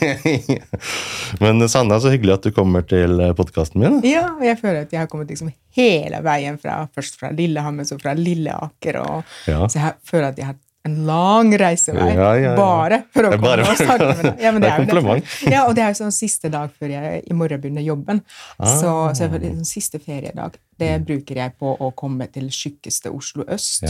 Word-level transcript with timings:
Men 1.40 1.68
Sanna, 1.68 1.98
så 2.00 2.10
hyggelig 2.12 2.36
at 2.38 2.46
du 2.48 2.52
kommer 2.56 2.84
til 2.88 3.18
podkasten 3.38 3.80
min. 3.82 3.98
Ja, 4.06 4.28
og 4.36 4.44
jeg 4.46 4.58
føler 4.60 4.82
at 4.86 4.92
jeg 4.94 5.00
har 5.02 5.08
kommet 5.10 5.30
liksom 5.32 5.50
hele 5.76 6.20
veien 6.24 6.58
fra 6.60 6.82
først 6.96 7.18
fra 7.20 7.32
Lillehammer, 7.36 7.84
så 7.88 7.98
fra 8.00 8.14
Lilleaker, 8.18 9.00
og 9.02 9.24
Ja. 9.50 9.66
så 9.66 9.80
jeg 9.82 9.94
føler 10.08 10.28
at 10.32 10.38
jeg 10.40 10.46
har 10.52 10.56
en 10.86 11.00
lang 11.08 11.48
reisevei 11.58 12.12
Ja, 12.14 12.28
ja, 12.38 12.52
bare 12.54 13.00
for 13.10 13.26
å 13.26 13.30
Det 13.32 13.40
komme 13.40 13.48
bare- 13.56 13.62
og 13.66 13.76
snakke 13.80 14.06
med 14.06 14.20
deg. 14.28 14.42
Ja, 14.44 14.52
men 14.54 14.62
Det 14.62 14.68
er 14.70 14.76
kompliment. 14.84 15.24
Ja, 15.50 15.64
og 15.66 15.74
det 15.74 15.82
er 15.82 15.88
jo 15.90 15.98
sånn 16.04 16.12
siste 16.14 16.48
dag 16.50 16.70
før 16.78 16.92
jeg 16.94 17.24
i 17.26 17.34
morgen 17.34 17.60
begynner 17.60 17.82
jobben. 17.82 18.20
Så, 18.62 18.86
Ah. 18.86 19.12
så 19.12 19.18
jeg 19.24 19.30
føler 19.32 19.48
liksom 19.50 19.64
siste 19.66 19.98
feriedag, 19.98 20.54
det 20.78 20.92
bruker 21.04 21.34
jeg 21.42 21.58
på 21.58 21.76
å 21.80 21.90
komme 21.94 22.30
til 22.32 22.46
tjukkeste 22.54 23.10
Oslo 23.12 23.42
øst. 23.50 23.82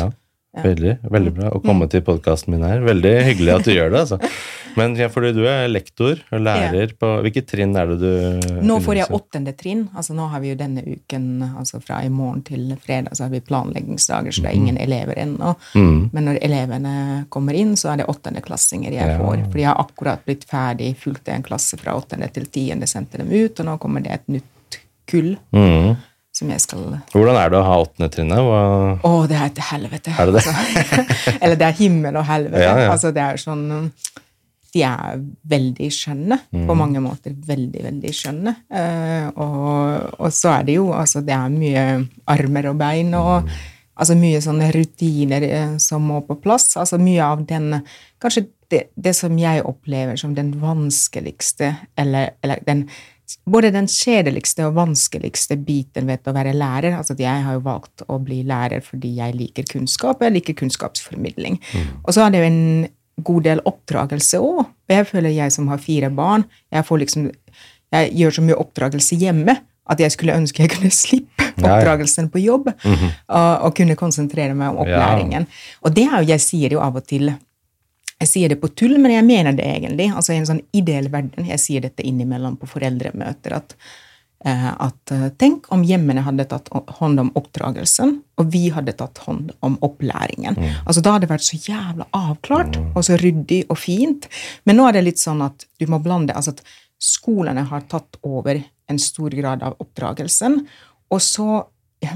Ja, 0.57 0.63
veldig, 0.65 0.93
veldig 1.13 1.33
bra 1.37 1.49
å 1.53 1.59
komme 1.61 1.89
til 1.93 2.01
podkasten 2.07 2.55
min 2.55 2.63
her. 2.65 2.79
Veldig 2.81 3.11
hyggelig 3.27 3.53
at 3.59 3.65
du 3.67 3.73
gjør 3.75 3.91
det. 3.93 4.01
altså. 4.07 4.19
Men 4.77 4.93
ja, 4.97 5.07
fordi 5.09 5.31
du 5.33 5.43
er 5.49 5.69
lektor 5.73 6.19
og 6.37 6.43
lærer 6.45 6.91
på 7.01 7.09
Hvilket 7.25 7.47
trinn 7.49 7.73
er 7.81 7.87
det 7.89 7.97
du 8.03 8.61
Nå 8.69 8.75
får 8.85 8.99
jeg 8.99 9.09
åttende 9.17 9.55
trinn. 9.57 9.87
altså 9.97 10.13
Nå 10.17 10.27
har 10.29 10.41
vi 10.45 10.51
jo 10.51 10.57
denne 10.61 10.83
uken, 10.85 11.29
altså 11.57 11.81
fra 11.81 12.03
i 12.05 12.11
morgen 12.13 12.43
til 12.45 12.75
fredag, 12.85 13.17
så 13.17 13.25
har 13.25 13.33
vi 13.33 13.41
planleggingsdager, 13.41 14.33
så 14.37 14.45
det 14.45 14.51
er 14.51 14.59
ingen 14.61 14.77
elever 14.81 15.17
ennå. 15.23 15.55
Mm. 15.75 16.11
Men 16.13 16.29
når 16.29 16.41
elevene 16.45 16.93
kommer 17.33 17.57
inn, 17.57 17.73
så 17.77 17.93
er 17.95 18.03
det 18.03 18.09
åttendeklassinger 18.13 18.93
jeg 18.93 19.13
Ja. 19.15 19.17
får. 19.21 19.47
For 19.51 19.59
jeg 19.63 19.71
har 19.71 19.81
akkurat 19.81 20.25
blitt 20.29 20.45
ferdig, 20.45 20.93
fulgte 21.01 21.33
en 21.33 21.43
klasse 21.43 21.79
fra 21.81 21.97
åttende 21.97 22.29
til 22.33 22.45
tiende, 22.53 22.87
sendte 22.87 23.17
dem 23.19 23.33
ut, 23.33 23.61
og 23.61 23.67
nå 23.67 23.79
kommer 23.81 24.05
det 24.05 24.13
et 24.13 24.29
nytt 24.29 24.81
kull 25.09 25.37
Mm. 25.53 25.97
Som 26.37 26.51
jeg 26.53 26.61
skal 26.61 26.85
Hvordan 27.15 27.39
er 27.41 27.51
det 27.53 27.59
å 27.59 27.65
ha 27.65 27.79
åttende 27.81 28.11
trinnet? 28.13 28.43
Hva... 28.45 28.61
Å, 29.09 29.15
det 29.31 29.39
er 29.41 29.47
et 29.49 29.61
helvete. 29.71 30.13
Er 30.13 30.29
det 30.31 30.37
det? 30.37 30.45
Altså, 30.53 31.05
eller 31.43 31.57
det 31.63 31.67
er 31.71 31.79
himmel 31.81 32.19
og 32.21 32.27
helvete. 32.29 32.63
Ja, 32.67 32.75
ja. 32.85 32.91
Altså, 32.93 33.13
det 33.17 33.23
er 33.25 33.41
sånn 33.41 33.65
De 34.77 34.83
er 34.85 35.23
veldig 35.49 35.87
skjønne, 35.95 36.37
på 36.53 36.75
Mm. 36.75 36.77
mange 36.83 37.01
måter. 37.01 37.33
Veldig, 37.49 37.81
veldig 37.87 38.11
skjønne. 38.13 38.53
Uh, 38.69 39.31
og, 39.41 40.19
og 40.27 40.35
så 40.37 40.51
er 40.59 40.67
det 40.69 40.75
jo 40.77 40.91
altså 40.93 41.23
Det 41.25 41.33
er 41.33 41.55
mye 41.55 41.85
armer 42.29 42.69
og 42.73 42.77
bein 42.83 43.15
og 43.17 43.47
Mm. 43.47 43.55
altså 43.97 44.17
mye 44.21 44.43
sånne 44.45 44.69
rutiner 44.77 45.47
uh, 45.49 45.79
som 45.81 46.05
må 46.05 46.21
på 46.29 46.37
plass. 46.45 46.75
Altså 46.77 46.99
mye 47.01 47.25
av 47.25 47.47
den 47.49 47.81
Kanskje 48.21 48.47
det, 48.69 48.89
det 48.99 49.15
som 49.17 49.37
jeg 49.39 49.63
opplever 49.65 50.17
som 50.19 50.33
den 50.35 50.49
vanskeligste, 50.61 51.69
eller, 51.97 52.33
eller 52.43 52.61
den 52.67 52.89
både 53.47 53.73
den 53.75 53.89
kjedeligste 53.91 54.67
og 54.69 54.77
vanskeligste 54.77 55.57
biten 55.59 56.07
ved 56.07 56.29
å 56.29 56.35
være 56.37 56.53
lærer 56.55 56.97
altså 56.99 57.17
Jeg 57.19 57.43
har 57.47 57.57
jo 57.57 57.65
valgt 57.65 58.05
å 58.07 58.19
bli 58.23 58.43
lærer 58.47 58.85
fordi 58.85 59.17
jeg 59.19 59.35
liker 59.35 59.67
kunnskap, 59.71 60.21
og 60.21 60.29
jeg 60.29 60.37
liker 60.39 60.55
kunnskapsformidling. 60.61 61.59
Og 62.05 62.15
så 62.15 62.27
er 62.27 62.31
det 62.35 62.43
jo 62.43 62.51
en 62.51 62.89
god 63.27 63.47
del 63.49 63.63
oppdragelse 63.65 64.39
òg. 64.45 64.67
Jeg 64.93 65.07
føler 65.09 65.33
jeg 65.35 65.53
som 65.55 65.69
har 65.73 65.79
fire 65.83 66.11
barn, 66.13 66.45
jeg, 66.71 66.85
får 66.85 66.99
liksom, 67.03 67.31
jeg 67.97 68.13
gjør 68.21 68.37
så 68.39 68.45
mye 68.47 68.61
oppdragelse 68.61 69.17
hjemme 69.17 69.57
at 69.87 70.01
jeg 70.03 70.11
skulle 70.11 70.35
ønske 70.35 70.65
jeg 70.65 70.73
kunne 70.75 70.91
slippe 70.91 71.45
Ja, 71.57 71.63
ja. 71.71 71.77
oppdragelsen 71.79 72.27
på 72.29 72.41
jobb 72.43 72.67
og, 72.69 73.53
og 73.65 73.71
kunne 73.79 73.95
konsentrere 73.97 74.53
meg 74.55 74.75
om 74.75 74.83
opplæringen. 74.83 75.47
Og 75.87 75.95
det 75.97 76.05
er 76.05 76.19
jo, 76.21 76.27
jeg 76.35 76.43
sier 76.45 76.75
jo 76.75 76.83
av 76.85 76.99
og 77.01 77.07
til 77.09 77.31
jeg 78.23 78.31
sier 78.31 78.53
det 78.53 78.61
på 78.63 78.71
tull, 78.73 78.97
men 79.01 79.13
jeg 79.13 79.27
mener 79.27 79.57
det 79.57 79.67
egentlig. 79.69 80.09
Altså 80.09 80.33
I 80.33 80.41
en 80.41 80.49
sånn 80.49 80.65
ideell 80.77 81.11
verden. 81.13 81.49
Jeg 81.51 81.61
sier 81.61 81.85
dette 81.85 82.05
innimellom 82.07 82.57
på 82.57 82.69
foreldremøter. 82.71 83.57
At, 83.59 83.75
eh, 84.45 84.71
at 84.73 85.13
eh, 85.13 85.27
tenk 85.37 85.69
om 85.75 85.85
hjemmene 85.85 86.25
hadde 86.25 86.47
tatt 86.49 86.71
hånd 87.01 87.21
om 87.21 87.29
oppdragelsen, 87.37 88.15
og 88.41 88.49
vi 88.55 88.71
hadde 88.73 88.97
tatt 88.97 89.21
hånd 89.27 89.53
om 89.67 89.77
opplæringen. 89.85 90.57
Altså 90.87 91.05
Da 91.05 91.13
hadde 91.13 91.29
det 91.29 91.35
vært 91.35 91.49
så 91.49 91.61
jævla 91.61 92.09
avklart 92.17 92.81
og 92.87 93.05
så 93.05 93.21
ryddig 93.21 93.67
og 93.69 93.81
fint. 93.83 94.31
Men 94.65 94.81
nå 94.81 94.89
er 94.89 94.97
det 94.97 95.07
litt 95.11 95.21
sånn 95.21 95.45
at 95.45 95.69
du 95.77 95.87
må 95.91 96.01
blande 96.01 96.37
altså 96.37 96.57
at 96.57 96.65
Skolene 96.97 97.67
har 97.69 97.83
tatt 97.93 98.17
over 98.25 98.57
en 98.89 98.99
stor 98.99 99.35
grad 99.37 99.61
av 99.61 99.75
oppdragelsen. 99.85 100.63
Og 101.13 101.21
så 101.21 101.67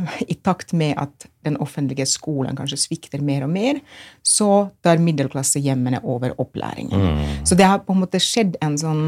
i 0.33 0.37
takt 0.37 0.75
med 0.77 0.97
at 1.01 1.27
den 1.47 1.57
offentlige 1.63 2.07
skolen 2.09 2.59
kanskje 2.59 2.81
svikter 2.83 3.23
mer 3.25 3.47
og 3.47 3.53
mer, 3.55 3.81
så 4.23 4.71
tar 4.85 5.01
middelklassehjemmene 5.03 6.03
over 6.05 6.35
opplæringen. 6.41 7.45
Så 7.49 7.57
det 7.57 7.69
har 7.69 7.85
på 7.87 7.97
en 7.97 8.03
måte 8.03 8.21
skjedd 8.21 8.59
en 8.65 8.77
sånn, 8.81 9.05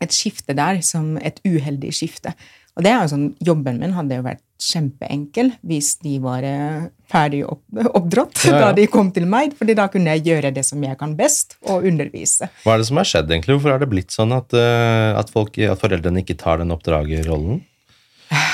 et 0.00 0.14
skifte 0.14 0.54
der, 0.56 0.78
som 0.86 1.16
et 1.18 1.42
uheldig 1.44 1.90
skifte. 1.96 2.34
Og 2.78 2.84
det 2.86 2.92
er 2.92 3.02
jo 3.02 3.10
sånn, 3.12 3.26
Jobben 3.44 3.80
min 3.82 3.92
hadde 3.96 4.20
jo 4.20 4.24
vært 4.24 4.42
kjempeenkel 4.60 5.54
hvis 5.66 5.94
de 6.04 6.18
var 6.22 6.44
eh, 6.46 6.86
ferdig 7.10 7.42
opp, 7.48 7.62
oppdratt 7.98 8.44
Ja, 8.46 8.52
ja. 8.52 8.60
da 8.66 8.70
de 8.76 8.86
kom 8.92 9.10
til 9.14 9.26
meg, 9.28 9.56
fordi 9.58 9.76
da 9.78 9.88
kunne 9.92 10.14
jeg 10.16 10.26
gjøre 10.30 10.52
det 10.56 10.64
som 10.68 10.82
jeg 10.84 10.98
kan 11.00 11.16
best, 11.18 11.56
og 11.66 11.86
undervise. 11.88 12.50
Hva 12.64 12.76
er 12.76 12.82
det 12.82 12.90
som 12.90 13.00
har 13.00 13.08
skjedd, 13.08 13.32
egentlig? 13.32 13.56
Hvorfor 13.58 13.74
har 13.74 13.82
det 13.82 13.90
blitt 13.90 14.14
sånn 14.14 14.36
at, 14.36 14.54
eh, 14.56 15.10
at, 15.18 15.32
folk, 15.34 15.58
at 15.60 15.80
foreldrene 15.80 16.22
ikke 16.24 16.38
tar 16.40 16.62
den 16.62 16.72
oppdragerrollen? 16.76 17.64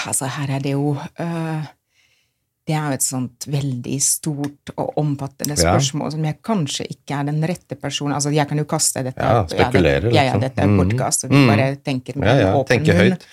Altså, 0.07 0.27
her 0.27 0.51
er 0.57 0.63
det 0.65 0.73
jo 0.73 0.97
øh, 1.21 1.65
Det 2.67 2.75
er 2.75 2.87
jo 2.89 2.95
et 2.97 3.03
sånt 3.05 3.45
veldig 3.47 3.97
stort 4.03 4.71
og 4.77 4.97
omfattende 4.99 5.55
Ja. 5.55 5.75
spørsmål 5.77 6.11
som 6.17 6.25
jeg 6.25 6.39
kanskje 6.43 6.87
ikke 6.91 7.15
er 7.21 7.25
den 7.29 7.43
rette 7.47 7.77
personen 7.79 8.15
Altså, 8.17 8.31
jeg 8.35 8.49
kan 8.49 8.59
jo 8.59 8.65
kaste 8.65 9.05
dette 9.07 9.23
Ja, 9.23 9.45
spekulere, 9.47 10.01
det, 10.09 10.15
ja, 10.15 10.23
ja, 10.23 10.33
liksom. 10.33 10.41
dette 10.41 10.63
er 10.63 10.67
Mm. 10.67 10.79
podkast, 10.81 11.25
og 11.25 11.31
vi 11.31 11.37
Mm. 11.37 11.47
bare 11.53 11.77
tenker 11.77 12.17
med 12.17 12.29
Ja, 12.29 12.35
ja, 12.49 12.55
åpen 12.57 12.81
munn. 12.87 12.97
høyt. 12.97 13.27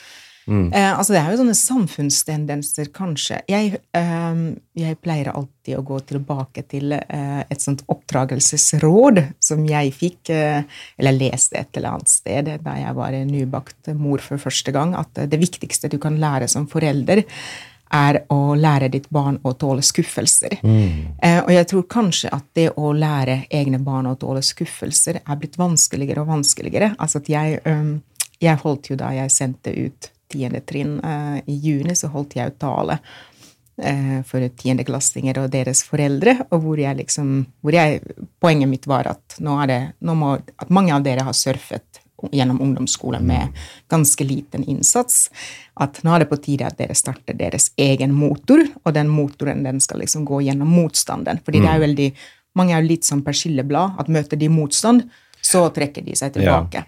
Mm. 0.47 0.73
Eh, 0.73 0.91
altså, 0.97 1.13
det 1.15 1.21
er 1.21 1.31
jo 1.31 1.39
sånne 1.39 1.55
samfunnstendenser, 1.57 2.91
kanskje. 2.95 3.39
Jeg, 3.49 3.79
eh, 3.95 4.43
jeg 4.79 4.99
pleier 5.03 5.31
alltid 5.33 5.77
å 5.79 5.85
gå 5.87 5.99
tilbake 6.09 6.65
til 6.71 6.95
eh, 6.97 7.41
et 7.47 7.63
sånt 7.63 7.85
oppdragelsesråd 7.91 9.21
som 9.43 9.65
jeg 9.67 9.93
fikk, 9.95 10.33
eh, 10.35 10.63
eller 10.99 11.19
leste 11.19 11.61
et 11.61 11.79
eller 11.79 11.95
annet 11.95 12.11
sted 12.11 12.53
da 12.63 12.77
jeg 12.79 12.97
var 12.97 13.19
nybakt 13.29 13.93
mor 13.99 14.23
for 14.23 14.41
første 14.41 14.73
gang, 14.75 14.97
at 14.99 15.21
eh, 15.21 15.29
det 15.31 15.41
viktigste 15.41 15.91
du 15.91 15.99
kan 16.01 16.19
lære 16.21 16.49
som 16.51 16.67
forelder, 16.71 17.23
er 17.93 18.23
å 18.33 18.55
lære 18.57 18.89
ditt 18.93 19.05
barn 19.13 19.37
å 19.45 19.53
tåle 19.59 19.83
skuffelser. 19.85 20.57
Eh, 21.21 21.39
og 21.43 21.51
jeg 21.53 21.67
tror 21.69 21.85
kanskje 21.89 22.31
at 22.33 22.47
det 22.57 22.71
å 22.79 22.93
lære 22.97 23.43
egne 23.53 23.79
barn 23.83 24.09
å 24.09 24.15
tåle 24.19 24.41
skuffelser 24.45 25.21
er 25.21 25.37
blitt 25.39 25.59
vanskeligere 25.61 26.23
og 26.23 26.31
vanskeligere. 26.31 26.93
Altså 26.97 27.21
at 27.21 27.29
jeg, 27.29 27.59
øhm, 27.69 28.01
jeg 28.41 28.61
holdt 28.63 28.89
jo 28.89 28.97
da 28.99 29.13
jeg 29.13 29.31
sendte 29.31 29.75
ut 29.77 30.09
tiende 30.33 30.63
trinn 30.65 30.97
eh, 30.99 31.39
i 31.47 31.59
juni, 31.63 31.95
så 31.95 32.09
holdt 32.13 32.37
jeg 32.39 32.57
tale 32.61 32.99
eh, 33.77 34.19
for 34.27 34.43
tiendeklassinger 34.63 35.43
og 35.43 35.51
deres 35.53 35.83
foreldre, 35.87 36.39
og 36.49 36.65
hvor 36.65 36.81
jeg 36.81 36.99
liksom 37.03 37.35
hvor 37.61 37.77
jeg, 37.77 38.01
Poenget 38.43 38.67
mitt 38.67 38.87
var 38.89 39.07
at 39.07 39.37
nå 39.39 39.55
er 39.63 39.69
det, 39.69 39.81
nå 40.03 40.17
må, 40.19 40.33
at 40.35 40.73
mange 40.73 40.91
av 40.95 41.05
dere 41.05 41.23
har 41.23 41.37
surfet 41.37 42.03
gjennom 42.31 42.61
ungdomsskolen 42.61 43.25
med 43.27 43.47
ganske 43.91 44.23
liten 44.23 44.63
innsats. 44.63 45.29
At 45.73 45.99
nå 46.03 46.13
er 46.13 46.23
det 46.23 46.29
på 46.31 46.39
tide 46.43 46.67
at 46.67 46.77
dere 46.79 46.95
starter 46.95 47.35
deres 47.37 47.71
egen 47.79 48.13
motor, 48.15 48.63
og 48.83 48.95
den 48.95 49.11
motoren 49.11 49.63
den 49.65 49.81
skal 49.83 50.03
liksom 50.03 50.25
gå 50.27 50.41
gjennom 50.47 50.71
motstanden. 50.71 51.41
Fordi 51.43 51.63
det 51.63 51.71
er 51.71 51.83
veldig, 51.83 52.09
mange 52.59 52.75
er 52.75 52.83
jo 52.83 52.91
litt 52.93 53.07
som 53.07 53.23
persilleblad, 53.25 53.99
at 53.99 54.11
møter 54.11 54.39
de 54.39 54.51
motstand, 54.51 55.07
så 55.43 55.65
trekker 55.75 56.05
de 56.05 56.15
seg 56.15 56.35
tilbake. 56.37 56.85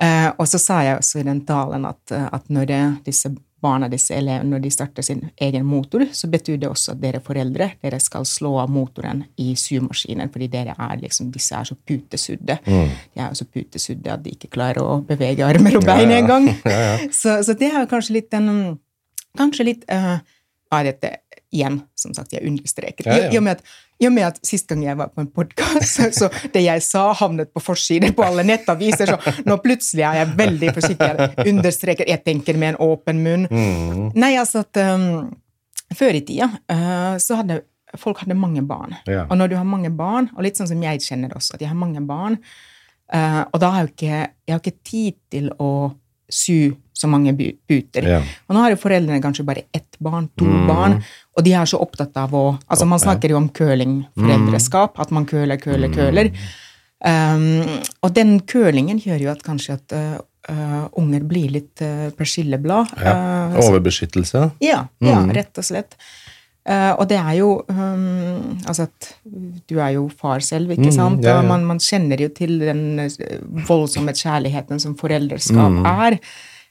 Eh, 0.00 0.30
og 0.38 0.46
så 0.46 0.60
sa 0.62 0.80
jeg 0.86 1.00
også 1.00 1.20
i 1.20 1.26
den 1.26 1.42
talen 1.46 1.86
at, 1.88 2.00
eh, 2.14 2.26
at 2.32 2.48
når 2.54 2.70
disse 3.06 3.32
barna, 3.58 3.88
disse 3.90 4.14
elevene, 4.14 4.52
når 4.52 4.62
de 4.62 4.70
starter 4.70 5.02
sin 5.02 5.24
egen 5.42 5.64
motor, 5.66 6.04
så 6.14 6.28
betyr 6.30 6.60
det 6.62 6.68
også 6.70 6.92
at 6.94 7.00
dere 7.02 7.20
foreldre 7.24 7.72
dere 7.82 7.98
skal 8.00 8.26
slå 8.28 8.52
av 8.62 8.70
motoren 8.70 9.24
i 9.42 9.48
symaskinen, 9.58 10.30
fordi 10.30 10.46
dere 10.52 10.76
er 10.78 11.00
liksom, 11.02 11.32
disse 11.34 11.56
er 11.58 11.66
så 11.66 11.74
putesudde. 11.74 12.60
De 12.64 13.24
er 13.24 13.34
så 13.34 13.48
putesudde 13.50 14.12
at 14.14 14.22
de 14.22 14.36
ikke 14.36 14.52
klarer 14.54 14.78
å 14.84 15.00
bevege 15.08 15.46
armer 15.46 15.80
og 15.80 15.86
bein 15.88 16.06
Ja, 16.06 16.18
ja. 16.18 16.22
engang. 16.22 16.50
Ja, 16.68 16.78
ja. 16.78 17.08
Så, 17.10 17.40
så 17.42 17.56
det 17.58 17.72
er 17.72 17.90
kanskje 17.90 18.20
litt 18.20 18.30
den 18.34 18.78
Kanskje 19.38 19.64
litt 19.68 19.82
uh, 19.92 20.18
av 20.74 20.86
dette 20.86 21.10
igjen, 21.54 21.80
som 21.96 22.12
sagt, 22.14 22.32
jeg 22.32 22.44
understreker. 22.46 23.06
Ja, 23.08 23.16
ja. 23.24 23.30
I, 23.32 23.38
og 23.38 23.44
med 23.46 23.56
at, 23.56 23.76
I 24.00 24.10
med 24.12 24.26
at 24.26 24.40
sist 24.46 24.68
gang 24.68 24.82
jeg 24.84 24.98
var 24.98 25.10
på 25.14 25.22
en 25.24 25.30
podkast, 25.32 26.02
så, 26.18 26.28
det 26.52 26.62
jeg 26.64 26.84
sa, 26.84 27.06
havnet 27.16 27.52
på 27.54 27.62
forsiden 27.64 28.14
på 28.16 28.26
alle 28.26 28.44
nettaviser, 28.46 29.14
så 29.14 29.34
nå 29.48 29.58
plutselig 29.64 30.04
er 30.06 30.20
jeg 30.22 30.36
veldig 30.38 30.74
forsiktig. 30.76 31.08
Jeg 31.08 31.54
understreker, 31.54 32.08
jeg 32.08 32.24
tenker 32.26 32.60
med 32.60 32.74
en 32.74 32.80
åpen 32.88 33.22
munn. 33.24 33.48
Mm. 33.48 34.08
Nei, 34.18 34.34
altså 34.40 34.64
at 34.66 34.80
um, 34.94 35.28
Før 35.96 36.18
i 36.18 36.20
tida 36.20 36.50
uh, 36.68 37.14
så 37.22 37.38
hadde 37.38 37.62
folk 37.96 38.18
hadde 38.20 38.36
mange 38.36 38.60
barn. 38.68 38.92
Ja. 39.08 39.22
Og 39.30 39.38
når 39.40 39.48
du 39.48 39.54
har 39.56 39.64
mange 39.64 39.88
barn, 39.96 40.28
og 40.34 40.44
litt 40.44 40.58
sånn 40.60 40.68
som 40.68 40.82
jeg 40.84 41.00
kjenner 41.00 41.32
også, 41.32 41.56
at 41.56 41.62
jeg 41.64 41.70
har 41.70 41.78
mange 41.78 42.02
barn, 42.04 42.36
uh, 43.14 43.46
og 43.46 43.56
da 43.62 43.70
har 43.72 43.86
jeg 43.86 43.94
ikke, 43.94 44.18
jeg 44.44 44.52
har 44.52 44.60
ikke 44.60 44.90
tid 44.90 45.16
til 45.32 45.48
å 45.56 45.70
sy 46.30 46.72
så 46.98 47.06
mange 47.08 47.30
puter. 47.36 48.02
Ja. 48.02 48.18
Og 48.48 48.56
nå 48.56 48.60
har 48.64 48.70
jo 48.74 48.76
foreldrene 48.82 49.22
kanskje 49.22 49.44
bare 49.46 49.62
ett 49.74 49.96
barn, 50.02 50.28
to 50.36 50.44
Mm. 50.44 50.66
barn, 50.66 50.96
og 51.36 51.44
de 51.44 51.52
er 51.54 51.64
så 51.64 51.78
opptatt 51.80 52.16
av 52.16 52.30
å 52.34 52.58
Altså, 52.68 52.86
man 52.86 52.98
snakker 52.98 53.30
jo 53.30 53.36
om 53.36 53.48
curlingforeldreskap, 53.48 54.98
at 54.98 55.10
man 55.14 55.26
køler, 55.26 55.56
køler, 55.62 55.88
køler. 55.94 56.30
Um, 56.98 57.62
og 58.02 58.12
den 58.16 58.40
kølingen 58.40 58.98
gjør 58.98 59.20
jo 59.22 59.30
at 59.30 59.42
kanskje 59.46 59.76
at 59.76 59.92
uh, 59.94 60.18
uh, 60.50 60.88
unger 60.98 61.22
blir 61.30 61.52
litt 61.54 61.80
uh, 61.80 62.08
persilleblad. 62.18 62.90
Ja. 62.98 63.14
Uh, 63.54 63.60
Overbeskyttelse. 63.68 64.48
ja, 64.60 64.86
ja 65.00 65.20
Mm. 65.22 65.30
rett 65.36 65.56
og 65.58 65.64
slett. 65.64 65.94
Eh, 66.68 66.90
og 67.00 67.06
det 67.08 67.16
er 67.16 67.32
jo 67.38 67.62
um, 67.72 68.58
Altså 68.68 68.82
at 68.88 69.06
du 69.70 69.78
er 69.80 69.94
jo 69.94 70.02
far 70.12 70.40
selv, 70.44 70.70
ikke 70.74 70.90
Mm, 70.90 70.96
sant? 70.98 71.22
ja, 71.24 71.38
ja. 71.40 71.42
Man, 71.48 71.64
man 71.64 71.78
kjenner 71.80 72.20
jo 72.20 72.28
til 72.36 72.58
den 72.60 72.98
eh, 73.00 73.38
voldsomme 73.68 74.12
kjærligheten 74.12 74.80
som 74.82 74.94
foreldreskap 75.00 75.70
Mm. 75.78 75.86
er. 75.88 76.18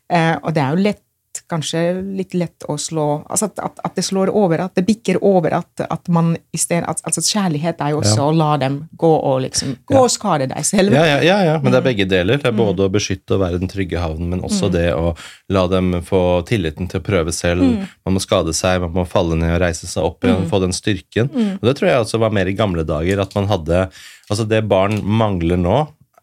Eh, 0.10 0.36
og 0.44 0.54
det 0.54 0.62
er 0.64 0.70
jo 0.76 0.84
lett, 0.84 1.02
kanskje 1.50 1.82
litt 2.18 2.34
lett 2.38 2.66
å 2.70 2.76
slå 2.80 3.06
Altså 3.30 3.48
at, 3.50 3.60
at, 3.64 3.80
at 3.86 3.96
det 3.98 4.04
slår 4.08 4.30
over, 4.34 4.62
at 4.66 4.76
det 4.76 4.84
bikker 4.88 5.20
over, 5.26 5.54
at, 5.60 5.84
at 5.86 6.08
man 6.14 6.34
i 6.54 6.60
stedet 6.60 6.88
at, 6.90 7.02
Altså 7.08 7.22
kjærlighet 7.26 7.82
er 7.84 7.94
jo 7.94 8.00
også 8.02 8.28
å 8.30 8.34
la 8.36 8.50
dem 8.62 8.80
gå 8.98 9.12
og 9.16 9.42
liksom 9.46 9.76
Gå 9.88 10.02
og 10.06 10.12
skade 10.12 10.48
deg 10.52 10.66
selv. 10.68 10.94
Ja, 10.96 11.04
ja, 11.06 11.18
ja, 11.26 11.38
ja, 11.46 11.56
men 11.62 11.68
Mm. 11.68 11.74
det 11.76 11.80
er 11.80 11.86
begge 11.88 12.06
deler. 12.10 12.38
Det 12.42 12.48
er 12.50 12.56
både 12.58 12.86
å 12.88 12.92
beskytte 12.94 13.36
og 13.36 13.42
være 13.44 13.60
den 13.62 13.70
trygge 13.72 14.00
havnen, 14.02 14.30
men 14.32 14.42
også 14.46 14.70
det 14.72 14.88
å 14.96 15.14
la 15.54 15.66
dem 15.68 15.98
få 16.06 16.22
tilliten 16.48 16.88
til 16.90 17.02
å 17.02 17.06
prøve 17.06 17.34
selv. 17.36 17.62
Mm. 17.64 17.88
Man 18.08 18.16
må 18.18 18.22
skade 18.24 18.54
seg, 18.56 18.82
man 18.82 18.94
må 18.96 19.06
falle 19.08 19.36
ned 19.40 19.54
og 19.56 19.62
reise 19.62 19.88
seg 19.90 20.04
opp 20.08 20.24
igjen, 20.26 20.48
få 20.50 20.62
den 20.64 20.74
styrken. 20.76 21.30
Mm. 21.34 21.52
Og 21.60 21.68
det 21.68 21.76
tror 21.80 21.90
jeg 21.90 22.02
også 22.06 22.20
var 22.24 22.34
mer 22.36 22.48
i 22.48 22.56
gamle 22.58 22.84
dager, 22.88 23.22
at 23.24 23.36
man 23.36 23.48
hadde 23.52 23.88
Altså, 24.28 24.44
det 24.44 24.66
barn 24.68 24.98
mangler 25.08 25.56
nå, 25.56 25.76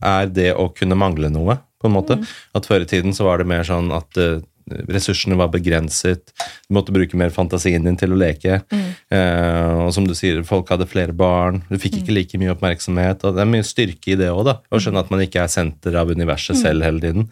er 0.04 0.26
det 0.28 0.50
å 0.60 0.66
kunne 0.76 0.96
mangle 1.00 1.30
noe, 1.32 1.54
på 1.80 1.88
en 1.88 1.94
måte. 1.94 2.16
Mm. 2.20 2.24
At 2.58 2.66
før 2.68 2.82
i 2.84 2.88
tiden 2.90 3.14
så 3.16 3.24
var 3.24 3.38
det 3.40 3.46
mer 3.48 3.62
sånn 3.64 3.88
at 3.96 4.18
eh, 4.20 4.42
ressursene 4.88 5.36
var 5.36 5.48
begrenset. 5.52 6.32
Du 6.68 6.74
måtte 6.74 6.92
bruke 6.94 7.14
mer 7.20 7.30
fantasien 7.30 7.84
din 7.84 7.96
til 8.00 8.10
å 8.14 8.18
leke. 8.18 8.62
Mm. 8.72 8.86
Eh, 9.10 9.84
og 9.86 9.92
som 9.92 10.06
du 10.08 10.14
sier, 10.14 10.42
folk 10.44 10.68
hadde 10.72 10.86
flere 10.88 11.12
barn. 11.12 11.62
Du 11.70 11.76
fikk 11.76 11.94
Mm. 11.94 12.00
ikke 12.02 12.14
like 12.14 12.38
mye 12.40 12.54
oppmerksomhet. 12.54 13.24
Og 13.24 13.34
det 13.36 13.42
er 13.42 13.52
mye 13.52 13.62
styrke 13.62 14.12
i 14.12 14.16
det 14.16 14.30
òg. 14.30 14.46
Å 14.72 14.80
skjønne 14.80 14.98
at 15.04 15.10
man 15.10 15.20
ikke 15.20 15.42
er 15.44 15.48
senter 15.48 15.94
av 15.96 16.08
Mm. 16.08 16.16
universet 16.20 16.56
selv 16.56 16.82
hele 16.82 17.00
tiden. 17.00 17.28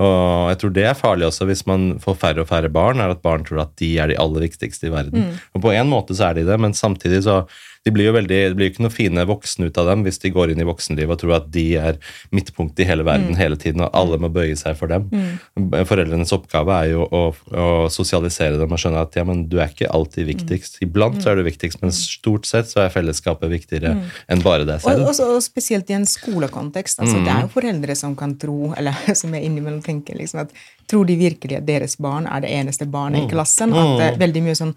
Og 0.00 0.48
jeg 0.48 0.58
tror 0.58 0.72
det 0.72 0.84
er 0.86 0.94
farlig 0.94 1.26
også 1.28 1.46
hvis 1.46 1.66
man 1.66 1.98
får 1.98 2.16
færre 2.16 2.40
og 2.40 2.48
færre 2.48 2.70
barn, 2.72 3.00
er 3.00 3.10
at 3.10 3.22
barn 3.22 3.44
tror 3.44 3.60
at 3.62 3.76
de 3.76 3.98
er 3.98 4.08
de 4.08 4.16
aller 4.16 4.40
viktigste 4.48 4.86
i 4.88 4.90
verden. 4.90 5.12
Mm. 5.24 5.40
Og 5.54 5.62
på 5.62 5.72
en 5.74 5.90
måte 5.90 6.14
så 6.16 6.30
er 6.30 6.34
de 6.34 6.44
det, 6.44 6.58
men 6.58 6.72
samtidig 6.72 7.22
så 7.24 7.46
de 7.84 7.90
blir 7.90 8.06
jo 8.06 8.12
veldig, 8.12 8.28
Det 8.50 8.56
blir 8.56 8.68
jo 8.68 8.72
ikke 8.74 8.82
noe 8.84 8.90
fine 8.92 9.24
voksne 9.26 9.66
ut 9.66 9.78
av 9.78 9.86
dem 9.86 10.04
hvis 10.04 10.18
de 10.20 10.30
går 10.30 10.50
inn 10.52 10.60
i 10.60 10.64
voksenlivet 10.68 11.10
og 11.10 11.18
tror 11.18 11.36
at 11.36 11.50
de 11.50 11.76
er 11.76 11.96
midtpunktet 12.32 12.80
i 12.80 12.84
hele 12.84 13.02
Mm. 13.02 13.06
verden 13.06 13.36
hele 13.36 13.56
tiden, 13.56 13.80
og 13.80 13.90
alle 13.94 14.18
må 14.18 14.28
bøye 14.32 14.56
seg 14.56 14.76
for 14.76 14.86
dem. 14.86 15.08
Foreldrenes 15.56 16.32
oppgave 16.32 16.69
er 16.72 16.90
jo 16.92 17.04
å, 17.10 17.20
å 17.52 17.66
sosialisere 17.92 18.58
dem 18.60 18.72
og 18.72 18.78
skjønne 18.80 19.00
at 19.02 19.16
ja, 19.18 19.24
men 19.24 19.44
du 19.50 19.58
er 19.60 19.68
ikke 19.72 19.88
alltid 19.90 20.26
Mm. 20.26 20.30
viktigst. 20.34 20.78
Iblant 20.82 21.22
så 21.22 21.30
er 21.32 21.36
du 21.36 21.42
viktigst, 21.46 21.80
men 21.82 21.90
stort 21.92 22.46
sett 22.46 22.66
så 22.70 22.80
er 22.84 22.90
fellesskapet 22.94 23.50
viktigere 23.50 23.92
enn 24.28 24.42
bare 24.42 24.64
deg 24.68 24.80
selv. 24.82 25.02
Og, 25.06 25.14
og, 25.20 25.36
og 25.36 25.42
spesielt 25.42 25.90
i 25.90 25.96
en 25.98 26.06
skolekontekst. 26.06 27.00
Altså, 27.00 27.16
Mm. 27.20 27.24
Det 27.24 27.32
er 27.34 27.40
jo 27.42 27.48
foreldre 27.54 27.96
som 27.96 28.14
kan 28.16 28.36
tro, 28.38 28.72
eller 28.76 28.92
som 29.20 29.32
jeg 29.34 29.44
innimellom 29.48 29.82
tenker 29.82 30.16
liksom 30.18 30.40
at 30.46 30.50
Tror 30.90 31.04
de 31.06 31.14
virkelig 31.14 31.54
at 31.56 31.66
deres 31.68 31.92
barn 32.02 32.24
er 32.26 32.40
det 32.42 32.50
eneste 32.50 32.86
barnet 32.90 33.22
Mm. 33.22 33.26
i 33.28 33.30
klassen? 33.30 33.72
At 33.72 33.98
det 33.98 34.06
er 34.08 34.16
veldig 34.26 34.42
mye 34.42 34.56
sånn, 34.58 34.74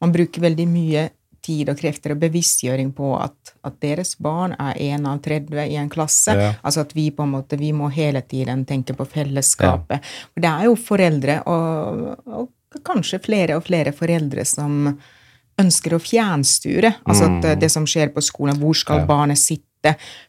Man 0.00 0.12
bruker 0.12 0.42
veldig 0.42 0.66
mye 0.68 1.10
tid 1.44 1.68
og 1.72 1.78
krefter 1.80 2.14
og 2.14 2.22
bevisstgjøring 2.22 2.90
på 2.96 3.12
at, 3.20 3.54
at 3.68 3.76
deres 3.84 4.14
barn 4.22 4.54
er 4.58 4.78
en 4.90 5.06
av 5.10 5.20
30 5.24 5.60
i 5.68 5.76
en 5.80 5.90
klasse. 5.92 6.32
Ja. 6.34 6.52
Altså 6.64 6.84
at 6.86 6.94
vi 6.96 7.10
på 7.14 7.26
en 7.26 7.34
måte, 7.36 7.58
vi 7.60 7.72
må 7.76 7.90
hele 7.92 8.22
tiden 8.24 8.64
tenke 8.68 8.96
på 8.96 9.04
fellesskapet. 9.12 10.00
For 10.32 10.44
det 10.44 10.50
er 10.50 10.68
jo 10.70 10.78
foreldre, 10.80 11.40
og, 11.50 12.16
og 12.26 12.80
kanskje 12.84 13.20
flere 13.22 13.58
og 13.58 13.66
flere 13.68 13.92
foreldre 13.94 14.44
som 14.48 14.88
ønsker 15.60 15.94
å 15.94 16.00
fjernstyre. 16.02 16.90
Altså 17.06 17.28
at 17.30 17.44
eh, 17.52 17.58
det 17.62 17.70
som 17.70 17.84
skjer 17.86 18.10
på 18.14 18.24
skolen, 18.24 18.58
hvor 18.58 18.74
skal 18.74 19.04
Ja. 19.04 19.06
barnet 19.06 19.38
sitte, 19.38 19.68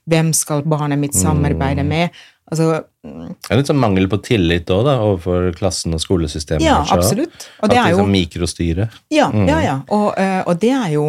hvem 0.09 0.31
skal 0.33 0.63
barnet 0.63 0.99
mitt 1.01 1.15
samarbeide 1.17 1.85
med? 1.87 2.09
Altså, 2.51 2.83
mm, 3.05 3.35
Det 3.41 3.53
er 3.53 3.57
litt 3.57 3.69
sånn 3.71 3.81
mangel 3.81 4.05
på 4.11 4.19
tillit 4.21 4.69
òg, 4.69 4.85
overfor 4.93 5.47
klassen 5.57 5.95
og 5.97 6.01
skolesystemet. 6.03 6.61
ja, 6.61 6.75
kanskje, 6.83 6.97
absolutt. 6.99 7.47
Og 7.63 7.71
det 7.71 7.77
er 7.77 7.89
jo 7.89 7.97
liksom 7.97 8.11
mikrostyre. 8.13 8.89
Ja, 9.09 9.31
ja, 9.33 9.61
ja. 9.63 9.79
Og, 9.89 10.13
eh, 10.17 10.43
og 10.45 10.59
det 10.61 10.73
er 10.75 10.91
jo 10.93 11.07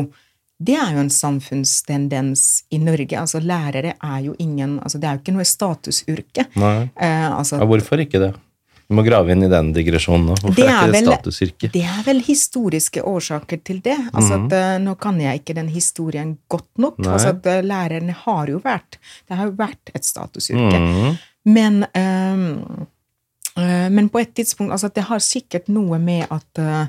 det 0.57 0.73
er 0.81 0.95
jo 0.95 1.03
en 1.03 1.11
samfunnstendens 1.13 2.65
i 2.73 2.79
Norge. 2.81 3.13
Altså 3.21 3.43
Lærere 3.45 3.93
er 4.01 4.21
jo 4.25 4.35
ingen 4.41 4.79
altså 4.81 4.99
Det 4.99 5.05
er 5.09 5.19
jo 5.19 5.21
ikke 5.21 5.35
noe 5.37 5.45
statusyrke. 5.45 6.47
Nei. 6.57 6.91
Eh, 6.97 7.29
altså, 7.29 7.59
Ja, 7.61 7.67
hvorfor 7.69 8.01
ikke 8.01 8.23
det? 8.23 8.35
Vi 8.87 8.95
må 8.95 9.03
grave 9.03 9.35
inn 9.35 9.43
i 9.43 9.51
den 9.51 9.73
digresjonen 9.75 10.29
nå. 10.31 10.37
Hvorfor 10.39 10.55
Det 10.55 10.67
er, 10.67 10.77
ikke 10.87 10.95
det 10.95 11.03
statusyrke? 11.09 11.71
Det 11.75 11.83
er 11.91 12.03
vel 12.07 12.21
historiske 12.23 13.03
årsaker 13.03 13.63
til 13.67 13.81
det. 13.83 13.97
Altså 14.13 14.39
at, 14.39 14.55
eh, 14.55 14.77
nå 14.83 14.95
kan 15.03 15.19
jeg 15.21 15.43
ikke 15.43 15.57
den 15.59 15.71
historien 15.75 16.37
godt 16.49 16.71
nok. 16.79 17.01
Nei. 17.03 17.13
Altså 17.17 17.33
at 17.35 17.49
eh, 17.51 17.65
Lærerne 17.67 18.15
har 18.23 18.53
jo 18.53 18.61
vært 18.63 19.01
Det 19.27 19.39
har 19.39 19.51
jo 19.51 19.57
vært 19.59 19.93
et 19.95 20.07
statusyrke. 20.07 20.79
Mhm. 20.79 21.19
Men, 21.47 21.83
eh, 21.95 23.89
men 23.91 24.09
på 24.11 24.19
et 24.21 24.35
tidspunkt 24.35 24.73
altså 24.75 24.91
Det 24.93 25.05
har 25.07 25.23
sikkert 25.23 25.69
noe 25.69 25.99
med 25.99 26.27
at 26.31 26.59
eh, 26.59 26.87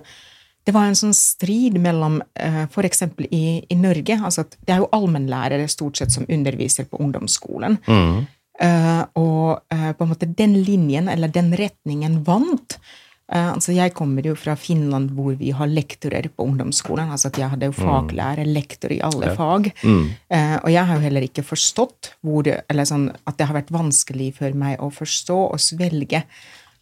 det 0.67 0.73
var 0.75 0.89
en 0.89 0.97
sånn 0.99 1.13
strid 1.15 1.77
mellom 1.79 2.17
f.eks. 2.35 3.05
I, 3.31 3.63
i 3.71 3.75
Norge 3.79 4.17
altså 4.19 4.43
at 4.43 4.57
Det 4.59 4.73
er 4.75 4.81
jo 4.81 4.89
allmennlærere 4.91 5.69
stort 5.71 5.97
sett 5.97 6.11
som 6.11 6.25
underviser 6.27 6.85
på 6.85 6.99
ungdomsskolen. 7.01 7.79
Mhm. 7.87 8.25
Eh, 8.59 9.03
og 9.19 9.59
eh, 9.73 9.91
på 9.93 10.03
en 10.05 10.09
måte 10.13 10.29
den 10.35 10.55
linjen, 10.65 11.07
eller 11.13 11.27
den 11.29 11.51
retningen, 11.53 12.23
vant. 12.25 12.77
Eh, 13.31 13.51
altså 13.53 13.73
Jeg 13.75 13.93
kommer 13.93 14.25
jo 14.25 14.33
fra 14.39 14.55
Finland, 14.57 15.11
hvor 15.13 15.35
vi 15.37 15.51
har 15.51 15.67
lektorer 15.67 16.29
på 16.33 16.45
ungdomsskolen. 16.47 17.11
altså 17.11 17.27
at 17.27 17.37
Jeg 17.37 17.49
hadde 17.53 17.65
jo 17.69 17.75
faglærer, 17.77 18.45
lektor 18.47 18.91
i 18.91 19.01
alle 19.01 19.27
Ja. 19.27 19.35
fag. 19.35 19.71
Mm. 19.83 20.09
Og 20.63 20.69
jeg 20.71 20.85
har 20.85 20.95
jo 20.95 21.01
heller 21.01 21.21
ikke 21.21 21.43
forstått 21.45 22.13
hvor 22.23 22.47
eller 22.47 22.83
sånn, 22.85 23.09
at 23.27 23.37
det 23.37 23.47
har 23.47 23.55
vært 23.61 23.69
vanskelig 23.71 24.33
for 24.35 24.51
meg 24.53 24.79
å 24.79 24.89
forstå 24.91 25.37
og 25.53 25.59
svelge 25.59 26.23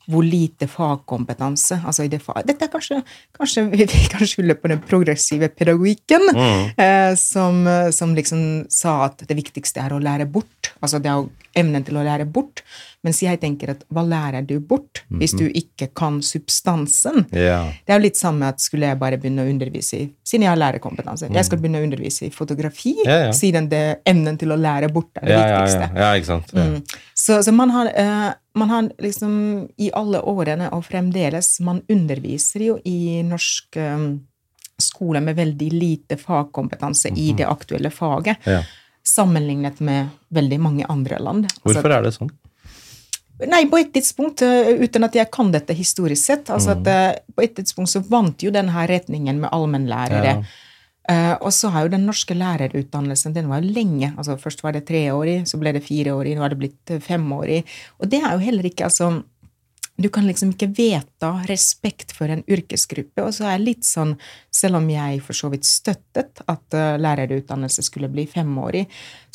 hvor 0.08 0.22
lite 0.22 0.68
fagkompetanse 0.70 1.80
altså 1.84 2.04
i 2.06 2.08
det 2.08 2.20
fag. 2.22 2.46
Dette 2.46 2.62
er 2.68 2.70
kanskje, 2.70 3.00
kanskje 3.34 3.64
vi 3.72 3.86
kan 4.08 4.22
skylde 4.22 4.54
på 4.62 4.70
den 4.70 4.80
progressive 4.86 5.50
pedagogikken, 5.50 6.22
Mm. 6.32 6.70
eh, 6.78 7.16
som, 7.16 7.66
som 7.92 8.14
liksom 8.16 8.70
sa 8.70 9.06
at 9.06 9.18
det 9.28 9.36
viktigste 9.36 9.82
er 9.82 9.90
å 9.96 10.00
lære 10.00 10.30
bort. 10.32 10.74
Altså 10.80 11.02
det 11.02 11.10
jo 11.10 11.30
evnen 11.56 11.84
til 11.86 11.96
å 11.96 12.04
lære 12.04 12.26
bort. 12.32 12.62
Mens 13.06 13.20
jeg 13.22 13.40
tenker 13.40 13.70
at 13.76 13.84
hva 13.94 14.02
lærer 14.04 14.46
du 14.46 14.60
bort 14.60 15.04
hvis 15.12 15.34
Mhm. 15.34 15.40
du 15.40 15.46
ikke 15.62 15.88
kan 15.96 16.22
substansen? 16.22 17.26
Yeah. 17.34 17.72
Det 17.86 17.94
er 17.94 18.00
jo 18.00 18.04
litt 18.04 18.18
samme 18.18 18.48
at 18.50 18.60
skulle 18.60 18.88
jeg 18.90 19.00
bare 19.00 19.18
begynne 19.18 19.46
å 19.46 19.50
undervise 19.52 19.94
i 20.00 20.10
Siden 20.26 20.42
jeg 20.42 20.50
har 20.50 20.58
lærerkompetanse. 20.58 21.30
Jeg 21.32 21.46
skal 21.46 21.60
begynne 21.60 21.80
å 21.82 21.86
undervise 21.86 22.26
i 22.26 22.30
fotografi, 22.34 22.96
yeah, 23.06 23.26
ja. 23.28 23.32
siden 23.32 23.70
det 23.70 24.00
evnen 24.06 24.38
til 24.38 24.50
å 24.50 24.58
lære 24.58 24.92
bort 24.92 25.12
er 25.22 25.28
det 25.28 25.38
viktigste. 25.38 25.96
ja, 25.96 26.14
ikke 26.16 26.26
sant. 26.26 26.52
Mm. 26.54 26.84
Så, 27.16 27.40
så 27.44 27.54
man, 27.54 27.70
har, 27.70 27.88
uh, 27.96 28.34
man 28.56 28.70
har 28.70 28.90
liksom 29.00 29.70
i 29.78 29.92
alle 29.94 30.22
årene 30.22 30.72
og 30.74 30.84
fremdeles 30.84 31.60
Man 31.62 31.82
underviser 31.90 32.60
jo 32.66 32.80
i 32.86 33.22
norsk 33.24 33.78
um, 33.78 34.22
skole 34.80 35.22
med 35.22 35.38
veldig 35.38 35.70
lite 35.72 36.18
fagkompetanse 36.18 37.14
i 37.16 37.32
Mhm. 37.32 37.38
det 37.38 37.46
aktuelle 37.48 37.90
faget, 37.92 38.38
Ja. 38.46 38.62
Sammenlignet 39.06 39.80
med 39.86 40.10
veldig 40.34 40.60
mange 40.60 40.88
andre 40.90 41.20
land. 41.22 41.46
Altså, 41.46 41.78
Hvorfor 41.78 41.94
er 41.96 42.06
det 42.06 42.14
sånn? 42.18 42.34
Nei, 43.52 43.66
på 43.68 43.78
et 43.82 43.90
tidspunkt, 43.92 44.42
eh, 44.48 44.78
uten 44.80 45.04
at 45.04 45.16
jeg 45.18 45.28
kan 45.32 45.50
dette 45.52 45.76
historisk 45.76 46.24
sett, 46.24 46.50
altså 46.50 46.72
Mm. 46.72 46.80
at 46.80 46.88
eh, 46.88 47.20
på 47.36 47.44
et 47.44 47.56
tidspunkt 47.56 47.92
så 47.92 48.00
vant 48.10 48.40
jo 48.40 48.52
denne 48.52 48.72
retningen 48.88 49.42
med 49.42 49.52
allmennlærere. 49.52 50.38
Ja. 50.40 50.44
Uh, 51.06 51.38
og 51.46 51.52
så 51.54 51.70
har 51.70 51.84
jo 51.86 51.92
den 51.94 52.08
norske 52.08 52.34
lærerutdannelsen, 52.34 53.34
den 53.36 53.48
var 53.48 53.62
jo 53.62 53.70
lenge. 53.70 54.16
altså 54.18 54.40
Først 54.42 54.64
var 54.64 54.72
det 54.74 54.88
treårig, 54.88 55.44
så 55.46 55.60
ble 55.62 55.72
det 55.74 55.84
fireårig, 55.86 56.34
nå 56.34 56.42
har 56.42 56.50
det 56.50 56.58
blitt 56.58 56.94
femårig. 57.04 57.64
Og 58.02 58.10
det 58.10 58.24
er 58.24 58.32
jo 58.32 58.42
heller 58.42 58.64
ikke 58.66 58.88
altså 58.88 59.24
Du 59.96 60.10
kan 60.12 60.26
liksom 60.28 60.52
ikke 60.52 60.68
vedta 60.76 61.30
respekt 61.48 62.12
for 62.16 62.32
en 62.32 62.44
yrkesgruppe. 62.52 63.24
Og 63.24 63.32
så 63.38 63.46
er 63.48 63.56
jeg 63.56 63.64
litt 63.64 63.88
sånn, 63.88 64.16
selv 64.52 64.82
om 64.82 64.90
jeg 64.92 65.22
for 65.24 65.38
så 65.38 65.52
vidt 65.54 65.68
støttet 65.68 66.42
at 66.52 66.76
eh, 66.76 66.98
lærerutdannelse 67.00 67.86
skulle 67.86 68.12
bli 68.12 68.26
femårig, 68.28 68.84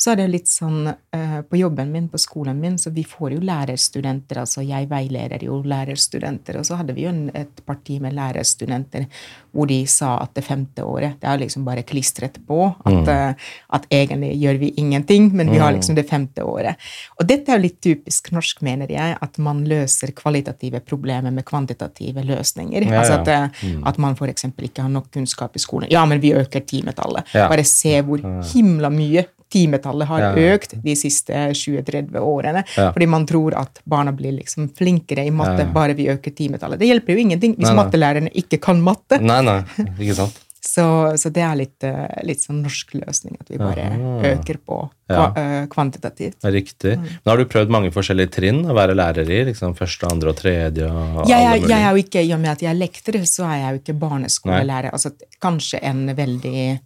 så 0.01 0.15
er 0.15 0.21
det 0.23 0.31
litt 0.33 0.49
sånn 0.49 0.87
eh, 0.89 1.39
på 1.45 1.59
jobben 1.59 1.91
min, 1.93 2.07
på 2.09 2.17
skolen 2.17 2.57
min, 2.57 2.79
så 2.81 2.89
vi 2.89 3.03
får 3.05 3.35
jo 3.35 3.41
lærerstudenter. 3.45 4.39
Altså 4.41 4.63
jeg 4.65 4.87
veileder 4.89 5.43
jo 5.45 5.59
lærerstudenter, 5.61 6.57
og 6.57 6.65
så 6.65 6.79
hadde 6.79 6.95
vi 6.97 7.05
jo 7.05 7.11
en, 7.11 7.27
et 7.37 7.61
parti 7.67 7.99
med 8.01 8.15
lærerstudenter 8.17 9.05
hvor 9.51 9.67
de 9.67 9.77
sa 9.89 10.13
at 10.23 10.31
det 10.33 10.45
femte 10.47 10.83
året, 10.87 11.17
det 11.21 11.27
er 11.27 11.41
liksom 11.41 11.65
bare 11.67 11.83
klistret 11.85 12.39
på. 12.47 12.63
At, 12.87 13.11
eh, 13.11 13.49
at 13.77 13.85
egentlig 13.93 14.31
gjør 14.39 14.61
vi 14.61 14.69
ingenting, 14.81 15.27
men 15.37 15.51
vi 15.51 15.59
har 15.61 15.75
liksom 15.75 15.97
det 15.99 16.07
femte 16.09 16.45
året. 16.47 16.79
Og 17.19 17.27
dette 17.27 17.51
er 17.51 17.59
jo 17.59 17.65
litt 17.67 17.77
typisk 17.83 18.31
norsk, 18.33 18.63
mener 18.65 18.89
jeg, 18.89 19.17
at 19.21 19.37
man 19.43 19.59
løser 19.67 20.15
kvalitative 20.17 20.81
problemer 20.87 21.35
med 21.35 21.45
kvantitative 21.45 22.23
løsninger. 22.25 22.87
Ja, 22.87 23.03
altså 23.03 23.19
at, 23.19 23.61
mm. 23.61 23.83
at 23.91 23.99
man 24.01 24.15
f.eks. 24.17 24.47
ikke 24.49 24.87
har 24.87 24.89
nok 24.89 25.11
kunnskap 25.13 25.59
i 25.59 25.61
skolen. 25.61 25.91
Ja, 25.91 26.07
men 26.09 26.23
vi 26.23 26.33
øker 26.33 26.63
timetallet. 26.65 27.27
Ja. 27.35 27.51
Bare 27.51 27.67
se 27.67 27.99
hvor 28.07 28.23
himla 28.53 28.89
mye 28.89 29.27
timetallet 29.51 30.07
har 30.09 30.19
Ja, 30.25 30.53
økt 30.55 30.77
de 30.83 30.95
siste 30.95 31.33
20-30 31.57 32.15
årene. 32.19 32.63
Ja. 32.77 32.91
Fordi 32.95 33.07
man 33.11 33.25
tror 33.29 33.55
at 33.59 33.81
barna 33.85 34.11
blir 34.15 34.33
liksom 34.39 34.69
flinkere 34.77 35.25
i 35.27 35.31
matte 35.35 35.65
Ja, 35.65 35.71
bare 35.73 35.93
vi 35.97 36.07
øker 36.11 36.31
timetallet. 36.35 36.79
Det 36.81 36.87
hjelper 36.89 37.13
jo 37.17 37.25
ingenting 37.27 37.57
hvis 37.57 37.67
Nei, 37.67 37.75
nei. 37.75 37.83
mattelærerne 37.83 38.31
ikke 38.33 38.61
kan 38.63 38.81
matte. 38.81 39.19
Nei, 39.21 39.41
nei, 39.45 39.59
ikke 39.99 40.15
sant. 40.23 40.39
Så, 40.61 40.83
så 41.17 41.31
det 41.33 41.41
er 41.41 41.55
litt, 41.57 41.83
eh, 41.83 42.19
litt 42.23 42.43
sånn 42.43 42.59
norsk 42.61 42.91
løsning, 42.93 43.33
at 43.41 43.47
vi 43.49 43.57
bare 43.57 43.87
øker 44.29 44.59
på 44.61 44.75
Ja. 45.09 45.15
kva, 45.33 45.41
eh, 45.41 45.63
kvantitativt. 45.73 46.37
Riktig. 46.45 46.93
Mm. 46.99 47.07
Men 47.25 47.31
har 47.31 47.37
du 47.41 47.45
prøvd 47.49 47.73
mange 47.73 47.89
forskjellige 47.91 48.29
trinn 48.35 48.59
å 48.69 48.75
være 48.77 48.93
lærer 48.95 49.25
i? 49.25 49.39
liksom 49.49 49.73
Første, 49.75 50.05
andre 50.11 50.29
og 50.29 50.37
tredje? 50.37 50.85
og 50.85 51.25
Jeg, 51.27 51.33
alle 51.41 51.57
mulige? 51.57 51.67
jeg 51.73 51.81
er 51.81 51.89
jo 51.97 52.03
ikke, 52.03 52.21
I 52.29 52.33
og 52.37 52.39
med 52.45 52.51
at 52.51 52.61
jeg 52.61 52.69
er 52.69 52.77
lektor, 52.77 53.17
så 53.25 53.43
er 53.49 53.57
jeg 53.57 53.73
jo 53.73 53.79
ikke 53.81 53.99
barneskolelærer. 54.05 54.91
Altså, 54.93 55.11
kanskje 55.41 55.79
en 55.81 56.05
veldig 56.15 56.79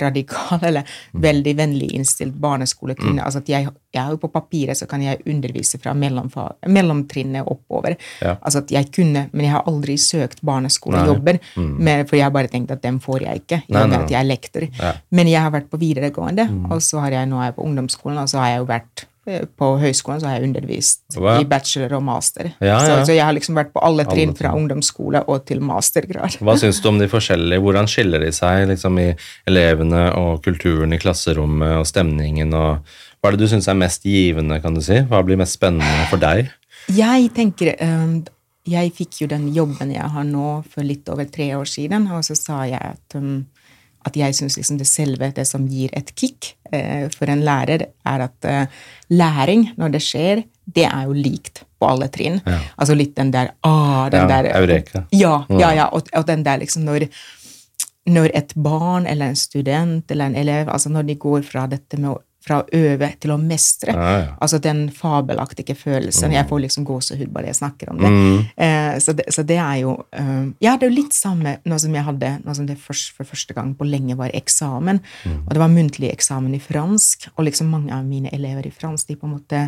radikal 0.00 0.60
eller 0.62 0.84
Mm. 1.14 1.20
veldig 1.22 1.52
vennlig 1.56 1.88
innstilt 1.94 2.34
barneskolekvinne. 2.40 3.22
Altså 3.24 3.38
at 3.38 3.48
jeg, 3.48 3.68
jeg 3.94 4.10
jo 4.10 4.16
På 4.16 4.28
papiret 4.32 4.76
så 4.76 4.86
kan 4.88 5.02
jeg 5.02 5.20
undervise 5.26 5.78
fra 5.78 5.94
mellomtrinnet 5.94 7.46
oppover. 7.46 7.96
Ja. 8.20 8.36
Altså 8.42 8.58
at 8.58 8.70
jeg 8.70 8.90
kunne, 8.92 9.28
Men 9.32 9.44
jeg 9.44 9.52
har 9.52 9.64
aldri 9.66 9.96
søkt 9.96 10.42
barneskolejobber, 10.42 11.38
mm. 11.56 12.06
for 12.08 12.16
jeg 12.16 12.24
har 12.24 12.30
bare 12.30 12.48
tenkt 12.48 12.70
at 12.70 12.82
dem 12.82 13.00
får 13.00 13.22
jeg 13.22 13.42
ikke. 13.44 13.62
i 13.68 13.72
Nei, 13.72 13.86
nei. 13.86 14.02
at 14.02 14.10
jeg 14.10 14.20
er 14.20 14.28
lektor. 14.28 14.68
Ja. 14.80 14.92
Men 15.10 15.28
jeg 15.28 15.40
har 15.40 15.50
vært 15.50 15.68
på 15.70 15.78
videregående, 15.78 16.48
og 16.70 16.80
så 16.82 17.00
har 17.00 17.10
jeg 17.10 17.28
nå 17.28 17.40
er 17.40 17.50
jeg 17.50 17.54
på 17.56 17.64
ungdomsskolen, 17.64 18.18
og 18.18 18.28
så 18.28 18.38
har 18.38 18.48
jeg 18.48 18.58
jo 18.58 18.66
vært 18.70 19.06
på 19.58 19.68
høyskolen 19.80 20.20
så 20.22 20.28
har 20.28 20.38
jeg 20.38 20.48
undervist 20.48 21.16
wow. 21.18 21.40
i 21.42 21.46
bachelor 21.48 21.96
og 21.98 22.04
master. 22.06 22.52
Ja, 22.60 22.76
ja. 22.76 22.78
Så, 22.84 23.08
så 23.08 23.16
jeg 23.16 23.24
har 23.26 23.34
liksom 23.34 23.58
vært 23.58 23.72
på 23.74 23.82
alle 23.84 24.06
trinn 24.06 24.34
fra 24.38 24.52
ungdomsskole 24.54 25.24
og 25.26 25.42
til 25.48 25.62
mastergrad. 25.66 26.38
Hva 26.46 26.54
syns 26.60 26.78
du 26.82 26.86
om 26.92 27.00
de 27.00 27.08
forskjellige? 27.10 27.62
Hvordan 27.64 27.90
skiller 27.90 28.22
de 28.22 28.30
seg 28.34 28.68
liksom, 28.70 29.00
i 29.02 29.08
elevene 29.50 30.06
og 30.20 30.44
kulturen 30.46 30.94
i 30.94 31.00
klasserommet 31.02 31.80
og 31.80 31.88
stemningen? 31.90 32.54
og 32.54 32.86
Hva 33.18 33.32
er 33.32 33.36
det 33.36 33.46
du 33.46 33.50
syns 33.50 33.68
er 33.72 33.78
mest 33.78 34.06
givende, 34.06 34.60
kan 34.62 34.78
du 34.78 34.84
si? 34.84 35.02
Hva 35.10 35.24
blir 35.26 35.40
mest 35.40 35.58
spennende 35.58 36.06
for 36.12 36.22
deg? 36.22 36.52
Jeg 36.94 37.32
tenker 37.34 37.72
um, 37.82 38.20
Jeg 38.66 38.92
fikk 38.94 39.24
jo 39.24 39.30
den 39.30 39.48
jobben 39.54 39.90
jeg 39.94 40.06
har 40.14 40.26
nå 40.26 40.60
for 40.70 40.86
litt 40.86 41.08
over 41.10 41.26
tre 41.30 41.50
år 41.58 41.66
siden, 41.70 42.06
og 42.14 42.22
så 42.26 42.38
sa 42.38 42.62
jeg 42.70 42.82
at, 42.82 43.18
um, 43.18 43.42
at 44.06 44.16
jeg 44.18 44.36
syns 44.38 44.56
liksom 44.58 44.78
det 44.80 44.88
selve, 44.88 45.30
det 45.34 45.46
som 45.48 45.64
gir 45.70 45.90
et 45.98 46.12
kick 46.14 46.52
eh, 46.72 47.06
for 47.14 47.30
en 47.32 47.42
lærer, 47.46 47.88
er 48.06 48.26
at 48.28 48.48
eh, 48.48 48.84
læring, 49.10 49.70
når 49.76 49.96
det 49.96 50.02
skjer, 50.06 50.44
det 50.66 50.86
er 50.88 51.06
jo 51.06 51.16
likt 51.16 51.64
på 51.78 51.88
alle 51.90 52.08
trinn. 52.12 52.38
Ja. 52.46 52.58
Altså 52.76 52.96
litt 52.98 53.16
den 53.18 53.32
der 53.34 53.54
ah, 53.66 54.06
den 54.12 54.24
Ja, 54.24 54.28
der, 54.30 54.50
eureka. 54.60 55.04
Ja, 55.14 55.34
ja, 55.50 55.72
ja 55.82 55.88
og, 55.92 56.08
og 56.14 56.26
den 56.28 56.46
der 56.46 56.62
liksom 56.62 56.86
når 56.86 57.08
når 58.06 58.30
et 58.38 58.52
barn 58.54 59.06
eller 59.10 59.32
en 59.32 59.38
student 59.38 60.10
eller 60.14 60.30
en 60.30 60.36
elev, 60.38 60.68
altså 60.70 60.92
når 60.94 61.08
de 61.08 61.16
går 61.18 61.42
fra 61.42 61.64
dette 61.66 61.98
med 61.98 62.12
å, 62.12 62.20
fra 62.46 62.60
å 62.62 62.66
øve 62.78 63.08
til 63.20 63.32
å 63.34 63.38
mestre, 63.40 63.92
Ja, 63.96 64.12
ja. 64.20 64.28
altså 64.40 64.60
den 64.62 64.84
fabelaktige 64.94 65.74
følelsen, 65.74 66.32
jeg 66.36 66.46
får 66.48 66.62
liksom 66.66 66.86
gåsehud 66.86 67.32
bare 67.34 67.50
jeg 67.50 67.58
snakker 67.58 67.90
om 67.90 67.98
det. 67.98 68.12
Mm. 68.12 68.44
Eh, 68.66 68.98
så, 69.02 69.12
det 69.18 69.26
så 69.34 69.42
det 69.46 69.58
er 69.58 69.80
jo 69.82 69.96
eh, 70.12 70.46
Ja, 70.62 70.76
det 70.76 70.86
er 70.86 70.92
jo 70.92 71.00
litt 71.02 71.16
samme 71.16 71.56
nå 71.66 71.78
som 71.82 71.94
jeg 71.94 72.06
hadde 72.06 72.32
nå 72.44 72.54
som 72.54 72.68
det 72.68 72.78
først, 72.78 73.12
for 73.16 73.28
første 73.28 73.56
gang 73.56 73.74
på 73.76 73.88
lenge 73.88 74.16
var 74.18 74.34
eksamen, 74.36 75.02
og 75.46 75.52
det 75.52 75.62
var 75.62 75.72
muntlig 75.72 76.12
eksamen 76.12 76.54
i 76.54 76.62
fransk, 76.62 77.28
og 77.36 77.48
liksom 77.48 77.70
mange 77.72 77.94
av 77.94 78.06
mine 78.06 78.30
elever 78.32 78.66
i 78.68 78.74
fransk, 78.74 79.08
de 79.08 79.18
på 79.18 79.26
en 79.26 79.36
måte 79.36 79.66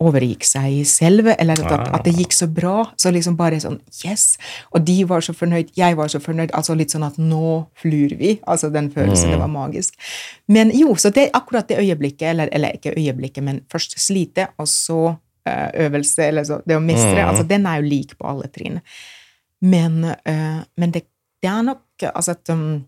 overgikk 0.00 0.46
seg 0.48 0.80
selv, 0.88 1.28
eller 1.34 1.60
at, 1.60 1.72
at, 1.76 1.88
at 1.98 2.06
det 2.06 2.14
gikk 2.16 2.34
så 2.34 2.48
bra. 2.50 2.86
Så 3.00 3.12
liksom 3.12 3.36
bare 3.38 3.60
sånn 3.62 3.78
Yes! 4.00 4.38
Og 4.72 4.84
de 4.86 4.96
var 5.08 5.24
så 5.24 5.34
fornøyd, 5.36 5.74
jeg 5.76 5.98
var 5.98 6.10
så 6.12 6.22
fornøyd. 6.22 6.54
Altså 6.56 6.76
litt 6.78 6.94
sånn 6.94 7.04
at 7.06 7.18
nå 7.20 7.56
flyr 7.80 8.16
vi. 8.20 8.34
Altså 8.48 8.72
den 8.72 8.90
følelsen. 8.94 9.34
Det 9.34 9.40
var 9.42 9.52
magisk. 9.52 9.98
Men 10.50 10.72
jo, 10.76 10.94
så 10.96 11.12
det 11.14 11.28
er 11.28 11.36
akkurat 11.36 11.68
det 11.68 11.80
øyeblikket, 11.82 12.30
eller, 12.32 12.52
eller 12.56 12.78
ikke 12.78 12.96
øyeblikket, 12.96 13.44
men 13.44 13.62
først 13.70 13.98
slite, 14.00 14.48
og 14.56 14.68
så 14.70 15.00
eh, 15.48 15.68
øvelse, 15.86 16.28
eller 16.30 16.48
så, 16.48 16.60
det 16.64 16.78
å 16.78 16.84
mestre, 16.84 17.26
altså 17.26 17.44
den 17.48 17.68
er 17.68 17.80
jo 17.80 17.90
lik 17.92 18.16
på 18.18 18.28
alle 18.30 18.48
trinn. 18.52 18.80
Men, 19.60 20.00
eh, 20.24 20.60
men 20.80 20.96
det, 20.96 21.04
det 21.42 21.52
er 21.52 21.64
nok 21.66 22.08
altså 22.08 22.32
at 22.32 22.52
um, 22.52 22.80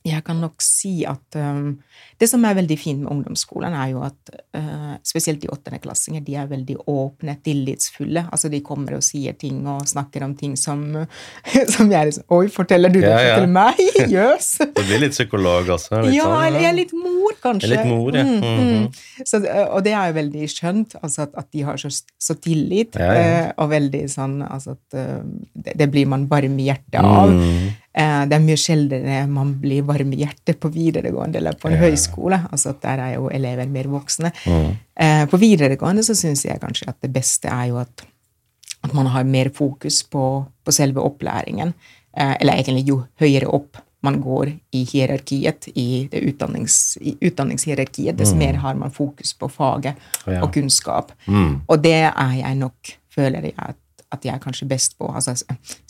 jeg 0.00 0.24
kan 0.24 0.38
nok 0.40 0.62
si 0.64 1.02
at 1.04 1.36
um, 1.36 1.74
det 2.20 2.28
som 2.30 2.44
er 2.48 2.56
veldig 2.56 2.76
fint 2.80 3.02
med 3.02 3.10
ungdomsskolen, 3.12 3.74
er 3.76 3.90
jo 3.92 4.00
at 4.06 4.30
uh, 4.56 4.94
spesielt 5.04 5.42
de 5.42 5.50
åttendeklassinger, 5.52 6.22
de 6.24 6.36
er 6.40 6.46
veldig 6.48 6.78
åpne, 6.88 7.34
tillitsfulle. 7.44 8.22
Altså 8.32 8.48
de 8.52 8.62
kommer 8.64 8.96
og 8.96 9.04
sier 9.04 9.36
ting 9.36 9.58
og 9.68 9.84
snakker 9.88 10.24
om 10.24 10.32
ting 10.40 10.54
som, 10.56 10.86
som 11.74 11.92
jeg 11.92 12.10
liksom 12.10 12.24
Oi, 12.32 12.46
forteller 12.52 12.92
du 12.92 13.00
Ja, 13.02 13.10
det 13.18 13.26
ja. 13.26 13.34
til 13.42 13.52
meg? 13.52 13.82
Jøs! 14.16 14.54
Du 14.80 14.86
blir 14.86 15.02
litt 15.02 15.12
psykolog 15.12 15.68
også? 15.74 16.00
Litt 16.06 16.16
ja, 16.16 16.24
sånn, 16.24 16.46
eller 16.46 16.64
jeg 16.64 16.70
er 16.70 16.76
litt 16.78 16.94
mor, 16.96 17.36
kanskje. 17.42 17.68
Litt 17.74 17.88
mor, 17.90 18.16
ja. 18.16 18.24
Mm, 18.24 18.40
mm. 18.40 18.70
mm. 18.70 19.26
Så, 19.28 19.42
og 19.42 19.84
det 19.84 19.92
er 19.92 20.08
jo 20.08 20.16
veldig 20.16 20.48
skjønt, 20.48 20.96
altså 21.02 21.26
at, 21.26 21.36
at 21.42 21.50
de 21.52 21.66
har 21.66 21.80
så, 21.82 21.92
så 21.92 22.38
tillit, 22.40 22.96
Ja, 22.96 23.12
eh, 23.20 23.46
og 23.60 23.68
veldig 23.74 24.02
sånn 24.08 24.40
altså 24.46 24.78
at 24.78 24.96
det, 24.96 25.76
det 25.76 25.90
blir 25.92 26.08
man 26.08 26.24
varm 26.30 26.56
i 26.62 26.70
hjertet 26.70 27.00
av. 27.04 27.34
Mm. 27.96 28.02
Eh, 28.02 28.26
det 28.28 28.36
er 28.36 28.44
mye 28.44 28.56
sjeldnere 28.56 29.28
man 29.28 29.54
blir 29.60 29.82
varm 29.82 30.12
i 30.12 30.20
hjertet 30.24 30.60
på 30.60 30.70
videregående 30.72 31.36
eller 31.36 31.52
på 31.58 31.68
en 31.68 31.74
Ja. 31.74 31.80
høyskole. 31.88 32.38
altså 32.52 32.70
at 32.70 32.80
Der 32.82 32.98
er 33.00 33.14
jo 33.14 33.28
elever 33.28 33.66
mer 33.68 33.84
voksne. 33.84 34.32
Mm. 34.46 34.76
Eh, 34.96 35.26
på 35.26 35.36
videregående 35.38 36.02
så 36.02 36.14
syns 36.14 36.44
jeg 36.44 36.60
kanskje 36.60 36.88
at 36.88 37.00
det 37.02 37.12
beste 37.12 37.48
er 37.48 37.66
jo 37.68 37.78
at, 37.78 38.02
at 38.84 38.94
man 38.94 39.06
har 39.06 39.24
mer 39.24 39.48
fokus 39.50 40.02
på, 40.02 40.46
på 40.64 40.72
selve 40.72 41.00
opplæringen. 41.02 41.74
Eh, 42.16 42.36
eller 42.40 42.52
egentlig 42.54 42.86
jo 42.88 43.04
høyere 43.20 43.46
opp 43.52 43.76
man 44.02 44.22
går 44.22 44.52
i 44.72 44.84
hierarkiet, 44.84 45.68
i, 45.76 46.08
utdannings, 46.12 46.96
i 47.02 47.16
utdanningshierarkiet, 47.20 48.16
dess 48.16 48.32
mer 48.34 48.54
har 48.54 48.74
man 48.74 48.90
fokus 48.90 49.34
på 49.34 49.48
faget 49.50 49.94
Mm. 50.26 50.32
Ja. 50.32 50.42
og 50.42 50.52
kunnskap. 50.54 51.12
Mm. 51.26 51.60
Og 51.68 51.82
det 51.82 51.92
er 51.92 52.32
jeg 52.40 52.54
nok, 52.56 52.94
føler 53.14 53.42
jeg, 53.42 53.54
at, 53.58 53.76
at 54.12 54.24
jeg 54.26 54.34
er 54.34 54.40
kanskje 54.42 54.66
best 54.68 54.96
på. 54.98 55.08
Altså, 55.14 55.34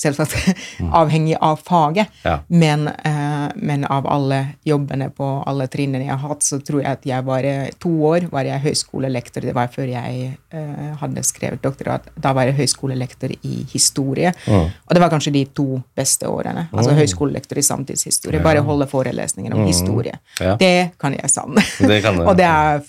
selvsagt 0.00 0.35
avhengig 1.00 1.37
av 1.41 1.61
faget, 1.65 2.09
Ja. 2.25 2.39
men, 2.49 2.89
eh, 2.89 3.49
men 3.57 3.85
av 3.85 4.07
alle 4.07 4.41
jobbene 4.67 5.11
på 5.17 5.29
alle 5.47 5.67
trinnene 5.73 6.05
jeg 6.05 6.12
har 6.17 6.29
hatt, 6.29 6.45
så 6.45 6.61
tror 6.65 6.83
jeg 6.83 6.93
at 6.99 7.07
jeg 7.09 7.25
var 7.25 7.45
eh, 7.49 7.71
to 7.81 7.91
år 8.11 8.29
var 8.33 8.45
jeg 8.45 8.61
høyskolelektor. 8.67 9.41
Det 9.49 9.55
var 9.57 9.69
før 9.73 9.89
jeg 9.93 10.31
eh, 10.53 10.95
hadde 11.00 11.25
skrevet 11.25 11.62
doktorat. 11.65 12.11
Da 12.21 12.33
var 12.37 12.50
jeg 12.50 12.59
høyskolelektor 12.61 13.33
i 13.43 13.65
historie. 13.73 14.33
Mm. 14.47 14.69
Og 14.71 14.95
det 14.97 15.00
var 15.05 15.12
kanskje 15.12 15.33
de 15.33 15.45
to 15.57 15.83
beste 15.97 16.29
årene. 16.29 16.69
Altså 16.73 16.95
høyskolelektor 16.97 17.59
i 17.59 17.67
samtidshistorie. 17.67 18.43
Bare 18.45 18.61
holde 18.67 18.87
forelesninger 18.91 19.55
om 19.57 19.65
historie. 19.67 20.19
Mm. 20.39 20.45
Ja. 20.47 20.57
Det 20.61 20.75
kan 21.00 21.17
jeg 21.17 21.31
savne. 21.31 21.65
Og 22.29 22.37
det 22.37 22.47
er 22.47 22.83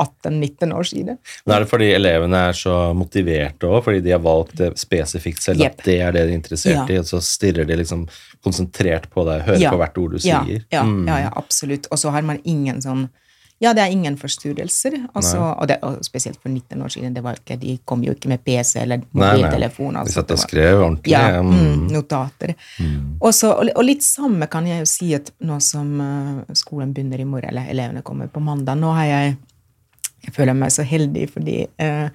18-19 0.00 0.72
år 0.74 0.88
siden. 0.88 1.18
Men 1.46 1.54
er 1.56 1.64
det 1.64 1.70
fordi 1.70 1.90
elevene 1.94 2.40
er 2.48 2.56
så 2.56 2.74
motiverte 2.96 3.68
òg, 3.68 3.82
fordi 3.84 4.00
de 4.08 4.14
har 4.16 4.22
valgt 4.24 4.56
det 4.56 4.72
spesifikt 4.80 5.42
selv, 5.44 5.60
yep. 5.60 5.76
at 5.78 5.84
det 5.84 5.98
er 6.00 6.12
det 6.16 6.26
de 6.26 6.32
er 6.32 6.38
interessert 6.40 6.88
Ja. 6.88 6.88
i, 6.96 6.98
og 6.98 7.04
så 7.10 7.20
stirrer 7.24 7.68
de 7.68 7.76
liksom 7.76 8.06
konsentrert 8.44 9.10
på 9.12 9.24
deg, 9.28 9.42
hører 9.46 9.60
Ja. 9.60 9.70
på 9.70 9.78
hvert 9.82 9.98
ord 9.98 10.10
du 10.16 10.18
Ja, 10.28 10.44
sier? 10.44 10.64
ja, 10.72 10.82
Mm. 10.84 11.06
ja, 11.08 11.18
ja, 11.26 11.30
absolutt. 11.36 11.86
Og 11.92 11.98
så 11.98 12.10
har 12.10 12.22
man 12.22 12.40
ingen 12.44 12.80
sånn 12.80 13.08
Ja, 13.62 13.74
det 13.74 13.82
er 13.82 13.90
ingen 13.92 14.16
forstyrrelser. 14.16 14.94
Også, 15.14 15.36
og, 15.36 15.66
det, 15.68 15.76
og 15.84 15.98
spesielt 16.02 16.38
for 16.40 16.48
19 16.48 16.80
år 16.80 16.88
siden. 16.88 17.12
Det 17.12 17.20
var 17.22 17.34
ikke, 17.36 17.58
de 17.60 17.74
kom 17.84 18.00
jo 18.02 18.14
ikke 18.14 18.28
med 18.32 18.40
PC 18.42 18.80
eller 18.80 19.02
mobiltelefon. 19.12 19.96
Altså. 20.00 20.00
De 20.00 20.00
Altså, 20.00 20.14
satt 20.14 20.30
og 20.30 20.38
skrev 20.38 20.80
ordentlig. 20.80 21.10
ja, 21.12 21.42
mm. 21.42 21.50
mm, 21.50 21.88
notater. 21.92 22.54
Og, 23.20 23.28
Også, 23.28 23.50
og, 23.52 23.68
og 23.76 23.84
litt 23.84 24.02
samme 24.02 24.48
kan 24.48 24.64
jeg 24.66 24.78
jo 24.80 24.86
si 24.88 25.12
at 25.14 25.30
nå 25.44 25.60
som 25.60 25.92
uh, 26.00 26.54
skolen 26.56 26.94
begynner 26.94 27.20
i 27.20 27.24
morgen, 27.28 27.50
eller 27.52 27.68
elevene 27.68 28.02
kommer 28.02 28.28
på 28.32 28.40
mandag 28.40 28.78
Nå 28.80 28.94
har 28.96 29.04
jeg 29.04 29.36
Jeg 30.26 30.36
føler 30.36 30.56
meg 30.56 30.72
så 30.74 30.84
heldig 30.86 31.26
fordi 31.32 31.56
eh, 31.80 32.08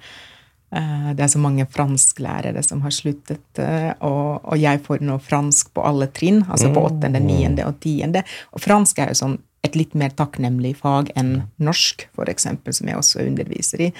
eh, 0.76 1.08
det 1.16 1.24
er 1.26 1.32
så 1.32 1.42
mange 1.42 1.66
fransklærere 1.70 2.62
som 2.64 2.84
har 2.84 2.94
sluttet, 2.94 3.60
eh, 3.62 3.92
og, 4.06 4.46
og 4.46 4.60
jeg 4.60 4.82
får 4.86 5.04
nå 5.06 5.18
fransk 5.24 5.72
på 5.76 5.84
alle 5.86 6.10
trinn, 6.14 6.44
altså 6.46 6.70
på 6.74 6.86
åttende, 6.88 7.22
niende 7.22 7.66
og 7.68 7.80
tiende. 7.82 8.24
Og 8.54 8.62
fransk 8.64 9.02
er 9.02 9.12
jo 9.12 9.20
sånn 9.24 9.38
et 9.66 9.74
litt 9.74 9.96
mer 9.98 10.12
takknemlig 10.14 10.76
fag 10.78 11.10
enn 11.18 11.40
norsk, 11.58 12.06
eksempel, 12.30 12.74
som 12.76 12.86
jeg 12.86 13.00
også 13.00 13.24
underviser 13.24 13.88
i. 13.88 13.92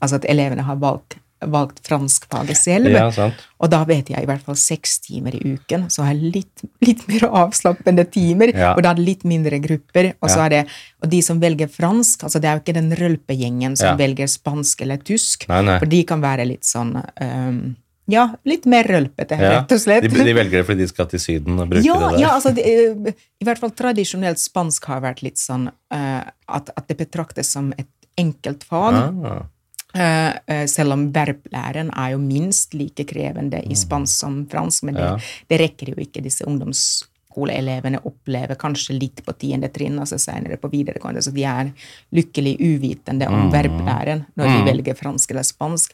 Altså 0.00 0.18
at 0.18 0.26
elevene 0.26 0.64
har 0.66 0.80
valgt, 0.82 1.20
valgt 1.50 1.80
franskfaget 1.86 2.56
selv. 2.56 2.90
Ja, 2.92 3.10
sant. 3.14 3.34
Og 3.62 3.70
da 3.70 3.82
vet 3.88 4.08
jeg 4.10 4.22
i 4.22 4.26
hvert 4.26 4.42
fall 4.46 4.56
seks 4.58 4.98
timer 5.04 5.34
i 5.34 5.54
uken, 5.54 5.88
så 5.90 6.02
har 6.06 6.14
jeg 6.14 6.32
litt, 6.36 6.62
litt 6.86 7.04
mer 7.08 7.26
avslappende 7.30 8.04
timer. 8.10 8.54
Ja. 8.54 8.72
Og 8.76 8.82
da 8.82 8.90
er 8.94 9.02
litt 9.02 9.24
mindre 9.24 9.58
grupper. 9.62 10.12
Og, 10.20 10.28
så 10.30 10.38
Ja. 10.38 10.44
er 10.46 10.48
det, 10.50 10.62
og 11.02 11.10
de 11.10 11.20
som 11.22 11.40
velger 11.40 11.68
fransk, 11.70 12.24
altså 12.24 12.40
det 12.40 12.48
er 12.50 12.58
jo 12.58 12.64
ikke 12.64 12.74
den 12.80 12.90
rølpegjengen 12.98 13.76
som 13.76 13.92
Ja. 13.92 13.96
velger 13.96 14.26
spansk 14.26 14.82
eller 14.82 14.98
tysk, 14.98 15.48
Nei, 15.48 15.62
nei. 15.62 15.78
for 15.78 15.86
de 15.86 16.02
kan 16.04 16.20
være 16.20 16.46
litt 16.46 16.64
sånn 16.64 16.96
um, 17.20 17.76
Ja, 18.08 18.34
litt 18.44 18.66
mer 18.66 18.82
rølpete, 18.84 19.38
Ja. 19.38 19.60
rett 19.60 19.70
og 19.72 19.78
slett. 19.78 20.02
De, 20.02 20.08
de 20.24 20.32
velger 20.34 20.58
det 20.58 20.66
fordi 20.66 20.78
de 20.82 20.88
skal 20.88 21.06
til 21.06 21.20
Syden 21.20 21.58
og 21.60 21.68
bruke 21.70 21.84
ja, 21.86 21.94
det 21.94 22.10
der. 22.10 22.18
ja, 22.20 22.28
altså 22.34 22.50
det, 22.52 22.64
eh, 22.66 23.12
I 23.40 23.44
hvert 23.46 23.58
fall 23.62 23.70
tradisjonelt 23.70 24.38
spansk 24.42 24.84
har 24.86 25.00
vært 25.00 25.22
litt 25.22 25.38
sånn 25.38 25.68
uh, 25.68 26.22
at, 26.48 26.70
at 26.76 26.88
det 26.88 26.96
betraktes 26.98 27.46
som 27.54 27.72
et 27.78 27.86
enkelt 28.18 28.64
fag. 28.64 28.94
Ah. 29.24 29.46
Eh, 29.94 30.32
eh, 30.46 30.66
selv 30.66 30.94
om 30.94 31.06
verblæren 31.12 31.90
er 31.92 32.14
jo 32.14 32.20
minst 32.20 32.72
like 32.74 33.04
krevende 33.04 33.60
i 33.60 33.76
spansk 33.76 34.22
som 34.24 34.38
fransk, 34.48 34.86
men 34.88 34.96
det, 34.96 35.08
det 35.52 35.58
rekker 35.60 35.92
jo 35.92 35.98
ikke 36.00 36.22
disse 36.24 36.46
ungdomsskoleelevene 36.48 38.00
opplever 38.08 38.56
kanskje 38.60 38.96
litt 38.96 39.20
på 39.26 39.36
tiende 39.36 39.68
trinn, 39.74 40.00
altså 40.00 40.16
senere 40.22 40.56
på 40.60 40.72
videregående, 40.72 41.24
så 41.24 41.34
de 41.34 41.44
er 41.44 41.74
lykkelig 42.16 42.56
uvitende 42.60 43.28
om 43.28 43.52
verblæren 43.52 44.24
når 44.32 44.54
de 44.54 44.70
velger 44.70 44.96
fransk 44.96 45.34
eller 45.34 45.44
spansk. 45.46 45.92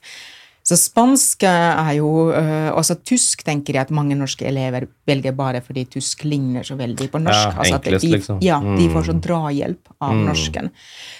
Så 0.69 0.77
spansk 0.77 1.47
er 1.49 1.95
jo 1.97 2.09
uh, 2.29 2.69
Også 2.77 2.99
tysk 3.09 3.41
tenker 3.47 3.79
jeg 3.79 3.87
at 3.87 3.93
mange 3.95 4.17
norske 4.19 4.45
elever 4.45 4.85
velger 5.09 5.33
bare 5.37 5.63
fordi 5.65 5.87
tysk 5.95 6.27
ligner 6.29 6.67
så 6.67 6.77
veldig 6.77 7.09
på 7.15 7.21
norsk. 7.25 7.47
Ja, 7.47 7.55
altså 7.63 7.79
enklest, 7.79 8.05
de, 8.05 8.11
liksom. 8.17 8.43
Ja, 8.45 8.59
de 8.61 8.89
får 8.93 9.07
så 9.09 9.15
Mm. 9.17 9.23
drahjelp 9.25 9.89
av 10.05 10.15
norsken. 10.15 10.69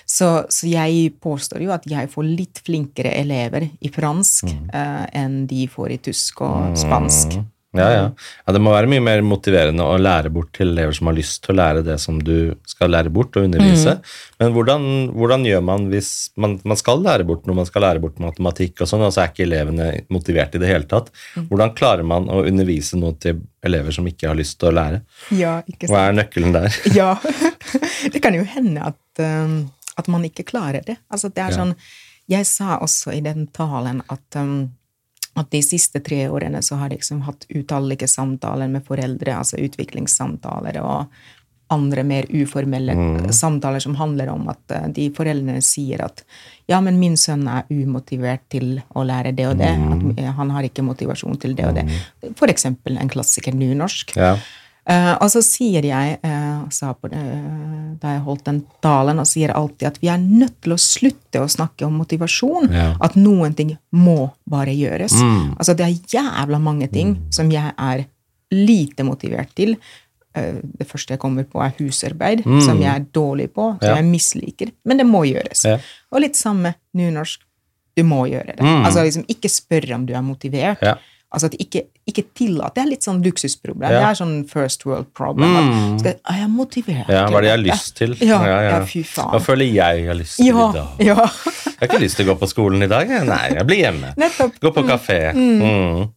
Så, 0.07 0.29
så 0.53 0.69
jeg 0.69 1.15
påstår 1.25 1.63
jo 1.65 1.73
at 1.73 1.87
jeg 1.89 2.11
får 2.13 2.25
litt 2.29 2.61
flinkere 2.67 3.15
elever 3.17 3.71
i 3.81 3.89
fransk 3.89 4.45
Mm. 4.53 4.69
uh, 4.75 5.07
enn 5.17 5.47
de 5.49 5.67
får 5.69 5.93
i 5.97 5.99
tysk 6.11 6.43
og 6.43 6.77
spansk. 6.77 7.39
Ja, 7.77 7.87
ja. 7.93 8.05
ja, 8.47 8.53
Det 8.57 8.61
må 8.65 8.71
være 8.73 8.89
mye 8.89 9.03
mer 9.05 9.21
motiverende 9.21 9.85
å 9.85 9.99
lære 10.01 10.31
bort 10.33 10.55
til 10.57 10.71
elever 10.73 10.95
som 10.97 11.11
har 11.11 11.17
lyst 11.19 11.43
til 11.45 11.53
å 11.53 11.57
lære 11.59 11.83
det 11.85 11.99
som 12.01 12.17
du 12.25 12.55
skal 12.67 12.89
lære 12.95 13.11
bort 13.13 13.37
og 13.37 13.45
undervise. 13.45 13.99
Mm. 13.99 14.15
Men 14.41 14.55
hvordan, 14.55 14.87
hvordan 15.13 15.45
gjør 15.45 15.67
man 15.69 15.85
hvis 15.93 16.09
man, 16.41 16.55
man 16.65 16.81
skal 16.81 17.03
lære 17.05 17.27
bort 17.29 17.45
noe, 17.45 17.59
man 17.61 17.69
skal 17.69 17.85
lære 17.85 18.01
bort 18.01 18.17
matematikk 18.25 18.81
og 18.81 18.89
sånn, 18.89 19.05
og 19.05 19.13
så 19.13 19.27
er 19.27 19.35
ikke 19.35 19.45
elevene 19.45 19.91
motivert 20.09 20.57
i 20.57 20.63
det 20.63 20.71
hele 20.73 20.89
tatt? 20.89 21.13
Mm. 21.37 21.45
Hvordan 21.53 21.75
klarer 21.77 22.09
man 22.09 22.31
å 22.33 22.41
undervise 22.49 22.97
noe 23.03 23.13
til 23.21 23.45
elever 23.69 23.93
som 23.93 24.09
ikke 24.09 24.31
har 24.33 24.41
lyst 24.41 24.57
til 24.63 24.71
å 24.73 24.75
lære? 24.81 25.03
Ja, 25.37 25.59
ikke 25.69 25.85
sant? 25.91 25.93
Hva 25.93 26.07
er 26.09 26.19
nøkkelen 26.23 26.57
der? 26.57 26.81
Ja. 27.03 27.13
Det 28.15 28.23
kan 28.25 28.33
jo 28.39 28.49
hende 28.49 28.81
at, 28.95 29.01
um, 29.21 29.59
at 30.01 30.09
man 30.09 30.25
ikke 30.25 30.49
klarer 30.49 30.81
det. 30.89 30.97
Altså, 31.13 31.29
det 31.29 31.45
er 31.45 31.53
Ja. 31.53 31.61
sånn 31.61 31.77
Jeg 32.29 32.45
sa 32.45 32.79
også 32.85 33.13
i 33.17 33.21
den 33.25 33.47
talen 33.57 34.03
at 34.13 34.37
um, 34.41 34.71
at 35.41 35.51
de 35.55 35.63
siste 35.65 36.03
tre 36.05 36.25
årene 36.29 36.63
så 36.65 36.79
har 36.81 36.91
jeg 36.91 37.03
liksom 37.03 37.25
hatt 37.27 37.47
utallige 37.51 38.09
samtaler 38.11 38.71
med 38.71 38.87
foreldre, 38.87 39.39
altså 39.39 39.61
utviklingssamtaler 39.63 40.81
og 40.83 41.19
andre 41.69 42.03
mer 42.05 42.25
uformelle 42.33 42.95
samtaler 43.33 43.83
som 43.85 43.97
handler 43.99 44.31
om 44.33 44.47
at 44.49 44.73
eh, 44.73 44.87
de 44.97 45.09
foreldrene 45.17 45.61
sier 45.65 46.01
at 46.05 46.23
ja, 46.69 46.81
men 46.85 46.97
min 47.01 47.17
sønn 47.21 47.45
er 47.49 47.69
umotivert 47.69 48.47
til 48.53 48.79
å 48.97 49.05
lære 49.05 49.35
det 49.37 49.49
og 49.51 49.59
det. 49.61 49.75
At 49.77 50.23
eh, 50.23 50.31
han 50.39 50.55
har 50.55 50.69
ikke 50.69 50.87
motivasjon 50.87 51.37
til 51.41 51.57
det 51.59 51.69
og 51.69 51.77
det. 51.77 51.85
For 52.41 52.49
eksempel 52.49 52.97
en 53.01 53.13
klassiker 53.13 53.57
nynorsk. 53.57 54.17
Ja. 54.17 54.35
Eh, 54.89 55.15
og 55.21 55.29
så 55.29 55.43
sier 55.45 55.85
jeg, 55.85 56.19
eh, 56.25 56.61
sa 56.73 56.95
på 56.97 57.11
det, 57.13 57.21
da 58.01 58.15
jeg 58.15 58.23
holdt 58.25 58.45
den 58.49 58.63
talen, 58.85 59.19
og 59.21 59.27
sier 59.29 59.53
alltid 59.53 59.87
at 59.91 59.99
vi 60.01 60.09
er 60.09 60.17
nødt 60.23 60.55
til 60.65 60.73
å 60.73 60.79
slutte 60.81 61.43
å 61.45 61.49
snakke 61.51 61.85
om 61.85 61.99
motivasjon. 62.01 62.71
Ja. 62.73 62.95
At 63.05 63.15
noen 63.21 63.55
ting 63.55 63.75
må 63.93 64.31
bare 64.49 64.73
gjøres. 64.73 65.13
Mm. 65.21 65.57
Altså 65.59 65.77
det 65.77 65.85
er 65.87 65.99
jævla 66.17 66.61
mange 66.63 66.89
ting 66.91 67.17
som 67.31 67.51
jeg 67.53 67.75
er 67.77 68.07
lite 68.51 69.05
motivert 69.05 69.53
til. 69.55 69.77
Eh, 70.35 70.55
Det 70.79 70.87
første 70.89 71.11
jeg 71.17 71.19
kommer 71.21 71.45
på, 71.45 71.61
er 71.61 71.75
husarbeid, 71.79 72.45
som 72.65 72.81
jeg 72.81 72.89
er 72.95 73.05
dårlig 73.13 73.51
på, 73.53 73.73
som 73.81 73.89
Mm. 73.89 73.89
Ja. 73.89 73.95
jeg 73.97 74.05
misliker. 74.05 74.73
Men 74.87 74.97
det 74.99 75.07
må 75.07 75.25
gjøres. 75.27 75.65
Ja. 75.65 75.79
Og 76.13 76.21
litt 76.21 76.37
samme 76.37 76.75
nynorsk. 76.97 77.41
Du 77.97 78.05
må 78.05 78.25
gjøre 78.31 78.57
det. 78.57 78.61
Mm. 78.61 78.85
Altså 78.87 79.03
liksom 79.05 79.25
Ikke 79.29 79.51
spørre 79.51 79.95
om 79.95 80.07
du 80.07 80.15
er 80.15 80.23
motivert. 80.23 80.79
Ja. 80.81 80.95
Altså 81.35 81.47
at 81.47 81.57
ikke, 81.61 81.83
ikke 82.09 82.25
tillate. 82.37 82.75
Det 82.79 82.83
er 82.85 82.91
litt 82.91 83.07
sånn 83.07 83.21
luksusproblem. 83.25 83.91
Ja. 83.93 84.01
Det 84.01 84.09
er 84.09 84.19
sånn 84.21 84.35
first 84.49 84.85
world 84.89 85.11
problem. 85.17 85.57
At, 85.61 86.03
skal, 86.03 86.19
er 86.33 86.41
jeg 86.43 86.51
motivert 86.55 87.11
ja, 87.13 87.25
hva 87.29 87.41
er 87.41 87.47
det 87.47 87.51
jeg 87.51 87.57
har 87.57 87.65
lyst 87.67 87.97
til? 87.99 88.15
Ja, 88.25 88.39
ja, 88.49 88.79
fy 88.89 89.03
faen. 89.07 89.33
Hva 89.35 89.41
føler 89.45 89.69
jeg 89.69 90.03
jeg 90.03 90.11
har 90.11 90.19
lyst 90.19 90.39
til 90.41 90.49
Ja, 90.51 90.69
i 90.69 90.79
dag? 90.79 91.03
ja. 91.11 91.17
Jeg 91.69 91.75
har 91.83 91.91
ikke 91.91 92.03
lyst 92.03 92.19
til 92.19 92.27
å 92.27 92.33
gå 92.33 92.39
på 92.41 92.49
skolen 92.51 92.87
i 92.87 92.91
dag. 92.91 93.11
Nei, 93.29 93.43
jeg 93.55 93.67
blir 93.69 93.83
hjemme. 93.85 94.15
Nettopp. 94.19 94.57
Gå 94.65 94.73
på 94.75 94.87
kafé. 94.89 95.21
Mm. 95.37 96.09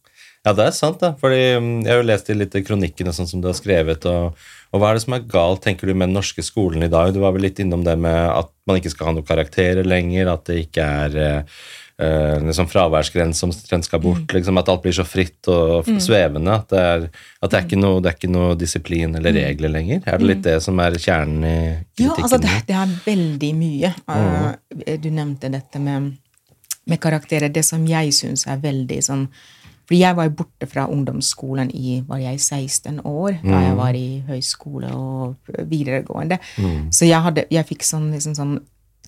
Ja, 0.41 0.55
det 0.57 0.63
er 0.71 0.73
sant, 0.73 0.97
da. 1.03 1.11
Fordi 1.21 1.41
mm, 1.61 1.73
jeg 1.85 1.91
har 1.91 1.99
jo 2.01 2.07
lest 2.09 2.31
de 2.31 2.35
litt 2.39 2.55
kronikkene 2.65 3.13
sånn 3.13 3.29
som 3.29 3.43
du 3.43 3.49
har 3.51 3.57
skrevet. 3.57 4.07
Og, 4.09 4.39
og 4.73 4.81
hva 4.81 4.89
er 4.89 4.97
det 4.97 5.03
som 5.03 5.13
er 5.17 5.27
galt, 5.29 5.61
tenker 5.67 5.85
du, 5.91 5.93
med 5.93 6.09
den 6.09 6.17
norske 6.17 6.41
skolen 6.45 6.81
i 6.87 6.89
dag? 6.89 7.11
Du 7.13 7.19
var 7.21 7.35
vel 7.35 7.45
litt 7.45 7.61
innom 7.61 7.83
det 7.85 7.93
med 8.01 8.17
at 8.31 8.49
man 8.65 8.79
ikke 8.79 8.93
skal 8.93 9.11
ha 9.11 9.13
noen 9.19 9.27
karakterer 9.27 9.85
lenger, 9.85 10.31
at 10.33 10.47
det 10.49 10.63
ikke 10.63 10.87
er 11.05 11.19
eh, 12.01 12.33
eh, 12.35 12.43
liksom 12.45 12.67
fraværsgrense 12.67 13.39
som 13.39 13.51
omtrent 13.51 13.85
skal 13.85 14.01
bort. 14.01 14.23
Mm. 14.25 14.35
Liksom 14.37 14.57
At 14.57 14.69
alt 14.69 14.81
blir 14.81 14.95
så 14.95 15.05
fritt 15.07 15.47
og 15.51 15.87
svevende. 16.01 16.55
At 16.55 16.69
det 16.71 16.81
er, 16.81 17.05
at 17.41 17.51
det 17.51 17.59
er, 17.59 17.67
ikke, 17.67 17.79
noe, 17.81 18.01
det 18.01 18.11
er 18.11 18.17
ikke 18.19 18.31
noe 18.31 18.57
disiplin 18.59 19.15
eller 19.19 19.37
regler 19.37 19.73
lenger. 19.73 20.03
Er 20.05 20.19
det 20.19 20.29
litt 20.29 20.43
det 20.47 20.57
som 20.65 20.79
er 20.83 20.97
kjernen 20.97 21.45
i 21.45 21.55
kritikken? 21.95 22.09
Ja, 22.09 22.17
altså 22.17 22.41
det, 22.41 22.57
det 22.67 22.77
er 22.81 22.97
veldig 23.05 23.53
mye. 23.57 23.93
Uh, 24.09 24.51
du 25.01 25.09
nevnte 25.13 25.51
dette 25.53 25.81
med, 25.81 26.11
med 26.89 27.01
karakterer. 27.01 27.53
Det 27.53 27.65
som 27.65 27.85
jeg 27.87 28.13
syns 28.17 28.47
er 28.49 28.61
veldig 28.61 28.99
sånn 29.05 29.27
For 29.89 29.97
jeg 29.97 30.15
var 30.15 30.29
borte 30.35 30.67
fra 30.71 30.85
ungdomsskolen 30.87 31.71
i 31.75 32.01
var 32.07 32.21
jeg 32.21 32.39
16 32.39 33.01
år, 33.03 33.41
da 33.43 33.63
jeg 33.65 33.79
var 33.79 33.97
i 33.97 34.21
høyskole 34.27 34.91
og 34.95 35.55
videregående. 35.67 36.37
Så 36.93 37.09
jeg, 37.09 37.19
hadde, 37.19 37.43
jeg 37.51 37.67
fikk 37.67 37.83
sånn, 37.83 38.11
liksom 38.13 38.37
sånn 38.37 38.59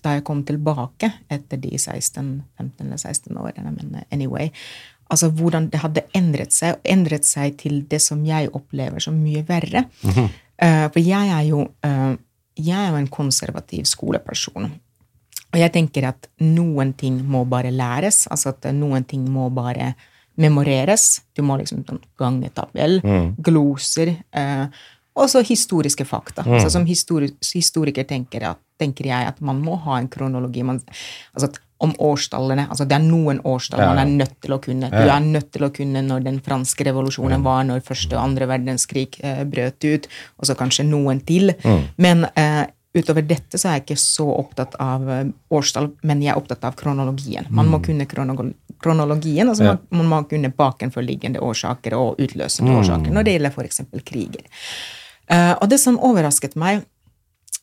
Da 0.04 0.16
jeg 0.16 0.24
kom 0.26 0.42
tilbake 0.44 1.08
etter 1.32 1.60
de 1.60 1.72
16, 1.78 2.42
15 2.60 2.86
eller 2.86 3.00
16 3.00 3.38
årene, 3.40 3.72
men 3.72 4.04
anyway 4.12 4.50
Altså 5.12 5.28
hvordan 5.28 5.66
det 5.68 5.82
hadde 5.82 6.02
endret 6.16 6.54
seg, 6.56 6.78
og 6.78 6.86
endret 6.88 7.26
seg 7.28 7.58
til 7.60 7.82
det 7.90 7.98
som 8.00 8.22
jeg 8.24 8.48
opplever 8.56 9.02
som 9.04 9.18
mye 9.20 9.44
verre. 9.46 9.84
Eh, 10.54 10.86
for 10.94 11.02
jeg 11.02 11.28
er 11.34 11.42
jo 11.48 11.64
uh, 11.66 12.14
jeg 12.54 12.78
er 12.78 12.92
jo 12.92 12.98
en 13.00 13.10
konservativ 13.10 13.86
skoleperson. 13.90 14.68
Og 15.54 15.60
jeg 15.60 15.72
tenker 15.74 16.08
at 16.08 16.28
noen 16.42 16.92
ting 16.98 17.20
må 17.30 17.44
bare 17.50 17.72
læres. 17.74 18.24
Altså 18.30 18.52
at 18.52 18.68
noen 18.74 19.06
ting 19.06 19.26
må 19.30 19.48
bare 19.54 19.92
memoreres. 20.40 21.22
Du 21.34 21.44
må 21.46 21.58
liksom 21.60 21.84
sånn 21.86 22.00
gange 22.18 22.50
tabell, 22.54 23.00
gloser. 23.38 24.16
Eh, 24.34 24.64
og 25.14 25.28
så 25.30 25.42
historiske 25.46 26.04
fakta. 26.04 26.42
Altså 26.46 26.70
som 26.74 26.84
histori 26.86 27.28
historiker 27.54 28.04
tenker, 28.08 28.40
jeg, 28.48 28.56
tenker 28.82 29.06
jeg 29.06 29.28
at 29.30 29.40
man 29.40 29.60
må 29.62 29.76
ha 29.84 29.98
en 30.00 30.08
kronologi. 30.10 30.62
Man, 30.66 30.80
altså 31.34 31.52
om 31.84 31.90
årstallene 31.98 32.68
altså 32.70 32.84
Det 32.88 32.94
er 32.96 33.02
noen 33.02 33.40
årstall 33.44 33.80
Ja. 33.82 33.86
man 33.92 33.98
er 33.98 34.10
nødt 34.10 34.36
til 34.40 34.54
å 34.54 34.60
kunne. 34.62 34.88
Du 34.90 34.96
er 35.10 35.20
nødt 35.20 35.50
til 35.52 35.62
å 35.66 35.70
kunne 35.74 36.02
når 36.06 36.22
den 36.24 36.40
franske 36.40 36.84
revolusjonen 36.86 37.42
var, 37.44 37.64
når 37.64 37.82
første 37.84 38.16
og 38.16 38.22
andre 38.22 38.46
verdenskrig 38.48 39.18
eh, 39.20 39.44
brøt 39.44 39.84
ut, 39.84 40.08
og 40.38 40.46
så 40.46 40.54
kanskje 40.56 40.86
noen 40.88 41.20
til. 41.26 41.52
Men 41.98 42.24
eh, 42.36 42.64
utover 42.94 43.22
dette 43.26 43.58
så 43.58 43.68
er 43.68 43.78
jeg 43.78 43.84
ikke 43.88 44.00
så 44.00 44.26
opptatt 44.38 44.74
av 44.80 45.08
eh, 45.10 45.24
årstall, 45.50 45.90
men 46.02 46.22
jeg 46.22 46.32
er 46.34 46.40
opptatt 46.40 46.64
av 46.64 46.74
kronologien. 46.78 47.46
Man 47.50 47.68
må 47.68 47.82
kunne 47.84 48.06
krono 48.06 48.52
kronologien, 48.84 49.48
altså 49.48 49.64
Ja. 49.64 49.76
man, 49.90 50.06
man 50.08 50.24
må 50.24 50.28
kunne 50.28 50.50
bakenforliggende 50.52 51.40
årsaker 51.40 51.94
og 51.98 52.18
utløsende 52.20 52.74
årsaker 52.80 53.10
når 53.14 53.24
det 53.24 53.32
gjelder 53.38 53.50
f.eks. 53.50 53.80
kriger. 54.04 54.46
Eh, 55.30 55.52
og 55.52 55.68
det 55.70 55.80
som 55.80 56.00
overrasket 56.00 56.56
meg 56.60 56.84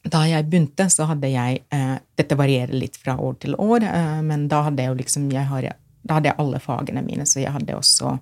da 0.01 0.23
jeg 0.25 0.47
begynte, 0.49 0.87
så 0.89 1.05
hadde 1.11 1.29
jeg 1.29 1.61
eh, 1.73 1.97
Dette 2.17 2.37
varierer 2.37 2.73
litt 2.73 2.97
fra 2.97 3.17
år 3.21 3.35
til 3.43 3.55
år, 3.61 3.85
eh, 3.85 4.21
men 4.25 4.47
da 4.49 4.63
hadde 4.65 4.81
jeg 4.81 4.93
jo 4.93 4.99
liksom 5.01 5.29
jeg 5.33 5.45
har, 5.45 5.67
Da 6.01 6.17
hadde 6.17 6.31
jeg 6.31 6.39
alle 6.41 6.61
fagene 6.61 7.03
mine, 7.05 7.27
så 7.29 7.41
jeg 7.41 7.53
hadde 7.53 7.77
også 7.77 8.17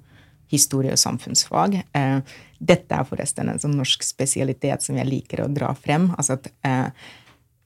historie- 0.50 0.92
og 0.92 1.00
samfunnsfag. 1.00 1.84
Eh, 1.96 2.20
dette 2.60 2.96
er 2.96 3.08
forresten 3.08 3.50
en 3.50 3.62
sånn 3.62 3.78
norsk 3.78 4.04
spesialitet 4.04 4.84
som 4.84 4.98
jeg 4.98 5.08
liker 5.08 5.44
å 5.44 5.54
dra 5.54 5.74
frem. 5.78 6.10
altså 6.18 6.34
at 6.40 6.52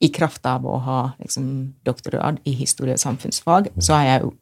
i 0.04 0.10
kraft 0.12 0.46
av 0.46 0.66
å 0.68 0.78
ha 0.84 1.14
liksom, 1.22 1.74
doktorgrad 1.86 2.42
i 2.44 2.52
historie- 2.52 2.94
og 2.94 3.00
samfunnsfag, 3.00 3.70
så 3.80 3.96
er 3.96 4.04
jeg 4.04 4.22
jo 4.22 4.34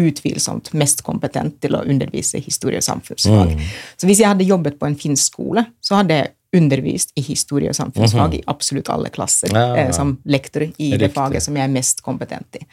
utvilsomt 0.00 0.72
mest 0.72 1.02
kompetent 1.04 1.60
til 1.60 1.76
å 1.76 1.84
undervise 1.84 2.40
historie- 2.40 2.80
og 2.80 2.86
samfunnsfag. 2.86 3.52
Så 3.98 4.08
hvis 4.08 4.22
jeg 4.22 4.30
hadde 4.30 4.48
jobbet 4.48 4.78
på 4.78 4.86
en 4.86 4.96
finsk 4.96 5.32
skole, 5.34 5.66
så 5.82 6.00
hadde 6.00 6.16
jeg 6.22 6.32
undervist 6.56 7.12
i 7.14 7.20
historie- 7.22 7.68
og 7.70 7.76
samfunnsfag 7.76 8.34
i 8.34 8.42
absolutt 8.50 8.88
alle 8.90 9.08
klasser, 9.10 9.52
Ja, 9.54 9.76
ja. 9.76 9.84
eh, 9.84 9.90
som 9.94 10.18
lektor 10.24 10.62
i 10.78 10.90
det 10.98 11.12
faget 11.14 11.42
som 11.42 11.54
jeg 11.56 11.64
er 11.64 11.70
mest 11.70 12.02
kompetent 12.02 12.56
i. 12.58 12.64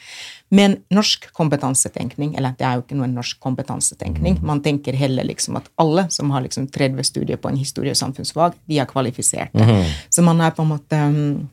Men 0.50 0.78
norsk 0.90 1.28
kompetansetenkning, 1.34 2.36
eller 2.38 2.56
det 2.58 2.66
er 2.66 2.74
jo 2.80 2.82
ikke 2.86 2.98
noen 2.98 3.14
norsk 3.14 3.40
kompetansetenkning, 3.40 4.40
man 4.42 4.62
tenker 4.66 4.94
heller 4.98 5.24
liksom 5.24 5.58
at 5.58 5.70
alle 5.78 6.08
som 6.10 6.32
har 6.32 6.42
liksom 6.42 6.68
30 6.68 7.04
studier 7.04 7.38
på 7.38 7.50
en 7.50 7.58
historie- 7.58 7.92
og 7.92 7.98
samfunnsfag, 7.98 8.54
de 8.68 8.80
er 8.80 8.86
kvalifiserte. 8.90 9.86
Så 10.10 10.24
man 10.24 10.42
er 10.42 10.52
på 10.52 10.64
en 10.66 10.70
måte 10.74 10.96
um, 11.08 11.50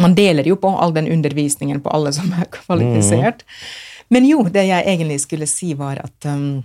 Man 0.00 0.14
deler 0.14 0.42
jo 0.42 0.56
på 0.56 0.68
all 0.78 0.90
den 0.92 1.06
undervisningen 1.06 1.80
på 1.80 1.88
alle 1.94 2.10
som 2.12 2.32
er 2.32 2.46
kvalifisert. 2.50 3.44
Men 4.10 4.24
jo, 4.26 4.42
det 4.42 4.64
jeg 4.66 4.84
egentlig 4.86 5.20
skulle 5.20 5.46
si, 5.46 5.72
var 5.74 6.00
at 6.02 6.26
um, 6.26 6.64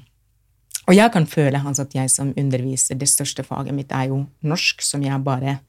Og 0.90 0.98
jeg 0.98 1.14
kan 1.14 1.28
føle 1.30 1.62
altså, 1.62 1.86
at 1.86 1.96
jeg 1.96 2.10
som 2.10 2.34
underviser, 2.38 2.98
det 2.98 3.10
største 3.10 3.46
faget 3.46 3.76
mitt 3.78 3.92
er 3.94 4.10
jo 4.10 4.24
norsk, 4.42 4.82
som 4.82 5.04
jeg 5.06 5.22
bare 5.26 5.60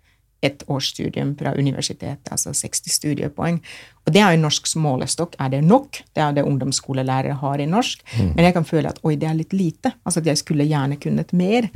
et 0.40 0.62
årsstudium 0.72 1.34
fra 1.36 1.52
universitetet, 1.58 2.30
altså 2.32 2.54
60 2.56 2.94
studiepoeng. 2.94 3.58
Og 4.06 4.14
det 4.14 4.22
er 4.24 4.32
jo 4.32 4.40
norsk 4.40 4.70
målestokk. 4.80 5.36
Er 5.36 5.52
det 5.52 5.60
nok? 5.64 6.00
Det 6.16 6.22
er 6.24 6.32
det 6.32 6.46
ungdomsskolelærere 6.48 7.36
har 7.42 7.60
i 7.60 7.68
norsk. 7.68 8.00
Men 8.34 8.46
jeg 8.46 8.56
kan 8.56 8.64
føle 8.64 8.88
at 8.88 9.02
oi, 9.04 9.18
det 9.20 9.28
er 9.28 9.36
litt 9.36 9.52
lite. 9.52 9.92
Altså 10.04 10.22
at 10.24 10.30
jeg 10.32 10.40
skulle 10.40 10.64
gjerne 10.64 10.96
kunnet 10.96 11.34
mer. 11.36 11.68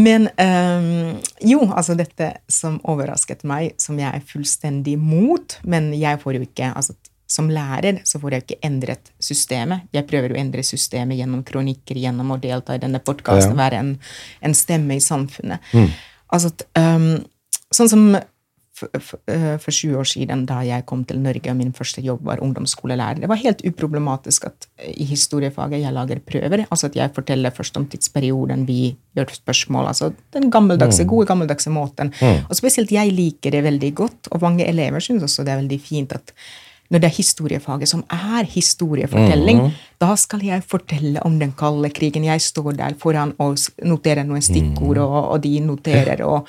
Men 0.00 0.30
um, 0.40 1.18
jo, 1.44 1.64
altså 1.76 1.96
dette 1.98 2.30
som 2.48 2.78
overrasket 2.88 3.42
meg, 3.44 3.74
som 3.76 3.98
jeg 4.00 4.08
er 4.08 4.24
fullstendig 4.24 4.96
mot, 4.96 5.58
men 5.66 5.90
jeg 5.98 6.20
får 6.22 6.38
jo 6.38 6.46
ikke 6.46 6.70
altså 6.72 6.94
som 7.30 7.46
lærer 7.52 8.00
så 8.08 8.18
får 8.20 8.34
jeg 8.36 8.44
ikke 8.46 8.58
endret 8.66 9.12
systemet. 9.22 9.86
Jeg 9.94 10.06
prøver 10.10 10.34
å 10.34 10.40
endre 10.40 10.64
systemet 10.66 11.20
gjennom 11.20 11.44
kronikker, 11.46 11.94
gjennom 12.02 12.34
å 12.34 12.40
delta 12.42 12.74
i 12.74 12.82
denne 12.82 12.98
podkasten, 12.98 13.54
Ja. 13.54 13.62
være 13.70 13.78
en, 13.84 13.92
en 14.42 14.54
stemme 14.58 14.96
i 14.98 15.04
samfunnet. 15.04 15.60
Altså 16.32 16.50
at, 16.54 16.66
øhm, 16.78 17.24
Sånn 17.70 17.86
som 17.88 18.16
for, 18.74 18.88
for, 18.98 19.20
for 19.62 19.70
20 19.70 19.98
år 20.00 20.08
siden, 20.08 20.40
da 20.48 20.60
jeg 20.66 20.82
kom 20.88 21.04
til 21.06 21.20
Norge 21.22 21.50
og 21.52 21.56
min 21.58 21.72
første 21.76 22.00
jobb 22.02 22.24
var 22.26 22.40
ungdomsskolelærer. 22.42 23.20
Det 23.22 23.28
var 23.30 23.38
helt 23.42 23.60
uproblematisk 23.68 24.46
at 24.48 24.66
i 24.88 25.04
historiefaget 25.06 25.82
jeg 25.84 25.92
lager 25.94 26.18
prøver. 26.24 26.64
altså 26.70 26.88
at 26.88 26.96
Jeg 26.96 27.12
forteller 27.14 27.50
først 27.54 27.76
om 27.76 27.86
tidsperioden 27.86 28.64
vi 28.66 28.96
gjør 29.14 29.30
spørsmål. 29.36 29.86
altså 29.92 30.12
Den 30.32 30.50
gammeldagse, 30.50 31.04
gode 31.06 31.26
gammeldagse 31.30 31.70
måten. 31.70 32.10
Og 32.48 32.56
spesielt 32.56 32.90
jeg 32.90 33.12
liker 33.12 33.50
det 33.54 33.62
veldig 33.64 33.94
godt, 33.94 34.28
og 34.32 34.42
mange 34.42 34.66
elever 34.66 34.98
syns 35.00 35.22
også 35.22 35.44
det 35.44 35.52
er 35.54 35.62
veldig 35.62 35.80
fint 35.80 36.12
at 36.12 36.32
når 36.90 37.02
det 37.02 37.06
er 37.06 37.16
historiefaget 37.16 37.88
som 37.88 38.02
er 38.10 38.48
historiefortelling, 38.50 39.62
da 40.02 40.14
skal 40.18 40.42
jeg 40.42 40.64
fortelle 40.66 41.22
om 41.26 41.38
den 41.38 41.52
kalde 41.58 41.90
krigen. 41.94 42.26
Jeg 42.26 42.42
står 42.42 42.72
der 42.78 42.96
foran 42.98 43.34
og 43.38 43.56
noterer 43.86 44.26
noen 44.26 44.42
stikkord, 44.42 44.98
og, 44.98 45.20
og 45.36 45.42
de 45.44 45.54
noterer. 45.62 46.24
og 46.26 46.48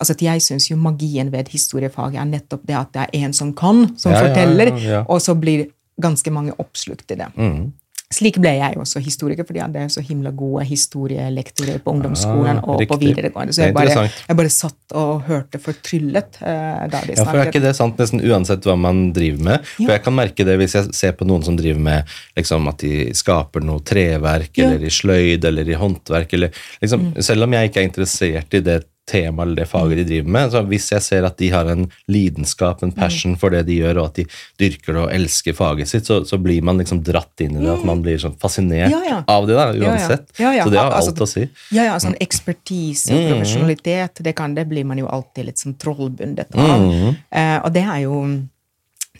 altså 0.00 0.16
at 0.16 0.22
Jeg 0.22 0.42
syns 0.42 0.70
jo 0.70 0.76
magien 0.76 1.32
ved 1.32 1.52
historiefaget 1.52 2.18
er 2.20 2.24
nettopp 2.24 2.64
det 2.66 2.76
at 2.78 2.90
det 2.94 3.02
er 3.04 3.24
en 3.24 3.32
som 3.32 3.52
kan, 3.54 3.84
som 3.98 4.12
ja, 4.12 4.22
forteller, 4.24 4.72
ja, 4.76 4.90
ja. 4.90 5.04
og 5.08 5.20
så 5.22 5.34
blir 5.34 5.68
ganske 6.02 6.30
mange 6.30 6.52
oppslukt 6.58 7.10
i 7.12 7.18
det. 7.20 7.28
Mm. 7.36 7.72
Slik 8.12 8.36
ble 8.42 8.52
jeg 8.58 8.76
også 8.76 9.00
historiker, 9.02 9.46
fordi 9.48 9.60
jeg 9.62 9.70
hadde 9.70 9.86
så 9.94 10.02
himla 10.04 10.30
gode 10.36 10.64
historielektorer 10.68 11.80
på 11.82 11.94
ungdomsskolen 11.96 12.60
Ah, 12.60 12.68
og 12.68 12.82
på 12.88 12.98
videregående. 13.00 13.54
Så 13.56 13.64
jeg 13.66 13.74
bare, 13.76 14.04
jeg 14.28 14.38
bare 14.38 14.52
satt 14.52 14.96
og 14.98 15.22
hørte 15.28 15.58
fortryllet 15.62 16.38
uh, 16.42 16.84
da 16.92 17.00
de 17.06 17.16
Ja, 17.16 17.24
for 17.24 17.40
er 17.40 17.48
ikke 17.50 17.62
det 17.64 17.74
sant 17.78 17.98
nesten 18.00 18.20
uansett 18.20 18.66
hva 18.68 18.76
man 18.78 19.12
driver 19.16 19.42
med? 19.48 19.66
For 19.78 19.94
jeg 19.94 20.04
kan 20.04 20.16
merke 20.16 20.46
det 20.46 20.58
hvis 20.60 20.76
jeg 20.78 20.92
ser 20.96 21.16
på 21.18 21.26
noen 21.28 21.44
som 21.46 21.56
driver 21.58 21.80
med 21.80 22.12
liksom, 22.38 22.68
at 22.68 22.84
de 22.84 23.08
skaper 23.16 23.64
noe 23.64 23.80
treverk, 23.80 24.52
Ja. 24.58 24.68
eller 24.68 24.84
i 24.84 24.92
sløyd, 24.92 25.44
eller 25.48 25.68
i 25.68 25.78
håndverk, 25.78 26.32
eller 26.36 26.52
liksom, 26.82 27.12
Selv 27.22 27.44
om 27.46 27.52
jeg 27.56 27.70
ikke 27.70 27.80
er 27.80 27.88
interessert 27.88 28.54
i 28.54 28.60
det 28.60 28.82
temaet 29.10 29.46
eller 29.48 29.56
det 29.62 29.66
faget 29.68 29.98
de 29.98 30.04
driver 30.06 30.28
med, 30.30 30.50
så 30.54 30.60
hvis 30.70 30.86
jeg 30.92 31.02
ser 31.02 31.24
at 31.26 31.36
de 31.40 31.48
har 31.50 31.66
en 31.72 31.88
lidenskap, 32.12 32.82
en 32.86 32.92
passion 32.94 33.34
for 33.36 33.50
det 33.50 33.64
de 33.66 33.80
gjør, 33.80 33.98
og 33.98 34.10
at 34.12 34.20
de 34.20 34.24
dyrker 34.62 35.00
og 35.02 35.10
elsker 35.12 35.56
faget 35.58 35.90
sitt, 35.90 36.06
så, 36.06 36.20
så 36.28 36.38
blir 36.38 36.62
man 36.62 36.78
liksom 36.78 37.00
dratt 37.04 37.42
inn 37.42 37.56
i 37.58 37.64
det, 37.64 37.72
at 37.74 37.82
man 37.88 38.02
blir 38.04 38.20
sånn 38.22 38.36
fascinert 38.42 38.92
Ja, 38.94 39.00
ja. 39.08 39.18
av 39.26 39.48
det, 39.50 39.56
da, 39.58 39.66
uansett. 39.74 40.28
Ja. 40.38 40.52
Så 40.62 40.70
det 40.70 40.78
har 40.78 40.92
Altså, 40.92 41.10
alt 41.16 41.24
å 41.26 41.28
si. 41.32 41.48
Ja, 41.74 41.88
ja, 41.90 41.98
sånn 42.02 42.16
ekspertise 42.22 43.10
og 43.12 43.20
Mm. 43.22 43.28
profesjonalitet, 43.34 44.22
det, 44.22 44.32
kan, 44.38 44.54
det 44.54 44.66
blir 44.70 44.84
man 44.86 44.98
jo 45.02 45.06
alltid 45.10 45.46
litt 45.50 45.58
sånn 45.58 45.74
trollbundet 45.82 46.54
av. 46.54 46.86
Mm. 46.86 47.16
Eh, 47.30 47.58
og 47.64 47.72
det 47.74 47.82
er 47.82 48.00
jo 48.06 48.22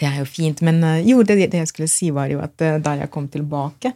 det 0.00 0.08
er 0.08 0.22
jo 0.22 0.24
fint. 0.26 0.62
Men 0.62 0.78
eh, 0.84 1.02
jo, 1.10 1.22
det, 1.22 1.36
det 1.52 1.58
jeg 1.64 1.68
skulle 1.70 1.88
si, 1.90 2.10
var 2.14 2.30
jo 2.32 2.40
at 2.42 2.60
eh, 2.64 2.78
da 2.82 2.94
jeg 3.02 3.10
kom 3.12 3.26
tilbake 3.28 3.92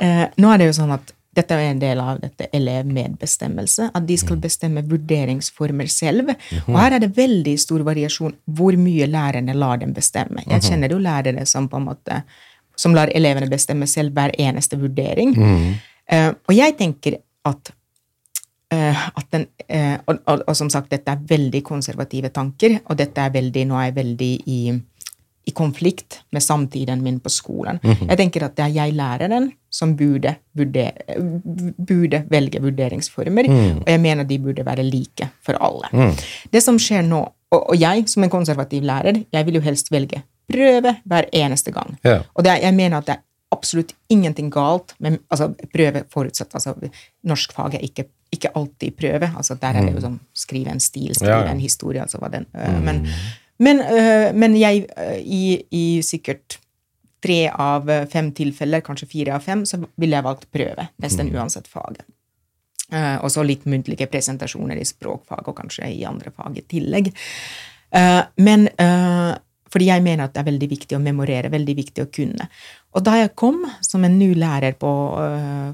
eh, 0.00 0.24
Nå 0.36 0.50
er 0.52 0.58
det 0.60 0.66
jo 0.72 0.74
sånn 0.80 0.92
at 0.96 1.12
dette 1.38 1.56
er 1.56 1.70
en 1.70 1.80
del 1.82 2.02
av 2.02 2.20
dette 2.22 2.48
elevmedbestemmelse, 2.56 3.90
at 3.94 4.06
de 4.08 4.18
skal 4.20 4.40
bestemme 4.42 4.84
vurderingsformer 4.88 5.90
selv. 5.92 6.34
Og 6.66 6.76
her 6.78 6.98
er 6.98 7.04
det 7.04 7.14
veldig 7.16 7.54
stor 7.60 7.86
variasjon 7.86 8.36
hvor 8.58 8.76
mye 8.78 9.08
lærerne 9.10 9.56
lar 9.56 9.80
dem 9.82 9.94
bestemme. 9.96 10.44
Jeg 10.46 10.66
kjenner 10.68 10.92
jo 10.94 11.00
lærere 11.02 11.46
som 11.48 11.70
på 11.70 11.80
en 11.80 11.88
måte 11.90 12.22
som 12.78 12.94
lar 12.94 13.10
elevene 13.14 13.48
bestemme 13.50 13.88
selv 13.90 14.14
hver 14.14 14.34
eneste 14.38 14.78
vurdering. 14.78 15.34
Eh, 16.08 16.30
og 16.30 16.54
jeg 16.54 16.76
tenker 16.78 17.18
at 17.48 17.72
uh, 18.74 19.08
at 19.08 19.26
den, 19.32 19.46
uh, 19.74 19.96
og, 20.06 20.20
og, 20.26 20.42
og 20.46 20.56
som 20.56 20.70
sagt, 20.72 20.90
dette 20.92 21.12
er 21.12 21.24
veldig 21.28 21.62
konservative 21.64 22.30
tanker, 22.34 22.78
og 22.86 22.98
dette 23.00 23.24
er 23.24 23.34
veldig, 23.34 23.64
nå 23.68 23.78
er 23.78 23.88
jeg 23.88 23.96
veldig 23.98 24.32
i, 24.46 24.60
i 25.46 25.52
konflikt 25.56 26.20
med 26.32 26.42
samtiden 26.44 27.00
min 27.02 27.20
på 27.24 27.30
skolen. 27.32 27.78
Jeg 27.82 28.16
tenker 28.20 28.44
at 28.44 28.56
det 28.56 28.64
er 28.66 28.74
jeg 28.74 28.92
læreren 28.98 29.50
som 29.72 29.94
burde, 29.96 30.34
burde, 30.56 30.84
burde 31.88 32.22
velge 32.30 32.60
vurderingsformer, 32.62 33.48
og 33.80 33.88
jeg 33.88 34.00
mener 34.00 34.24
de 34.28 34.38
burde 34.38 34.64
være 34.66 34.84
like 34.84 35.28
for 35.44 35.56
alle. 35.60 36.10
Det 36.52 36.62
som 36.64 36.78
skjer 36.80 37.02
nå, 37.06 37.22
og, 37.50 37.62
og 37.70 37.80
jeg 37.80 38.04
som 38.12 38.24
en 38.26 38.32
konservativ 38.32 38.82
lærer, 38.84 39.22
jeg 39.32 39.46
vil 39.48 39.54
jo 39.60 39.64
helst 39.64 39.88
velge 39.92 40.22
prøve 40.52 40.94
hver 41.04 41.28
eneste 41.32 41.72
gang. 41.72 41.96
Ja. 42.04 42.20
Og 42.34 42.44
det 42.44 42.52
er, 42.52 42.62
jeg 42.68 42.74
mener 42.76 42.98
at 43.00 43.06
det 43.08 43.16
er 43.16 43.24
absolutt 43.52 43.94
ingenting 44.12 44.50
galt 44.52 44.94
med 45.00 45.18
altså, 45.32 45.50
prøve 45.72 46.04
forutsatt 46.12 46.52
altså, 46.54 46.74
Norskfaget 47.24 47.78
er 47.80 47.84
ikke, 47.88 48.04
ikke 48.32 48.50
alltid 48.56 48.96
prøve. 49.00 49.30
altså 49.36 49.56
Der 49.60 49.76
er 49.76 49.86
det 49.86 49.94
jo 49.94 50.02
sånn 50.04 50.18
skrive 50.36 50.72
en 50.74 50.80
stil, 50.84 51.14
skrive 51.16 51.32
Ja, 51.32 51.44
ja. 51.46 51.52
en 51.54 51.60
historie. 51.60 52.02
altså 52.02 52.20
hva 52.20 52.28
den, 52.32 52.44
øh, 52.56 52.82
Men, 52.84 53.06
men, 53.58 53.80
øh, 53.82 54.28
men 54.34 54.56
jeg 54.58 54.86
øh, 54.94 55.18
i, 55.18 55.42
i 55.70 55.86
sikkert 56.02 56.58
tre 57.24 57.40
av 57.50 57.90
øh, 57.90 58.06
fem 58.10 58.30
tilfeller, 58.32 58.84
kanskje 58.86 59.10
fire 59.10 59.34
av 59.34 59.42
fem, 59.46 59.64
så 59.66 59.80
ville 59.96 60.16
jeg 60.16 60.26
valgt 60.26 60.48
prøve. 60.54 60.88
Nesten 61.02 61.34
uansett 61.34 61.68
faget. 61.70 62.06
Uh, 62.88 63.18
og 63.20 63.28
så 63.28 63.42
litt 63.44 63.66
muntlige 63.68 64.06
presentasjoner 64.08 64.78
i 64.80 64.86
språkfag 64.88 65.50
og 65.50 65.58
kanskje 65.58 65.90
i 65.92 66.06
andre 66.08 66.30
fag 66.32 66.54
i 66.56 66.62
tillegg. 66.72 67.10
Uh, 67.92 68.22
men 68.40 68.64
uh, 68.80 69.34
fordi 69.68 69.90
jeg 69.90 70.04
mener 70.06 70.24
at 70.24 70.32
det 70.32 70.40
er 70.40 70.46
veldig 70.46 70.68
viktig 70.70 70.96
å 70.96 71.02
memorere, 71.04 71.50
veldig 71.52 71.74
viktig 71.76 72.06
å 72.06 72.08
kunne. 72.08 72.46
Og 72.96 73.04
da 73.04 73.18
jeg 73.18 73.34
kom 73.36 73.60
som 73.84 74.06
en 74.08 74.16
ny 74.16 74.30
lærer 74.40 74.78
på, 74.80 74.92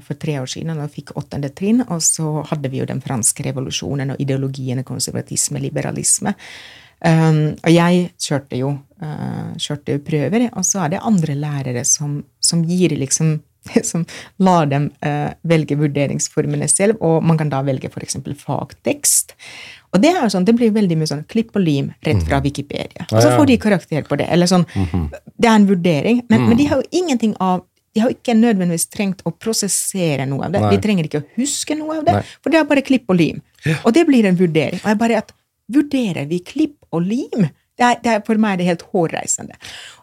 for 0.03 0.19
tre 0.19 0.35
år 0.41 0.49
siden 0.51 0.75
og 0.75 0.91
fikk 0.91 1.13
åttende 1.15 1.47
trinn, 1.55 1.79
og 1.85 2.03
så 2.03 2.41
hadde 2.49 2.73
vi 2.73 2.81
jo 2.81 2.89
den 2.89 2.99
franske 2.99 3.45
revolusjonen 3.47 4.11
og 4.11 4.19
ideologiene 4.19 4.83
konservatisme, 4.83 5.63
liberalisme. 5.63 6.35
Um, 7.05 7.41
og 7.61 7.69
jeg 7.69 8.05
kjørte 8.21 8.57
jo, 8.57 8.71
uh, 9.03 9.49
kjørte 9.61 9.93
jo 9.97 10.01
prøver, 10.05 10.47
og 10.57 10.65
så 10.65 10.85
er 10.85 10.95
det 10.95 11.03
andre 11.05 11.35
lærere 11.37 11.83
som, 11.85 12.23
som 12.41 12.63
gir 12.65 12.95
liksom 12.97 13.37
som 13.91 14.03
lar 14.45 14.67
dem 14.69 14.91
uh, 15.05 15.31
velge 15.49 15.77
vurderingsformene 15.79 16.67
selv, 16.69 16.99
og 17.01 17.23
man 17.25 17.37
kan 17.39 17.49
da 17.49 17.63
velge 17.65 17.89
f.eks. 17.89 18.19
fagtekst. 18.41 19.35
Og 19.95 20.01
det 20.03 20.11
er 20.11 20.19
jo 20.25 20.31
sånn, 20.33 20.45
det 20.45 20.53
blir 20.57 20.73
veldig 20.75 20.97
mye 20.99 21.09
sånn 21.09 21.23
klipp 21.31 21.55
og 21.55 21.63
lim 21.63 21.87
rett 22.05 22.25
fra 22.27 22.41
Wikipedia. 22.43 23.05
Og 23.07 23.15
så 23.15 23.29
Ja, 23.29 23.31
ja. 23.31 23.37
får 23.39 23.47
de 23.47 23.57
karakter 23.63 24.03
på 24.09 24.17
det. 24.19 24.27
eller 24.29 24.49
sånn, 24.51 24.65
Det 24.67 25.47
er 25.47 25.55
en 25.55 25.69
vurdering, 25.69 26.19
men, 26.29 26.49
men 26.49 26.57
de 26.59 26.67
har 26.67 26.81
jo 26.81 26.89
ingenting 26.91 27.33
av 27.39 27.63
de 27.95 28.01
har 28.03 28.11
ikke 28.11 28.33
nødvendigvis 28.35 28.89
trengt 28.91 29.21
å 29.23 29.31
prosessere 29.31 30.25
noe 30.27 30.49
av 30.49 30.51
det. 30.51 30.59
Nei. 30.59 30.73
De 30.75 30.81
trenger 30.83 31.07
ikke 31.07 31.21
å 31.21 31.27
huske 31.37 31.77
noe 31.79 32.01
av 32.01 32.03
det, 32.03 32.15
Nei. 32.17 32.23
for 32.43 32.51
det 32.51 32.59
er 32.59 32.67
bare 32.67 32.83
klipp 32.83 33.07
og 33.07 33.15
lim. 33.15 33.39
Og 33.85 33.93
det 33.95 34.03
blir 34.09 34.27
en 34.27 34.35
vurdering. 34.35 34.81
Og 34.83 34.89
jeg 34.91 34.99
bare 34.99 35.21
at 35.21 35.31
Vurderer 35.71 36.25
vi 36.29 36.39
klipp 36.45 36.77
og 36.93 37.01
lim? 37.07 37.47
Det 37.75 37.83
er, 37.83 37.97
det 37.99 38.07
er, 38.13 38.21
for 38.23 38.39
meg 38.39 38.53
er 38.53 38.59
det 38.61 38.65
helt 38.69 38.83
hårreisende. 38.93 39.57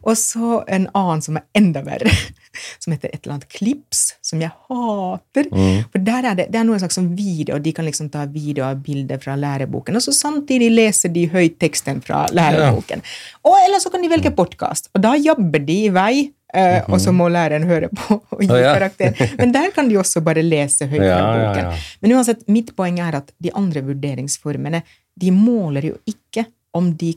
Og 0.04 0.16
så 0.20 0.58
en 0.68 0.90
annen 0.98 1.22
som 1.24 1.38
er 1.38 1.46
enda 1.56 1.80
verre, 1.86 2.10
som 2.82 2.92
heter 2.92 3.08
et 3.14 3.22
eller 3.22 3.38
annet 3.38 3.48
Klips, 3.54 4.02
som 4.20 4.42
jeg 4.44 4.52
hater. 4.68 5.48
For 5.94 6.04
der 6.04 6.28
er 6.28 6.36
det, 6.36 6.46
det 6.52 6.60
er 6.60 6.66
noe 6.68 6.80
slags 6.82 7.00
video, 7.16 7.56
og 7.56 7.64
de 7.64 7.72
kan 7.72 7.88
liksom 7.88 8.10
ta 8.12 8.26
video 8.28 8.66
av 8.68 8.82
bilder 8.84 9.22
fra 9.22 9.38
læreboken, 9.40 9.96
og 9.96 10.04
så 10.04 10.12
samtidig 10.12 10.68
leser 10.74 11.14
de 11.14 11.24
høyt 11.32 11.56
teksten 11.64 12.04
fra 12.04 12.26
læreboken. 12.28 13.00
Og 13.48 13.56
eller 13.62 13.80
så 13.80 13.88
kan 13.94 14.04
de 14.04 14.12
velge 14.12 14.34
podkast, 14.36 14.92
og 14.92 15.06
da 15.08 15.16
jabber 15.16 15.64
de 15.64 15.80
i 15.86 15.90
vei. 15.96 16.14
eh, 16.52 16.82
Og 16.92 17.00
så 17.00 17.12
må 17.16 17.30
læreren 17.32 17.64
høre 17.64 17.88
på 17.88 18.18
og 18.36 18.42
gi 18.44 18.50
oh, 18.52 18.58
ja. 18.60 18.74
karakter. 18.76 19.16
Men 19.38 19.54
der 19.56 19.70
kan 19.72 19.88
de 19.88 19.96
også 19.96 20.20
bare 20.20 20.42
lese 20.44 20.84
høyt 20.90 21.00
fra 21.08 21.08
Ja, 21.08 21.36
ja, 21.40 21.54
ja. 21.56 21.76
Men 22.04 22.12
uansett, 22.18 22.44
mitt 22.52 22.74
poeng 22.76 23.00
er 23.00 23.16
at 23.22 23.32
de 23.40 23.48
andre 23.56 23.80
vurderingsformene 23.86 24.82
de 25.14 25.30
måler 25.34 25.92
jo 25.92 25.98
ikke 26.08 26.46
om 26.76 26.90
de, 26.96 27.12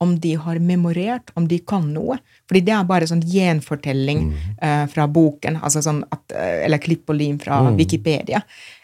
om 0.00 0.14
de 0.20 0.34
har 0.40 0.58
memorert, 0.64 1.30
om 1.34 1.48
de 1.48 1.58
kan 1.58 1.84
noe. 1.92 2.16
Fordi 2.48 2.62
det 2.64 2.74
er 2.74 2.88
bare 2.88 3.08
sånn 3.10 3.22
gjenfortelling 3.28 4.26
eh, 4.56 4.84
fra 4.90 5.06
boken, 5.10 5.60
altså 5.60 5.82
sånn 5.84 6.02
at, 6.08 6.24
eh, 6.32 6.64
eller 6.66 6.80
klipp 6.82 7.10
og 7.12 7.18
lim 7.20 7.38
fra 7.42 7.60
Wikipedia. 7.76 8.40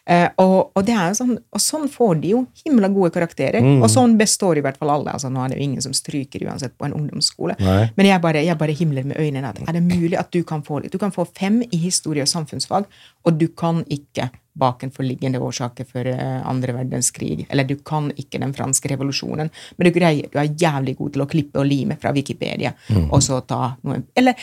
Eh, 0.07 0.29
og, 0.39 0.71
og, 0.79 0.93
sånn, 1.19 1.35
og 1.35 1.63
sånn 1.63 1.89
får 1.91 2.21
de 2.23 2.31
jo 2.37 2.45
himla 2.63 2.93
gode 2.95 3.11
karakterer. 3.17 3.65
Og 3.81 3.89
sånn 3.91 4.15
består 4.21 4.61
i 4.61 4.63
hvert 4.63 4.79
fall 4.79 4.93
alle. 4.95 5.17
altså 5.17 5.33
Nå 5.33 5.43
er 5.43 5.51
det 5.51 5.59
jo 5.59 5.67
ingen 5.67 5.83
som 5.83 5.97
stryker 5.97 6.45
uansett 6.47 6.77
på 6.79 6.87
en 6.87 6.95
ungdomsskole. 6.95 7.59
Nei. 7.59 7.83
Men 7.99 8.13
jeg 8.13 8.23
bare, 8.23 8.45
jeg 8.47 8.61
bare 8.61 8.77
himler 8.77 9.09
med 9.09 9.19
øynene. 9.19 9.51
at 9.51 9.63
Er 9.67 9.81
det 9.81 9.83
mulig 9.83 10.19
at 10.21 10.31
du 10.31 10.45
kan 10.45 10.63
få 10.63 10.85
Du 10.87 10.99
kan 10.99 11.11
få 11.11 11.25
fem 11.25 11.63
i 11.73 11.79
historie 11.81 12.23
og 12.23 12.29
samfunnsfag, 12.29 12.85
og 13.25 13.39
du 13.41 13.49
kan 13.49 13.83
ikke 13.89 14.31
bakenforliggende 14.57 15.41
årsaker 15.43 15.89
for 15.89 16.09
eh, 16.09 16.41
andre 16.49 16.75
verdenskrig, 16.79 17.47
eller 17.51 17.69
du 17.69 17.77
kan 17.87 18.11
ikke 18.17 18.41
den 18.43 18.55
franske 18.57 18.91
revolusjonen, 18.93 19.51
men 19.77 19.89
du 19.89 19.93
greier, 19.95 20.31
du 20.33 20.41
er 20.41 20.55
jævlig 20.55 20.97
god 20.99 21.15
til 21.15 21.25
å 21.25 21.29
klippe 21.31 21.63
og 21.63 21.69
lime 21.69 21.99
fra 22.01 22.15
Wikipedia, 22.17 22.73
og 23.11 23.21
så 23.25 23.41
ta 23.47 23.75
noe 23.87 24.03
Eller, 24.17 24.37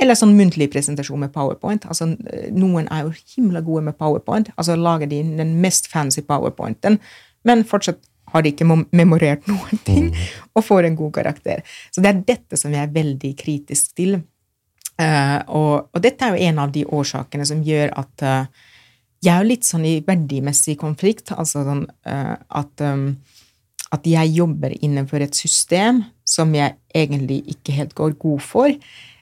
eller 0.00 0.16
sånn 0.18 0.36
muntlig 0.36 0.70
presentasjon 0.72 1.20
med 1.20 1.32
powerpoint. 1.34 1.84
altså 1.86 2.08
Noen 2.54 2.88
er 2.90 3.04
jo 3.04 3.12
himla 3.36 3.60
gode 3.60 3.84
med 3.90 3.98
powerpoint, 3.98 4.50
altså 4.56 4.76
lager 4.76 5.10
de 5.10 5.22
den 5.38 5.60
mest 5.60 5.90
fancy 5.92 6.22
powerpointen, 6.26 6.98
men 7.44 7.64
fortsatt 7.68 8.00
har 8.32 8.42
de 8.42 8.52
ikke 8.52 8.66
memorert 8.66 9.46
noen 9.50 9.80
ting, 9.86 10.10
og 10.54 10.64
får 10.66 10.88
en 10.88 10.98
god 10.98 11.14
karakter. 11.20 11.64
Så 11.92 12.04
det 12.04 12.12
er 12.12 12.26
dette 12.34 12.60
som 12.60 12.72
jeg 12.74 12.86
er 12.86 12.94
veldig 12.94 13.32
kritisk 13.38 13.96
til. 13.98 14.20
Uh, 15.00 15.40
og, 15.48 15.72
og 15.92 16.02
dette 16.04 16.26
er 16.26 16.34
jo 16.34 16.50
en 16.50 16.60
av 16.62 16.72
de 16.74 16.84
årsakene 16.84 17.46
som 17.48 17.62
gjør 17.64 17.94
at 17.98 18.24
eh, 18.28 18.68
jeg 19.22 19.32
er 19.32 19.44
jo 19.44 19.50
litt 19.52 19.66
sånn 19.68 19.86
i 19.86 19.94
verdimessig 20.06 20.76
konflikt. 20.80 21.30
Altså 21.36 21.62
sånn 21.66 21.86
uh, 22.08 22.34
at, 22.58 22.82
um, 22.82 23.12
at 23.94 24.06
jeg 24.08 24.34
jobber 24.34 24.74
innenfor 24.80 25.22
et 25.24 25.38
system 25.38 26.02
som 26.28 26.54
jeg 26.56 26.76
egentlig 26.96 27.42
ikke 27.54 27.76
helt 27.76 27.96
går 27.98 28.16
god 28.22 28.44
for. 28.44 28.74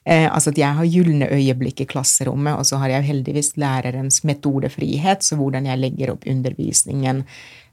Eh, 0.08 0.26
altså 0.26 0.50
at 0.50 0.58
jeg 0.58 0.76
har 0.78 0.88
gylne 0.88 1.28
øyeblikk 1.28 1.82
i 1.84 1.88
klasserommet, 1.88 2.56
og 2.56 2.64
så 2.66 2.80
har 2.80 2.94
jeg 2.94 3.08
heldigvis 3.10 3.52
lærerens 3.60 4.22
metodefrihet, 4.24 5.24
så 5.24 5.36
hvordan 5.36 5.68
jeg 5.68 5.80
legger 5.80 6.14
opp 6.14 6.24
undervisningen. 6.26 7.24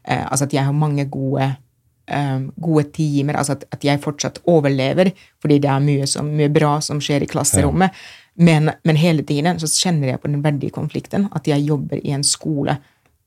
Eh, 0.04 0.26
altså 0.28 0.46
at 0.46 0.54
jeg 0.54 0.68
har 0.68 0.76
mange 0.76 1.08
gode 1.10 1.48
eh, 2.08 2.40
gode 2.62 2.84
timer, 2.96 3.40
altså 3.40 3.56
at, 3.56 3.66
at, 3.72 3.84
jeg 3.84 4.04
fortsatt 4.04 4.42
overlever, 4.46 5.14
fordi 5.42 5.60
det 5.64 5.72
er 5.72 5.84
mye, 5.84 6.08
så, 6.08 6.24
mye 6.24 6.52
bra 6.52 6.78
som 6.84 7.00
skjer 7.04 7.24
i 7.24 7.32
klasserommet. 7.32 7.96
Ja. 7.96 8.27
Men, 8.38 8.72
men, 8.86 9.00
hele 9.02 9.26
tiden 9.26 9.58
så 9.60 9.70
kjenner 9.72 10.14
jeg 10.14 10.22
på 10.22 10.30
den 10.30 10.44
verdikonflikten, 10.46 11.28
at 11.36 11.48
jeg 11.50 11.66
jobber 11.66 12.02
i 12.04 12.14
en 12.14 12.26
skole 12.26 12.78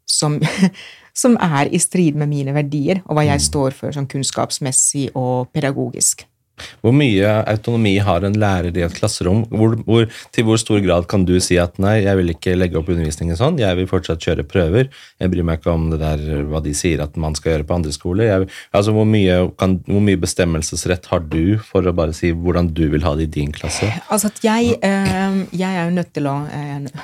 som, 0.06 0.38
som 1.22 1.36
er 1.42 1.70
i 1.70 1.80
strid 1.82 2.18
med 2.18 2.30
mine 2.30 2.54
verdier, 2.54 3.02
og 3.06 3.18
hva 3.18 3.26
jeg 3.26 3.42
mm. 3.42 3.46
står 3.48 3.76
for 3.76 3.96
sånn 3.96 4.10
kunnskapsmessig 4.10 5.08
og 5.18 5.50
pedagogisk. 5.54 6.26
Hvor 6.84 6.94
mye 6.96 7.32
autonomi 7.50 7.96
har 8.02 8.26
en 8.26 8.38
lærer 8.40 8.76
i 8.76 8.84
et 8.86 8.96
klasserom? 8.96 9.44
Hvor, 9.50 9.76
hvor, 9.86 10.06
til 10.34 10.46
hvor 10.48 10.60
stor 10.60 10.80
grad 10.84 11.08
kan 11.10 11.24
du 11.28 11.36
si 11.42 11.58
at 11.60 11.78
nei, 11.82 12.00
jeg 12.04 12.18
vil 12.20 12.34
ikke 12.34 12.56
legge 12.58 12.78
opp 12.80 12.90
undervisningen 12.92 13.38
sånn, 13.38 13.60
jeg 13.60 13.78
vil 13.78 13.88
fortsatt 13.90 14.22
kjøre 14.24 14.46
prøver, 14.48 14.90
jeg 15.20 15.32
bryr 15.32 15.46
meg 15.46 15.60
ikke 15.60 15.74
om 15.74 15.88
det 15.92 16.00
der, 16.02 16.24
hva 16.50 16.62
de 16.64 16.74
sier 16.76 17.02
at 17.04 17.16
man 17.20 17.36
skal 17.38 17.54
gjøre 17.54 17.68
på 17.68 17.78
andre 17.78 17.94
skoler. 17.94 18.28
Jeg, 18.28 18.50
altså, 18.76 18.94
hvor 18.96 19.08
mye, 19.08 19.38
kan, 19.60 19.78
hvor 19.88 20.04
mye, 20.04 20.20
bestemmelsesrett 20.20 21.08
har 21.10 21.24
du 21.32 21.56
for 21.64 21.86
å 21.86 21.94
bare 21.96 22.14
si 22.16 22.32
hvordan 22.36 22.70
du 22.76 22.84
vil 22.92 23.06
ha 23.06 23.14
det 23.16 23.30
i 23.30 23.34
din 23.40 23.54
klasse? 23.54 23.88
Altså 24.12 24.30
at 24.30 24.44
jeg, 24.44 24.76
øh, 24.84 25.40
jeg 25.56 25.70
er 25.70 25.88
jo 25.88 25.96
nødt 25.96 26.12
til 26.16 26.28
å, 26.30 26.36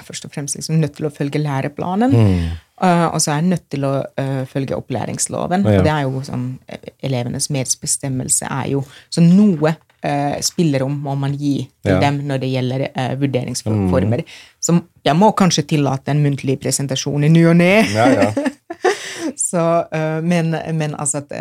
først 0.06 0.28
og 0.28 0.34
fremst 0.34 0.58
liksom 0.58 0.80
nødt 0.82 0.98
til 0.98 1.08
å 1.08 1.14
følge 1.14 1.40
læreplanen. 1.42 2.16
Mm. 2.16 2.46
Uh, 2.76 3.08
og 3.08 3.22
så 3.24 3.32
er 3.32 3.38
jeg 3.40 3.48
nødt 3.54 3.62
til 3.72 3.86
å 3.88 3.92
uh, 4.04 4.42
følge 4.50 4.76
opplæringsloven. 4.76 5.64
Ja. 5.64 5.78
Og 5.78 5.86
det 5.86 5.92
er 5.94 6.02
jo 6.04 6.20
sånn 6.26 6.46
Elevenes 7.00 7.48
medbestemmelse 7.54 8.50
er 8.52 8.66
jo 8.74 8.82
Så 9.08 9.22
noe 9.24 9.72
uh, 9.72 10.34
spillerom 10.44 10.98
må 11.06 11.14
man 11.16 11.32
gi 11.40 11.54
til 11.64 11.94
ja. 11.94 12.02
dem 12.02 12.20
når 12.28 12.42
det 12.42 12.50
gjelder 12.52 12.84
vurderingsformer. 13.22 14.20
Mm. 14.26 14.34
Så 14.60 14.76
jeg 15.08 15.16
må 15.16 15.30
kanskje 15.38 15.64
tillate 15.72 16.12
en 16.12 16.20
muntlig 16.24 16.58
presentasjon 16.60 17.24
i 17.24 17.32
ny 17.32 17.46
og 17.48 17.56
ne. 17.62 17.72
Ja, 17.94 18.28
men, 20.30 20.52
men, 20.76 20.94
altså 20.96 21.22
at 21.24 21.32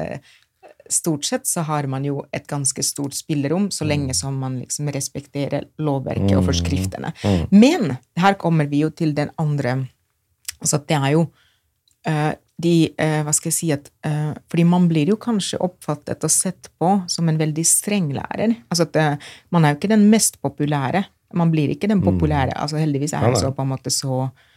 Stort 0.86 1.26
sett 1.26 1.48
så 1.50 1.64
har 1.66 1.88
man 1.90 2.04
jo 2.06 2.20
et 2.36 2.44
ganske 2.46 2.84
stort 2.86 3.16
spillerom 3.18 3.72
så 3.74 3.88
lenge 3.90 4.14
mm. 4.14 4.18
som 4.20 4.36
man 4.38 4.60
liksom 4.60 4.92
respekterer 4.94 5.66
lovverket 5.82 6.36
og 6.36 6.44
mm. 6.44 6.50
forskriftene. 6.52 7.10
Mm. 7.26 7.40
Men 7.50 7.96
her 8.22 8.38
kommer 8.38 8.70
vi 8.70 8.84
jo 8.84 8.92
til 8.94 9.16
den 9.18 9.32
andre 9.42 9.80
Altså 10.66 10.82
at 10.82 10.88
det 10.90 10.98
er 10.98 11.14
jo 11.14 11.28
uh, 12.10 12.32
de 12.66 12.76
uh, 12.96 13.22
Hva 13.28 13.34
skal 13.36 13.52
jeg 13.52 13.58
si 13.58 13.70
at 13.76 13.90
uh, 14.08 14.34
Fordi 14.52 14.66
man 14.68 14.88
blir 14.92 15.12
jo 15.12 15.18
kanskje 15.22 15.60
oppfattet 15.64 16.24
og 16.26 16.34
sett 16.34 16.72
på 16.80 16.98
som 17.12 17.30
en 17.30 17.40
veldig 17.40 17.66
streng 17.68 18.10
lærer. 18.16 18.58
Altså 18.70 18.90
at 18.90 19.22
man 19.54 19.64
er 19.64 19.74
jo 19.74 19.80
ikke 19.82 19.94
den 19.94 20.10
mest 20.12 20.42
populære. 20.44 21.06
Man 21.36 21.52
blir 21.52 21.74
ikke 21.74 21.90
den 21.92 22.02
mm. 22.02 22.10
populære. 22.10 22.54
Mm. 22.54 22.60
altså 22.64 22.82
Heldigvis 22.82 23.14
er 23.14 23.30
jeg 23.30 23.42
så 23.44 23.54
på 23.56 23.66
en 23.66 23.74
måte 23.76 23.94
så 23.94 24.26
Eh, 24.30 24.55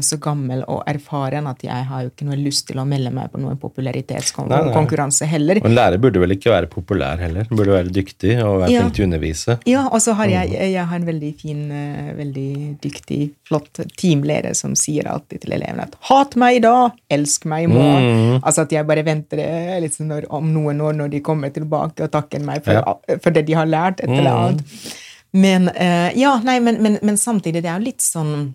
så 0.00 0.16
gammel 0.22 0.62
og 0.70 0.80
erfaren 0.88 1.46
at 1.50 1.60
jeg 1.64 1.86
har 1.90 2.04
jo 2.04 2.08
ikke 2.08 2.24
noe 2.24 2.38
lyst 2.40 2.66
til 2.70 2.78
å 2.80 2.86
melde 2.88 3.10
meg 3.12 3.28
på 3.32 3.40
noen 3.42 3.58
popularitetskonkurranse 3.60 5.28
heller. 5.28 5.60
Og 5.60 5.68
en 5.68 5.74
lærer 5.76 6.00
burde 6.00 6.22
vel 6.22 6.34
ikke 6.34 6.52
være 6.52 6.70
populær 6.72 7.20
heller? 7.20 7.48
Burde 7.50 7.74
være 7.74 7.92
dyktig 7.92 8.36
og 8.44 8.62
være 8.62 8.70
ja. 8.72 8.82
flink 8.82 8.96
til 8.96 9.04
å 9.04 9.08
undervise. 9.08 9.56
Ja, 9.68 9.84
og 9.90 10.00
så 10.04 10.14
har 10.18 10.30
jeg, 10.32 10.52
mm. 10.52 10.62
jeg 10.72 10.84
har 10.90 11.00
en 11.00 11.08
veldig 11.08 11.32
fin, 11.40 11.62
eh, 11.80 12.12
veldig 12.18 12.52
dyktig, 12.84 13.20
flott 13.48 13.82
teamleder 14.00 14.56
som 14.58 14.76
sier 14.78 15.08
alltid 15.12 15.44
til 15.44 15.56
elevene 15.58 15.88
at 15.88 15.98
'hat 16.08 16.36
meg 16.40 16.60
i 16.60 16.62
dag, 16.64 16.96
elsk 17.18 17.48
meg 17.50 17.66
i 17.66 17.72
morgen'. 17.72 18.08
Mm. 18.08 18.38
Altså 18.42 18.64
at 18.64 18.72
jeg 18.72 18.88
bare 18.88 19.04
venter 19.06 19.42
eh, 19.44 19.80
liksom 19.84 20.08
når, 20.12 20.30
om 20.32 20.48
noen 20.54 20.80
år 20.80 20.96
når 21.02 21.12
de 21.16 21.24
kommer 21.24 21.52
tilbake 21.54 22.06
og 22.06 22.14
takker 22.14 22.40
meg 22.44 22.64
for, 22.64 22.80
ja. 22.80 23.18
for 23.20 23.36
det 23.36 23.44
de 23.48 23.58
har 23.58 23.68
lært, 23.68 24.00
et 24.00 24.08
eller 24.08 24.32
mm. 24.32 24.38
annet. 24.46 24.96
Men, 25.38 25.68
ja, 26.16 26.38
nei, 26.40 26.56
men, 26.64 26.78
men, 26.80 26.94
men 27.04 27.18
samtidig, 27.20 27.60
det 27.60 27.68
er 27.68 27.76
jo 27.76 27.84
litt 27.90 28.00
sånn 28.00 28.54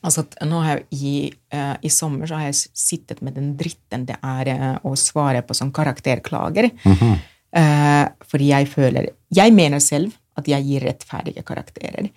Altså 0.00 0.24
at 0.24 0.38
nå 0.48 0.62
har 0.64 0.80
jeg 0.80 0.86
i, 0.96 1.14
uh, 1.54 1.74
I 1.84 1.90
sommer 1.92 2.28
så 2.28 2.38
har 2.40 2.48
jeg 2.48 2.60
sittet 2.78 3.20
med 3.24 3.36
den 3.36 3.52
dritten 3.58 4.06
det 4.08 4.16
er 4.16 4.50
uh, 4.54 4.76
å 4.88 4.94
svare 4.98 5.42
på 5.44 5.56
sånn 5.56 5.72
karakterklager. 5.76 6.70
Mm 6.84 6.94
-hmm. 7.00 7.16
uh, 7.60 8.06
fordi 8.24 8.50
jeg 8.50 8.68
føler 8.68 9.10
Jeg 9.30 9.52
mener 9.52 9.78
selv 9.78 10.12
at 10.36 10.48
jeg 10.48 10.64
gir 10.64 10.80
rettferdige 10.80 11.42
karakterer. 11.42 12.08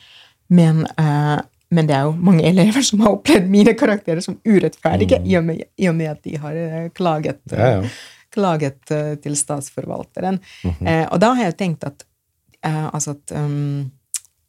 Men, 0.50 0.86
men 1.70 1.88
det 1.88 1.96
er 1.96 2.02
jo 2.02 2.12
mange 2.12 2.44
elever 2.44 2.82
som 2.82 3.00
har 3.00 3.10
opplevd 3.12 3.50
mine 3.50 3.74
karakterer 3.74 4.20
som 4.22 4.40
urettferdige 4.46 5.20
mm. 5.20 5.26
i, 5.26 5.38
og 5.38 5.44
med, 5.44 5.62
i, 5.78 5.88
og 5.90 5.96
med, 5.96 6.08
at 6.08 6.24
de 6.24 6.38
har 6.38 6.90
klaget, 6.90 7.42
ja, 7.52 7.68
ja. 7.68 7.90
klaget 8.32 8.80
til 9.24 9.36
statsforvalteren. 9.36 10.40
Mm 10.64 10.72
-hmm. 10.80 11.08
og 11.12 11.20
da 11.20 11.34
har 11.34 11.44
jeg 11.44 11.58
tenkt 11.58 11.84
at 11.84 12.06
altså 12.64 13.12
at, 13.12 13.32
um, 13.32 13.92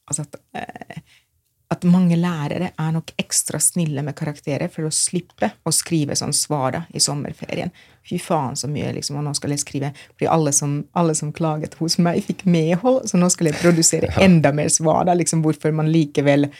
altså 0.06 0.22
at 0.22 0.36
at 1.72 1.84
mange 1.88 2.16
lærere 2.20 2.70
er 2.76 2.92
nok 2.92 3.14
ekstra 3.18 3.58
snille 3.62 4.02
med 4.04 4.16
karakterer 4.18 4.68
for 4.72 4.86
å 4.86 4.92
slippe 4.92 5.48
å 5.64 5.72
skrive 5.72 6.16
sånn 6.18 6.34
svaret 6.36 6.90
i 6.94 7.00
sommerferien. 7.02 7.72
Fy 8.04 8.18
faen 8.20 8.56
så 8.58 8.68
mye, 8.68 8.92
liksom, 8.98 9.16
og 9.16 9.24
nå 9.24 9.32
skal 9.36 9.54
jeg 9.54 9.62
skrive 9.62 9.90
Fordi 9.96 10.28
alle 10.28 10.52
som, 10.52 10.82
alle 10.92 11.14
som 11.16 11.30
klaget 11.32 11.78
hos 11.80 11.96
meg, 11.96 12.20
fikk 12.26 12.44
medhold, 12.44 13.08
så 13.08 13.16
nå 13.20 13.30
skal 13.32 13.48
jeg 13.48 13.60
produsere 13.62 14.12
enda 14.26 14.52
mer 14.52 14.68
svar. 14.72 15.08
Liksom, 15.16 15.44
hvorfor 15.44 15.72
man 15.76 15.92
likevel 15.92 16.50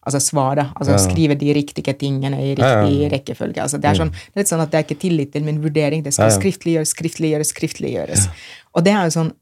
Altså 0.00 0.16
svare, 0.24 0.62
altså 0.80 0.94
ja. 0.94 0.98
skrive 1.02 1.34
de 1.36 1.52
riktige 1.52 1.92
tingene 2.00 2.38
i 2.40 2.54
riktig 2.54 2.64
ja, 2.64 2.84
ja. 2.88 3.08
rekkefølge. 3.12 3.60
Altså, 3.60 3.76
det, 3.76 3.90
er 3.90 3.98
sånn, 3.98 4.08
det 4.08 4.32
er 4.32 4.40
litt 4.40 4.48
sånn 4.48 4.62
at 4.64 4.70
det 4.72 4.78
er 4.78 4.86
ikke 4.86 4.96
tillit 5.02 5.32
til 5.34 5.44
min 5.44 5.58
vurdering. 5.60 6.00
Det 6.06 6.14
skal 6.16 6.32
skriftliggjøres, 6.32 6.94
skriftliggjøres, 6.94 7.50
skriftliggjøres. 7.52 8.24
Og 8.72 8.86
det 8.86 8.94
er 8.96 9.10
jo 9.10 9.14
sånn 9.18 9.34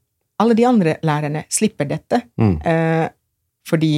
Alle 0.43 0.55
de 0.59 0.67
andre 0.67 0.97
lærerne 1.03 1.45
slipper 1.51 1.87
dette. 1.91 2.21
Mm. 2.39 2.57
Eh, 2.63 3.07
fordi 3.67 3.93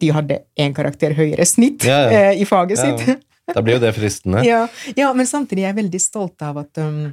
de 0.00 0.10
hadde 0.12 0.40
én 0.60 0.74
karakter 0.76 1.14
høyere 1.16 1.46
snitt 1.48 1.86
ja, 1.86 2.00
ja. 2.04 2.24
Eh, 2.30 2.42
i 2.42 2.48
faget 2.48 2.80
sitt. 2.80 3.22
Da 3.54 3.62
blir 3.62 3.78
jo 3.78 3.84
det 3.84 3.92
fristende. 3.96 4.42
ja, 4.96 5.12
men 5.14 5.26
samtidig 5.26 5.64
er 5.64 5.70
jeg 5.70 5.80
veldig 5.84 6.02
stolt 6.02 6.42
av 6.42 6.58
at 6.64 6.80
um, 6.82 7.04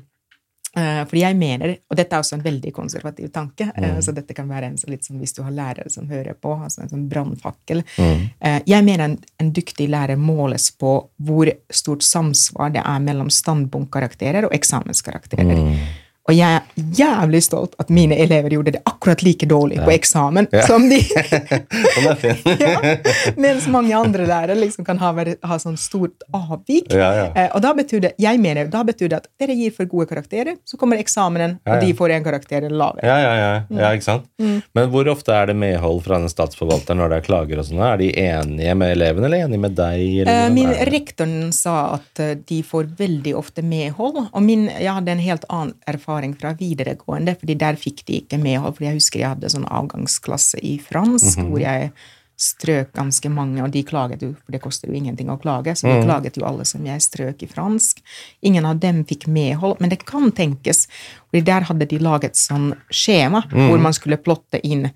uh, 0.78 1.04
fordi 1.06 1.22
jeg 1.22 1.38
mener, 1.38 1.76
og 1.90 2.00
dette 2.00 2.18
er 2.18 2.24
også 2.24 2.40
en 2.40 2.46
veldig 2.46 2.74
konservativ 2.74 3.30
tanke, 3.36 3.68
mm. 3.70 3.86
uh, 3.86 4.00
så 4.02 4.16
dette 4.18 4.34
kan 4.34 4.50
være 4.50 4.72
en 4.72 4.80
litt 4.90 5.06
som 5.06 5.20
hvis 5.22 5.36
du 5.38 5.44
har 5.46 5.54
lærere 5.54 5.94
som 5.94 6.10
hører 6.10 6.34
på, 6.34 6.56
altså 6.58 6.84
en 6.84 6.92
sånn 6.92 7.06
brannfakkel. 7.12 7.84
Mm. 8.02 8.24
Uh, 8.42 8.60
jeg 8.74 8.88
mener 8.88 9.06
en, 9.06 9.20
en, 9.44 9.54
dyktig 9.54 9.88
lærer 9.94 10.18
måles 10.18 10.72
på 10.74 10.96
hvor 11.22 11.54
stort 11.70 12.06
samsvar 12.08 12.74
det 12.74 12.82
er 12.82 13.06
mellom 13.06 13.30
standpunktkarakterer 13.30 14.50
og 14.50 14.58
eksamenskarakterer. 14.58 15.54
Mm. 15.54 15.78
Og 16.24 16.36
jeg 16.38 16.56
er 16.56 16.84
jævlig 16.96 17.42
stolt 17.44 17.74
at 17.84 17.90
mine 17.92 18.16
elever 18.24 18.54
gjorde 18.56 18.72
det 18.78 18.82
akkurat 18.88 19.20
like 19.26 19.48
dårlig 19.50 19.76
ja. 19.82 19.84
på 19.84 19.92
eksamen 19.92 20.48
ja. 20.56 20.62
som 20.64 20.86
de. 20.88 21.02
ja. 22.64 22.94
Mens 23.36 23.68
mange 23.68 23.98
andre 23.98 24.28
lærere 24.30 24.56
liksom 24.56 24.88
kan 24.88 25.02
ha, 25.02 25.12
ha 25.20 25.58
sånn 25.60 25.76
stort 25.80 26.24
avvik. 26.32 26.94
Eh, 26.96 27.50
og 27.50 27.60
da 27.66 27.74
betyr 27.76 28.06
det 28.06 28.14
jeg 28.24 28.40
mener, 28.40 28.70
da 28.72 28.86
betyr 28.88 29.12
det 29.12 29.20
at 29.20 29.28
dere 29.42 29.58
gir 29.60 29.74
for 29.76 29.90
gode 29.92 30.08
karakterer, 30.14 30.56
så 30.64 30.80
kommer 30.80 31.02
eksamenen, 31.04 31.58
og 31.68 31.84
de 31.84 31.92
får 31.98 32.16
en 32.16 32.24
karakter 32.30 32.70
lavere. 32.72 33.04
Ja, 33.04 33.18
ja, 33.20 33.34
ja. 33.42 33.52
Mm. 33.68 33.84
ikke 33.90 34.08
sant? 34.08 34.32
Mm. 34.40 34.56
Men 34.80 34.90
hvor 34.96 35.12
ofte 35.12 35.36
er 35.36 35.52
det 35.52 35.58
medhold 35.60 36.06
fra 36.08 36.22
en 36.22 36.32
statsforvalter 36.32 36.96
når 37.00 37.12
det 37.12 37.20
er 37.20 37.28
klager? 37.28 37.60
og 37.60 37.68
sånn? 37.68 37.84
Er 37.84 38.00
de 38.00 38.10
enige 38.24 38.78
med 38.80 38.96
elevene, 38.96 39.28
eller 39.28 39.44
enige 39.50 39.66
med 39.66 39.76
deg? 39.76 40.24
Eh, 40.24 40.48
min 40.56 40.72
rektoren 40.88 41.52
sa 41.52 41.98
at 41.98 42.24
eh, 42.24 42.34
de 42.40 42.64
får 42.64 42.94
veldig 43.04 43.36
ofte 43.44 43.66
medhold, 43.66 44.24
og 44.24 44.42
min, 44.46 44.70
jeg 44.72 44.96
hadde 45.02 45.18
en 45.18 45.28
helt 45.28 45.48
annen 45.52 45.76
erfaring 45.90 46.13
erfaring 46.14 46.36
fra 46.40 46.54
videregående, 46.54 47.36
fordi 47.40 47.56
der 47.56 47.76
fikk 47.76 48.06
de 48.06 48.22
ikke 48.22 48.38
medhold. 48.38 48.76
fordi 48.76 48.86
jeg 48.92 49.00
husker 49.00 49.20
jeg 49.20 49.30
hadde 49.30 49.50
sånn 49.50 49.66
avgangsklasse 49.66 50.60
i 50.62 50.78
fransk, 50.80 51.38
mm 51.38 51.44
-hmm. 51.44 51.50
hvor 51.50 51.60
jeg 51.60 51.92
strøk 52.38 52.94
ganske 52.94 53.30
mange, 53.30 53.64
og 53.64 53.72
de 53.72 53.84
klaget 53.84 54.22
jo, 54.22 54.34
for 54.34 54.52
det 54.52 54.62
koster 54.62 54.90
jo 54.90 54.94
ingenting 54.94 55.30
å 55.30 55.38
klage, 55.38 55.76
så 55.76 55.88
de 55.88 56.00
mm. 56.00 56.04
klaget 56.04 56.38
jo 56.38 56.46
alle 56.46 56.66
som 56.66 56.86
jeg 56.86 57.02
strøk 57.02 57.44
i 57.44 57.48
fransk. 57.48 58.02
Ingen 58.42 58.66
av 58.66 58.80
dem 58.80 59.06
fikk 59.06 59.28
medhold, 59.28 59.80
men 59.80 59.90
det 59.90 60.06
kan 60.06 60.32
tenkes, 60.32 60.88
for 61.30 61.40
der 61.42 61.62
hadde 61.62 61.86
de 61.86 62.00
laget 62.00 62.36
sånn 62.36 62.74
skjema 62.90 63.44
mm. 63.52 63.70
hvor 63.70 63.78
man 63.78 63.94
skulle 63.94 64.18
plotte 64.18 64.60
inn 64.64 64.90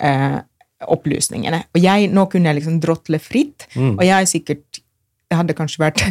eh, 0.00 0.38
opplysningene. 0.80 1.64
Og 1.74 1.82
jeg, 1.82 2.08
nå 2.12 2.26
kunne 2.26 2.48
jeg 2.48 2.60
liksom 2.60 2.80
drotle 2.80 3.18
fritt, 3.18 3.66
mm. 3.74 3.98
og 3.98 4.04
jeg 4.04 4.20
er 4.20 4.30
sikkert 4.30 4.73
det 5.30 5.38
hadde 5.38 5.56
kanskje 5.56 5.80
vært 5.82 6.02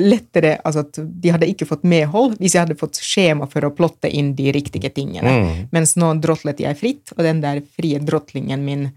lettere 0.00 0.54
altså 0.66 0.84
at 0.86 0.98
De 0.98 1.32
hadde 1.32 1.48
ikke 1.50 1.68
fått 1.68 1.84
medhold 1.86 2.38
hvis 2.40 2.56
jeg 2.56 2.64
hadde 2.64 2.78
fått 2.80 3.00
skjema 3.04 3.48
for 3.50 3.66
å 3.66 3.72
plotte 3.76 4.10
inn 4.10 4.32
de 4.38 4.50
riktige 4.54 4.90
tingene. 4.94 5.30
Mm. 5.30 5.50
Mens 5.74 5.96
nå 6.00 6.12
drotlet 6.22 6.62
jeg 6.64 6.78
fritt, 6.80 7.14
og 7.16 7.24
den 7.26 7.42
der 7.44 7.62
frie 7.76 8.00
drotlingen 8.02 8.64
min 8.66 8.88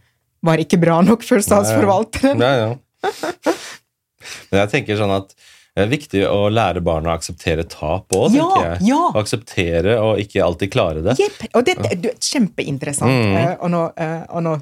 var 0.44 0.60
ikke 0.60 0.80
bra 0.82 1.00
nok 1.06 1.24
for 1.24 1.44
statsforvalteren. 1.44 2.40
Nei, 2.40 2.54
ja. 2.60 2.72
Men 4.52 4.64
jeg 4.64 4.72
tenker 4.78 5.00
sånn 5.00 5.14
at 5.14 5.36
det 5.74 5.88
er 5.88 5.90
viktig 5.90 6.20
å 6.30 6.52
lære 6.54 6.84
barna 6.86 7.10
å 7.10 7.18
akseptere 7.18 7.64
tap 7.66 8.14
òg, 8.14 8.36
ja, 8.36 8.44
tenker 8.46 8.68
jeg. 8.68 8.90
Ja. 8.92 9.00
Å 9.10 9.22
akseptere 9.24 9.96
og 10.04 10.20
ikke 10.22 10.44
alltid 10.46 10.74
klare 10.76 11.02
det. 11.06 11.16
Yep. 11.18 11.40
Og 11.58 11.66
det 11.66 11.74
er 11.80 12.12
kjempeinteressant. 12.22 13.10
Mm. 13.10 13.34
Uh, 13.34 13.56
og, 13.56 13.72
nå, 13.74 13.82
uh, 13.98 14.22
og 14.38 14.46
nå 14.46 14.54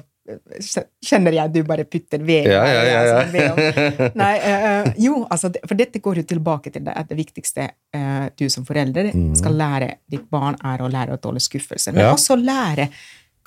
kjenner 1.04 1.36
jeg 1.36 1.52
du 1.54 1.60
bare 1.68 1.86
putter 1.88 2.22
ved. 2.24 2.48
Ja, 2.50 2.62
ja, 2.68 2.82
ja, 2.86 3.00
ja. 3.08 3.16
Altså, 3.22 4.10
Nei, 4.22 4.32
uh, 4.40 4.92
jo, 5.00 5.22
altså, 5.30 5.52
for 5.66 5.78
dette 5.78 6.02
går 6.02 6.22
jo 6.22 6.26
tilbake 6.34 6.72
til 6.74 6.84
det 6.86 6.94
at 6.98 7.10
det 7.10 7.18
viktigste 7.18 7.68
uh, 7.96 8.28
du 8.38 8.46
som 8.52 8.66
forelder 8.68 9.10
mm. 9.12 9.32
skal 9.40 9.58
lære 9.58 9.90
ditt 10.12 10.28
barn, 10.32 10.58
er 10.64 10.84
å 10.84 10.90
lære 10.92 11.16
å 11.16 11.22
tåle 11.22 11.42
skuffelse. 11.42 11.94
Men 11.94 12.08
ja. 12.08 12.14
også 12.14 12.38
lære 12.40 12.90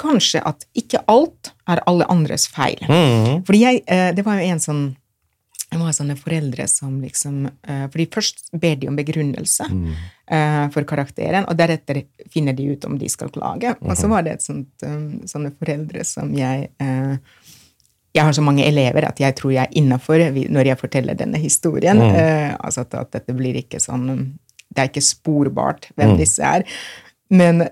kanskje 0.01 0.41
at 0.43 0.65
ikke 0.75 1.05
alt 1.11 1.53
er 1.71 1.81
alle 1.87 2.07
andres 2.11 2.49
feil. 2.51 2.81
Mm. 2.89 3.45
Fordi 3.47 3.63
jeg, 3.63 3.83
uh, 3.87 4.11
det 4.15 4.25
var 4.27 4.41
jo 4.41 4.53
en 4.53 4.63
sånn 4.63 4.85
det 5.75 5.83
var 5.83 5.95
sånne 5.95 6.15
foreldre 6.15 6.67
som 6.71 6.99
liksom 7.03 7.41
uh, 7.47 7.87
fordi 7.91 8.05
først 8.13 8.45
ber 8.55 8.77
de 8.79 8.87
om 8.87 8.95
begrunnelse 8.95 9.67
uh, 9.67 10.65
for 10.71 10.87
karakteren, 10.87 11.47
og 11.49 11.57
deretter 11.59 12.03
finner 12.31 12.55
de 12.55 12.69
ut 12.71 12.87
om 12.87 12.95
de 12.99 13.09
skal 13.11 13.31
klage. 13.35 13.75
Og 13.83 13.97
så 13.99 14.09
var 14.11 14.23
det 14.25 14.37
et 14.37 14.45
sånt, 14.45 14.71
um, 14.87 15.25
sånne 15.27 15.51
foreldre 15.59 16.05
som 16.07 16.31
jeg 16.35 16.69
uh, 16.81 17.17
Jeg 18.15 18.23
har 18.23 18.31
så 18.31 18.41
mange 18.45 18.63
elever 18.63 19.03
at 19.03 19.19
jeg 19.19 19.35
tror 19.35 19.51
jeg 19.51 19.67
er 19.67 19.75
innafor 19.75 20.21
når 20.31 20.69
jeg 20.69 20.79
forteller 20.79 21.17
denne 21.19 21.37
historien. 21.37 21.99
altså 21.99 22.85
at, 22.85 22.93
at, 22.95 23.11
dette 23.11 23.33
blir 23.35 23.57
ikke 23.59 23.81
sånn 23.83 24.37
Det 24.71 24.79
er 24.79 24.87
ikke 24.87 25.03
sporbart 25.03 25.89
hvem 25.99 26.15
disse 26.15 26.39
er. 26.39 26.63
Men 27.33 27.63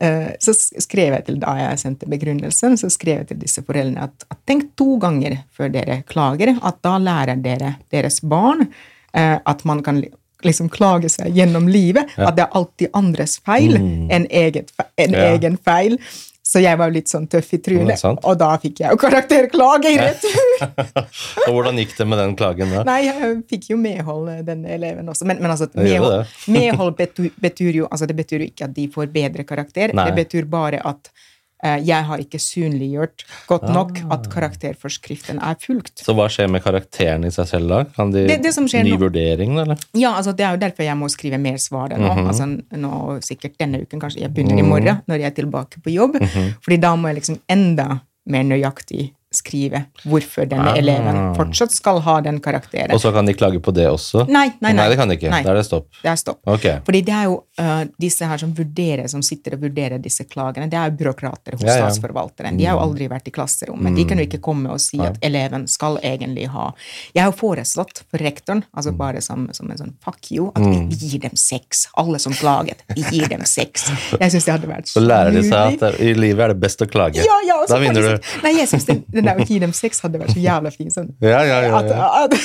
så 0.42 0.54
skrev 0.56 1.14
jeg 1.14 1.26
til 1.28 1.36
da 1.42 1.52
jeg 1.60 1.82
sendte 1.84 2.08
begrunnelsen, 2.10 2.74
så 2.80 2.90
skrev 2.90 3.20
jeg 3.20 3.28
til 3.30 3.38
disse 3.44 3.62
foreldrene 3.62 4.08
at, 4.08 4.26
at 4.34 4.40
tenk 4.50 4.72
to 4.80 4.96
ganger 4.98 5.36
før 5.54 5.70
dere 5.76 6.00
klager, 6.10 6.56
at 6.58 6.80
da 6.82 6.96
lærer 6.98 7.38
dere 7.44 7.76
deres 7.94 8.18
barn 8.26 8.66
at 9.14 9.62
man 9.70 9.84
kan 9.86 10.02
liksom 10.44 10.70
klage 10.74 11.10
seg 11.14 11.34
gjennom 11.38 11.68
livet. 11.72 12.10
Ja. 12.18 12.30
At 12.30 12.38
det 12.38 12.46
er 12.48 12.58
alltid 12.60 12.98
andres 12.98 13.38
feil 13.46 13.78
mm. 13.80 14.12
enn 14.14 14.28
eget, 14.30 14.74
en 15.00 15.18
ja. 15.18 15.30
egen 15.34 15.58
feil. 15.62 16.00
Så 16.44 16.60
jeg 16.60 16.76
var 16.76 16.92
litt 16.92 17.08
sånn 17.08 17.24
tøff 17.32 17.54
i 17.56 17.60
trynet, 17.64 18.02
og 18.04 18.34
da 18.36 18.50
fikk 18.60 18.82
jeg 18.84 18.92
jo 18.92 19.00
karakterklage 19.00 19.94
i 19.94 20.00
retur. 20.00 20.66
og 21.48 21.52
hvordan 21.56 21.80
gikk 21.80 21.96
det 21.96 22.08
med 22.12 22.20
den 22.20 22.36
klagen 22.40 22.74
da? 22.76 22.82
Nei, 22.90 22.98
jeg 23.08 23.30
fikk 23.48 23.70
jo 23.72 23.78
medhold, 23.80 24.28
denne 24.44 24.74
eleven 24.76 25.08
også. 25.08 25.28
Men, 25.30 25.40
men 25.40 25.54
altså, 25.56 25.70
medhold, 25.80 26.28
medhold 26.58 26.98
betyr, 27.00 27.32
betyr, 27.42 27.72
jo 27.80 27.88
altså, 27.88 28.10
Det 28.12 28.18
betyr 28.20 28.44
jo 28.44 28.50
ikke 28.52 28.68
at 28.68 28.76
de 28.76 28.90
får 28.92 29.14
bedre 29.16 29.48
karakter. 29.48 29.96
Nei. 29.96 30.10
Det 30.12 30.20
betyr 30.20 30.52
bare 30.52 30.84
at 30.84 31.14
Eh, 31.14 31.33
jeg 31.64 32.04
har 32.08 32.20
ikke 32.20 32.40
synliggjort 32.42 33.26
godt 33.48 33.70
nok 33.72 34.02
ah. 34.04 34.16
at 34.18 34.30
karakterforskriften 34.32 35.40
er 35.40 35.56
fulgt. 35.62 36.04
Så 36.04 36.16
hva 36.18 36.28
skjer 36.32 36.52
med 36.52 36.64
karakteren 36.66 37.24
i 37.28 37.32
seg 37.34 37.50
selv 37.50 37.72
da? 37.72 37.82
Kan 37.96 38.12
de 38.14 38.26
det, 38.30 38.42
det 38.44 38.54
Ny 38.84 38.98
vurdering, 39.00 39.58
eller? 39.62 39.80
Ja, 39.96 40.16
altså 40.18 40.34
det 40.36 40.46
er 40.46 40.58
jo 40.58 40.62
derfor 40.64 40.84
jeg 40.84 40.98
må 41.00 41.10
skrive 41.12 41.40
mer 41.42 41.58
svar 41.58 41.94
nå. 41.94 41.98
Mm 41.98 42.20
-hmm. 42.20 42.28
altså 42.28 42.78
nå 42.78 43.20
Sikkert 43.24 43.60
denne 43.60 43.82
uken, 43.82 44.00
kanskje 44.00 44.22
jeg 44.22 44.34
begynner 44.34 44.60
i 44.60 44.68
morgen, 44.68 44.98
når 45.08 45.16
jeg 45.16 45.26
er 45.26 45.36
tilbake 45.36 45.82
på 45.84 45.90
jobb. 45.90 46.16
Mm 46.16 46.28
-hmm. 46.28 46.54
fordi 46.64 46.78
da 46.78 46.96
må 46.96 47.08
jeg 47.08 47.16
liksom 47.16 47.40
enda 47.50 48.00
mer 48.26 48.44
nøyaktig 48.44 49.14
skrive 49.38 49.86
hvorfor 50.04 50.48
denne 50.50 50.74
ah. 50.74 50.80
eleven 50.80 51.20
fortsatt 51.38 51.74
skal 51.76 52.02
ha 52.06 52.20
den 52.26 52.40
karakteren. 52.44 52.94
Og 52.96 53.02
så 53.02 53.14
kan 53.16 53.28
de 53.28 53.36
klage 53.38 53.62
på 53.64 53.74
det 53.76 53.88
også? 53.90 54.26
Nei, 54.28 54.50
nei, 54.60 54.72
nei. 54.72 54.76
nei 54.82 54.90
det 54.92 55.00
kan 55.00 55.12
de 55.12 55.18
ikke. 55.20 55.32
Nei. 55.34 55.42
Da 55.46 55.54
er 55.54 55.60
det 55.62 55.66
stopp. 55.68 55.90
Det 56.02 56.12
er 56.12 56.20
stopp. 56.20 56.42
Okay. 56.56 56.82
Fordi 56.86 57.02
det 57.08 57.16
er 57.16 57.28
jo 57.30 57.38
uh, 57.62 57.84
disse 58.02 58.28
her 58.30 58.42
som 58.42 58.54
vurderer, 58.58 59.08
som 59.12 59.24
sitter 59.26 59.58
og 59.58 59.66
vurderer 59.66 60.02
disse 60.04 60.26
klagene, 60.30 60.70
det 60.72 60.80
er 60.80 60.92
jo 60.92 60.98
byråkrater 61.02 61.58
hos 61.58 61.66
ja, 61.66 61.78
ja. 61.78 61.88
statsforvalteren. 61.88 62.58
De 62.60 62.68
har 62.68 62.78
jo 62.78 62.82
mm. 62.82 62.88
aldri 62.88 63.10
vært 63.12 63.30
i 63.30 63.36
klasserommet. 63.36 63.94
Mm. 63.94 64.00
De 64.00 64.08
kan 64.10 64.22
jo 64.22 64.28
ikke 64.30 64.42
komme 64.44 64.74
og 64.74 64.82
si 64.84 65.02
at 65.04 65.20
eleven 65.24 65.68
skal 65.72 66.00
egentlig 66.04 66.48
ha 66.54 66.70
Jeg 67.14 67.24
har 67.24 67.32
jo 67.32 67.38
foreslått 67.40 68.04
for 68.10 68.22
rektoren, 68.24 68.64
altså 68.74 68.94
mm. 68.94 69.00
bare 69.00 69.24
som, 69.26 69.48
som 69.56 69.72
en 69.72 69.80
sånn 69.80 69.96
fuck 70.04 70.32
you, 70.32 70.50
at 70.54 70.64
vi 70.64 70.76
mm. 70.84 70.90
gir 70.98 71.24
dem 71.24 71.38
seks. 71.40 71.88
Alle 72.00 72.20
som 72.22 72.36
klaget. 72.38 72.84
Vi 72.94 73.06
gir 73.10 73.30
dem 73.32 73.46
seks. 73.48 73.90
Jeg 74.20 74.34
syns 74.34 74.48
det 74.48 74.56
hadde 74.56 74.70
vært 74.70 74.90
så 74.90 75.00
Så 75.00 75.06
lærer 75.06 75.36
de 75.36 75.44
seg 75.48 75.78
at 75.80 76.00
i 76.04 76.14
livet 76.18 76.48
er 76.48 76.54
det 76.54 76.60
best 76.64 76.82
å 76.84 76.88
klage. 76.90 77.24
Ja, 77.24 77.40
ja, 77.48 77.60
da 77.70 77.80
vinner 77.82 78.08
du. 78.08 78.32
Nei, 78.44 78.54
jeg 78.60 78.70
synes 78.72 78.88
det, 78.90 78.98
den 79.24 79.32
der 79.32 79.42
å 79.42 79.48
gi 79.48 79.60
dem 79.64 79.74
sex 79.76 80.04
hadde 80.04 80.20
vært 80.22 80.36
så 80.36 80.44
jævla 80.44 80.72
fin. 80.74 80.92
Sånn. 80.94 81.10
Ja, 81.24 81.42
ja, 81.48 81.60
ja, 81.66 81.80
at, 81.80 81.92
at, 81.96 82.38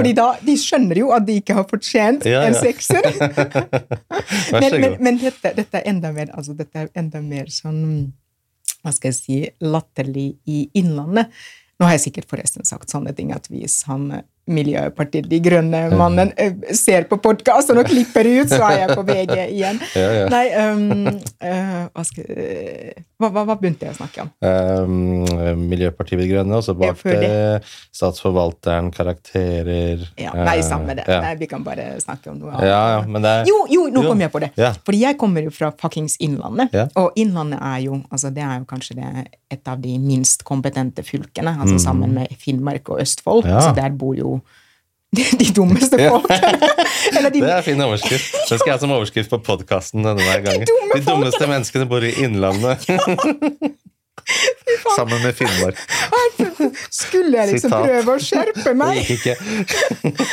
fordi 0.00 0.12
da, 0.18 0.28
de 0.42 0.56
skjønner 0.60 1.00
jo 1.00 1.12
at 1.16 1.26
de 1.28 1.38
ikke 1.40 1.56
har 1.60 1.66
fortjent 1.70 2.26
en 2.28 2.56
sekser. 2.58 3.06
men, 4.60 4.70
men, 4.82 4.96
men 5.00 5.20
dette, 5.22 5.54
dette, 5.56 5.80
er 5.80 5.86
enda 5.92 6.12
mer, 6.16 6.32
altså, 6.34 6.56
dette 6.58 6.86
er 6.86 6.90
enda 6.98 7.22
mer 7.24 7.50
sånn 7.52 7.82
hva 8.82 8.92
skal 8.94 9.10
jeg 9.10 9.18
si, 9.18 9.38
latterlig 9.66 10.28
i 10.50 10.66
Innlandet. 10.78 11.32
Nå 11.76 11.88
har 11.88 11.96
jeg 11.96 12.06
sikkert 12.08 12.30
forresten 12.30 12.66
sagt 12.66 12.92
sånne 12.92 13.12
ting 13.16 13.32
at 13.34 13.48
hvis 13.50 13.82
han 13.88 14.08
Miljøpartiet 14.46 15.26
De 15.26 15.40
Grønne-mannen 15.42 16.30
eh, 16.38 16.54
ser 16.76 17.08
på 17.10 17.18
podkasten 17.22 17.80
og 17.80 17.88
klipper 17.88 18.28
ut, 18.28 18.52
så 18.52 18.60
er 18.68 18.76
jeg 18.84 18.94
på 18.94 19.04
VG 19.06 19.34
igjen. 19.46 19.82
Ja, 19.96 20.08
ja. 20.12 20.24
Nei, 20.28 20.46
um, 20.60 21.06
uh, 21.40 21.84
hva, 21.94 22.02
skal, 22.04 22.26
hva, 23.16 23.30
hva, 23.32 23.44
hva, 23.48 23.54
begynte 23.58 23.86
jeg 23.86 23.94
å 23.94 23.96
snakke 23.96 24.24
om? 24.26 24.30
Um, 24.44 25.62
Miljøpartiet 25.70 26.20
De 26.20 26.26
Grønne, 26.28 26.58
og 26.58 26.64
så 26.66 26.74
bak 26.76 27.00
det 27.06 27.62
Statsforvalteren, 27.94 28.90
karakterer 28.94 30.04
ja, 30.20 30.34
Nei, 30.36 30.58
samme 30.66 30.98
det. 30.98 31.06
Nei, 31.08 31.32
vi 31.40 31.48
kan 31.50 31.64
bare 31.66 31.88
snakke 32.02 32.34
om 32.34 32.42
noe 32.42 32.52
annet. 32.58 33.16
Er, 33.24 33.48
jo, 33.48 33.62
jo, 33.72 33.86
nå 33.94 34.04
kom 34.06 34.22
jeg 34.26 34.34
på 34.34 34.42
det! 34.44 34.52
Fordi 34.86 35.02
jeg 35.02 35.18
kommer 35.20 35.46
jo 35.48 35.54
fra 35.54 35.72
fuckings 35.80 36.18
Innlandet, 36.22 36.76
og 36.98 37.16
Innlandet 37.18 37.62
er 37.62 37.80
jo 37.86 38.00
altså 38.10 38.30
det 38.34 38.44
er 38.44 38.60
jo 38.60 38.68
kanskje 38.68 38.98
det, 39.00 39.26
et 39.52 39.70
av 39.70 39.80
de 39.82 39.96
minst 40.02 40.44
kompetente 40.46 41.04
fylkene, 41.06 41.56
altså 41.56 41.78
mm. 41.78 41.82
sammen 41.82 42.14
med 42.18 42.36
Finnmark 42.42 42.92
og 42.92 43.02
Østfold. 43.02 43.46
Så 43.46 43.72
der 43.76 43.94
bor 43.96 44.14
jo 44.18 44.35
de 45.16 45.48
dummeste 45.56 46.00
folkene. 46.00 47.30
de... 47.32 47.40
Det 47.40 47.52
er 47.52 47.64
fin 47.66 47.82
overskrift. 47.86 48.36
Den 48.50 48.60
skal 48.60 48.70
jeg 48.70 48.76
ha 48.76 48.82
som 48.84 48.94
overskrift 48.96 49.32
på 49.32 49.40
podkasten 49.46 50.06
denne 50.06 50.38
gangen. 50.44 50.68
De, 50.68 50.78
de 50.94 51.02
dummeste 51.06 51.44
menneskene 51.50 51.88
bor 51.90 52.04
i 52.04 52.14
Innlandet. 52.24 52.86
Sammen 54.96 55.22
med 55.22 55.34
Finnmark. 55.34 55.76
Skulle 56.90 57.38
jeg 57.38 57.48
liksom 57.52 57.70
Sitat. 57.70 57.86
prøve 57.86 58.14
å 58.16 58.18
skjerpe 58.22 58.72
meg? 58.74 58.98
Det 58.98 59.04
gikk 59.04 59.10
ikke. 59.20 59.34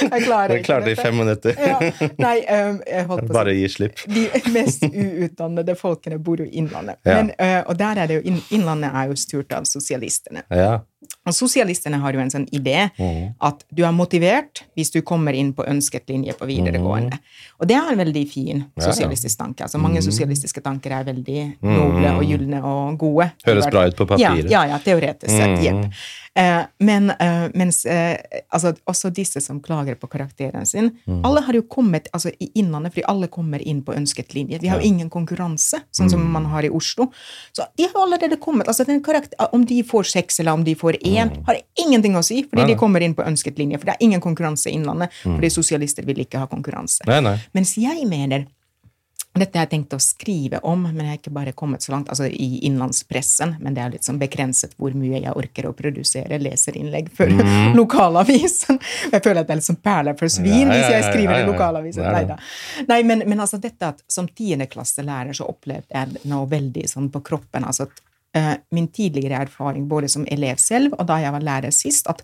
Jeg 0.02 0.24
klarer 0.24 0.56
ikke 0.56 0.66
klarte 0.66 0.86
det 0.88 0.94
i 0.96 0.98
fem 0.98 1.16
minutter. 1.20 1.54
Ja. 1.60 1.78
Nei, 2.18 2.38
jeg 2.42 3.06
holdt 3.10 3.28
på 3.28 3.34
Bare 3.36 3.54
gi 3.58 3.68
slipp. 3.70 3.96
De 4.10 4.30
mest 4.56 4.84
uutdannede 4.88 5.76
folkene 5.80 6.18
bor 6.24 6.38
jo 6.42 6.46
i 6.48 6.52
Innlandet. 6.62 6.98
Ja. 7.06 7.14
Men, 7.20 7.28
uh, 7.38 7.62
og 7.70 7.76
der 7.80 7.96
er 8.04 8.08
det 8.10 8.16
jo, 8.20 8.22
Innlandet 8.56 8.92
er 8.94 9.04
jo 9.12 9.16
styrt 9.20 9.52
av 9.58 9.64
sosialistene. 9.70 10.42
Ja. 10.50 10.74
Og 11.24 11.36
Sosialistene 11.36 12.00
har 12.04 12.16
jo 12.16 12.22
en 12.24 12.32
sånn 12.34 12.46
idé 12.56 12.90
mm. 12.98 13.36
at 13.48 13.62
du 13.72 13.84
er 13.88 13.94
motivert 13.96 14.64
hvis 14.78 14.92
du 14.92 15.00
kommer 15.06 15.36
inn 15.38 15.54
på 15.56 15.66
ønsket 15.70 16.10
linje 16.12 16.36
på 16.40 16.48
videregående. 16.50 17.20
Mm. 17.20 17.46
Og 17.62 17.70
det 17.70 17.78
er 17.80 17.94
en 17.94 18.02
veldig 18.02 18.24
fin 18.32 18.66
sosialistisk 18.76 19.40
tanke. 19.40 19.64
Altså 19.68 19.80
Mange 19.82 20.02
mm. 20.02 20.08
sosialistiske 20.10 20.64
tanker 20.66 20.98
er 21.00 21.08
veldig 21.08 21.46
noble 21.64 22.18
og 22.18 22.28
gylne 22.28 22.60
og 22.68 22.98
gode. 23.00 23.30
Høres 23.48 23.70
bra 23.72 23.88
ut 23.88 23.96
på 24.00 24.10
papiret. 24.10 24.52
Ja, 24.52 24.66
ja, 24.66 24.74
ja 24.74 24.82
teoretisk 24.84 25.32
sett. 25.32 25.56
Mm. 25.60 25.64
Jepp. 25.64 26.04
Eh, 26.36 26.62
men 26.80 27.10
eh, 27.10 27.50
mens 27.54 27.86
eh, 27.86 28.18
altså, 28.50 28.74
også 28.90 29.10
disse 29.14 29.42
som 29.42 29.60
klager 29.62 29.96
på 30.02 30.08
karakteren 30.10 30.66
sin 30.66 30.90
mm. 31.06 31.20
Alle 31.28 31.44
har 31.46 31.54
jo 31.54 31.62
kommet 31.70 32.08
altså, 32.12 32.32
i 32.42 32.48
Innlandet, 32.58 32.96
fordi 32.96 33.04
alle 33.12 33.30
kommer 33.30 33.62
inn 33.62 33.84
på 33.86 33.94
ønsket 33.94 34.34
linje. 34.34 34.58
Vi 34.64 34.72
har 34.72 34.82
jo 34.82 34.88
ingen 34.88 35.12
konkurranse, 35.14 35.84
sånn 35.94 36.10
som 36.10 36.24
man 36.34 36.48
har 36.50 36.66
i 36.66 36.72
Oslo. 36.74 37.12
Så 37.54 37.68
de 37.78 37.86
har 37.86 38.02
allerede 38.02 38.40
kommet. 38.42 38.68
altså 38.68 38.86
karakter, 39.06 39.38
Om 39.54 39.66
de 39.70 39.84
får 39.84 40.10
seks 40.10 40.40
eller 40.40 40.58
om 40.58 40.64
de 40.64 40.74
får 40.76 40.98
én, 41.04 41.30
mm. 41.30 41.46
har 41.46 41.62
ingenting 41.86 42.18
å 42.18 42.26
si, 42.26 42.42
fordi 42.50 42.64
nei, 42.64 42.68
nei. 42.68 42.74
de 42.74 42.80
kommer 42.80 43.06
inn 43.06 43.14
på 43.14 43.26
ønsket 43.28 43.62
linje. 43.62 43.78
For 43.78 43.92
det 43.92 43.98
er 43.98 44.06
ingen 44.10 44.22
konkurranse 44.22 44.72
i 44.72 44.74
Innlandet, 44.74 45.14
mm. 45.24 45.38
fordi 45.38 45.54
sosialister 45.54 46.10
vil 46.10 46.26
ikke 46.26 46.42
ha 46.42 46.50
konkurranse. 46.50 47.06
Nei, 47.10 47.38
Mens 47.54 47.78
jeg 47.78 48.10
mener 48.10 48.48
dette 49.42 49.58
har 49.58 49.66
jeg 49.66 49.72
tenkt 49.72 49.94
å 49.96 50.00
skrive 50.02 50.60
om, 50.70 50.84
men 50.86 51.00
jeg 51.02 51.10
har 51.10 51.18
ikke 51.18 51.32
bare 51.34 51.52
kommet 51.58 51.82
så 51.82 51.96
langt, 51.96 52.10
altså 52.14 52.28
i 52.30 52.60
innlandspressen. 52.68 53.56
Men 53.66 53.74
det 53.74 53.82
er 53.82 53.96
litt 53.96 54.06
sånn 54.06 54.20
begrenset 54.22 54.76
hvor 54.78 54.94
mye 54.94 55.24
jeg 55.24 55.34
orker 55.34 55.66
å 55.66 55.74
produsere 55.74 56.38
leserinnlegg 56.38 57.10
for 57.18 57.34
mm. 57.34 57.74
lokalavisen. 57.80 58.78
Jeg 59.10 59.26
føler 59.26 59.42
at 59.42 59.50
det 59.50 59.56
er 59.56 59.62
litt 59.64 59.70
sånn 59.72 59.82
perler 59.82 60.18
for 60.20 60.30
svin 60.30 60.70
hvis 60.70 60.86
jeg 60.86 61.08
skriver 61.08 61.42
i 61.42 61.48
lokalavisen. 61.50 62.06
Nei 62.14 62.24
da. 62.30 62.38
Nei, 62.92 63.02
men, 63.10 63.26
men, 63.26 63.42
altså 63.42 63.58
dette 63.64 63.90
at 63.96 64.06
som 64.12 64.30
tiendeklasselærer 64.30 65.34
så 65.38 65.50
opplevde 65.50 65.98
jeg 65.98 66.30
noe 66.30 66.46
veldig 66.54 66.86
sånn 66.94 67.10
på 67.14 67.24
kroppen. 67.26 67.66
altså 67.66 67.90
at 67.90 68.04
uh, 68.38 68.56
Min 68.78 68.92
tidligere 68.94 69.42
erfaring 69.48 69.90
både 69.90 70.14
som 70.14 70.30
elev 70.30 70.62
selv 70.62 70.94
og 71.00 71.10
da 71.10 71.18
jeg 71.26 71.34
var 71.34 71.50
lærer 71.50 71.74
sist, 71.74 72.06
at 72.06 72.22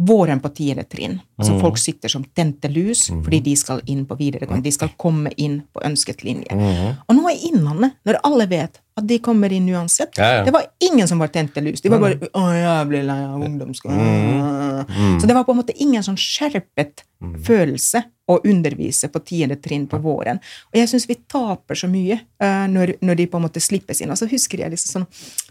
våren 0.00 0.40
på 0.40 0.48
tiende 0.48 0.84
trinn. 0.88 1.18
Altså 1.36 1.52
mm. 1.52 1.60
Folk 1.60 1.78
sitter 1.78 2.08
som 2.08 2.24
tente 2.24 2.68
lus 2.68 3.10
mm. 3.10 3.24
fordi 3.24 3.40
de 3.44 3.56
skal 3.56 3.82
inn 3.86 4.06
på 4.08 4.16
videregående. 4.16 4.64
De 4.64 4.72
skal 4.72 4.92
komme 4.96 5.32
inn 5.36 5.58
på 5.72 5.82
ønsket 5.84 6.22
linje. 6.24 6.56
Mm. 6.56 6.94
Og 7.04 7.18
nå 7.18 7.32
i 7.32 7.50
Innlandet, 7.50 7.98
når 8.08 8.20
alle 8.24 8.46
vet 8.48 8.80
at 8.96 9.06
de 9.08 9.18
kommer 9.22 9.52
inn 9.52 9.68
uansett 9.68 10.18
ja, 10.18 10.30
ja. 10.38 10.44
Det 10.44 10.54
var 10.56 10.64
ingen 10.88 11.08
som 11.08 11.20
var 11.20 11.28
tente 11.34 11.60
lus. 11.60 11.82
De 11.84 11.92
var 11.92 12.00
bare 12.00 12.16
'Å, 12.16 12.44
jævlig 12.56 13.02
lei 13.10 13.18
av 13.26 13.44
ungdomsskolen'. 13.44 14.88
Mm. 14.88 15.20
Så 15.20 15.28
det 15.28 15.36
var 15.36 15.44
på 15.44 15.52
en 15.52 15.60
måte 15.60 15.76
ingen 15.76 16.04
sånn 16.04 16.18
skjerpet 16.20 17.04
mm. 17.20 17.36
følelse 17.44 18.02
å 18.30 18.40
undervise 18.44 19.12
på 19.12 19.20
tiende 19.26 19.60
trinn 19.60 19.86
på 19.90 20.00
våren. 20.00 20.40
Og 20.72 20.80
jeg 20.80 20.88
syns 20.88 21.08
vi 21.10 21.18
taper 21.28 21.76
så 21.76 21.90
mye 21.92 22.22
uh, 22.40 22.66
når, 22.72 22.96
når, 23.04 23.20
de 23.20 23.28
på 23.28 23.40
en 23.40 23.46
måte 23.48 23.60
slippes 23.60 24.00
inn. 24.00 24.12
Og 24.12 24.20
så 24.20 24.28
husker 24.30 24.64
jeg 24.64 24.72
liksom 24.72 25.00
sånn 25.00 25.08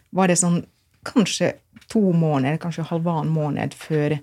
Var 0.09 0.31
det 0.31 0.39
sånn 0.41 0.63
kanskje 1.05 1.53
to 1.89 2.01
måneder, 2.13 2.57
kanskje 2.57 2.87
halvannen 2.89 3.33
måned 3.33 3.75
før 3.77 4.17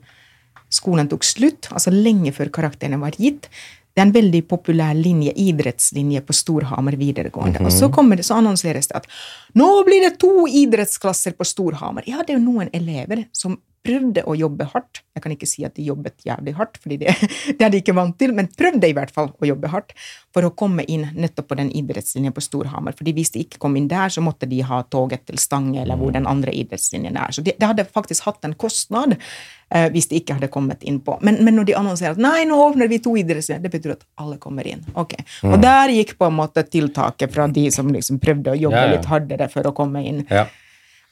skolen 0.72 1.08
tok 1.10 1.24
slutt, 1.24 1.70
altså 1.72 1.92
lenge 1.94 2.32
før 2.36 2.50
karakterene 2.54 3.00
var 3.00 3.16
gitt. 3.20 3.48
Det 3.96 4.02
er 4.02 4.08
en 4.10 4.12
veldig 4.12 4.42
populær 4.44 4.92
linje, 4.92 5.32
idrettslinje 5.40 6.20
på 6.26 6.34
Storhamar 6.36 6.98
videregående. 7.00 7.60
Mm 7.60 7.66
-hmm. 7.66 7.66
Og 7.66 7.72
så, 7.72 7.88
kommer 7.88 8.16
det, 8.16 8.24
så 8.24 8.34
annonseres 8.34 8.86
det 8.86 8.96
at 8.96 9.06
nå 9.54 9.84
blir 9.84 10.00
det 10.00 10.18
to 10.18 10.46
idrettsklasser 10.46 11.32
på 11.32 11.44
Storhamar. 11.44 12.02
Ja, 12.06 12.18
det 12.18 12.34
er 12.34 12.38
jo 12.38 12.52
noen 12.52 12.68
elever 12.72 13.24
som 13.32 13.58
prøvde 13.86 14.24
å 14.26 14.34
jobbe 14.36 14.66
hardt. 14.72 15.02
Jeg 15.16 15.24
kan 15.24 15.32
ikke 15.32 15.48
si 15.48 15.64
at 15.66 15.76
de 15.78 15.86
jobbet 15.86 16.26
jævlig 16.26 16.56
hardt, 16.58 16.78
fordi 16.82 16.98
det, 17.04 17.14
det 17.56 17.66
er 17.66 17.72
de 17.72 17.80
ikke 17.80 17.96
vant 17.96 18.16
til, 18.20 18.34
men 18.36 18.50
prøvde 18.58 18.90
i 18.90 18.96
hvert 18.96 19.12
fall 19.14 19.30
å 19.32 19.48
jobbe 19.48 19.70
hardt 19.72 19.94
for 20.34 20.44
å 20.44 20.52
komme 20.52 20.84
inn 20.92 21.06
nettopp 21.16 21.48
på 21.52 21.58
den 21.60 21.70
idrettslinjen 21.72 22.34
på 22.36 22.44
Storhamar. 22.44 22.96
fordi 22.98 23.14
hvis 23.16 23.32
de 23.34 23.44
ikke 23.46 23.60
kom 23.62 23.78
inn 23.78 23.88
der, 23.88 24.12
så 24.12 24.24
måtte 24.24 24.48
de 24.50 24.60
ha 24.66 24.82
toget 24.92 25.24
til 25.30 25.40
Stange, 25.40 25.80
eller 25.82 25.96
hvor 26.00 26.12
den 26.12 26.28
andre 26.28 26.52
idrettslinjen 26.52 27.16
er. 27.16 27.32
Så 27.32 27.44
det, 27.46 27.56
de 27.60 27.70
hadde 27.70 27.86
faktisk 27.88 28.26
hatt 28.28 28.44
en 28.44 28.56
kostnad 28.58 29.16
eh, 29.16 29.88
hvis 29.94 30.10
de 30.10 30.20
ikke 30.20 30.36
hadde 30.36 30.50
kommet 30.52 30.84
inn 30.84 31.00
på. 31.04 31.16
Men, 31.24 31.40
men 31.46 31.56
når 31.56 31.70
de 31.70 31.78
annonserer 31.80 32.18
at 32.18 32.22
nei, 32.22 32.44
nå 32.48 32.58
åpner 32.66 32.90
vi 32.92 33.00
to 33.04 33.14
idrettslinjer, 33.16 33.64
det 33.64 33.72
betyr 33.78 33.96
at 33.96 34.04
alle 34.20 34.36
kommer 34.42 34.68
inn. 34.68 34.84
Ok. 34.98 35.16
Og 35.48 35.56
der 35.62 35.94
gikk 35.94 36.16
på 36.20 36.28
en 36.28 36.38
måte 36.42 36.66
tiltaket 36.68 37.32
fra 37.32 37.48
de 37.48 37.68
som 37.74 37.88
liksom 37.92 38.20
prøvde 38.22 38.52
å 38.52 38.60
jobbe 38.66 38.76
Ja, 38.76 38.90
ja. 38.90 38.94
litt 38.98 39.10
hardere 39.10 39.48
for 39.52 39.68
å 39.68 39.74
komme 39.76 40.04
inn. 40.04 40.24
Ja. 40.28 40.46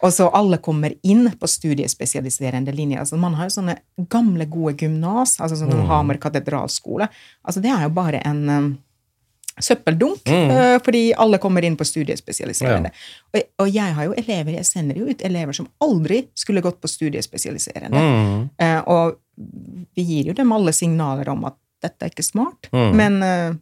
Og 0.04 0.12
så 0.12 0.26
alle 0.36 0.58
kommer 0.60 0.92
inn 1.02 1.24
på 1.40 1.48
studiespesialiserende 1.48 2.72
linjer. 2.76 3.00
Altså 3.00 3.16
man 3.20 3.34
har 3.38 3.48
jo 3.48 3.54
sånne 3.56 3.78
gamle, 4.12 4.44
gode 4.52 4.74
gymnas, 4.84 5.38
altså 5.40 5.56
sånn 5.56 5.86
Hamar 5.88 6.18
katedralskole. 6.20 7.08
Altså 7.44 7.62
det 7.64 7.72
er 7.72 7.86
jo 7.86 7.92
bare 7.96 8.20
en 8.28 8.42
um, 8.52 8.66
søppeldunk, 9.62 10.28
eh, 10.28 10.76
fordi 10.84 11.02
alle 11.16 11.38
kommer 11.38 11.64
inn 11.64 11.76
på 11.78 11.86
studiespesialiserende. 11.86 12.90
Og, 13.32 13.40
og 13.62 13.68
jeg 13.70 13.94
har 13.96 14.08
jo 14.08 14.16
elever, 14.18 14.56
jeg 14.58 14.66
sender 14.66 14.98
jo 14.98 15.06
ut 15.08 15.22
elever 15.24 15.56
som 15.56 15.68
aldri 15.84 16.24
skulle 16.34 16.62
gått 16.64 16.80
på 16.82 16.90
studiespesialiserende. 16.90 18.00
Mm. 18.02 18.48
Uh, 18.60 18.80
og 18.90 19.20
vi 19.94 20.02
gir 20.08 20.32
jo 20.32 20.34
dem 20.36 20.52
alle 20.52 20.74
signaler 20.74 21.30
om 21.32 21.46
at 21.48 21.56
dette 21.84 22.06
er 22.06 22.12
ikke 22.12 22.24
smart, 22.24 22.68
Mm. 22.72 22.92
men 22.96 23.22
eh, 23.22 23.54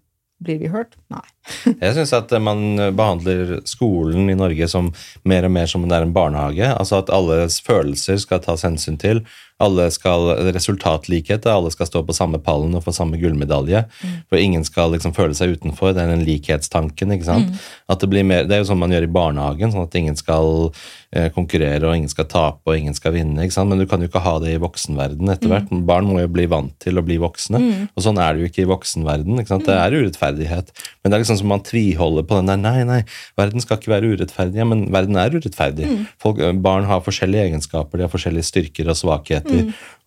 blir 0.43 0.61
vi 0.61 0.71
hørt? 0.73 0.97
Nei. 1.13 1.25
Jeg 1.83 1.97
syns 1.97 2.13
at 2.17 2.35
man 2.43 2.77
behandler 2.97 3.61
skolen 3.69 4.31
i 4.31 4.39
Norge 4.39 4.69
som 4.71 4.93
mer 5.29 5.49
og 5.49 5.55
mer 5.55 5.71
som 5.71 5.87
det 5.87 5.99
er 5.99 6.07
en 6.07 6.15
barnehage. 6.15 6.69
Altså 6.75 7.01
at 7.03 7.13
alles 7.15 7.61
følelser 7.65 8.21
skal 8.23 8.43
tas 8.45 8.67
hensyn 8.67 8.99
til. 9.01 9.25
Alle 9.63 9.89
skal, 9.95 10.29
Resultatlikhet, 10.57 11.47
alle 11.47 11.71
skal 11.75 11.87
stå 11.89 12.03
på 12.07 12.15
samme 12.17 12.41
pallen 12.43 12.75
og 12.79 12.83
få 12.87 12.95
samme 12.97 13.19
gullmedalje. 13.21 13.85
For 14.31 14.41
ingen 14.41 14.65
skal 14.67 14.93
liksom 14.97 15.15
føle 15.17 15.37
seg 15.39 15.55
utenfor. 15.57 15.93
Det 15.95 16.03
er 16.03 16.11
den 16.15 16.25
likhetstanken. 16.27 17.13
ikke 17.15 17.29
sant? 17.29 17.63
At 17.89 18.01
Det 18.03 18.09
blir 18.11 18.25
mer, 18.27 18.45
det 18.49 18.57
er 18.57 18.63
jo 18.65 18.71
sånn 18.73 18.81
man 18.83 18.91
gjør 18.91 19.07
i 19.07 19.13
barnehagen, 19.15 19.71
sånn 19.71 19.87
at 19.87 19.95
ingen 19.95 20.17
skal 20.19 20.73
eh, 21.15 21.29
konkurrere, 21.31 21.87
og 21.87 21.95
ingen 21.97 22.11
skal 22.11 22.27
tape 22.27 22.67
og 22.67 22.77
ingen 22.79 22.95
skal 22.99 23.15
vinne. 23.15 23.45
ikke 23.45 23.55
sant? 23.55 23.71
Men 23.71 23.79
du 23.79 23.87
kan 23.87 24.01
jo 24.03 24.09
ikke 24.11 24.25
ha 24.25 24.35
det 24.43 24.57
i 24.57 24.61
voksenverden 24.63 25.31
etter 25.37 25.53
hvert. 25.53 25.71
Barn 25.87 26.09
må 26.11 26.19
jo 26.21 26.31
bli 26.33 26.47
vant 26.51 26.75
til 26.83 26.99
å 26.99 27.05
bli 27.07 27.19
voksne, 27.23 27.61
og 27.95 28.03
sånn 28.03 28.19
er 28.19 28.35
det 28.35 28.43
jo 28.43 28.51
ikke 28.51 28.65
i 28.65 28.71
voksenverden. 28.73 29.39
ikke 29.39 29.53
sant? 29.55 29.67
Det 29.69 29.77
er 29.79 29.95
urettferdighet. 30.01 30.73
Men 31.03 31.11
det 31.13 31.17
er 31.17 31.23
liksom 31.25 31.39
som 31.39 31.49
man 31.53 31.63
tviholder 31.63 32.27
på 32.27 32.41
den 32.41 32.51
der 32.51 32.61
Nei, 32.63 32.83
nei, 32.87 33.01
verden 33.39 33.61
skal 33.63 33.79
ikke 33.79 33.91
være 33.93 34.13
urettferdig. 34.17 34.59
Ja, 34.61 34.65
men 34.69 34.85
verden 34.93 35.17
er 35.19 35.31
urettferdig. 35.35 35.87
Folk, 36.23 36.39
barn 36.63 36.85
har 36.91 37.01
forskjellige 37.05 37.49
egenskaper, 37.51 37.99
de 37.99 38.07
har 38.07 38.13
forskjellige 38.13 38.47
styrker 38.51 38.91
og 38.93 38.97
svakheter. 38.99 39.52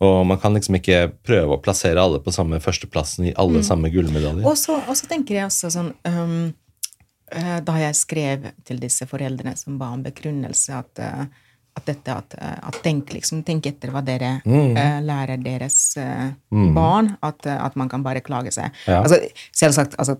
Og 0.06 0.26
man 0.28 0.40
kan 0.42 0.56
liksom 0.56 0.76
ikke 0.80 1.00
prøve 1.24 1.56
å 1.56 1.62
plassere 1.64 2.02
alle 2.02 2.20
på 2.24 2.34
samme 2.36 2.60
førsteplassen 2.64 3.30
i 3.30 3.34
alle 3.40 3.64
samme 3.64 3.92
gullmedaljer. 3.94 4.44
Og 4.48 4.58
så, 4.60 4.76
og 4.84 4.98
så 4.98 5.08
tenker 5.12 5.40
jeg 5.40 5.48
også 5.48 5.72
sånn 5.72 5.94
um, 6.04 6.54
eh, 7.32 7.58
Da 7.66 7.78
jeg 7.80 7.96
skrev 7.96 8.50
til 8.68 8.82
disse 8.84 9.08
foreldrene 9.10 9.56
som 9.60 9.80
ba 9.80 9.94
om 9.96 10.04
begrunnelse, 10.04 10.82
at, 10.82 11.00
eh, 11.00 11.24
at 11.80 11.88
dette 11.88 12.12
at, 12.12 12.36
eh, 12.40 12.58
at 12.70 12.82
tenk, 12.84 13.14
liksom, 13.16 13.46
tenk 13.48 13.72
etter 13.72 13.94
hva 13.96 14.04
dere 14.06 14.36
Mm. 14.46 14.76
uh, 14.76 15.00
lærer 15.04 15.40
deres 15.44 15.98
eh, 15.98 16.28
barn, 16.76 17.16
at, 17.24 17.48
at 17.48 17.76
man 17.80 17.90
kan 17.92 18.04
bare 18.04 18.22
klage 18.24 18.52
seg. 18.56 18.76
Ja. 18.88 19.02
Altså, 19.02 19.22
selvsagt, 19.56 19.96
altså, 20.00 20.20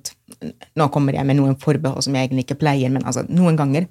Nå 0.76 0.88
kommer 0.92 1.14
jeg 1.14 1.28
med 1.28 1.38
noen 1.38 1.60
forbehold 1.62 2.04
som 2.04 2.16
jeg 2.16 2.28
egentlig 2.30 2.48
ikke 2.48 2.62
pleier, 2.64 2.90
men 2.92 3.04
altså, 3.06 3.24
noen 3.30 3.60
ganger 3.60 3.86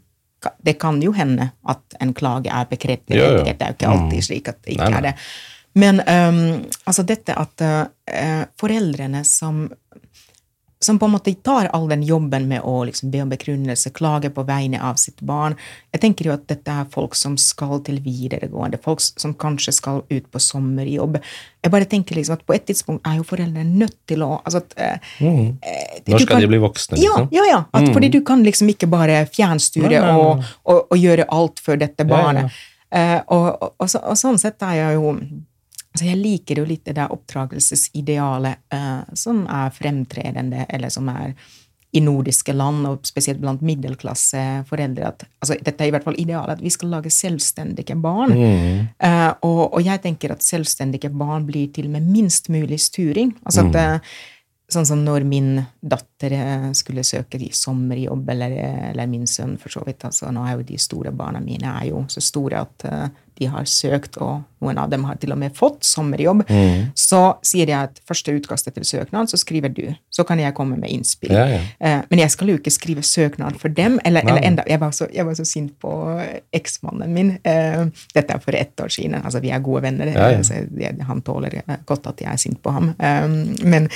det 0.65 0.77
kan 0.83 1.01
jo 1.03 1.13
hende 1.17 1.51
at 1.69 1.99
en 2.01 2.15
klage 2.17 2.53
er 2.53 2.69
bekreftet. 2.71 3.15
Det 3.15 3.21
er 3.21 3.69
jo 3.69 3.77
ikke 3.77 3.91
alltid 3.91 4.27
slik 4.29 4.49
at 4.53 4.63
det 4.63 4.77
ikke 4.77 4.91
Nei, 4.91 4.91
nei. 4.91 4.99
er 5.01 5.07
det. 5.11 5.15
Men 5.75 6.01
um, 6.07 6.41
altså 6.87 7.03
dette 7.07 7.35
at 7.35 7.65
uh, 7.67 8.45
foreldrene 8.61 9.25
som 9.27 9.65
som 10.85 10.99
på 11.01 11.09
en 11.09 11.15
måte 11.15 11.35
tar 11.45 11.71
all 11.77 11.89
den 11.89 12.03
jobben 12.07 12.49
med 12.51 12.65
å 12.65 12.83
liksom 12.85 13.11
be 13.13 13.23
om 13.25 13.33
begrunnelse, 13.33 13.93
klage 13.97 14.31
på 14.35 14.45
vegne 14.47 14.81
av 14.85 14.99
sitt 15.01 15.23
barn. 15.25 15.57
Jeg 15.95 16.03
tenker 16.05 16.29
jo 16.29 16.35
at 16.37 16.47
dette 16.51 16.71
er 16.71 16.91
folk 16.93 17.17
som 17.19 17.39
skal 17.41 17.81
til 17.87 18.01
videregående, 18.05 18.81
folk 18.85 19.03
som 19.03 19.35
kanskje 19.35 19.75
skal 19.77 20.03
ut 20.11 20.29
på 20.31 20.43
sommerjobb. 20.43 21.19
Jeg 21.65 21.73
bare 21.73 21.89
tenker 21.89 22.19
liksom 22.19 22.37
at 22.37 22.45
på 22.47 22.57
et 22.57 22.67
tidspunkt 22.69 23.09
er 23.09 23.19
jo 23.21 23.27
foreldrene 23.27 23.65
nødt 23.81 23.97
til 24.11 24.27
å 24.27 24.35
altså 24.43 24.61
at, 24.61 24.77
mm. 25.21 25.47
eh, 25.65 25.97
Når 26.05 26.21
skal 26.21 26.29
skal 26.29 26.45
de 26.45 26.53
bli 26.53 26.61
voksne, 26.63 27.01
liksom? 27.01 27.33
ja, 27.33 27.49
ja. 27.49 27.65
At, 27.73 27.89
Fordi 27.95 28.13
du 28.13 28.21
kan 28.27 28.45
liksom 28.45 28.71
ikke 28.75 28.91
bare 28.93 29.25
fjernstyre 29.33 29.97
nei. 29.97 30.13
og, 30.21 30.45
og, 30.69 30.87
og 30.93 31.01
gjøre 31.01 31.29
alt 31.33 31.63
for 31.65 31.81
dette 31.81 32.05
Ja, 32.05 32.11
barnet. 32.11 32.63
Eh, 32.95 33.19
og, 33.33 33.73
og, 33.75 33.89
så, 33.91 34.03
og 34.05 34.19
sånn 34.21 34.39
sett 34.39 34.63
er 34.63 34.79
jeg 34.79 35.01
jo 35.01 35.17
altså 35.95 36.09
Jeg 36.09 36.21
liker 36.21 36.61
jo 36.61 36.69
litt 36.69 36.85
det 36.89 36.97
der 36.99 37.13
oppdragelsesidealet 37.15 38.65
eh, 38.75 39.15
som 39.15 39.45
er 39.47 39.71
fremtredende, 39.75 40.67
eller 40.69 40.93
som 40.93 41.09
er 41.13 41.35
i 41.95 42.01
nordiske 42.03 42.51
land, 42.53 42.83
og 42.91 43.07
spesielt 43.07 43.39
blant 43.39 43.63
middelklasseforeldre. 43.63 45.13
At, 45.13 45.23
altså, 45.39 45.55
dette 45.63 45.85
er 45.85 45.93
i 45.93 45.95
hvert 45.95 46.07
fall 46.07 46.19
idealet, 46.19 46.59
at 46.59 46.65
vi 46.65 46.73
skal 46.75 46.91
lage 46.97 47.13
selvstendige 47.15 47.95
barn. 48.03 48.35
Eh, 48.35 49.31
og, 49.47 49.63
og 49.69 49.81
jeg 49.87 50.03
tenker 50.03 50.35
at 50.35 50.43
selvstendige 50.43 51.13
barn 51.15 51.47
blir 51.47 51.71
til 51.75 51.87
med 51.93 52.09
minst 52.11 52.51
mulig 52.51 52.81
styring. 52.83 53.37
Altså 53.47 53.69
at 53.69 53.79
mm. 53.79 54.15
Sånn 54.75 54.87
som 54.89 55.03
når 55.05 55.27
min 55.29 55.59
datter 55.85 56.33
eh, 56.33 56.71
skulle 56.75 57.05
søke 57.05 57.37
i 57.37 57.51
sommerjobb, 57.53 58.31
eller, 58.33 58.55
eller 58.91 59.11
min 59.13 59.27
sønn 59.29 59.59
for 59.61 59.71
så 59.71 59.83
vidt. 59.85 60.07
altså 60.09 60.31
Nå 60.33 60.41
er 60.49 60.57
jo 60.57 60.65
de 60.67 60.79
store 60.81 61.13
barna 61.15 61.43
mine 61.45 61.69
er 61.83 61.91
jo 61.91 62.01
så 62.09 62.23
store 62.25 62.63
at 62.65 62.87
eh, 62.89 63.05
de 63.39 63.49
har 63.51 63.67
søkt, 63.69 64.17
og 64.23 64.43
noen 64.63 64.79
av 64.81 64.91
dem 64.93 65.05
har 65.09 65.19
til 65.21 65.35
og 65.35 65.39
med 65.41 65.55
fått 65.57 65.85
sommerjobb. 65.87 66.45
Så 66.99 67.21
sier 67.45 67.71
jeg 67.71 67.91
at 67.91 67.99
første 68.09 68.35
utkastet 68.37 68.77
til 68.79 68.87
søknad, 68.89 69.31
så 69.31 69.41
skriver 69.41 69.73
du. 69.75 69.85
Så 70.15 70.25
kan 70.29 70.41
jeg 70.41 70.55
komme 70.57 70.79
med 70.81 70.93
innspill. 70.93 71.35
Ja, 71.35 71.45
ja. 71.51 71.61
Eh, 71.79 71.99
men 72.11 72.23
jeg 72.23 72.33
skal 72.35 72.53
jo 72.53 72.59
ikke 72.61 72.73
skrive 72.75 73.05
søknad 73.07 73.59
for 73.61 73.75
dem. 73.75 73.99
Eller, 74.05 74.25
eller 74.27 74.47
enda, 74.47 74.65
jeg, 74.71 74.81
var 74.81 74.95
så, 74.97 75.09
jeg 75.13 75.27
var 75.27 75.37
så 75.39 75.47
sint 75.49 75.75
på 75.83 75.93
eksmannen 76.55 77.13
min. 77.15 77.35
Eh, 77.43 77.85
dette 78.15 78.39
er 78.39 78.45
for 78.45 78.57
ett 78.57 78.81
år 78.81 78.95
siden. 78.95 79.19
altså 79.23 79.43
Vi 79.45 79.53
er 79.53 79.65
gode 79.65 79.85
venner. 79.89 80.15
Ja, 80.15 80.31
eh, 80.39 80.67
jeg, 80.81 80.97
han 81.11 81.23
tåler 81.27 81.61
eh, 81.61 81.77
godt 81.87 82.07
at 82.11 82.25
jeg 82.25 82.33
er 82.33 82.41
sint 82.41 82.63
på 82.63 82.75
ham. 82.75 82.95
Eh, 82.99 83.29
men 83.67 83.91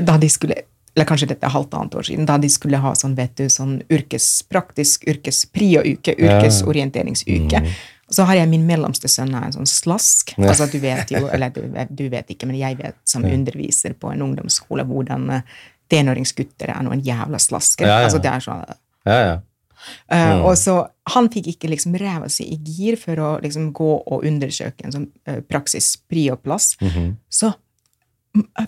da 0.00 0.16
de 0.18 0.30
skulle 0.32 0.62
eller 0.92 1.08
kanskje 1.08 1.30
dette 1.30 1.48
er 1.48 1.54
halvannet 1.54 1.94
år 1.96 2.04
siden, 2.04 2.26
da 2.28 2.36
de 2.40 2.50
skulle 2.52 2.80
ha 2.82 2.92
sånn, 2.98 3.14
vet 3.16 3.32
du, 3.40 3.46
sånn 3.48 3.78
yrkespraktisk 3.92 5.06
yrkesprio-uke, 5.08 6.12
yrkesorienteringsuke. 6.20 7.62
Så 8.12 8.26
har 8.28 8.36
jeg 8.36 8.50
min 8.50 8.66
mellomste 8.68 9.08
sønn 9.08 9.32
er 9.34 9.46
en 9.46 9.54
sånn 9.54 9.68
slask. 9.68 10.34
Ja. 10.36 10.50
Altså, 10.52 10.68
du 10.68 10.78
vet 10.82 11.12
jo, 11.14 11.24
eller 11.32 11.52
du, 11.54 11.62
du 11.88 12.04
vet 12.12 12.32
ikke, 12.34 12.48
men 12.50 12.58
jeg 12.60 12.78
vet 12.80 12.98
som 13.08 13.24
underviser 13.24 13.96
på 13.98 14.12
en 14.12 14.24
ungdomsskole 14.26 14.84
hvordan 14.88 15.30
eh, 15.38 15.56
tenåringsgutter 15.92 16.72
er 16.74 16.84
noen 16.86 17.02
jævla 17.04 17.40
slasker. 17.40 17.88
Ja, 17.88 18.02
ja. 18.02 18.10
Altså, 18.10 18.20
det 18.22 18.34
er 18.34 18.44
sånn, 18.44 18.76
Ja, 19.08 19.18
ja. 19.26 19.40
Eh, 20.14 20.36
og 20.46 20.54
så 20.58 20.76
Han 21.10 21.26
fikk 21.32 21.48
ikke 21.56 21.72
liksom 21.72 21.96
ræva 21.98 22.28
si 22.30 22.44
i 22.54 22.58
gir 22.62 22.94
for 23.00 23.18
å 23.18 23.30
liksom 23.42 23.72
gå 23.74 23.90
og 23.98 24.26
undersøke 24.28 24.86
en 24.86 24.94
sånn 24.94 25.08
uh, 25.26 25.40
praksis-prio-plass. 25.50 26.76
-hmm. 26.78 27.16
Så 27.28 27.50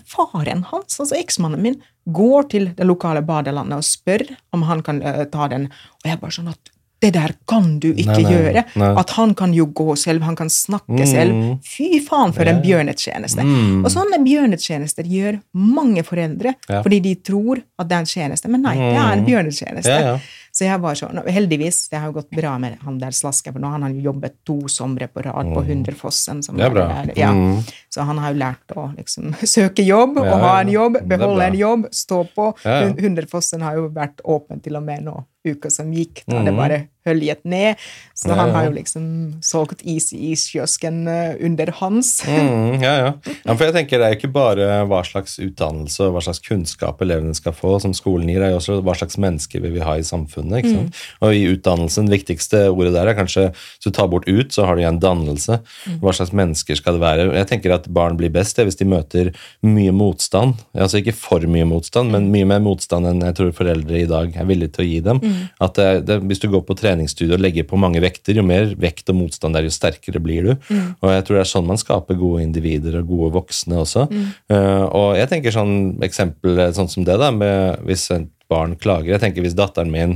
faren 0.05 0.65
hans, 0.67 0.99
altså 0.99 1.15
eksmannen 1.15 1.61
min, 1.61 1.81
går 2.05 2.49
til 2.51 2.69
det 2.75 2.83
lokale 2.83 3.21
badelandet 3.21 3.77
og 3.77 3.87
spør 3.87 4.25
om 4.51 4.67
han 4.67 4.83
kan 4.83 5.01
uh, 5.01 5.23
ta 5.23 5.47
den. 5.47 5.69
Og 6.03 6.09
jeg 6.11 6.19
bare 6.19 6.35
sånn 6.35 6.51
at 6.51 6.74
det 7.05 7.13
der 7.15 7.33
kan 7.47 7.67
du 7.79 7.91
ikke 7.93 8.15
Nei, 8.17 8.23
nei, 8.23 8.31
gjøre. 8.33 8.63
nei. 8.81 8.91
At 9.01 9.09
han 9.19 9.33
kan 9.37 9.53
jo 9.55 9.65
gå 9.67 9.95
selv, 9.97 10.23
han 10.25 10.35
kan 10.35 10.49
snakke 10.49 11.03
Mm. 11.03 11.07
selv. 11.07 11.59
Fy 11.63 11.99
faen, 12.05 12.33
for 12.33 12.43
en 12.49 12.61
bjørnetjeneste. 12.63 13.43
Mm. 13.45 13.83
Og 13.85 13.91
sånne 13.93 14.19
bjørnetjenester 14.25 15.05
gjør 15.09 15.39
mange 15.53 16.03
foreldre, 16.03 16.55
Ja. 16.69 16.81
fordi 16.81 16.99
de 17.01 17.15
tror 17.15 17.61
at 17.79 17.87
det 17.87 17.95
er 17.95 17.99
en 17.99 18.05
tjeneste. 18.05 18.49
Men 18.49 18.61
nei, 18.63 18.75
det 18.75 18.97
er 18.97 19.11
en 19.13 19.19
Mm. 19.23 19.25
bjørnetjeneste. 19.29 19.89
Ja, 19.89 19.99
ja. 20.15 20.19
Så 20.55 20.63
jeg 20.63 20.79
var 20.79 20.93
sånn, 20.95 21.19
heldigvis, 21.27 21.89
det 21.89 21.99
har 21.99 22.07
jo 22.07 22.13
gått 22.21 22.29
bra 22.31 22.57
med 22.57 22.77
han 22.81 22.97
der 22.97 23.11
slasken, 23.11 23.51
for 23.53 23.59
nå 23.59 23.69
har 23.69 23.79
han 23.81 23.93
jo 23.99 24.11
jobbet 24.13 24.35
to 24.45 24.61
somre 24.69 25.07
på 25.11 25.21
rad 25.25 25.47
på 25.53 25.65
Hundrefossen. 25.67 26.41
som 26.43 26.55
Det 26.55 26.65
er 26.65 26.69
bra. 26.69 26.87
Der, 27.03 27.13
ja. 27.17 27.31
Mm. 27.33 27.61
Så 27.91 28.05
han 28.05 28.17
har 28.17 28.33
jo 28.33 28.39
lært 28.39 28.67
å 28.75 28.95
liksom 28.95 29.33
søke 29.55 29.85
jobb, 29.85 30.17
og 30.17 30.25
ha 30.39 30.61
en 30.61 30.69
jobb, 30.69 30.97
beholde 31.07 31.41
en 31.43 31.53
jobb, 31.59 31.85
stå 31.91 32.23
på. 32.35 32.55
Ja, 32.63 32.81
ja. 32.81 32.87
Hun- 32.87 33.61
har 33.61 33.75
jo 33.75 33.89
vært 33.89 34.21
åpen 34.25 34.61
til 34.63 34.75
og 34.77 34.83
med 34.83 35.03
nå, 35.03 35.25
uka 35.45 35.69
som 35.71 35.91
gikk, 35.93 36.23
da 36.27 36.41
det 36.43 36.53
Mhm. 36.53 36.57
bare 36.57 36.87
høljet 37.05 37.43
ned. 37.45 37.75
Så 38.17 38.29
Ja, 38.29 38.35
han 38.35 38.49
har 38.49 38.63
jo 38.65 38.71
liksom 38.71 39.33
solgt 39.43 39.83
is 39.85 40.11
i 40.11 40.31
iskiosken 40.33 41.07
eh, 41.07 41.35
under 41.45 41.69
hans. 41.71 42.23
Mm, 42.25 42.81
ja, 42.81 42.93
ja. 42.97 43.13
ja, 43.45 43.53
for 43.55 43.65
jeg 43.65 43.73
tenker 43.75 43.99
Det 43.99 44.07
er 44.07 44.15
ikke 44.17 44.31
bare 44.33 44.87
hva 44.89 45.03
slags 45.05 45.37
utdannelse 45.39 45.99
og 46.07 46.15
hva 46.15 46.21
slags 46.25 46.39
kunnskap 46.41 46.99
elevene 47.05 47.35
skal 47.37 47.53
få, 47.53 47.79
som 47.81 47.93
skolen 47.93 48.27
gir, 48.27 48.39
det 48.41 48.47
er 48.49 48.55
jo 48.55 48.57
også 48.57 48.79
hva 48.81 48.95
slags 48.97 49.17
mennesker 49.21 49.61
vi 49.61 49.69
vil 49.75 49.83
ha 49.85 49.93
i 49.99 50.01
samfunnet. 50.07 50.63
ikke 50.63 50.71
sant? 50.73 50.95
Og 51.21 51.33
i 51.37 51.45
utdannelsen, 51.53 52.09
det 52.09 52.17
viktigste 52.25 52.63
ordet 52.73 52.93
der 52.93 53.07
er 53.07 53.13
kanskje 53.13 53.51
Hvis 53.53 53.85
du 53.85 53.91
tar 53.91 54.07
bort 54.09 54.27
ut, 54.27 54.49
så 54.51 54.65
har 54.65 54.75
du 54.75 54.81
igjen 54.81 54.99
dannelse. 54.99 55.59
Hva 56.01 56.11
slags 56.13 56.33
mennesker 56.33 56.75
skal 56.75 56.97
det 56.97 57.01
være? 57.05 57.33
Jeg 57.35 57.47
tenker 57.47 57.73
at 57.75 57.87
barn 57.93 58.17
blir 58.17 58.31
best 58.33 58.55
det, 58.57 58.65
hvis 58.65 58.77
de 58.81 58.85
møter 58.85 59.31
mye 59.61 59.91
motstand. 59.93 60.55
Altså 60.73 60.97
ikke 61.03 61.13
for 61.13 61.39
mye 61.45 61.65
motstand, 61.69 62.09
men 62.11 62.31
mye 62.33 62.45
mer 62.49 62.59
motstand 62.65 63.05
enn 63.05 63.21
jeg 63.21 63.35
tror 63.35 63.51
foreldre 63.53 64.01
i 64.01 64.09
dag 64.09 64.33
er 64.35 64.45
villige 64.49 64.73
til 64.73 64.85
å 64.85 64.89
gi 64.89 64.99
dem. 65.05 65.21
At 65.59 65.79
det, 65.79 66.05
det, 66.07 66.19
Hvis 66.29 66.41
du 66.43 66.49
går 66.51 66.65
på 66.67 66.77
treningsstudio 66.77 67.35
og 67.37 67.43
legger 67.43 67.67
på 67.67 67.79
mange 67.81 68.01
vekter. 68.03 68.35
Jo 68.37 68.45
mer 68.45 68.73
vekt 68.79 69.09
og 69.13 69.19
motstand 69.19 69.55
er, 69.55 69.67
jo 69.67 69.73
sterkere 69.73 70.21
blir 70.23 70.49
du. 70.49 70.53
Og 71.01 71.09
jeg 71.11 71.25
tror 71.25 71.39
det 71.39 71.43
er 71.45 71.51
sånn 71.51 71.67
man 71.69 71.81
skaper 71.81 72.19
gode 72.19 72.43
individer 72.43 72.99
og 72.99 73.09
gode 73.09 73.33
voksne 73.39 73.81
også. 73.81 74.07
Eh, 74.51 74.85
og 74.85 75.15
jeg 75.19 75.31
tenker 75.31 75.55
sånn 75.55 75.75
eksempel 76.05 76.59
sånn 76.75 76.91
som 76.91 77.05
det, 77.07 77.17
da, 77.21 77.31
med 77.35 77.85
hvis 77.87 78.09
et 78.15 78.31
barn 78.51 78.75
klager 78.77 79.15
Jeg 79.15 79.23
tenker 79.23 79.45
hvis 79.45 79.57
datteren 79.57 79.91
min 79.93 80.15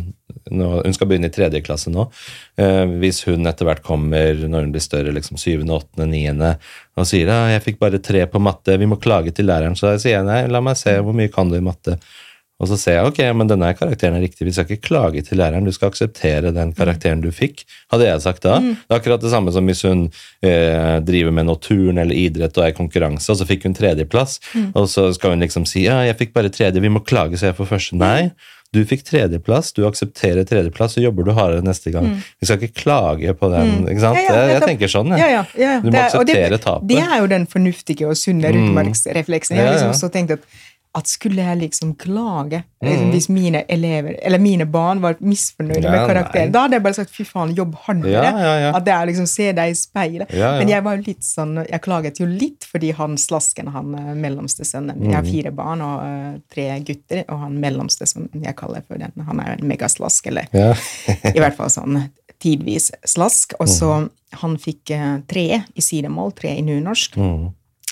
nå, 0.53 0.67
Hun 0.85 0.95
skal 0.95 1.09
begynne 1.09 1.29
i 1.29 1.33
tredje 1.33 1.61
klasse 1.65 1.91
nå. 1.93 2.07
Eh, 2.59 2.85
hvis 3.01 3.23
hun 3.27 3.47
etter 3.49 3.67
hvert 3.67 3.83
kommer 3.85 4.37
når 4.39 4.67
hun 4.67 4.73
blir 4.73 4.83
større, 4.83 5.13
liksom 5.13 5.39
syvende, 5.41 5.75
åttende, 5.77 6.07
niende, 6.09 6.55
og 6.97 7.07
sier 7.09 7.29
ja, 7.29 7.49
'jeg 7.51 7.65
fikk 7.65 7.79
bare 7.81 8.01
tre 8.01 8.25
på 8.25 8.41
matte, 8.41 8.77
vi 8.77 8.87
må 8.89 8.99
klage 9.01 9.33
til 9.35 9.49
læreren', 9.49 9.77
så 9.77 9.93
sier 9.99 10.19
jeg 10.19 10.25
nei, 10.25 10.41
la 10.47 10.61
meg 10.61 10.77
se 10.77 10.95
hvor 10.99 11.13
mye 11.13 11.31
kan 11.33 11.49
du 11.49 11.57
i 11.57 11.65
matte. 11.65 11.99
Og 12.59 12.67
så 12.67 12.75
ser 12.75 12.97
jeg 12.97 13.07
ok, 13.07 13.19
men 13.39 13.47
denne 13.47 13.69
karakteren 13.77 14.17
er 14.17 14.23
riktig, 14.25 14.43
vi 14.43 14.51
skal 14.51 14.65
ikke 14.67 14.83
klage 14.89 15.21
til 15.23 15.39
læreren, 15.39 15.63
du 15.63 15.71
skal 15.71 15.93
akseptere 15.93 16.51
den 16.51 16.73
karakteren 16.75 17.21
du 17.23 17.29
fikk. 17.31 17.63
Hadde 17.93 18.09
jeg 18.09 18.21
sagt 18.25 18.43
da. 18.43 18.57
Det 18.59 18.75
er 18.91 18.97
akkurat 18.99 19.23
det 19.23 19.31
samme 19.31 19.53
som 19.55 19.65
hvis 19.71 19.85
hun 19.87 20.05
eh, 20.43 20.99
driver 21.07 21.31
med 21.39 21.47
noe 21.47 21.55
turn 21.63 21.97
eller 22.03 22.15
idrett 22.19 22.59
og 22.59 22.65
er 22.67 22.73
i 22.73 22.77
konkurranse, 22.77 23.31
og 23.31 23.39
så 23.39 23.47
fikk 23.47 23.63
hun 23.69 23.77
tredjeplass, 23.79 24.39
og 24.75 24.89
så 24.91 25.07
skal 25.15 25.37
hun 25.37 25.45
liksom 25.47 25.63
si 25.69 25.85
ja, 25.87 26.01
jeg 26.09 26.19
fikk 26.19 26.35
bare 26.35 26.51
tredje, 26.51 26.83
vi 26.83 26.91
må 26.91 26.99
klage 27.07 27.39
så 27.39 27.53
jeg 27.53 27.59
får 27.61 27.71
første. 27.77 27.95
Nei. 27.99 28.31
Du 28.69 28.83
fikk 28.85 29.01
tredjeplass, 29.01 29.71
du 29.73 29.79
aksepterer 29.87 30.45
tredjeplass, 30.45 30.93
så 30.93 31.01
jobber 31.01 31.25
du 31.25 31.31
hardere 31.33 31.63
neste 31.65 31.89
gang. 31.89 32.11
Vi 32.37 32.45
skal 32.45 32.59
ikke 32.61 32.83
klage 32.83 33.33
på 33.39 33.47
den. 33.49 33.87
ikke 33.89 34.03
sant? 34.03 34.19
Ja, 34.19 34.27
ja, 34.27 34.43
jeg, 34.43 34.51
jeg 34.59 34.67
tenker 34.67 34.91
sånn, 34.93 35.09
jeg. 35.15 35.23
Ja, 35.23 35.39
ja. 35.57 35.71
Du 35.81 35.87
må 35.87 35.95
Det 35.95 35.97
er- 36.03 36.11
akseptere 36.11 36.59
tapet. 36.61 36.85
Det 36.91 36.99
er 37.01 37.15
jo 37.23 37.31
den 37.31 37.47
fornuftige 37.49 38.05
og 38.11 38.13
sunne 38.19 38.51
utmarksrefleksen. 38.53 39.57
Jeg 39.57 39.65
har 39.65 39.73
liksom 39.73 39.89
også 39.95 40.11
tenkt 40.13 40.35
at, 40.37 40.45
at 40.97 41.05
skulle 41.07 41.43
jeg 41.43 41.57
liksom 41.59 41.95
klage 42.01 42.63
Mm. 42.81 42.87
liksom, 42.87 43.09
hvis 43.11 43.27
mine 43.29 43.59
elever, 43.69 44.15
eller 44.23 44.39
mine 44.39 44.65
barn 44.65 45.01
var 45.03 45.17
misfornøyde 45.19 45.83
Ja, 45.83 45.91
med 45.91 46.07
karakteren, 46.07 46.45
nei. 46.47 46.51
da 46.55 46.61
hadde 46.63 46.73
jeg 46.77 46.83
bare 46.83 46.93
sagt 46.95 47.11
fy 47.11 47.23
faen, 47.27 47.51
jobb 47.55 47.75
hardere. 47.83 48.23
Ja, 48.23 48.53
ja. 48.63 48.69
At 48.77 48.85
det 48.85 48.93
er 48.93 49.05
liksom 49.09 49.27
se 49.27 49.51
deg 49.51 49.71
i 49.71 49.75
speilet. 49.75 50.31
Men 50.31 50.67
jeg 50.71 50.83
var 50.83 50.95
jo 50.97 51.03
litt 51.05 51.21
sånn, 51.27 51.57
jeg 51.69 51.81
klaget 51.81 52.19
jo 52.21 52.25
litt 52.25 52.63
fordi 52.71 52.91
han 52.95 53.17
slasken, 53.17 53.67
han 53.75 53.93
eh, 53.99 54.13
mellomste 54.15 54.63
sønnen 54.65 54.95
mm. 54.97 55.03
jeg 55.09 55.15
har 55.15 55.23
Mm. 55.27 55.31
fire 55.31 55.51
barn 55.51 55.81
og 55.81 55.99
uh, 56.01 56.39
tre 56.55 56.79
gutter, 56.87 57.25
og 57.27 57.39
han 57.43 57.59
mellomste 57.59 58.07
som 58.07 58.29
jeg 58.33 58.55
kaller 58.55 58.81
for 58.87 58.97
den, 58.97 59.11
han 59.27 59.39
er 59.43 59.51
jo 59.51 59.57
en 59.61 59.67
megaslask, 59.67 60.27
eller 60.31 60.47
i 61.35 61.39
hvert 61.39 61.55
fall 61.59 61.69
sånn 61.69 62.05
tidvis 62.39 62.91
slask. 63.05 63.53
Og 63.59 63.67
så 63.67 63.91
Mm. 63.99 64.09
han 64.39 64.57
fikk 64.57 64.91
uh, 64.95 65.19
tre 65.27 65.63
i 65.75 65.81
sidemål, 65.81 66.31
tre 66.33 66.55
i 66.57 66.61
nynorsk. 66.63 67.17
Mm. 67.17 67.49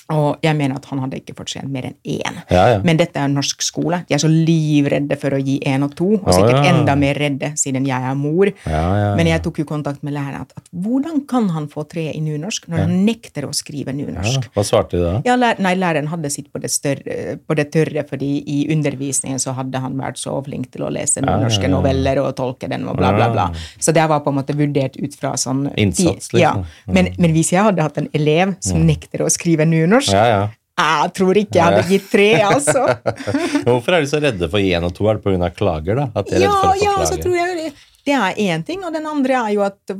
Og 0.08 0.40
jeg 0.40 0.56
mener 0.56 0.78
at 0.78 0.86
han 0.88 1.02
hadde 1.02 1.18
ikke 1.20 1.34
fortjent 1.36 1.68
mer 1.68 1.90
enn 1.90 1.96
én. 2.00 2.38
Ja, 2.48 2.62
ja. 2.72 2.76
Men 2.86 2.96
dette 2.96 3.20
er 3.20 3.28
norsk 3.28 3.60
skole. 3.60 4.00
De 4.08 4.14
er 4.16 4.22
så 4.22 4.30
livredde 4.30 5.18
for 5.20 5.36
å 5.36 5.40
gi 5.42 5.58
én 5.68 5.84
og 5.84 5.92
to, 5.98 6.14
og 6.16 6.30
sikkert 6.32 6.62
ja. 6.62 6.70
enda 6.70 6.94
mer 6.96 7.18
redde 7.20 7.50
siden 7.60 7.84
jeg 7.84 8.08
er 8.08 8.16
mor. 8.16 8.48
Men 8.64 9.28
jeg 9.28 9.42
tok 9.44 9.60
jo 9.60 9.66
kontakt 9.68 10.00
med 10.06 10.16
læreren. 10.16 10.46
At, 10.46 10.54
at 10.56 10.70
hvordan 10.72 11.20
kan 11.28 11.50
han 11.52 11.66
få 11.68 11.84
tre 11.90 12.06
i 12.14 12.22
nynorsk 12.24 12.70
når 12.72 12.86
han 12.86 12.94
nekter 13.04 13.48
å 13.48 13.52
skrive 13.56 13.92
nynorsk? 13.96 14.48
Hva 14.54 14.64
svarte 14.64 14.96
de 14.96 15.02
da? 15.04 15.12
Ja, 15.28 15.36
lær, 15.36 15.60
nei, 15.60 15.74
læreren 15.76 16.08
hadde 16.08 16.32
sitt 16.32 16.48
på 16.54 16.62
det, 16.62 16.72
større, 16.72 17.36
på 17.44 17.58
det 17.58 17.68
tørre, 17.76 18.06
fordi 18.08 18.30
i 18.48 18.58
undervisningen 18.72 19.42
så 19.42 19.52
hadde 19.58 19.84
han 19.84 20.00
vært 20.00 20.22
så 20.22 20.38
flink 20.46 20.70
til 20.72 20.86
å 20.88 20.90
lese 20.94 21.20
ja, 21.20 21.36
norske 21.42 21.68
ja. 21.68 21.72
noveller 21.74 22.22
og 22.24 22.32
tolke 22.38 22.70
dem 22.72 22.88
og 22.88 22.96
bla, 22.96 23.12
bla, 23.16 23.28
bla. 23.34 23.48
Så 23.76 23.92
det 23.92 24.08
var 24.08 24.24
på 24.24 24.32
en 24.32 24.40
måte 24.40 24.56
vurdert 24.56 24.96
ut 24.96 25.20
fra 25.20 25.34
sånn 25.36 25.66
Innsats, 25.76 26.32
Ja. 26.32 26.56
liksom. 26.56 26.94
Men, 26.96 27.12
men 27.20 27.36
hvis 27.36 27.52
jeg 27.52 27.68
hadde 27.68 27.84
hatt 27.84 28.00
en 28.00 28.08
elev 28.16 28.56
som 28.64 28.80
nekter 28.88 29.26
å 29.26 29.30
skrive 29.32 29.68
nynorsk, 29.68 29.97
Ja, 30.06 30.24
ja. 30.30 30.40
jeg 30.78 31.12
tror 31.18 31.40
ikke 31.40 31.58
jeg 31.58 31.64
hadde 31.64 31.84
gitt 31.88 32.08
tre, 32.12 32.28
altså. 32.46 32.86
Hvorfor 33.66 33.96
er 33.96 34.04
de 34.04 34.10
så 34.10 34.22
redde 34.22 34.48
for 34.52 34.62
én 34.62 34.86
og 34.86 34.94
to? 34.94 35.08
Er 35.10 35.18
det 35.18 35.24
pga. 35.26 35.50
klager, 35.58 35.98
da? 35.98 36.08
At 36.14 36.30
de 36.30 36.38
er 36.38 36.46
ja, 36.46 36.54
for 36.54 36.70
å 36.70 36.72
få 36.72 36.84
ja, 36.84 36.94
klager? 36.94 37.10
så 37.10 37.20
tror 37.24 37.36
jeg 37.40 37.58
det, 37.58 37.68
det 38.08 38.14
er 38.16 38.38
én 38.54 38.64
ting, 38.64 38.86
og 38.86 38.94
den 38.94 39.04
andre 39.10 39.42
er 39.42 39.52
jo 39.56 39.66
at 39.66 39.92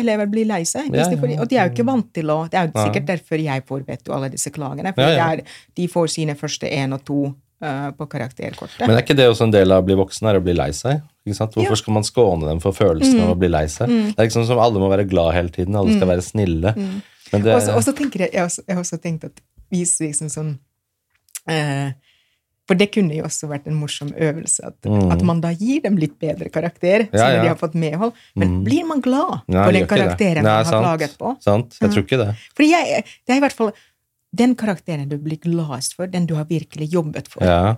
elever 0.00 0.30
blir 0.32 0.46
lei 0.48 0.62
seg. 0.64 0.88
Ja, 0.94 1.10
ja. 1.10 1.34
og 1.42 1.50
de 1.50 1.58
er 1.58 1.68
jo 1.68 1.74
ikke 1.74 1.88
vant 1.90 2.08
til 2.16 2.30
å 2.32 2.38
Det 2.48 2.56
er 2.56 2.70
jo 2.70 2.86
sikkert 2.86 3.10
derfor 3.10 3.42
jeg 3.42 3.66
får 3.68 3.84
vet 3.90 4.06
du, 4.06 4.14
alle 4.16 4.30
disse 4.32 4.52
klagene. 4.54 4.94
For 4.96 5.20
er, 5.26 5.42
de 5.76 5.88
får 5.90 6.12
sine 6.14 6.38
første 6.38 6.70
én 6.70 6.94
og 6.96 7.04
to 7.04 7.20
uh, 7.64 7.90
på 7.96 8.06
karakterkortet. 8.14 8.80
Men 8.86 8.96
er 8.96 9.04
ikke 9.04 9.18
det 9.18 9.28
også 9.28 9.48
en 9.48 9.54
del 9.54 9.74
av 9.74 9.82
å 9.82 9.86
bli 9.90 9.98
voksen, 10.00 10.30
er 10.30 10.40
å 10.40 10.44
bli 10.44 10.54
lei 10.56 10.70
seg? 10.76 11.02
Ikke 11.26 11.36
sant? 11.36 11.52
Hvorfor 11.58 11.76
skal 11.82 11.98
man 11.98 12.06
skåne 12.06 12.48
dem 12.48 12.62
for 12.64 12.72
følelsen 12.76 13.18
Mm. 13.18 13.24
av 13.26 13.34
å 13.34 13.38
bli 13.38 13.50
lei 13.52 13.66
seg? 13.68 13.92
Det 13.92 14.16
er 14.16 14.30
liksom 14.30 14.46
som 14.48 14.62
alle 14.62 14.80
må 14.80 14.88
være 14.88 15.04
glad 15.10 15.34
hele 15.36 15.52
tiden, 15.52 15.76
alle 15.76 15.92
skal 15.98 16.08
være 16.08 16.24
snille. 16.24 16.72
Men 16.76 17.02
det, 17.32 17.54
Og 17.74 17.82
så- 17.84 17.94
tenker 17.96 18.20
jeg, 18.26 18.32
jeg, 18.32 18.40
har 18.40 18.48
også, 18.48 18.62
jeg 18.66 18.76
har 18.76 18.82
også 18.82 18.98
tenkt 19.02 19.24
at 19.24 19.40
hvis 19.70 20.00
liksom 20.02 20.28
sånn 20.32 20.58
eh, 21.48 21.92
For 22.70 22.78
det 22.78 22.92
kunne 22.94 23.16
jo 23.16 23.24
også 23.26 23.48
vært 23.50 23.66
en 23.66 23.74
morsom 23.80 24.12
øvelse, 24.14 24.62
at, 24.62 24.86
at 24.86 25.22
man 25.26 25.40
da 25.42 25.50
gir 25.50 25.80
dem 25.82 25.96
litt 25.98 26.12
bedre 26.22 26.50
karakter, 26.54 27.08
Mm. 27.08 27.14
Ja, 27.16 27.18
siden 27.18 27.36
ja. 27.36 27.42
de 27.42 27.48
har 27.48 27.56
fått 27.58 27.74
medhold. 27.74 28.12
Men 28.38 28.62
blir 28.62 28.84
man 28.86 29.00
glad 29.02 29.40
Nei, 29.48 29.64
på 29.66 29.72
den 29.74 29.86
karakteren 29.90 30.44
Nei, 30.46 30.62
man 30.62 30.72
har 30.72 30.82
laget 30.92 31.16
på? 31.18 31.32
Sant? 31.42 31.74
Jeg 31.80 31.90
tror 31.90 32.04
ikke 32.06 32.18
det. 32.20 32.28
Fordi 32.54 32.68
jeg, 32.70 33.04
det 33.26 33.34
er 33.34 33.40
i 33.40 33.42
hvert 33.42 33.56
fall 33.58 33.72
den 34.32 34.54
karakteren 34.54 35.08
du 35.10 35.16
blir 35.18 35.40
gladest 35.42 35.96
for, 35.98 36.06
den 36.06 36.26
du 36.30 36.36
har 36.38 36.44
virkelig 36.46 36.86
jobbet 36.92 37.26
for. 37.32 37.42
Ja. 37.42 37.76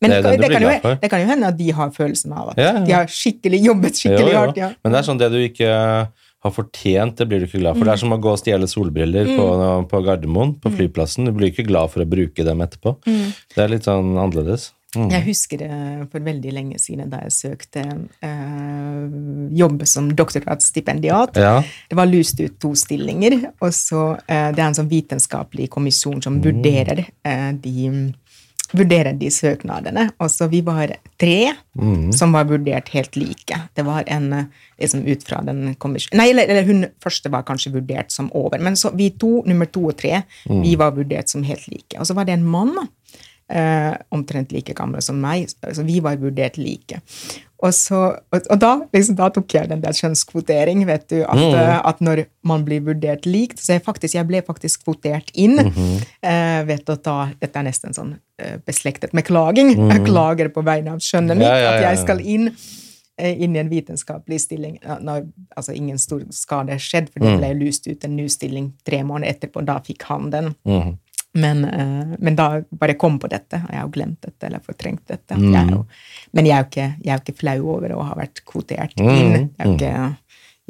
Men 0.00 0.10
det 0.14 0.22
det, 0.22 0.36
det, 0.40 0.50
kan 0.54 0.62
jo, 0.62 0.94
det 1.02 1.10
kan 1.10 1.20
jo 1.20 1.26
hende 1.26 1.48
at 1.50 1.56
de 1.58 1.70
har 1.76 1.90
følelsen 1.90 2.32
av 2.32 2.52
at 2.54 2.58
Ja, 2.62 2.70
ja. 2.78 2.84
de 2.86 2.92
har 2.92 3.06
skikkelig 3.10 3.58
jobbet 3.66 3.98
skikkelig 3.98 4.30
Jo, 4.30 4.36
jo. 4.36 4.38
hardt. 4.38 4.56
Ja. 4.62 4.68
Men 4.84 4.92
det 4.94 4.98
er 5.02 5.08
sånn 5.10 5.18
det 5.18 5.28
du 5.34 5.40
ikke 5.42 5.72
har 6.42 6.52
fortjent, 6.56 7.16
det 7.20 7.26
blir 7.28 7.40
du 7.42 7.46
ikke 7.46 7.60
glad 7.60 7.76
for. 7.76 7.84
Det 7.84 7.90
Mm. 7.90 7.92
er 7.92 8.00
som 8.00 8.12
å 8.16 8.20
gå 8.20 8.30
og 8.32 8.38
stjele 8.40 8.66
solbriller 8.70 9.26
på, 9.36 9.46
på 9.90 10.02
Gardermoen, 10.06 10.54
på 10.60 10.72
flyplassen. 10.72 11.26
Du 11.28 11.32
blir 11.36 11.50
ikke 11.52 11.66
glad 11.68 11.90
for 11.92 12.00
å 12.00 12.08
bruke 12.08 12.44
dem 12.44 12.60
etterpå. 12.64 12.96
Mm. 13.06 13.32
Det 13.54 13.64
er 13.64 13.68
litt 13.68 13.84
sånn 13.88 14.14
annerledes. 14.16 14.70
Mm. 14.96 15.10
Jeg 15.12 15.22
husker 15.22 15.58
det 15.60 16.08
for 16.10 16.18
veldig 16.26 16.52
lenge 16.52 16.78
siden 16.82 17.10
da 17.12 17.20
jeg 17.22 17.30
søkte 17.36 17.84
eh, 18.26 19.04
jobb 19.54 19.84
som 19.86 20.08
doktorgradsstipendiat. 20.18 21.36
Ja. 21.38 21.60
Det 21.88 21.98
var 21.98 22.08
lyst 22.10 22.40
ut 22.40 22.58
to 22.58 22.72
stillinger, 22.74 23.52
og 23.60 23.70
så 23.76 24.16
eh, 24.26 24.50
det 24.50 24.58
er 24.58 24.66
en 24.66 24.78
sånn 24.80 24.90
vitenskapelig 24.90 25.68
kommisjon 25.70 26.22
som 26.24 26.40
vurderer 26.42 27.04
eh, 27.22 27.52
de 27.52 27.86
vurderer 28.76 29.16
de 29.18 29.30
søknadene. 29.32 30.08
Og 30.20 30.30
så 30.32 30.48
vi 30.50 30.60
var 30.66 30.92
tre 31.20 31.52
som 32.16 32.34
var 32.34 32.48
vurdert 32.50 32.90
helt 32.94 33.16
like. 33.18 33.58
Det 33.74 33.84
var 33.86 34.04
en 34.06 34.32
eh, 34.32 34.44
liksom 34.80 35.04
ut 35.06 35.24
fra 35.26 35.42
den 35.46 35.74
Nei, 36.18 36.30
eller, 36.30 36.48
eller 36.48 36.66
hun 36.66 36.86
første 37.02 37.30
var 37.32 37.44
kanskje 37.48 37.72
vurdert 37.74 38.12
som 38.12 38.30
over, 38.36 38.58
men 38.58 38.76
så 38.76 38.92
vi 38.96 39.10
to, 39.10 39.40
nummer 39.46 39.68
to 39.70 39.86
og 39.90 39.98
tre, 40.00 40.22
vi 40.48 40.74
var 40.80 40.94
vurdert 40.96 41.28
som 41.28 41.44
helt 41.46 41.66
like. 41.68 41.98
Og 41.98 42.08
så 42.08 42.16
var 42.16 42.28
det 42.28 42.38
en 42.38 42.46
mann, 42.46 42.72
eh, 43.50 43.92
omtrent 44.14 44.52
like 44.54 44.74
gamle 44.78 45.02
som 45.04 45.20
meg, 45.20 45.50
så 45.50 45.84
vi 45.86 46.00
var 46.04 46.20
vurdert 46.22 46.58
like. 46.60 47.00
Og, 47.60 47.74
så, 47.76 47.98
og, 48.32 48.46
og 48.48 48.60
da, 48.60 48.70
liksom, 48.94 49.16
da 49.18 49.28
tok 49.34 49.52
jeg 49.52 49.68
den 49.68 49.82
der 49.82 49.96
kjønnskvotering, 49.96 50.86
vet 50.88 51.04
du, 51.12 51.18
at, 51.20 51.36
mm. 51.36 51.58
at 51.90 52.00
når 52.04 52.22
man 52.46 52.64
blir 52.64 52.80
vurdert 52.86 53.26
likt 53.28 53.60
Så 53.60 53.74
jeg, 53.74 53.82
faktisk, 53.84 54.14
jeg 54.16 54.24
ble 54.28 54.40
faktisk 54.46 54.86
kvotert 54.86 55.28
inn. 55.36 55.60
eh, 55.60 56.60
vet 56.68 56.86
du, 56.86 56.94
at 56.96 57.04
da, 57.04 57.16
Dette 57.42 57.60
er 57.60 57.68
nesten 57.68 57.96
sånn 57.96 58.14
eh, 58.40 58.56
beslektet 58.64 59.12
med 59.16 59.28
klaging. 59.28 59.74
Jeg 59.76 60.06
klager 60.08 60.48
på 60.54 60.64
vegne 60.64 60.96
av 60.96 61.04
skjønnet 61.04 61.36
mitt 61.36 61.48
Ja, 61.50 61.58
ja, 61.60 61.74
at 61.74 61.84
ja, 61.84 61.90
jeg 61.92 62.00
skal 62.06 62.24
inn 62.24 62.48
eh, 63.20 63.36
inn 63.44 63.58
i 63.58 63.60
en 63.60 63.68
vitenskapelig 63.68 64.40
stilling 64.46 64.80
når 65.04 65.28
altså 65.52 65.76
ingen 65.76 66.00
stor 66.00 66.24
skade 66.32 66.80
skjedd, 66.80 67.12
for 67.12 67.26
det 67.26 67.36
ble 67.42 67.52
lyst 67.60 67.90
ut 67.90 68.08
en 68.08 68.16
ny 68.16 68.24
stilling 68.32 68.72
tre 68.88 69.02
måneder 69.04 69.36
etterpå. 69.36 69.66
Da 69.68 69.82
fikk 69.84 70.08
han 70.08 70.32
den. 70.32 70.54
Mhm. 70.64 70.96
Men, 71.38 71.64
eh, 71.64 72.16
men 72.18 72.34
da 72.36 72.60
bare 72.74 72.96
kom 72.98 73.18
på 73.22 73.28
dette, 73.30 73.60
og 73.62 73.70
jeg 73.70 73.78
har 73.84 73.90
glemt 73.94 74.20
dette 74.26 74.46
eller 74.48 74.58
fortrengt 74.66 75.04
dette. 75.06 75.36
Mm. 75.38 75.52
Jeg 75.54 75.70
jo, 75.76 75.84
men 76.34 76.46
jeg 76.48 76.56
er, 76.56 76.64
jo 76.64 76.68
ikke, 76.70 76.88
jeg 77.04 77.14
er 77.14 77.20
ikke 77.22 77.38
flau 77.38 77.60
over 77.76 77.92
å 77.94 78.02
ha 78.08 78.16
vært 78.18 78.42
kvotert 78.44 78.96
Mm, 78.98 79.14
inn. 79.14 79.36
Jeg 79.36 79.52
er 79.58 79.68
jo, 79.68 79.74
ikke, 79.76 80.16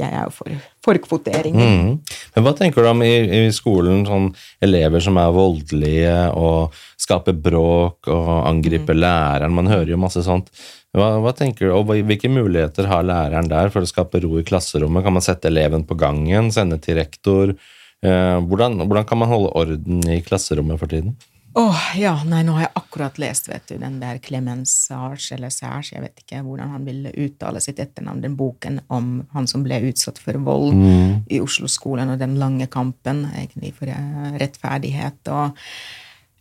jeg 0.00 0.12
er 0.20 0.30
for, 0.36 0.58
for 0.84 1.00
kvotering. 1.06 1.56
Mm. 1.56 1.88
Men 2.36 2.44
hva 2.44 2.52
tenker 2.58 2.84
du 2.84 2.90
om 2.92 3.00
i, 3.02 3.14
i 3.40 3.50
skolen 3.56 4.04
sånn 4.08 4.28
elever 4.64 5.00
som 5.00 5.16
er 5.20 5.32
voldelige 5.32 6.18
og 6.36 6.76
skaper 7.00 7.32
bråk 7.40 8.08
og 8.12 8.30
angriper 8.48 8.94
Mm. 8.94 9.00
læreren? 9.00 9.56
Man 9.56 9.66
hører 9.72 9.94
jo 9.94 9.96
masse 10.04 10.22
sånt. 10.28 10.52
Hva, 10.92 11.20
hva 11.22 11.32
tenker 11.36 11.68
du, 11.68 11.72
og 11.72 11.86
Hvilke 11.86 12.28
muligheter 12.28 12.88
har 12.90 13.04
læreren 13.06 13.48
der 13.48 13.68
for 13.72 13.80
å 13.80 13.88
skape 13.88 14.20
ro 14.24 14.36
i 14.40 14.44
klasserommet? 14.44 15.04
Kan 15.04 15.12
man 15.16 15.22
sette 15.24 15.48
eleven 15.48 15.84
på 15.88 15.96
gangen, 15.96 16.50
sende 16.52 16.80
til 16.82 16.96
rektor? 17.00 17.54
Eh, 18.00 18.38
hvordan, 18.48 18.80
hvordan 18.86 19.04
kan 19.04 19.20
man 19.20 19.28
holde 19.28 19.52
orden 19.60 20.00
i 20.08 20.22
klasserommet 20.24 20.80
for 20.80 20.88
tiden? 20.88 21.16
Åh, 21.52 21.96
ja, 21.98 22.12
nei, 22.24 22.44
nå 22.46 22.54
har 22.54 22.68
jeg 22.68 22.76
akkurat 22.78 23.16
lest, 23.18 23.48
vet 23.50 23.64
du, 23.66 23.74
den 23.80 23.96
der 23.98 24.20
Clemens 24.22 24.70
Sars, 24.86 25.32
eller 25.34 25.50
Sars, 25.50 25.88
jeg 25.90 26.04
vet 26.04 26.22
ikke 26.22 26.44
hvordan 26.46 26.70
han 26.76 26.84
ville 26.86 27.10
uttale 27.24 27.58
sitt 27.60 27.82
etternavn, 27.82 28.22
den 28.22 28.36
boken 28.38 28.78
om 28.86 29.08
han 29.34 29.50
som 29.50 29.64
ble 29.66 29.80
utsatt 29.88 30.20
for 30.22 30.38
vold 30.46 30.78
i 31.26 31.40
Oslo-skolen, 31.42 32.14
og 32.14 32.22
den 32.22 32.38
lange 32.38 32.70
kampen, 32.70 33.24
egentlig, 33.34 33.74
for 33.80 33.90
eh, 33.90 34.30
rettferdighet, 34.38 35.18
og 35.34 35.58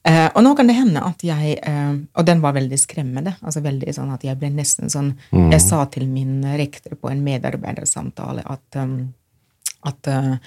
eh, 0.05 0.29
og 0.29 0.45
nå 0.45 0.53
kan 0.55 0.69
det 0.69 0.77
hende 0.77 1.01
at 1.03 1.25
jeg 1.25 1.57
eh, 1.57 1.95
Og 2.13 2.29
den 2.29 2.45
var 2.45 2.53
veldig 2.55 2.77
skremmende. 2.79 3.33
altså 3.41 3.59
veldig 3.65 3.91
sånn 3.93 4.13
at 4.13 4.23
Jeg 4.23 4.37
ble 4.39 4.47
nesten 4.53 4.89
sånn 4.89 5.09
Jeg 5.51 5.59
sa 5.59 5.81
til 5.91 6.07
min 6.07 6.39
rektor 6.55 6.95
på 6.95 7.09
en 7.11 7.19
medarbeidersamtale 7.25 8.45
at, 8.45 8.79
um, 8.79 9.09
at 9.89 10.07
eh, 10.07 10.37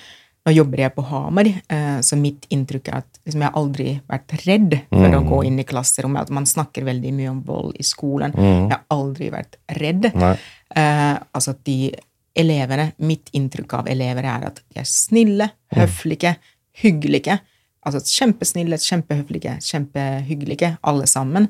nå 0.43 0.53
jobber 0.57 0.81
jeg 0.83 0.95
på 0.97 1.05
Hamar, 1.07 1.47
eh, 1.47 1.99
så 2.03 2.17
mitt 2.19 2.49
inntrykk 2.51 2.89
er 2.91 2.97
at 2.99 3.21
liksom, 3.23 3.45
jeg 3.45 3.47
har 3.47 3.59
aldri 3.61 3.93
vært 4.11 4.33
redd 4.43 4.75
for 4.91 5.17
å 5.19 5.21
gå 5.29 5.43
inn 5.47 5.61
i 5.63 5.67
klasserommet. 5.69 6.27
At 6.27 6.35
man 6.35 6.49
snakker 6.51 6.87
veldig 6.89 7.13
mye 7.15 7.31
om 7.31 7.43
vold 7.47 7.77
i 7.79 7.87
skolen. 7.87 8.35
Jeg 8.35 8.73
har 8.75 8.83
aldri 8.91 9.31
vært 9.35 9.61
redd. 9.79 10.09
Eh, 10.11 11.15
altså 11.31 11.55
at 11.55 11.63
de 11.69 11.93
elevene 12.33 12.89
Mitt 13.05 13.29
inntrykk 13.37 13.75
av 13.77 13.89
elever 13.93 14.25
er 14.25 14.49
at 14.49 14.63
de 14.65 14.81
er 14.81 14.89
snille, 14.89 15.51
høflige, 15.77 16.35
hyggelige. 16.83 17.39
Altså 17.87 18.03
kjempesnille, 18.07 18.79
kjempehøflige, 18.81 19.57
kjempehyggelige, 19.63 20.77
alle 20.87 21.07
sammen. 21.11 21.49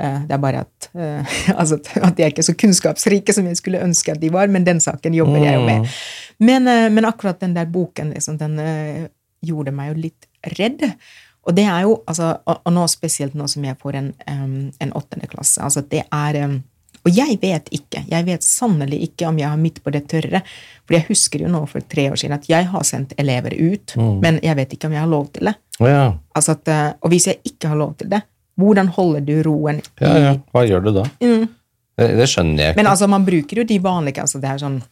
Eh, 0.00 0.20
det 0.26 0.34
er 0.34 0.40
bare 0.40 0.64
at, 0.64 0.88
eh, 0.94 1.34
altså 1.60 1.78
at 2.00 2.16
de 2.16 2.24
er 2.24 2.32
ikke 2.32 2.46
så 2.46 2.56
kunnskapsrike 2.58 3.34
som 3.36 3.48
jeg 3.48 3.60
skulle 3.60 3.82
ønske 3.84 4.14
at 4.14 4.22
de 4.22 4.32
var, 4.32 4.50
men 4.52 4.64
den 4.66 4.80
saken 4.80 5.16
jobber 5.16 5.44
jeg 5.44 5.58
jo 5.58 5.66
med. 5.66 5.98
Men, 6.42 6.68
eh, 6.70 6.88
men 6.92 7.08
akkurat 7.08 7.42
den 7.42 7.56
der 7.56 7.68
boken, 7.70 8.14
liksom, 8.16 8.40
den 8.40 8.58
gjorde 9.42 9.74
meg 9.74 9.92
jo 9.92 10.00
litt 10.08 10.28
redd. 10.56 10.84
Og 11.42 11.56
det 11.56 11.66
er 11.66 11.84
jo, 11.84 11.96
altså, 12.06 12.36
og 12.46 12.68
nå 12.70 12.84
spesielt 12.90 13.34
nå 13.34 13.48
som 13.50 13.64
jeg 13.66 13.78
får 13.80 13.96
en, 13.98 14.12
en 14.30 14.92
åttende 14.94 15.26
klasse, 15.30 15.58
altså 15.62 15.82
det 15.82 16.04
er 16.06 16.44
og 17.02 17.10
jeg 17.10 17.34
vet 17.42 17.66
ikke, 17.74 18.04
jeg 18.06 18.22
vet 18.28 18.44
sannelig 18.46 19.00
ikke 19.08 19.26
om 19.26 19.38
jeg 19.40 19.48
har 19.50 19.58
midt 19.58 19.80
på 19.82 19.90
det 19.90 20.04
tørre. 20.06 20.38
For 20.86 20.94
jeg 20.94 21.02
husker 21.08 21.42
jo 21.42 21.48
nå 21.50 21.64
for 21.66 21.82
tre 21.90 22.04
år 22.12 22.20
siden 22.20 22.36
at 22.36 22.46
jeg 22.46 22.68
har 22.70 22.84
sendt 22.86 23.16
elever 23.18 23.56
ut, 23.58 23.96
mm. 23.98 24.12
men 24.22 24.38
jeg 24.38 24.54
vet 24.60 24.76
ikke 24.76 24.86
om 24.86 24.94
jeg 24.94 25.02
har 25.02 25.10
lov 25.10 25.24
til 25.34 25.50
det. 25.50 25.54
Ja. 25.82 26.04
Altså 26.30 26.54
at, 26.54 26.70
og 27.02 27.10
hvis 27.10 27.26
jeg 27.26 27.40
ikke 27.50 27.72
har 27.72 27.80
lov 27.80 27.96
til 27.98 28.12
det, 28.12 28.22
hvordan 28.60 28.92
holder 28.96 29.24
du 29.26 29.36
roen? 29.46 29.80
Ja, 30.00 30.16
ja. 30.18 30.34
Hva 30.52 30.64
gjør 30.68 30.84
du 30.84 30.92
da? 30.98 31.06
Mm. 31.24 31.46
Det, 31.98 32.08
det, 32.18 32.28
skjønner 32.30 32.62
jeg 32.62 32.74
ikke. 32.74 32.80
Men 32.80 32.90
altså, 32.90 33.08
man 33.10 33.24
bruker 33.26 33.62
jo 33.62 33.68
de 33.68 33.78
vanlige 33.82 34.24
altså 34.24 34.40
det 34.42 34.50
er 34.50 34.62
sånn 34.62 34.82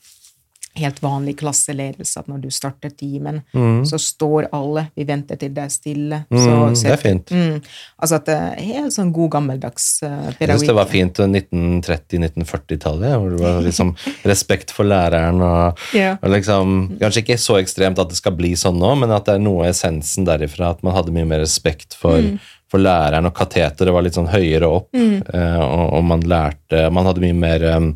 helt 0.79 1.01
vanlig 1.03 1.35
klasseledelse 1.41 2.21
at 2.21 2.29
når 2.31 2.45
du 2.45 2.51
starter 2.55 2.93
timen, 2.95 3.41
mm. 3.53 3.81
så 3.91 3.99
står 3.99 4.47
alle, 4.55 4.87
vi 4.95 5.05
venter 5.09 5.39
til 5.41 5.51
det 5.57 5.65
er 5.67 5.73
stille. 5.73 6.21
Mm, 6.31 6.77
det 6.79 6.93
er 6.93 7.01
fint. 7.01 7.33
Mm, 7.35 7.57
altså 7.99 8.21
at 8.21 8.29
det 8.29 8.37
er 8.37 8.69
helt 8.69 8.95
sånn 8.95 9.11
god 9.15 9.33
gammeldags 9.35 9.89
uh, 10.05 10.09
pedagogikk. 10.09 10.45
Jeg 10.47 10.61
syns 10.61 10.71
det 10.71 10.77
var 10.79 10.93
fint 10.93 11.23
1930-1940-tallet, 11.27 13.17
hvor 13.17 13.35
det 13.35 13.43
var 13.43 13.59
liksom 13.69 13.93
respekt 14.31 14.75
for 14.77 14.89
læreren 14.89 15.43
og, 15.43 15.83
yeah. 15.97 16.21
og, 16.21 16.31
liksom 16.37 16.79
Kanskje 17.01 17.25
ikke 17.25 17.41
så 17.41 17.59
ekstremt 17.59 17.99
at 18.01 18.13
det 18.13 18.21
skal 18.21 18.37
bli 18.39 18.55
sånn 18.59 18.79
nå, 18.79 18.95
men 19.03 19.11
at 19.15 19.27
det 19.27 19.37
er 19.37 19.43
noe 19.43 19.67
av 19.67 19.75
essensen 19.75 20.29
derifra, 20.29 20.71
at 20.77 20.87
man 20.87 20.95
hadde 20.95 21.15
mye 21.15 21.27
mer 21.29 21.43
respekt 21.43 21.99
for 21.99 22.23
mm. 22.23 22.39
For 22.71 22.83
læreren, 22.83 23.27
og 23.27 23.35
kateteret 23.35 23.95
var 23.95 24.05
litt 24.07 24.19
sånn 24.19 24.31
høyere 24.31 24.69
opp, 24.71 24.93
mm. 24.95 25.17
uh, 25.35 25.63
og, 25.65 25.87
og, 25.99 26.05
man 26.07 26.23
lærte 26.31 26.85
Man 26.95 27.09
hadde 27.09 27.25
mye 27.25 27.37
mer 27.37 27.67
um, 27.77 27.95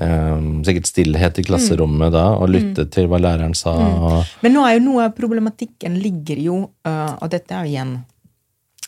Um, 0.00 0.60
sikkert 0.60 0.90
stillhet 0.90 1.38
i 1.40 1.42
klasserommet 1.46 2.10
mm. 2.10 2.12
da, 2.12 2.24
og 2.36 2.50
lytte 2.52 2.84
mm. 2.84 2.88
til 2.92 3.06
hva 3.08 3.16
læreren 3.16 3.54
sa. 3.56 3.72
Mm. 3.80 4.32
Men 4.44 4.52
nå 4.52 4.64
er 4.68 4.74
jo 4.74 4.82
noe 4.90 5.06
av 5.08 5.14
problematikken 5.16 5.96
ligger 6.02 6.42
jo, 6.44 6.58
uh, 6.84 7.14
og 7.14 7.30
dette 7.32 7.56
er 7.56 7.64
jo 7.64 7.72
igjen 7.72 7.94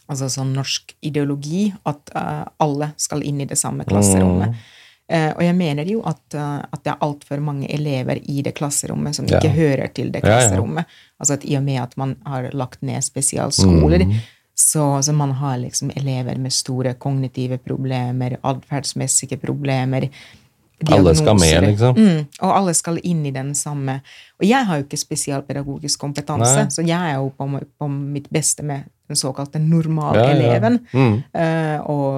altså 0.05 0.29
sånn 0.33 0.53
norsk 0.57 0.93
ideologi, 1.09 1.71
at 1.89 2.13
uh, 2.13 2.45
alle 2.61 2.91
skal 3.01 3.25
inn 3.25 3.41
i 3.41 3.49
det 3.49 3.57
samme 3.57 3.89
klasserommet. 3.89 4.61
Uh, 5.09 5.33
og 5.33 5.41
jeg 5.47 5.57
mener 5.57 5.89
jo 5.89 6.03
at, 6.05 6.37
at 6.37 6.85
det 6.85 6.93
er 6.93 7.05
altfor 7.07 7.41
mange 7.41 7.71
elever 7.73 8.21
i 8.29 8.43
det 8.45 8.53
klasserommet 8.59 9.17
som 9.17 9.25
ikke 9.25 9.55
hører 9.57 9.89
til 9.97 10.13
det 10.13 10.21
klasserommet. 10.27 10.85
Ja, 10.85 10.93
ja. 10.93 11.21
Altså 11.25 11.39
at 11.41 11.49
I 11.49 11.57
og 11.57 11.65
med 11.65 11.81
at 11.87 11.97
man 11.97 12.19
har 12.29 12.51
lagt 12.53 12.85
ned 12.85 13.01
spesialskoler, 13.07 14.05
mm. 14.05 14.19
Så, 14.59 15.03
så, 15.03 15.13
man 15.13 15.31
har 15.39 15.59
liksom 15.59 15.91
elever 15.95 16.39
med 16.39 16.53
store 16.53 16.95
kognitive 16.95 17.59
problemer, 17.63 18.37
atferdsmessige 18.43 19.39
problemer, 19.39 20.09
alle 20.87 21.15
skal 21.15 21.39
med, 21.39 21.63
liksom. 21.63 21.97
Mm, 21.97 22.27
og 22.41 22.57
alle 22.57 22.75
skal 22.75 23.01
inn 23.03 23.25
i 23.27 23.33
den 23.35 23.55
samme. 23.55 23.99
Og 24.39 24.47
jeg 24.47 24.67
har 24.67 24.79
jo 24.79 24.85
ikke 24.87 25.01
spesialpedagogisk 25.01 25.99
kompetanse, 26.01 26.55
Nei. 26.55 26.75
så 26.75 26.85
jeg 26.87 27.15
er 27.15 27.17
jo 27.19 27.33
på, 27.35 27.49
på 27.79 27.89
mitt 27.91 28.29
beste 28.35 28.67
med 28.67 28.87
den 29.09 29.17
såkalte 29.17 29.59
normaleleven. 29.59 30.79
Ja, 30.93 30.99
ja. 30.99 31.07
mm. 31.07 31.15
uh, 31.35 31.91
og, 31.91 32.15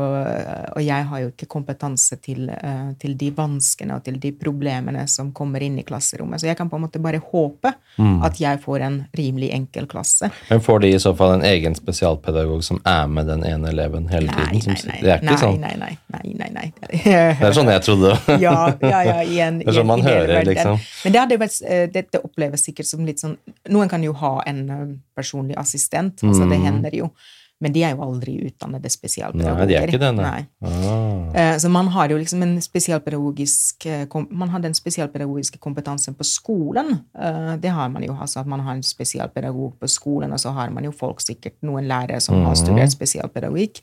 og, 0.76 0.82
jeg 0.82 1.07
har 1.11 1.22
jo 1.22 1.30
ikke 1.30 1.47
kompetanse 1.51 2.18
til, 2.22 2.49
uh, 2.51 2.91
til, 2.99 3.14
de 3.20 3.30
vanskene 3.36 3.99
og 3.99 4.05
til 4.07 4.18
de 4.20 4.32
problemene 4.34 5.05
som 5.09 5.30
kommer 5.36 5.62
inn 5.62 5.78
i 5.78 5.84
klasserommet. 5.86 6.43
Så 6.43 6.51
jeg 6.51 6.59
kan 6.59 6.70
på 6.70 6.80
en 6.80 6.86
måte 6.86 7.03
bare 7.03 7.22
håpe 7.22 7.72
mm. 7.97 8.16
at 8.26 8.41
jeg 8.43 8.61
får 8.64 8.86
en 8.86 8.99
rimelig 9.18 9.53
enkel 9.55 9.86
klasse. 9.91 10.32
Men 10.51 10.64
får 10.64 10.82
de 10.84 10.93
i 10.95 11.01
så 11.03 11.14
fall 11.14 11.36
en 11.38 11.47
egen 11.47 11.78
spesialpedagog 11.78 12.64
som 12.66 12.82
er 12.84 13.07
med 13.07 13.30
den 13.30 13.47
ene 13.47 13.70
eleven 13.70 14.11
hele 14.11 14.32
nei, 14.32 14.49
tiden? 14.59 14.74
Nei, 14.74 14.91
nei, 14.91 14.99
det 15.05 15.14
er 15.14 15.22
ikke 15.22 15.30
nei, 15.30 15.38
sånn? 15.45 15.61
Nei, 15.62 15.74
nei, 15.78 15.93
nei. 16.16 16.34
nei, 16.43 16.51
nei. 16.57 16.66
det 16.91 17.51
er 17.51 17.57
sånn 17.61 17.70
jeg 17.70 17.86
trodde. 17.86 18.16
ja, 18.47 18.57
ja, 18.82 19.05
ja, 19.07 19.18
igjen, 19.22 19.62
det 19.62 19.70
er 19.70 19.78
sånn 19.78 19.91
man 19.91 20.03
hører, 20.07 20.43
liksom. 20.49 20.82
Men 21.05 21.18
det, 21.30 21.41
vært, 21.45 21.61
det, 21.95 22.01
dette 22.11 22.24
oppleves 22.26 22.66
sikkert 22.66 22.91
som 22.91 23.07
litt 23.07 23.22
sånn 23.22 23.36
Noen 23.70 23.91
kan 23.91 24.03
jo 24.03 24.12
ha 24.18 24.41
en 24.49 24.64
personlig 25.21 25.59
assistent. 25.61 26.25
altså 26.25 26.49
det 26.49 26.59
hender 26.59 26.59
mm 26.59 26.66
hender 26.71 26.99
jo. 27.03 27.12
Men 27.61 27.75
de 27.75 27.83
er 27.85 27.93
jo 27.93 28.05
aldri 28.07 28.39
utdannede 28.49 28.89
spesialpedagoger. 28.93 29.59
Nei, 29.59 29.69
de 29.69 29.77
er 29.77 29.91
ikke 29.91 30.01
det, 30.01 30.11
nei. 30.17 30.41
Ah. 30.65 31.59
Så 31.61 31.69
man 31.73 31.91
har 31.93 32.13
jo 32.13 32.17
liksom 32.21 32.41
en 32.45 32.55
spesialpedagogisk 32.65 33.87
eh, 33.87 34.17
Man 34.31 34.49
har 34.53 34.63
den 34.65 34.75
spesialpedagogiske 34.77 35.61
kompetansen 35.61 36.17
på 36.17 36.25
skolen. 36.25 37.03
Eh, 37.13 37.53
det 37.61 37.75
har 37.77 37.93
man 37.93 38.05
jo. 38.07 38.17
altså 38.17 38.41
At 38.41 38.49
man 38.49 38.65
har 38.65 38.79
en 38.79 38.87
spesialpedagog 38.87 39.77
på 39.81 39.89
skolen, 39.89 40.33
og 40.33 40.41
så 40.41 40.55
har 40.57 40.71
man 40.71 40.89
jo 40.89 40.93
folk, 40.93 41.21
sikkert 41.21 41.59
noen 41.67 41.89
lærere 41.91 42.21
som 42.21 42.41
har 42.47 42.57
studert 42.57 42.89
mm. 42.89 42.97
spesialpedagogikk. 42.97 43.83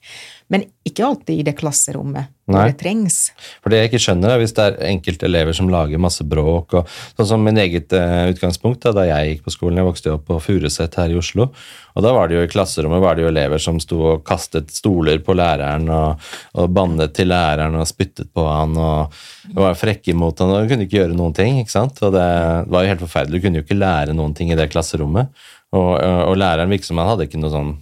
Men 0.49 0.65
ikke 0.87 1.05
alltid 1.05 1.39
i 1.39 1.45
det 1.45 1.57
klasserommet 1.59 2.33
hvor 2.47 2.63
det 2.69 2.77
trengs. 2.79 3.17
For 3.59 3.71
det 3.71 3.81
jeg 3.81 3.89
ikke 3.91 3.99
skjønner, 4.05 4.31
er 4.31 4.41
hvis 4.41 4.53
det 4.55 4.63
er 4.63 4.77
enkelte 4.87 5.27
elever 5.27 5.55
som 5.55 5.67
lager 5.71 5.99
masse 5.99 6.23
bråk 6.27 6.77
og 6.79 6.93
Sånn 7.17 7.27
som 7.27 7.43
min 7.43 7.59
eget 7.59 7.91
uh, 7.97 8.29
utgangspunkt 8.31 8.85
da, 8.85 8.93
da, 8.95 9.03
jeg 9.09 9.31
gikk 9.31 9.47
på 9.47 9.53
skolen. 9.53 9.79
Jeg 9.81 9.87
vokste 9.87 10.13
opp 10.13 10.27
på 10.29 10.37
Furuset 10.43 10.95
her 10.99 11.11
i 11.11 11.17
Oslo. 11.19 11.49
Og 11.97 12.05
da 12.05 12.13
var 12.15 12.29
det 12.29 12.37
jo 12.37 12.45
i 12.45 12.51
klasserommet 12.51 13.01
var 13.03 13.17
det 13.17 13.25
jo 13.25 13.31
elever 13.31 13.61
som 13.67 13.81
sto 13.83 13.99
og 14.13 14.23
kastet 14.27 14.71
stoler 14.73 15.19
på 15.23 15.35
læreren 15.37 15.87
og, 15.93 16.29
og 16.57 16.71
bannet 16.73 17.13
til 17.17 17.29
læreren 17.31 17.75
og 17.77 17.87
spyttet 17.89 18.31
på 18.35 18.45
han 18.47 18.75
og, 18.79 19.19
og 19.53 19.61
var 19.65 19.77
frekke 19.79 20.15
mot 20.17 20.39
han 20.43 20.55
og 20.55 20.71
kunne 20.71 20.87
ikke 20.87 21.01
gjøre 21.01 21.17
noen 21.17 21.35
ting. 21.37 21.59
ikke 21.61 21.75
sant? 21.75 22.01
Og 22.07 22.15
det 22.15 22.27
var 22.71 22.83
jo 22.83 22.93
helt 22.93 23.05
forferdelig. 23.05 23.41
Du 23.41 23.47
kunne 23.47 23.61
jo 23.61 23.67
ikke 23.67 23.79
lære 23.79 24.15
noen 24.17 24.35
ting 24.37 24.53
i 24.53 24.59
det 24.59 24.69
klasserommet. 24.73 25.31
Og, 25.75 25.93
og 25.99 26.33
læreren 26.39 26.71
virket 26.71 26.87
som 26.87 26.99
han 27.01 27.11
hadde 27.11 27.27
ikke 27.27 27.41
noe 27.41 27.51
sånn 27.51 27.73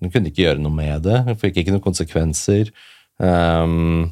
Hun 0.00 0.10
kunne 0.10 0.30
ikke 0.30 0.46
gjøre 0.46 0.62
noe 0.64 0.74
med 0.74 1.04
det. 1.06 1.20
Hun 1.28 1.36
fikk 1.38 1.60
ikke 1.60 1.74
noen 1.74 1.84
konsekvenser. 1.84 2.72
Um, 3.22 4.10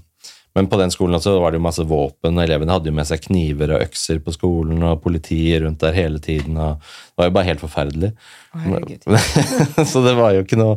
men 0.55 0.69
på 0.69 0.77
den 0.77 0.93
skolen 0.93 1.17
også 1.17 1.39
var 1.41 1.53
det 1.53 1.61
jo 1.61 1.65
masse 1.65 1.85
våpen, 1.89 2.41
elevene 2.43 2.75
hadde 2.75 2.91
jo 2.91 2.97
med 2.97 3.09
seg 3.09 3.23
kniver 3.25 3.73
og 3.73 3.87
økser 3.87 4.21
på 4.25 4.35
skolen, 4.35 4.83
og 4.85 5.01
politiet 5.05 5.63
rundt 5.65 5.81
der 5.81 5.97
hele 5.97 6.21
tiden, 6.23 6.59
og 6.61 6.83
det 6.83 7.23
var 7.23 7.31
jo 7.31 7.35
bare 7.39 7.49
helt 7.49 7.65
forferdelig. 7.65 8.13
så 9.93 10.05
det 10.05 10.13
var 10.19 10.35
jo 10.37 10.43
ikke 10.45 10.59
noe 10.61 10.75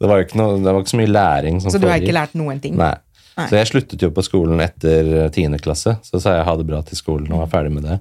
Det 0.00 0.08
var 0.08 0.22
jo 0.22 0.24
ikke, 0.24 0.38
noe, 0.40 0.54
det 0.56 0.72
var 0.72 0.78
ikke 0.80 0.92
så 0.94 1.00
mye 1.02 1.10
læring 1.12 1.58
som 1.60 1.74
Så 1.74 1.80
du 1.82 1.84
har 1.90 2.00
ikke 2.00 2.16
lært 2.16 2.32
noen 2.38 2.62
ting? 2.62 2.78
Nei. 2.80 2.94
Nei. 3.36 3.46
Så 3.50 3.58
jeg 3.58 3.68
sluttet 3.68 4.02
jo 4.02 4.10
på 4.14 4.24
skolen 4.24 4.60
etter 4.64 5.28
tiende 5.34 5.60
klasse. 5.62 5.94
Så 6.04 6.20
sa 6.20 6.38
jeg 6.38 6.46
ha 6.48 6.54
det 6.56 6.66
bra 6.68 6.80
til 6.84 6.98
skolen 6.98 7.30
og 7.32 7.44
var 7.44 7.52
ferdig 7.52 7.74
med 7.76 7.86
det. 7.86 7.98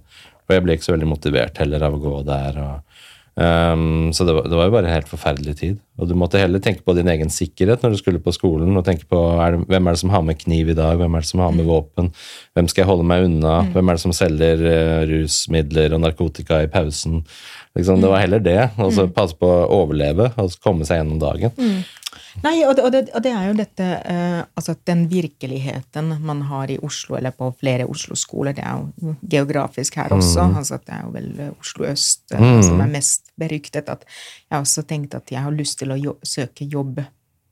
Og 0.47 0.55
jeg 0.55 0.65
ble 0.65 0.76
ikke 0.76 0.88
så 0.88 0.95
veldig 0.95 1.09
motivert 1.11 1.59
heller 1.61 1.84
av 1.86 1.95
å 1.95 2.01
gå 2.01 2.15
der. 2.28 2.57
og 2.63 2.88
Um, 3.39 4.09
så 4.11 4.25
det 4.27 4.33
var, 4.35 4.47
det 4.51 4.57
var, 4.57 4.67
jo 4.67 4.73
bare 4.73 4.89
en 4.89 4.91
helt 4.97 5.07
forferdelig 5.07 5.53
tid. 5.61 5.77
Og 5.99 6.09
du 6.09 6.15
måtte 6.19 6.41
heller 6.41 6.59
tenke 6.63 6.83
på 6.83 6.95
din 6.97 7.07
egen 7.07 7.31
sikkerhet 7.31 7.83
når 7.83 7.93
du 7.93 7.99
skulle 8.01 8.19
på 8.23 8.33
skolen. 8.35 8.75
og 8.75 8.83
tenke 8.87 9.07
på 9.07 9.19
er 9.39 9.55
det, 9.55 9.61
Hvem 9.69 9.87
er 9.87 9.95
det 9.95 10.01
som 10.01 10.11
har 10.11 10.25
med 10.27 10.39
kniv 10.41 10.73
i 10.73 10.75
dag? 10.75 10.97
Hvem 10.99 11.15
er 11.15 11.23
det 11.23 11.29
som 11.29 11.43
har 11.43 11.53
med 11.55 11.63
mm. 11.63 11.69
våpen? 11.71 12.09
Hvem 12.57 12.67
skal 12.71 12.83
jeg 12.83 12.89
holde 12.89 13.07
meg 13.07 13.27
unna? 13.29 13.53
Mm. 13.63 13.71
Hvem 13.77 13.89
er 13.89 13.99
det 13.99 14.03
som 14.03 14.15
selger 14.17 14.65
uh, 14.65 14.99
rusmidler 15.13 15.95
og 15.95 16.03
narkotika 16.03 16.59
i 16.65 16.71
pausen? 16.71 17.21
Liksom, 17.77 18.01
det 18.03 18.11
var 18.11 18.19
mm. 18.19 18.23
heller 18.25 18.43
det. 18.43 18.59
Og 18.75 18.91
så 18.91 19.07
mm. 19.07 19.15
passe 19.15 19.39
på 19.39 19.47
å 19.47 19.69
overleve 19.79 20.33
og 20.35 20.59
komme 20.65 20.87
seg 20.89 20.99
gjennom 20.99 21.23
dagen. 21.23 21.55
Nei, 22.43 22.55
og 22.65 22.75
det, 22.77 22.83
og, 22.85 22.91
det, 22.93 23.01
og 23.15 23.23
det, 23.25 23.33
er 23.35 23.45
jo 23.49 23.55
dette 23.57 23.85
eh, 23.99 24.39
Altså 24.57 24.75
den 24.87 25.05
virkeligheten 25.11 26.13
man 26.25 26.43
har 26.49 26.71
i 26.71 26.79
Oslo, 26.85 27.17
eller 27.19 27.35
på 27.35 27.51
flere 27.59 27.87
Oslo-skoler, 27.89 28.55
det 28.55 28.65
er 28.65 28.79
jo 28.79 29.15
geografisk 29.35 29.99
her 29.99 30.13
også. 30.15 30.47
Mm. 30.47 30.57
altså 30.61 30.79
Det 30.83 30.95
er 30.95 31.05
jo 31.05 31.13
vel 31.15 31.29
Oslo 31.59 31.87
øst 31.89 32.35
eh, 32.35 32.41
mm. 32.41 32.63
som 32.69 32.81
er 32.85 32.91
mest 32.95 33.31
beryktet. 33.39 33.89
at 33.89 34.05
Jeg 34.49 34.55
har 34.55 34.65
også 34.65 34.85
tenkt 34.87 35.15
at 35.15 35.31
jeg 35.31 35.41
har 35.43 35.55
lyst 35.55 35.79
til 35.79 35.91
å 35.91 35.99
jo 35.99 36.17
søke 36.23 36.65
jobb 36.65 37.01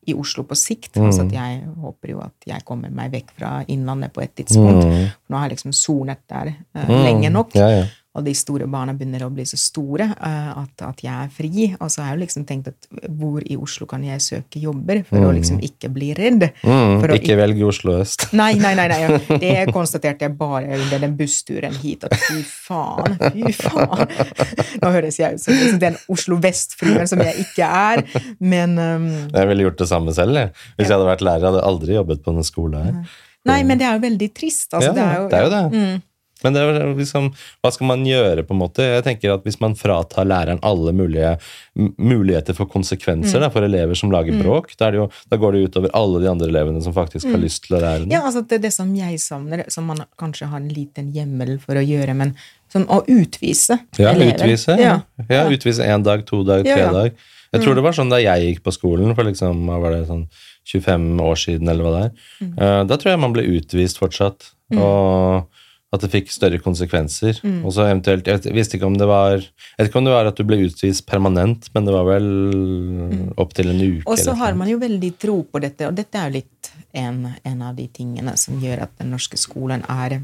i 0.08 0.16
Oslo 0.16 0.46
på 0.48 0.56
sikt. 0.56 0.96
Mm. 0.96 1.06
altså 1.06 1.28
at 1.28 1.36
Jeg 1.36 1.62
håper 1.84 2.16
jo 2.16 2.24
at 2.24 2.52
jeg 2.54 2.66
kommer 2.66 2.90
meg 2.90 3.12
vekk 3.12 3.32
fra 3.40 3.54
Innlandet 3.68 4.14
på 4.16 4.24
et 4.24 4.36
tidspunkt. 4.40 4.86
Mm. 4.88 5.08
For 5.12 5.34
nå 5.34 5.42
har 5.42 5.50
jeg 5.50 5.58
liksom 5.58 5.76
sonet 5.76 6.24
der 6.30 6.54
eh, 6.54 6.84
mm. 6.88 7.00
lenge 7.04 7.34
nok. 7.34 7.56
Ja, 7.60 7.72
ja 7.82 7.88
og 8.18 8.26
de 8.26 8.34
store 8.38 8.66
barna 8.72 8.96
begynner 8.98 9.28
å 9.28 9.30
bli 9.34 9.46
så 9.46 9.60
store 9.60 10.08
uh, 10.10 10.64
at, 10.64 10.82
at, 10.88 11.02
jeg 11.06 11.14
er 11.14 11.34
fri. 11.34 11.68
Og 11.78 11.92
så 11.94 12.02
har 12.02 12.12
jeg 12.12 12.18
jo 12.18 12.22
liksom 12.24 12.46
tenkt 12.50 12.72
at 12.72 12.88
hvor 13.20 13.44
i 13.46 13.58
Oslo 13.62 13.86
kan 13.90 14.04
jeg 14.06 14.24
søke 14.26 14.62
jobber 14.62 15.04
for 15.06 15.22
mm. 15.22 15.28
å 15.28 15.34
liksom 15.36 15.60
ikke 15.66 15.92
bli 15.94 16.10
redd? 16.18 16.48
Mm, 16.66 17.06
ikke 17.14 17.38
velge 17.38 17.68
Oslo 17.68 18.00
øst. 18.02 18.28
Nei, 18.38 18.56
nei, 18.62 18.74
nei, 18.78 18.88
nei 18.90 19.00
ja. 19.04 19.20
det 19.44 19.54
konstaterte 19.76 20.26
jeg 20.26 20.36
bare 20.40 20.80
under 20.80 21.04
den 21.06 21.14
bussturen 21.20 21.78
hit. 21.84 22.08
At 22.08 22.18
fy 22.26 22.42
faen, 22.42 23.20
fy 23.36 23.54
faen. 23.56 24.10
Nå 24.82 24.92
høres 24.98 25.22
jeg 25.22 25.38
ut 25.38 25.46
som 25.46 25.80
den 25.82 26.02
Oslo 26.12 26.40
vest-fruen 26.42 27.08
som 27.10 27.22
jeg 27.24 27.46
ikke 27.46 27.70
er, 27.70 28.04
men 28.42 28.76
um, 28.82 29.08
Jeg 29.30 29.52
ville 29.52 29.70
gjort 29.70 29.80
det 29.84 29.90
samme 29.94 30.14
selv, 30.18 30.42
jeg. 30.42 30.54
Hvis 30.76 30.90
jeg 30.90 30.98
hadde 30.98 31.10
vært 31.12 31.26
lærer, 31.26 31.50
hadde 31.52 31.62
jeg 31.62 31.70
aldri 31.70 31.98
jobbet 31.98 32.26
på 32.26 32.34
en 32.34 32.46
skole 32.48 32.82
her. 32.82 33.00
Nei, 33.48 33.62
men 33.68 33.80
det 33.80 33.88
er 33.88 33.98
jo 33.98 34.04
veldig 34.04 34.28
trist. 34.36 34.70
Altså, 34.74 34.92
ja, 34.92 34.96
det 34.96 35.06
er 35.06 35.18
jo, 35.22 35.28
det. 35.30 35.38
Er 35.38 35.46
jo 35.46 35.52
det. 35.54 35.64
Mm. 35.78 36.04
Men 36.48 36.56
det 36.56 36.64
er 36.64 36.94
liksom, 36.96 37.30
hva 37.62 37.72
skal 37.76 37.90
man 37.92 38.06
gjøre, 38.08 38.46
på 38.48 38.56
en 38.56 38.62
måte? 38.62 38.86
Jeg 38.88 39.04
tenker 39.06 39.36
at 39.36 39.46
Hvis 39.48 39.60
man 39.64 39.76
fratar 39.78 40.28
læreren 40.28 40.62
alle 40.66 40.94
mulige 40.96 41.36
muligheter 41.78 42.56
for 42.58 42.70
konsekvenser 42.72 43.44
da, 43.44 43.52
for 43.54 43.66
elever 43.68 43.98
som 43.98 44.12
lager 44.14 44.40
bråk, 44.42 44.72
da, 44.80 44.90
jo, 44.96 45.08
da, 45.30 45.38
går 45.38 45.54
det 45.54 45.66
utover 45.68 45.94
alle 45.98 46.24
de 46.24 46.32
andre 46.32 46.50
elevene 46.50 46.82
som 46.82 46.96
faktisk 46.96 47.30
har 47.30 47.42
lyst 47.42 47.68
til 47.68 47.78
å 47.78 47.84
lære. 47.84 48.08
Ja, 48.10 48.24
altså 48.26 48.42
det 48.48 48.58
er 48.58 48.64
det 48.66 48.74
som 48.74 48.90
jeg 48.98 49.20
savner, 49.22 49.66
som 49.74 49.86
man 49.92 50.02
kanskje 50.20 50.50
har 50.50 50.64
en 50.64 50.72
liten 50.72 51.12
hjemmel 51.14 51.58
for 51.62 51.78
å 51.78 51.86
gjøre, 51.86 52.18
men 52.18 52.34
sånn 52.74 52.88
å 52.90 53.04
utvise 53.06 53.78
ja, 54.00 54.12
elever. 54.14 54.42
Utvise, 54.42 54.78
ja. 54.82 55.00
ja, 55.30 55.46
utvise 55.54 55.86
én 55.86 56.06
dag, 56.06 56.26
to 56.28 56.42
dag, 56.48 56.66
tre 56.66 56.82
ja, 56.88 56.94
dag. 56.96 57.26
Jeg 57.54 57.64
tror 57.64 57.78
det 57.78 57.86
var 57.86 57.96
sånn 57.96 58.12
da 58.12 58.20
jeg 58.20 58.50
gikk 58.50 58.66
på 58.66 58.74
skolen, 58.76 59.14
for 59.16 59.28
liksom, 59.28 59.70
var 59.70 59.94
det, 59.94 60.04
sånn 60.10 60.26
25 60.68 61.22
år 61.24 61.40
siden, 61.40 61.72
eller 61.72 61.86
hva 61.86 61.94
det 61.94 62.02
er. 62.08 62.26
Mm. 62.42 62.52
Uh, 62.58 62.82
da 62.90 62.98
tror 63.00 63.14
jeg 63.14 63.24
man 63.24 63.36
ble 63.36 63.46
utvist 63.56 64.02
fortsatt. 64.02 64.50
Mm. 64.74 64.82
Og 64.84 65.64
at 65.96 66.04
det 66.04 66.10
fikk 66.12 66.32
større 66.34 66.60
konsekvenser. 66.60 67.38
Mm. 67.44 67.62
Og 67.66 67.72
så 67.76 67.86
eventuelt, 67.86 68.28
Jeg 68.28 68.56
visste 68.56 68.76
ikke 68.76 68.90
om 68.90 68.98
det 69.00 69.08
var 69.08 69.38
jeg 69.40 69.80
vet 69.80 69.90
ikke 69.90 70.02
om 70.02 70.08
det 70.10 70.16
var 70.16 70.28
at 70.28 70.40
du 70.40 70.44
ble 70.48 70.60
utvist 70.66 71.06
permanent, 71.08 71.70
men 71.74 71.88
det 71.88 71.94
var 71.96 72.08
vel 72.10 72.28
mm. 72.28 73.22
opptil 73.40 73.72
en 73.72 73.84
uke. 73.84 74.08
Og 74.10 74.20
så 74.20 74.36
har 74.36 74.58
man 74.60 74.72
jo 74.72 74.82
veldig 74.82 75.12
tro 75.22 75.42
på 75.48 75.62
dette, 75.64 75.88
og 75.88 75.96
dette 75.96 76.20
er 76.20 76.28
jo 76.28 76.40
litt 76.42 76.72
en, 76.98 77.22
en 77.44 77.62
av 77.64 77.78
de 77.78 77.88
tingene 77.88 78.36
som 78.40 78.60
gjør 78.60 78.84
at 78.88 78.98
den 79.00 79.14
norske 79.16 79.40
skolen 79.40 79.86
er 79.88 80.22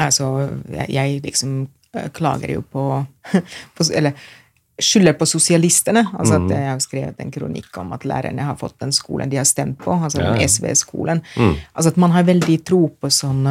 Altså, 0.00 0.48
jeg 0.88 1.18
liksom 1.20 1.66
eh, 1.92 2.06
klager 2.16 2.54
jo 2.54 2.62
på, 2.64 2.84
på 3.76 3.84
Eller 3.92 4.14
skylder 4.80 5.12
på 5.12 5.26
sosialistene. 5.28 6.06
altså 6.18 6.38
mm. 6.38 6.46
at 6.46 6.54
Jeg 6.54 6.68
har 6.70 6.78
skrevet 6.80 7.20
en 7.20 7.34
kronikk 7.34 7.76
om 7.82 7.92
at 7.92 8.06
lærerne 8.08 8.46
har 8.48 8.56
fått 8.56 8.78
den 8.80 8.94
skolen 8.96 9.28
de 9.28 9.36
har 9.36 9.44
stemt 9.44 9.76
på, 9.82 9.92
altså 9.92 10.22
den 10.22 10.40
SV-skolen. 10.40 11.20
Mm. 11.36 11.58
Altså 11.74 11.92
at 11.92 12.00
Man 12.00 12.14
har 12.16 12.24
veldig 12.24 12.56
tro 12.64 12.86
på 12.96 13.10
sånn 13.12 13.44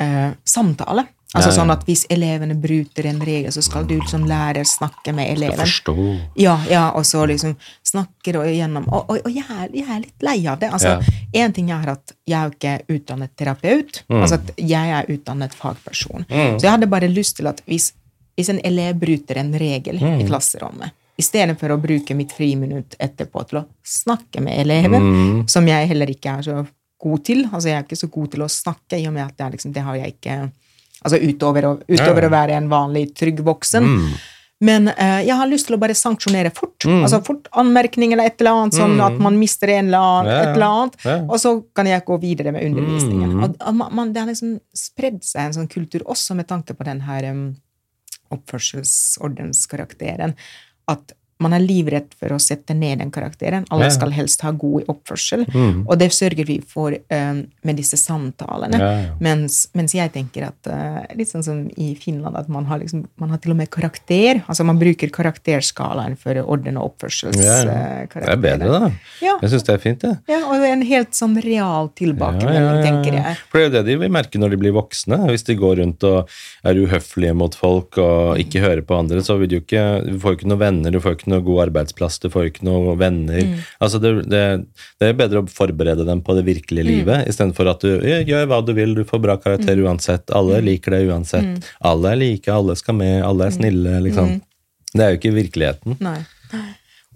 eh, 0.00 0.30
samtale. 0.44 1.06
Altså 1.30 1.46
ja, 1.46 1.52
ja. 1.52 1.56
sånn 1.60 1.70
at 1.70 1.84
Hvis 1.86 2.00
elevene 2.10 2.56
bryter 2.58 3.06
en 3.06 3.20
regel, 3.22 3.52
så 3.54 3.62
skal 3.62 3.84
du 3.86 3.94
som 4.10 4.24
lærer 4.26 4.66
snakke 4.66 5.12
med 5.14 5.30
eleven. 5.30 5.60
Skal 5.62 5.94
forstå. 5.94 6.14
Ja, 6.42 6.56
ja, 6.66 6.88
og 6.98 7.06
så 7.06 7.22
liksom 7.30 7.54
snakker 7.86 8.40
og 8.40 8.48
igjennom. 8.50 8.88
Og, 8.90 9.04
og, 9.12 9.20
og 9.28 9.36
jeg, 9.36 9.46
er, 9.46 9.68
jeg, 9.70 9.86
er, 9.86 10.00
litt 10.02 10.26
lei 10.26 10.38
av 10.50 10.58
det. 10.58 10.72
altså, 10.74 10.96
Én 11.30 11.54
ting 11.54 11.70
er 11.70 11.92
at 11.94 12.16
jeg 12.26 12.34
er 12.34 12.48
jo 12.48 12.56
ikke 12.56 12.96
utdannet 12.96 13.34
terapeut. 13.38 14.02
Mm. 14.08 14.22
altså 14.24 14.40
at 14.40 14.50
Jeg 14.58 14.96
er 14.96 15.12
utdannet 15.14 15.54
fagperson. 15.54 16.26
Mm. 16.26 16.58
Så 16.58 16.66
jeg 16.66 16.74
hadde 16.74 16.90
bare 16.90 17.12
lyst 17.12 17.38
til 17.38 17.50
at 17.52 17.62
hvis, 17.70 17.92
hvis 18.34 18.50
en 18.50 18.58
elev 18.66 18.98
bryter 18.98 19.38
en 19.38 19.54
regel 19.54 20.02
mm. 20.02 20.24
i 20.24 20.26
klasserommet, 20.26 20.96
istedenfor 21.20 21.76
å 21.76 21.78
bruke 21.78 22.16
mitt 22.16 22.34
friminutt 22.34 22.96
etterpå 22.98 23.46
til 23.46 23.60
å 23.60 23.66
snakke 23.86 24.42
med 24.42 24.64
eleven, 24.64 25.06
mm. 25.14 25.40
som 25.52 25.68
jeg 25.68 25.92
heller 25.92 26.10
ikke 26.10 26.38
er 26.40 26.46
så 26.48 26.58
god 27.00 27.24
til. 27.26 27.44
Altså, 27.50 27.68
jeg 27.70 27.78
er 27.78 27.86
ikke 27.86 28.02
så 28.02 28.10
god 28.12 28.34
til 28.34 28.44
å 28.44 28.50
snakke, 28.50 28.98
i 28.98 29.06
og 29.08 29.14
med 29.16 29.24
at 29.26 29.36
det, 29.38 29.48
liksom, 29.56 29.72
det 29.76 29.86
har 29.86 30.00
jeg 30.00 30.18
ikke 30.18 30.34
Altså 31.00 31.16
utover, 31.16 31.64
å, 31.64 31.70
utover 31.88 32.26
ja. 32.26 32.28
å 32.28 32.32
være 32.34 32.52
en 32.60 32.66
vanlig 32.68 33.06
trygg 33.16 33.38
voksen. 33.40 33.86
Mm. 33.88 34.10
Men 34.68 34.90
uh, 34.92 35.20
jeg 35.24 35.32
har 35.32 35.48
lyst 35.48 35.64
til 35.70 35.76
å 35.78 35.80
bare 35.80 35.94
sanksjonere 35.96 36.50
fort. 36.52 36.84
Mm. 36.84 37.02
Altså 37.06 37.22
fort 37.24 37.48
Anmerkning 37.60 38.12
eller 38.12 38.28
et 38.28 38.36
eller 38.42 38.52
annet, 38.58 38.76
sånn 38.76 38.96
mm. 38.98 39.04
at 39.06 39.16
man 39.24 39.38
mister 39.40 39.72
en 39.72 39.86
eller 39.88 40.02
annen, 40.04 40.28
ja, 40.28 40.40
et 40.42 40.52
eller 40.52 40.68
annet. 40.68 40.94
Ja. 41.06 41.16
Og 41.24 41.38
så 41.40 41.50
kan 41.76 41.86
jeg 41.88 42.04
gå 42.04 42.14
videre 42.20 42.52
med 42.52 42.64
undervisningen. 42.68 43.30
Mm. 43.32 43.40
Og, 43.46 43.50
og 43.64 43.72
man, 43.80 44.12
Det 44.12 44.20
har 44.20 44.28
liksom 44.28 44.52
spredd 44.76 45.20
seg 45.24 45.40
en 45.46 45.56
sånn 45.56 45.72
kultur, 45.72 46.02
også 46.04 46.36
med 46.36 46.46
tanke 46.52 46.72
på 46.76 46.84
den 46.90 47.00
her 47.08 47.22
um, 47.32 47.56
oppførselsordenskarakteren, 48.36 50.32
at 50.92 51.04
man 51.40 51.54
er 51.56 51.62
livredd 51.64 52.12
for 52.18 52.34
å 52.34 52.38
sette 52.42 52.74
ned 52.76 53.00
den 53.00 53.10
karakteren. 53.14 53.64
Alle 53.72 53.88
ja. 53.88 53.94
skal 53.94 54.12
helst 54.14 54.42
ha 54.44 54.52
god 54.56 54.88
oppførsel. 54.92 55.46
Mm. 55.48 55.84
Og 55.86 55.96
det 56.00 56.10
sørger 56.14 56.46
vi 56.48 56.58
for 56.60 56.94
um, 56.94 57.42
med 57.66 57.80
disse 57.80 57.98
samtalene. 58.00 58.80
Ja, 58.80 58.90
ja. 59.00 59.14
Mens, 59.24 59.62
mens, 59.76 59.94
jeg 59.96 60.12
tenker 60.14 60.50
at 60.50 60.70
uh, 60.70 61.00
Litt 61.16 61.30
sånn 61.30 61.44
som 61.44 61.62
i 61.80 61.92
Finland, 61.98 62.36
at 62.38 62.48
man 62.52 62.66
har, 62.68 62.80
liksom, 62.82 63.04
man 63.20 63.32
har 63.32 63.40
til 63.42 63.54
og 63.54 63.60
med 63.60 63.70
karakter. 63.72 64.42
Altså 64.46 64.66
man 64.68 64.78
bruker 64.80 65.10
karakterskalaen 65.12 66.16
for 66.20 66.38
orden 66.44 66.78
og 66.80 66.92
oppførselskarakter. 66.92 68.26
det 68.26 68.34
er 68.34 68.42
bedre, 68.42 68.70
da. 68.70 68.90
Jeg 69.20 69.52
syns 69.52 69.66
det 69.66 69.74
er 69.74 69.82
fint, 69.82 70.04
det. 70.04 70.12
Ja, 70.30 70.42
og 70.50 70.64
en 70.66 70.84
helt 70.86 71.16
sånn 71.16 71.36
real 71.44 71.90
tilbakemelding, 71.98 72.84
tenker 72.84 73.18
jeg. 73.18 73.40
For 73.50 73.60
det 73.60 73.64
er 73.64 73.68
jo 73.68 73.74
det 73.78 73.84
de 73.88 73.98
vil 74.04 74.12
merke 74.12 74.40
når 74.40 74.54
de 74.54 74.60
blir 74.62 74.76
voksne. 74.76 75.22
Hvis 75.30 75.46
de 75.48 75.56
går 75.58 75.80
rundt 75.82 76.06
og 76.08 76.30
er 76.66 76.80
uhøflige 76.80 77.36
mot 77.36 77.56
folk 77.56 77.98
og 78.00 78.40
ikke 78.42 78.64
hører 78.64 78.84
på 78.86 79.00
andre, 79.00 79.24
så 79.24 79.36
vil 79.40 79.50
du 79.50 79.58
ikke, 79.60 79.84
du 80.06 80.16
får 80.20 80.34
jo 80.34 80.40
ikke 80.40 80.52
noen 80.52 80.62
venner. 80.64 80.94
du 80.94 81.00
får 81.02 81.18
ikke 81.18 81.29
noe 81.30 81.44
god 81.46 81.64
arbeidsplass, 81.68 82.18
du 82.22 82.28
får 82.32 82.50
ikke 82.50 82.66
noen 82.66 82.98
venner. 83.00 83.40
Mm. 83.46 83.62
Altså 83.82 84.00
det, 84.02 84.12
det, 84.30 84.42
det, 85.00 85.08
er 85.08 85.16
bedre 85.18 85.44
å 85.44 85.50
forberede 85.50 86.06
dem 86.08 86.22
på 86.26 86.36
det 86.38 86.44
virkelige 86.48 86.86
mm. 86.86 86.90
livet, 86.90 87.30
istedenfor 87.30 87.72
at 87.72 87.86
du 87.86 88.04
gjør 88.04 88.50
hva 88.50 88.60
du 88.66 88.74
vil, 88.76 88.96
du 88.98 89.04
får 89.08 89.24
bra 89.24 89.38
karakter 89.40 89.78
mm. 89.78 89.86
uansett, 89.86 90.26
alle 90.36 90.60
mm. 90.60 90.68
liker 90.68 90.96
deg 90.96 91.14
uansett. 91.14 91.48
Mm. 91.48 91.72
Alle 91.92 92.12
er 92.12 92.22
like, 92.24 92.52
alle 92.52 92.76
skal 92.78 92.98
med, 93.00 93.16
alle 93.26 93.48
er 93.48 93.56
snille, 93.56 93.96
liksom. 94.08 94.36
Det 94.90 95.06
er 95.06 95.14
jo 95.14 95.20
ikke 95.20 95.36
virkeligheten. 95.36 95.98
Nei. 96.02 96.18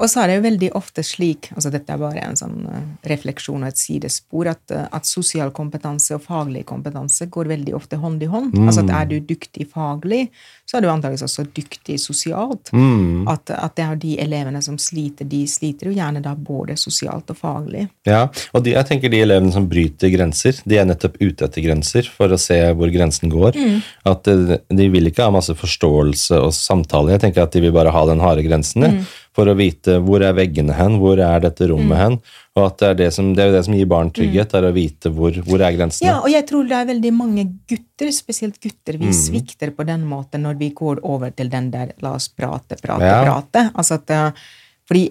Og 0.03 0.11
så 0.11 0.25
er 0.25 0.31
det 0.31 0.37
jo 0.41 0.43
veldig 0.49 0.69
ofte 0.75 1.05
slik, 1.07 1.53
altså 1.55 1.71
dette 1.71 1.95
er 1.95 2.01
bare 2.01 2.23
en 2.27 2.39
sånn 2.39 2.65
uh, 2.67 2.79
refleksjon 3.07 3.63
og 3.63 3.69
et 3.69 3.79
sidespor, 3.79 4.49
at, 4.51 4.63
uh, 4.75 4.89
at, 4.91 5.07
sosial 5.07 5.53
kompetanse 5.55 6.17
og 6.17 6.25
faglig 6.25 6.65
kompetanse 6.67 7.29
går 7.31 7.53
veldig 7.53 7.77
ofte 7.79 8.01
hånd 8.03 8.25
i 8.27 8.31
hånd. 8.33 8.57
Mm. 8.57 8.67
Altså 8.67 8.83
at 8.83 8.91
er 8.91 9.07
du 9.13 9.15
dyktig 9.23 9.69
faglig, 9.71 10.25
så 10.67 10.81
er 10.81 10.83
du 10.83 10.89
antakeligvis 10.91 11.29
også 11.29 11.47
dyktig 11.55 12.01
sosialt. 12.03 12.73
Mm. 12.75 13.29
At, 13.31 13.55
at, 13.55 13.77
det 13.79 13.87
er 13.87 14.03
de 14.03 14.19
elevene 14.27 14.65
som 14.67 14.81
sliter, 14.83 15.31
de 15.31 15.45
sliter 15.47 15.93
jo 15.93 15.95
gjerne 15.95 16.25
da 16.25 16.35
både 16.35 16.75
sosialt 16.81 17.31
og 17.31 17.39
faglig. 17.39 17.87
Ja, 18.11 18.27
og 18.51 18.67
de, 18.67 18.75
jeg 18.75 18.91
tenker 18.91 19.15
de 19.15 19.23
elevene 19.23 19.55
som 19.55 19.71
bryter 19.71 20.11
grenser, 20.11 20.59
de 20.67 20.83
er 20.83 20.91
nettopp 20.91 21.21
ute 21.23 21.47
etter 21.47 21.63
grenser 21.63 22.11
for 22.11 22.35
å 22.35 22.41
se 22.41 22.59
hvor 22.75 22.91
grensen 22.91 23.31
går. 23.31 23.55
Mm. 23.55 23.79
At 24.11 24.27
de, 24.27 24.59
eh, 24.59 24.71
de, 24.75 24.91
vil 24.91 25.07
ikke 25.13 25.31
ha 25.31 25.39
masse 25.39 25.55
forståelse 25.55 26.43
og 26.43 26.51
samtale. 26.57 27.15
Jeg 27.15 27.29
tenker 27.29 27.47
at 27.47 27.55
de 27.55 27.63
vil 27.63 27.77
bare 27.79 27.95
ha 27.95 28.09
den 28.11 28.27
harde 28.27 28.43
grensen. 28.43 28.91
Ja 28.91 29.05
for 29.35 29.51
å 29.51 29.57
vite 29.59 29.99
hvor 30.05 30.23
er 30.23 30.37
veggene 30.37 30.75
hen, 30.79 30.99
hvor 31.03 31.19
er 31.19 31.43
dette 31.43 31.67
rommet 31.71 31.91
mm. 31.91 32.01
hen. 32.01 32.19
Og 32.55 32.69
at 32.69 32.77
det 32.79 32.89
er, 32.89 32.99
det, 33.01 33.09
som, 33.17 33.33
det 33.35 33.43
er 33.43 33.51
jo 33.51 33.57
det 33.57 33.65
som 33.67 33.75
gir 33.75 33.89
barn 33.91 34.13
trygghet, 34.15 34.53
mm. 34.53 34.59
er 34.61 34.69
å 34.69 34.75
vite 34.77 35.11
hvor, 35.15 35.41
hvor 35.49 35.65
er 35.67 35.75
grensene. 35.75 36.07
Ja, 36.07 36.21
og 36.21 36.31
jeg 36.31 36.47
tror 36.51 36.69
det 36.71 36.79
er 36.79 36.91
veldig 36.93 37.13
mange 37.17 37.49
gutter, 37.71 38.13
spesielt 38.15 38.61
gutter, 38.63 39.01
vi 39.01 39.11
mm. 39.11 39.19
svikter 39.19 39.75
på 39.75 39.87
den 39.89 40.07
måten 40.07 40.47
når 40.47 40.61
vi 40.63 40.71
går 40.77 41.03
over 41.03 41.35
til 41.35 41.51
den 41.51 41.73
der 41.75 41.97
la 42.05 42.15
oss 42.19 42.31
prate, 42.31 42.79
prate, 42.79 43.11
ja. 43.11 43.21
prate. 43.27 43.67
Altså 43.75 43.99
at, 43.99 44.15
eh, 44.15 44.49
fordi 44.87 45.05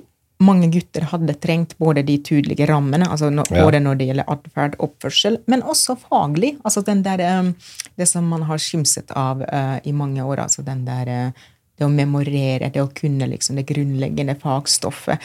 mange 0.43 0.67
gutter 0.71 1.05
hadde 1.11 1.35
trengt 1.39 1.75
både 1.79 2.03
de 2.07 2.17
tydelige 2.23 2.67
rammene, 2.69 3.07
altså 3.09 3.29
no, 3.31 3.45
ja. 3.51 3.63
både 3.63 3.79
når 3.83 3.99
det 3.99 4.07
gjelder 4.09 4.31
atferd, 4.33 4.77
oppførsel, 4.83 5.39
men 5.51 5.63
også 5.63 5.95
faglig. 5.99 6.55
altså 6.63 6.83
den 6.85 7.03
der, 7.03 7.19
eh, 7.19 7.53
Det 7.95 8.07
som 8.09 8.25
man 8.25 8.47
har 8.47 8.57
skimset 8.57 9.11
av 9.11 9.41
uh, 9.41 9.77
i 9.83 9.91
mange 9.91 10.23
år, 10.23 10.39
altså 10.47 10.63
den 10.65 10.85
der 10.85 11.09
uh, 11.29 11.43
det 11.79 11.87
å 11.87 11.91
memorere, 11.91 12.69
det 12.73 12.83
å 12.83 12.91
kunne 12.93 13.27
liksom 13.31 13.57
det 13.59 13.67
grunnleggende 13.69 14.35
fagstoffet. 14.39 15.21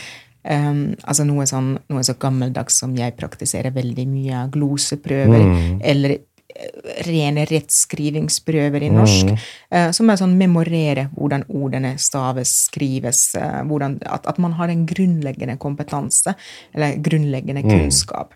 Um, 0.48 0.94
altså 1.02 1.26
noe, 1.28 1.44
sånn, 1.50 1.74
noe, 1.90 2.04
så 2.06 2.14
gammeldags 2.20 2.78
som 2.80 2.94
jeg 2.96 3.16
praktiserer 3.18 3.74
veldig 3.74 4.06
mye 4.08 4.44
av 4.44 4.52
gloseprøver, 4.54 5.42
mm. 5.44 5.66
eller 5.90 6.14
eh, 6.14 7.02
rene 7.04 7.44
rettskrivingsprøver 7.50 8.86
i 8.86 8.92
norsk, 8.94 9.34
mm. 9.34 9.42
uh, 9.74 9.90
som 9.96 10.08
er 10.08 10.20
sånn 10.20 10.38
memorere 10.40 11.08
hvordan 11.18 11.44
ordene 11.58 11.96
staves, 12.00 12.54
skrives, 12.70 13.26
uh, 13.36 13.60
hvordan, 13.68 13.98
at, 14.08 14.30
at, 14.30 14.40
man 14.40 14.56
har 14.56 14.72
en 14.72 14.86
grunnleggende 14.88 15.58
kompetanse, 15.60 16.32
eller 16.72 16.96
grunnleggende 17.04 17.66
mm. 17.66 17.74
kunnskap. 17.74 18.32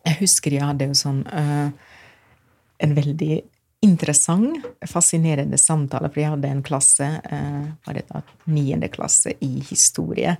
Jeg 0.00 0.18
husker 0.24 0.56
jeg 0.56 0.66
hadde 0.66 0.90
jo 0.90 0.98
sånn 0.98 1.22
uh, 1.28 1.68
en 2.80 2.96
veldig 2.96 3.42
interessant, 3.80 4.66
fascinerende 4.88 5.58
samtale, 5.58 6.10
for 6.12 6.20
jeg 6.20 6.34
hadde 6.34 6.48
en 6.52 6.62
klasse, 6.64 7.06
eh, 7.24 7.68
var 7.86 7.96
det 7.96 8.22
niende 8.44 8.90
klasse 8.92 9.32
i 9.40 9.52
historie, 9.70 10.36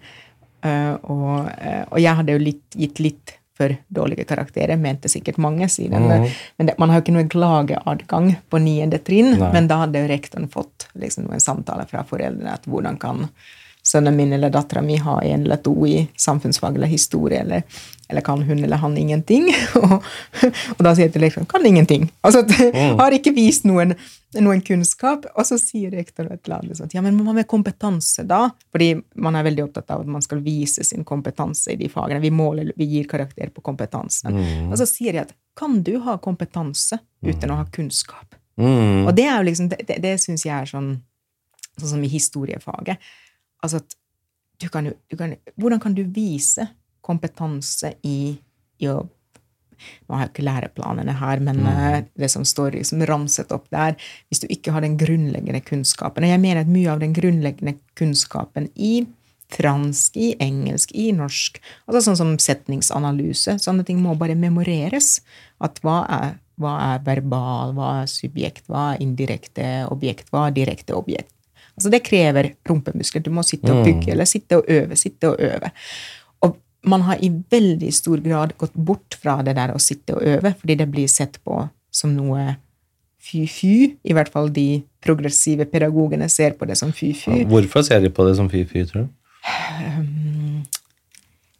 eh, 0.62 0.92
og, 1.02 1.48
eh, 1.58 1.84
og, 1.88 2.00
jeg 2.00 2.16
hadde 2.18 2.36
jo 2.36 2.42
litt, 2.42 2.66
gitt 2.76 3.00
litt 3.00 3.36
for 3.56 3.72
dårlige 3.88 4.24
karakterer, 4.28 4.76
mente 4.76 5.08
sikkert 5.08 5.36
mange, 5.40 5.68
siden 5.68 6.04
mm. 6.08 6.28
men 6.56 6.68
det, 6.68 6.76
man 6.80 6.88
har 6.88 7.00
jo 7.00 7.04
ikke 7.04 7.16
noen 7.16 7.32
klageadgang 7.32 8.30
på 8.48 8.60
niende 8.60 9.00
trinn, 9.04 9.34
Nei. 9.40 9.50
men 9.52 9.68
da 9.68 9.82
hadde 9.82 10.00
jo 10.00 10.12
rektoren 10.12 10.48
fått 10.52 10.88
liksom, 11.00 11.28
en 11.32 11.44
samtale 11.44 11.84
fra 11.88 12.04
foreldrene 12.08 12.54
at 12.56 12.68
hvordan 12.68 13.00
kan 13.00 13.26
sønnen 13.90 14.16
min 14.16 14.34
eller 14.36 14.52
dattera 14.54 14.82
mi 14.84 14.98
har 15.02 15.24
en 15.26 15.46
eller 15.46 15.62
to 15.64 15.74
i 15.88 16.04
samfunnsfag 16.18 16.78
eller 16.78 16.90
historie, 16.90 17.40
eller 17.42 17.64
eller 18.10 18.20
kan 18.20 18.42
hun 18.42 18.64
eller 18.64 18.76
han 18.76 18.98
ingenting? 18.98 19.52
og, 19.74 19.92
og 20.76 20.80
da 20.82 20.94
sier 20.94 21.06
jeg 21.06 21.14
til 21.14 21.22
lektoren 21.24 21.46
kan 21.50 21.66
ingenting. 21.66 22.08
Altså 22.26 22.42
mm. 22.42 22.96
har 22.98 23.14
ikke 23.14 23.32
vist 23.36 23.66
noen, 23.68 23.94
noen, 24.34 24.62
kunnskap. 24.66 25.28
Og 25.38 25.46
så 25.46 25.58
sier 25.62 25.94
rektor 25.94 26.26
et 26.26 26.40
eller 26.42 26.56
annet 26.58 26.80
sånt, 26.80 26.96
ja, 26.96 27.04
men 27.04 27.20
hva 27.22 27.36
med 27.36 27.46
kompetanse, 27.50 28.24
da? 28.26 28.42
Fordi 28.74 28.92
man 29.22 29.38
er 29.38 29.46
veldig 29.46 29.68
opptatt 29.68 29.94
av 29.94 30.02
at 30.02 30.10
man 30.10 30.26
skal 30.26 30.42
vise 30.42 30.84
sin 30.86 31.06
kompetanse 31.06 31.70
i 31.74 31.78
de 31.78 31.90
fagene. 31.92 32.22
Vi 32.24 32.32
måler, 32.34 32.72
vi 32.76 32.90
gir 32.96 33.06
karakter 33.10 33.54
på 33.54 33.62
kompetanse. 33.70 34.32
Mm. 34.34 34.72
Og 34.72 34.76
så 34.80 34.88
sier 34.90 35.14
jeg 35.14 35.28
at 35.28 35.36
kan 35.58 35.78
du 35.86 35.96
ha 36.02 36.18
kompetanse 36.22 36.98
uten 37.22 37.54
å 37.54 37.60
ha 37.62 37.70
kunnskap? 37.70 38.34
Mm. 38.60 39.06
Og 39.06 39.14
det 39.14 39.28
er 39.28 39.36
jo 39.38 39.48
liksom, 39.52 39.70
det, 39.70 39.84
det, 39.86 40.02
det 40.02 40.16
syns 40.20 40.44
jeg 40.48 40.56
er 40.56 40.68
sånn, 40.68 40.96
sånn 41.78 41.94
som 41.94 42.02
i 42.02 42.10
historiefaget. 42.10 43.12
Altså 43.60 43.82
at 43.82 43.96
du 44.60 44.68
kan 44.68 44.90
jo, 44.90 44.94
Hvordan 45.56 45.80
kan 45.80 45.94
du 45.96 46.04
vise 46.04 46.68
kompetanse 47.04 47.94
i, 48.06 48.36
å 48.88 49.00
Nå 49.80 50.12
har 50.12 50.26
jeg 50.26 50.30
ikke 50.34 50.44
læreplanene 50.44 51.14
her, 51.16 51.40
men 51.40 51.62
mm. 51.64 52.08
det 52.20 52.28
som 52.28 52.42
står 52.44 52.74
liksom 52.76 53.00
ramset 53.08 53.52
opp 53.56 53.70
der 53.72 53.94
Hvis 54.28 54.42
du 54.42 54.50
ikke 54.52 54.74
har 54.74 54.84
den 54.84 54.98
grunnleggende 55.00 55.62
kunnskapen 55.64 56.26
Og 56.26 56.32
jeg 56.34 56.42
mener 56.42 56.60
at 56.60 56.72
mye 56.72 56.90
av 56.92 57.00
den 57.00 57.16
grunnleggende 57.16 57.78
kunnskapen 57.96 58.68
i 58.76 59.06
fransk, 59.50 60.16
i 60.20 60.34
engelsk, 60.38 60.92
i 60.94 61.10
norsk 61.16 61.58
altså 61.88 62.04
Sånn 62.04 62.18
som 62.20 62.36
setningsanalyse. 62.38 63.56
Sånne 63.58 63.82
ting 63.86 63.98
må 64.02 64.14
bare 64.18 64.36
memoreres. 64.38 65.16
At 65.58 65.80
hva 65.82 66.04
er, 66.06 66.36
hva 66.60 66.76
er 66.92 67.02
verbal, 67.08 67.74
hva 67.74 67.88
er 68.04 68.12
subjekt, 68.12 68.68
hva 68.70 68.92
er 68.92 69.02
indirekte 69.02 69.70
objekt, 69.90 70.30
hva 70.30 70.46
er 70.48 70.56
direkte 70.60 70.94
objekt. 70.94 71.34
Altså 71.76 71.90
Det 71.92 72.02
krever 72.04 72.52
rumpemuskler. 72.68 73.22
Du 73.24 73.30
må 73.34 73.44
sitte 73.46 73.72
og 73.72 73.84
bygge, 73.84 74.08
mm. 74.08 74.14
eller 74.14 74.28
sitte 74.28 74.60
og 74.60 74.68
øve, 74.68 74.96
sitte 74.96 75.30
og 75.30 75.40
øve 75.40 75.70
Og 76.46 76.56
man 76.84 77.04
har 77.08 77.20
i 77.20 77.30
veldig 77.30 77.92
stor 77.94 78.22
grad 78.24 78.56
gått 78.58 78.74
bort 78.74 79.16
fra 79.20 79.40
det 79.46 79.56
der 79.58 79.74
å 79.74 79.82
sitte 79.82 80.16
og 80.16 80.24
øve, 80.24 80.54
fordi 80.60 80.76
det 80.80 80.90
blir 80.90 81.08
sett 81.08 81.38
på 81.44 81.62
som 81.92 82.14
noe 82.16 82.56
fy-fy. 83.20 83.96
I 84.04 84.16
hvert 84.16 84.30
fall 84.32 84.48
de 84.52 84.82
progressive 85.04 85.66
pedagogene 85.68 86.28
ser 86.28 86.56
på 86.56 86.68
det 86.68 86.78
som 86.80 86.92
fy-fy. 86.92 87.44
Hvorfor 87.48 87.84
ser 87.84 88.00
de 88.04 88.12
på 88.12 88.24
det 88.28 88.36
som 88.38 88.48
fy-fy, 88.52 88.86
tror 88.88 89.06
du? 89.06 89.16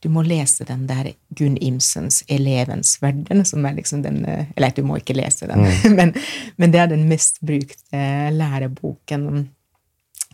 Du 0.01 0.09
må 0.09 0.23
lese 0.25 0.65
den 0.65 0.87
der 0.89 1.11
Gunn 1.37 1.59
Imsens 1.61 2.23
'Elevens 2.25 2.97
verden', 3.03 3.45
som 3.45 3.65
er 3.67 3.75
liksom 3.77 4.03
den 4.03 4.25
Eller 4.57 4.73
du 4.77 4.83
må 4.83 4.97
ikke 4.97 5.17
lese 5.17 5.47
den, 5.47 5.61
mm. 5.61 5.97
men, 5.99 6.15
men, 6.57 6.73
det 6.73 6.81
er 6.81 6.87
den 6.87 7.09
mest 7.09 7.41
brukte 7.45 8.31
læreboken 8.33 9.27
Eh, 9.29 9.60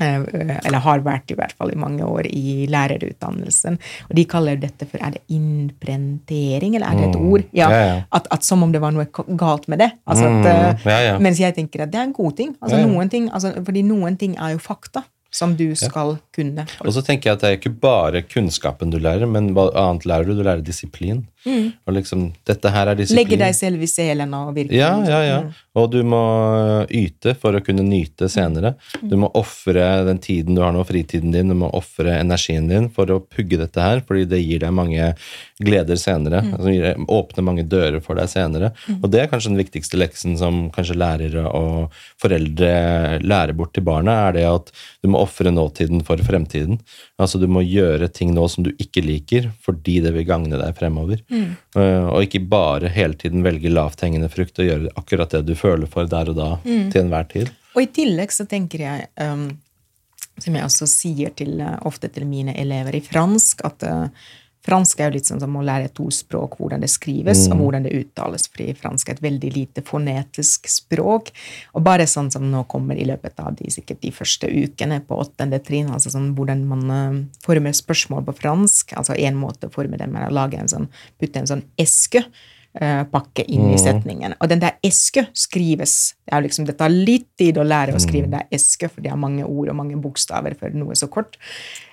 eller 0.01 0.83
har 0.85 1.05
vært 1.05 1.33
i 1.33 1.37
hvert 1.39 1.55
fall 1.57 1.73
i 1.73 1.79
mange 1.81 2.05
år 2.05 2.29
i 2.29 2.67
lærerutdannelsen. 2.69 3.79
Og 4.11 4.15
de 4.19 4.27
kaller 4.29 4.61
dette 4.61 4.89
for 4.89 5.01
Er 5.01 5.17
det 5.17 5.23
innprentering, 5.33 6.77
eller 6.77 6.91
er 6.91 7.01
det 7.01 7.09
et 7.09 7.19
mm. 7.19 7.29
ord? 7.33 7.47
Ja, 7.57 7.71
ja, 7.73 7.83
ja. 7.89 7.99
At, 8.13 8.29
at, 8.31 8.45
Som 8.45 8.63
om 8.67 8.73
det 8.73 8.83
var 8.85 8.93
noe 8.93 9.09
galt 9.41 9.69
med 9.73 9.81
det. 9.85 9.91
Altså 10.07 10.29
at, 10.29 10.81
mm, 10.85 10.89
eh, 10.93 11.21
mens 11.23 11.41
jeg 11.41 11.57
tenker 11.57 11.87
at 11.87 11.93
det 11.93 12.01
er 12.01 12.09
en 12.11 12.17
god 12.17 12.37
ting. 12.37 12.57
Altså 12.61 12.81
noen 12.85 13.13
ting 13.13 13.31
altså, 13.33 13.55
fordi 13.65 13.85
noen 13.87 14.19
ting 14.21 14.37
er 14.37 14.57
jo 14.57 14.63
fakta 14.63 15.07
som 15.37 15.57
du 15.57 15.69
skal 15.77 16.17
kunne. 16.35 16.65
Og 16.85 16.93
så 16.97 17.03
tenker 17.05 17.31
jeg 17.31 17.39
at 17.39 17.43
det 17.43 17.49
er 17.49 17.59
ikke 17.59 17.75
bare 17.83 18.23
kunnskapen 18.25 18.93
du 18.93 18.99
lærer, 19.03 19.29
men 19.29 19.51
hva 19.57 19.69
annet 19.77 20.07
lærer 20.09 20.29
du? 20.29 20.37
Du 20.39 20.45
lærer 20.47 20.65
disiplin. 20.65 21.27
Mm. 21.47 21.71
Og 21.87 21.95
liksom, 21.95 22.25
dette 22.47 22.73
her 22.75 22.91
er 22.91 22.99
disiplin. 22.99 23.23
Legge 23.23 23.39
deg 23.41 23.55
selv 23.57 23.83
i 23.83 23.89
selen 23.91 24.35
og 24.35 24.51
virkelig. 24.57 24.81
Ja, 24.81 24.93
ja, 25.07 25.21
ja. 25.23 25.39
Og 25.77 25.91
du 25.93 26.01
må 26.09 26.21
yte 26.91 27.37
for 27.39 27.55
å 27.55 27.63
kunne 27.65 27.85
nyte 27.87 28.29
senere. 28.33 28.75
Du 29.01 29.15
må 29.21 29.31
ofre 29.39 29.85
den 30.09 30.19
tiden 30.23 30.57
du 30.57 30.63
har 30.65 30.75
nå, 30.75 30.83
fritiden 30.89 31.35
din, 31.35 31.53
du 31.53 31.59
må 31.59 31.71
ofre 31.77 32.17
energien 32.19 32.67
din 32.71 32.89
for 32.93 33.13
å 33.13 33.21
pugge 33.23 33.61
dette 33.61 33.83
her, 33.83 34.03
fordi 34.07 34.25
det 34.31 34.43
gir 34.43 34.65
deg 34.65 34.75
mange 34.75 35.13
gleder 35.63 36.01
senere. 36.01 36.43
Mm. 36.43 36.55
Altså, 36.57 36.95
åpner 37.19 37.47
mange 37.47 37.67
dører 37.69 38.03
for 38.05 38.19
deg 38.19 38.31
senere. 38.33 38.73
Mm. 38.89 39.01
Og 39.03 39.13
det 39.13 39.23
er 39.23 39.31
kanskje 39.31 39.53
den 39.53 39.61
viktigste 39.61 40.01
leksen 40.01 40.39
som 40.41 40.67
kanskje 40.75 40.99
lærere 40.99 41.47
og 41.53 41.95
foreldre 42.23 43.21
lærer 43.23 43.55
bort 43.57 43.75
til 43.77 43.87
barna, 43.87 44.17
er 44.27 44.39
det 44.39 44.47
at 44.49 44.73
du 45.05 45.13
må 45.13 45.21
ofre 45.23 45.53
nåtiden 45.53 46.03
for 46.07 46.21
fremtiden. 46.27 46.81
Altså 47.21 47.41
du 47.41 47.47
må 47.51 47.63
gjøre 47.65 48.09
ting 48.13 48.33
nå 48.37 48.49
som 48.53 48.67
du 48.67 48.73
ikke 48.83 49.05
liker, 49.05 49.51
fordi 49.65 50.01
det 50.05 50.13
vil 50.17 50.27
gagne 50.29 50.59
deg 50.61 50.77
fremover. 50.79 51.23
Mm. 51.33 51.36
Uh, 51.77 52.09
og 52.13 52.25
ikke 52.27 52.43
bare 52.51 52.91
hele 52.93 53.19
tiden 53.19 53.45
velge 53.47 53.73
lavthengende 53.73 54.31
frukt 54.33 54.59
og 54.63 54.69
gjøre 54.69 54.95
akkurat 54.97 55.37
det 55.37 55.45
du 55.49 55.55
føler 55.59 55.91
for 55.91 56.09
der 56.11 56.33
og 56.33 56.39
da 56.39 56.51
mm. 56.65 56.89
til 56.95 57.03
enhver 57.03 57.29
tid. 57.33 57.53
Og 57.77 57.85
i 57.85 57.91
tillegg 57.93 58.33
så 58.33 58.47
tenker 58.49 58.87
jeg, 58.87 59.09
um, 59.21 59.49
som 60.41 60.57
jeg 60.57 60.65
også 60.65 60.89
sier 60.91 61.35
til, 61.37 61.59
uh, 61.61 61.77
ofte 61.89 62.11
til 62.13 62.27
mine 62.29 62.57
elever 62.57 62.97
i 62.97 63.05
fransk, 63.05 63.65
at 63.69 63.87
uh, 63.87 64.33
Fransk 64.67 65.01
er 65.01 65.11
jo 65.11 65.17
litt 65.17 65.29
sånn 65.29 65.43
som 65.43 65.55
å 65.59 65.65
lære 65.67 65.93
to 65.97 66.09
språk, 66.15 66.59
hvordan 66.61 66.83
det 66.83 66.91
skrives 66.93 67.45
mm. 67.47 67.55
og 67.55 67.63
hvordan 67.63 67.87
det 67.87 67.95
uttales, 67.99 68.49
fordi 68.51 68.75
fransk 68.79 69.11
er 69.11 69.19
et 69.19 69.25
veldig 69.27 69.53
lite 69.55 69.85
fonetisk 69.87 70.71
språk. 70.73 71.31
Og 71.79 71.87
bare 71.87 72.09
sånn 72.11 72.33
som 72.35 72.49
nå 72.51 72.65
kommer 72.71 72.99
i 72.99 73.07
løpet 73.09 73.39
av 73.43 73.55
de, 73.59 73.71
sikkert 73.73 74.03
de 74.03 74.13
første 74.15 74.51
ukene 74.51 75.01
på 75.07 75.21
åttende 75.23 75.61
trinn, 75.65 75.93
altså 75.95 76.13
sånn 76.15 76.33
hvordan 76.37 76.67
man 76.71 76.91
uh, 76.91 77.23
former 77.47 77.77
spørsmål 77.77 78.27
på 78.27 78.37
fransk. 78.43 78.97
altså 78.99 79.17
En 79.17 79.39
måte 79.39 79.71
å 79.71 79.75
forme 79.75 80.01
dem 80.01 80.19
er 80.19 80.29
å 80.29 80.35
lage 80.35 80.59
en 80.61 80.71
sånn, 80.71 80.91
putte 81.21 81.43
en 81.43 81.51
sånn 81.55 81.67
eske 81.81 82.27
Eh, 82.77 83.05
pakke 83.09 83.41
inn 83.49 83.71
i 83.71 83.73
mm. 83.73 83.81
setningen. 83.81 84.35
Og 84.37 84.51
den 84.53 84.61
der 84.61 84.75
eske 84.85 85.23
skrives 85.33 86.13
Det 86.27 86.41
liksom, 86.45 86.67
det 86.69 86.75
tar 86.77 86.93
litt 86.93 87.31
tid 87.39 87.57
å 87.57 87.65
lære 87.65 87.95
å 87.97 88.01
skrive 88.03 88.27
mm. 88.27 88.33
den 88.35 88.43
der 88.43 88.59
eske, 88.59 88.91
for 88.93 89.01
det 89.01 89.09
er 89.15 89.17
mange 89.17 89.47
ord 89.47 89.71
og 89.73 89.79
mange 89.79 89.97
bokstaver 89.97 90.53
for 90.61 90.75
noe 90.77 90.93
så 90.99 91.09
kort. 91.09 91.39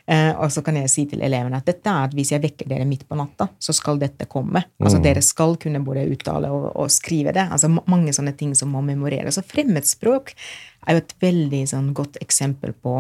Uh, 0.04 0.34
og 0.44 0.50
så 0.52 0.60
kan 0.60 0.76
jeg 0.76 0.90
si 0.92 1.06
til 1.08 1.22
elevene 1.24 1.62
at 1.62 1.68
dette 1.70 1.88
er 1.88 2.10
at 2.10 2.16
hvis 2.16 2.34
jeg 2.34 2.44
vekker 2.44 2.68
dere 2.68 2.84
midt 2.88 3.06
på 3.08 3.16
natta, 3.16 3.48
så 3.56 3.72
skal 3.76 4.02
dette 4.02 4.28
komme. 4.28 4.66
Altså 4.82 5.00
mm. 5.00 5.04
Dere 5.06 5.22
skal 5.24 5.56
kunne 5.62 5.80
både 5.86 6.04
uttale 6.12 6.50
og, 6.52 6.66
og, 6.76 6.90
skrive 6.92 7.32
det. 7.36 7.46
Altså 7.48 7.70
Mange 7.72 8.12
sånne 8.16 8.34
ting 8.36 8.52
som 8.60 8.74
må 8.76 8.82
memoreres. 8.84 9.40
Og 9.40 9.48
fremmedspråk 9.48 10.34
er 10.36 10.98
jo 10.98 11.04
et 11.06 11.16
veldig 11.24 11.62
sånn 11.72 11.94
godt 11.96 12.20
eksempel 12.24 12.76
på 12.84 12.98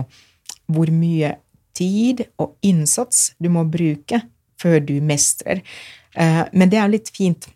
hvor 0.72 0.94
mye 0.96 1.34
tid 1.76 2.24
og 2.40 2.56
innsats 2.64 3.34
du 3.42 3.50
må 3.52 3.66
bruke 3.68 4.22
før 4.62 4.80
du 4.88 4.96
mestrer. 5.04 5.60
Uh, 6.16 6.46
men 6.56 6.72
det 6.72 6.80
er 6.80 6.88
jo 6.88 6.96
litt 6.96 7.12
fint 7.12 7.50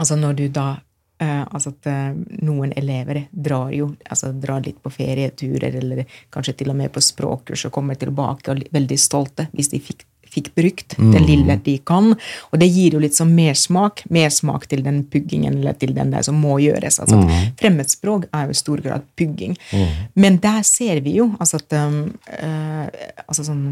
Altså 0.00 0.16
når 0.16 0.36
du 0.38 0.46
da 0.48 0.78
eh, 1.20 1.42
altså 1.42 1.72
at 1.74 1.88
uh, 1.90 2.12
noen 2.46 2.72
elever 2.76 3.24
drar 3.30 3.72
jo 3.74 3.90
altså 4.08 4.32
drar 4.32 4.62
litt 4.64 4.80
på 4.82 4.92
ferieturer, 4.92 5.76
eller 5.80 6.04
kanskje 6.32 6.60
til 6.60 6.72
og 6.72 6.78
med 6.80 6.92
på 6.94 7.02
språkkurs 7.04 7.66
og 7.68 7.74
kommer 7.74 7.98
tilbake 8.00 8.50
og 8.50 8.56
er 8.56 8.72
veldig 8.74 8.98
stolte 9.00 9.48
hvis 9.52 9.70
de 9.72 9.80
fikk, 9.84 10.06
fikk 10.30 10.50
brukt 10.56 10.96
mm. 10.98 11.10
det 11.14 11.22
lille 11.26 11.56
de 11.64 11.76
kan. 11.86 12.12
Og 12.50 12.62
det 12.62 12.70
gir 12.70 12.96
jo 12.96 13.02
litt 13.02 13.18
sånn 13.18 13.32
mersmak. 13.34 14.04
Mersmak 14.14 14.68
til 14.70 14.84
den 14.86 15.02
puggingen 15.10 15.58
eller 15.58 15.78
til 15.78 15.94
den 15.96 16.12
der 16.14 16.26
som 16.26 16.38
må 16.40 16.58
gjøres. 16.62 17.00
altså 17.02 17.18
mm. 17.20 17.56
Fremmedspråk 17.60 18.28
er 18.30 18.46
jo 18.46 18.54
i 18.54 18.60
stor 18.60 18.84
grad 18.84 19.08
pugging. 19.18 19.56
Mm. 19.72 20.04
Men 20.14 20.38
der 20.42 20.62
ser 20.66 21.02
vi 21.04 21.18
jo 21.18 21.32
altså 21.38 21.60
at 21.62 21.78
um, 21.80 22.04
uh, 22.30 22.86
altså 23.26 23.48
sånn 23.50 23.64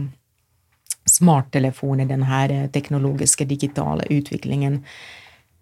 smarttelefoner, 1.09 2.05
den 2.05 2.26
her 2.28 2.53
teknologiske, 2.72 3.46
digitale 3.49 4.05
utviklingen 4.12 4.82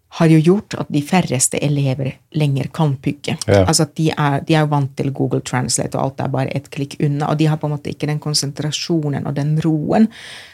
har 0.09 0.29
jo 0.31 0.37
gjort 0.39 0.75
at 0.79 0.89
de 0.91 1.01
færreste 1.03 1.59
elever 1.63 2.13
lenger 2.39 2.69
kan 2.73 2.95
pugge. 3.03 3.35
Ja. 3.45 3.65
Altså 3.65 3.83
at 3.83 3.93
de 3.99 4.07
er, 4.13 4.39
de 4.47 4.55
er, 4.55 4.69
vant 4.71 4.93
til 4.97 5.11
Google 5.13 5.41
Translate, 5.43 5.97
og 5.97 6.03
alt 6.03 6.23
er 6.23 6.31
bare 6.33 6.53
ett 6.55 6.69
klikk 6.73 6.95
unna. 7.03 7.31
Og 7.31 7.39
de 7.39 7.49
har 7.51 7.59
på 7.59 7.67
en 7.67 7.75
måte 7.75 7.91
ikke 7.91 8.07
den 8.09 8.21
konsentrasjonen 8.23 9.27
og 9.27 9.35
den 9.35 9.57
roen 9.63 10.07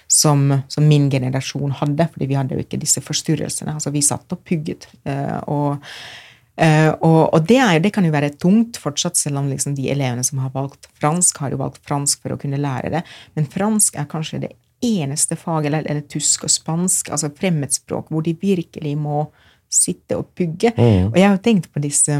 som, 0.09 0.49
som 0.67 0.89
min 0.89 1.05
generasjon 1.13 1.77
hadde, 1.79 2.09
fordi 2.15 2.29
vi 2.31 2.37
hadde 2.39 2.57
jo 2.57 2.65
ikke 2.65 2.81
disse 2.81 3.03
forstyrrelsene. 3.05 3.77
Altså 3.77 3.93
vi 3.93 4.03
satt 4.05 4.33
og 4.33 4.41
pugget. 4.41 4.89
Uh, 5.05 5.37
og, 5.45 5.93
uh, 6.57 6.91
og, 6.97 7.21
og 7.29 7.45
det, 7.45 7.61
er, 7.61 7.77
det, 7.85 7.93
kan 7.93 8.09
jo 8.09 8.15
være 8.15 8.33
tungt 8.41 8.81
fortsatt, 8.81 9.21
selv 9.21 9.43
om 9.43 9.53
liksom 9.53 9.77
de 9.77 9.87
elevene 9.93 10.25
som 10.25 10.41
har 10.41 10.51
valgt 10.57 10.89
fransk, 10.97 11.45
har 11.45 11.53
jo 11.53 11.61
valgt 11.61 11.81
fransk 11.85 12.25
for 12.25 12.33
å 12.33 12.41
kunne 12.41 12.61
lære 12.61 12.91
det. 12.97 13.05
Men 13.37 13.49
fransk 13.53 14.01
er 14.01 14.09
kanskje 14.09 14.43
det 14.47 14.53
eneste 14.83 15.37
faget, 15.39 15.69
eller, 15.69 15.85
eller 15.87 16.09
tysk 16.09 16.49
og 16.49 16.51
spansk, 16.51 17.13
altså 17.13 17.31
fremmedspråk, 17.37 18.09
hvor 18.09 18.25
de 18.25 18.33
virkelig 18.41 18.97
må 18.99 19.27
sitte 19.73 20.17
og 20.19 20.31
pugge. 20.37 20.73
Mm. 20.77 21.11
Og 21.11 21.19
jeg 21.19 21.29
har 21.29 21.43
tenkt 21.43 21.71
på 21.73 21.83
disse 21.83 22.17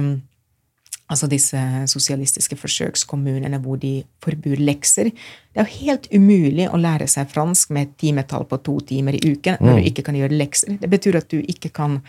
altså 1.13 1.27
disse 1.29 1.59
sosialistiske 1.91 2.55
forsøkskommunene 2.57 3.59
hvor 3.61 3.77
de 3.81 3.97
forbyr 4.23 4.61
lekser. 4.63 5.11
Det 5.13 5.61
er 5.61 5.67
jo 5.67 5.83
helt 5.85 6.07
umulig 6.15 6.69
å 6.69 6.79
lære 6.79 7.07
seg 7.11 7.29
fransk 7.31 7.73
med 7.75 7.89
et 7.89 7.97
timetall 8.05 8.47
på 8.49 8.61
to 8.65 8.79
timer 8.93 9.17
i 9.17 9.33
uken 9.33 9.59
når 9.59 9.75
mm. 9.75 9.81
du 9.81 9.89
ikke 9.91 10.05
kan 10.07 10.17
gjøre 10.17 10.39
lekser. 10.39 10.77
Det 10.81 10.89
betyr 10.89 11.19
at 11.19 11.29
du 11.31 11.41
ikke 11.41 11.73
kan 11.75 11.99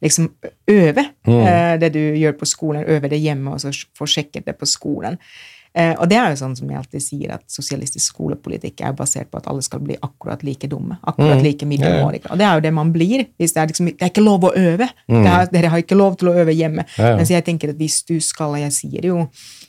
liksom 0.00 0.30
øve 0.72 1.06
mm. 1.28 1.32
uh, 1.32 1.74
det 1.80 1.92
du 1.94 2.00
gjør 2.00 2.36
på 2.40 2.48
skolen, 2.48 2.84
øve 2.88 3.10
det 3.12 3.20
hjemme 3.20 3.54
og 3.54 3.62
så 3.62 3.72
få 3.96 4.08
sjekket 4.08 4.48
det 4.48 4.56
på 4.58 4.68
skolen. 4.68 5.20
Eh, 5.70 5.92
og 6.02 6.08
det 6.10 6.16
er 6.18 6.32
jo 6.32 6.38
sånn 6.40 6.56
som 6.58 6.70
jeg 6.70 6.80
alltid 6.80 7.02
sier, 7.04 7.32
at 7.36 7.44
sosialistisk 7.50 8.10
skolepolitikk 8.10 8.82
er 8.82 8.94
basert 8.98 9.30
på 9.30 9.38
at 9.38 9.46
alle 9.50 9.62
skal 9.62 9.82
bli 9.84 9.94
akkurat 10.02 10.42
like 10.46 10.66
dumme. 10.70 10.98
Akkurat 11.00 11.38
mm. 11.38 11.44
like 11.46 11.68
middelmådige. 11.70 12.30
Og 12.32 12.40
det 12.40 12.46
er 12.48 12.58
jo 12.58 12.64
det 12.64 12.72
man 12.74 12.90
blir. 12.94 13.24
hvis 13.38 13.54
Det 13.54 13.62
er 13.62 13.70
liksom, 13.70 13.90
det 13.92 14.02
er 14.02 14.10
ikke 14.10 14.26
lov 14.26 14.48
å 14.48 14.52
øve. 14.58 14.90
Mm. 15.06 15.22
Er, 15.22 15.46
dere 15.52 15.70
har 15.70 15.84
ikke 15.84 15.98
lov 15.98 16.18
til 16.18 16.32
å 16.32 16.34
øve 16.42 16.56
hjemme. 16.56 16.86
Ja. 16.98 17.14
Mens 17.20 17.30
jeg 17.30 17.46
tenker 17.46 17.70
at 17.70 17.78
hvis 17.78 18.00
du 18.08 18.16
skal 18.24 18.56
og 18.56 18.58
Jeg 18.60 18.72
sier 18.74 19.04
jo 19.06 19.28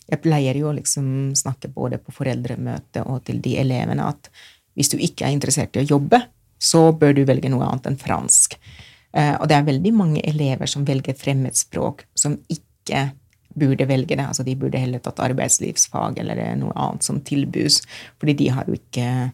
Jeg 0.09 0.19
pleier 0.23 0.57
jo 0.57 0.71
å 0.71 0.73
liksom 0.75 1.35
snakke 1.37 1.69
både 1.71 1.99
på 2.01 2.11
foreldremøte 2.11 3.03
og 3.05 3.21
til 3.27 3.37
de 3.43 3.53
elevene 3.61 4.03
at 4.03 4.27
hvis 4.75 4.89
du 4.91 4.97
ikke 4.97 5.27
er 5.27 5.35
interessert 5.35 5.75
i 5.77 5.83
å 5.83 5.87
jobbe, 5.87 6.19
så 6.59 6.89
bør 6.95 7.13
du 7.15 7.21
velge 7.27 7.51
noe 7.51 7.67
annet 7.67 7.91
enn 7.91 7.99
fransk. 7.99 8.57
Eh, 9.13 9.35
og 9.37 9.47
det 9.47 9.57
er 9.57 9.67
veldig 9.67 9.93
mange 9.95 10.23
elever 10.27 10.69
som 10.71 10.83
velger 10.87 11.15
fremmedspråk 11.17 12.05
som 12.17 12.37
ikke 12.51 13.05
burde 13.53 13.87
velge 13.89 14.15
det. 14.15 14.25
Altså 14.25 14.45
de 14.47 14.55
burde 14.59 14.81
heller 14.81 15.01
tatt 15.03 15.21
arbeidslivsfag 15.23 16.19
eller 16.23 16.43
noe 16.59 16.75
annet 16.75 17.07
som 17.07 17.21
tilbys, 17.25 17.81
fordi 18.21 18.37
de 18.43 18.51
har 18.55 18.69
jo 18.69 18.77
ikke 18.77 19.31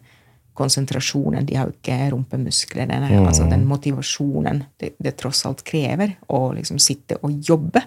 konsentrasjonen, 0.58 1.46
de 1.46 1.54
har 1.54 1.68
jo 1.68 1.76
ikke 1.76 2.10
rumpemuskler. 2.14 2.90
Mm. 2.90 3.22
Altså 3.22 3.46
den 3.50 3.66
motivasjonen 3.68 4.64
det, 4.80 4.96
det, 4.98 5.14
tross 5.20 5.44
alt 5.46 5.62
krever 5.66 6.16
å 6.34 6.48
liksom 6.56 6.80
sitte 6.82 7.20
og 7.22 7.38
jobbe. 7.46 7.84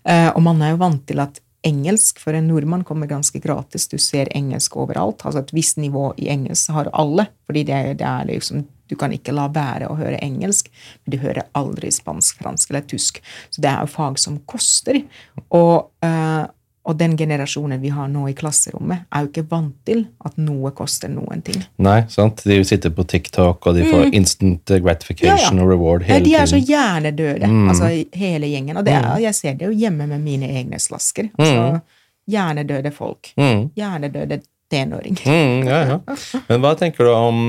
Uh, 0.00 0.30
og 0.32 0.40
man 0.46 0.62
er 0.64 0.72
jo 0.72 0.80
vant 0.80 1.02
til 1.08 1.20
at 1.20 1.42
engelsk 1.66 2.20
for 2.22 2.36
en 2.36 2.48
nordmann 2.48 2.84
kommer 2.84 3.06
ganske 3.10 3.38
gratis. 3.42 3.88
Du 3.88 3.98
ser 3.98 4.30
engelsk 4.36 4.76
overalt. 4.76 5.24
altså 5.24 5.40
Et 5.40 5.54
visst 5.54 5.76
nivå 5.76 6.10
i 6.16 6.28
engelsk 6.32 6.70
har 6.74 6.90
alle, 6.92 7.26
fordi 7.46 7.64
det, 7.68 7.80
det 8.00 8.06
er 8.06 8.28
liksom 8.30 8.66
Du 8.90 8.96
kan 8.98 9.12
ikke 9.14 9.30
la 9.30 9.44
være 9.46 9.86
å 9.86 9.94
høre 9.94 10.18
engelsk, 10.18 10.66
men 11.04 11.12
du 11.14 11.20
hører 11.22 11.46
aldri 11.54 11.92
spansk, 11.94 12.40
fransk 12.42 12.72
eller 12.72 12.82
tysk. 12.90 13.20
Så 13.46 13.62
det 13.62 13.70
er 13.70 13.84
jo 13.84 13.92
fag 13.92 14.18
som 14.18 14.40
koster. 14.50 14.98
Og, 15.46 15.92
uh, 16.02 16.50
og 16.82 16.96
den 16.96 17.16
generasjonen 17.16 17.80
vi 17.80 17.90
har 17.92 18.08
nå 18.08 18.24
i 18.30 18.34
klasserommet, 18.36 19.04
er 19.12 19.24
jo 19.24 19.28
ikke 19.28 19.44
vant 19.50 19.74
til 19.84 20.06
at 20.24 20.38
noe 20.40 20.72
koster 20.76 21.10
noen 21.12 21.42
ting. 21.44 21.60
Nei, 21.84 21.98
sant? 22.08 22.40
De 22.48 22.56
sitter 22.64 22.92
på 22.96 23.04
TikTok, 23.04 23.66
og 23.68 23.76
de 23.76 23.84
får 23.84 24.06
mm. 24.06 24.14
instant 24.16 24.72
gratification 24.80 25.60
ja, 25.60 25.60
ja. 25.60 25.66
og 25.66 25.72
reward 25.74 26.06
hele 26.08 26.22
tiden. 26.22 26.30
De 26.30 26.36
er 26.40 26.48
så 26.48 26.60
hjernedøde, 26.60 27.50
mm. 27.52 27.68
altså 27.74 27.90
hele 28.22 28.48
gjengen. 28.48 28.80
Og 28.80 28.86
det 28.88 28.96
er, 28.96 29.10
mm. 29.10 29.24
jeg 29.26 29.38
ser 29.42 29.60
det 29.60 29.68
jo 29.68 29.76
hjemme 29.76 30.08
med 30.08 30.24
mine 30.24 30.48
egne 30.56 30.80
slasker. 30.80 31.28
Altså, 31.36 31.66
mm. 31.76 32.00
Hjernedøde 32.30 32.94
folk. 32.96 33.32
Mm. 33.36 33.62
Hjernedøde 33.76 34.40
tenåringer. 34.70 35.28
Mm, 35.28 35.68
ja, 35.68 35.80
ja. 35.92 36.00
Men 36.48 36.64
hva 36.64 36.74
tenker 36.80 37.04
du 37.04 37.12
om 37.12 37.42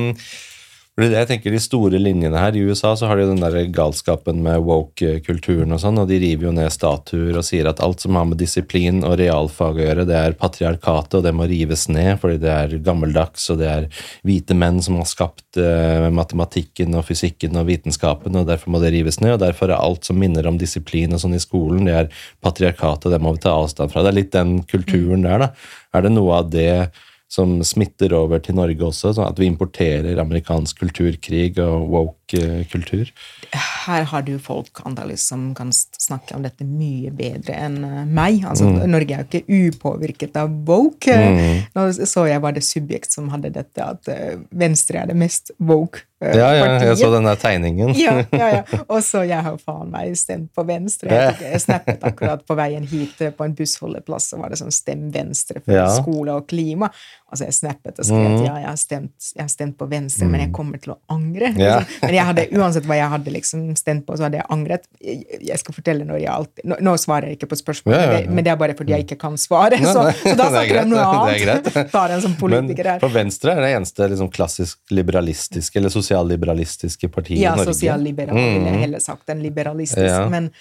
jeg 0.99 1.27
tenker 1.29 1.53
De 1.53 1.59
store 1.61 1.99
linjene 2.01 2.35
her 2.35 2.55
I 2.57 2.63
USA 2.67 2.91
så 2.99 3.07
har 3.07 3.15
de 3.17 3.29
den 3.29 3.39
der 3.39 3.55
galskapen 3.71 4.41
med 4.43 4.59
woke-kulturen, 4.67 5.71
og 5.71 5.79
sånn, 5.79 5.99
og 6.01 6.09
de 6.09 6.17
river 6.19 6.49
jo 6.49 6.53
ned 6.55 6.67
statuer 6.73 7.37
og 7.39 7.45
sier 7.47 7.69
at 7.69 7.79
alt 7.83 8.03
som 8.03 8.17
har 8.19 8.25
med 8.27 8.41
disiplin 8.41 8.99
og 9.07 9.15
realfag 9.21 9.79
å 9.79 9.85
gjøre, 9.85 10.05
det 10.09 10.17
er 10.19 10.35
patriarkatet, 10.39 11.15
og 11.17 11.23
det 11.23 11.31
må 11.37 11.47
rives 11.47 11.87
ned 11.91 12.19
fordi 12.21 12.41
det 12.43 12.51
er 12.51 12.75
gammeldags, 12.83 13.47
og 13.53 13.61
det 13.61 13.69
er 13.71 13.87
hvite 14.27 14.57
menn 14.57 14.81
som 14.83 14.99
har 14.99 15.07
skapt 15.07 15.61
uh, 15.61 16.09
matematikken 16.11 16.97
og 16.99 17.07
fysikken 17.07 17.55
og 17.61 17.69
vitenskapen, 17.71 18.35
og 18.35 18.49
derfor 18.51 18.75
må 18.75 18.81
det 18.83 18.91
rives 18.97 19.21
ned. 19.23 19.37
og 19.37 19.45
Derfor 19.45 19.71
er 19.71 19.79
alt 19.79 20.09
som 20.09 20.19
minner 20.19 20.49
om 20.49 20.59
disiplin 20.59 21.15
og 21.15 21.23
sånn 21.23 21.37
i 21.37 21.43
skolen, 21.43 21.87
det 21.87 21.95
er 22.01 22.25
patriarkatet, 22.43 23.07
og 23.07 23.15
det 23.15 23.21
må 23.23 23.33
vi 23.37 23.45
ta 23.47 23.55
avstand 23.55 23.93
fra. 23.93 24.03
Det 24.03 24.11
er 24.11 24.19
litt 24.19 24.35
den 24.35 24.59
kulturen 24.67 25.23
der, 25.23 25.47
da. 25.47 25.49
Er 25.95 26.05
det 26.05 26.13
noe 26.13 26.43
av 26.43 26.51
det 26.51 26.91
som 27.31 27.61
smitter 27.63 28.11
over 28.17 28.41
til 28.43 28.57
Norge 28.57 28.83
også, 28.89 29.13
sånn 29.15 29.29
at 29.29 29.37
vi 29.39 29.47
importerer 29.47 30.19
amerikansk 30.19 30.81
kulturkrig 30.83 31.53
og 31.63 31.87
woke-kultur? 31.93 33.13
Her 33.55 34.07
har 34.11 34.25
du 34.27 34.33
folk 34.41 34.81
antallet 34.83 35.19
som 35.21 35.51
kan 35.55 35.71
snakke 35.71 36.35
om 36.35 36.43
dette 36.43 36.67
mye 36.67 37.13
bedre 37.15 37.55
enn 37.55 37.79
eh, 37.87 38.03
meg. 38.03 38.43
Altså, 38.43 38.67
mm. 38.67 38.83
Norge 38.91 39.15
er 39.15 39.23
jo 39.23 39.29
ikke 39.29 39.61
upåvirket 39.71 40.39
av 40.43 40.51
woke. 40.67 41.15
Mm. 41.15 41.71
Nå 41.77 41.87
så 42.01 42.27
jeg 42.27 42.43
var 42.43 42.57
det 42.57 42.65
subjekt 42.67 43.15
som 43.15 43.31
hadde 43.31 43.53
dette, 43.55 43.79
at 43.79 44.11
eh, 44.11 44.39
Venstre 44.51 44.99
er 44.99 45.13
det 45.13 45.19
mest 45.23 45.55
woke 45.59 46.03
Eh, 46.21 46.37
ja, 46.37 46.51
ja, 46.53 46.65
jeg 46.85 46.97
så 47.01 47.09
den 47.15 47.25
der 47.25 47.37
tegningen. 47.41 47.95
ja, 47.97 48.19
ja, 48.29 48.47
ja. 48.53 48.63
Og 48.93 49.01
så 49.03 49.23
jeg 49.25 49.41
har 49.41 49.57
faen 49.57 49.89
meg 49.89 50.13
stemt 50.19 50.51
på 50.53 50.63
Venstre. 50.67 51.09
Jeg, 51.09 51.37
jeg 51.41 51.61
snappet 51.63 52.03
akkurat 52.05 52.43
på 52.45 52.57
veien 52.59 52.85
hit 52.85 53.23
eh, 53.25 53.33
på 53.33 53.47
en 53.47 53.55
bussholdeplass, 53.57 54.29
så 54.29 54.37
var 54.41 54.53
det 54.53 54.59
sånn 54.61 54.73
'Stem 54.73 55.09
Venstre 55.13 55.63
for 55.63 55.73
ja. 55.73 55.87
skole 55.97 56.35
og 56.37 56.45
klima'. 56.51 56.91
Altså 57.31 57.47
jeg 57.47 57.55
snappet 57.55 57.99
og 58.01 58.03
skrev 58.03 58.25
at 58.25 58.33
mm. 58.33 58.43
ja, 58.43 58.55
jeg 58.59 58.67
har 58.67 58.79
stemt, 58.79 59.27
jeg 59.37 59.41
har 59.41 59.51
stemt 59.51 59.77
på 59.79 59.85
Venstre, 59.87 60.27
men 60.27 60.41
jeg 60.43 60.49
mm. 60.49 60.55
kommer 60.55 60.81
til 60.83 60.91
å 60.91 60.97
angre. 61.13 61.53
Ja. 61.55 61.77
Liksom. 61.79 62.01
Men 62.05 62.15
jeg 62.17 62.25
hadde, 62.27 62.43
uansett 62.59 62.87
hva 62.89 62.97
jeg 62.97 63.11
hadde 63.13 63.31
liksom 63.31 63.61
stemt 63.79 64.03
på, 64.07 64.17
så 64.19 64.25
hadde 64.25 64.41
jeg 64.41 64.47
angret. 64.51 64.87
Jeg 64.99 65.61
skal 65.61 65.75
fortelle 65.75 66.07
når 66.07 66.19
jeg 66.19 66.31
alltid 66.33 66.67
Nå, 66.67 66.77
nå 66.83 66.95
svarer 66.99 67.31
jeg 67.31 67.39
ikke 67.39 67.49
på 67.53 67.57
spørsmål, 67.61 67.95
ja, 67.95 68.19
men 68.29 68.45
det 68.45 68.51
er 68.51 68.57
bare 68.59 68.75
fordi 68.77 68.93
jeg 68.93 69.05
ikke 69.05 69.17
kan 69.21 69.37
svare. 69.39 69.79
Så, 69.81 70.03
så 70.19 70.35
da 70.37 70.49
snakker 70.53 70.81
jeg 70.81 70.89
om 70.89 70.91
noe 70.91 71.05
annet. 71.21 71.71
Tar 71.93 72.15
en 72.17 72.25
som 72.25 72.35
politiker 72.39 72.91
her. 72.91 72.99
Men 72.99 73.05
for 73.05 73.15
Venstre 73.15 73.55
er 73.55 73.63
det 73.63 73.71
eneste 73.77 74.11
liksom, 74.11 74.31
klassisk 74.33 74.93
liberalistiske 74.93 75.79
eller 75.79 75.93
sosialliberalistiske 75.93 77.11
partiet 77.13 77.39
ja, 77.39 77.55
i 77.55 77.61
Norge. 77.61 77.69
Ja, 77.69 77.77
sosialliberal, 77.77 78.37
mm. 78.37 78.53
ville 78.57 78.75
jeg 78.75 78.85
heller 78.85 79.03
sagt 79.07 79.31
enn 79.31 79.43
liberalistisk. 79.45 80.07
Ja. 80.09 80.25
Men, 80.31 80.51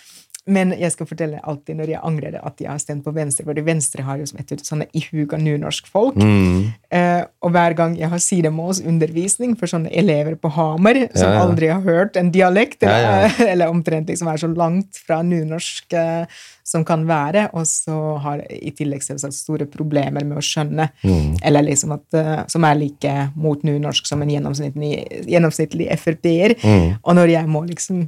men, 0.49 0.73
jeg 0.79 0.95
skal 0.95 1.09
fortelle 1.09 1.41
alltid 1.45 1.77
når 1.77 1.93
jeg 1.93 2.01
angrer 2.07 2.39
at 2.41 2.63
jeg 2.63 2.71
har 2.71 2.81
stemt 2.81 3.05
på 3.05 3.13
Venstre, 3.13 3.45
for 3.45 3.61
Venstre 3.67 4.05
har 4.07 4.21
jo 4.21 4.29
som 4.31 4.41
et 4.41 4.55
sånne 4.65 4.87
ihuga 4.97 5.37
nynorskfolk. 5.41 6.17
Mm. 6.17 6.71
Eh, 6.97 7.23
og 7.45 7.53
hver 7.55 7.77
gang 7.77 7.97
jeg 7.99 8.09
har 8.13 8.23
sidemålsundervisning 8.25 9.53
for 9.61 9.71
sånne 9.71 9.93
elever 9.93 10.39
på 10.41 10.53
Hamar 10.57 11.03
som 11.13 11.29
ja, 11.29 11.43
aldri 11.45 11.69
har 11.73 11.85
hørt 11.85 12.17
en 12.21 12.33
dialekt, 12.33 12.81
eller, 12.89 13.29
eller 13.53 13.73
omtrent 13.73 14.09
liksom 14.09 14.33
er 14.33 14.41
så 14.41 14.49
langt 14.49 15.03
fra 15.05 15.21
nynorsk 15.27 15.93
eh, 15.99 16.41
som 16.71 16.85
kan 16.87 17.05
være, 17.09 17.49
og 17.57 17.67
så 17.67 17.97
har 18.23 18.45
i 18.55 18.71
tillegg 18.77 19.03
selvsagt 19.05 19.35
store 19.37 19.67
problemer 19.71 20.25
med 20.27 20.39
å 20.39 20.45
skjønne, 20.45 20.87
mm. 21.03 21.41
eller 21.47 21.67
liksom 21.67 21.97
at, 21.97 22.07
uh, 22.15 22.33
som 22.51 22.67
er 22.69 22.79
like 22.79 23.15
mot 23.35 23.65
nynorsk 23.67 24.07
som 24.07 24.23
en 24.23 24.31
gjennomsnittlig, 24.31 24.93
gjennomsnittlig 25.31 25.91
Frp-er. 25.99 26.55
Mm. 26.63 26.87
Og 27.03 27.19
når 27.19 27.35
jeg 27.35 27.51
må 27.51 27.65
liksom 27.67 28.05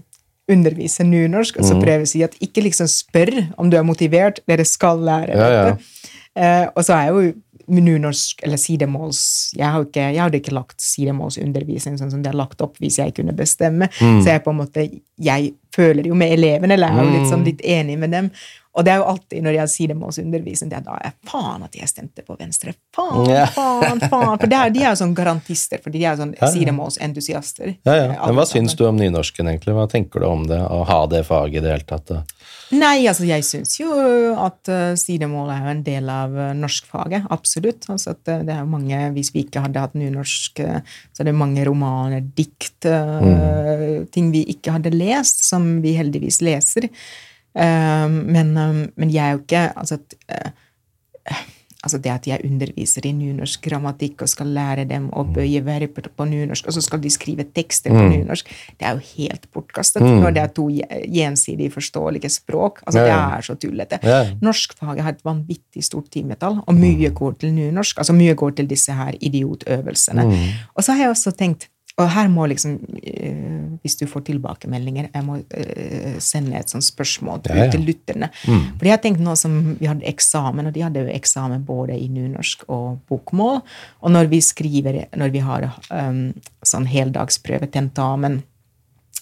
undervise 0.50 1.04
nynorsk, 1.06 1.60
og 1.60 1.68
så 1.68 1.76
mm. 1.76 1.84
prøve 1.84 2.06
å 2.06 2.10
si 2.10 2.24
at 2.26 2.34
ikke 2.42 2.64
liksom 2.66 2.90
spør 2.90 3.30
om 3.60 3.70
du 3.70 3.78
er 3.78 3.86
motivert, 3.86 4.42
dere 4.50 4.66
skal 4.66 5.02
lære 5.06 5.38
ja, 5.38 5.48
dette. 5.48 5.72
Ja. 5.72 6.12
Uh, 6.32 6.66
og 6.74 6.86
så 6.86 6.96
er 6.96 7.10
jo 7.12 7.32
nynorsk 7.72 8.40
eller 8.42 8.58
sidemåls 8.58 9.52
Jeg, 9.54 9.68
har 9.68 9.84
ikke, 9.84 10.06
jeg 10.14 10.22
hadde 10.22 10.38
ikke 10.40 10.54
lagt 10.56 10.82
sidemålsundervisning 10.82 11.98
sånn 12.00 12.10
som 12.10 12.22
det 12.24 12.32
er 12.32 12.38
lagt 12.40 12.62
opp 12.64 12.80
hvis 12.82 12.98
jeg 12.98 13.14
kunne 13.16 13.34
bestemme. 13.36 13.88
Mm. 14.00 14.18
Så 14.24 14.32
jeg 14.32 14.42
på 14.44 14.52
en 14.54 14.60
måte 14.62 14.86
jeg 15.22 15.52
føler 15.72 16.08
jo 16.08 16.16
med 16.18 16.34
elevene, 16.34 16.74
eller 16.74 16.90
jeg 16.90 16.98
er 16.98 17.06
jo 17.06 17.14
litt, 17.14 17.28
sånn, 17.30 17.44
mm. 17.44 17.48
litt 17.48 17.62
enig 17.76 17.98
med 18.00 18.12
dem. 18.16 18.32
Og 18.72 18.86
det 18.86 18.94
er 18.94 19.02
jo 19.02 19.08
alltid 19.10 19.44
når 19.44 19.56
jeg 19.58 19.70
sier 19.72 19.90
det 19.92 19.96
med 19.98 20.08
oss 20.08 20.18
undervisende, 20.22 20.72
det 20.72 20.78
er 20.80 20.84
da 20.86 20.94
jeg 21.04 21.28
faen 21.28 21.64
at 21.66 21.74
jeg 21.76 21.90
stemte 21.90 22.24
på 22.24 22.36
Venstre. 22.38 22.72
Faen, 22.96 23.28
faen, 23.52 24.00
faen. 24.08 24.38
For 24.40 24.48
er, 24.48 24.72
de 24.72 24.80
er 24.80 24.88
jo 24.88 24.98
sånn 25.02 25.12
garantister, 25.16 25.82
for 25.84 25.92
de 25.92 26.04
er 26.08 26.16
sånn 26.16 26.32
ja, 26.38 26.46
ja. 26.46 26.52
sidemålsentusiaster. 26.54 27.74
Ja, 27.84 27.96
ja. 27.98 28.06
Men 28.14 28.38
hva 28.38 28.46
syns 28.48 28.76
du 28.78 28.86
om 28.88 28.96
nynorsken, 28.96 29.50
egentlig? 29.52 29.74
Hva 29.76 29.84
tenker 29.92 30.24
du 30.24 30.28
om 30.30 30.46
det, 30.48 30.60
å 30.64 30.86
ha 30.88 31.02
det 31.12 31.20
faget 31.28 31.60
i 31.60 31.64
det 31.66 31.74
hele 31.74 31.88
tatt? 31.88 32.14
Nei, 32.72 33.04
altså 33.10 33.26
jeg 33.28 33.44
syns 33.44 33.74
jo 33.76 33.92
at 34.40 34.70
uh, 34.72 34.94
sidemål 34.96 35.50
er 35.52 35.60
jo 35.60 35.72
en 35.74 35.82
del 35.84 36.08
av 36.08 36.32
uh, 36.32 36.46
norskfaget. 36.56 37.26
Absolutt. 37.34 37.84
Altså 37.92 38.14
at 38.14 38.30
uh, 38.32 38.40
det 38.46 38.54
er 38.56 38.68
mange, 38.68 39.02
Hvis 39.12 39.34
vi 39.34 39.44
ikke 39.44 39.66
hadde 39.66 39.82
hatt 39.82 39.98
nynorsk, 39.98 40.62
uh, 40.64 40.80
så 41.12 41.20
er 41.20 41.28
det 41.28 41.36
mange 41.36 41.66
romaner, 41.68 42.24
dikt, 42.24 42.86
mm. 42.88 44.08
ting 44.14 44.32
vi 44.32 44.42
ikke 44.54 44.72
hadde 44.78 44.94
lest, 44.94 45.44
som 45.44 45.82
vi 45.84 45.92
heldigvis 45.98 46.40
leser. 46.44 46.88
Ehm, 47.54 48.20
men, 48.32 48.56
ehm, 48.56 48.84
men, 48.96 49.10
jeg 49.12 49.24
er 49.26 49.36
jo 49.36 49.42
ikke 49.42 49.64
altså, 49.76 49.98
uh, 50.32 51.42
altså 51.82 51.98
det 51.98 52.12
at 52.12 52.26
jeg 52.30 52.46
underviser 52.46 53.06
i 53.08 53.12
nynorsk 53.16 53.64
grammatikk 53.66 54.22
og 54.24 54.30
skal 54.30 54.52
lære 54.54 54.84
dem 54.88 55.08
å 55.10 55.24
mm. 55.26 55.32
bøye 55.34 55.62
verper 55.66 56.08
på 56.14 56.26
nynorsk, 56.30 56.68
og 56.70 56.76
så 56.76 56.82
skal 56.84 57.02
de 57.02 57.10
skrive 57.12 57.46
tekster 57.54 57.92
på 57.92 57.98
mm. 57.98 58.12
nynorsk, 58.14 58.52
det 58.78 58.86
er 58.88 58.96
jo 58.96 59.16
helt 59.16 59.48
bortkastet 59.54 60.04
mm. 60.04 60.14
når 60.22 60.36
det 60.36 60.44
er 60.44 60.54
to 60.56 60.68
gjensidig 60.70 61.72
forståelige 61.74 62.30
språk. 62.32 62.80
Altså, 62.86 63.02
Det 63.02 63.16
er 63.16 63.46
så 63.48 63.58
tullete. 63.58 64.00
Ja. 64.06 64.22
Norskfaget 64.44 65.04
har 65.06 65.16
et 65.16 65.26
vanvittig 65.26 65.84
stort 65.84 66.10
timetall, 66.14 66.60
og 66.62 66.78
mye 66.78 67.10
mm. 67.10 67.18
går 67.18 67.36
til 67.42 67.54
nynorsk. 67.58 67.98
Altså 67.98 68.16
mye 68.16 68.38
går 68.38 68.56
til 68.62 68.70
disse 68.70 68.94
her 68.96 69.18
idiotøvelsene. 69.20 70.28
Mm. 70.30 70.48
Og 70.76 70.86
så 70.86 70.94
har 70.94 71.08
jeg 71.08 71.16
også 71.16 71.34
tenkt 71.36 71.68
og 72.02 72.10
her 72.12 72.28
må 72.32 72.46
liksom, 72.50 72.76
eh, 73.02 73.78
hvis 73.82 73.96
du 74.00 74.04
får 74.10 74.26
tilbakemeldinger, 74.28 75.08
jeg 75.14 75.26
må 75.26 75.38
eh, 75.56 76.18
sende 76.22 76.58
et 76.58 76.72
sånt 76.72 76.86
spørsmål 76.86 77.42
ja, 77.48 77.64
ja. 77.64 77.70
til 77.72 77.84
lytterne. 77.86 78.30
Mm. 78.46 78.64
For 78.76 78.88
jeg 78.88 78.96
har 78.96 79.02
tenkt 79.04 79.24
nå 79.24 79.36
som 79.38 79.58
Vi 79.78 79.88
hadde 79.88 80.08
eksamen, 80.08 80.68
og 80.68 80.74
de 80.74 80.84
hadde 80.84 81.04
jo 81.04 81.12
eksamen 81.12 81.64
både 81.66 81.96
i 81.98 82.08
nynorsk 82.12 82.64
og 82.72 83.02
bokmål. 83.10 83.62
Og 84.02 84.14
når 84.14 84.30
vi 84.32 84.40
skriver, 84.44 85.04
når 85.18 85.34
vi 85.34 85.42
har 85.44 85.68
um, 85.90 86.24
sånn 86.66 86.88
heldagsprøve, 86.90 87.70
tentamen, 87.72 88.42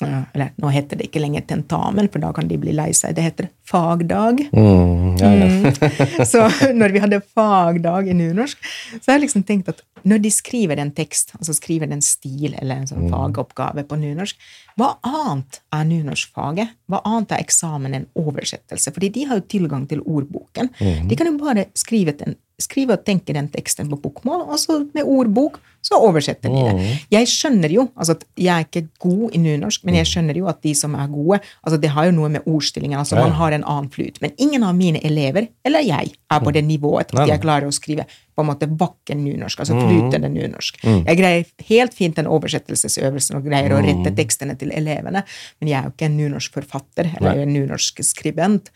eller 0.07 0.53
nå 0.61 0.71
heter 0.73 1.01
det 1.01 1.09
ikke 1.09 1.23
lenger 1.23 1.45
tentamen, 1.49 2.09
for 2.13 2.23
da 2.23 2.33
kan 2.37 2.49
de 2.51 2.59
bli 2.61 2.75
lei 2.77 2.91
seg. 2.97 3.15
Det 3.17 3.25
heter 3.27 3.51
fagdag. 3.69 4.43
Mm, 4.53 5.17
ja, 5.21 5.31
ja. 5.35 5.49
mm. 5.51 6.25
Så 6.33 6.47
når 6.77 6.95
vi 6.95 7.03
hadde 7.05 7.23
fagdag 7.35 8.11
i 8.11 8.17
nynorsk, 8.17 8.71
så 8.99 9.05
har 9.11 9.19
jeg 9.19 9.27
liksom 9.29 9.47
tenkt 9.49 9.71
at 9.73 9.85
når 10.09 10.23
de 10.25 10.33
skriver 10.33 10.81
en 10.81 10.93
tekst, 10.97 11.35
altså 11.37 11.55
skriver 11.57 11.91
en 11.93 12.03
stil 12.05 12.55
eller 12.55 12.81
en 12.81 12.89
sånn 12.89 13.07
mm. 13.07 13.13
fagoppgave 13.13 13.85
på 13.89 13.99
nynorsk, 14.01 14.39
hva 14.81 14.95
annet 15.05 15.61
er 15.77 15.89
nynorskfaget? 15.89 16.77
Hva 16.89 17.03
annet 17.05 17.35
er 17.37 17.43
eksamen 17.45 17.97
enn 17.99 18.07
oversettelse? 18.19 18.93
Fordi 18.97 19.11
de 19.13 19.27
har 19.29 19.41
jo 19.41 19.49
tilgang 19.53 19.85
til 19.91 20.01
ordboken. 20.01 20.71
Mm. 20.81 21.11
De 21.11 21.19
kan 21.19 21.29
jo 21.29 21.37
bare 21.41 21.67
skrive 21.77 22.15
den, 22.17 22.39
skrive 22.61 22.97
og 22.97 23.05
tenke 23.05 23.35
den 23.37 23.51
teksten 23.53 23.91
på 23.91 23.99
bokmål, 24.01 24.47
og 24.49 24.61
så 24.61 24.81
med 24.97 25.05
ordbok 25.05 25.61
så 25.85 25.97
oversetter 25.97 26.53
de 26.53 26.63
det. 26.65 26.73
Mm. 26.77 27.05
Jeg 27.15 27.29
skjønner 27.33 27.73
jo 27.73 27.87
altså 27.95 28.19
at 28.19 28.25
Jeg 28.37 28.53
er 28.53 28.67
ikke 28.67 28.89
god 29.01 29.37
i 29.37 29.41
nynorsk, 29.41 29.85
men 29.85 29.97
jeg 29.97 30.05
mm. 30.05 30.11
skjønner 30.13 30.41
jo 30.41 30.49
at 30.53 30.61
de 30.65 30.75
som 30.77 30.97
er 30.97 31.09
gode 31.09 31.39
altså 31.41 31.79
Det 31.81 31.93
har 31.95 32.09
jo 32.11 32.17
noe 32.19 32.29
med 32.29 32.45
ordstillingen 32.45 32.99
altså 33.01 33.17
Man 33.17 33.33
har 33.39 33.57
en 33.57 33.65
annen 33.65 33.89
flyt. 33.93 34.21
Men 34.21 34.35
ingen 34.37 34.65
av 34.65 34.77
mine 34.77 35.01
elever, 35.05 35.49
eller 35.65 35.85
jeg, 35.87 36.13
er 36.31 36.41
på 36.45 36.53
det 36.53 36.65
nivået 36.69 37.15
at 37.17 37.33
jeg 37.33 37.43
klarer 37.43 37.69
å 37.69 37.75
skrive 37.75 38.05
på 38.41 38.47
en 38.47 38.51
måte 38.51 38.71
vakker 38.81 39.19
nynorsk, 39.21 39.63
altså 39.63 39.77
mm. 39.77 39.85
flytende 39.85 40.33
nynorsk. 40.33 40.83
Jeg 40.89 41.21
greier 41.21 41.71
helt 41.71 41.97
fint 41.97 42.19
den 42.19 42.31
oversettelsesøvelsen 42.31 43.39
og 43.39 43.47
greier 43.47 43.77
å 43.77 43.81
rette 43.85 44.15
tekstene 44.17 44.57
til 44.61 44.73
elevene, 44.75 45.25
men 45.61 45.71
jeg 45.71 45.79
er 45.79 45.89
jo 45.89 45.95
ikke 45.95 46.11
en 46.11 46.19
nynorsk 46.19 46.61
forfatter 46.61 47.13
eller 47.21 47.45
en 47.45 47.55
nynorsk 47.55 48.03
skribent. 48.07 48.73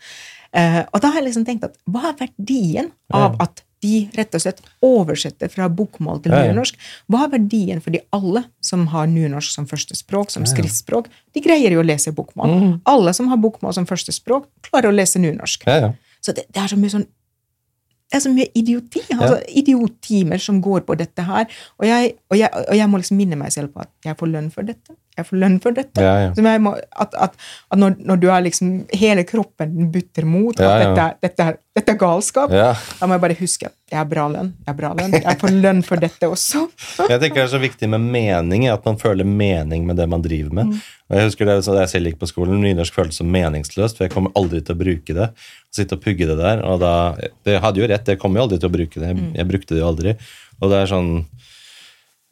Uh, 0.55 0.85
og 0.93 1.01
da 1.03 1.11
har 1.11 1.19
jeg 1.19 1.31
liksom 1.31 1.47
tenkt 1.47 1.65
at 1.67 1.73
hva 1.91 2.13
er 2.13 2.19
verdien 2.21 2.93
av 3.11 3.35
at 3.43 3.65
de 3.83 4.05
rett 4.15 4.35
og 4.37 4.41
slett 4.41 4.61
oversetter 4.85 5.51
fra 5.51 5.67
bokmål 5.69 6.21
til 6.23 6.33
nynorsk. 6.33 6.77
Hva 7.11 7.25
er 7.25 7.33
verdien 7.35 7.81
for 7.83 7.93
de 7.93 8.01
alle 8.15 8.45
som 8.63 8.87
har 8.93 9.09
nynorsk 9.11 9.51
som 9.57 9.67
første 9.69 9.97
språk, 9.97 10.31
som 10.33 10.47
skriftspråk? 10.49 11.09
De 11.35 11.43
greier 11.43 11.75
jo 11.75 11.83
å 11.83 11.85
lese 11.85 12.13
bokmål. 12.15 12.55
Mm. 12.55 12.73
Alle 12.89 13.13
som 13.17 13.29
har 13.29 13.41
bokmål 13.43 13.75
som 13.77 13.87
første 13.89 14.15
språk, 14.15 14.47
klarer 14.65 14.89
å 14.89 14.95
lese 14.95 15.21
nynorsk. 15.21 15.67
Så 16.25 16.33
det, 16.33 16.47
det, 16.49 16.61
er 16.63 16.71
så 16.71 16.79
mye 16.79 16.93
sånn 16.95 17.05
det 18.05 18.19
er 18.19 18.21
så 18.21 18.31
mye 18.31 18.47
idioti. 18.55 19.01
altså 19.11 19.39
Idiottimer 19.49 20.37
som 20.41 20.61
går 20.61 20.85
på 20.87 20.95
dette 20.99 21.25
her. 21.25 21.47
Og 21.81 21.87
jeg, 21.87 22.13
og, 22.29 22.37
jeg, 22.37 22.49
og 22.67 22.77
jeg 22.77 22.89
må 22.89 23.01
liksom 23.01 23.17
minne 23.17 23.39
meg 23.39 23.53
selv 23.53 23.73
på 23.73 23.81
at 23.83 23.89
jeg 24.05 24.17
får 24.19 24.31
lønn 24.31 24.51
for 24.53 24.67
dette. 24.67 24.97
Jeg 25.15 25.27
får 25.29 25.39
lønn 25.39 25.59
for 25.63 25.75
dette. 25.75 26.03
Ja, 26.03 26.15
ja. 26.25 26.31
Jeg 26.35 26.61
må, 26.63 26.73
at, 26.75 27.13
at, 27.15 27.37
at 27.71 27.79
når, 27.79 27.95
når 28.03 28.19
du 28.19 28.25
er 28.31 28.41
liksom 28.43 28.73
Hele 28.95 29.23
kroppen 29.27 29.87
butter 29.93 30.27
mot 30.27 30.59
at. 30.59 30.81
Dette, 30.81 31.05
dette, 31.23 31.47
dette 31.75 31.93
er 31.93 31.99
galskap, 31.99 32.51
da 32.51 33.07
må 33.07 33.15
jeg 33.15 33.23
bare 33.23 33.37
huske 33.39 33.69
at 33.69 33.75
jeg 33.91 33.99
har 33.99 34.07
bra 34.09 34.25
lønn. 34.31 34.49
Jeg 34.63 34.69
har 34.71 34.77
bra 34.79 34.89
lønn. 34.97 35.13
Jeg 35.13 35.39
får 35.39 35.51
lønn 35.53 35.81
for 35.85 36.01
dette 36.01 36.27
også. 36.31 36.63
Jeg 37.11 37.19
tenker 37.21 37.37
det 37.37 37.43
er 37.43 37.51
så 37.51 37.59
viktig 37.61 37.89
med 37.93 38.01
mening, 38.01 38.65
at 38.71 38.85
man 38.87 38.97
føler 38.97 39.27
mening 39.27 39.85
med 39.85 39.99
det 40.01 40.07
man 40.09 40.23
driver 40.25 40.55
med. 40.57 40.71
Og 41.05 41.19
jeg 41.19 41.27
husker 41.29 41.45
det 41.45 41.57
jeg 41.61 41.91
selv 41.91 42.09
gikk 42.09 42.17
på 42.17 42.29
skolen, 42.31 42.63
nynorsk 42.63 42.95
føltes 42.97 43.19
som 43.21 43.29
meningsløst, 43.29 43.99
for 43.99 44.07
jeg 44.07 44.13
kommer 44.15 44.33
aldri 44.39 44.63
til 44.65 44.73
å 44.73 44.79
bruke 44.79 45.15
det. 45.19 45.27
Sitte 45.75 45.99
og 45.99 46.01
pugge 46.01 46.25
det 46.25 46.39
der. 46.39 46.63
Og 46.65 46.79
da, 46.81 46.93
det 47.45 47.59
hadde 47.61 47.83
jo 47.83 47.89
rett, 47.91 48.09
jeg 48.09 48.21
kommer 48.21 48.41
jo 48.41 48.47
aldri 48.47 48.57
til 48.63 48.71
å 48.71 48.73
bruke 48.73 49.03
det. 49.03 49.11
Jeg, 49.11 49.27
jeg 49.37 49.49
brukte 49.51 49.75
det 49.75 49.83
jo 49.83 49.91
aldri. 49.91 50.15
Og 50.57 50.73
det 50.73 50.81
er 50.81 50.91
sånn 50.95 51.11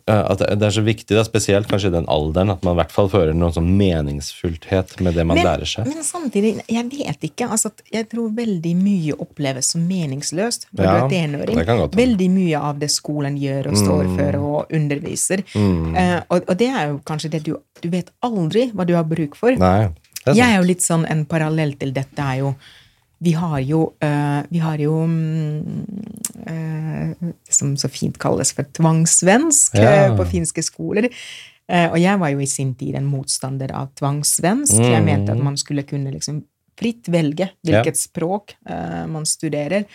at 0.08 0.42
det 0.60 0.66
er 0.68 0.74
så 0.76 0.82
viktig, 0.84 1.16
da, 1.16 1.24
spesielt 1.24 1.68
kanskje 1.72 1.88
i 1.88 1.94
den 1.96 2.06
alderen, 2.12 2.50
at 2.52 2.64
man 2.64 2.76
i 2.76 2.80
hvert 2.82 2.92
fall 2.92 3.08
fører 3.10 3.34
noen 3.34 3.54
sånn 3.56 3.70
meningsfullthet 3.80 5.00
med 5.04 5.16
det 5.16 5.24
man 5.28 5.38
lærer 5.40 5.66
seg. 5.70 5.88
men 5.88 6.04
samtidig, 6.04 6.62
jeg 6.68 6.86
vet 6.92 7.24
ikke. 7.30 7.48
altså 7.50 7.72
Jeg 7.94 8.10
tror 8.12 8.30
veldig 8.36 8.74
mye 8.76 9.16
oppleves 9.20 9.72
som 9.74 9.86
meningsløst 9.88 10.68
når 10.76 10.84
Ja, 10.86 10.94
du 10.94 11.06
er 11.06 11.10
tenåring. 11.10 11.56
det 11.56 11.66
kan 11.66 11.78
godt. 11.78 11.96
Veldig 11.96 12.30
mye 12.32 12.60
av 12.60 12.80
det 12.80 12.90
skolen 12.92 13.38
gjør 13.40 13.68
og 13.72 13.78
står 13.80 14.04
Mm. 14.04 14.16
for 14.18 14.36
og 14.44 14.72
underviser. 14.76 15.44
Eh, 15.56 16.22
og, 16.30 16.44
og 16.50 16.58
det 16.58 16.68
er 16.70 16.88
jo 16.90 17.00
kanskje 17.06 17.30
det 17.32 17.44
du 17.44 17.58
Du 17.82 17.90
vet 17.90 18.10
aldri 18.24 18.72
hva 18.72 18.86
du 18.88 18.94
har 18.96 19.04
bruk 19.04 19.36
for. 19.36 19.52
Nei, 19.56 19.90
Jeg 20.26 20.40
er 20.40 20.58
jo 20.62 20.64
litt 20.68 20.80
sånn 20.82 21.06
en 21.10 21.26
parallell 21.26 21.74
til 21.78 21.92
dette 21.92 22.18
er 22.20 22.38
jo 22.40 22.56
Vi 23.24 23.32
har 23.40 23.60
jo, 23.64 23.94
eh, 24.04 24.42
vi 24.52 24.60
har 24.60 24.82
jo 24.84 24.98
mm, 25.08 25.86
eh, 26.48 27.30
som 27.50 27.76
så 27.80 27.90
fint 27.92 28.18
kalles 28.20 28.52
for 28.56 28.68
tvangssvensk 28.76 29.76
Ja. 29.80 29.92
eh, 30.10 30.16
på 30.18 30.26
finske 30.28 30.64
skoler. 30.66 31.10
Og 31.74 31.96
jeg 31.98 32.20
var 32.20 32.30
jo 32.34 32.42
i 32.44 32.46
sin 32.46 32.74
tid 32.76 32.96
en 33.00 33.06
motstander 33.08 33.72
av 33.72 33.88
tvangssvensk. 33.96 34.76
Jeg 34.84 35.00
Mm. 35.02 35.06
mente 35.06 35.32
at 35.32 35.40
man 35.40 35.56
skulle 35.58 35.84
kunne 35.88 36.12
liksom 36.12 36.44
fritt 36.78 37.08
velge 37.08 37.50
hvilket 37.66 37.96
språk 37.98 38.54
eh, 38.68 39.06
man 39.08 39.24
studerer. 39.26 39.86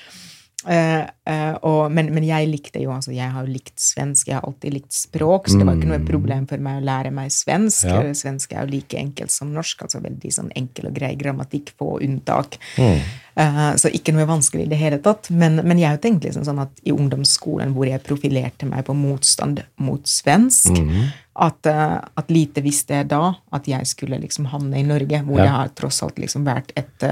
Eh, 0.66 1.04
uh, 1.30 1.54
og, 1.62 1.92
men, 1.94 2.08
men 2.10 2.24
jeg 2.26 2.48
likte 2.50 2.80
jo 2.82 2.90
altså 2.90 3.12
Jeg 3.14 3.30
har 3.30 3.44
jo 3.46 3.52
likt 3.54 3.78
svensk, 3.78 4.26
jeg 4.26 4.34
har 4.40 4.42
alltid 4.48 4.74
likt 4.74 4.90
språk, 4.96 5.46
så 5.46 5.54
det 5.60 5.68
var 5.68 5.76
ikke 5.78 5.90
noe 5.92 6.00
problem 6.08 6.48
for 6.50 6.64
meg 6.64 6.80
å 6.80 6.84
lære 6.88 7.12
meg 7.14 7.30
svensk. 7.30 7.86
Ja. 7.86 8.00
Svensk 8.18 8.56
er 8.56 8.64
jo 8.66 8.72
like 8.72 8.98
enkelt 8.98 9.30
som 9.30 9.52
norsk, 9.54 9.84
altså 9.86 10.00
veldig 10.02 10.32
sånn 10.34 10.50
enkel 10.58 10.90
og 10.90 10.96
grei 10.98 11.12
grammatikk, 11.20 11.70
få 11.78 12.00
unntak. 12.02 12.58
Mm. 12.74 13.06
Uh, 13.38 13.70
så 13.78 13.92
ikke 13.94 14.10
noe 14.16 14.26
vanskelig 14.26 14.66
i 14.66 14.72
det 14.72 14.80
hele 14.82 14.98
tatt. 15.04 15.30
Men, 15.30 15.60
men 15.62 15.78
jeg 15.78 15.92
har 15.92 16.00
jo 16.00 16.02
tenkt 16.08 16.26
liksom 16.26 16.48
sånn 16.50 16.64
at 16.66 16.82
i 16.82 16.90
ungdomsskolen, 16.96 17.70
hvor 17.78 17.86
jeg 17.86 18.02
profilerte 18.02 18.66
meg 18.66 18.82
på 18.90 18.98
motstand 18.98 19.62
mot 19.78 20.10
svensk, 20.10 20.74
Mm. 20.74 21.06
at, 21.38 21.66
at 21.70 22.30
lite 22.34 22.60
visste 22.64 22.96
jeg 22.98 23.06
da 23.12 23.30
at 23.54 23.68
jeg 23.70 23.86
skulle 23.86 24.18
liksom 24.18 24.50
havne 24.50 24.80
i 24.80 24.82
Norge, 24.82 25.22
hvor 25.22 25.38
Ja. 25.38 25.44
jeg 25.44 25.54
har 25.54 25.68
tross 25.78 26.02
alt 26.02 26.18
liksom 26.18 26.42
vært 26.50 26.74
et 26.74 27.06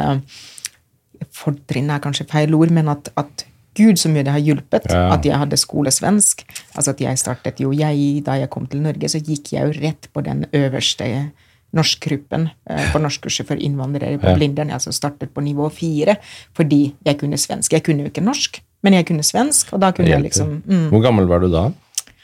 Fortrinn 1.33 1.91
er 1.91 2.03
kanskje 2.05 2.27
feil 2.31 2.55
ord, 2.55 2.71
men 2.75 2.89
at, 2.89 3.09
at 3.17 3.47
Gud 3.77 3.99
så 4.01 4.09
mye 4.09 4.25
det 4.25 4.33
har 4.33 4.41
hjulpet 4.41 4.87
Ja. 4.91 5.13
at 5.13 5.25
jeg 5.29 5.37
hadde 5.37 5.57
skolesvensk. 5.61 6.45
Altså 6.75 6.91
at 6.95 7.01
jeg 7.01 7.19
startet 7.21 7.61
jo 7.61 7.73
jeg, 7.77 8.23
Da 8.25 8.33
jeg 8.41 8.49
kom 8.51 8.67
til 8.67 8.81
Norge, 8.81 9.09
så 9.09 9.21
gikk 9.21 9.53
jeg 9.53 9.67
jo 9.67 9.81
rett 9.83 10.09
på 10.15 10.23
den 10.25 10.47
øverste 10.53 11.31
norskgruppen 11.77 12.49
eh, 12.71 12.93
på 12.93 12.99
norskkurset 13.03 13.47
for 13.47 13.57
innvandrere 13.61 14.17
på 14.19 14.31
Ja. 14.31 14.35
Blindern. 14.39 14.71
Altså 14.73 14.93
startet 14.93 15.35
på 15.35 15.41
nivå 15.45 15.69
fire 15.71 16.17
fordi 16.57 16.95
jeg 17.05 17.19
kunne 17.19 17.37
svensk. 17.37 17.73
Jeg 17.73 17.83
kunne 17.85 18.01
jo 18.07 18.09
ikke 18.13 18.25
norsk, 18.25 18.63
men 18.83 18.95
jeg 18.95 19.07
kunne 19.07 19.23
svensk, 19.27 19.73
og 19.73 19.81
da 19.81 19.91
kunne 19.93 20.09
jeg 20.09 20.23
liksom 20.23 20.63
mm. 20.65 20.89
Hvor 20.89 21.03
gammel 21.03 21.27
var 21.29 21.41
du 21.45 21.51
da? 21.53 21.67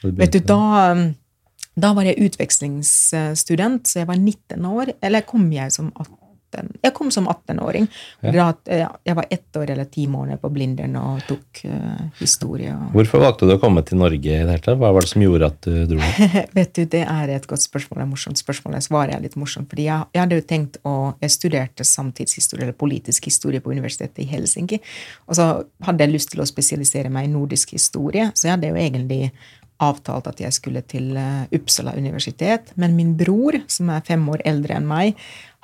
Vet 0.03 0.32
du, 0.32 0.38
da, 0.38 0.93
um, 0.93 1.14
da 1.76 1.93
var 1.93 2.03
jeg 2.03 2.16
utvekslingsstudent, 2.30 3.88
så 3.88 3.99
jeg 4.03 4.09
var 4.09 4.16
19 4.18 4.64
år. 4.66 4.93
Eller 5.03 5.20
kom 5.20 5.51
jeg 5.53 5.70
som 5.72 5.93
18? 5.99 6.16
Jeg 6.83 6.95
kom 6.97 7.11
som 7.15 7.29
18-åring. 7.31 7.89
Da, 8.23 8.53
eh, 8.67 8.87
Jeg 9.05 9.17
var 9.19 9.27
ett 9.31 9.57
år 9.57 9.71
eller 9.71 9.85
ti 9.85 10.07
måneder 10.11 10.41
på 10.43 10.51
Blindern 10.53 10.97
og 11.01 11.23
tok 11.29 11.63
uh, 11.65 12.11
historie. 12.19 12.75
Og 12.75 12.97
Hvorfor 12.97 13.23
valgte 13.23 13.49
du 13.49 13.55
å 13.55 13.61
komme 13.63 13.83
til 13.87 14.01
Norge 14.01 14.19
i 14.21 14.39
det 14.39 14.41
hele 14.41 14.59
tatt? 14.59 14.79
Hva 14.81 14.93
var 14.95 15.05
det 15.05 15.13
som 15.13 15.25
gjorde 15.25 15.51
at 15.53 15.69
du 15.69 15.87
dro? 15.95 16.01
Vet 16.59 16.75
du, 16.77 16.85
Det 16.85 17.03
er 17.07 17.33
et 17.37 17.49
godt 17.49 17.65
spørsmål. 17.65 18.03
et 18.03 18.13
morsomt 18.13 18.41
spørsmål. 18.41 18.77
Jeg 18.79 18.89
svarer 18.89 19.15
jeg 19.17 19.27
litt 19.29 19.39
morsomt. 19.41 19.71
fordi 19.71 19.89
jeg, 19.89 20.11
jeg 20.15 20.25
hadde 20.25 20.41
jo 20.41 20.47
tenkt 20.55 20.79
å, 20.85 20.95
Jeg 21.23 21.37
studerte 21.37 21.87
samtidshistorie 21.87 22.67
eller 22.69 22.77
politisk 22.79 23.31
historie 23.31 23.61
på 23.61 23.73
universitetet 23.73 24.25
i 24.25 24.29
Helsinki. 24.31 24.81
Og 25.29 25.39
så 25.39 25.49
hadde 25.87 26.05
jeg 26.05 26.15
lyst 26.15 26.33
til 26.35 26.43
å 26.43 26.49
spesialisere 26.49 27.11
meg 27.13 27.29
i 27.29 27.33
nordisk 27.33 27.75
historie, 27.77 28.31
så 28.35 28.49
jeg 28.49 28.57
hadde 28.57 28.73
jo 28.73 28.79
egentlig 28.81 29.33
avtalt 29.83 30.28
at 30.30 30.41
jeg 30.43 30.55
skulle 30.57 30.83
til 30.89 31.16
eh, 31.18 31.49
Uppsala 31.55 31.95
universitet. 31.99 32.72
Men 32.80 32.97
min 32.99 33.14
bror, 33.18 33.59
som 33.72 33.91
er 33.93 34.05
fem 34.07 34.24
år 34.33 34.45
eldre 34.49 34.78
enn 34.78 34.89
meg, 34.89 35.18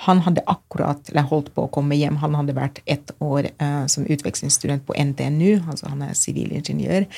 han 0.07 0.23
hadde 0.27 0.45
akkurat, 0.47 1.11
eller 1.11 1.27
holdt 1.31 1.51
på 1.55 1.67
å 1.67 1.73
komme 1.75 1.99
hjem. 1.99 2.21
Han 2.23 2.37
hadde 2.39 2.57
vært 2.59 2.83
ett 2.87 3.11
år 3.25 3.51
eh, 3.51 3.85
som 3.91 4.07
utvekslingsstudent 4.07 4.87
på 4.87 4.95
NTNU, 4.95 5.65
altså 5.67 5.91
han 5.91 6.05
er 6.07 6.19
sivilingeniør. 6.19 7.09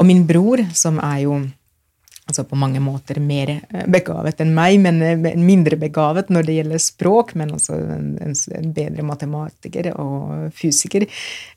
Og 0.00 0.08
min 0.08 0.26
bror, 0.28 0.64
som 0.76 1.00
er 1.04 1.24
jo 1.26 1.40
altså 2.30 2.44
på 2.46 2.58
mange 2.58 2.80
måter 2.82 3.18
mer 3.22 3.52
eh, 3.56 3.86
begavet 3.90 4.40
enn 4.42 4.52
meg, 4.56 4.78
men 4.84 5.00
eh, 5.04 5.38
mindre 5.38 5.78
begavet 5.80 6.30
når 6.32 6.46
det 6.46 6.56
gjelder 6.58 6.82
språk, 6.82 7.34
men 7.38 7.54
altså 7.56 7.78
en, 7.96 8.12
en, 8.22 8.72
bedre 8.76 9.06
matematiker 9.06 9.90
og 9.96 10.54
fysiker. 10.56 11.06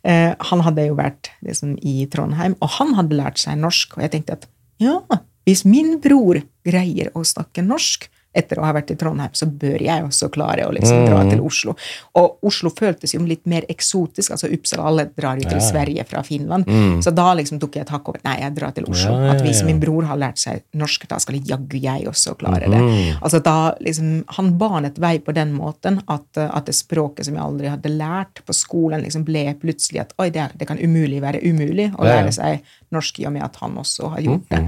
Eh, 0.07 0.31
han 0.51 0.65
hadde 0.65 0.87
jo 0.89 0.97
vært 0.99 1.31
liksom, 1.45 1.75
i 1.81 2.07
Trondheim, 2.11 2.57
og 2.59 2.77
han 2.79 2.95
hadde 2.97 3.19
lært 3.19 3.41
seg 3.43 3.59
norsk. 3.61 3.97
Og 3.97 4.05
jeg 4.05 4.15
tenkte 4.15 4.39
at 4.39 4.49
ja, 4.81 5.01
hvis 5.45 5.65
min 5.67 5.97
bror 6.03 6.41
greier 6.65 7.11
å 7.13 7.23
snakke 7.27 7.65
norsk 7.65 8.07
etter 8.33 8.59
å 8.59 8.65
ha 8.65 8.73
vært 8.73 8.91
i 8.93 8.97
Trondheim, 8.99 9.33
så 9.37 9.45
bør 9.47 9.81
jeg 9.85 10.03
også 10.07 10.29
klare 10.33 10.65
å 10.67 10.73
liksom 10.73 11.05
dra 11.07 11.21
til 11.29 11.41
Oslo. 11.45 11.75
Og 12.19 12.39
Oslo 12.49 12.71
føltes 12.73 13.13
jo 13.13 13.21
litt 13.25 13.45
mer 13.49 13.65
eksotisk. 13.69 14.31
altså 14.31 14.49
Uppsala, 14.53 14.87
alle 14.89 15.05
drar 15.15 15.37
jo 15.37 15.47
til 15.47 15.59
Ja. 15.59 15.63
Sverige 15.63 16.05
fra 16.09 16.23
Finland. 16.23 16.65
Så 17.03 17.13
da 17.13 17.33
liksom 17.37 17.59
tok 17.61 17.75
jeg 17.77 17.85
et 17.85 17.93
hakk 17.93 18.09
over. 18.09 18.19
Nei, 18.25 18.39
jeg 18.41 18.55
drar 18.55 18.71
til 18.73 18.85
Oslo. 18.89 19.13
Ja, 19.13 19.25
ja, 19.27 19.31
At 19.33 19.41
hvis 19.45 19.63
min 19.63 19.79
bror 19.79 20.03
har 20.09 20.17
lært 20.17 20.41
seg 20.41 20.63
norsk, 20.73 21.07
da 21.07 21.19
skal 21.19 21.35
jaggu 21.35 21.79
jeg 21.79 22.07
også 22.09 22.35
klare 22.39 22.69
det. 22.69 22.81
Mm. 22.81 23.21
Altså 23.21 23.39
da 23.43 23.75
liksom, 23.79 24.23
Han 24.37 24.57
banet 24.57 24.97
vei 24.99 25.17
på 25.19 25.33
den 25.33 25.53
måten 25.53 26.01
at, 26.07 26.37
at 26.37 26.65
det 26.65 26.75
språket 26.75 27.25
som 27.25 27.35
jeg 27.35 27.43
aldri 27.43 27.67
hadde 27.69 27.89
lært 27.89 28.41
på 28.45 28.53
skolen, 28.53 29.01
liksom 29.03 29.23
ble 29.27 29.45
plutselig 29.61 30.01
at 30.01 30.13
oi, 30.19 30.29
det, 30.33 30.49
det 30.57 30.67
kan 30.67 30.79
umulig 30.81 31.21
være 31.21 31.41
umulig 31.43 31.91
å 31.97 32.03
lære 32.03 32.31
seg 32.31 32.63
norsk 32.93 33.19
i 33.19 33.25
og 33.27 33.33
med 33.33 33.43
at 33.45 33.55
han 33.61 33.77
også 33.77 34.09
har 34.15 34.21
gjort 34.21 34.49
det. 34.49 34.61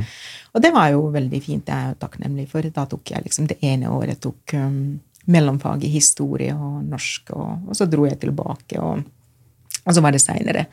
Og 0.56 0.64
det 0.64 0.72
var 0.72 0.93
jo 0.93 1.10
veldig 1.12 1.41
fint. 1.43 1.66
Det 1.68 1.76
er 1.76 1.89
jeg 1.89 1.99
takknemlig 1.99 2.47
for. 2.51 2.66
Da 2.74 2.86
tok 2.88 3.12
jeg 3.12 3.26
liksom 3.26 3.49
det 3.51 3.60
ene 3.66 3.91
året 3.91 4.22
tok 4.24 4.56
um, 4.56 4.95
mellomfag 5.28 5.84
i 5.84 5.91
historie 5.91 6.56
og 6.56 6.80
norsk, 6.88 7.34
og, 7.36 7.68
og 7.70 7.78
så 7.78 7.89
dro 7.91 8.08
jeg 8.08 8.22
tilbake. 8.24 8.80
og 8.80 9.03
og 9.86 9.93
så 9.93 10.01
var 10.01 10.16
det 10.16 10.24
seinere. 10.24 10.66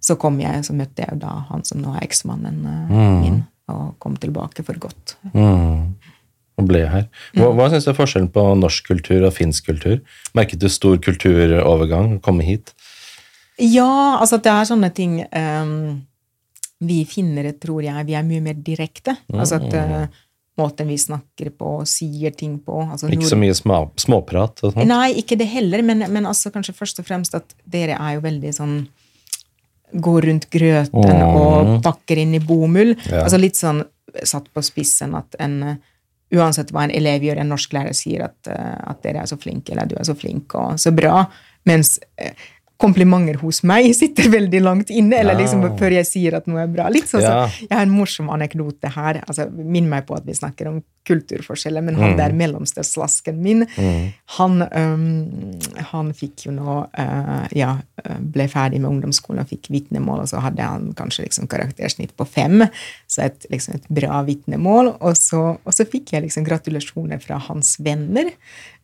Så 0.00 0.16
kom 0.20 0.38
jeg, 0.40 0.62
så 0.64 0.74
møtte 0.76 1.04
jeg 1.04 1.16
jo 1.16 1.22
da 1.24 1.34
han 1.50 1.64
som 1.66 1.82
nå 1.82 1.92
er 1.96 2.04
eksmannen 2.06 2.60
mm. 2.64 3.16
min, 3.22 3.40
og 3.72 3.96
kom 4.02 4.16
tilbake 4.20 4.64
for 4.66 4.78
godt. 4.80 5.16
Mm. 5.34 5.96
Og 6.58 6.66
ble 6.66 6.84
her. 6.90 7.08
Hva, 7.36 7.50
hva 7.54 7.68
syns 7.70 7.86
du 7.86 7.92
er 7.92 7.98
forskjellen 7.98 8.30
på 8.34 8.44
norsk 8.58 8.88
kultur 8.88 9.26
og 9.26 9.34
finsk 9.36 9.68
kultur? 9.68 9.98
Merket 10.38 10.62
du 10.62 10.68
stor 10.72 10.98
kulturovergang 11.02 12.16
å 12.16 12.22
komme 12.24 12.46
hit? 12.46 12.72
Ja, 13.58 14.18
altså 14.20 14.38
det 14.42 14.54
er 14.54 14.66
sånne 14.70 14.90
ting 14.94 15.20
ehm, 15.26 16.06
Vi 16.80 17.04
finnere, 17.10 17.52
tror 17.58 17.82
jeg, 17.82 18.06
vi 18.06 18.14
er 18.14 18.22
mye 18.22 18.40
mer 18.40 18.54
direkte. 18.54 19.16
Altså 19.34 19.56
at 19.58 19.72
uh, 19.74 20.06
måten 20.58 20.86
vi 20.90 20.96
snakker 20.98 21.50
på, 21.58 21.72
og 21.80 21.88
sier 21.90 22.30
ting 22.34 22.58
på 22.62 22.80
altså 22.84 23.08
Ikke 23.10 23.24
nord- 23.24 23.30
så 23.32 23.38
mye 23.38 23.54
små, 23.58 23.78
småprat 23.98 24.62
og 24.64 24.72
sånt? 24.76 24.86
Nei, 24.86 25.12
ikke 25.22 25.36
det 25.38 25.46
heller, 25.50 25.82
men, 25.82 26.04
men 26.12 26.26
altså 26.26 26.50
kanskje 26.54 26.74
først 26.78 26.98
og 27.02 27.06
fremst 27.06 27.34
at 27.34 27.54
dere 27.66 27.98
er 27.98 28.14
jo 28.18 28.24
veldig 28.28 28.54
sånn 28.54 28.78
Går 29.88 30.26
rundt 30.28 30.50
grøten 30.52 31.00
Mm. 31.08 31.36
og 31.40 31.82
pakker 31.82 32.18
inn 32.20 32.34
i 32.36 32.40
bomull. 32.44 32.90
Ja. 33.08 33.22
Altså 33.24 33.38
litt 33.40 33.56
sånn 33.56 33.78
satt 34.22 34.50
på 34.52 34.60
spissen 34.62 35.14
at 35.16 35.34
en 35.40 35.78
Uansett 36.28 36.68
hva 36.76 36.82
en 36.84 36.90
elev 36.92 37.22
gjør, 37.24 37.38
en 37.40 37.48
norsklærer 37.48 37.94
sier 37.96 38.26
at, 38.26 38.36
eh, 38.52 38.74
at 38.90 38.98
dere 39.02 39.22
er 39.22 39.28
så 39.30 39.38
flinke, 39.40 39.72
eller 39.72 39.86
du 39.88 39.94
er 39.96 40.04
så 40.04 40.12
flink 40.14 40.52
og 40.60 40.74
så 40.76 40.90
bra, 40.92 41.22
mens 41.64 41.94
eh, 42.20 42.34
komplimenter 42.78 43.36
hos 43.42 43.62
meg 43.66 43.88
sitter 43.96 44.28
veldig 44.30 44.60
langt 44.62 44.90
inne, 44.94 45.16
eller 45.18 45.34
Ja. 45.34 45.40
liksom 45.40 45.64
før 45.78 45.90
jeg 45.98 46.06
sier 46.06 46.36
at 46.38 46.46
noe 46.46 46.62
er 46.62 46.68
bra. 46.70 46.88
Litt 46.88 47.08
sånn 47.10 47.22
Ja. 47.22 47.48
så, 47.48 47.66
Jeg 47.68 47.74
har 47.76 47.82
en 47.82 47.90
morsom 47.90 48.30
anekdote 48.30 48.88
her. 48.94 49.22
altså 49.26 49.48
Minn 49.50 49.88
meg 49.88 50.06
på 50.06 50.16
at 50.16 50.24
vi 50.24 50.32
snakker 50.32 50.68
om 50.68 50.82
kulturforskjeller, 51.08 51.82
men 51.82 51.94
han 51.96 52.16
der 52.18 52.32
mellomsteslasken 52.36 53.38
min, 53.40 53.66
han, 54.36 54.62
um, 54.76 55.58
han 55.90 56.12
fikk 56.12 56.44
jo 56.46 56.52
nå 56.52 56.74
uh, 56.98 57.46
Ja, 57.56 57.78
øh, 58.04 58.18
ble 58.20 58.46
ferdig 58.52 58.80
med 58.82 58.90
ungdomsskolen 58.90 59.40
og 59.40 59.48
fikk 59.48 59.70
vitnemål, 59.72 60.20
og 60.20 60.28
så 60.28 60.42
hadde 60.44 60.60
han 60.68 60.92
kanskje 60.98 61.24
liksom 61.24 61.48
karaktersnitt 61.48 62.12
på 62.14 62.26
fem, 62.28 62.66
så 63.08 63.24
et, 63.24 63.46
liksom 63.50 63.74
et 63.78 63.88
bra 63.88 64.22
vitnemål. 64.22 64.98
Og 65.00 65.16
så, 65.16 65.56
og 65.64 65.72
så 65.72 65.86
fikk 65.88 66.12
jeg 66.12 66.26
liksom 66.26 66.44
gratulasjoner 66.44 67.18
fra 67.24 67.38
hans 67.48 67.78
venner. 67.80 68.30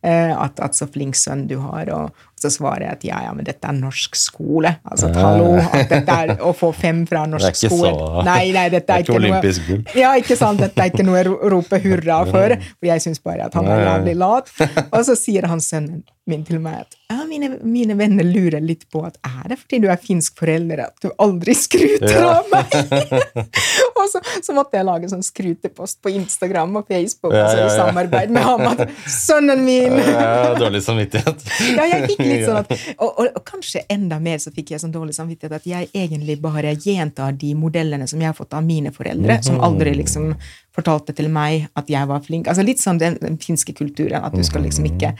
uh, 0.05 0.33
at, 0.43 0.59
at 0.59 0.75
så 0.77 0.85
flink 0.91 1.15
sønn 1.17 1.47
du 1.47 1.57
har. 1.59 1.89
Og, 1.93 2.25
så 2.45 2.51
svarer 2.53 2.85
jeg 2.87 2.97
at 2.99 3.05
ja, 3.09 3.19
ja, 3.27 3.33
men 3.35 3.47
dette 3.47 3.67
er 3.69 3.77
norsk 3.77 4.15
skole. 4.19 4.75
Altså, 4.87 5.11
hallo, 5.17 5.51
at 5.65 5.89
dette 5.91 6.17
er 6.25 6.35
å 6.45 6.53
få 6.55 6.71
fem 6.75 7.03
fra 7.09 7.25
norsk 7.29 7.49
er 7.51 7.59
skole. 7.73 7.91
så- 7.91 8.23
Nei, 8.27 8.51
nei, 8.55 8.67
dette 8.69 8.85
det 8.85 8.93
er 8.93 8.99
er 9.01 9.05
ikke 9.05 9.13
ikke 9.13 9.21
olympisk 9.23 9.67
gull. 9.69 9.83
Ja, 9.99 10.13
ikke 10.21 10.37
sant? 10.39 10.61
Dette 10.63 10.81
er 10.85 10.91
ikke 10.93 11.05
noe 11.07 11.23
å 11.23 11.27
roper 11.33 11.55
rope 11.55 11.79
hurra 11.85 12.19
for, 12.29 12.55
for 12.79 12.89
jeg 12.91 13.01
syns 13.05 13.21
bare 13.23 13.47
at 13.49 13.53
han 13.57 13.67
er 13.67 13.85
jævlig 13.89 14.15
lat. 14.21 14.51
Og 14.91 15.01
så 15.07 15.15
sier 15.19 15.47
han 15.51 15.59
sønnen 15.63 16.03
min 16.29 16.41
til 16.47 16.57
meg 16.63 16.79
at 16.85 16.95
ja, 17.11 17.19
mine, 17.29 17.51
mine 17.61 17.93
venner 17.99 18.25
lurer 18.25 18.63
litt 18.65 18.87
på 18.89 19.03
at 19.05 19.19
er 19.27 19.51
det 19.51 19.59
fordi 19.61 19.77
du 19.83 19.87
er 19.93 19.99
finsk 20.01 20.39
forelder 20.41 20.79
at 20.87 20.95
du 21.03 21.11
aldri 21.21 21.53
skruter 21.53 22.15
Ja. 22.15 22.39
av 22.39 22.47
meg? 22.49 22.73
og 23.99 24.07
så, 24.09 24.21
så 24.41 24.55
måtte 24.57 24.79
jeg 24.79 24.87
lage 24.87 25.09
sånn 25.11 25.21
skrutepost 25.25 25.99
på 26.01 26.13
Instagram 26.17 26.79
og 26.81 26.89
Facebook 26.89 27.35
Ja, 27.35 27.43
altså, 27.45 27.67
i 27.67 27.77
samarbeid 27.77 28.33
med 28.33 28.45
ham 28.47 28.65
at 28.71 28.81
sønnen 29.11 29.61
min 29.67 29.99
dårlig 30.59 30.81
samvittighet. 30.85 31.45
ja, 31.77 31.85
jeg 31.93 32.09
fikk 32.11 32.23
litt 32.25 32.45
sånn 32.47 32.61
at, 32.63 32.73
og, 33.03 33.07
og, 33.11 33.29
og 33.29 33.41
kanskje 33.47 33.85
enda 33.93 34.17
mer 34.23 34.41
så 34.41 34.53
fikk 34.55 34.73
jeg 34.73 34.81
sånn 34.83 34.93
dårlig 34.95 35.15
samvittighet 35.17 35.59
at 35.59 35.69
jeg 35.69 35.91
egentlig 35.93 36.39
bare 36.43 36.73
gjentar 36.73 37.37
de 37.37 37.53
modellene 37.57 38.09
som 38.09 38.21
jeg 38.21 38.31
har 38.33 38.37
fått 38.37 38.57
av 38.57 38.65
mine 38.65 38.89
foreldre, 38.95 39.39
som 39.45 39.61
aldri 39.65 39.93
liksom 40.01 40.31
fortalte 40.75 41.13
til 41.15 41.29
meg 41.31 41.69
at 41.77 41.89
jeg 41.91 42.09
var 42.09 42.23
flink. 42.25 42.49
Altså 42.51 42.65
Litt 42.65 42.81
sånn 42.81 42.97
den, 42.99 43.15
den 43.21 43.37
finske 43.39 43.75
kulturen, 43.77 44.25
at 44.25 44.33
du 44.35 44.41
skal 44.43 44.65
liksom 44.65 44.89
ikke 44.89 45.13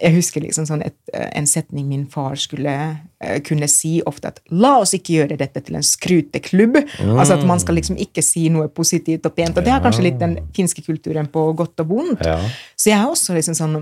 jeg 0.00 0.14
husker 0.14 0.44
liksom 0.44 0.66
sånn 0.68 0.82
et, 0.86 0.96
en 1.12 1.46
setning 1.48 1.86
min 1.90 2.06
far 2.10 2.38
skulle 2.40 2.72
uh, 2.72 3.36
kunne 3.46 3.68
si 3.70 3.98
ofte 4.08 4.32
at 4.32 4.40
la 4.50 4.76
oss 4.80 4.94
ikke 4.96 5.18
gjøre 5.18 5.38
dette 5.40 5.62
til 5.66 5.76
en 5.76 5.86
skryteklubb. 5.86 6.80
Altså 7.10 7.36
at 7.36 7.46
man 7.48 7.60
skal 7.62 7.76
liksom 7.78 7.98
ikke 8.00 8.24
si 8.24 8.48
noe 8.52 8.70
positivt 8.72 9.28
og 9.28 9.36
pent. 9.36 9.60
Og 9.60 9.66
det 9.66 9.74
er 9.74 9.84
kanskje 9.84 10.06
litt 10.08 10.20
den 10.22 10.38
finske 10.56 10.84
kulturen 10.86 11.28
på 11.32 11.44
godt 11.58 11.84
og 11.84 11.92
vondt. 11.92 12.24
Ja. 12.26 12.38
Så 12.76 12.92
jeg 12.92 13.00
har 13.02 13.12
også 13.12 13.36
liksom 13.36 13.58
sånn 13.58 13.80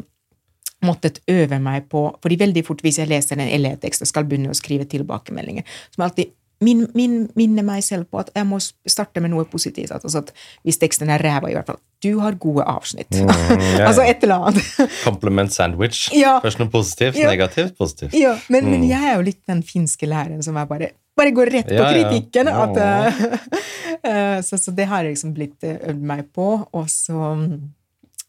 måttet 0.85 1.19
øve 1.31 1.59
meg 1.59 1.89
på 1.90 2.05
fordi 2.23 2.36
veldig 2.39 2.62
fort 2.66 2.82
hvis 2.85 3.01
jeg 3.01 3.11
leser 3.11 3.39
en 3.39 3.51
elevtekst 3.51 4.05
og 4.05 4.11
skal 4.11 4.27
begynne 4.28 4.53
å 4.53 4.59
skrive 4.59 4.86
tilbakemeldinger, 4.90 5.66
som 5.95 6.05
alltid 6.07 6.35
min, 6.65 6.87
min, 6.99 7.29
minner 7.39 7.63
meg 7.63 7.85
selv 7.87 8.09
på 8.11 8.19
at 8.19 8.33
jeg 8.35 8.47
må 8.49 8.59
starte 8.61 9.23
med 9.23 9.31
noe 9.31 9.45
positivt. 9.47 9.93
Altså 9.95 10.23
at 10.25 10.33
hvis 10.67 10.81
teksten 10.83 11.11
er 11.15 11.23
ræva, 11.23 11.51
i 11.51 11.55
hvert 11.55 11.69
fall 11.71 11.79
Du 12.03 12.19
har 12.23 12.35
gode 12.39 12.65
avsnitt. 12.67 13.11
ja, 13.15 13.27
ja. 13.79 13.87
altså 13.89 14.03
et 14.07 14.23
eller 14.27 14.49
annet. 14.51 14.91
Compliment 15.09 15.53
sandwich. 15.55 16.09
Ja. 16.15 16.39
Først 16.43 16.59
noe 16.63 16.71
positivt, 16.71 17.19
Ja. 17.19 17.31
negativt, 17.31 17.77
positivt. 17.79 18.15
ja, 18.15 18.37
men, 18.49 18.71
men 18.71 18.87
jeg 18.89 19.03
er 19.03 19.17
jo 19.19 19.27
litt 19.31 19.43
den 19.51 19.63
finske 19.67 20.07
læreren 20.07 20.43
som 20.43 20.57
er 20.57 20.67
bare 20.71 20.91
bare 21.19 21.33
går 21.35 21.51
rett 21.51 21.67
på 21.67 21.83
kritikken. 21.83 22.47
At, 22.47 22.77
eh, 24.07 24.37
så, 24.47 24.59
så 24.59 24.71
det 24.75 24.87
har 24.87 25.03
jeg 25.03 25.17
liksom 25.17 25.33
blitt 25.35 25.65
eh, 25.67 25.81
øvd 25.91 26.05
meg 26.13 26.29
på. 26.35 26.53
Og 26.73 26.87
så 26.91 27.33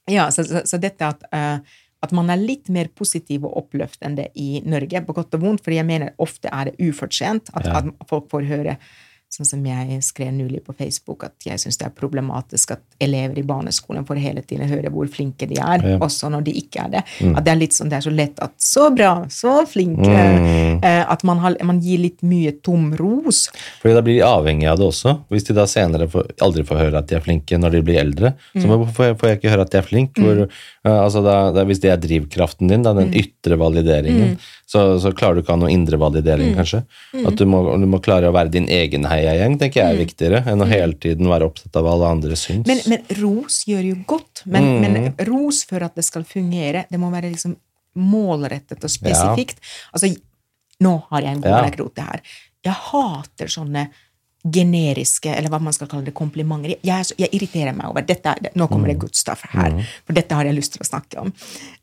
Ja, 0.09 0.31
så, 0.33 0.41
så, 0.47 0.63
så 0.65 0.79
dette 0.81 1.05
at 1.05 1.25
eh, 1.29 1.59
at 2.01 2.13
man 2.15 2.29
er 2.31 2.39
litt 2.39 2.69
mer 2.71 2.87
positiv 2.95 3.43
og 3.43 3.57
oppløftende 3.63 4.29
i 4.39 4.61
Norge, 4.65 5.01
på 5.05 5.13
godt 5.17 5.35
og 5.35 5.41
vondt, 5.43 5.63
fordi 5.65 5.75
jeg 5.81 5.85
mener 5.89 6.13
ofte 6.17 6.47
er 6.51 6.69
det 6.69 6.79
ufortjent 6.89 7.51
at, 7.53 7.65
Ja. 7.65 7.77
at 7.81 8.07
folk 8.07 8.29
får 8.31 8.47
høre 8.47 8.77
Sånn 9.29 9.45
som 9.45 9.61
jeg 9.65 9.99
skrev 10.01 10.31
nylig 10.33 10.63
på 10.65 10.73
Facebook, 10.73 11.23
at 11.27 11.45
jeg 11.45 11.61
syns 11.61 11.77
det 11.77 11.85
er 11.85 11.91
problematisk 11.93 12.71
at 12.73 12.79
elever 12.99 13.37
i 13.37 13.43
barneskolen 13.45 14.01
får 14.07 14.17
hele 14.23 14.41
tiden 14.41 14.65
høre 14.67 14.89
hvor 14.89 15.05
flinke 15.13 15.45
de 15.45 15.59
er, 15.61 15.83
Ja. 15.85 15.97
også 16.01 16.31
når 16.33 16.47
de 16.47 16.53
ikke 16.57 16.81
er 16.87 16.89
det. 16.95 17.03
At 17.37 17.43
det 17.45 17.51
er 17.53 17.59
litt 17.59 17.75
sånn, 17.77 17.89
det 17.91 17.99
er 17.99 18.09
så 18.09 18.13
lett 18.15 18.39
at 18.41 18.53
'så 18.57 18.89
bra', 18.89 19.27
'så 19.29 19.67
flink'. 19.69 20.01
Mm. 20.01 20.83
eh, 20.83 21.05
At 21.09 21.23
man, 21.23 21.37
har, 21.39 21.55
man 21.63 21.79
gir 21.79 21.99
litt 21.99 22.21
mye 22.23 22.51
tom 22.63 22.93
ros. 22.97 23.49
Fordi 23.81 23.93
da 23.93 24.01
blir 24.01 24.15
de 24.15 24.25
avhengige 24.25 24.71
av 24.71 24.77
det 24.79 24.85
også. 24.87 25.19
Hvis 25.29 25.45
de 25.45 25.53
da 25.53 25.65
senere 25.65 26.07
får, 26.09 26.31
aldri 26.41 26.63
får 26.65 26.77
høre 26.77 26.97
at 26.97 27.07
de 27.07 27.15
er 27.15 27.21
flinke 27.21 27.57
når 27.59 27.71
de 27.71 27.81
blir 27.81 27.99
eldre, 28.01 28.33
så 28.57 28.65
må, 28.65 28.85
får, 28.91 29.05
jeg, 29.05 29.17
får 29.19 29.27
jeg 29.29 29.37
ikke 29.39 29.49
høre 29.53 29.61
at 29.61 29.69
de 29.71 29.77
er 29.77 29.81
flinke. 29.85 30.21
Hvor, 30.21 30.41
uh, 30.85 31.03
altså 31.05 31.23
da, 31.23 31.51
da, 31.51 31.63
hvis 31.65 31.79
det 31.79 31.91
er 31.91 31.97
drivkraften 32.01 32.67
din, 32.67 32.81
da, 32.81 32.93
den 32.93 33.13
ytre 33.13 33.57
valideringen, 33.61 34.39
så, 34.69 34.81
så 35.01 35.09
klarer 35.17 35.39
du 35.39 35.41
ikke 35.41 35.49
å 35.49 35.55
ha 35.55 35.61
noe 35.63 35.71
indrevalidering, 35.73 36.51
mm. 36.51 36.57
kanskje. 36.59 36.83
At 37.25 37.39
du 37.39 37.47
må, 37.49 37.63
du 37.81 37.87
må 37.89 37.97
klare 38.05 38.29
å 38.29 38.35
være 38.35 38.51
din 38.53 38.67
egen 38.69 39.07
heiagjeng, 39.09 39.57
tenker 39.61 39.81
jeg 39.81 39.95
er 39.95 39.97
viktigere, 40.03 40.41
enn 40.51 40.61
å 40.61 40.67
hele 40.69 40.93
tiden 41.01 41.31
være 41.31 41.47
opptatt 41.49 41.79
av 41.79 41.87
hva 41.87 41.95
alle 41.97 42.11
andre 42.13 42.37
syns. 42.37 42.69
Men, 42.69 42.83
men 42.91 43.17
ros 43.17 43.63
gjør 43.65 43.87
jo 43.87 43.97
godt. 44.13 44.43
Men, 44.45 44.69
men 44.83 45.09
ros 45.25 45.63
for 45.69 45.87
at 45.87 45.97
det 45.97 46.05
skal 46.05 46.27
fungere, 46.29 46.85
det 46.91 47.01
må 47.01 47.09
være 47.13 47.33
liksom 47.33 47.57
målrettet 47.97 48.85
og 48.85 48.93
spesifikt. 48.93 49.57
Altså, 49.89 50.13
nå 50.85 50.93
har 51.09 51.25
jeg 51.25 51.39
en 51.39 51.41
god 51.41 51.51
Ja. 51.55 51.63
anekdote 51.63 52.05
her. 52.05 52.21
Jeg 52.69 52.77
hater 52.91 53.49
sånne 53.49 53.89
generiske, 54.45 55.33
eller 55.33 55.49
hva 55.51 55.59
man 55.59 55.73
skal 55.75 55.89
kalle 55.89 56.05
det, 56.07 56.13
komplimenter. 56.15 56.77
Jeg, 56.85 57.09
så, 57.09 57.17
jeg 57.17 57.33
irriterer 57.35 57.73
meg 57.75 57.89
over 57.89 58.05
dette. 58.05 58.37
Nå 58.53 58.69
kommer 58.71 58.93
det 58.93 58.99
good 59.01 59.17
stuff 59.17 59.43
her, 59.49 59.81
for 60.05 60.15
dette 60.15 60.37
har 60.37 60.45
jeg 60.47 60.55
lyst 60.55 60.77
til 60.77 60.85
å 60.85 60.87
snakke 60.93 61.25
om. 61.25 61.33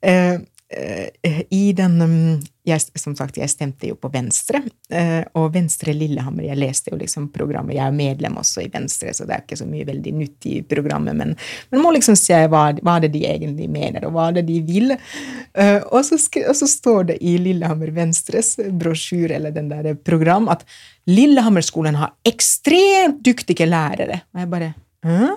Uh, 0.06 0.38
uh, 0.70 1.40
I 1.50 1.64
den 1.76 1.98
um, 2.00 2.46
jeg, 2.66 2.82
Som 2.98 3.14
sagt, 3.16 3.38
jeg 3.38 3.50
stemte 3.50 3.88
jo 3.88 3.96
på 3.98 4.10
Venstre, 4.12 4.62
eh, 4.90 5.22
og 5.38 5.52
Venstre 5.54 5.94
Lillehammer 5.94 6.48
Jeg 6.48 6.58
leste 6.58 6.92
jo 6.92 6.98
liksom 7.00 7.28
programmet, 7.34 7.76
jeg 7.76 7.86
er 7.86 7.96
medlem 7.96 8.38
også 8.40 8.64
i 8.64 8.70
Venstre, 8.72 9.14
så 9.14 9.26
det 9.26 9.36
er 9.36 9.44
ikke 9.44 9.60
så 9.60 9.68
mye 9.68 9.86
veldig 9.88 10.14
nytt 10.16 10.48
i 10.50 10.56
programmet, 10.66 11.16
men 11.16 11.34
man 11.72 11.84
må 11.84 11.92
liksom 11.94 12.18
se 12.18 12.38
hva, 12.50 12.64
hva 12.82 12.96
det 13.02 13.12
de 13.14 13.24
egentlig 13.28 13.68
mener, 13.70 14.06
og 14.08 14.16
hva 14.16 14.28
det 14.34 14.46
de 14.48 14.60
vil. 14.66 14.94
Eh, 14.96 15.78
og, 15.90 16.00
så 16.06 16.18
og 16.18 16.56
så 16.58 16.70
står 16.70 17.12
det 17.12 17.20
i 17.22 17.36
Lillehammer 17.42 17.92
Venstres 17.96 18.56
brosjyr 18.56 19.36
eller 19.38 19.54
den 19.54 19.70
der 19.72 19.94
program, 19.94 20.50
at 20.52 20.66
Lillehammerskolen 21.06 21.98
har 22.00 22.16
ekstremt 22.26 23.22
dyktige 23.26 23.68
lærere. 23.68 24.24
Og 24.34 24.42
jeg 24.42 24.50
bare 24.50 24.72
Hæ? 25.06 25.30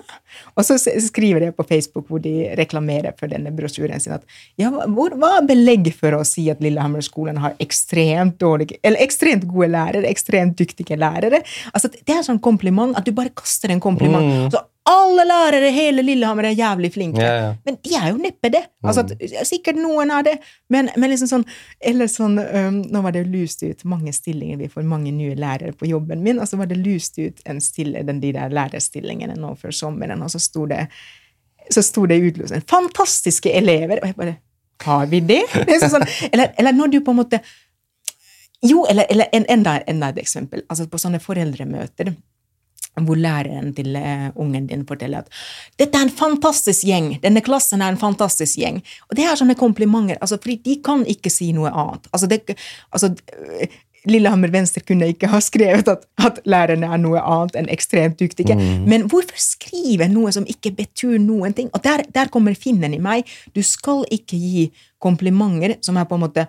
Og 0.58 0.66
så 0.66 0.76
skriver 0.78 1.44
de 1.44 1.50
på 1.54 1.66
Facebook 1.66 2.08
hvor 2.10 2.22
de 2.22 2.50
reklamerer 2.58 3.14
for 3.18 3.30
denne 3.30 3.52
brosjyren 3.54 4.02
sin 4.02 4.14
at 4.16 4.24
ja, 4.60 4.70
hvor, 4.70 5.14
hva 5.18 5.36
er 5.38 5.48
belegg 5.48 5.92
for 5.96 6.16
å 6.16 6.24
si 6.26 6.48
at 6.52 6.62
Lillehammer-skolen 6.64 7.40
har 7.42 7.56
ekstremt 7.62 8.38
dårlige, 8.42 8.80
eller 8.86 9.02
ekstremt 9.04 9.46
gode 9.50 9.70
lærere, 9.74 10.08
ekstremt 10.10 10.58
dyktige 10.58 10.98
lærere? 11.00 11.42
Altså, 11.74 11.92
Det 11.92 12.16
er 12.16 12.26
sånn 12.26 12.42
kompliment 12.42 12.96
at 12.98 13.06
du 13.06 13.14
bare 13.16 13.34
kaster 13.34 13.72
en 13.74 13.82
kompliment. 13.82 14.26
Mm. 14.26 14.44
Altså, 14.48 14.64
alle 14.88 15.24
lærere 15.28 15.68
i 15.68 15.74
hele 15.74 16.02
Lillehammer 16.02 16.46
er 16.48 16.56
jævlig 16.56 16.92
flinke. 16.94 17.20
Ja, 17.20 17.34
ja. 17.36 17.48
Men 17.64 17.76
de 17.84 17.94
er 17.98 18.06
jo 18.08 18.16
neppe 18.16 18.48
det. 18.52 18.62
Altså, 18.82 19.04
at, 19.04 19.46
sikkert 19.48 19.76
noen 19.76 20.10
er 20.14 20.24
det, 20.24 20.34
men, 20.72 20.88
men 20.96 21.12
liksom 21.12 21.28
sånn 21.28 21.44
Eller 21.84 22.08
sånn 22.08 22.38
um, 22.40 22.78
Nå 22.88 23.02
var 23.04 23.12
det 23.12 23.26
lyst 23.28 23.60
ut 23.62 23.84
mange 23.84 24.14
stillinger, 24.16 24.56
vi 24.56 24.70
får 24.72 24.86
mange 24.88 25.12
nye 25.12 25.36
lærere 25.38 25.74
på 25.76 25.88
jobben 25.90 26.24
min, 26.24 26.40
og 26.40 26.48
så 26.48 26.58
var 26.60 26.70
det 26.70 26.80
lyst 26.80 27.20
ut 27.20 27.42
en 27.44 27.60
stille, 27.60 28.02
den, 28.08 28.22
de 28.24 28.32
der 28.36 28.52
lærerstillingene 28.56 29.36
nå 29.36 29.52
før 29.60 29.76
sommeren, 29.76 30.24
og 30.24 30.32
så 30.32 30.40
sto 30.42 30.64
det 30.70 30.86
så 31.70 31.82
sto 31.86 32.06
det 32.06 32.16
utlyst 32.18 32.54
en 32.56 32.64
'fantastiske 32.66 33.52
elever', 33.52 34.00
og 34.00 34.06
jeg 34.06 34.16
bare 34.16 34.36
Har 34.80 35.06
vi 35.06 35.20
det? 35.20 35.42
det 35.68 35.76
er 35.76 35.88
sånn, 35.92 36.06
eller, 36.32 36.54
eller 36.58 36.72
når 36.72 36.86
du 36.86 37.00
på 37.04 37.12
en 37.12 37.20
måte 37.20 37.40
Jo, 38.64 38.86
eller, 38.88 39.04
eller 39.10 39.28
en, 39.32 39.44
enda, 39.48 39.78
enda 39.88 40.08
et 40.08 40.18
eksempel. 40.20 40.62
Altså 40.68 40.84
på 40.86 40.98
sånne 41.00 41.20
foreldremøter 41.20 42.12
hvor 42.98 43.18
læreren 43.18 43.74
til 43.74 43.96
eh, 43.96 44.30
ungen 44.34 44.66
din 44.66 44.86
forteller 44.86 45.18
at 45.18 45.28
'dette 45.78 45.98
er 45.98 46.02
en 46.02 46.10
fantastisk 46.10 46.84
gjeng', 46.84 47.20
'denne 47.20 47.40
klassen 47.40 47.82
er 47.82 47.88
en 47.88 48.00
fantastisk 48.00 48.58
gjeng'. 48.58 48.82
Og 49.10 49.16
det 49.16 49.24
er 49.24 49.36
sånne 49.36 49.54
komplimenter, 49.54 50.18
altså, 50.20 50.36
fordi 50.36 50.60
de 50.64 50.80
kan 50.84 51.06
ikke 51.06 51.30
si 51.30 51.52
noe 51.52 51.70
annet. 51.70 52.08
Altså, 52.12 52.26
det, 52.26 52.56
altså 52.92 53.14
eh, 53.60 53.68
Lillehammer 54.08 54.48
Venstre 54.48 54.80
kunne 54.80 55.10
ikke 55.12 55.28
ha 55.28 55.40
skrevet 55.44 55.88
at, 55.88 56.06
at 56.24 56.40
lærerne 56.48 56.88
er 56.88 57.00
noe 57.00 57.20
annet 57.20 57.58
enn 57.60 57.68
ekstremt 57.68 58.20
dyktige. 58.20 58.56
Men 58.88 59.04
hvorfor 59.12 59.36
skrive 59.36 60.08
noe 60.08 60.32
som 60.32 60.46
ikke 60.48 60.72
betyr 60.78 61.18
noen 61.20 61.52
ting? 61.52 61.68
Og 61.76 61.84
der, 61.84 62.06
der 62.08 62.32
kommer 62.32 62.56
finnen 62.56 62.94
i 62.96 63.02
meg. 63.02 63.28
Du 63.52 63.60
skal 63.62 64.06
ikke 64.10 64.40
gi 64.40 64.70
komplimenter 64.98 65.76
som 65.84 66.00
er 66.00 66.08
på 66.08 66.16
en 66.16 66.24
måte 66.24 66.46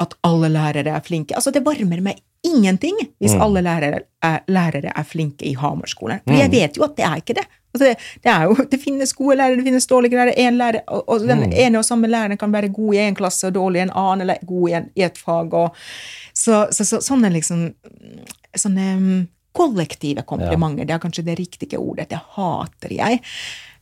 at 0.00 0.16
alle 0.24 0.48
lærere 0.48 0.96
er 0.96 1.04
flinke. 1.04 1.36
Altså, 1.36 1.52
det 1.52 1.64
varmer 1.66 2.00
meg 2.00 2.22
ingenting 2.46 2.96
hvis 3.20 3.34
alle 3.36 3.62
lærere 3.64 4.02
er, 4.22 4.38
lærere 4.48 4.92
er 4.96 5.06
flinke 5.06 5.46
i 5.48 5.54
Hamarskolen. 5.58 6.22
For 6.26 6.36
jeg 6.38 6.52
vet 6.52 6.78
jo 6.78 6.84
at 6.86 6.96
det 6.96 7.04
er 7.06 7.16
ikke 7.22 7.36
det. 7.40 7.46
Altså, 7.70 7.84
det, 7.84 7.96
det, 8.24 8.30
er 8.32 8.46
jo, 8.48 8.54
det 8.72 8.80
finnes 8.82 9.12
gode 9.14 9.36
lærere, 9.38 9.58
det 9.60 9.66
finnes 9.68 9.86
dårlige 9.86 10.16
lærere. 10.18 10.38
En 10.38 10.56
lærer, 10.58 10.80
og, 10.88 11.04
og 11.08 11.26
den 11.28 11.52
ene 11.52 11.78
og 11.78 11.84
samme 11.84 12.10
læreren 12.10 12.38
kan 12.38 12.52
være 12.52 12.72
god 12.74 12.94
i 12.94 13.02
en 13.04 13.18
klasse 13.18 13.46
og 13.46 13.54
dårlig 13.54 13.82
i 13.82 13.82
en 13.86 13.92
annen, 13.94 14.24
eller 14.26 14.46
god 14.46 14.68
i, 14.68 14.72
en, 14.80 14.88
i 14.96 15.04
et 15.06 15.18
fag. 15.18 15.54
Og, 15.54 15.76
så, 16.34 16.64
så, 16.72 16.84
så 16.84 17.02
sånne 17.04 17.30
liksom 17.30 17.68
sånne 18.56 18.88
mm, 18.98 19.20
kollektive 19.54 20.22
komplimenter, 20.26 20.86
det 20.86 20.94
er 20.94 21.02
kanskje 21.02 21.26
det 21.26 21.38
riktige 21.38 21.78
ordet. 21.78 22.08
Det 22.10 22.18
hater 22.36 22.94
jeg. 22.94 23.20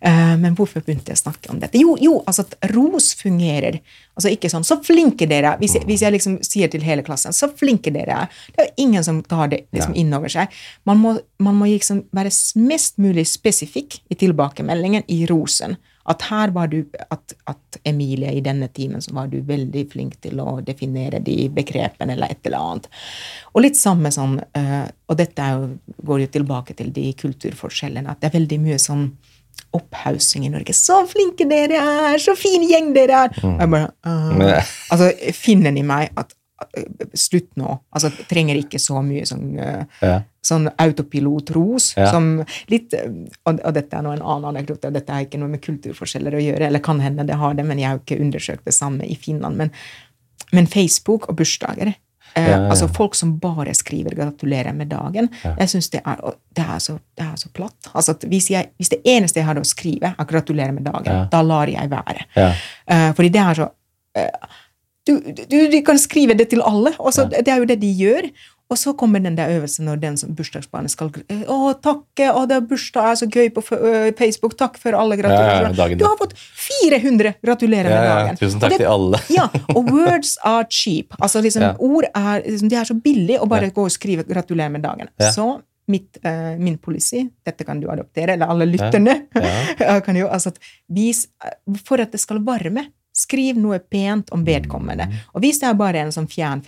Eh, 0.00 0.36
Men 0.38 0.54
hvorfor 0.54 0.84
begynte 0.84 1.10
jeg 1.10 1.18
å 1.18 1.24
snakke 1.24 1.50
om 1.50 1.58
dette? 1.58 1.78
Jo, 1.80 1.96
jo, 2.00 2.20
altså 2.26 2.44
at 2.46 2.70
ros 2.74 3.10
fungerer. 3.18 3.80
Altså 4.14 4.30
ikke 4.30 4.50
sånn 4.50 4.66
'så 4.66 4.78
flinke 4.82 5.26
dere 5.26 5.54
er'. 5.54 5.58
Hvis 5.58 5.74
jeg, 5.74 5.86
hvis 5.86 6.02
jeg 6.02 6.12
liksom 6.12 6.38
sier 6.42 6.68
til 6.68 6.82
hele 6.82 7.02
klassen 7.02 7.32
'så 7.32 7.50
flinke 7.50 7.92
dere 7.92 8.22
er', 8.22 8.28
det 8.54 8.58
er 8.58 8.66
jo 8.66 8.84
ingen 8.86 9.04
som 9.04 9.22
tar 9.22 9.48
det 9.48 9.66
liksom 9.72 9.94
inn 9.96 10.14
over 10.14 10.28
seg. 10.28 10.48
Man 10.86 10.98
må, 10.98 11.18
man 11.38 11.54
må 11.54 11.66
liksom 11.66 12.04
være 12.12 12.30
mest 12.56 12.98
mulig 12.98 13.26
spesifikk 13.26 14.00
i 14.10 14.14
tilbakemeldingen, 14.14 15.04
i 15.08 15.26
rosen. 15.26 15.76
At 16.08 16.22
her 16.22 16.50
var 16.50 16.68
du, 16.68 16.86
at, 17.10 17.34
at 17.46 17.78
Emilie 17.84 18.32
i 18.32 18.40
denne 18.40 18.68
timen 18.68 19.02
så 19.04 19.12
var 19.12 19.26
du 19.28 19.42
veldig 19.44 19.90
flink 19.92 20.20
til 20.24 20.40
å 20.40 20.60
definere 20.64 21.20
de 21.20 21.48
begrepene 21.52 22.12
eller 22.12 22.32
et 22.32 22.46
eller 22.46 22.58
annet. 22.58 22.88
Og 23.52 23.62
litt 23.62 23.76
samme 23.76 24.10
sånn, 24.14 24.40
eh, 24.56 24.86
og 25.08 25.16
dette 25.20 25.50
jo, 25.52 25.68
går 26.08 26.20
jo 26.20 26.30
tilbake 26.38 26.74
til 26.78 26.92
de 26.96 27.12
kulturforskjellene, 27.12 28.08
at 28.08 28.22
det 28.22 28.30
er 28.30 28.38
veldig 28.38 28.60
mye 28.64 28.78
sånn 28.78 29.10
opphaussing 29.72 30.46
i 30.46 30.48
Norge. 30.48 30.72
'Så 30.72 31.02
flinke 31.10 31.48
dere 31.48 31.76
er! 31.76 32.18
Så 32.18 32.36
fin 32.36 32.62
gjeng 32.68 32.94
dere 32.94 33.24
er!' 33.24 33.40
Mm. 33.42 33.58
jeg 33.60 33.70
bare 33.70 33.90
«Ah». 34.04 34.64
Altså, 34.90 35.12
finner 35.34 35.72
de 35.74 35.82
meg 35.82 36.10
at 36.16 36.34
at, 36.60 36.74
Slutt 37.14 37.54
nå. 37.56 37.78
Altså, 37.94 38.10
trenger 38.26 38.56
ikke 38.58 38.80
så 38.82 38.98
mye 39.00 39.22
sånn, 39.22 39.58
eh, 39.62 39.84
Ja. 40.02 40.22
sånn 40.42 40.66
autopilotros. 40.76 41.94
Ja. 41.96 42.10
Som 42.10 42.44
litt, 42.68 42.92
eh, 42.94 43.10
og, 43.46 43.60
og 43.64 43.74
dette 43.74 43.94
er 43.94 44.02
nå 44.02 44.12
en 44.12 44.22
annen 44.22 44.56
anekdote, 44.56 44.90
dette 44.92 45.12
har 45.12 45.22
ikke 45.24 45.38
noe 45.38 45.48
med 45.48 45.62
kulturforskjeller 45.62 46.34
å 46.34 46.42
gjøre, 46.42 46.66
eller 46.66 46.80
kan 46.80 46.98
hende 47.00 47.24
det 47.26 47.36
har 47.38 47.54
det, 47.54 47.64
men 47.64 47.78
jeg 47.78 47.86
har 47.88 47.98
jo 47.98 48.02
ikke 48.04 48.20
undersøkt 48.24 48.64
det 48.64 48.74
samme 48.74 49.06
i 49.06 49.14
Finland. 49.14 49.56
Men, 49.56 49.70
men 50.52 50.66
Facebook 50.66 51.28
og 51.28 51.36
bursdager 51.36 51.94
eh, 52.34 52.42
Ja, 52.42 52.48
ja, 52.50 52.62
ja. 52.62 52.68
Altså 52.70 52.88
folk 52.88 53.14
som 53.14 53.38
bare 53.40 53.74
skriver 53.74 54.10
'gratulerer 54.14 54.72
med 54.74 54.88
dagen', 54.88 55.28
jeg 55.58 55.68
synes 55.68 55.88
det 55.90 56.00
det 56.56 56.64
så, 56.82 56.98
det 57.16 57.24
er 57.26 57.36
så 57.36 57.48
platt. 57.54 57.90
Altså 57.94 58.14
hvis, 58.26 58.50
jeg, 58.50 58.66
hvis 58.76 58.88
det 58.88 58.98
eneste 59.04 59.40
jeg 59.40 59.46
hadde 59.46 59.60
å 59.60 59.64
skrive, 59.64 60.14
er 60.18 60.24
'gratulerer 60.24 60.72
med 60.72 60.84
dagen', 60.84 61.06
Ja. 61.12 61.24
da 61.32 61.42
lar 61.42 61.66
jeg 61.66 61.90
være. 61.90 62.24
Ja. 62.36 62.52
Eh, 62.90 63.12
fordi 63.14 63.28
det 63.28 63.40
er 63.40 63.54
så 63.54 63.68
eh, 64.16 64.28
du, 65.06 65.20
du, 65.50 65.70
du 65.72 65.80
kan 65.86 65.98
skrive 65.98 66.34
det 66.34 66.48
til 66.50 66.60
alle, 66.62 66.92
Også, 66.98 67.24
det 67.30 67.48
er 67.48 67.56
jo 67.56 67.64
det 67.64 67.80
de 67.80 67.92
gjør. 67.94 68.28
Og 68.68 68.76
så 68.76 68.92
kommer 69.00 69.22
den 69.24 69.36
der 69.38 69.48
øvelsen 69.48 69.86
når 69.88 70.00
den 70.02 70.16
som 70.20 70.34
bursdagsbarnet 70.36 70.92
skal 70.92 71.08
eh, 71.32 71.44
Å, 71.48 71.72
takke, 71.80 72.26
å, 72.36 72.42
det 72.48 72.58
er 72.58 72.66
bursdag, 72.68 73.06
er 73.14 73.14
så 73.22 73.28
gøy 73.32 73.48
på 73.56 73.62
øh, 73.72 74.10
Facebook, 74.18 74.58
takk 74.60 74.76
for 74.80 74.92
alle 74.98 75.16
Ja, 75.16 75.22
gratulasjoner. 75.22 75.78
ja, 75.78 75.96
du 75.96 76.04
har 76.04 76.18
fått 76.20 76.34
400 76.36 77.32
gratulerer 77.44 77.88
Ja, 77.88 77.96
med 78.00 78.08
ja. 78.10 78.18
dagen. 78.18 78.36
Tusen 78.42 78.60
takk 78.60 78.74
det- 78.74 78.82
til 78.82 78.90
alle. 78.92 79.20
ja, 79.38 79.46
og 79.74 79.88
words 79.88 80.34
are 80.44 80.66
cheap. 80.68 81.16
Altså 81.20 81.40
liksom, 81.44 81.62
Ja. 81.64 81.72
ord 81.78 82.04
er, 82.12 82.42
liksom, 82.44 82.68
De 82.68 82.76
er 82.76 82.84
så 82.84 82.94
billig 83.08 83.38
å 83.40 83.48
bare 83.48 83.70
Ja. 83.70 83.70
gå 83.70 83.84
og 83.88 83.90
skrive 83.94 84.24
'gratulerer 84.28 84.70
med 84.70 84.82
dagen'. 84.84 85.08
Ja. 85.18 85.30
Så 85.32 85.62
mitt, 85.88 86.18
uh, 86.24 86.52
min 86.60 86.76
policy, 86.76 87.30
dette 87.46 87.64
kan 87.64 87.80
du 87.80 87.88
adoptere, 87.88 88.34
eller 88.36 88.46
alle 88.46 88.66
lytterne 88.68 89.28
Ja. 89.80 90.00
kan 90.04 90.14
jo, 90.16 90.28
altså 90.28 90.52
vis, 90.92 91.26
For 91.86 92.00
at 92.00 92.12
det 92.12 92.20
skal 92.20 92.38
varme, 92.44 92.88
skriv 93.16 93.56
noe 93.56 93.78
pent 93.78 94.28
om 94.30 94.44
vedkommende. 94.44 95.08
Mm. 95.08 95.14
Og 95.34 95.40
hvis 95.42 95.58
det 95.60 95.68
er 95.70 95.74
bare 95.74 95.96
en 96.04 96.12
sånn 96.12 96.28
fjern 96.28 96.60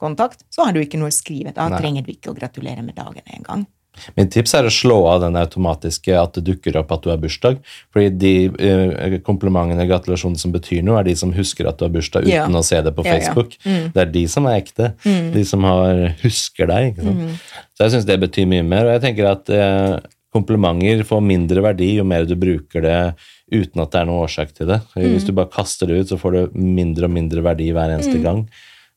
Facebook-kontakt, 0.00 0.44
så 0.50 0.64
har 0.64 0.72
du 0.72 0.80
ikke 0.80 0.98
noe 0.98 1.10
skrevet. 1.10 1.54
Da 1.56 1.68
Nei. 1.68 1.78
trenger 1.80 2.02
du 2.04 2.12
ikke 2.12 2.30
å 2.32 2.36
gratulere 2.36 2.82
med 2.84 2.94
dagen 2.96 3.22
engang. 3.34 3.66
Mitt 4.14 4.28
tips 4.30 4.52
er 4.54 4.66
å 4.68 4.70
slå 4.70 5.06
av 5.08 5.22
den 5.22 5.36
automatiske 5.40 6.12
at 6.20 6.34
det 6.36 6.42
dukker 6.44 6.76
opp 6.76 6.90
at 6.92 7.02
du 7.02 7.08
har 7.08 7.16
bursdag. 7.16 7.62
Fordi 7.94 8.10
de 8.20 8.32
eh, 8.60 9.14
komplimentene 9.24 9.86
gratulasjonene 9.88 10.38
som 10.38 10.52
betyr 10.52 10.82
noe, 10.84 10.98
er 11.00 11.04
de 11.08 11.14
som 11.16 11.32
husker 11.32 11.66
at 11.66 11.78
du 11.80 11.86
har 11.86 11.94
bursdag 11.94 12.26
uten 12.28 12.34
Ja. 12.34 12.44
å 12.46 12.62
se 12.62 12.82
det 12.82 12.92
på 12.94 13.06
Ja, 13.06 13.14
ja. 13.14 13.20
Facebook. 13.22 13.56
Mm. 13.64 13.92
Det 13.94 14.02
er 14.02 14.12
de 14.12 14.26
som 14.28 14.44
er 14.46 14.60
ekte. 14.60 14.90
De 15.32 15.44
som 15.48 15.64
har, 15.64 16.14
husker 16.22 16.66
deg. 16.68 16.96
Mm. 17.00 17.38
Så 17.72 17.86
jeg 17.86 17.90
syns 17.96 18.04
det 18.06 18.20
betyr 18.20 18.46
mye 18.46 18.62
mer. 18.68 18.84
Og 18.84 18.92
jeg 19.00 19.04
tenker 19.06 19.30
at 19.32 19.48
eh, 19.48 19.96
komplimenter 20.36 21.00
får 21.08 21.22
mindre 21.24 21.62
verdi 21.64 21.94
jo 21.96 22.04
mer 22.04 22.26
du 22.28 22.36
bruker 22.36 22.82
det 22.84 23.14
uten 23.50 23.80
at 23.80 23.92
det 23.92 24.00
er 24.02 24.04
noen 24.10 24.26
årsak 24.28 24.52
til 24.52 24.66
det. 24.66 24.82
Hvis 24.92 25.22
Mm. 25.24 25.26
du 25.26 25.32
bare 25.32 25.48
kaster 25.56 25.86
det 25.88 26.00
ut, 26.04 26.08
så 26.12 26.18
får 26.20 26.32
det 26.36 26.54
mindre 26.54 27.04
og 27.08 27.12
mindre 27.16 27.40
verdi 27.40 27.72
hver 27.72 27.96
eneste 27.96 28.20
gang. 28.22 28.44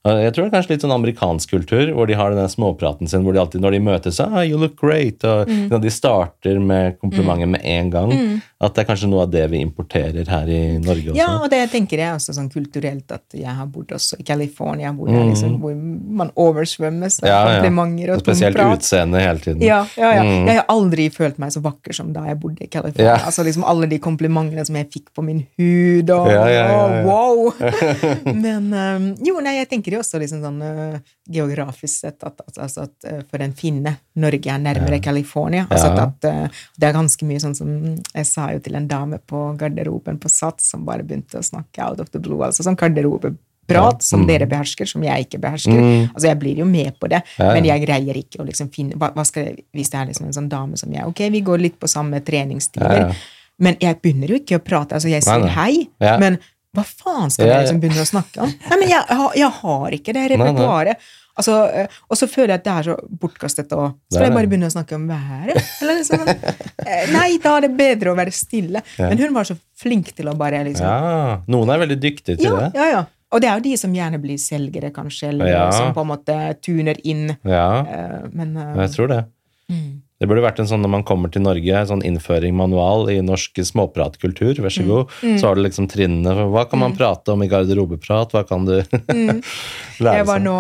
Og 0.08 0.16
Jeg 0.24 0.32
tror 0.32 0.46
det 0.46 0.48
er 0.54 0.56
kanskje 0.56 0.72
litt 0.72 0.84
sånn 0.86 0.94
amerikansk 0.96 1.50
kultur, 1.52 1.90
hvor 1.92 2.08
de 2.08 2.14
har 2.16 2.32
den 2.32 2.48
småpraten 2.48 3.10
sin, 3.12 3.20
hvor 3.26 3.34
de 3.36 3.40
alltid, 3.42 3.60
når 3.60 3.72
de 3.76 3.80
møtes, 3.84 4.20
ah, 4.24 4.40
you 4.48 4.56
look 4.58 4.78
great, 4.80 5.24
og 5.28 5.50
Mm. 5.50 5.82
de 5.82 5.90
starter 5.92 6.58
med 6.60 6.96
komplimenter 7.02 7.48
med 7.48 7.60
en 7.66 7.90
gang, 7.92 8.42
at 8.62 8.74
det 8.76 8.86
er 8.88 8.96
kanskje 8.96 9.10
noe 9.10 9.24
av 9.24 9.32
det 9.32 9.44
vi 9.52 9.60
importerer 9.60 10.26
her 10.26 10.48
i 10.48 10.78
Norge 10.80 11.12
også. 11.12 11.16
Ja, 11.20 11.28
og 11.44 11.50
det 11.50 11.70
tenker 11.72 11.98
jeg 12.00 12.14
også 12.16 12.32
sånn 12.34 12.48
kulturelt, 12.50 13.12
at 13.12 13.24
jeg 13.36 13.46
har 13.52 13.66
bodd 13.68 13.88
også 13.92 14.16
i 14.20 14.24
California, 14.24 14.94
hvor, 14.94 15.10
jeg 15.10 15.34
liksom, 15.34 15.60
hvor 15.60 15.76
man 15.76 16.32
oversvømmes 16.36 17.20
av 17.22 17.28
Mm. 17.28 17.28
Ja, 17.30 17.42
ja. 17.44 17.60
komplimenter 17.60 18.10
og 18.10 18.16
Og 18.16 18.24
Spesielt 18.24 18.56
tomprat. 18.56 18.80
utseende 18.80 19.20
hele 19.20 19.40
tiden. 19.40 19.62
Ja, 19.62 19.86
ja, 19.98 20.14
ja. 20.16 20.24
Mm. 20.24 20.48
Jeg 20.48 20.56
har 20.56 20.66
aldri 20.70 21.10
følt 21.12 21.38
meg 21.40 21.52
så 21.52 21.62
vakker 21.62 21.94
som 21.94 22.14
da 22.14 22.24
jeg 22.26 22.40
bodde 22.40 22.62
i 22.64 22.68
California. 22.68 23.18
Altså 23.26 23.44
liksom 23.44 23.64
Alle 23.68 23.86
de 23.88 24.00
komplimentene 24.00 24.66
som 24.66 24.76
jeg 24.76 24.90
fikk 24.92 25.12
på 25.14 25.24
min 25.24 25.46
hud, 25.60 26.10
og 26.10 26.28
å, 26.28 27.04
wow! 27.04 27.54
Men 28.34 28.74
um, 28.74 29.16
jo, 29.26 29.40
nei, 29.42 29.58
jeg 29.60 29.70
tenker 29.70 29.89
jo 29.98 30.00
også 30.04 30.20
liksom 30.20 30.42
sånn 30.44 30.62
uh, 30.62 31.00
geografisk 31.30 32.00
sett 32.06 32.24
at, 32.24 32.42
altså 32.58 32.84
at 32.88 33.08
uh, 33.12 33.22
for 33.30 33.42
en 33.42 33.54
finne 33.54 33.98
Norge 34.16 34.50
er 34.52 34.60
nærmere 34.60 35.02
California. 35.04 35.66
Altså 35.70 35.88
Ja. 35.96 36.04
at, 36.08 36.26
uh, 36.26 36.48
det 36.80 36.88
er 36.90 36.94
ganske 36.94 37.26
mye 37.26 37.40
sånn 37.40 37.56
som 37.56 37.70
Jeg 38.16 38.26
sa 38.26 38.52
jo 38.54 38.60
til 38.60 38.76
en 38.76 38.88
dame 38.88 39.20
på 39.26 39.56
garderoben 39.58 40.18
på 40.20 40.30
Sats 40.30 40.70
som 40.72 40.86
bare 40.86 41.04
begynte 41.04 41.38
å 41.40 41.44
snakke 41.44 41.80
out 41.86 42.00
of 42.00 42.10
the 42.12 42.20
blue, 42.20 42.40
altså 42.46 42.64
sånn 42.64 42.76
garderobeprat 42.78 43.38
Ja. 43.70 43.92
som 44.00 44.22
Mm. 44.24 44.28
dere 44.28 44.46
behersker, 44.48 44.86
som 44.88 45.04
jeg 45.04 45.28
ikke 45.28 45.40
behersker. 45.40 45.72
Mm. 45.80 46.10
Altså, 46.16 46.28
jeg 46.28 46.40
blir 46.40 46.58
jo 46.58 46.66
med 46.66 47.00
på 47.00 47.08
det, 47.08 47.22
Ja, 47.38 47.46
ja. 47.46 47.54
men 47.54 47.64
jeg 47.66 47.86
greier 47.86 48.16
ikke 48.18 48.40
å 48.42 48.46
liksom 48.48 48.70
finne 48.74 48.96
hva, 48.98 49.12
hva 49.14 49.24
skal 49.26 49.44
jeg, 49.46 49.64
Hvis 49.74 49.90
det 49.92 50.00
er 50.00 50.06
liksom 50.08 50.26
en 50.26 50.34
sånn 50.34 50.50
dame 50.50 50.76
som 50.78 50.92
jeg 50.92 51.04
Ok, 51.06 51.20
vi 51.32 51.42
går 51.42 51.60
litt 51.62 51.80
på 51.80 51.88
samme 51.88 52.20
treningstider, 52.22 52.92
Ja, 53.00 53.08
ja. 53.10 53.14
men 53.60 53.76
jeg 53.80 54.02
begynner 54.02 54.28
jo 54.30 54.36
ikke 54.40 54.58
å 54.60 54.64
prate. 54.64 54.94
Altså, 54.96 55.10
jeg 55.10 55.22
sier 55.24 55.48
hei, 55.48 55.88
Ja. 56.02 56.18
men 56.18 56.40
hva 56.76 56.84
faen 56.86 57.32
skal 57.34 57.48
jeg 57.50 57.64
liksom 57.64 57.80
begynne 57.82 58.04
å 58.04 58.10
snakke 58.10 58.44
om? 58.46 58.52
Nei, 58.70 58.78
men 58.78 58.92
jeg, 58.92 59.18
jeg 59.40 59.50
har 59.62 59.96
ikke 59.98 60.14
det 60.14 60.26
repertoaret. 60.36 61.08
Altså, 61.40 61.54
eh, 61.72 61.88
og 62.12 62.18
så 62.20 62.28
føler 62.28 62.52
jeg 62.52 62.60
at 62.60 62.66
det 62.68 62.74
er 62.74 62.88
så 62.90 62.96
bortkastet. 63.22 63.72
Og 63.74 63.94
skal 64.12 64.26
jeg 64.28 64.34
bare 64.36 64.50
begynne 64.52 64.68
å 64.68 64.74
snakke 64.74 64.98
om 64.98 65.06
været? 65.10 65.56
Eller 65.82 66.02
liksom, 66.02 66.26
eh, 66.28 67.06
nei, 67.16 67.30
da 67.42 67.56
er 67.58 67.66
det 67.66 67.72
bedre 67.80 68.12
å 68.12 68.18
være 68.20 68.34
stille. 68.36 68.84
Men 69.00 69.18
hun 69.22 69.34
var 69.38 69.48
så 69.48 69.56
flink 69.80 70.12
til 70.18 70.28
å 70.30 70.36
bare 70.38 70.62
liksom 70.68 70.86
Ja, 70.86 71.40
noen 71.48 71.72
er 71.74 71.82
veldig 71.86 71.98
dyktige 72.04 72.38
til 72.42 72.50
ja, 72.52 72.60
det. 72.68 72.70
ja, 72.76 72.90
ja. 72.98 73.06
Og 73.30 73.42
det 73.44 73.50
er 73.50 73.60
jo 73.60 73.66
de 73.70 73.74
som 73.78 73.94
gjerne 73.94 74.18
blir 74.22 74.38
selgere, 74.42 74.90
kanskje, 74.94 75.30
eller 75.30 75.48
Ja. 75.52 75.66
som 75.72 75.94
på 75.94 76.02
en 76.02 76.10
måte 76.12 76.38
tuner 76.66 76.98
inn. 77.06 77.30
Ja, 77.46 77.86
eh, 77.86 78.30
Men 78.34 78.54
jeg 78.58 78.94
tror 78.98 79.08
det. 79.14 79.24
mm. 79.70 79.99
Det 80.20 80.28
burde 80.28 80.44
vært 80.44 80.60
en 80.60 80.68
sånn 80.68 80.82
når 80.84 80.92
man 80.98 81.04
kommer 81.08 81.32
til 81.32 81.46
Norge, 81.46 81.82
sånn 81.88 82.04
innføring 82.04 82.56
manual 82.60 83.08
i 83.12 83.22
norsk 83.24 83.62
småpratkultur. 83.64 84.60
Vær 84.60 84.74
så 84.76 84.84
god. 84.84 85.14
Så 85.24 85.48
har 85.48 85.56
du 85.56 85.64
liksom 85.64 85.88
trinnene. 85.88 86.34
for 86.36 86.52
Hva 86.52 86.66
kan 86.68 86.82
man 86.84 86.96
prate 86.98 87.32
om 87.32 87.44
i 87.46 87.48
garderobeprat? 87.52 88.36
Hva 88.36 88.44
kan 88.48 88.68
du 88.68 88.76
lære 88.84 89.40
seg? 89.40 90.04
Jeg 90.04 90.28
var 90.28 90.44
nå 90.44 90.58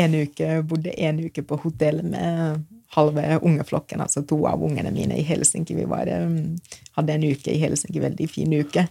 en 0.00 0.16
uke, 0.22 0.52
bodde 0.68 0.96
en 0.96 1.20
uke 1.26 1.44
på 1.44 1.60
hotell 1.60 2.00
med 2.08 2.64
halve 2.96 3.38
ungeflokken, 3.44 4.00
altså 4.04 4.24
to 4.28 4.42
av 4.48 4.64
ungene 4.64 4.92
mine 4.92 5.16
i 5.20 5.24
Helsinki. 5.24 5.76
Vi 5.76 5.84
var, 5.88 6.08
eh, 6.08 6.72
hadde 6.96 7.14
en 7.18 7.28
uke 7.28 7.52
i 7.52 7.60
Helsinki, 7.60 8.00
veldig 8.00 8.28
fin 8.32 8.52
uke. 8.52 8.86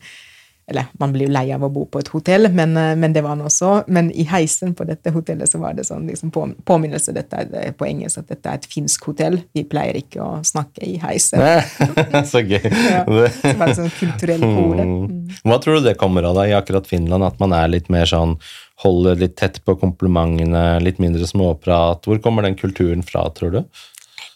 Eller 0.71 0.87
man 1.01 1.11
blir 1.13 1.27
jo 1.27 1.33
lei 1.35 1.45
av 1.53 1.63
å 1.67 1.69
bo 1.73 1.83
på 1.91 1.99
et 2.01 2.09
hotell, 2.13 2.47
men, 2.55 2.73
eh, 2.79 2.93
men 2.95 3.13
det 3.13 3.21
var 3.25 3.35
han 3.35 3.43
også. 3.47 3.83
Men 3.91 4.09
i 4.15 4.23
heisen 4.31 4.73
på 4.77 4.87
dette 4.87 5.11
hotellet 5.13 5.51
så 5.51 5.59
var 5.61 5.75
det 5.77 5.85
sånn 5.87 6.07
liksom 6.09 6.31
på, 6.31 6.45
påminnelse 6.67 7.13
dette 7.15 7.43
er 7.43 7.51
det 7.51 7.65
på 7.77 7.85
engelsk 7.89 8.23
at 8.23 8.31
dette 8.31 8.49
er 8.49 8.61
et 8.61 8.67
finsk 8.71 9.05
hotell. 9.11 9.41
Vi 9.53 9.65
pleier 9.67 9.99
ikke 9.99 10.23
å 10.23 10.39
snakke 10.47 10.85
i 10.87 10.97
heisen. 11.03 11.43
så 12.31 12.41
gøy. 12.41 12.59
Ja, 12.91 13.03
Det- 13.05 13.31
det 13.43 13.55
var 13.59 13.69
et 13.69 13.77
sånn 13.77 13.91
kulturell 13.99 14.41
kode. 14.41 14.83
Mm. 14.87 15.37
Hva 15.45 15.57
tror 15.61 15.79
du 15.79 15.85
det 15.89 15.97
kommer 15.99 16.23
av 16.31 16.35
da, 16.39 16.47
i 16.49 16.55
akkurat 16.57 16.87
Finland? 16.89 17.23
At 17.27 17.39
man 17.43 17.53
er 17.53 17.67
litt 17.71 17.89
mer 17.93 18.05
sånn 18.09 18.37
Holder 18.81 19.19
litt 19.21 19.35
tett 19.37 19.59
på 19.61 19.75
komplimentene, 19.77 20.79
litt 20.81 20.97
mindre 20.97 21.27
småprat. 21.29 22.01
Hvor 22.09 22.17
kommer 22.23 22.41
den 22.47 22.55
kulturen 22.57 23.03
fra, 23.05 23.27
tror 23.29 23.51
du? 23.53 23.59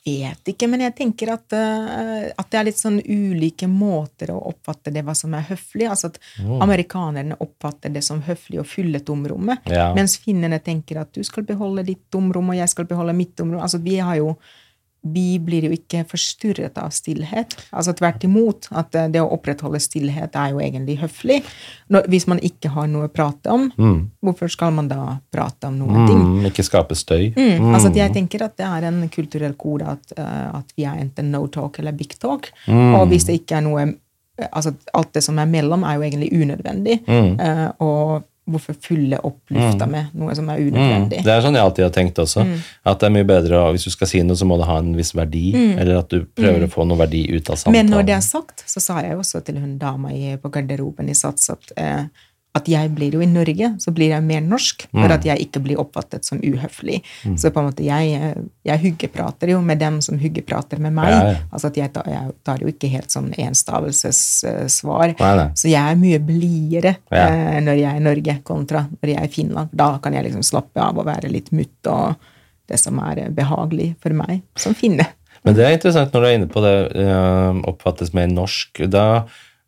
Vet 0.05 0.51
ikke, 0.51 0.67
men 0.69 0.83
jeg 0.85 0.93
tenker 0.99 1.31
at, 1.33 1.53
eh, 1.57 2.27
at 2.37 2.49
det 2.51 2.59
er 2.59 2.67
litt 2.67 2.77
sånn 2.79 2.99
ulike 3.01 3.65
måter 3.71 4.29
å 4.35 4.37
oppfatte 4.51 4.93
det 4.93 5.01
hva 5.05 5.15
som 5.17 5.33
er 5.33 5.47
høflig. 5.49 5.87
Altså 5.89 6.11
at 6.11 6.19
amerikanerne 6.61 7.37
oppfatter 7.41 7.89
det 7.93 8.03
som 8.05 8.21
høflig 8.21 8.59
å 8.61 8.65
fylle 8.67 8.99
tomrommet, 9.01 9.65
Ja. 9.65 9.93
mens 9.95 10.17
finnene 10.21 10.59
tenker 10.61 11.01
at 11.01 11.11
du 11.13 11.23
skal 11.23 11.43
beholde 11.43 11.83
ditt 11.85 12.09
tomrom, 12.11 12.49
og 12.49 12.55
jeg 12.55 12.69
skal 12.69 12.85
beholde 12.85 13.15
mitt 13.15 13.35
tomrom. 13.35 13.61
Altså 13.61 13.81
vi 13.81 13.97
har 13.97 14.15
jo 14.17 14.37
vi 15.13 15.37
blir 15.39 15.67
jo 15.67 15.75
ikke 15.75 16.03
forstyrret 16.09 16.77
av 16.81 16.89
stillhet. 16.95 17.53
Altså 17.69 17.93
Tvert 17.97 18.23
imot. 18.25 18.69
At 18.75 18.95
eh, 18.97 19.09
det 19.13 19.21
å 19.21 19.29
opprettholde 19.35 19.81
stillhet 19.83 20.35
er 20.39 20.53
jo 20.53 20.61
egentlig 20.63 20.97
høflig. 21.03 21.41
Når, 21.93 22.07
hvis 22.11 22.25
man 22.31 22.41
ikke 22.45 22.71
har 22.73 22.89
noe 22.91 23.09
å 23.09 23.13
prate 23.13 23.53
om, 23.53 23.67
hvorfor 24.25 24.49
skal 24.51 24.73
man 24.75 24.89
da 24.89 25.17
prate 25.33 25.69
om 25.69 25.77
noen 25.81 26.07
ting? 26.09 26.21
Mm, 26.21 26.47
ikke 26.49 26.65
skape 26.65 26.97
støy. 26.97 27.29
Mm. 27.35 27.69
Altså 27.71 27.91
at 27.91 27.99
jeg 27.99 28.15
tenker 28.15 28.45
at 28.47 28.57
det 28.59 28.65
er 28.67 28.87
en 28.89 29.03
kulturell 29.13 29.53
kode 29.59 29.87
at, 29.95 30.15
uh, 30.17 30.61
at 30.61 30.73
vi 30.77 30.87
er 30.87 31.01
enten 31.03 31.29
no 31.33 31.45
talk 31.51 31.79
eller 31.81 31.95
big 31.95 32.17
talk. 32.21 32.49
Mm. 32.65 32.95
Og 32.97 33.07
hvis 33.11 33.27
det 33.29 33.39
ikke 33.41 33.59
er 33.59 33.65
noe 33.65 33.83
eh, 33.85 34.49
altså 34.49 34.75
Alt 34.97 35.13
det 35.15 35.23
som 35.25 35.37
er 35.39 35.49
mellom, 35.49 35.85
er 35.85 35.99
jo 35.99 36.07
egentlig 36.07 36.31
unødvendig. 36.33 37.01
Mm. 37.07 37.35
Eh, 37.39 37.67
og 37.85 38.25
hvorfor 38.45 38.75
fylle 38.77 39.17
opp 39.25 39.53
lufta 39.53 39.87
med 39.89 40.13
noe 40.17 40.35
som 40.37 40.49
er 40.53 40.61
unødvendig? 40.61 41.23
Det 41.25 41.33
er 41.33 41.41
sånn 41.41 41.57
jeg 41.57 41.65
alltid 41.65 41.87
har 41.87 41.93
tenkt 41.95 42.21
også. 42.21 42.43
Mm. 42.45 42.59
At 42.91 43.01
det 43.01 43.07
er 43.07 43.15
mye 43.15 43.27
bedre 43.29 43.57
å, 43.57 43.71
hvis 43.73 43.87
du 43.87 43.93
skal 43.93 44.11
si 44.11 44.21
noe, 44.25 44.37
så 44.37 44.47
må 44.49 44.59
det 44.61 44.67
ha 44.69 44.77
en 44.81 44.93
viss 44.97 45.15
verdi. 45.17 45.47
Eller 45.55 45.97
at 46.03 46.13
du 46.13 46.27
prøver 46.37 46.67
å 46.67 46.71
få 46.71 46.85
noe 46.85 46.99
verdi 47.01 47.23
ut 47.31 47.49
av 47.49 47.57
samtalen. 47.57 47.73
Mm. 47.73 47.79
Men 47.79 47.93
når 47.95 48.07
det 48.09 48.15
er 48.19 48.23
sagt, 48.25 48.65
så 48.69 48.83
sa 48.83 49.01
jeg 49.05 49.17
også 49.17 49.41
til 49.47 49.59
hun 49.63 49.75
dama 49.81 50.13
på 50.41 50.53
garderoben 50.53 51.09
i 51.09 51.17
Sats 51.17 51.49
at, 51.53 51.73
eh, 51.81 52.05
at 52.55 52.69
jeg 52.71 52.89
blir 52.95 53.17
jo 53.17 53.19
i 53.19 53.27
Norge, 53.27 53.67
så 53.83 53.91
blir 53.91 54.13
jeg 54.13 54.23
mer 54.23 54.39
norsk, 54.45 54.85
for 54.93 55.11
at 55.11 55.25
jeg 55.27 55.43
ikke 55.43 55.59
blir 55.65 55.79
oppfattet 55.81 56.23
som 56.23 56.39
uhøflig. 56.39 57.01
Så 57.35 57.51
på 57.51 57.59
en 57.59 57.67
måte 57.67 57.83
jeg, 57.83 58.15
jeg 58.63 58.79
hyggeprater 58.85 59.51
jo 59.51 59.57
med 59.61 59.81
dem 59.83 59.97
som 60.05 60.15
hyggeprater 60.21 60.79
med 60.79 60.95
meg. 60.95 61.11
Ja, 61.11 61.33
ja. 61.33 61.41
Altså 61.51 61.67
at 61.67 61.79
jeg 61.81 61.91
tar, 61.97 62.07
jeg 62.07 62.31
tar 62.47 62.63
jo 62.63 62.71
ikke 62.71 62.87
helt 62.93 63.11
sånn 63.11 63.27
enstavelsessvar. 63.35 65.15
Nei. 65.19 65.47
Så 65.57 65.69
jeg 65.71 65.81
er 65.81 65.99
mye 65.99 66.19
blidere 66.23 66.95
Ja. 67.11 67.27
eh, 67.27 67.59
når 67.61 67.75
jeg 67.79 67.89
er 67.91 67.99
i 67.99 68.05
Norge 68.05 68.37
kontra 68.43 68.85
når 68.89 69.09
jeg 69.11 69.17
er 69.19 69.25
i 69.27 69.33
Finland. 69.35 69.69
Da 69.73 69.97
kan 70.01 70.13
jeg 70.13 70.25
liksom 70.29 70.43
slappe 70.43 70.81
av 70.81 70.97
og 70.97 71.05
være 71.05 71.29
litt 71.31 71.51
mutt 71.51 71.87
og 71.91 72.15
det 72.69 72.79
som 72.81 72.97
er 72.99 73.25
eh, 73.25 73.29
behagelig 73.29 73.95
for 74.01 74.13
meg 74.13 74.41
som 74.55 74.73
finne. 74.73 75.05
Men 75.45 75.53
det 75.53 75.65
er 75.65 75.75
interessant 75.77 76.13
når 76.13 76.21
du 76.21 76.27
er 76.27 76.37
inne 76.39 76.47
på 76.49 76.61
det 76.63 76.75
eh, 76.95 77.59
oppfattes 77.69 78.13
mer 78.13 78.27
norsk. 78.31 78.85
Da, 78.89 79.25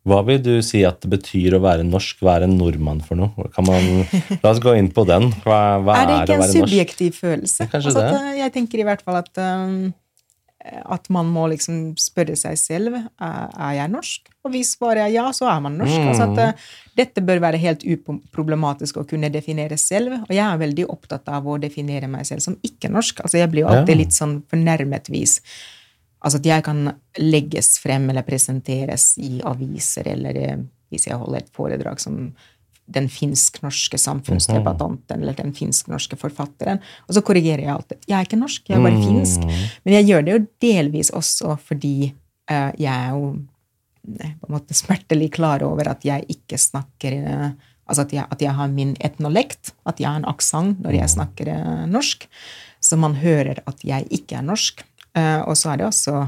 hva 0.08 0.22
vil 0.26 0.40
du 0.42 0.50
si 0.64 0.80
at 0.88 1.00
det 1.04 1.10
betyr 1.12 1.56
å 1.58 1.62
være 1.64 1.84
norsk? 1.86 2.24
Er 2.34 2.46
en 2.48 2.56
nordmann 2.58 3.00
for 3.04 3.20
noe? 3.20 3.48
Kan 3.54 3.68
man, 3.68 4.02
la 4.42 4.50
oss 4.54 4.60
gå 4.64 4.74
inn 4.80 4.90
på 4.94 5.04
den. 5.08 5.30
Hva, 5.44 5.60
hva 5.84 6.00
er 6.02 6.10
det 6.10 6.18
er, 6.18 6.26
ikke 6.26 6.40
å 6.40 6.44
en 6.48 6.52
subjektiv 6.56 7.12
norsk? 7.14 7.22
følelse? 7.24 7.68
Altså, 7.70 7.94
det. 8.00 8.04
at, 8.08 8.20
eh, 8.20 8.36
jeg 8.42 8.54
tenker 8.58 8.82
i 8.82 8.86
hvert 8.88 9.04
fall 9.06 9.20
at 9.22 9.40
um, 9.44 9.80
at 10.68 11.06
man 11.14 11.28
må 11.32 11.46
liksom 11.48 11.94
spørre 11.96 12.34
seg 12.36 12.58
selv 12.60 12.96
er 12.98 13.04
er 13.54 13.76
jeg 13.78 13.92
norsk. 13.92 14.26
Og 14.44 14.50
hvis 14.52 14.74
svaret 14.74 15.04
er 15.06 15.12
ja, 15.14 15.28
så 15.32 15.46
er 15.48 15.62
man 15.64 15.78
norsk. 15.80 15.96
Altså 16.10 16.26
at 16.26 16.34
Mm. 16.36 16.42
eh, 16.48 16.66
Dette 16.98 17.22
bør 17.22 17.38
være 17.40 17.60
helt 17.62 17.84
uproblematisk 17.86 18.96
å 18.98 19.06
kunne 19.08 19.30
definere 19.30 19.78
selv. 19.78 20.16
Og 20.26 20.32
jeg 20.34 20.42
er 20.44 20.58
veldig 20.58 20.88
opptatt 20.90 21.28
av 21.30 21.46
å 21.46 21.58
definere 21.62 22.08
meg 22.10 22.26
selv 22.26 22.42
som 22.42 22.56
ikke-norsk. 22.66 23.20
Altså 23.22 23.38
Jeg 23.38 23.50
blir 23.52 23.62
jo 23.62 23.68
alltid 23.70 23.96
litt 24.02 24.16
sånn 24.16 24.42
fornærmet 24.50 25.08
vis. 25.14 25.38
Altså 26.18 26.40
at 26.40 26.46
jeg 26.48 26.64
kan 26.66 26.92
legges 27.20 27.76
frem 27.82 28.08
eller 28.10 28.26
presenteres 28.26 29.12
i 29.22 29.38
aviser, 29.46 30.08
eller 30.14 30.38
eh, 30.42 30.62
hvis 30.92 31.06
jeg 31.06 31.18
holder 31.20 31.44
et 31.44 31.52
foredrag 31.54 32.00
som 32.02 32.32
den 32.88 33.08
finsk-norske 33.12 33.98
samfunnsdebattanten 34.00 35.20
eller 35.20 35.36
den 35.36 35.52
finsk-norske 35.56 36.16
forfatteren. 36.20 36.80
Og 37.06 37.16
så 37.16 37.22
korrigerer 37.24 37.66
jeg 37.66 37.74
alltid. 37.74 38.00
Jeg 38.08 38.16
er 38.16 38.28
ikke 38.28 38.40
norsk, 38.40 38.64
jeg 38.64 38.78
er 38.78 38.86
bare 38.86 39.02
finsk. 39.02 39.44
Men 39.84 39.96
jeg 39.98 40.08
gjør 40.08 40.24
det 40.24 40.34
jo 40.34 40.42
delvis 40.64 41.12
også 41.16 41.58
fordi 41.68 41.94
uh, 42.08 42.70
jeg 42.80 42.92
er 42.92 43.12
jo 43.12 43.26
eh, 44.16 44.34
på 44.40 44.48
en 44.48 44.56
måte 44.56 44.76
smertelig 44.76 45.34
klar 45.36 45.64
over 45.66 45.92
at 45.92 46.06
jeg 46.08 46.28
ikke 46.38 46.60
snakker 46.60 47.18
uh, 47.24 47.50
Altså 47.88 48.02
at 48.04 48.10
jeg, 48.12 48.28
at 48.28 48.42
jeg 48.44 48.52
har 48.52 48.66
min 48.68 48.90
etnolekt, 49.00 49.70
at 49.88 49.96
jeg 49.96 50.10
har 50.10 50.18
en 50.20 50.26
aksent 50.28 50.82
når 50.84 50.98
jeg 50.98 51.08
snakker 51.08 51.48
uh, 51.56 51.86
norsk. 51.88 52.26
Så 52.84 52.98
man 53.00 53.14
hører 53.16 53.62
at 53.64 53.80
jeg 53.80 54.04
ikke 54.12 54.36
er 54.36 54.44
norsk. 54.44 54.82
Eh, 55.18 55.40
og 55.44 55.58
så 55.58 55.72
er 55.72 55.80
det 55.80 55.88
også 55.88 56.22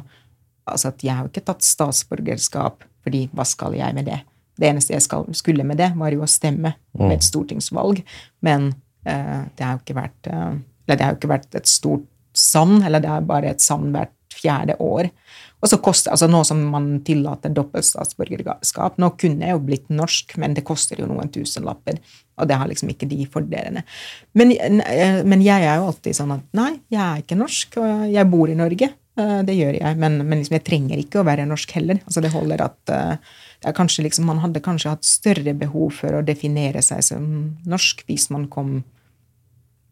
altså 0.71 0.91
at 0.93 1.05
jeg 1.05 1.17
har 1.17 1.29
ikke 1.29 1.45
tatt 1.47 1.67
statsborgerskap, 1.67 2.85
fordi 3.05 3.25
hva 3.35 3.47
skal 3.49 3.75
jeg 3.79 3.97
med 3.97 4.07
det? 4.11 4.21
Det 4.61 4.69
eneste 4.69 4.95
jeg 4.95 5.05
skal, 5.07 5.25
skulle 5.35 5.65
med 5.67 5.81
det, 5.81 5.93
var 5.97 6.13
jo 6.13 6.23
å 6.25 6.31
stemme 6.31 6.75
ved 6.93 7.17
et 7.17 7.27
stortingsvalg. 7.27 8.03
Men 8.45 8.69
uh, 9.09 9.47
det 9.57 9.65
har 9.65 9.77
jo 9.77 9.81
ikke 9.81 9.97
vært 9.97 10.29
uh, 10.29 10.53
Eller 10.85 10.99
det 10.99 11.07
har 11.07 11.15
jo 11.15 11.19
ikke 11.21 11.33
vært 11.33 11.57
et 11.57 11.71
stort 11.71 12.05
savn, 12.37 12.83
eller 12.85 13.03
det 13.03 13.11
er 13.11 13.27
bare 13.27 13.55
et 13.55 13.65
savn 13.65 13.89
hvert 13.95 14.13
fjerde 14.37 14.77
år. 14.85 15.09
Og 15.61 15.69
så 15.69 15.79
koster, 15.83 16.13
altså 16.13 16.29
Nå 16.31 16.43
som 16.49 16.61
man 16.73 16.93
tillater 17.05 17.53
dobbelt 17.53 17.85
statsborgerskap 17.85 18.97
Nå 19.01 19.11
kunne 19.21 19.45
jeg 19.45 19.57
jo 19.57 19.65
blitt 19.65 19.91
norsk, 19.93 20.37
men 20.41 20.55
det 20.57 20.65
koster 20.69 21.01
jo 21.03 21.09
noen 21.11 21.33
tusenlapper. 21.33 21.99
Og 22.41 22.49
det 22.49 22.59
har 22.61 22.71
liksom 22.71 22.93
ikke 22.93 23.09
de 23.11 23.27
fordelene. 23.31 23.85
Men, 24.35 24.55
eh, 24.57 25.21
men 25.25 25.45
jeg 25.45 25.67
er 25.67 25.81
jo 25.81 25.91
alltid 25.91 26.17
sånn 26.17 26.35
at 26.39 26.47
nei, 26.57 26.73
jeg 26.93 27.03
er 27.05 27.23
ikke 27.23 27.39
norsk, 27.41 27.79
og 27.83 28.07
jeg 28.11 28.31
bor 28.33 28.51
i 28.51 28.59
Norge. 28.59 28.91
Eh, 29.21 29.43
Det 29.47 29.57
gjør 29.57 29.81
jeg, 29.81 29.99
men, 30.01 30.21
men 30.25 30.41
liksom 30.41 30.59
jeg 30.59 30.67
trenger 30.69 31.03
ikke 31.03 31.21
å 31.23 31.27
være 31.29 31.49
norsk 31.49 31.77
heller. 31.79 32.01
Altså 32.07 32.23
Det 32.25 32.33
holder 32.35 32.65
at 32.65 32.95
eh, 32.95 33.35
det 33.61 33.75
kanskje 33.77 34.07
liksom, 34.07 34.25
Man 34.31 34.41
hadde 34.41 34.65
kanskje 34.65 34.95
hatt 34.95 35.05
større 35.05 35.55
behov 35.55 35.93
for 36.01 36.17
å 36.17 36.25
definere 36.25 36.83
seg 36.83 37.05
som 37.05 37.27
norsk 37.69 38.07
hvis 38.09 38.31
man 38.33 38.49
kom 38.49 38.81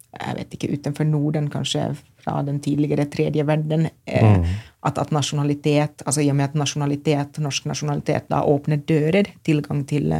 jeg 0.08 0.34
vet 0.38 0.54
ikke, 0.56 0.70
utenfor 0.72 1.04
Norden, 1.04 1.50
kanskje 1.52 1.82
fra 2.24 2.40
den 2.42 2.62
tidligere 2.64 3.04
tredje 3.12 3.44
verden. 3.46 3.90
Mm. 4.08 4.46
at, 4.82 4.98
at 4.98 5.10
nasjonalitet, 5.12 6.02
altså 6.06 6.22
I 6.22 6.30
og 6.32 6.38
med 6.38 6.48
at 6.48 6.56
nasjonalitet, 6.58 7.38
norsk 7.44 7.66
nasjonalitet 7.68 8.28
da 8.32 8.40
åpner 8.46 8.80
dører, 8.88 9.28
tilgang 9.46 9.84
til 9.86 10.14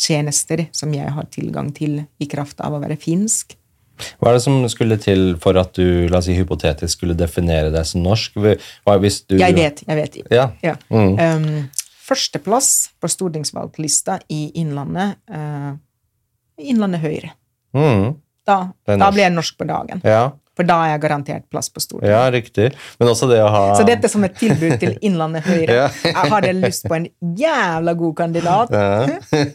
tjenester 0.00 0.66
som 0.76 0.92
jeg 0.94 1.12
har 1.14 1.28
tilgang 1.32 1.70
til 1.76 2.02
i 2.20 2.28
kraft 2.30 2.62
av 2.64 2.76
å 2.76 2.82
være 2.82 2.98
finsk. 3.00 3.56
Hva 4.20 4.30
er 4.30 4.38
det 4.38 4.44
som 4.44 4.62
skulle 4.72 4.96
til 5.00 5.34
for 5.40 5.58
at 5.60 5.74
du 5.76 6.08
la 6.08 6.20
oss 6.20 6.28
si, 6.30 6.36
hypotetisk 6.38 6.96
skulle 6.96 7.16
definere 7.18 7.72
deg 7.74 7.84
som 7.88 8.04
norsk? 8.04 8.38
Hva 8.40 8.96
hvis 9.02 9.20
du, 9.26 9.36
Jeg 9.40 9.56
vet, 9.56 9.82
jeg 9.86 9.98
vet. 9.98 10.18
Ja. 10.32 10.46
Ja. 10.64 10.76
Mm. 10.88 11.18
Um, 11.20 11.90
førsteplass 12.08 12.70
på 13.00 13.10
stortingsvalglista 13.12 14.20
i 14.32 14.46
Innlandet 14.62 15.20
uh, 15.28 15.74
Innlandet 16.60 17.04
Høyre. 17.04 17.34
Mm. 17.76 18.16
Da, 18.48 18.58
da 18.88 19.10
blir 19.12 19.26
jeg 19.26 19.36
norsk 19.36 19.60
på 19.60 19.68
dagen. 19.68 20.00
Ja. 20.04 20.30
For 20.60 20.68
da 20.68 20.76
er 20.84 20.90
jeg 20.92 21.00
garantert 21.06 21.44
plass 21.48 21.70
på 21.72 21.80
Stortinget. 21.80 22.12
ja, 22.12 22.20
riktig. 22.32 22.66
Men 23.00 23.08
også 23.14 23.30
det 23.30 23.38
å 23.40 23.48
ha 23.48 23.62
Så 23.78 23.86
dette 23.88 24.10
som 24.12 24.24
et 24.26 24.34
tilbud 24.36 24.74
til 24.82 24.92
Innlandet 25.06 25.46
Høyre. 25.48 25.78
Ja. 25.78 25.86
Jeg 26.04 26.32
hadde 26.34 26.52
lyst 26.58 26.84
på 26.84 26.98
en 26.98 27.06
jævla 27.40 27.94
god 27.96 28.16
kandidat. 28.18 28.74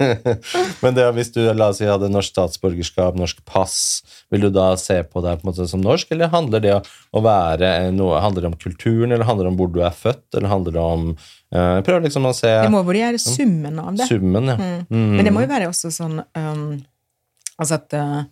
Men 0.84 0.98
det, 0.98 1.06
hvis 1.20 1.30
du 1.36 1.44
la 1.54 1.70
oss 1.70 1.78
si, 1.78 1.86
hadde 1.86 2.10
norsk 2.10 2.34
statsborgerskap, 2.34 3.20
norsk 3.20 3.44
pass, 3.46 3.78
vil 4.34 4.48
du 4.48 4.50
da 4.56 4.72
se 4.82 4.98
på 5.06 5.22
deg 5.22 5.38
på 5.38 5.46
en 5.46 5.52
måte 5.52 5.70
som 5.70 5.84
norsk, 5.86 6.10
eller 6.16 6.34
handler 6.34 6.66
det 6.66 6.76
å 6.82 7.24
være 7.24 7.72
noe, 7.94 8.18
handler 8.26 8.48
det 8.48 8.54
om 8.56 8.60
kulturen, 8.66 9.14
eller 9.14 9.30
handler 9.30 9.46
det 9.46 9.54
om 9.54 9.62
hvor 9.62 9.74
du 9.76 9.82
er 9.86 9.94
født, 9.94 10.26
eller 10.34 10.50
handler 10.50 10.78
det 10.80 10.86
om 10.96 11.08
uh, 11.14 11.80
Prøv 11.86 12.02
liksom 12.08 12.26
å 12.26 12.34
se 12.34 12.50
Det 12.50 12.74
må 12.74 12.82
være 12.88 13.22
summen 13.22 13.78
av 13.84 13.94
det. 14.00 14.10
summen, 14.10 14.56
ja. 14.56 14.58
Mm. 14.90 15.20
Men 15.20 15.28
det 15.28 15.36
må 15.36 15.46
jo 15.46 15.54
være 15.54 15.70
også 15.70 15.94
sånn 15.94 16.24
um, 16.34 16.66
Altså 17.62 17.78
at 17.78 17.94
uh, 17.96 18.24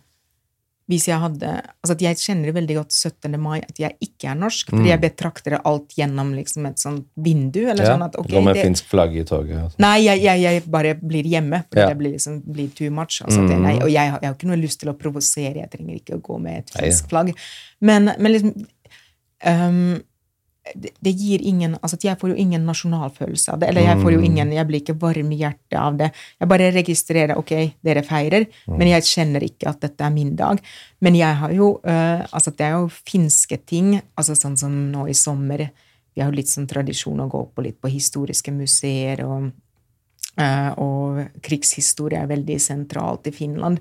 hvis 0.88 1.06
jeg 1.08 1.16
hadde 1.18 1.50
Altså 1.82 1.92
at 1.94 2.02
jeg 2.04 2.16
kjenner 2.20 2.52
veldig 2.52 2.74
godt 2.76 2.92
17. 2.92 3.38
mai 3.40 3.58
at 3.62 3.78
jeg 3.80 3.96
ikke 4.04 4.28
er 4.30 4.34
norsk, 4.36 4.68
fordi 4.70 4.88
jeg 4.90 5.00
betrakter 5.00 5.58
alt 5.64 5.94
gjennom 5.96 6.34
liksom 6.36 6.66
et 6.68 6.76
sånt 6.78 7.06
vindu. 7.16 7.60
eller 7.68 7.84
Mm. 7.84 7.88
Ja, 7.88 7.94
sånn 7.94 8.04
at, 8.04 8.16
ok, 8.16 8.28
Gå 8.28 8.42
med 8.44 8.54
det, 8.56 8.64
finsk 8.66 8.84
flagg 8.92 9.16
i 9.16 9.24
toget. 9.24 9.56
Altså. 9.62 9.76
Nei, 9.80 9.98
jeg, 10.04 10.20
jeg, 10.22 10.40
jeg 10.42 10.62
bare 10.70 10.94
blir 10.94 11.24
hjemme, 11.24 11.64
fordi 11.70 11.80
Ja. 11.80 11.88
det 11.88 11.98
blir 11.98 12.12
liksom 12.12 12.42
blir 12.44 12.68
too 12.74 12.90
much. 12.90 13.22
Altså, 13.24 13.40
Mm. 13.40 13.62
nei, 13.62 13.74
og 13.80 13.88
jeg, 13.90 14.10
har- 14.10 14.20
jeg 14.20 14.28
har 14.28 14.34
ikke 14.34 14.46
noe 14.52 14.56
lyst 14.60 14.80
til 14.80 14.88
å 14.92 14.96
provosere, 14.98 15.56
jeg 15.56 15.70
trenger 15.70 15.94
ikke 16.02 16.16
å 16.18 16.22
gå 16.22 16.38
med 16.40 16.58
et 16.58 16.70
finsk 16.70 17.08
flagg. 17.08 17.34
Men, 17.80 18.12
men 18.18 18.32
liksom 18.32 18.66
um, 19.46 20.02
det, 20.74 21.12
gir 21.12 21.42
ingen 21.44 21.74
altså 21.82 21.98
Jeg 22.00 22.18
får 22.18 22.30
jo 22.30 22.36
ingen 22.40 22.64
nasjonalfølelse 22.64 23.52
av 23.52 23.60
det. 23.60 23.68
Eller 23.68 23.82
jeg 23.82 23.98
får 24.00 24.12
jo 24.12 24.18
Mm. 24.18 24.24
ingen, 24.24 24.52
jeg 24.52 24.66
blir 24.66 24.80
ikke 24.80 24.98
varm 24.98 25.32
i 25.32 25.36
hjertet 25.36 25.78
av 25.78 25.96
det. 25.96 26.10
Jeg 26.40 26.48
bare 26.48 26.70
registrerer 26.72 27.36
ok, 27.36 27.74
dere 27.84 28.02
feirer, 28.02 28.46
Mm. 28.66 28.78
men 28.78 28.88
jeg 28.88 29.02
kjenner 29.02 29.42
ikke 29.42 29.68
at 29.68 29.80
dette 29.80 30.00
er 30.00 30.10
min 30.10 30.34
dag. 30.36 30.60
Men 31.00 31.14
jeg 31.14 31.34
har 31.36 31.52
jo 31.52 31.80
uh, 31.84 32.24
altså 32.32 32.50
det 32.56 32.60
er 32.64 32.72
jo 32.78 32.88
finske 32.88 33.58
ting, 33.66 34.00
altså 34.16 34.32
sånn 34.32 34.56
som 34.56 34.92
nå 34.92 35.08
i 35.08 35.12
sommer. 35.12 35.70
Vi 36.14 36.22
har 36.22 36.30
jo 36.30 36.36
litt 36.36 36.46
sånn 36.48 36.66
tradisjon 36.68 37.20
å 37.20 37.28
gå 37.28 37.48
på 37.54 37.62
litt 37.62 37.80
på 37.80 37.90
historiske 37.90 38.52
museer, 38.52 39.24
og, 39.24 39.52
uh, 40.38 40.70
og 40.78 41.28
krigshistorie 41.42 42.22
er 42.22 42.26
veldig 42.26 42.56
sentralt 42.60 43.26
i 43.26 43.30
Finland. 43.32 43.80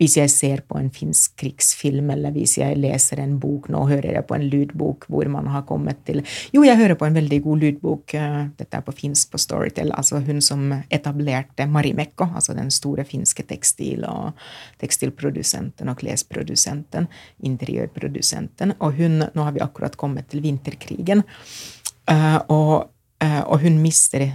Hvis 0.00 0.16
jeg 0.16 0.30
ser 0.32 0.62
på 0.64 0.78
en 0.80 0.88
finsk 0.94 1.34
krigsfilm, 1.42 2.08
eller 2.14 2.32
hvis 2.32 2.56
jeg 2.56 2.78
leser 2.80 3.20
en 3.20 3.34
bok 3.40 3.68
Nå 3.68 3.82
hører 3.90 4.14
jeg 4.16 4.26
på 4.28 4.36
en 4.36 4.46
lydbok 4.48 5.04
hvor 5.12 5.28
man 5.28 5.50
har 5.52 5.66
kommet 5.68 6.00
til 6.08 6.22
Jo, 6.54 6.64
jeg 6.64 6.78
hører 6.80 6.96
på 6.96 7.04
en 7.04 7.18
veldig 7.18 7.40
god 7.44 7.64
lydbok. 7.66 8.14
eh, 8.14 8.38
Dette 8.56 8.78
er 8.78 8.86
på 8.86 8.96
finsk 8.96 9.34
på 9.34 9.40
Storytel. 9.40 9.92
Altså 9.92 10.22
hun 10.24 10.40
som 10.40 10.72
etablerte 10.90 11.66
Marimekko, 11.68 12.30
altså 12.34 12.56
den 12.56 12.70
store 12.72 13.04
finske 13.04 13.44
tekstil- 13.44 14.08
og 14.08 14.32
tekstilprodusenten 14.80 15.88
og 15.92 15.98
klesprodusenten, 16.00 17.08
interiørprodusenten. 17.44 18.74
Og 18.80 18.96
hun 18.96 19.20
Nå 19.20 19.44
har 19.44 19.52
vi 19.52 19.60
akkurat 19.60 19.96
kommet 19.96 20.30
til 20.30 20.40
vinterkrigen, 20.40 21.22
eh, 22.08 22.38
og, 22.48 22.90
eh, 23.20 23.42
og 23.46 23.60
hun 23.60 23.82
mister 23.82 24.30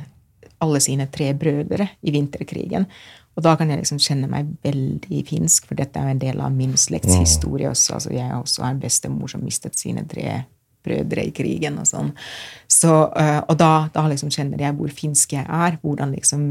alle 0.61 0.79
sine 0.79 1.07
tre 1.11 1.33
brødre 1.33 1.89
i 2.01 2.11
vinterkrigen. 2.11 2.85
Og 3.35 3.43
da 3.43 3.55
kan 3.59 3.71
jeg 3.71 3.81
liksom 3.81 3.99
kjenne 3.99 4.29
meg 4.31 4.51
veldig 4.63 5.21
finsk, 5.27 5.67
for 5.67 5.79
dette 5.79 5.99
er 5.99 6.07
jo 6.07 6.15
en 6.15 6.21
del 6.21 6.41
av 6.43 6.53
min 6.55 6.75
slektshistorie 6.79 7.67
også. 7.71 7.97
Altså, 7.97 8.13
jeg 8.15 8.31
også 8.31 8.63
har 8.63 8.75
en 8.75 8.83
bestemor 8.83 9.31
som 9.31 9.43
mistet 9.43 9.75
sine 9.79 10.05
tre 10.07 10.43
brødre 10.85 11.25
i 11.25 11.33
krigen 11.35 11.79
og 11.81 11.89
sånn. 11.89 12.13
Så, 12.71 12.93
øh, 13.09 13.41
og 13.41 13.57
da, 13.59 13.71
da 13.93 14.05
liksom 14.07 14.31
kjenner 14.31 14.61
jeg 14.61 14.77
hvor 14.77 14.93
finsk 14.93 15.35
jeg 15.35 15.45
er, 15.45 15.79
hvordan 15.81 16.13
liksom 16.15 16.45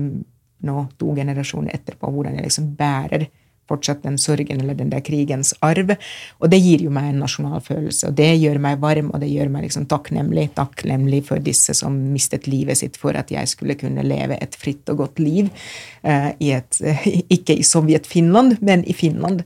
nå 0.65 0.85
to 1.01 1.15
generasjoner 1.16 1.77
etterpå, 1.77 2.11
hvordan 2.11 2.39
jeg 2.39 2.48
liksom 2.48 2.70
bærer 2.78 3.28
fortsatt 3.70 4.03
den 4.05 4.19
sorgen 4.20 4.61
eller 4.61 4.77
den 4.78 4.91
der 4.93 5.03
krigens 5.05 5.55
arv. 5.65 5.95
Og 6.41 6.51
det 6.53 6.61
gir 6.62 6.85
jo 6.86 6.93
meg 6.95 7.11
en 7.11 7.23
nasjonal 7.24 7.62
følelse, 7.65 8.11
og 8.11 8.19
det 8.19 8.31
gjør 8.43 8.61
meg 8.62 8.81
varm, 8.82 9.11
og 9.12 9.23
det 9.23 9.31
gjør 9.32 9.53
meg 9.55 9.66
liksom 9.69 9.86
takknemlig. 9.91 10.51
Takknemlig 10.59 11.24
for 11.28 11.43
disse 11.45 11.77
som 11.77 11.97
mistet 12.12 12.49
livet 12.51 12.81
sitt 12.81 12.99
for 13.01 13.16
at 13.19 13.32
jeg 13.35 13.51
skulle 13.51 13.78
kunne 13.81 14.05
leve 14.07 14.39
et 14.41 14.59
fritt 14.59 14.89
og 14.93 15.05
godt 15.05 15.23
liv. 15.23 15.51
eh, 16.03 16.32
i 16.41 16.51
et, 16.53 16.81
ikke 17.36 17.57
i 17.57 17.62
Sovjet-Finland, 17.62 18.59
men 18.61 18.85
i 18.85 18.93
Finland. 18.93 19.45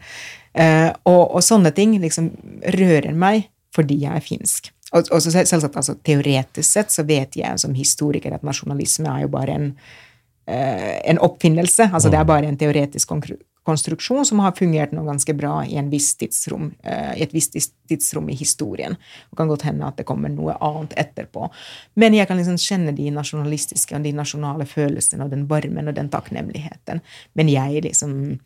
Eh, 0.54 0.90
og, 1.04 1.36
og 1.36 1.44
sånne 1.44 1.70
ting 1.76 1.98
liksom 2.02 2.32
rører 2.74 3.14
meg 3.14 3.48
fordi 3.74 4.00
jeg 4.02 4.16
er 4.16 4.24
finsk. 4.24 4.72
Og, 4.96 5.10
og 5.12 5.20
så 5.22 5.30
selvsagt, 5.30 5.76
altså, 5.76 5.94
Teoretisk 6.04 6.66
sett 6.66 6.92
så 6.92 7.04
vet 7.06 7.36
jeg 7.36 7.60
som 7.60 7.76
historiker 7.76 8.34
at 8.34 8.46
nasjonalisme 8.46 9.10
er 9.12 9.26
jo 9.26 9.32
bare 9.34 9.56
en 9.58 9.66
eh, 10.48 11.00
en 11.10 11.18
oppfinnelse. 11.18 11.90
altså 11.92 12.08
Det 12.08 12.18
er 12.18 12.24
bare 12.24 12.48
en 12.48 12.56
teoretisk 12.56 13.12
konstruksjon 13.68 14.26
som 14.26 14.40
har 14.42 14.56
fungert 14.58 14.94
noe 14.96 15.06
ganske 15.06 15.34
bra 15.36 15.60
i, 15.66 15.76
en 15.80 15.90
viss 15.92 16.14
tidsrom, 16.20 16.70
eh, 16.82 17.14
i 17.18 17.24
et 17.26 17.34
visst 17.36 17.56
tidsrom 17.88 18.28
i 18.32 18.36
historien. 18.38 18.96
Det 19.30 19.38
kan 19.38 19.50
godt 19.50 19.66
hende 19.68 19.88
at 19.88 20.00
det 20.00 20.08
kommer 20.08 20.32
noe 20.32 20.56
annet 20.64 20.96
etterpå. 20.98 21.50
Men 22.00 22.16
jeg 22.16 22.28
kan 22.30 22.40
liksom 22.40 22.58
kjenne 22.60 22.96
de 22.96 23.10
nasjonalistiske 23.14 23.96
og 23.96 24.06
de 24.06 24.14
nasjonale 24.16 24.68
følelsene 24.68 25.26
og 25.26 25.34
den 25.34 25.46
varmen 25.50 25.90
og 25.90 25.98
den 25.98 26.10
takknemligheten. 26.12 27.02
Men 27.38 27.52
jeg 27.52 27.84
liksom 27.88 28.38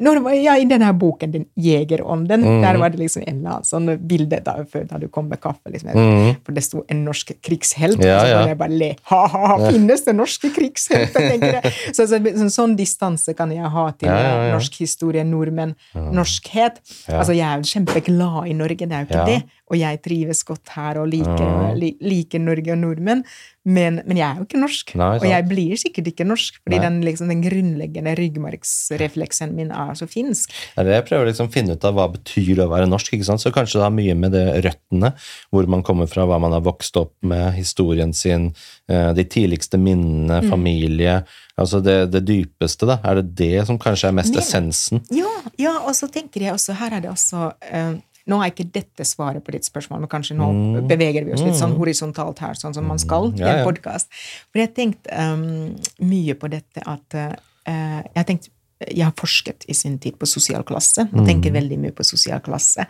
når 0.00 0.18
var 0.22 0.32
jeg 0.36 0.62
i 0.62 0.64
denne 0.68 0.92
boken, 0.98 1.32
Den 1.32 1.46
jegerånden, 1.56 2.42
Mm. 2.44 2.60
der 2.62 2.76
var 2.78 2.90
det 2.90 2.98
liksom 3.00 3.22
en 3.26 3.38
eller 3.38 3.50
annen 3.50 3.64
sånn 3.64 3.98
bilde 4.06 4.42
da, 4.44 4.52
før 4.64 4.86
da 4.88 4.98
du 4.98 5.08
kom 5.08 5.28
med 5.28 5.40
kaffe. 5.40 5.70
liksom. 5.72 5.90
Mm. 5.94 6.36
For 6.44 6.52
det 6.52 6.62
sto 6.64 6.84
'en 6.88 7.04
norsk 7.04 7.32
krigshelt', 7.42 8.02
Ja, 8.04 8.20
så 8.20 8.28
ja. 8.28 8.46
jeg 8.46 8.58
bare 8.58 8.70
le. 8.70 8.96
Ha-ha, 9.04 9.70
finnes 9.70 10.04
det 10.04 10.14
norske 10.14 10.50
krigshelter? 10.54 11.20
jeg. 11.40 11.72
Så, 11.94 12.06
så, 12.06 12.18
sånn, 12.50 12.76
distanse 12.76 13.34
kan 13.34 13.50
jeg 13.50 13.64
ha 13.64 13.90
til 13.92 14.08
Ja, 14.08 14.16
ja, 14.18 14.46
ja. 14.48 14.52
norsk 14.58 14.74
historie, 14.78 15.24
nordmenn, 15.24 15.74
norskhet. 15.94 16.76
Ja. 17.08 17.18
Altså, 17.20 17.32
jeg 17.34 17.46
er 17.46 17.56
jo 17.56 17.62
kjempeglad 17.62 18.48
i 18.50 18.52
Norge, 18.52 18.76
det 18.86 18.92
er 18.92 19.04
jo 19.04 19.06
ikke 19.06 19.26
det. 19.26 19.42
Og 19.70 19.76
jeg 19.80 19.98
trives 20.02 20.44
godt 20.46 20.68
her 20.76 20.98
og 21.02 21.08
liker, 21.10 21.40
Ja. 21.42 21.72
li, 21.74 21.96
liker 22.00 22.38
Norge 22.38 22.70
og 22.72 22.78
nordmenn. 22.78 23.24
Men, 23.66 23.96
men 24.06 24.16
jeg 24.16 24.28
er 24.30 24.36
jo 24.38 24.44
ikke 24.46 24.60
norsk. 24.62 24.92
Nei, 24.94 25.16
og 25.18 25.24
jeg 25.26 25.46
blir 25.48 25.72
sikkert 25.76 26.06
ikke 26.12 26.24
norsk, 26.24 26.60
fordi 26.62 26.78
den, 26.84 27.00
liksom, 27.02 27.26
den 27.32 27.40
grunnleggende 27.42 28.12
ryggmargsrefleksen 28.14 29.54
min 29.56 29.72
er 29.74 29.94
så 29.98 30.06
finsk. 30.08 30.52
Det 30.76 30.84
det 30.86 30.94
jeg 30.94 31.06
prøver 31.08 31.26
liksom 31.30 31.48
å 31.48 31.52
finne 31.54 31.74
ut 31.76 31.84
av 31.88 31.96
hva 31.96 32.06
betyr 32.12 32.52
det 32.60 32.64
å 32.66 32.70
være 32.70 32.86
norsk. 32.90 33.12
ikke 33.16 33.26
sant? 33.26 33.42
Så 33.42 33.50
kanskje 33.54 33.80
det 33.80 33.86
har 33.88 33.94
mye 33.94 34.14
med 34.14 34.32
det 34.36 34.44
røttene, 34.64 35.12
hvor 35.50 35.66
man 35.68 35.82
kommer 35.82 36.06
fra, 36.10 36.26
hva 36.26 36.38
man 36.40 36.52
har 36.54 36.62
vokst 36.66 36.96
opp 37.00 37.14
med, 37.22 37.54
historien 37.58 38.12
sin, 38.14 38.52
eh, 38.88 39.12
de 39.12 39.24
tidligste 39.24 39.78
minnene, 39.78 40.42
Mm. 40.42 40.50
familie. 40.50 41.24
Altså 41.58 41.82
det, 41.82 42.10
det 42.12 42.24
dypeste, 42.26 42.86
da. 42.86 42.98
Er 43.02 43.16
det 43.22 43.34
det 43.34 43.66
som 43.66 43.78
kanskje 43.78 44.08
er 44.08 44.12
mest 44.12 44.32
Men- 44.34 44.42
essensen? 44.42 45.00
Ja, 45.10 45.26
ja, 45.58 45.78
og 45.80 45.94
så 45.94 46.06
tenker 46.10 46.40
jeg 46.40 46.52
også, 46.52 46.74
her 46.76 46.92
er 46.96 47.00
det 47.00 47.10
også 47.10 47.52
eh, 47.72 47.94
Nå 48.26 48.40
er 48.42 48.50
ikke 48.50 48.66
dette 48.74 49.06
svaret 49.06 49.44
på 49.46 49.54
ditt 49.54 49.68
spørsmål, 49.68 50.02
men 50.02 50.10
kanskje 50.10 50.34
nå 50.38 50.48
beveger 50.90 51.26
vi 51.26 51.36
oss 51.36 51.44
litt 51.46 51.58
sånn 51.58 51.76
horisontalt 51.78 52.42
her, 52.42 52.58
sånn 52.58 52.74
som 52.74 52.88
man 52.88 52.98
skal 53.02 53.30
i 53.30 53.36
Mm. 53.36 53.46
En 53.46 53.58
ja. 53.60 53.64
podkast. 53.66 54.08
For 54.50 54.58
jeg 54.58 54.68
har 54.68 54.74
tenkt 54.74 55.08
um, 55.12 55.76
mye 56.02 56.34
på 56.34 56.48
dette 56.50 56.82
at 56.82 57.14
uh, 57.14 57.34
Jeg 57.66 58.16
har 58.16 58.26
tenkt 58.26 58.50
jeg 58.84 59.06
har 59.06 59.14
forsket 59.16 59.64
i 59.68 59.74
sin 59.74 59.96
tid 59.98 60.18
på 60.20 60.28
sosial 60.28 60.64
klasse, 60.68 61.06
og 61.08 61.24
tenker 61.24 61.54
veldig 61.54 61.78
mye 61.80 61.94
på 61.96 62.04
sosial 62.04 62.42
klasse. 62.44 62.84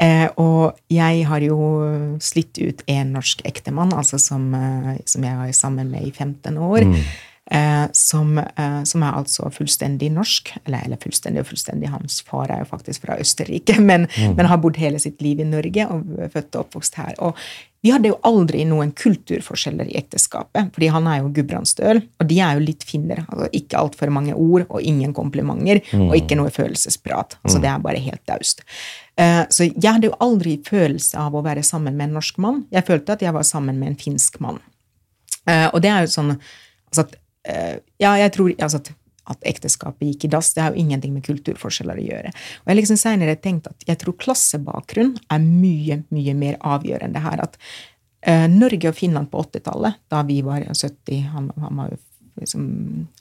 Eh, 0.00 0.26
og 0.42 0.78
jeg 0.90 1.24
har 1.28 1.44
jo 1.44 1.58
slitt 2.24 2.58
ut 2.58 2.82
en 2.90 3.12
norsk 3.14 3.44
ektemann, 3.46 3.92
altså 3.94 4.18
som, 4.18 4.48
eh, 4.54 4.96
som 5.06 5.22
jeg 5.22 5.36
var 5.36 5.52
sammen 5.54 5.90
med 5.92 6.08
i 6.08 6.10
15 6.10 6.58
år. 6.58 6.82
Eh, 6.82 7.12
som, 7.92 8.38
eh, 8.38 8.82
som 8.86 9.02
er 9.02 9.16
altså 9.18 9.48
fullstendig 9.54 10.10
norsk. 10.14 10.52
Eller, 10.64 10.84
eller 10.86 11.00
fullstendig 11.02 11.42
og 11.42 11.48
fullstendig, 11.50 11.90
hans 11.90 12.20
far 12.26 12.50
er 12.50 12.62
jo 12.62 12.68
faktisk 12.70 13.06
fra 13.06 13.18
Østerrike, 13.20 13.78
men, 13.90 14.06
men 14.36 14.46
har 14.50 14.60
bodd 14.62 14.78
hele 14.80 15.00
sitt 15.02 15.20
liv 15.24 15.40
i 15.42 15.48
Norge 15.48 15.88
og 15.90 16.30
født 16.34 16.54
og 16.54 16.66
oppvokst 16.66 17.00
her. 17.00 17.16
Og 17.18 17.36
vi 17.80 17.88
hadde 17.94 18.10
jo 18.10 18.18
aldri 18.28 18.66
noen 18.68 18.90
kulturforskjeller 18.92 19.88
i 19.88 19.96
ekteskapet, 19.96 20.68
fordi 20.74 20.90
han 20.92 21.06
er 21.08 21.22
jo 21.22 21.30
gudbrandsdøl, 21.38 22.02
og 22.20 22.26
de 22.28 22.36
er 22.44 22.58
jo 22.58 22.64
litt 22.66 22.84
finner. 22.84 23.22
Altså 23.32 23.48
ikke 23.56 23.78
altfor 23.80 24.12
mange 24.12 24.34
ord 24.36 24.66
og 24.68 24.84
ingen 24.84 25.14
komplimenter, 25.16 25.80
og 25.96 26.12
ikke 26.18 26.36
noe 26.36 26.52
følelsesprat. 26.52 27.38
Altså 27.40 27.62
det 27.64 27.70
er 27.72 27.80
bare 27.80 28.02
helt 28.04 28.20
daust. 28.28 28.60
Eh, 29.16 29.46
Så 29.48 29.70
jeg 29.72 29.88
hadde 29.94 30.10
jo 30.10 30.18
aldri 30.20 30.58
følelse 30.64 31.16
av 31.18 31.32
å 31.34 31.42
være 31.42 31.64
sammen 31.64 31.96
med 31.96 32.10
en 32.10 32.18
norsk 32.20 32.36
mann. 32.38 32.66
Jeg 32.70 32.84
følte 32.84 33.16
at 33.16 33.24
jeg 33.24 33.32
var 33.32 33.48
sammen 33.48 33.80
med 33.80 33.94
en 33.94 33.96
finsk 33.96 34.36
mann. 34.44 34.60
Eh, 35.48 35.68
og 35.72 35.80
det 35.80 35.88
er 35.90 36.04
jo 36.04 36.12
sånn 36.12 36.34
altså 36.36 37.06
at, 37.06 37.14
eh, 37.14 37.19
Ja, 37.44 38.16
jeg 38.20 38.32
tror 38.34 38.50
altså 38.60 38.82
at, 39.30 39.44
ekteskapet 39.46 40.08
gikk 40.08 40.26
i 40.26 40.32
dass. 40.32 40.52
Det 40.54 40.64
har 40.64 40.74
jo 40.74 40.82
ingenting 40.82 41.14
med 41.14 41.24
kulturforskjeller 41.26 42.00
å 42.00 42.04
gjøre. 42.04 42.32
Og 42.64 42.72
jeg 42.72 42.80
liksom 42.80 42.98
senere 43.00 43.36
tenkt 43.38 43.70
at 43.70 43.86
jeg 43.88 44.00
tror 44.00 44.18
klassebakgrunn 44.20 45.14
er 45.30 45.44
mye, 45.44 46.00
mye 46.10 46.34
mer 46.36 46.58
avgjørende 46.66 47.22
her. 47.22 47.44
At 47.46 47.58
uh, 48.26 48.46
Norge 48.50 48.90
og 48.90 48.98
Finland 48.98 49.30
på 49.30 49.44
80-tallet, 49.46 50.00
da 50.10 50.24
vi 50.26 50.40
var 50.46 50.66
70 50.66 51.28
Han, 51.30 51.50
han 51.62 51.82
var 51.84 51.94
liksom, 52.40 52.66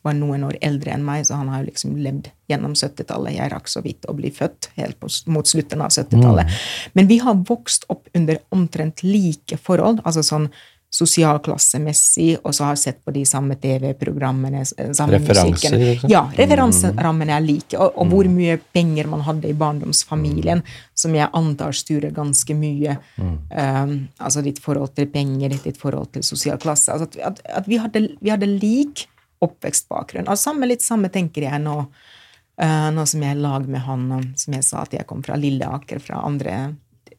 var 0.06 0.18
noen 0.18 0.48
år 0.48 0.58
eldre 0.66 0.96
enn 0.96 1.06
meg, 1.06 1.28
så 1.28 1.40
han 1.40 1.52
har 1.52 1.64
jo 1.64 1.70
liksom 1.70 1.96
levd 2.02 2.32
gjennom 2.50 2.74
70-tallet. 2.78 3.36
Jeg 3.38 3.54
rakk 3.54 3.70
så 3.72 3.84
vidt 3.86 4.10
å 4.10 4.18
bli 4.18 4.34
født 4.34 4.72
helt 4.80 5.00
på, 5.00 5.12
mot 5.32 5.48
slutten 5.48 5.86
av 5.86 5.94
70-tallet. 5.94 6.60
Men 6.98 7.12
vi 7.12 7.20
har 7.24 7.40
vokst 7.50 7.88
opp 7.94 8.10
under 8.18 8.42
omtrent 8.56 9.04
like 9.06 9.60
forhold. 9.62 10.04
altså 10.06 10.26
sånn 10.26 10.50
sosialklassemessig, 10.90 12.40
og 12.44 12.56
så 12.56 12.66
har 12.66 12.78
sett 12.82 13.04
på 13.06 13.14
de 13.14 13.22
samme 13.26 13.56
TV-programmene. 13.62 14.64
samme 14.66 15.14
Referanser, 15.14 15.52
musikken. 15.52 15.78
liksom? 15.80 16.10
Ja, 16.10 16.24
referanserammene 16.38 17.36
er 17.36 17.46
like. 17.46 17.78
Og, 17.78 17.94
og 17.94 18.10
hvor 18.10 18.30
mye 18.34 18.58
penger 18.74 19.10
man 19.12 19.22
hadde 19.28 19.52
i 19.52 19.58
barndomsfamilien, 19.58 20.64
som 20.98 21.14
jeg 21.16 21.30
antar 21.38 21.78
styrer 21.78 22.16
ganske 22.16 22.58
mye. 22.58 22.98
Um, 23.22 23.94
altså 24.18 24.42
ditt 24.46 24.62
forhold 24.64 24.96
til 24.98 25.12
penger, 25.14 25.54
ditt 25.62 25.78
forhold 25.78 26.10
til 26.18 26.26
sosial 26.26 26.58
klasse. 26.62 26.96
Altså 26.96 27.22
at, 27.22 27.44
at, 27.46 27.70
vi, 27.70 27.78
hadde, 27.78 28.08
vi 28.20 28.34
hadde 28.34 28.50
lik 28.50 29.06
oppvekstbakgrunn. 29.46 30.26
Altså 30.26 30.50
samme, 30.50 30.72
litt 30.74 30.84
samme 30.84 31.14
tenker 31.14 31.46
jeg 31.46 31.64
nå, 31.70 31.78
uh, 31.86 32.90
nå 32.96 33.06
som 33.06 33.24
jeg 33.24 33.38
er 33.38 33.38
i 33.38 33.46
lag 33.46 33.70
med 33.70 33.86
han, 33.86 34.10
som 34.42 34.58
jeg 34.58 34.66
sa 34.66 34.88
at 34.88 34.98
jeg 34.98 35.06
kom 35.10 35.22
fra 35.26 35.38
Lilleaker, 35.38 36.02
fra 36.02 36.26
andre 36.26 36.64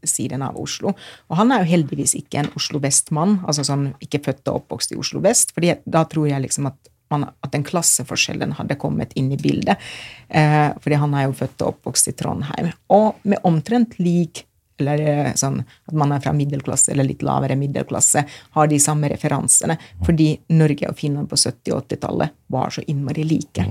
siden 0.06 0.44
av 0.46 0.58
Oslo. 0.60 0.94
Og 1.28 1.40
han 1.40 1.52
er 1.52 1.64
jo 1.64 1.72
heldigvis 1.72 2.16
ikke 2.18 2.42
en 2.42 2.52
Oslo 2.58 2.80
Vest-mann, 2.82 3.38
altså 3.46 3.66
sånn 3.66 3.90
ikke 4.04 4.22
født 4.28 4.48
og 4.50 4.62
oppvokst 4.62 4.94
i 4.94 5.00
Oslo 5.00 5.22
Vest, 5.24 5.54
fordi 5.56 5.74
da 5.84 6.04
tror 6.08 6.30
jeg 6.30 6.46
liksom 6.46 6.70
at 6.70 6.92
man, 7.10 7.26
at 7.42 7.50
den 7.50 7.64
klasseforskjellen 7.66 8.54
hadde 8.58 8.78
kommet 8.78 9.16
inn 9.18 9.32
i 9.34 9.38
bildet. 9.40 9.80
Eh, 10.28 10.68
fordi 10.78 11.00
han 11.02 11.16
er 11.18 11.26
jo 11.26 11.34
født 11.40 11.64
og 11.64 11.72
oppvokst 11.74 12.12
i 12.12 12.14
Trondheim. 12.14 12.70
Og 12.94 13.18
med 13.26 13.42
omtrent 13.48 13.98
lik 13.98 14.44
eller 14.80 15.00
eh, 15.00 15.32
sånn 15.38 15.60
at 15.60 15.96
man 15.96 16.14
er 16.14 16.22
fra 16.24 16.32
middelklasse 16.36 16.94
eller 16.94 17.08
litt 17.08 17.24
lavere 17.26 17.58
middelklasse, 17.60 18.24
har 18.56 18.70
de 18.70 18.78
samme 18.80 19.10
referansene. 19.12 19.76
Fordi 20.06 20.32
Norge 20.56 20.88
og 20.90 20.98
Finland 20.98 21.30
på 21.30 21.38
70- 21.40 21.74
og 21.74 21.84
80-tallet 21.84 22.36
var 22.54 22.74
så 22.74 22.84
innmari 22.86 23.26
like. 23.28 23.66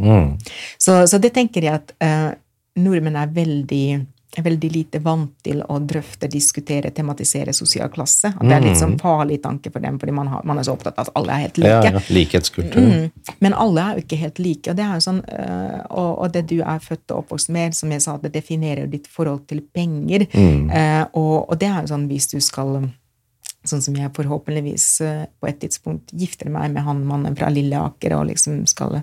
Så, 0.77 1.01
så 1.09 1.21
det 1.21 1.33
tenker 1.35 1.65
jeg 1.65 1.81
at 1.81 1.95
eh, 2.03 2.29
nordmenn 2.79 3.17
er 3.19 3.33
veldig, 3.33 3.85
er 4.37 4.45
veldig 4.45 4.69
lite 4.71 4.99
vant 5.01 5.31
til 5.43 5.63
å 5.65 5.79
drøfte, 5.81 6.29
diskutere, 6.29 6.91
tematisere 6.93 7.53
sosial 7.55 7.89
klasse. 7.93 8.29
At 8.29 8.43
det 8.45 8.55
er 8.55 8.65
litt 8.67 8.77
sånn 8.77 8.97
farlig 9.01 9.39
tanke 9.41 9.71
for 9.73 9.81
dem, 9.81 9.97
fordi 10.01 10.13
man, 10.15 10.29
har, 10.29 10.45
man 10.45 10.61
er 10.61 10.67
så 10.67 10.75
opptatt 10.77 10.99
av 11.01 11.09
at 11.09 11.17
alle 11.17 11.33
er 11.33 11.45
helt 11.47 11.57
like. 11.63 11.89
ja. 11.89 12.03
Likhetskultur. 12.13 12.85
Mm. 12.85 13.33
Men 13.41 13.57
alle 13.57 13.85
er 13.85 13.97
jo 13.97 14.05
ikke 14.05 14.21
helt 14.21 14.43
like. 14.43 14.69
Og 14.69 14.77
det, 14.77 14.87
sånn, 15.05 15.23
øh, 15.25 15.81
og, 15.89 16.11
og 16.13 16.37
det 16.37 16.45
du 16.51 16.59
er 16.61 16.85
født 16.85 17.09
og 17.09 17.23
oppvokst 17.23 17.53
med, 17.55 17.77
som 17.77 17.95
jeg 17.95 18.05
sa, 18.05 18.19
det 18.21 18.33
definerer 18.37 18.89
ditt 18.91 19.09
forhold 19.09 19.47
til 19.49 19.63
penger. 19.73 20.27
Eh, 20.29 21.03
og, 21.17 21.49
og 21.49 21.59
det 21.59 21.71
er 21.71 21.81
jo 21.81 21.95
sånn 21.95 22.09
hvis 22.11 22.29
du 22.33 22.39
skal 22.43 22.81
Sånn 23.67 23.81
som 23.83 23.95
jeg 23.99 24.07
forhåpentligvis 24.15 24.83
øh, 25.03 25.23
på 25.35 25.47
et 25.49 25.57
tidspunkt 25.59 26.13
gifter 26.15 26.47
meg 26.47 26.71
med 26.71 26.85
han 26.85 27.01
mannen 27.03 27.35
fra 27.35 27.49
Lilleaker 27.51 28.13
og 28.15 28.29
liksom 28.29 28.61
skal 28.71 29.01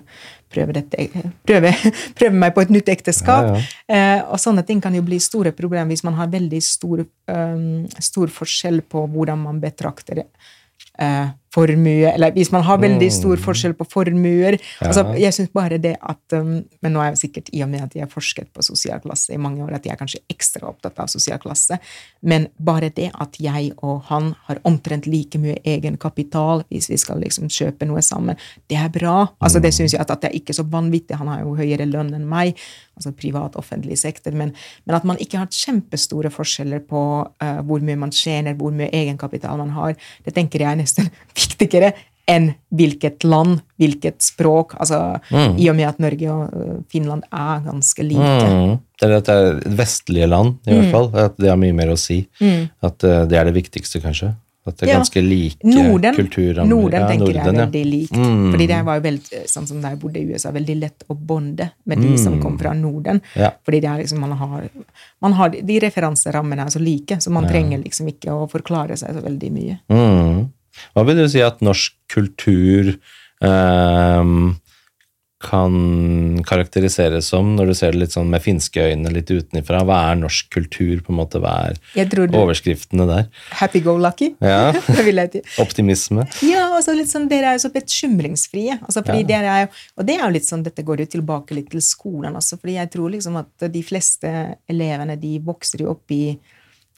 prøve, 0.51 0.75
dette, 0.77 1.07
prøve, 1.47 1.71
prøve 2.17 2.39
meg 2.43 2.53
på 2.55 2.63
et 2.65 2.73
nytt 2.73 2.93
ekteskap. 2.93 3.51
Ja, 3.55 3.65
Eh, 3.87 4.19
og 4.27 4.35
sånne 4.35 4.65
ting 4.67 4.81
kan 4.83 4.91
jo 4.91 4.99
bli 5.05 5.15
store 5.23 5.53
problemer 5.55 5.87
hvis 5.87 6.03
man 6.03 6.17
har 6.17 6.27
veldig 6.27 6.59
stor, 6.63 7.05
um, 7.31 7.85
stor 8.03 8.27
forskjell 8.35 8.81
på 8.83 9.05
hvordan 9.13 9.39
man 9.39 9.61
betrakter 9.63 10.25
eh, 10.99 11.29
formue, 11.57 12.05
eller 12.11 12.33
hvis 12.35 12.51
man 12.53 12.65
har 12.67 12.77
veldig 12.81 13.07
stor 13.13 13.39
forskjell 13.41 13.73
på 13.77 13.87
formuer. 13.89 14.59
Altså, 14.85 15.03
jeg 15.17 15.33
synes 15.33 15.51
bare 15.55 15.79
det 15.81 15.95
at 15.97 16.37
um, 16.37 16.57
Men 16.81 16.93
nå 16.93 17.01
er 17.01 17.11
jeg 17.11 17.21
sikkert 17.23 17.49
i 17.55 17.63
og 17.65 17.69
med 17.71 17.85
at 17.85 17.95
jeg 17.95 18.05
har 18.05 18.11
forsket 18.11 18.49
på 18.53 18.63
sosial 18.65 19.01
klasse 19.01 19.33
i 19.33 19.39
mange 19.41 19.63
år, 19.65 19.73
at 19.77 19.85
jeg 19.85 19.95
er 19.95 19.99
kanskje 19.99 20.21
ekstra 20.29 20.67
opptatt 20.69 20.99
av 21.01 21.09
sosial 21.11 21.39
klasse, 21.41 21.79
men 22.21 22.47
bare 22.63 22.91
det 22.93 23.09
at 23.17 23.39
jeg 23.41 23.71
og 23.85 24.05
han 24.11 24.33
har 24.47 24.61
omtrent 24.67 25.07
like 25.09 25.39
mye 25.41 25.57
egenkapital 25.65 26.63
hvis 26.69 26.89
vi 26.91 26.99
skal 27.01 27.21
liksom 27.23 27.49
kjøpe 27.53 27.87
noe 27.89 28.03
sammen, 28.05 28.37
det 28.69 28.77
er 28.79 28.91
bra. 28.93 29.15
Altså, 29.41 29.61
det 29.63 29.73
syns 29.75 29.95
jeg 29.95 30.01
at, 30.03 30.11
at 30.13 30.23
det 30.23 30.31
er 30.31 30.39
ikke 30.39 30.55
så 30.55 30.65
vanvittig. 30.67 31.17
Han 31.17 31.31
har 31.31 31.43
jo 31.43 31.55
høyere 31.57 31.87
lønn 31.89 32.13
enn 32.17 32.27
meg, 32.29 32.57
altså 32.97 33.13
privat, 33.17 33.57
offentlig 33.59 33.97
sektor, 34.01 34.35
men, 34.37 34.53
men 34.85 34.97
at 34.97 35.05
man 35.07 35.19
ikke 35.23 35.41
har 35.41 35.49
kjempestore 35.53 36.31
forskjeller 36.33 36.83
på 36.89 37.03
uh, 37.25 37.59
hvor 37.67 37.83
mye 37.85 37.99
man 37.99 38.13
tjener, 38.13 38.57
hvor 38.57 38.73
mye 38.75 38.89
egenkapital 38.93 39.59
man 39.61 39.73
har, 39.77 39.97
det 40.25 40.35
tenker 40.37 40.65
jeg 40.65 40.81
nesten, 40.81 41.11
nesten 41.37 41.46
viktigere 41.47 41.93
enn 42.27 42.49
hvilket 42.75 43.23
land, 43.23 43.61
hvilket 43.79 44.19
språk. 44.21 44.73
altså 44.81 45.19
I 45.31 45.69
og 45.69 45.75
med 45.77 45.87
at 45.87 45.99
Norge 46.03 46.27
og 46.29 46.81
Finland 46.91 47.23
er 47.31 47.61
ganske 47.63 48.03
like. 48.03 48.17
Mm. 48.51 48.73
Det 48.99 49.07
er 49.07 49.15
at 49.17 49.25
det 49.29 49.35
er 49.37 49.61
vestlige 49.79 50.27
land, 50.27 50.57
i 50.67 50.71
Mm. 50.73 50.81
hvert 50.81 50.91
fall. 50.91 51.07
At 51.15 51.37
det 51.37 51.47
har 51.49 51.55
mye 51.57 51.73
mer 51.73 51.87
å 51.87 51.97
si. 51.97 52.27
At 52.83 53.03
eh, 53.03 53.25
det 53.25 53.37
er 53.39 53.45
det 53.45 53.53
viktigste, 53.55 54.01
kanskje. 54.03 54.33
At 54.67 54.75
det 54.75 54.89
er 54.89 54.91
Ja. 54.91 54.99
ganske 54.99 55.21
like 55.23 55.63
Norden, 55.63 56.13
kulturrammer. 56.15 56.67
Norden 56.67 56.99
Ja, 56.99 57.07
tenker 57.07 57.27
jeg 57.31 57.37
er 57.37 57.51
Norden, 57.53 57.71
veldig 57.71 57.85
likt. 57.87 58.11
Mm. 58.11 58.51
Fordi 58.51 58.67
det 58.67 58.83
var 58.85 58.95
jo 58.99 59.01
veldig, 59.07 59.47
sånn 59.47 59.65
som 59.67 59.79
da 59.81 59.89
jeg 59.91 59.99
bodde 59.99 60.17
i 60.19 60.25
USA, 60.33 60.51
veldig 60.51 60.75
lett 60.81 61.03
å 61.09 61.15
bonde 61.15 61.71
med 61.85 61.97
de 62.01 62.17
som 62.17 62.41
kom 62.41 62.57
fra 62.59 62.73
Norden. 62.73 63.21
Mm. 63.21 63.39
Ja. 63.39 63.51
Fordi 63.63 63.79
det 63.79 63.85
er 63.89 63.97
liksom, 64.03 64.19
man 64.19 64.31
har, 64.33 64.67
man 65.21 65.31
har, 65.31 65.49
de 65.51 65.79
referanserammene 65.79 66.59
er 66.65 66.69
så 66.75 66.81
like, 66.83 67.15
så 67.23 67.29
man 67.31 67.47
trenger 67.47 67.81
liksom 67.81 68.07
ikke 68.11 68.27
å 68.35 68.49
forklare 68.51 68.97
seg 68.97 69.15
så 69.15 69.21
veldig 69.23 69.51
mye. 69.53 69.79
Mm. 69.89 70.49
Hva 70.95 71.05
vil 71.07 71.17
du 71.23 71.27
si 71.31 71.41
at 71.45 71.61
norsk 71.65 71.93
kultur 72.11 72.95
ehm, 73.45 74.55
kan 75.37 75.73
karakteriseres 76.49 77.27
som, 77.29 77.51
når 77.55 77.69
du 77.69 77.73
ser 77.77 77.93
det 77.93 77.99
litt 78.01 78.13
sånn 78.15 78.29
med 78.33 78.41
finske 78.41 78.81
øyne 78.89 79.11
litt 79.13 79.29
utenifra? 79.29 79.83
Hva 79.85 79.99
er 80.09 80.17
norsk 80.17 80.47
kultur, 80.55 80.95
på 81.05 81.13
en 81.13 81.19
måte? 81.19 81.37
Hva 81.43 81.51
er 81.69 81.77
overskriftene 82.33 83.05
der? 83.05 83.27
happy 83.59 83.83
go 83.85 83.93
lucky. 84.01 84.31
Ja. 84.41 84.73
Optimisme? 85.63 86.25
Ja, 86.41 86.71
altså 86.79 86.97
litt 86.97 87.13
sånn, 87.13 87.29
dere 87.29 87.51
er 87.53 87.59
jo 87.59 87.67
så 87.67 87.73
bekymringsfrie. 87.75 88.79
Altså, 88.81 89.05
fordi 89.05 89.21
Ja. 89.27 89.29
dere 89.35 89.53
er 89.61 89.69
og 89.95 90.05
det 90.09 90.17
er 90.17 90.25
jo 90.25 90.33
litt 90.39 90.49
sånn, 90.49 90.65
dette 90.65 90.81
går 90.83 91.05
jo 91.05 91.11
tilbake 91.19 91.53
litt 91.53 91.69
til 91.69 91.85
skolen 91.85 92.33
også, 92.35 92.57
fordi 92.57 92.79
jeg 92.81 92.89
tror 92.97 93.13
liksom 93.13 93.37
at 93.37 93.69
de 93.77 93.83
fleste 93.85 94.33
elevene 94.67 95.19
de 95.21 95.37
vokser 95.45 95.85
jo 95.85 95.91
opp 95.93 96.09
i 96.17 96.37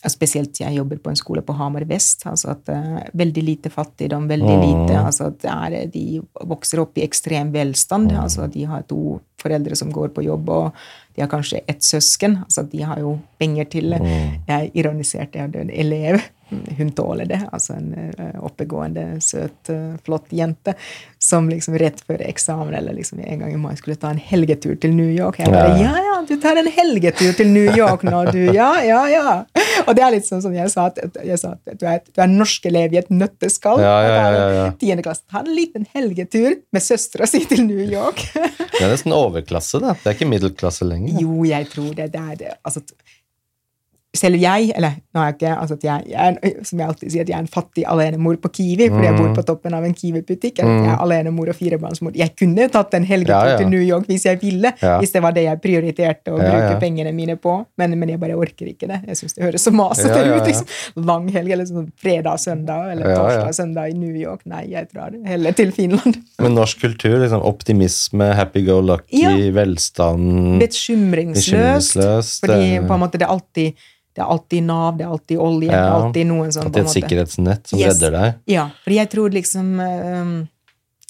Spesielt 0.07 0.55
jeg 0.61 0.77
jobber 0.77 0.97
på 1.03 1.09
en 1.11 1.15
skole 1.19 1.41
på 1.43 1.53
Hamar 1.57 1.83
vest. 1.89 2.23
altså 2.25 2.51
at 2.53 2.69
uh, 2.71 2.99
Veldig 3.13 3.43
lite 3.43 3.69
fattigdom, 3.69 4.27
veldig 4.29 4.55
Mm. 4.55 4.61
lite 4.63 4.95
altså 5.05 5.27
at 5.27 5.43
er, 5.45 5.85
De 5.91 6.21
vokser 6.47 6.79
opp 6.79 6.97
i 6.97 7.03
ekstrem 7.03 7.51
velstand. 7.51 8.11
altså 8.11 8.47
De 8.51 8.63
har 8.65 8.81
to 8.83 9.19
foreldre 9.41 9.75
som 9.75 9.91
går 9.91 10.09
på 10.09 10.23
jobb, 10.23 10.49
og 10.49 10.71
de 11.15 11.21
har 11.21 11.27
kanskje 11.29 11.61
ett 11.67 11.81
søsken. 11.83 12.37
altså 12.43 12.63
De 12.71 12.81
har 12.81 12.99
jo 12.99 13.19
penger 13.39 13.65
til 13.69 13.91
Jeg 14.47 14.71
ironiserte, 14.73 15.35
jeg 15.35 15.41
hadde 15.41 15.61
en 15.61 15.69
elev. 15.69 16.21
Hun 16.77 16.91
tåler 16.97 17.25
det. 17.29 17.39
altså 17.51 17.73
En 17.77 17.93
eh, 17.93 18.35
oppegående, 18.41 19.21
søt, 19.21 19.69
eh, 19.69 19.95
flott 20.05 20.31
jente 20.33 20.73
som 21.21 21.49
liksom 21.49 21.75
rett 21.77 21.99
før 22.07 22.21
eksamen 22.25 22.73
eller 22.73 22.93
liksom 22.97 23.19
en 23.21 23.39
gang 23.43 23.53
i 23.53 23.57
mai 23.59 23.75
skulle 23.77 23.97
ta 23.99 24.09
en 24.13 24.21
helgetur 24.23 24.77
til 24.81 24.95
New 24.95 25.09
York. 25.11 25.39
Jeg 25.39 25.51
bare, 25.53 25.75
Ja. 25.79 25.91
ja, 25.93 26.03
ja, 26.07 26.15
du 26.27 26.35
tar 26.41 26.57
en 26.57 26.67
helgetur 26.71 27.33
til 27.37 27.51
New 27.53 27.69
York 27.77 28.03
nå, 28.07 28.23
du. 28.31 28.39
Ja, 28.59 28.71
ja, 28.83 29.01
ja. 29.11 29.43
Og 29.87 29.95
det 29.95 30.03
er 30.03 30.11
litt 30.15 30.25
sånn 30.27 30.41
som 30.43 30.53
jeg 30.55 30.71
sa, 30.73 30.87
at, 30.89 30.99
jeg 31.23 31.37
sa 31.39 31.53
at 31.55 31.77
du 31.79 31.85
er, 31.87 32.01
du 32.09 32.21
er 32.23 32.31
norsk 32.31 32.65
elev 32.71 32.93
i 32.95 32.99
et 33.01 33.11
nøtteskall. 33.13 33.79
Ja, 33.83 33.95
ja, 34.03 34.15
ja, 34.33 34.47
ja. 34.57 34.65
Tiende 34.81 35.05
klasse. 35.05 35.23
Ta 35.31 35.43
en 35.43 35.53
liten 35.55 35.85
helgetur 35.93 36.57
med 36.75 36.83
søstera 36.83 37.27
si 37.29 37.43
til 37.49 37.65
New 37.67 37.83
York. 37.85 38.25
Det 38.33 38.81
er 38.81 38.91
nesten 38.91 39.13
overklasse, 39.15 39.79
da. 39.83 39.93
Det 39.99 40.11
er 40.11 40.17
ikke 40.17 40.29
middelklasse 40.33 40.87
lenger. 40.87 41.19
Jo, 41.21 41.43
jeg 41.47 41.69
tror 41.71 41.93
det. 41.97 42.09
det 42.15 42.21
er 42.33 42.35
det. 42.43 42.53
Altså, 42.63 42.83
selv 44.17 44.39
jeg, 44.41 44.71
eller 44.75 44.95
nå 45.13 45.21
er 45.21 45.25
jeg 45.29 45.35
ikke 45.35 45.49
altså 45.61 45.75
jeg, 45.83 46.05
jeg 46.09 46.53
Som 46.65 46.79
jeg 46.79 46.87
alltid 46.89 47.11
sier, 47.13 47.21
at 47.21 47.29
jeg 47.29 47.35
er 47.37 47.43
en 47.43 47.47
fattig 47.47 47.83
alenemor 47.85 48.39
på 48.41 48.49
Kiwi, 48.49 48.87
fordi 48.89 49.05
jeg 49.05 49.13
Mm. 49.13 49.19
bor 49.21 49.35
på 49.37 49.43
toppen 49.45 49.73
av 49.77 49.83
en 49.85 49.93
Kiwi-butikk. 49.93 50.59
eller 50.59 50.79
at 50.79 50.85
Jeg 50.87 50.93
er 50.95 51.03
alenemor 51.03 51.49
og 51.49 51.55
firebarnsmor. 51.55 52.15
Jeg 52.17 52.33
kunne 52.35 52.65
tatt 52.73 52.93
en 52.97 53.05
helgetur 53.05 53.29
Ja, 53.45 53.51
ja. 53.51 53.57
til 53.57 53.69
New 53.69 53.79
York 53.85 54.07
hvis 54.07 54.23
jeg 54.25 54.39
ville, 54.41 54.73
Ja. 54.81 54.97
hvis 54.99 55.11
det 55.13 55.21
var 55.21 55.31
det 55.31 55.43
jeg 55.43 55.61
prioriterte 55.61 56.33
å 56.33 56.37
bruke 56.39 56.79
pengene 56.81 57.13
mine 57.13 57.35
på, 57.37 57.65
men, 57.77 57.99
men 57.99 58.09
jeg 58.09 58.19
bare 58.19 58.33
orker 58.35 58.65
ikke 58.73 58.87
det. 58.87 58.99
Jeg 59.07 59.15
syns 59.21 59.35
det 59.35 59.43
høres 59.45 59.61
så 59.67 59.71
masete 59.71 60.17
ut. 60.25 60.43
Liksom. 60.47 61.05
Lang 61.05 61.27
helg, 61.29 61.51
eller 61.51 61.65
sånn 61.65 61.91
fredag-søndag, 62.01 62.91
eller 62.91 63.13
torsdag-søndag 63.15 63.91
i 63.91 63.93
New 63.93 64.15
York. 64.15 64.41
Nei, 64.45 64.65
jeg 64.71 64.89
drar 64.91 65.11
heller 65.25 65.51
til 65.53 65.71
Finland. 65.71 66.17
Men 66.41 66.55
norsk 66.55 66.79
kultur, 66.81 67.19
liksom 67.21 67.41
optimisme, 67.45 68.33
happy-go-lucky, 68.33 69.21
Ja. 69.21 69.35
velstand 69.53 70.59
Bekymringsløst. 70.59 71.93
Bekymringsløst. 71.95 72.41
Fordi 72.45 72.75
eh, 72.75 72.81
på 72.87 72.93
en 72.97 72.99
måte 73.05 73.19
det 73.19 73.27
er 73.27 73.33
alltid 73.37 73.73
det 74.19 74.25
er 74.25 74.31
alltid 74.35 74.63
Nav, 74.67 74.97
det 74.99 75.05
er 75.07 75.11
alltid 75.15 75.39
olje, 75.39 75.71
det 75.71 75.79
er 75.79 75.95
alltid 75.95 76.27
noen 76.27 76.51
sånn 76.51 76.67
At 76.67 76.75
det 76.75 76.81
er 76.81 76.87
et 76.89 76.95
sikkerhetsnett 76.97 77.67
som 77.71 77.79
Yes. 77.79 77.93
redder 78.01 78.17
deg. 78.19 78.39
Ja, 78.51 78.65
For 78.83 78.91
jeg 78.97 79.09
tror 79.13 79.29
liksom 79.31 79.75
um, 79.79 80.33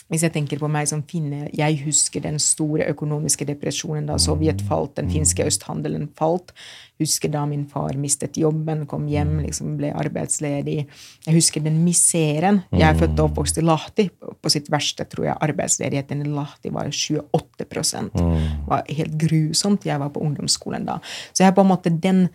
Hvis 0.10 0.24
jeg 0.26 0.34
tenker 0.34 0.58
på 0.62 0.70
meg 0.70 0.88
som 0.90 1.02
finne 1.06 1.48
Jeg 1.54 1.80
husker 1.86 2.22
den 2.22 2.38
store 2.42 2.86
økonomiske 2.90 3.46
depresjonen 3.50 4.08
da 4.10 4.16
Sovjet 4.22 4.62
falt, 4.66 4.96
den 4.98 5.10
finske 5.14 5.46
østhandelen 5.46 6.08
falt. 6.18 6.54
Husker 7.00 7.30
da 7.32 7.46
min 7.46 7.68
far 7.70 7.94
mistet 7.96 8.36
jobben, 8.42 8.86
kom 8.90 9.06
hjem, 9.08 9.38
liksom 9.46 9.78
ble 9.78 9.94
arbeidsledig. 9.96 10.82
Jeg 11.28 11.34
husker 11.38 11.62
den 11.64 11.78
miseren. 11.86 12.64
Jeg 12.74 12.90
er 12.90 12.98
født 13.00 13.22
og 13.22 13.30
oppvokst 13.30 13.62
i 13.62 13.64
Lahti. 13.64 14.10
På 14.42 14.50
sitt 14.52 14.68
verste 14.74 15.06
tror 15.08 15.30
jeg 15.30 15.38
arbeidsledigheten 15.46 16.26
i 16.26 16.34
Lahti 16.34 16.74
var 16.74 16.90
28 16.90 18.10
Det 18.12 18.68
var 18.68 18.84
helt 18.90 19.16
grusomt. 19.22 19.86
Jeg 19.86 20.00
var 20.02 20.10
på 20.10 20.26
ungdomsskolen 20.26 20.86
da. 20.90 20.98
Så 21.32 21.44
jeg 21.46 21.52
har 21.54 21.56
på 21.56 21.62
en 21.64 21.72
måte 21.72 21.94
den 21.94 22.26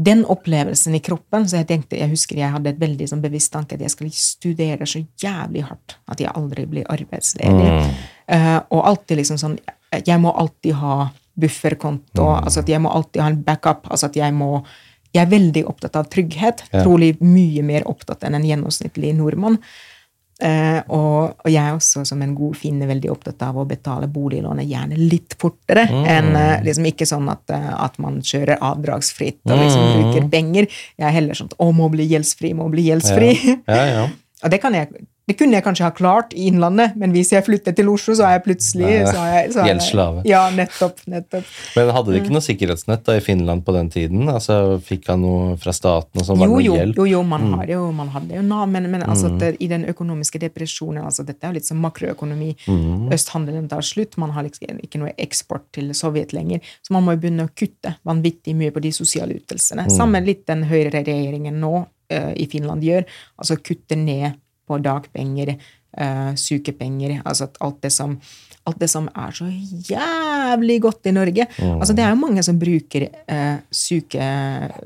den 0.00 0.22
opplevelsen 0.24 0.94
i 0.96 1.00
kroppen, 1.04 1.44
så 1.48 1.60
jeg 1.60 1.66
tenkte, 1.68 1.98
jeg 2.00 2.08
husker 2.08 2.38
jeg 2.40 2.52
hadde 2.54 2.72
et 2.72 2.78
veldig 2.80 3.08
sånn 3.10 3.20
bevisst 3.20 3.52
tanke 3.52 3.76
at 3.76 3.82
jeg 3.84 3.92
skal 3.92 4.12
studere 4.16 4.86
så 4.88 5.02
jævlig 5.20 5.66
hardt 5.68 5.98
at 6.08 6.22
jeg 6.22 6.32
aldri 6.32 6.64
blir 6.70 6.88
arbeidsledig. 6.88 7.74
Eh, 8.30 8.56
og 8.70 8.86
alltid 8.92 9.20
liksom 9.20 9.40
sånn 9.40 9.58
Jeg 10.06 10.20
må 10.22 10.30
alltid 10.38 10.76
ha 10.78 11.08
bufferkonto. 11.34 12.28
altså 12.30 12.60
at 12.60 12.68
Jeg 12.68 12.80
må 12.80 12.92
alltid 12.94 13.22
ha 13.22 13.28
en 13.28 13.42
backup. 13.42 13.90
altså 13.90 14.06
at 14.06 14.16
Jeg 14.16 14.32
må 14.32 14.62
jeg 15.10 15.24
er 15.24 15.30
veldig 15.30 15.64
opptatt 15.66 15.96
av 15.98 16.06
trygghet. 16.06 16.62
Ja. 16.70 16.84
Trolig 16.84 17.16
mye 17.18 17.64
mer 17.66 17.82
opptatt 17.90 18.22
enn 18.22 18.36
en 18.38 18.46
gjennomsnittlig 18.46 19.10
nordmann. 19.18 19.58
Eh, 20.40 20.78
og, 20.88 21.34
og 21.44 21.50
jeg 21.52 21.60
er 21.60 21.76
også 21.76 22.02
som 22.08 22.22
en 22.24 22.32
god 22.34 22.56
finne 22.56 22.86
veldig 22.88 23.10
opptatt 23.12 23.42
av 23.44 23.58
å 23.60 23.66
betale 23.68 24.08
boliglånet 24.08 24.64
gjerne 24.70 24.96
litt 24.96 25.36
fortere 25.40 25.84
enn 25.90 26.30
eh, 26.38 26.62
liksom 26.64 26.86
ikke 26.88 27.08
sånn 27.08 27.28
at, 27.28 27.44
eh, 27.52 27.68
at 27.76 27.98
man 28.00 28.22
kjører 28.24 28.56
avdragsfritt 28.70 29.42
og 29.44 29.58
liksom 29.60 29.80
Mm. 29.80 29.94
bruker 29.96 30.28
penger. 30.32 30.66
Jeg 30.96 31.06
er 31.08 31.14
heller 31.14 31.34
sånn 31.36 31.50
å, 31.58 31.70
må 31.76 31.88
bli 31.92 32.06
gjeldsfri, 32.08 32.54
må 32.56 32.68
bli 32.72 32.86
gjeldsfri. 32.88 33.30
Ja, 33.68 33.84
ja. 33.88 34.04
og 34.44 34.50
det, 34.52 34.60
kan 34.62 34.76
jeg, 34.76 34.88
det 35.30 35.36
kunne 35.38 35.54
jeg 35.54 35.62
kanskje 35.62 35.86
ha 35.86 35.92
klart 35.94 36.34
i 36.34 36.48
Innlandet, 36.50 36.96
men 36.98 37.12
hvis 37.14 37.30
jeg 37.30 37.44
flytter 37.46 37.74
til 37.78 37.86
Oslo, 37.92 38.16
så 38.18 38.26
er 38.26 38.32
jeg 38.34 38.42
plutselig 38.48 38.88
så 39.06 39.12
så 39.14 39.24
jeg, 39.30 39.52
gjeldsslave. 39.70 40.24
Ja, 40.26 40.40
nettopp. 40.50 40.98
nettopp. 41.06 41.46
Men 41.76 41.92
hadde 41.94 42.10
de 42.10 42.18
Mm. 42.18 42.24
ikke 42.24 42.34
noe 42.34 42.42
sikkerhetsnett 42.46 43.04
da 43.06 43.14
i 43.14 43.22
Finland 43.22 43.62
på 43.64 43.72
den 43.76 43.88
tiden? 43.94 44.26
Altså, 44.28 44.56
Fikk 44.82 45.06
han 45.12 45.22
noe 45.22 45.54
fra 45.62 45.70
staten 45.76 46.18
og 46.18 46.26
sånn? 46.26 46.40
Var 46.42 46.50
det 46.50 46.64
Jo, 46.66 46.74
jo, 46.74 46.92
jo, 46.96 47.06
jo, 47.12 47.22
man, 47.22 47.46
har 47.54 47.70
jo, 47.70 47.84
man 47.94 48.08
hadde 48.16 48.34
jo 48.34 48.42
Nav, 48.42 48.66
men, 48.68 48.90
men 48.90 49.02
altså, 49.06 49.30
at, 49.36 49.56
i 49.62 49.68
den 49.70 49.84
økonomiske 49.86 50.40
depresjonen 50.42 51.04
altså, 51.04 51.22
Dette 51.28 51.46
er 51.46 51.52
jo 51.54 51.58
litt 51.60 51.68
som 51.70 51.78
makroøkonomi. 51.84 52.50
Østhandelen 53.14 53.68
tar 53.70 53.86
slutt, 53.86 54.16
man 54.18 54.34
har 54.34 54.44
liksom 54.48 54.80
ikke 54.82 54.98
noe 55.04 55.14
eksport 55.20 55.68
til 55.76 55.92
Sovjet 55.94 56.32
lenger. 56.34 56.60
Så 56.82 56.92
man 56.96 57.04
må 57.06 57.14
jo 57.14 57.22
begynne 57.22 57.46
å 57.46 57.54
kutte 57.54 57.94
vanvittig 58.06 58.56
mye 58.58 58.74
på 58.74 58.82
de 58.82 58.90
sosiale 58.96 59.38
ytelsene. 59.38 59.86
Samme 59.92 60.20
litt 60.24 60.46
den 60.50 60.64
høyreregjeringen 60.70 61.60
nå 61.60 61.74
uh, 61.86 62.32
i 62.34 62.46
Finland 62.50 62.82
gjør. 62.82 63.06
Altså 63.38 63.56
kutte 63.62 63.96
ned 63.98 64.32
på 64.70 64.78
dagpenger, 64.84 65.56
uh, 65.98 66.30
sykepenger, 66.38 67.18
altså 67.24 67.50
alt 67.60 67.82
det 67.82 67.92
som 67.98 68.20
alt 68.68 68.76
det 68.76 68.90
som 68.92 69.06
er 69.16 69.32
så 69.34 69.46
jævlig 69.88 70.76
godt 70.84 71.08
i 71.08 71.14
Norge. 71.16 71.46
Altså 71.64 71.94
Det 71.96 72.04
er 72.04 72.10
jo 72.12 72.18
mange 72.20 72.42
som 72.44 72.58
bruker 72.60 73.06
uh, 73.08 73.56
syke, 73.72 74.26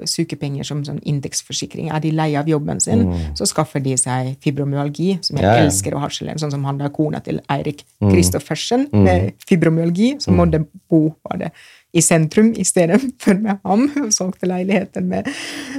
sykepenger 0.09 0.65
som 0.65 0.85
sånn 0.87 1.01
indeksforsikring. 1.03 1.91
Er 1.91 2.01
de 2.05 2.13
lei 2.15 2.31
av 2.39 2.49
jobben 2.49 2.81
sin, 2.81 3.03
så 3.37 3.49
skaffer 3.51 3.83
de 3.85 3.97
seg 4.01 4.37
fibromyalgi, 4.45 5.19
som 5.27 5.37
jeg 5.41 5.45
Ja, 5.45 5.57
ja. 5.59 5.65
elsker 5.67 5.95
å 5.99 6.05
harselere 6.05 6.39
Sånn 6.41 6.55
som 6.55 6.65
han 6.65 6.79
da 6.81 6.89
kona 6.95 7.21
til 7.21 7.43
Eirik 7.51 7.83
Kristoffersen 8.01 8.89
med 8.95 9.35
fibromyalgi, 9.49 10.15
som 10.23 10.39
måtte 10.39 10.63
bo 10.89 11.09
var 11.27 11.43
det, 11.43 11.51
i 11.95 12.03
sentrum 12.03 12.53
i 12.59 12.65
stedet 12.67 13.01
for 13.23 13.39
med 13.39 13.59
ham. 13.65 13.89
Solgte 14.15 14.49
leiligheten 14.51 15.11
med, 15.11 15.29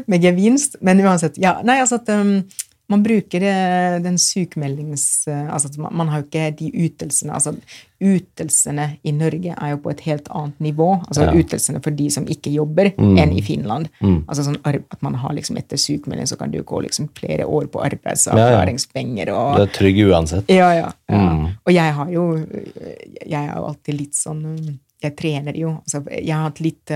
med 0.08 0.24
gevinst. 0.24 0.78
Men 0.82 1.02
uansett, 1.04 1.40
ja, 1.42 1.58
nei, 1.64 1.80
altså 1.84 2.00
at 2.04 2.12
um, 2.12 2.38
man 2.88 3.04
bruker 3.04 3.42
eh, 3.42 3.96
den 4.04 4.18
sykemeldings... 4.22 5.28
eh, 5.28 5.48
altså 5.54 5.70
man, 5.82 6.08
har 6.12 6.22
jo 6.22 6.28
ikke 6.28 6.52
de 6.60 6.72
ytelsene 6.86 7.34
altså 7.34 7.56
Ytelsene 8.06 8.98
i 9.08 9.14
Norge 9.16 9.54
er 9.56 9.70
jo 9.72 9.78
på 9.82 9.90
et 9.94 10.02
helt 10.06 10.28
annet 10.36 10.60
nivå. 10.62 10.90
altså 11.08 11.24
Ja. 11.26 11.34
Ytelsene 11.40 11.80
for 11.82 11.96
de 11.96 12.10
som 12.12 12.28
ikke 12.28 12.52
jobber, 12.52 12.92
enn 13.00 13.32
i 13.34 13.42
Finland. 13.42 13.88
altså 14.28 14.44
sånn 14.44 14.60
At 14.68 15.02
man 15.02 15.16
har 15.16 15.34
liksom 15.34 15.58
etter 15.58 15.80
sykmelding 15.80 16.28
så 16.28 16.38
kan 16.38 16.52
du 16.52 16.62
gå 16.62 16.82
liksom 16.84 17.08
flere 17.18 17.48
år 17.48 17.68
på 17.72 17.82
arbeidsavklaringspenger. 17.82 19.32
og 19.34 19.56
Du 19.58 19.62
er 19.64 19.74
trygg 19.74 20.02
uansett. 20.10 20.50
ja, 20.52 20.74
ja. 20.74 20.92
ja. 21.10 21.16
Mm. 21.16 21.46
Og 21.66 21.72
jeg 21.74 21.94
har 21.94 22.10
jo 22.12 22.26
Jeg 23.26 23.42
er 23.46 23.56
jo 23.56 23.66
alltid 23.66 24.00
litt 24.00 24.16
sånn 24.16 24.46
um, 24.46 24.80
Jeg 25.02 25.16
trener 25.16 25.58
jo. 25.58 25.70
Altså, 25.86 26.04
jeg 26.12 26.36
har 26.36 26.44
hatt 26.50 26.62
litt 26.64 26.92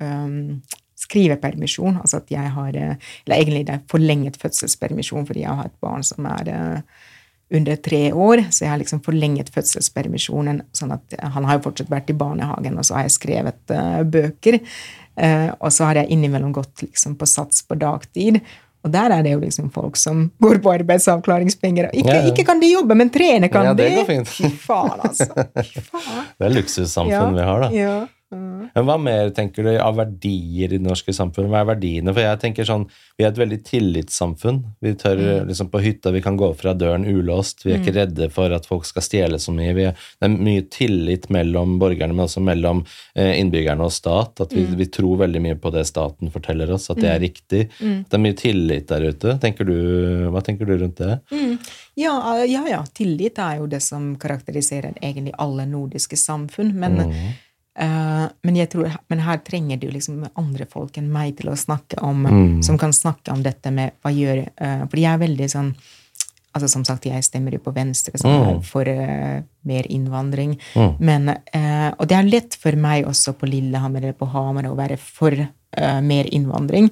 um, 0.00 0.60
skrivepermisjon. 0.98 2.00
Altså 2.02 2.22
at 2.22 2.32
jeg 2.32 2.54
har 2.56 2.76
uh, 2.76 3.12
Eller 3.26 3.36
egentlig 3.36 3.66
det 3.68 3.76
er 3.76 3.86
forlenget 3.90 4.40
fødselspermisjon 4.40 5.26
fordi 5.28 5.44
jeg 5.46 5.60
har 5.60 5.70
et 5.70 5.80
barn 5.84 6.04
som 6.06 6.26
er 6.30 6.52
uh, 6.52 7.06
under 7.54 7.76
tre 7.80 8.12
år, 8.12 8.42
så 8.50 8.64
jeg 8.64 8.72
har 8.74 8.80
liksom 8.82 9.00
forlenget 9.04 9.50
fødselspermisjonen. 9.54 10.62
sånn 10.76 10.92
at 10.92 11.18
Han 11.34 11.46
har 11.48 11.58
jo 11.58 11.66
fortsatt 11.70 11.90
vært 11.92 12.10
i 12.12 12.16
barnehagen, 12.18 12.76
og 12.76 12.84
så 12.84 12.98
har 12.98 13.06
jeg 13.06 13.16
skrevet 13.16 13.72
uh, 13.72 14.02
bøker. 14.04 14.60
Uh, 15.18 15.50
og 15.58 15.72
så 15.74 15.88
har 15.88 16.02
jeg 16.02 16.12
innimellom 16.14 16.52
gått 16.54 16.84
liksom 16.84 17.16
på 17.18 17.26
sats 17.26 17.64
på 17.64 17.78
dagtid. 17.78 18.42
Og 18.86 18.92
der 18.94 19.10
er 19.16 19.24
det 19.26 19.32
jo 19.32 19.40
liksom 19.42 19.72
folk 19.74 19.96
som 19.98 20.28
går 20.38 20.60
på 20.62 20.74
arbeidsavklaringspenger. 20.76 21.90
Ikke, 21.92 22.12
Ja, 22.12 22.20
ja. 22.22 22.28
ikke 22.30 22.44
kan 22.46 22.60
de 22.60 22.70
jobbe, 22.70 22.94
men 22.94 23.10
trene 23.10 23.48
kan 23.50 23.66
Ja, 23.66 23.74
det 23.74 23.88
de. 23.96 24.20
Fy 24.24 24.52
faen, 24.52 25.00
altså. 25.08 25.26
Fy 25.64 25.82
faen. 25.88 26.30
Det 26.38 26.46
er 26.46 26.54
luksussamfunn 26.54 27.34
vi 27.34 27.48
har, 27.50 27.66
da. 27.66 28.06
Ja. 28.30 28.68
Men 28.74 28.84
hva 28.84 28.96
mer 29.00 29.30
tenker 29.32 29.64
du 29.64 29.70
av 29.80 29.96
verdier 29.96 30.68
i 30.74 30.76
det 30.76 30.82
norske 30.84 31.14
samfunnet? 31.16 31.48
Hva 31.48 31.62
er 31.62 31.68
verdiene? 31.74 32.12
For 32.12 32.20
jeg 32.20 32.40
tenker 32.42 32.64
sånn, 32.68 32.88
Vi 33.18 33.24
er 33.24 33.32
et 33.32 33.38
veldig 33.40 33.56
tillitssamfunn. 33.64 34.58
Vi 34.80 34.92
tør 34.94 35.16
Mm. 35.18 35.48
liksom 35.48 35.70
på 35.70 35.80
hytta, 35.82 36.12
vi 36.12 36.20
kan 36.20 36.36
gå 36.38 36.54
fra 36.56 36.72
døren 36.74 37.04
ulåst. 37.04 37.64
Vi 37.64 37.72
er 37.72 37.78
ikke 37.80 37.94
redde 37.96 38.30
for 38.30 38.52
at 38.52 38.64
folk 38.66 38.84
skal 38.84 39.02
stjele 39.02 39.38
så 39.38 39.50
mye. 39.52 39.74
Vi 39.74 39.82
er, 39.88 39.92
det 40.20 40.30
er 40.30 40.36
mye 40.36 40.62
tillit 40.70 41.28
mellom 41.28 41.78
borgerne, 41.80 42.14
men 42.14 42.26
også 42.26 42.40
mellom 42.40 42.84
eh, 43.16 43.40
innbyggerne 43.40 43.80
og 43.82 43.90
stat. 43.90 44.40
At 44.40 44.50
vi, 44.52 44.62
Mm. 44.66 44.76
vi 44.76 44.84
tror 44.86 45.16
veldig 45.18 45.42
mye 45.42 45.54
på 45.56 45.72
det 45.72 45.86
staten 45.86 46.30
forteller 46.30 46.70
oss, 46.70 46.90
at 46.90 46.98
det 46.98 47.10
er 47.10 47.18
riktig. 47.18 47.68
Mm. 47.80 48.04
Det 48.08 48.14
er 48.14 48.18
mye 48.22 48.34
tillit 48.36 48.86
der 48.86 49.00
ute. 49.10 49.38
Tenker 49.40 49.64
du, 49.66 50.30
hva 50.30 50.40
tenker 50.42 50.64
du 50.66 50.76
rundt 50.78 50.96
det? 50.96 51.20
Mm. 51.32 51.58
Ja, 51.96 52.44
ja, 52.44 52.64
ja. 52.68 52.84
Tillit 52.94 53.38
er 53.38 53.58
jo 53.58 53.66
det 53.66 53.82
som 53.82 54.14
karakteriserer 54.16 54.94
egentlig 55.02 55.32
alle 55.38 55.66
nordiske 55.66 56.16
samfunn. 56.16 56.72
Men, 56.74 56.96
Mm. 56.98 57.34
Men 57.78 58.56
jeg 58.56 58.68
tror, 58.72 58.88
men 59.10 59.20
her 59.22 59.38
trenger 59.46 59.78
du 59.78 59.86
liksom 59.90 60.24
andre 60.36 60.66
folk 60.66 60.96
enn 60.98 61.12
meg 61.12 61.36
til 61.38 61.50
å 61.52 61.56
snakke 61.56 62.00
om, 62.02 62.24
Mm. 62.26 62.62
som 62.64 62.78
kan 62.78 62.90
snakke 62.92 63.30
om 63.32 63.42
dette 63.42 63.70
med 63.70 63.92
hva 64.02 64.10
gjør 64.10 64.40
uh, 64.60 64.86
For 64.90 64.96
jeg 64.98 65.12
er 65.14 65.18
veldig 65.22 65.48
sånn 65.50 65.74
altså 66.54 66.68
Som 66.72 66.82
sagt, 66.84 67.04
jeg 67.06 67.22
stemmer 67.22 67.52
jo 67.52 67.58
på 67.62 67.70
Venstre, 67.76 68.12
Mm. 68.24 68.62
for 68.64 68.82
uh, 68.88 69.42
mer 69.64 69.84
innvandring. 69.86 70.56
Mm. 70.74 70.94
Men, 70.98 71.28
uh, 71.28 71.92
og 72.00 72.08
det 72.08 72.16
er 72.16 72.22
lett 72.24 72.54
for 72.58 72.72
meg 72.74 73.04
også 73.06 73.34
på 73.38 73.46
Lillehammer 73.46 74.02
eller 74.02 74.12
på 74.18 74.26
Hamar 74.32 74.64
å 74.66 74.74
være 74.74 74.96
for 74.98 75.30
uh, 75.38 76.00
mer 76.00 76.24
innvandring. 76.32 76.90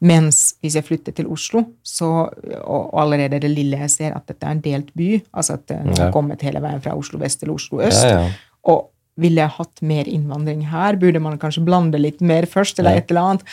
Mens 0.00 0.54
hvis 0.62 0.74
jeg 0.78 0.84
flytter 0.86 1.12
til 1.16 1.26
Oslo, 1.26 1.64
så, 1.82 2.28
og, 2.62 2.94
og 2.94 3.00
allerede 3.00 3.40
det 3.40 3.50
lille 3.50 3.80
jeg 3.80 3.90
ser 3.90 4.14
at 4.14 4.26
dette 4.28 4.46
er 4.46 4.50
en 4.54 4.60
delt 4.62 4.92
by, 4.94 5.22
altså 5.34 5.54
at 5.58 5.70
eh, 5.74 5.82
jeg 5.88 5.96
Ja. 5.98 6.04
har 6.04 6.12
kommet 6.14 6.42
hele 6.46 6.60
veien 6.62 6.80
fra 6.84 6.94
Oslo 6.94 7.18
vest 7.18 7.40
til 7.40 7.50
Oslo 7.50 7.80
øst, 7.82 8.04
Ja, 8.04 8.20
ja. 8.20 8.30
og 8.70 8.90
ville 9.18 9.42
jeg 9.42 9.56
hatt 9.58 9.82
mer 9.84 10.08
innvandring 10.08 10.64
her, 10.70 10.98
burde 11.00 11.22
man 11.22 11.38
kanskje 11.42 11.66
blande 11.66 12.00
litt 12.00 12.22
mer 12.24 12.46
først, 12.48 12.78
eller 12.78 13.00
et 13.02 13.12
eller 13.12 13.34
annet. 13.34 13.46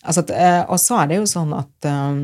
Altså 0.00 0.22
at, 0.22 0.30
eh, 0.32 0.62
og 0.72 0.78
så 0.80 0.96
er 1.02 1.08
det 1.10 1.16
jo 1.18 1.24
sånn 1.28 1.50
at, 1.52 1.86
um, 1.92 2.20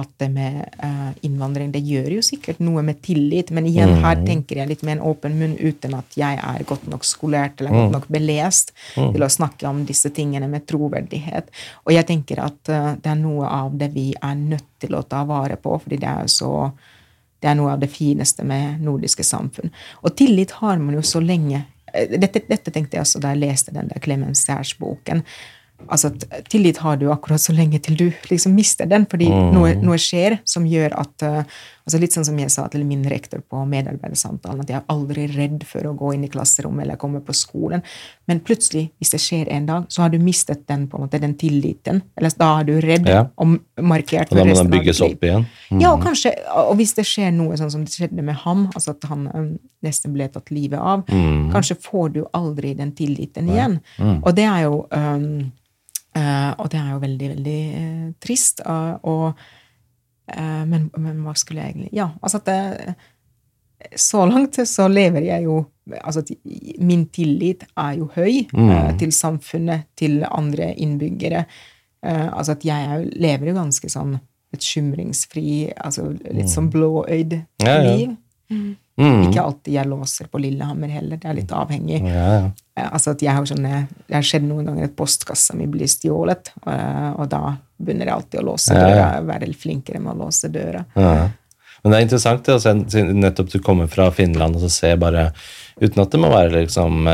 at 0.00 0.08
det 0.22 0.30
med 0.32 0.62
eh, 0.64 1.10
innvandring, 1.28 1.68
det 1.74 1.82
gjør 1.84 2.14
jo 2.14 2.22
sikkert 2.24 2.62
noe 2.64 2.80
med 2.86 3.02
tillit, 3.04 3.52
men 3.52 3.68
igjen, 3.68 3.98
her 4.00 4.22
tenker 4.24 4.62
jeg 4.62 4.70
litt 4.70 4.84
med 4.86 4.96
en 4.96 5.04
åpen 5.10 5.36
munn 5.36 5.58
uten 5.60 5.98
at 5.98 6.16
jeg 6.16 6.40
er 6.40 6.64
godt 6.68 6.86
nok 6.88 7.04
skolert 7.04 7.60
eller 7.60 7.76
godt 7.76 7.96
nok 7.98 8.08
belest 8.16 8.72
til 8.94 9.26
å 9.26 9.28
snakke 9.28 9.68
om 9.68 9.84
disse 9.88 10.08
tingene 10.16 10.48
med 10.48 10.64
troverdighet. 10.70 11.52
Og 11.84 11.92
jeg 11.92 12.08
tenker 12.08 12.40
at 12.46 12.72
eh, 12.72 12.94
det 12.96 13.12
er 13.12 13.20
noe 13.20 13.50
av 13.60 13.76
det 13.76 13.92
vi 13.92 14.08
er 14.16 14.38
nødt 14.40 14.70
til 14.80 14.96
å 14.96 15.04
ta 15.04 15.26
vare 15.28 15.60
på, 15.60 15.76
fordi 15.84 16.00
det 16.00 16.14
er 16.14 16.32
så 16.32 16.70
det 17.38 17.52
er 17.52 17.58
noe 17.58 17.76
av 17.76 17.82
det 17.82 17.90
fineste 17.92 18.42
med 18.46 18.80
nordiske 18.82 19.22
samfunn. 19.22 19.70
Og 20.02 20.16
tillit 20.18 20.56
har 20.58 20.80
man 20.82 20.96
jo 20.96 21.04
så 21.06 21.20
lenge 21.22 21.60
eh, 21.60 21.77
Dette, 22.18 22.42
dette 22.48 22.72
tenkte 22.74 22.98
jeg 22.98 23.06
også 23.06 23.22
da 23.22 23.34
jeg 23.34 23.42
leste 23.42 23.74
den 23.74 23.88
der 23.90 24.02
Clemens 24.04 24.44
Særs-boken. 24.46 25.24
Altså 25.86 26.10
at 26.10 26.48
Tillit 26.50 26.80
har 26.82 26.98
du 26.98 27.06
akkurat 27.12 27.40
så 27.40 27.54
lenge 27.54 27.78
til 27.82 27.96
du 27.98 28.06
liksom 28.30 28.56
mister 28.58 28.88
den, 28.90 29.06
fordi 29.10 29.28
noe, 29.30 29.76
noe 29.78 29.98
skjer 30.02 30.40
som 30.48 30.66
gjør 30.66 30.96
at 30.98 31.26
eh, 31.26 31.58
altså 31.88 31.98
Litt 32.02 32.12
sånn 32.12 32.26
som 32.28 32.38
jeg 32.38 32.52
sa 32.52 32.66
til 32.68 32.84
min 32.84 33.02
rektor 33.08 33.40
på 33.40 33.62
medarbeidersamtalen, 33.66 34.60
at 34.60 34.68
jeg 34.68 34.76
er 34.82 34.84
aldri 34.92 35.24
redd 35.32 35.64
for 35.66 35.88
å 35.88 35.94
gå 35.96 36.12
inn 36.14 36.26
i 36.26 36.28
klasserommet 36.28 36.84
eller 36.84 36.98
komme 37.00 37.22
på 37.24 37.32
skolen. 37.34 37.80
Men 38.28 38.42
plutselig, 38.44 38.90
hvis 39.00 39.14
det 39.14 39.20
skjer 39.24 39.48
en 39.56 39.66
dag, 39.70 39.86
så 39.88 40.04
har 40.04 40.12
du 40.12 40.18
mistet 40.20 40.66
den 40.68 40.84
på 40.88 40.98
en 40.98 41.06
måte, 41.06 41.20
den 41.22 41.34
tilliten. 41.40 42.02
Eller 42.20 42.34
da 42.36 42.50
er 42.60 42.68
du 42.68 42.74
redd 42.84 43.08
Ja. 43.08 43.24
og 43.40 43.56
markert 43.80 44.28
Og 44.30 44.36
da 44.36 44.44
må 44.44 44.50
resten 44.52 44.68
den 44.70 44.74
av 44.74 44.84
bygges 44.84 45.00
opp 45.08 45.24
igjen. 45.24 45.46
Mm. 45.70 45.80
Ja, 45.80 45.92
og 45.94 46.02
kanskje, 46.04 46.34
og 46.54 46.76
hvis 46.76 46.94
det 46.94 47.06
skjer 47.08 47.32
noe 47.32 47.56
sånn 47.56 47.70
som 47.72 47.84
det 47.84 47.92
skjedde 47.96 48.22
med 48.22 48.34
ham, 48.44 48.66
altså 48.74 48.90
at 48.90 49.08
han 49.08 49.58
nesten 49.82 50.12
ble 50.12 50.28
tatt 50.28 50.50
livet 50.52 50.78
av, 50.78 51.06
Mm. 51.08 51.50
kanskje 51.52 51.80
får 51.80 52.12
du 52.12 52.24
aldri 52.34 52.74
den 52.76 52.92
tilliten 52.92 53.48
igjen. 53.48 53.80
Og 54.22 54.34
det 54.34 54.44
er 54.44 54.62
jo 54.68 54.86
um, 54.92 55.52
uh, 56.16 56.52
og 56.58 56.68
det 56.70 56.80
er 56.80 56.90
jo 56.92 56.98
veldig, 56.98 57.28
veldig 57.36 57.60
uh, 57.78 58.12
trist. 58.20 58.60
uh, 58.66 58.98
og, 59.02 59.34
men, 60.68 60.90
men 60.96 61.22
hva 61.24 61.32
skulle 61.38 61.62
jeg 61.62 61.74
egentlig 61.74 61.92
Ja, 61.96 62.10
altså 62.20 62.40
at 62.42 62.48
det, 62.50 62.94
så 63.96 64.26
langt 64.26 64.58
så 64.66 64.88
lever 64.90 65.28
jeg 65.28 65.46
jo 65.46 65.58
Altså 66.04 66.20
at 66.20 66.30
min 66.84 67.06
tillit 67.14 67.62
er 67.78 67.94
jo 67.96 68.10
høy 68.12 68.42
eh, 68.44 68.90
til 69.00 69.12
samfunnet, 69.14 69.86
til 69.96 70.18
andre 70.28 70.66
innbyggere. 70.76 71.46
Eh, 72.04 72.26
altså 72.28 72.52
at 72.58 72.66
jeg 72.68 72.90
er 72.92 73.06
lever 73.16 73.48
jo 73.48 73.54
ganske 73.56 73.88
sånn 73.88 74.18
bekymringsfri, 74.52 75.72
altså 75.80 76.10
litt 76.12 76.52
sånn 76.52 76.68
blåøyd 76.74 77.38
Ja, 77.64 77.78
ja. 77.78 77.80
liv. 77.88 78.12
Mm. 78.98 79.28
Ikke 79.28 79.42
alltid 79.44 79.74
jeg 79.76 79.86
låser 79.86 80.26
på 80.30 80.40
Lillehammer 80.42 80.90
heller, 80.90 81.20
det 81.22 81.28
er 81.30 81.36
litt 81.38 81.52
avhengig. 81.54 82.00
Ja, 82.02 82.28
ja. 82.34 82.46
Eh, 82.78 82.88
Altså 82.88 83.14
at 83.14 83.22
jeg 83.22 83.34
har 83.34 83.46
sånne, 83.46 83.86
Det 84.06 84.16
har 84.16 84.26
skjedd 84.26 84.46
noen 84.46 84.66
ganger 84.66 84.88
at 84.88 84.96
postkassa 84.98 85.54
mi 85.58 85.66
blir 85.70 85.90
stjålet, 85.90 86.52
og, 86.64 87.20
og 87.22 87.28
da 87.30 87.42
begynner 87.78 88.10
jeg 88.10 88.16
alltid 88.16 88.40
å 88.40 88.46
låse 88.48 88.74
Ja, 88.74 88.88
døra, 88.88 89.06
være 89.28 89.52
flinkere 89.54 90.02
med 90.02 90.16
å 90.16 90.24
låse 90.26 90.50
døra. 90.50 90.82
Ja. 90.98 91.28
Men 91.82 91.92
det 91.92 91.98
er 91.98 92.06
interessant 92.08 92.46
det 92.46 92.56
å 92.56 92.62
se, 92.62 92.74
nettopp 92.74 93.52
du 93.52 93.60
kommer 93.62 93.86
fra 93.90 94.08
Finland 94.10 94.58
og 94.58 94.64
så 94.66 94.70
se 94.72 94.92
bare 94.98 95.30
Uten 95.78 96.02
at 96.02 96.10
det 96.10 96.18
må 96.18 96.26
være 96.32 96.64
liksom 96.64 97.06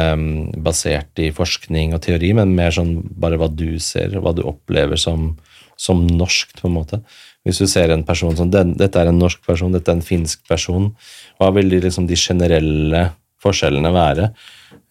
basert 0.65 1.21
i 1.21 1.27
forskning 1.37 1.93
og 1.93 2.01
teori, 2.07 2.31
men 2.33 2.55
mer 2.57 2.73
sånn 2.73 2.95
bare 3.21 3.37
hva 3.37 3.51
du 3.53 3.77
ser, 3.77 4.17
hva 4.25 4.33
du 4.33 4.41
opplever 4.49 4.97
som, 4.97 5.35
som 5.77 6.01
norskt, 6.09 6.63
på 6.63 6.71
en 6.71 6.77
måte. 6.79 7.03
Hvis 7.45 7.61
du 7.61 7.67
ser 7.69 7.93
en 7.93 8.05
person 8.09 8.35
som 8.37 8.51
den, 8.51 8.73
dette 8.81 8.97
er 9.01 9.11
en 9.11 9.19
norsk 9.21 9.43
person, 9.45 9.73
dette 9.75 9.91
er 9.93 9.99
en 9.99 10.05
finsk 10.05 10.47
person, 10.49 10.91
hva 11.39 11.51
vil 11.53 11.69
de, 11.69 11.83
liksom, 11.85 12.07
de 12.09 12.17
generelle 12.17 13.03
forskjellene 13.45 13.91
være? 13.93 14.31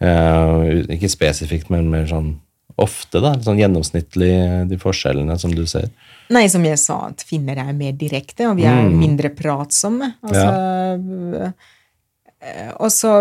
Uh, 0.03 0.83
ikke 0.93 1.09
spesifikt, 1.09 1.71
men 1.73 1.89
mer 1.89 2.05
sånn 2.09 2.35
ofte, 2.81 3.21
da. 3.21 3.33
Sånn 3.41 3.59
gjennomsnittlig, 3.61 4.33
de 4.69 4.77
forskjellene 4.81 5.37
som 5.41 5.53
du 5.53 5.63
ser. 5.69 5.89
Nei, 6.33 6.47
som 6.49 6.63
jeg 6.65 6.79
sa, 6.81 6.99
at 7.11 7.21
finner 7.27 7.59
er 7.61 7.73
mer 7.77 7.93
direkte, 7.97 8.47
og 8.49 8.57
vi 8.57 8.65
er 8.69 8.81
Mm. 8.83 8.97
mindre 9.01 9.29
pratsomme. 9.29 10.13
Altså, 10.23 10.47
ja. 11.43 11.51
Og 12.83 12.89
så 12.91 13.11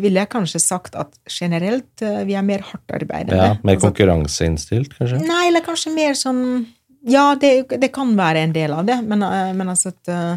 ville 0.00 0.22
jeg 0.22 0.30
kanskje 0.32 0.60
sagt 0.62 0.94
at 0.96 1.12
generelt 1.28 2.00
eh, 2.00 2.22
vi 2.24 2.32
er 2.32 2.42
mer 2.46 2.62
hardtarbeidende. 2.64 3.36
Ja, 3.36 3.56
mer 3.62 3.76
altså, 3.76 3.90
konkurranseinnstilt, 3.90 4.94
kanskje? 4.96 5.18
Nei, 5.26 5.48
eller 5.50 5.60
kanskje 5.66 5.92
mer 5.92 6.14
sånn 6.16 6.66
Ja, 7.08 7.34
det, 7.40 7.68
det 7.80 7.92
kan 7.94 8.12
være 8.16 8.42
en 8.44 8.52
del 8.52 8.72
av 8.76 8.84
det, 8.86 8.98
men, 9.06 9.22
eh, 9.24 9.52
men 9.56 9.68
altså 9.72 9.88
at 9.94 10.10
uh, 10.12 10.36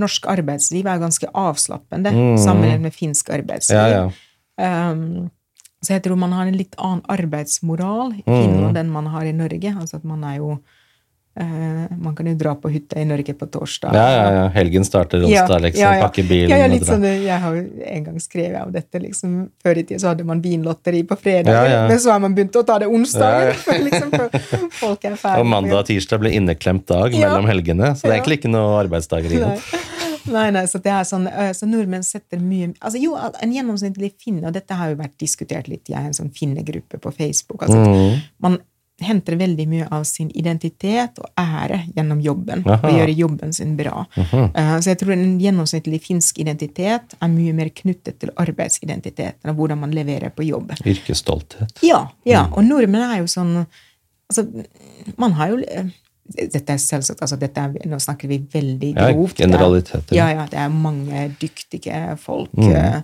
norsk 0.00 0.26
arbeidsliv 0.26 0.86
er 0.90 0.98
ganske 0.98 1.28
avslappende 1.38 2.10
Mm. 2.10 2.38
sammenlignet 2.38 2.80
med 2.88 2.94
finsk 2.96 3.30
arbeidsliv. 3.30 3.78
Ja, 3.78 4.10
ja. 4.58 4.90
Um, 4.90 5.30
så 5.84 5.92
jeg 5.94 6.02
tror 6.02 6.16
man 6.16 6.32
har 6.32 6.46
en 6.46 6.56
litt 6.56 6.74
annen 6.78 7.02
arbeidsmoral 7.08 8.14
i 8.16 8.22
Mm. 8.26 8.76
Enn 8.76 8.90
man 8.90 9.06
har 9.06 9.24
i 9.24 9.32
Norge. 9.32 9.74
Altså 9.78 9.96
at 9.96 10.04
man 10.04 10.24
er 10.24 10.36
jo 10.38 10.58
Man 11.36 12.14
kan 12.14 12.26
jo 12.30 12.34
dra 12.38 12.52
på 12.54 12.70
hytta 12.70 13.00
i 13.00 13.04
Norge 13.04 13.34
på 13.34 13.46
torsdag. 13.50 13.94
Ja, 13.96 14.04
ja, 14.14 14.26
ja. 14.34 14.42
Helgen 14.54 14.84
starter 14.86 15.24
onsdag, 15.26 15.60
liksom. 15.64 15.96
Pakke 16.04 16.22
bilen 16.28 16.50
Ja, 16.54 16.60
ja, 16.68 16.78
sånn, 16.86 17.02
jeg 17.02 17.40
har 17.42 17.56
jo 17.56 17.64
en 17.90 18.04
gang 18.04 18.20
skrevet 18.22 18.60
om 18.62 18.70
dette. 18.72 19.00
liksom, 19.02 19.32
Før 19.64 19.76
i 19.78 19.82
tida 19.82 19.98
så 19.98 20.12
hadde 20.12 20.24
man 20.24 20.40
vinlotteri 20.44 21.02
på 21.02 21.16
fredag, 21.18 21.50
Ja, 21.50 21.64
ja. 21.66 21.88
men 21.88 21.98
så 21.98 22.12
har 22.12 22.20
man 22.20 22.34
begynt 22.36 22.54
å 22.54 22.62
ta 22.64 22.78
det. 22.78 22.86
Ja, 22.86 23.48
ja. 23.48 23.52
for 23.66 23.72
liksom, 23.74 24.10
folk 24.78 25.04
er 25.04 25.16
ferdige. 25.16 25.40
Og 25.40 25.46
mandag 25.46 25.78
og 25.82 25.86
tirsdag 25.90 26.20
blir 26.22 26.32
inneklemt 26.38 26.86
dag 26.86 27.12
Ja. 27.12 27.26
mellom 27.28 27.46
helgene, 27.50 27.94
så 27.96 28.02
det 28.02 28.10
er 28.10 28.14
Ja. 28.14 28.22
egentlig 28.22 28.38
ikke 28.38 28.50
noe 28.54 28.78
arbeidsdager 28.86 29.30
igjen. 29.34 29.58
Nei. 30.26 30.50
Nei, 30.50 30.62
så 30.64 30.78
det 30.80 30.88
er 30.92 31.02
sånn, 31.04 31.26
øh, 31.28 31.50
så 31.52 31.66
nordmenn 31.68 32.02
setter 32.02 32.38
mye 32.40 32.72
altså 32.80 32.96
Jo, 33.02 33.14
en 33.42 33.52
gjennomsnittlig 33.52 34.14
finne, 34.18 34.46
og 34.46 34.54
dette 34.54 34.72
har 34.72 34.88
jo 34.88 34.96
vært 34.96 35.18
diskutert 35.20 35.68
litt, 35.68 35.84
jeg 35.90 35.98
er 35.98 36.06
en 36.06 36.12
sånn 36.16 36.30
finnegruppe 36.32 36.96
på 36.98 37.12
Facebook, 37.12 37.60
altså 37.66 37.76
Mm. 37.84 38.22
man 38.40 38.58
henter 39.02 39.34
veldig 39.36 39.64
mye 39.68 39.86
av 39.90 40.04
sin 40.06 40.28
identitet 40.38 41.18
og 41.18 41.26
ære 41.40 41.80
gjennom 41.96 42.20
jobben, 42.22 42.62
Aha. 42.66 42.78
og 42.86 42.92
gjøre 42.94 43.14
jobben 43.18 43.52
sin 43.52 43.76
bra. 43.76 44.06
Eh, 44.16 44.76
Så 44.80 44.90
jeg 44.92 44.98
tror 44.98 45.12
en 45.12 45.38
gjennomsnittlig 45.40 46.00
finsk 46.02 46.38
identitet 46.38 47.16
er 47.20 47.28
mye 47.28 47.52
mer 47.52 47.70
knyttet 47.74 48.18
til 48.20 48.30
arbeidsidentiteten 48.36 49.50
og 49.50 49.56
hvordan 49.56 49.78
man 49.80 49.90
leverer 49.90 50.30
på 50.30 50.46
jobb. 50.46 50.70
Yrkesstolthet. 50.86 51.82
Ja, 51.82 52.08
ja. 52.24 52.46
og 52.52 52.62
nordmenn 52.64 53.02
er 53.10 53.18
jo 53.18 53.26
sånn 53.26 53.66
altså, 54.30 54.46
Man 55.18 55.32
har 55.32 55.48
jo 55.50 55.58
eh, 55.68 55.90
dette 56.24 56.72
er 56.72 56.78
selvsagt, 56.80 57.20
altså 57.20 57.36
dette 57.36 57.60
er, 57.60 57.74
Nå 57.90 57.98
snakker 58.00 58.28
vi 58.30 58.38
veldig 58.38 58.94
grovt. 58.96 59.40
Er- 59.40 59.44
generaliteter. 59.46 60.14
Ja, 60.16 60.30
ja, 60.32 60.46
det 60.48 60.56
er 60.58 60.68
mange 60.70 61.26
dyktige 61.40 62.16
folk 62.18 62.48
Mm. 62.56 62.70
uh, 62.72 63.02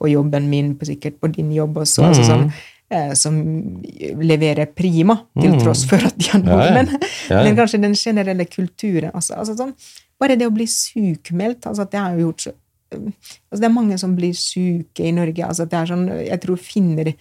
på 0.00 0.08
jobben 0.10 0.48
min, 0.50 0.74
på, 0.76 0.84
sikkert 0.84 1.20
på 1.20 1.28
din 1.32 1.52
jobb 1.52 1.76
også, 1.76 2.02
altså 2.08 2.22
Mm. 2.22 2.28
sånn, 2.28 2.46
eh, 2.48 2.52
som 3.18 3.38
leverer 4.22 4.66
prima, 4.66 5.16
til 5.40 5.52
Mm. 5.52 5.60
tross 5.62 5.84
for 5.84 5.96
at 5.96 6.16
de 6.18 6.28
er 6.32 6.38
nordmenn. 6.38 6.92
Ja, 7.28 7.36
ja. 7.36 7.42
Men 7.42 7.56
kanskje 7.56 7.80
den 7.82 7.94
generelle 7.94 8.44
kulturen 8.46 9.10
altså, 9.14 9.34
altså 9.34 9.56
sånn, 9.56 9.74
Bare 10.18 10.36
det 10.38 10.46
å 10.46 10.54
bli 10.54 10.64
sykmeldt 10.64 11.66
altså 11.66 11.84
det 11.90 12.00
gjort 12.22 12.40
så 12.40 12.52
altså 12.94 13.60
Det 13.60 13.64
er 13.64 13.74
mange 13.74 13.98
som 13.98 14.14
blir 14.16 14.32
syke 14.32 15.04
i 15.04 15.12
Norge. 15.12 15.44
altså 15.44 15.66
det 15.68 15.74
er 15.74 15.86
sånn, 15.86 16.06
Jeg 16.26 16.40
tror 16.40 16.56
finner 16.56 17.14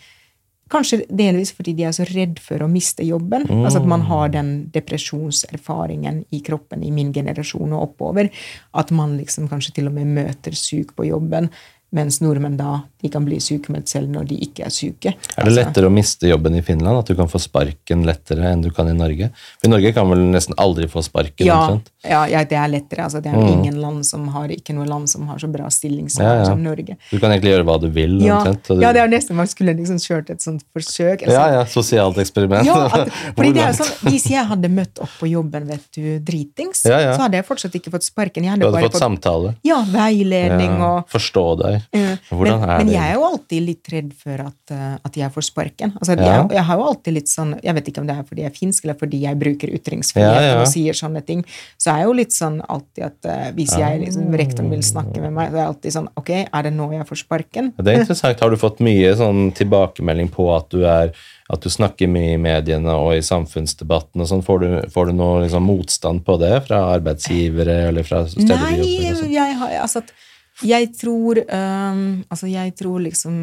Kanskje 0.70 1.04
delvis 1.14 1.52
fordi 1.54 1.76
de 1.78 1.84
er 1.84 1.92
så 1.94 2.06
redd 2.10 2.40
for 2.42 2.58
å 2.58 2.68
miste 2.68 3.06
jobben. 3.06 3.44
Mm. 3.46 3.66
Altså 3.68 3.84
at 3.84 3.86
man 3.86 4.02
har 4.02 4.30
den 4.34 4.72
depresjonserfaringen 4.74 6.24
i 6.34 6.40
kroppen 6.42 6.82
i 6.84 6.90
min 6.90 7.12
generasjon 7.14 7.74
og 7.76 7.92
oppover. 7.92 8.32
At 8.74 8.90
man 8.90 9.14
liksom 9.20 9.48
kanskje 9.52 9.76
til 9.76 9.88
og 9.92 9.94
med 9.94 10.08
møter 10.08 10.58
syk 10.58 10.96
på 10.98 11.06
jobben. 11.06 11.52
Mens 11.96 12.20
nordmenn 12.24 12.58
da 12.60 12.82
de 13.02 13.10
kan 13.12 13.24
bli 13.26 13.38
sykemeldt 13.44 13.92
selv 13.92 14.12
når 14.12 14.28
de 14.30 14.40
ikke 14.46 14.66
er 14.68 14.74
syke. 14.74 15.14
Er 15.16 15.48
det 15.48 15.54
lettere 15.56 15.88
å 15.88 15.94
miste 15.94 16.28
jobben 16.28 16.58
i 16.58 16.64
Finland? 16.66 17.00
At 17.00 17.12
du 17.12 17.16
kan 17.18 17.30
få 17.32 17.40
sparken 17.42 18.04
lettere 18.08 18.52
enn 18.52 18.64
du 18.66 18.72
kan 18.76 18.90
i 18.92 18.96
Norge? 18.98 19.32
For 19.62 19.70
I 19.70 19.72
Norge 19.72 19.94
kan 19.96 20.10
vel 20.12 20.26
nesten 20.34 20.58
aldri 20.62 20.90
få 20.92 21.04
sparken? 21.06 21.48
Ja, 21.48 21.62
omtrent? 21.64 21.92
Ja, 22.10 22.26
ja, 22.28 22.44
det 22.44 22.58
er 22.58 22.68
lettere. 22.70 23.04
Altså, 23.06 23.22
det 23.22 23.32
er 23.32 23.36
jo 23.36 23.46
Mm. 23.46 23.54
ingen 23.60 23.80
land 23.82 24.06
som 24.06 24.28
har, 24.30 24.48
ikke 24.50 24.74
noe 24.76 24.86
land 24.86 25.10
som 25.10 25.28
har 25.28 25.38
så 25.38 25.48
bra 25.52 25.68
stilling 25.70 26.10
som, 26.10 26.24
Ja, 26.26 26.46
som 26.46 26.62
Norge. 26.64 26.98
Du 27.12 27.20
kan 27.20 27.32
egentlig 27.32 27.52
gjøre 27.54 27.66
hva 27.66 27.80
du 27.82 27.90
vil. 27.90 28.20
Ja, 28.22 28.40
omtrent. 28.42 28.64
du- 28.68 28.82
ja, 28.82 28.92
det 28.94 29.02
er 29.02 29.08
nesten 29.08 29.36
man 29.36 29.48
skulle 29.48 29.76
liksom 29.76 29.98
kjørt 29.98 30.30
et 30.30 30.40
sånt 30.42 30.64
forsøk. 30.76 31.24
altså. 31.24 31.32
ja, 31.32 31.48
ja, 31.60 31.64
sosialt 31.66 32.18
eksperiment. 32.18 32.66
Ja, 32.66 32.86
at, 32.86 33.10
fordi 33.36 33.54
det 33.54 33.64
er 33.64 33.74
sånn, 33.74 33.92
Hvis 34.12 34.30
jeg 34.30 34.46
hadde 34.46 34.70
møtt 34.70 35.00
opp 35.02 35.10
på 35.20 35.30
jobben 35.30 35.66
vet 35.68 35.82
du, 35.94 36.20
dritings, 36.20 36.84
så 36.84 37.18
hadde 37.18 37.34
jeg 37.34 37.46
fortsatt 37.46 37.72
ikke 37.76 37.92
fått 37.92 38.04
sparken. 38.04 38.44
Jeg 38.44 38.60
Du 38.60 38.66
hadde 38.66 38.76
hadde 38.76 38.82
bare 38.82 38.92
fått 38.92 39.02
samtale. 39.02 39.56
ja, 39.64 39.82
veiledning 39.84 40.82
og 40.82 41.08
Forstå 41.10 41.46
deg. 41.62 41.82
Hvordan 42.30 42.60
men, 42.60 42.70
er 42.70 42.78
men 42.84 42.90
jeg 42.94 43.04
er 43.12 43.14
jo 43.16 43.24
alltid 43.26 43.66
litt 43.66 43.90
redd 43.92 44.14
for 44.14 44.42
at, 44.46 44.72
eh, 44.72 44.98
at 45.06 45.14
jeg 45.16 45.32
får 45.34 45.44
sparken. 45.50 45.94
Altså, 46.00 46.16
jeg, 46.18 46.50
jeg 46.52 46.64
har 46.64 46.78
jo 46.78 46.84
alltid 46.84 47.14
litt 47.14 47.28
sånn, 47.32 47.56
jeg 47.64 47.74
vet 47.76 47.88
ikke 47.92 48.00
om 48.04 48.08
det 48.08 48.16
er 48.18 48.24
fordi 48.24 48.42
jeg 48.44 48.52
er 48.52 48.56
finsk, 48.56 48.84
eller 48.86 48.98
fordi 49.00 49.22
jeg 49.22 49.40
bruker 49.40 49.68
ytringsfrihet 49.80 50.60
og 50.62 50.68
sier 50.68 50.94
sånne 50.98 51.24
ting, 51.26 51.44
så 51.80 51.95
er 51.96 52.04
jo 52.06 52.16
litt 52.18 52.36
sånn 52.36 52.60
alltid 52.62 53.06
at 53.08 53.28
uh, 53.30 53.48
hvis 53.56 53.74
jeg 53.80 54.02
liksom, 54.04 54.28
rektoren 54.38 54.72
vil 54.74 54.84
snakke 54.86 55.24
med 55.24 55.34
meg, 55.36 55.50
så 55.50 55.56
er 55.56 55.62
det 55.62 55.66
alltid 55.70 55.96
sånn, 55.96 56.10
ok, 56.22 56.32
er 56.44 56.68
det 56.68 56.74
nå 56.76 56.90
jeg 56.94 57.08
får 57.10 57.22
sparken? 57.22 57.72
Det 57.78 57.94
er 57.94 58.04
interessant. 58.04 58.44
Har 58.44 58.54
du 58.54 58.60
fått 58.62 58.84
mye 58.86 59.16
sånn 59.20 59.50
tilbakemelding 59.58 60.30
på 60.36 60.50
at 60.56 60.70
du, 60.74 60.84
er, 60.90 61.16
at 61.52 61.66
du 61.66 61.72
snakker 61.72 62.12
mye 62.12 62.36
i 62.36 62.42
mediene 62.42 62.96
og 63.00 63.16
i 63.16 63.26
samfunnsdebatten? 63.26 64.22
og 64.22 64.32
sånn? 64.32 64.46
Får 64.46 64.64
du, 64.64 64.70
får 64.94 65.10
du 65.10 65.18
noe 65.18 65.42
liksom, 65.46 65.66
motstand 65.66 66.26
på 66.28 66.38
det 66.42 66.54
fra 66.68 66.86
arbeidsgivere 66.94 67.82
eller 67.90 68.08
fra 68.08 68.26
steder 68.30 68.54
du 68.54 68.66
Nei, 68.68 68.80
jobber? 68.80 69.12
og 69.12 69.22
sånn? 69.24 69.36
jeg 69.36 69.60
har 69.64 69.78
altså 69.82 70.04
at 70.06 70.16
jeg 70.64 70.94
tror 70.96 71.42
um, 71.44 72.24
Altså, 72.32 72.48
jeg 72.48 72.72
tror 72.80 73.02
liksom 73.04 73.36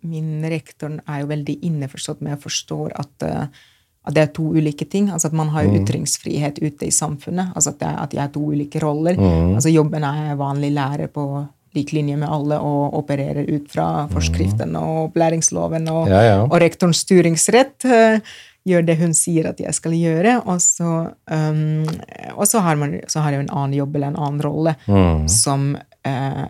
Min 0.00 0.44
rektor 0.48 0.96
er 1.04 1.20
jo 1.22 1.28
veldig 1.28 1.58
innforstått 1.68 2.22
med 2.24 2.38
og 2.38 2.44
forstår 2.46 2.94
at, 2.96 3.26
øh, 3.28 3.64
at 4.04 4.14
det 4.14 4.22
er 4.22 4.32
to 4.36 4.42
ulike 4.52 4.84
ting. 4.90 5.10
Altså 5.10 5.30
at 5.30 5.36
man 5.36 5.48
har 5.48 5.64
mm. 5.64 5.76
ytringsfrihet 5.82 6.58
ute 6.62 6.86
i 6.86 6.92
samfunnet. 6.92 7.52
Altså 7.56 7.70
at, 7.70 7.78
det 7.80 7.88
er, 7.88 7.98
at 8.02 8.14
jeg 8.14 8.20
har 8.22 8.32
to 8.34 8.40
ulike 8.52 8.80
roller. 8.82 9.16
Altså 9.54 9.72
jobben 9.72 10.04
er 10.04 10.34
vanlig 10.36 10.72
lærer 10.76 11.08
på 11.08 11.46
lik 11.74 11.90
linje 11.92 12.16
med 12.16 12.28
alle 12.30 12.58
og 12.62 12.94
opererer 13.00 13.48
ut 13.50 13.70
fra 13.72 14.06
forskriften 14.12 14.76
og 14.78 15.08
opplæringsloven 15.08 15.88
og, 15.90 16.08
Ja, 16.08 16.20
ja. 16.22 16.36
og 16.44 16.60
rektorens 16.62 17.00
styringsrett. 17.02 17.84
øh, 17.84 18.20
gjør 18.64 18.84
det 18.86 18.96
hun 18.96 19.12
sier 19.16 19.50
at 19.50 19.58
jeg 19.60 19.74
skal 19.76 19.92
gjøre. 19.92 20.38
Og 20.48 20.60
så, 20.62 20.90
um, 21.30 21.84
og 22.34 22.46
så, 22.48 22.62
har, 22.64 22.78
man, 22.80 22.94
så 23.08 23.20
har 23.20 23.34
jeg 23.34 23.44
en 23.44 23.50
annen 23.52 23.74
jobb 23.76 23.96
eller 23.98 24.12
en 24.14 24.16
annen 24.20 24.40
rolle 24.44 24.76
Mm. 24.88 25.28
som, 25.28 25.76
eh, 26.04 26.12
eh, 26.42 26.44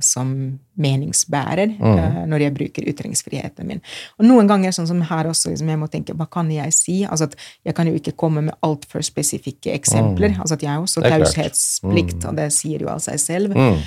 som 0.00 0.58
meningsbærer 0.78 1.72
Mm. 1.78 1.98
eh, 1.98 2.26
når 2.26 2.40
jeg 2.44 2.54
bruker 2.54 2.82
ytringsfriheten 2.92 3.66
min. 3.66 3.80
Og 4.18 4.26
noen 4.26 4.46
ganger, 4.48 4.70
sånn 4.70 4.86
som 4.86 5.00
her 5.02 5.24
også, 5.26 5.50
liksom, 5.50 5.68
jeg 5.68 5.78
må 5.78 5.88
tenke 5.90 6.14
hva 6.14 6.26
kan 6.30 6.50
jeg 6.50 6.72
si? 6.72 7.04
Altså 7.04 7.24
at 7.24 7.34
Jeg 7.64 7.74
kan 7.74 7.86
jo 7.86 7.94
ikke 7.94 8.16
komme 8.16 8.42
med 8.42 8.54
altfor 8.62 9.02
spesifikke 9.02 9.72
eksempler. 9.74 10.36
altså 10.38 10.54
at 10.54 10.62
Jeg 10.62 10.70
har 10.70 10.80
også 10.82 11.00
Mm. 11.02 11.10
Taushetsplikt, 11.10 12.24
og 12.28 12.36
det 12.36 12.52
sier 12.52 12.80
jo 12.80 12.88
av 12.88 12.98
seg 13.00 13.18
selv. 13.18 13.54
Mm. 13.56 13.78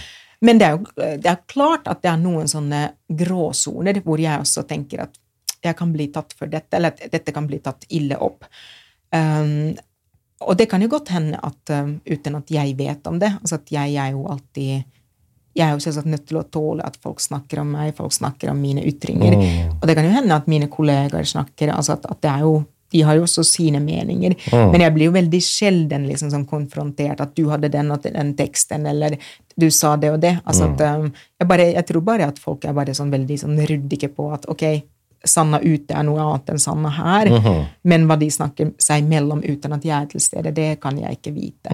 Men 0.42 0.58
det 0.58 0.68
er 0.68 0.78
jo 0.78 0.86
det 0.98 1.26
er 1.26 1.38
klart 1.48 1.88
at 1.88 2.02
det 2.02 2.12
er 2.12 2.18
noen 2.18 2.48
sånne 2.48 2.92
gråsoner 3.14 4.02
hvor 4.04 4.18
jeg 4.20 4.40
også 4.40 4.64
tenker 4.68 5.02
at 5.02 5.18
jeg 5.64 5.76
kan 5.78 5.92
bli 5.94 6.08
tatt 6.08 6.34
for 6.34 6.48
dette, 6.48 6.74
eller 6.74 6.88
at 6.96 7.12
dette 7.12 7.32
kan 7.32 7.46
bli 7.48 7.60
tatt 7.60 7.86
ille 7.90 8.18
opp. 8.20 8.46
Um, 9.14 9.76
og 10.42 10.58
det 10.58 10.70
kan 10.72 10.82
jo 10.82 10.88
godt 10.88 11.10
hende 11.14 11.38
at 11.44 11.70
um, 11.70 12.02
uten 12.10 12.36
at 12.36 12.50
jeg 12.50 12.76
vet 12.80 13.06
om 13.08 13.20
det 13.20 13.30
altså 13.42 13.56
at 13.60 13.70
jeg 13.70 13.96
er 13.96 14.12
jo 14.16 14.24
alltid 14.32 14.84
jeg 15.56 15.68
er 15.68 15.74
jo 15.74 15.80
selvsagt 15.84 16.08
nødt 16.08 16.26
til 16.28 16.38
å 16.38 16.44
tåle 16.50 16.84
at 16.86 16.96
folk 17.04 17.20
snakker 17.20 17.60
om 17.60 17.72
meg, 17.76 17.96
folk 17.96 18.12
snakker 18.16 18.50
om 18.52 18.62
mine 18.62 18.84
ytringer. 18.88 19.36
Mm. 19.36 19.74
Og 19.82 19.88
det 19.88 19.96
kan 19.98 20.06
jo 20.06 20.12
hende 20.16 20.36
at 20.36 20.48
mine 20.48 20.68
kollegaer 20.72 21.24
snakker 21.28 21.74
altså 21.76 21.94
at, 21.98 22.06
at 22.12 22.22
det 22.22 22.38
jo 22.42 22.64
de 22.92 23.02
har 23.08 23.16
jo 23.16 23.22
også 23.24 23.44
sine 23.48 23.80
meninger. 23.80 24.34
Mm. 24.52 24.72
Men 24.74 24.82
jeg 24.82 24.94
blir 24.94 25.06
jo 25.06 25.12
veldig 25.16 25.40
sjelden 25.42 26.08
liksom 26.10 26.28
sånn 26.34 26.44
konfrontert 26.46 27.22
at 27.24 27.32
du 27.40 27.46
hadde 27.48 27.70
den 27.72 27.92
og 27.92 28.04
den 28.04 28.34
teksten, 28.36 28.84
eller 28.86 29.16
du 29.56 29.70
sa 29.72 29.94
det 29.96 30.10
og 30.12 30.20
det. 30.20 30.34
Altså 30.46 30.68
Mm. 30.68 30.74
at, 30.74 30.82
um, 31.00 31.14
jeg, 31.40 31.48
bare, 31.48 31.68
jeg 31.74 31.86
tror 31.88 32.02
bare 32.02 32.28
at 32.28 32.40
folk 32.40 32.66
er 32.66 32.74
bare 32.74 32.92
sånn 32.94 33.12
veldig 33.12 33.38
sånn 33.40 33.56
ryddige 33.66 34.10
på 34.14 34.34
at 34.34 34.44
ok, 34.52 34.82
Sanna 35.24 35.60
ute 35.62 35.94
er 35.94 36.04
noe 36.04 36.20
annet 36.20 36.50
enn 36.50 36.60
Sanna 36.60 36.90
her, 36.90 37.30
Mhm. 37.30 37.66
men 37.86 38.08
hva 38.08 38.18
de 38.20 38.28
snakker 38.28 38.74
seg 38.82 39.04
imellom 39.06 39.44
uten 39.46 39.72
at 39.74 39.84
jeg 39.86 40.02
er 40.02 40.06
til 40.08 40.20
stede, 40.20 40.52
det 40.54 40.80
kan 40.82 40.98
jeg 40.98 41.12
ikke 41.22 41.34
vite. 41.34 41.70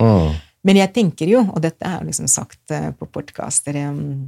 Men 0.67 0.81
jeg 0.81 0.93
tenker 0.95 1.31
jo, 1.31 1.43
og 1.47 1.61
dette 1.63 1.87
er 1.87 2.05
liksom 2.05 2.29
sagt 2.31 2.75
eh, 2.75 2.89
på 2.91 3.07
podkaster 3.09 3.79
um, 3.87 4.27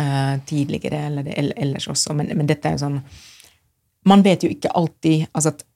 eh, 0.00 0.36
tidligere, 0.46 1.06
eller 1.06 1.32
ellers 1.54 1.88
også, 1.92 2.16
men, 2.18 2.32
men 2.34 2.50
dette 2.50 2.68
er 2.68 2.78
jo 2.78 2.86
sånn 2.86 3.02
Man 4.08 4.22
vet 4.24 4.46
jo 4.46 4.48
ikke 4.48 4.72
alltid 4.72 5.26
altså 5.36 5.52
at 5.52 5.66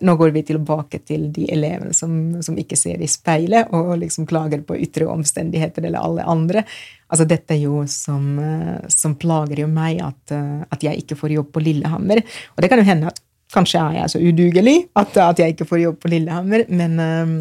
nå 0.00 0.14
går 0.16 0.32
vi 0.34 0.42
tilbake 0.42 0.98
til 1.06 1.28
de 1.32 1.46
elevene 1.52 1.94
som, 1.94 2.12
som 2.42 2.56
ikke 2.58 2.78
ser 2.78 3.02
i 3.02 3.08
speilet 3.08 3.70
og 3.76 3.92
liksom 4.00 4.26
klager 4.28 4.64
på 4.66 4.76
ytre 4.82 5.06
omstendigheter 5.10 5.86
eller 5.86 6.02
alle 6.02 6.26
andre. 6.26 6.64
Altså 7.10 7.26
Dette 7.28 7.54
er 7.54 7.62
jo 7.62 7.84
som, 7.90 8.26
eh, 8.42 8.88
som 8.90 9.14
plager 9.20 9.62
jo 9.62 9.68
meg, 9.70 10.02
at, 10.04 10.34
eh, 10.34 10.64
at 10.74 10.86
jeg 10.86 11.04
ikke 11.04 11.18
får 11.22 11.36
jobb 11.36 11.52
på 11.54 11.62
Lillehammer. 11.62 12.22
Og 12.56 12.62
det 12.62 12.70
kan 12.70 12.82
jo 12.82 12.88
hende 12.88 13.12
at 13.12 13.22
kanskje 13.54 13.82
er 13.82 13.96
jeg 14.00 14.12
så 14.12 14.22
udugelig 14.22 14.76
at, 14.98 15.16
at 15.22 15.40
jeg 15.42 15.54
ikke 15.54 15.66
får 15.70 15.82
jobb 15.84 16.02
på 16.02 16.10
Lillehammer, 16.12 16.66
men 16.68 17.00
eh, 17.06 17.36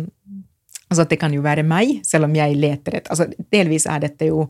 altså 0.89 1.05
at 1.05 1.09
det 1.09 1.19
kan 1.21 1.33
jo 1.33 1.41
være 1.45 1.63
meg, 1.63 1.99
selv 2.05 2.25
om 2.25 2.35
jeg 2.35 2.57
leter 2.57 2.99
etter 2.99 3.11
altså 3.13 3.29
Delvis 3.51 3.85
er 3.87 3.99
dette 3.99 4.29
jo 4.31 4.49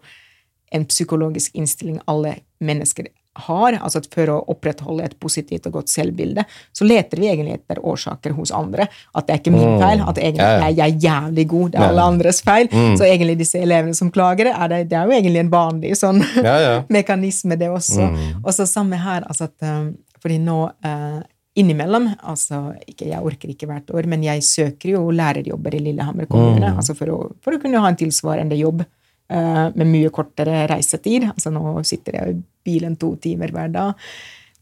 en 0.72 0.86
psykologisk 0.86 1.56
innstilling 1.57 1.99
alle 2.07 2.36
mennesker 2.61 3.07
har. 3.40 3.74
altså 3.82 4.02
at 4.03 4.07
For 4.14 4.30
å 4.30 4.38
opprettholde 4.52 5.06
et 5.06 5.16
positivt 5.20 5.66
og 5.70 5.80
godt 5.80 5.90
selvbilde, 5.90 6.44
så 6.76 6.86
leter 6.86 7.18
vi 7.22 7.30
egentlig 7.30 7.56
etter 7.60 7.80
årsaker 7.86 8.36
hos 8.38 8.52
andre. 8.52 8.88
At 9.16 9.28
det 9.28 9.34
er 9.34 9.40
ikke 9.41 9.53
min 9.56 9.70
Mm. 9.70 9.80
feil, 9.82 10.02
at 10.10 10.18
egentlig 10.18 10.45
jeg, 10.45 10.76
jeg 10.78 10.94
er 10.94 10.99
jævlig 11.07 11.48
god, 11.48 11.72
det 11.72 11.80
er 11.80 11.88
alle 11.88 12.02
andres 12.14 12.41
feil. 12.41 12.68
Mm. 12.72 12.98
Så 12.98 13.03
egentlig 13.07 13.38
disse 13.40 13.57
elevene 13.61 13.95
som 13.95 14.11
klager, 14.11 14.52
er 14.53 14.68
det, 14.68 14.90
det 14.90 14.98
er 14.98 15.06
jo 15.06 15.18
egentlig 15.18 15.40
en 15.40 15.52
vanlig 15.52 15.95
sånn 15.98 16.22
Ja, 16.36 16.56
ja. 16.60 16.84
mekanisme, 16.99 17.56
det 17.57 17.70
også. 17.70 18.10
Mm. 18.11 18.44
Og 18.44 18.53
så 18.53 18.68
samme 18.70 18.98
her, 18.98 19.24
altså 19.28 19.49
at 19.49 19.66
um, 19.66 19.95
Fordi 20.22 20.38
nå 20.44 20.64
uh, 20.86 21.22
innimellom 21.57 22.07
altså 22.30 22.73
ikke, 22.88 23.09
Jeg 23.09 23.26
orker 23.26 23.51
ikke 23.51 23.67
hvert 23.69 23.91
år, 23.95 24.07
men 24.11 24.23
jeg 24.23 24.45
søker 24.45 24.93
jo 24.93 25.03
lærerjobber 25.11 25.76
i 25.76 25.84
Lillehammer 25.89 26.30
kommune. 26.30 26.69
Mm. 26.69 26.77
altså 26.77 26.95
for 26.97 27.13
å, 27.13 27.19
for 27.43 27.55
å 27.55 27.61
kunne 27.61 27.81
ha 27.81 27.89
en 27.89 27.99
tilsvarende 27.99 28.57
jobb 28.59 28.84
uh, 28.84 29.67
med 29.73 29.85
mye 29.89 30.11
kortere 30.13 30.65
reisetid. 30.69 31.30
altså 31.31 31.53
Nå 31.53 31.80
sitter 31.88 32.19
jeg 32.19 32.35
i 32.35 32.41
bilen 32.69 32.97
to 32.99 33.15
timer 33.21 33.53
hver 33.55 33.73
dag 33.73 34.09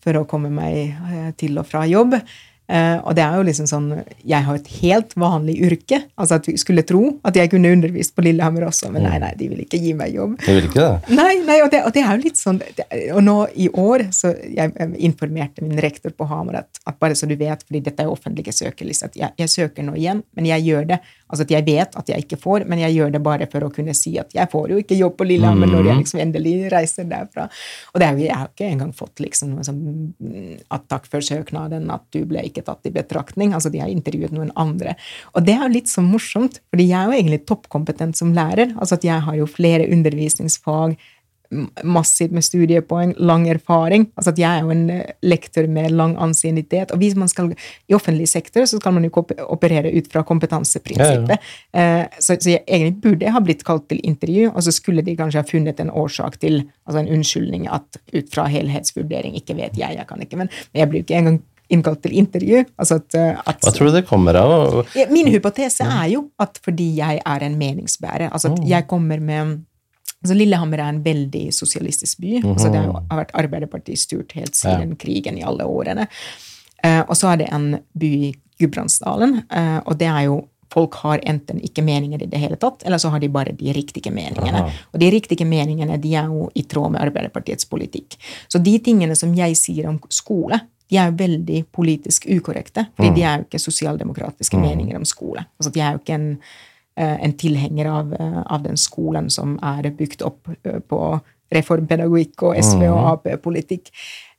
for 0.04 0.20
å 0.20 0.28
komme 0.30 0.52
meg 0.54 0.96
uh, 0.96 1.32
til 1.38 1.60
og 1.60 1.68
fra 1.68 1.84
jobb. 1.90 2.16
Eh, 2.68 2.98
og 3.00 3.16
det 3.16 3.24
er 3.24 3.38
jo 3.40 3.44
liksom 3.48 3.68
sånn 3.70 3.86
Jeg 4.28 4.44
har 4.44 4.58
et 4.58 4.66
helt 4.82 5.14
vanlig 5.16 5.54
yrke. 5.64 6.02
altså 6.20 6.36
at 6.36 6.48
Vi 6.50 6.58
skulle 6.60 6.84
tro 6.84 7.14
at 7.24 7.38
jeg 7.40 7.52
kunne 7.54 7.72
undervist 7.72 8.12
på 8.16 8.26
Lillehammer 8.26 8.66
også, 8.68 8.90
men 8.92 9.06
nei, 9.08 9.16
nei, 9.24 9.32
de 9.40 9.48
vil 9.54 9.62
ikke 9.64 9.80
gi 9.80 9.94
meg 9.96 10.16
jobb. 10.18 10.36
De 10.44 10.56
vil 10.58 10.68
ikke 10.68 10.84
det? 10.84 11.16
Nei, 11.16 11.38
nei 11.48 11.62
og, 11.64 11.72
det, 11.72 11.84
og 11.88 11.96
det 11.96 12.04
er 12.04 12.12
jo 12.18 12.26
litt 12.26 12.40
sånn 12.40 12.60
det, 12.60 12.88
Og 13.16 13.22
nå 13.24 13.38
i 13.56 13.70
år 13.72 14.10
så 14.16 14.34
jeg 14.44 14.74
informerte 15.00 15.64
min 15.64 15.80
rektor 15.80 16.12
på 16.12 16.28
Hamar 16.28 16.62
at, 16.64 16.82
at 16.84 17.00
bare 17.00 17.16
så 17.16 17.30
du 17.30 17.38
vet, 17.40 17.64
fordi 17.64 17.84
dette 17.88 18.04
er 18.04 18.12
offentlige 18.12 18.56
søkelister, 18.56 19.14
at 19.14 19.20
jeg, 19.20 19.36
jeg 19.40 19.54
søker 19.54 19.88
nå 19.88 19.96
igjen, 19.96 20.24
men 20.36 20.50
jeg 20.52 20.68
gjør 20.68 20.92
det 20.92 21.00
Altså 21.28 21.44
at 21.44 21.52
jeg 21.52 21.66
vet 21.68 21.98
at 22.00 22.10
jeg 22.12 22.24
ikke 22.24 22.40
får, 22.40 22.66
men 22.70 22.82
jeg 22.86 22.96
gjør 22.96 23.14
det 23.16 23.22
bare 23.24 23.48
for 23.52 23.68
å 23.68 23.72
kunne 23.74 23.96
si 23.98 24.14
at 24.20 24.32
jeg 24.36 24.48
får 24.52 24.72
jo 24.72 24.80
ikke 24.82 24.98
jobb 24.98 25.18
på 25.20 25.28
Lillehammer 25.28 25.70
når 25.72 25.90
jeg 25.90 26.02
liksom 26.02 26.22
endelig 26.24 26.54
reiser 26.72 27.10
derfra. 27.10 27.48
Og 27.94 28.00
det 28.00 28.08
er 28.08 28.16
jo, 28.16 28.26
jeg 28.28 28.40
har 28.40 28.52
ikke 28.54 28.70
engang 28.72 28.94
fått 28.96 29.24
liksom 29.24 29.52
noe 29.56 29.66
sånn 29.68 29.82
mm, 30.16 30.54
at 30.78 30.88
takk 30.92 31.10
for 31.12 31.26
søknaden, 31.26 31.90
at 31.94 32.06
du 32.16 32.22
ble 32.30 32.46
ikke 32.48 32.64
tatt 32.68 32.88
i 32.88 32.94
betraktning. 32.96 33.52
Altså 33.58 33.72
de 33.74 33.84
har 33.84 33.92
intervjuet 33.92 34.36
noen 34.36 34.54
andre. 34.60 34.96
Og 35.36 35.44
det 35.48 35.58
er 35.58 35.66
jo 35.66 35.76
litt 35.76 35.92
så 35.92 36.04
morsomt, 36.06 36.62
fordi 36.72 36.88
jeg 36.92 37.00
er 37.00 37.12
jo 37.12 37.20
egentlig 37.20 37.44
toppkompetent 37.50 38.20
som 38.20 38.34
lærer. 38.38 38.72
Altså 38.78 38.96
at 39.00 39.08
jeg 39.08 39.28
har 39.28 39.40
jo 39.40 39.50
flere 39.52 39.90
undervisningsfag, 39.92 40.96
massivt 41.84 42.34
med 42.36 42.46
studiepoeng, 42.46 43.14
lang 43.18 43.48
erfaring. 43.50 44.08
Altså 44.18 44.34
at 44.34 44.42
jeg 44.42 44.50
er 44.50 44.66
jo 44.66 44.74
en 44.74 44.90
eh, 44.94 45.16
lektor 45.24 45.68
med 45.72 45.92
lang 45.96 46.16
ansiennitet. 46.22 46.92
Og 46.92 47.02
hvis 47.02 47.16
man 47.20 47.32
skal 47.32 47.54
i 47.88 47.96
offentlig 47.96 48.28
sektor, 48.32 48.66
så 48.66 48.82
skal 48.82 48.96
man 48.98 49.08
jo 49.08 49.26
operere 49.48 49.92
ut 49.96 50.10
fra 50.12 50.24
kompetanseprinsippet. 50.28 51.52
Eh, 51.74 52.06
så, 52.20 52.36
så 52.36 52.56
jeg 52.56 52.64
egentlig 52.68 53.02
burde 53.04 53.28
jeg 53.28 53.36
ha 53.36 53.44
blitt 53.44 53.66
kalt 53.68 53.88
til 53.92 54.02
intervju, 54.04 54.52
og 54.54 54.64
så 54.64 54.74
skulle 54.76 55.06
de 55.06 55.18
kanskje 55.20 55.44
ha 55.44 55.48
funnet 55.48 55.80
en 55.84 55.94
årsak 55.94 56.40
til, 56.44 56.64
altså 56.88 57.04
en 57.04 57.14
unnskyldning 57.18 57.70
at 57.72 58.02
ut 58.14 58.34
fra 58.34 58.48
helhetsvurdering, 58.52 59.38
ikke 59.40 59.58
vet 59.58 59.78
jeg, 59.80 59.98
jeg 60.00 60.10
kan 60.10 60.24
ikke, 60.24 60.40
men, 60.40 60.52
men 60.74 60.84
jeg 60.84 60.92
blir 60.92 61.04
jo 61.04 61.08
ikke 61.08 61.22
engang 61.22 61.40
innkalt 61.74 62.04
til 62.06 62.16
intervju. 62.18 62.64
Altså 62.80 63.00
at, 63.02 63.16
eh, 63.18 63.40
at 63.52 63.64
Hva 63.64 63.74
tror 63.76 63.92
du 63.92 63.98
det 63.98 64.06
kommer 64.08 64.40
av? 64.40 64.84
ja, 64.96 65.08
Min 65.12 65.30
hypotese 65.32 65.88
er 65.88 66.12
jo 66.14 66.28
at 66.40 66.60
fordi 66.64 66.94
jeg 67.00 67.22
er 67.24 67.48
en 67.48 67.58
meningsbærer 67.60 68.30
altså 68.32 68.54
at 68.54 68.64
jeg 68.68 68.88
kommer 68.88 69.20
med 69.20 69.60
altså 70.24 70.38
Lillehammer 70.38 70.82
er 70.82 70.92
en 70.94 71.04
veldig 71.06 71.46
sosialistisk 71.56 72.22
by. 72.24 72.36
altså 72.44 72.72
Det 72.74 72.82
har, 72.82 72.92
jo, 72.92 73.06
vært 73.22 73.34
Arbeiderparti-styrt 73.44 74.36
helt 74.40 74.58
siden 74.58 74.96
krigen 75.00 75.40
i 75.40 75.46
alle 75.46 75.68
årene. 75.68 76.08
Eh, 76.84 77.02
og 77.04 77.16
så 77.18 77.34
er 77.34 77.42
det 77.42 77.50
en 77.54 77.72
by 77.98 78.14
i 78.30 78.36
Gudbrandsdalen, 78.58 79.42
eh, 79.54 79.80
og 79.86 79.98
det 80.00 80.08
er 80.10 80.28
jo 80.28 80.38
folk 80.74 80.98
har 81.02 81.22
enten 81.24 81.62
ikke 81.64 81.84
meninger 81.86 82.24
i 82.24 82.30
det 82.30 82.40
hele 82.42 82.58
tatt, 82.60 82.84
eller 82.86 83.00
så 83.02 83.10
har 83.14 83.22
de 83.24 83.30
bare 83.32 83.54
de 83.56 83.74
riktige 83.74 84.12
meningene. 84.14 84.66
Aha. 84.66 84.88
Og 84.94 85.00
de 85.00 85.12
riktige 85.14 85.48
meningene 85.48 85.98
de 86.02 86.14
er 86.20 86.28
jo 86.32 86.50
i 86.56 86.66
tråd 86.68 86.92
med 86.94 87.02
Arbeiderpartiets 87.06 87.70
politikk. 87.70 88.18
Så 88.52 88.60
de 88.64 88.76
tingene 88.84 89.16
som 89.16 89.34
jeg 89.38 89.56
sier 89.60 89.88
om 89.90 90.00
skole, 90.12 90.60
de 90.88 91.00
er 91.00 91.10
jo 91.10 91.18
veldig 91.20 91.62
politisk 91.76 92.28
ukorrekte. 92.32 92.88
fordi 92.96 93.16
de 93.16 93.24
er 93.24 93.40
jo 93.40 93.48
ikke 93.48 93.60
sosialdemokratiske 93.60 94.60
meninger 94.60 94.96
om 94.96 95.06
skole. 95.06 95.44
Altså, 95.60 95.72
de 95.72 95.84
er 95.84 95.96
jo 95.96 96.04
ikke 96.04 96.16
en, 96.16 96.30
en 97.24 97.34
tilhenger 97.34 97.86
av, 97.92 98.14
eh, 98.14 98.42
av 98.46 98.64
den 98.64 98.78
skolen 98.78 99.30
som 99.30 99.60
er 99.64 99.90
bygd 99.92 100.22
opp 100.26 100.48
eh, 100.66 100.80
på 100.80 101.02
reformpedagogikk 101.54 102.44
og 102.44 102.58
SV 102.60 102.82
og 102.92 103.06
Ap-politikk. 103.14 103.92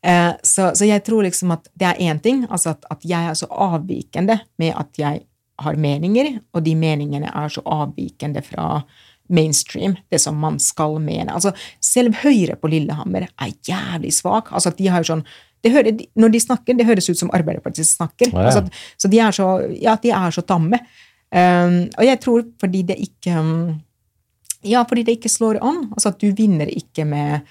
Eh, 0.04 0.32
Så, 0.42 0.70
så 0.76 0.86
jeg 0.86 1.02
tror 1.06 1.22
liksom 1.26 1.52
at 1.54 1.68
det 1.78 1.86
er 1.88 2.02
én 2.12 2.20
ting, 2.22 2.44
altså 2.50 2.70
at, 2.76 2.84
at 2.90 3.02
jeg 3.04 3.30
er 3.30 3.34
så 3.38 3.46
avvikende 3.50 4.40
med 4.58 4.74
at 4.76 4.98
jeg 5.00 5.22
har 5.58 5.74
meninger, 5.74 6.36
og 6.54 6.62
de 6.62 6.74
meningene 6.78 7.30
er 7.34 7.48
så 7.50 7.62
avvikende 7.66 8.42
fra 8.46 8.82
mainstream, 9.28 9.96
det 10.10 10.20
som 10.22 10.36
man 10.40 10.58
skal 10.62 10.98
mene. 11.02 11.32
Altså, 11.34 11.50
selv 11.84 12.14
Høyre 12.22 12.54
på 12.56 12.70
Lillehammer 12.70 13.26
er 13.28 13.50
jævlig 13.66 14.12
svak. 14.16 14.52
Altså, 14.56 14.70
de 14.78 14.86
har 14.88 15.02
jo 15.02 15.14
sånn 15.14 15.24
det 15.64 15.72
hører, 15.74 15.98
Når 16.14 16.30
de 16.30 16.38
snakker, 16.40 16.76
det 16.78 16.86
høres 16.86 17.08
ut 17.10 17.18
som 17.18 17.30
Arbeiderpartiet 17.34 17.84
snakker. 17.86 18.30
ja. 18.32 18.44
Altså, 18.46 18.58
at- 18.62 18.72
så 18.96 19.08
de 19.10 19.18
så, 19.34 19.46
ja, 19.82 19.96
de 19.96 20.10
er 20.10 20.30
så 20.30 20.42
tamme. 20.46 20.78
Um, 21.28 21.82
og 21.98 22.04
jeg 22.06 22.20
tror 22.24 22.44
fordi 22.60 22.86
det 22.88 22.94
ikke 23.04 23.34
um, 23.36 23.56
Ja, 24.64 24.80
fordi 24.88 25.04
det 25.06 25.18
ikke 25.18 25.30
slår 25.30 25.60
an. 25.62 25.84
Altså 25.92 26.10
at 26.10 26.22
du 26.22 26.32
vinner 26.34 26.70
ikke 26.72 27.04
med 27.06 27.44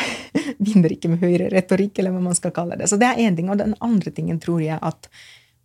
vinner 0.66 0.92
ikke 0.92 1.10
med 1.12 1.20
høyere 1.20 1.50
retorikk, 1.52 1.98
eller 1.98 2.14
hva 2.14 2.22
man 2.24 2.38
skal 2.38 2.54
kalle 2.56 2.78
det. 2.80 2.88
Så 2.90 2.98
det 3.00 3.10
er 3.10 3.20
én 3.22 3.36
ting. 3.36 3.50
Og 3.52 3.60
den 3.60 3.76
andre 3.84 4.10
tingen 4.14 4.40
tror 4.42 4.62
jeg 4.64 4.80
at 4.80 5.10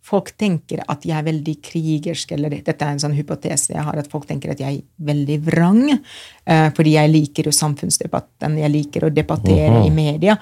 folk 0.06 0.30
tenker 0.38 0.84
at 0.86 1.02
jeg 1.06 1.16
er 1.18 1.26
veldig 1.26 1.56
krigersk, 1.66 2.36
eller 2.36 2.54
dette 2.54 2.76
er 2.76 2.94
en 2.94 3.02
sånn 3.02 3.16
hypotese 3.16 3.74
jeg 3.74 3.82
har, 3.82 3.98
at 3.98 4.10
folk 4.10 4.28
tenker 4.28 4.52
at 4.52 4.62
jeg 4.62 4.78
er 4.78 5.06
veldig 5.08 5.38
vrang, 5.48 5.82
uh, 5.90 6.68
fordi 6.76 6.94
jeg 6.94 7.10
liker 7.10 7.48
jo 7.48 7.54
samfunnsdebatten, 7.56 8.60
jeg 8.62 8.74
liker 8.74 9.08
å 9.08 9.12
debattere 9.14 9.82
i 9.82 9.90
media. 9.94 10.36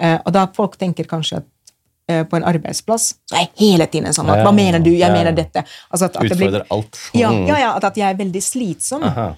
Uh, 0.00 0.16
og 0.22 0.32
da 0.36 0.46
folk 0.56 0.78
tenker 0.80 1.08
kanskje 1.10 1.42
at 1.42 1.50
på 2.30 2.38
en 2.38 2.44
arbeidsplass 2.50 3.04
så 3.30 3.36
er 3.36 3.44
jeg 3.44 3.50
hele 3.62 3.86
tiden 3.92 4.12
sånn 4.16 4.30
at 4.32 4.42
hva 4.46 4.52
mener 4.56 4.82
du, 4.84 4.90
jeg 4.90 5.12
mener 5.12 5.32
dette. 5.36 5.62
Altså 5.90 6.08
at, 6.10 6.16
at 6.16 6.28
det 6.28 6.36
blir- 6.38 6.50
Utfordrer 6.50 6.66
alt. 6.76 6.98
ja, 7.14 7.30
Mm. 7.30 7.46
ja, 7.48 7.58
ja, 7.64 7.70
at, 7.76 7.84
at 7.90 7.96
jeg 7.96 8.08
er 8.14 8.18
veldig 8.24 8.42
slitsom. 8.42 9.02
Aha. 9.10 9.28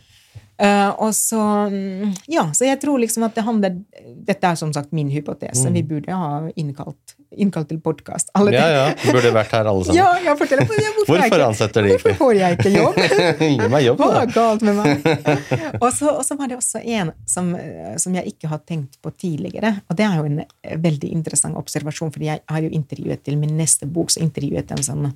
Eh, 0.61 0.89
og 1.01 1.15
så 1.17 1.41
mm, 1.73 2.11
Ja, 2.31 2.45
så 2.55 2.67
jeg 2.69 2.79
tror 2.83 3.01
liksom 3.01 3.25
at 3.27 3.35
det 3.35 3.43
handler 3.47 3.79
Dette 4.23 4.47
er 4.53 4.55
som 4.61 4.71
sagt 4.73 4.93
min 4.95 5.09
hypotese. 5.11 5.71
Vi 5.73 5.81
burde 5.83 6.13
ha 6.15 6.43
innkalt, 6.61 7.15
innkalt 7.35 7.71
til 7.73 7.81
podkast. 7.83 8.29
Ja, 8.37 8.45
Ja, 8.53 8.67
ja. 8.93 9.13
Burde 9.13 9.33
vært 9.35 9.55
her 9.57 9.67
alle 9.71 9.87
sammen. 9.89 9.97
Ja, 10.03 10.11
ja, 10.23 10.35
fortell. 10.39 10.61
Hvorfor, 10.63 11.07
Hvorfor 11.09 11.25
ikke- 11.25 11.47
ansetter 11.49 11.83
de 11.89 11.95
Hvorfor 11.97 12.15
får 12.21 12.35
jeg 12.39 12.59
ikke 12.59 12.73
jobb? 12.77 13.01
Gi 13.41 13.69
meg 13.73 13.87
jobb, 13.87 13.99
Hva 14.05 14.11
da. 14.13 14.21
er 14.23 14.35
galt 14.37 14.63
med 14.69 14.79
meg? 14.79 15.09
Og 15.83 15.89
så, 15.97 16.13
og 16.13 16.23
så 16.29 16.37
var 16.39 16.53
det 16.53 16.59
også 16.61 16.83
en 16.85 17.13
som, 17.27 17.55
eh, 17.59 17.97
som 17.99 18.15
jeg 18.21 18.35
ikke 18.37 18.53
har 18.53 18.61
tenkt 18.69 19.01
på 19.03 19.11
tidligere. 19.19 19.73
Og 19.89 19.97
det 19.99 20.05
er 20.07 20.21
jo 20.21 20.29
en 20.29 20.43
eh, 20.45 20.77
veldig 20.79 21.11
interessant 21.17 21.57
observasjon, 21.59 22.13
fordi 22.15 22.29
jeg 22.29 22.45
har 22.53 22.63
jo 22.63 22.71
intervjuet 22.77 23.25
til 23.25 23.41
min 23.41 23.57
neste 23.59 23.89
bok, 23.89 24.13
så 24.13 24.23
intervjuet 24.23 24.71
en 24.77 24.85
sånn 24.85 25.09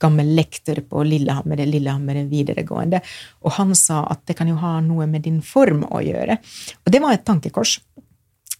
gammel 0.00 0.34
lektor 0.36 0.80
på 0.88 1.04
Lillehammer, 1.06 1.62
Lillehammer 1.68 2.22
videregående, 2.30 3.02
og 3.44 3.56
han 3.58 3.74
sa 3.78 4.02
at 4.10 4.24
det 4.28 4.38
kan 4.38 4.48
jo 4.50 4.58
ha 4.62 4.78
noe 4.84 5.06
med 5.10 5.26
din 5.28 5.40
form 5.44 5.84
å 5.90 6.02
gjøre. 6.04 6.40
Og 6.84 6.92
det 6.92 7.02
var 7.04 7.16
et 7.16 7.26
tankekors. 7.28 7.78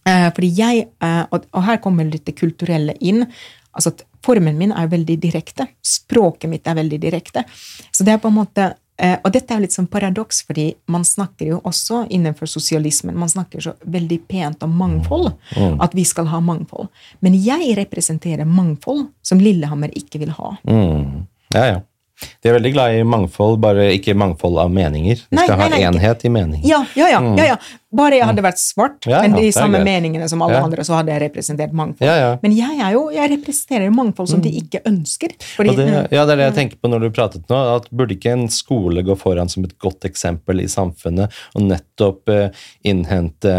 Eh, 0.07 0.27
fordi 0.33 0.51
jeg, 0.57 0.85
eh, 1.03 1.23
og, 1.29 1.45
her 1.65 1.81
kommer 1.81 2.07
litt 2.09 2.25
det 2.25 2.37
kulturelle 2.39 2.95
inn, 2.99 3.25
altså 3.71 3.93
at 3.93 4.05
formen 4.25 4.57
min 4.57 4.73
er 4.73 4.89
veldig 4.89 5.17
direkte. 5.21 5.67
Språket 5.85 6.49
mitt 6.49 6.67
er 6.67 6.79
veldig 6.79 7.01
direkte. 7.01 7.43
Så 7.91 8.05
det 8.05 8.15
er 8.15 8.21
på 8.21 8.31
en 8.31 8.39
måte 8.41 8.73
eh, 8.97 9.17
Og 9.23 9.31
dette 9.33 9.53
er 9.53 9.61
litt 9.63 9.73
sånn 9.73 9.89
paradoks, 9.89 10.43
fordi 10.45 10.67
man 10.93 11.05
snakker 11.05 11.53
jo 11.53 11.61
også 11.65 12.03
innenfor 12.13 12.49
sosialismen 12.49 13.17
man 13.17 13.29
snakker 13.29 13.63
så 13.63 13.73
veldig 13.81 14.19
pent 14.29 14.63
om 14.65 14.75
mangfold. 14.77 15.31
At 15.81 15.95
vi 15.97 16.05
skal 16.05 16.29
ha 16.29 16.41
mangfold. 16.41 16.89
Men 17.19 17.37
jeg 17.37 17.77
representerer 17.77 18.45
mangfold 18.45 19.07
som 19.25 19.41
Lillehammer 19.41 19.93
ikke 19.97 20.21
vil 20.21 20.33
ha. 20.37 20.55
Mm. 20.69 21.25
Ja, 21.53 21.65
ja. 21.65 21.79
De 22.43 22.49
er 22.49 22.53
veldig 22.53 22.71
glad 22.75 22.93
i 22.99 23.03
mangfold, 23.03 23.55
bare 23.63 23.87
ikke 23.95 24.13
mangfold 24.13 24.59
av 24.61 24.69
meninger. 24.69 25.15
De 25.29 25.35
Nei, 25.39 25.45
skal 25.47 25.57
nei, 25.57 25.63
ha 25.63 25.69
nei, 25.69 25.79
ikke- 25.81 25.93
enhet 25.95 26.25
i 26.25 26.29
mening. 26.29 26.61
Ja, 26.69 26.83
ja, 26.95 27.07
ja. 27.09 27.21
ja, 27.39 27.45
ja. 27.45 27.55
Bare 27.91 28.15
jeg 28.15 28.23
hadde 28.23 28.43
vært 28.45 28.59
svart, 28.61 29.03
Ja, 29.09 29.19
men 29.25 29.33
de 29.35 29.49
samme 29.51 29.81
meningene 29.83 30.27
som 30.31 30.39
alle 30.45 30.61
andre, 30.63 30.83
så 30.87 30.95
hadde 30.95 31.11
jeg 31.11 31.25
representert 31.25 31.73
mangfold. 31.75 32.39
Men 32.39 32.53
jeg 32.55 32.77
er 32.79 32.93
jo, 32.95 33.01
jeg 33.11 33.31
representerer 33.33 33.91
mangfold 33.91 34.29
som 34.31 34.43
de 34.43 34.51
ikke 34.61 34.79
ønsker. 34.87 35.33
Fordi, 35.57 35.73
det, 35.75 35.87
ja, 36.13 36.23
det 36.23 36.37
er 36.37 36.39
det 36.39 36.45
jeg 36.45 36.55
tenker 36.55 36.79
på 36.79 36.91
når 36.91 37.03
du 37.03 37.09
pratet 37.17 37.51
nå, 37.51 37.59
at 37.75 37.89
burde 37.91 38.15
ikke 38.15 38.31
en 38.37 38.45
skole 38.53 39.03
gå 39.03 39.17
foran 39.19 39.51
som 39.51 39.67
et 39.67 39.75
godt 39.83 40.07
eksempel 40.07 40.63
i 40.63 40.69
samfunnet 40.71 41.35
og 41.57 41.65
nettopp 41.67 42.31
eh, 42.31 42.63
innhente 42.87 43.51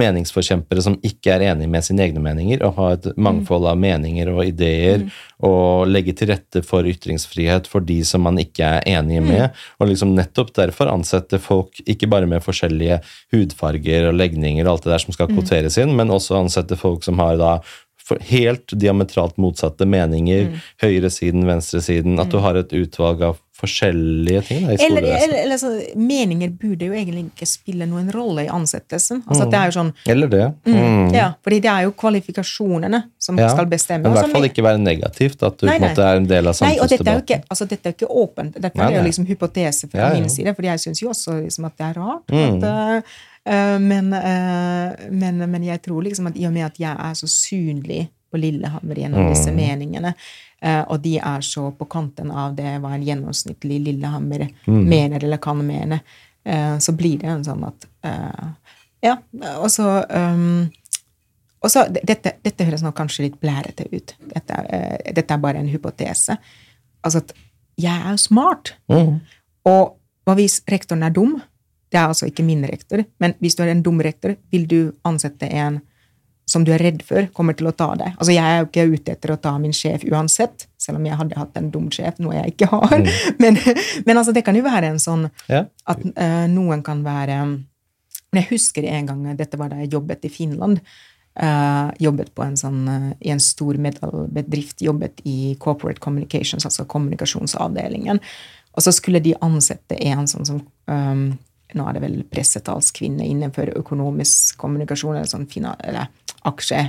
meningsforkjempere 0.00 0.86
som 0.86 0.96
ikke 1.04 1.36
er 1.36 1.44
enig 1.52 1.68
med 1.68 1.84
sine 1.84 2.06
egne 2.06 2.22
meninger, 2.24 2.64
og 2.64 2.80
ha 2.80 2.88
et 2.96 3.10
mangfold 3.20 3.68
av 3.68 3.76
meninger 3.80 4.32
og 4.32 4.40
ideer, 4.46 5.04
og 5.44 5.84
legge 5.88 6.16
til 6.16 6.32
rette 6.32 6.64
for 6.64 6.88
ytringsfrihet 6.88 7.68
for 7.68 7.84
de 7.84 8.00
som 8.08 8.24
man 8.24 8.40
ikke 8.40 8.72
er 8.80 8.88
enig 8.88 9.20
med, 9.24 9.56
og 9.76 9.92
liksom 9.92 10.16
nettopp 10.16 10.54
derfor 10.56 10.88
ansette 10.92 11.40
folk 11.40 11.80
ikke 11.84 12.08
bare 12.10 12.28
med 12.30 12.44
forskjellige 12.44 13.02
hudfarger 13.34 13.49
og 13.58 14.16
legninger 14.16 14.66
og 14.66 14.72
alt 14.72 14.84
det 14.84 14.92
der 14.94 15.04
som 15.04 15.16
skal 15.16 15.30
kvoteres 15.30 15.78
inn, 15.80 15.96
men 15.96 16.10
også 16.10 16.38
ansette 16.40 16.76
folk 16.76 17.04
som 17.04 17.18
har 17.18 17.38
da 17.40 17.60
helt 18.26 18.72
diametralt 18.72 19.36
motsatte 19.36 19.86
meninger. 19.86 20.50
Mm. 20.50 20.66
Høyresiden, 20.82 21.46
venstresiden. 21.46 22.18
At 22.20 22.32
du 22.32 22.40
har 22.42 22.58
et 22.58 22.72
utvalg 22.74 23.22
av 23.22 23.38
forskjellige 23.60 24.40
ting 24.48 24.62
da, 24.64 24.72
i 24.72 24.86
eller, 24.86 25.04
eller, 25.04 25.34
eller 25.42 25.58
så, 25.60 25.70
meninger 25.98 26.48
burde 26.62 26.86
jo 26.88 26.94
egentlig 26.96 27.26
ikke 27.26 27.48
spille 27.48 27.84
noen 27.88 28.08
rolle 28.14 28.46
i 28.46 28.48
ansettelsen. 28.48 29.20
Altså, 29.26 29.44
mm. 29.44 29.50
det 29.52 29.58
er 29.58 29.68
jo 29.68 29.74
sånn, 29.76 29.90
Eller 30.14 30.30
det. 30.32 30.46
Mm. 30.64 31.10
ja, 31.12 31.26
fordi 31.44 31.58
det 31.66 31.72
er 31.72 31.84
jo 31.84 31.94
kvalifikasjonene 32.00 33.02
som 33.20 33.40
Ja, 33.40 33.50
skal 33.52 33.68
bestemme. 33.70 34.06
Men 34.06 34.16
i 34.16 34.20
hvert 34.22 34.36
fall 34.38 34.48
ikke 34.48 34.64
være 34.64 34.80
negativt, 34.80 35.44
at 35.44 35.60
du 35.60 35.68
Nei, 35.68 35.76
nei. 35.82 35.92
er 35.92 36.22
en 36.22 36.30
del 36.30 36.48
av 36.48 36.62
Nei, 36.64 36.74
og 36.80 36.88
dette 36.88 37.04
er 37.04 37.18
jo 37.18 37.24
ikke, 37.26 37.42
altså, 37.52 37.68
dette 37.68 37.92
er 37.92 37.98
ikke 37.98 38.08
åpent. 38.08 38.56
Dette 38.56 38.80
Nei, 38.80 38.88
er 38.88 39.00
jo 39.00 39.08
liksom 39.10 39.28
hypotese 39.28 39.90
fra 39.92 40.06
Ja, 40.06 40.12
min 40.16 40.32
side, 40.32 40.56
fordi 40.56 40.72
jeg 40.72 40.84
syns 40.86 41.04
jo 41.04 41.12
også 41.12 41.42
liksom, 41.42 41.68
at 41.68 41.76
det 41.76 41.90
er 41.90 42.00
rart. 42.00 42.32
Mm. 42.32 42.46
At, 42.48 42.70
eh, 42.70 43.18
men, 43.80 44.12
eh, 44.12 45.08
men, 45.10 45.38
men 45.50 45.62
jeg 45.64 45.82
tror 45.82 46.02
liksom 46.04 46.26
at 46.28 46.36
i 46.36 46.46
og 46.46 46.52
med 46.52 46.66
at 46.66 46.78
jeg 46.80 46.92
er 46.96 47.14
så 47.18 47.26
synlig 47.30 48.08
på 48.30 48.38
Lillehammer 48.38 48.94
gjennom 49.00 49.24
Mm. 49.24 49.30
disse 49.32 49.50
meningene, 49.52 50.14
eh, 50.62 50.82
og 50.88 51.00
de 51.02 51.16
er 51.18 51.40
så 51.42 51.70
på 51.74 51.88
kanten 51.90 52.30
av 52.30 52.54
det 52.54 52.76
hva 52.80 52.92
en 52.94 53.02
gjennomsnittlig 53.06 53.80
Lillehammer 53.84 54.48
Mm. 54.66 54.84
mener 54.88 55.24
eller 55.24 55.38
kan 55.38 55.56
mene, 55.66 56.00
eh, 56.44 56.76
så 56.78 56.92
blir 56.96 57.18
det 57.18 57.28
en 57.28 57.44
sånn 57.44 57.66
at 57.66 57.86
eh, 58.04 58.48
Ja, 59.02 59.16
og 59.56 59.70
så 59.70 60.04
og 61.62 61.68
så, 61.70 61.84
dette, 61.92 62.32
dette 62.42 62.64
høres 62.64 62.82
nok 62.82 62.94
kanskje 62.96 63.26
litt 63.26 63.40
blærete 63.40 63.84
ut. 63.92 64.14
Dette, 64.32 64.54
eh, 64.72 65.12
dette 65.12 65.34
er 65.34 65.38
bare 65.42 65.58
en 65.60 65.68
hypotese. 65.68 66.36
Altså 67.04 67.18
at 67.18 67.32
jeg 67.80 67.92
er 68.00 68.10
jo 68.14 68.16
smart. 68.16 68.74
Mm. 68.88 69.20
Og 69.68 69.96
hva 70.26 70.34
hvis 70.38 70.60
rektoren 70.70 71.02
er 71.04 71.10
dum? 71.10 71.42
Det 71.90 71.98
er 71.98 72.06
altså 72.06 72.28
ikke 72.30 72.46
min 72.46 72.62
rektor, 72.68 73.02
men 73.18 73.34
hvis 73.42 73.56
du 73.58 73.64
er 73.64 73.72
en 73.72 73.82
dum 73.82 74.00
rektor, 74.02 74.36
vil 74.52 74.66
du 74.70 74.80
ansette 75.04 75.48
en 75.50 75.80
som 76.50 76.64
du 76.66 76.72
er 76.74 76.82
redd 76.82 77.02
for 77.06 77.28
kommer 77.34 77.54
til 77.54 77.68
å 77.70 77.74
ta 77.76 77.92
deg. 77.98 78.14
Altså 78.16 78.34
Jeg 78.34 78.42
er 78.42 78.56
jo 78.58 78.66
ikke 78.66 78.86
ute 78.90 79.14
etter 79.14 79.32
å 79.34 79.38
ta 79.38 79.52
min 79.62 79.74
sjef 79.76 80.02
uansett, 80.10 80.66
selv 80.80 80.98
om 80.98 81.06
jeg 81.06 81.18
hadde 81.20 81.38
hatt 81.38 81.58
en 81.60 81.68
dum 81.70 81.86
sjef, 81.94 82.18
noe 82.22 82.34
jeg 82.40 82.54
ikke 82.56 82.70
har. 82.72 82.96
Men, 83.42 83.58
men 84.06 84.18
altså 84.18 84.34
det 84.34 84.42
kan 84.46 84.56
jo 84.58 84.64
være 84.66 84.90
en 84.90 84.98
sånn 85.02 85.28
Ja. 85.50 85.64
at 85.90 86.00
uh, 86.02 86.46
noen 86.50 86.82
kan 86.86 87.04
være 87.06 87.38
jeg 88.30 88.46
husker 88.50 88.86
en 88.86 89.08
gang, 89.08 89.22
dette 89.38 89.58
var 89.58 89.72
da 89.72 89.80
jeg 89.80 89.92
jobbet 89.96 90.26
i 90.26 90.30
Finland. 90.30 90.82
Uh, 91.40 91.90
jobbet 92.02 92.32
på 92.34 92.44
en 92.44 92.56
sånn, 92.58 92.80
uh, 92.86 93.10
i 93.22 93.32
en 93.32 93.42
stor 93.42 93.78
bedrift, 94.30 94.82
jobbet 94.82 95.22
i 95.26 95.54
Corporate 95.62 96.02
Communications, 96.02 96.66
altså 96.66 96.86
kommunikasjonsavdelingen. 96.90 98.20
Og 98.74 98.84
så 98.86 98.92
skulle 98.94 99.22
de 99.22 99.34
ansette 99.42 99.98
en 100.10 100.28
sånn 100.30 100.46
som 100.46 100.60
um, 100.90 101.30
Nå 101.78 101.86
er 101.86 101.96
det 101.96 102.04
vel 102.04 102.20
pressetalskvinne 102.30 103.26
innenfor 103.26 103.72
økonomisk 103.78 104.58
kommunikasjon, 104.60 105.16
eller 105.16 105.30
sånn 105.30 105.48
fina, 105.50 105.76
eller 105.84 106.10
aksje 106.48 106.80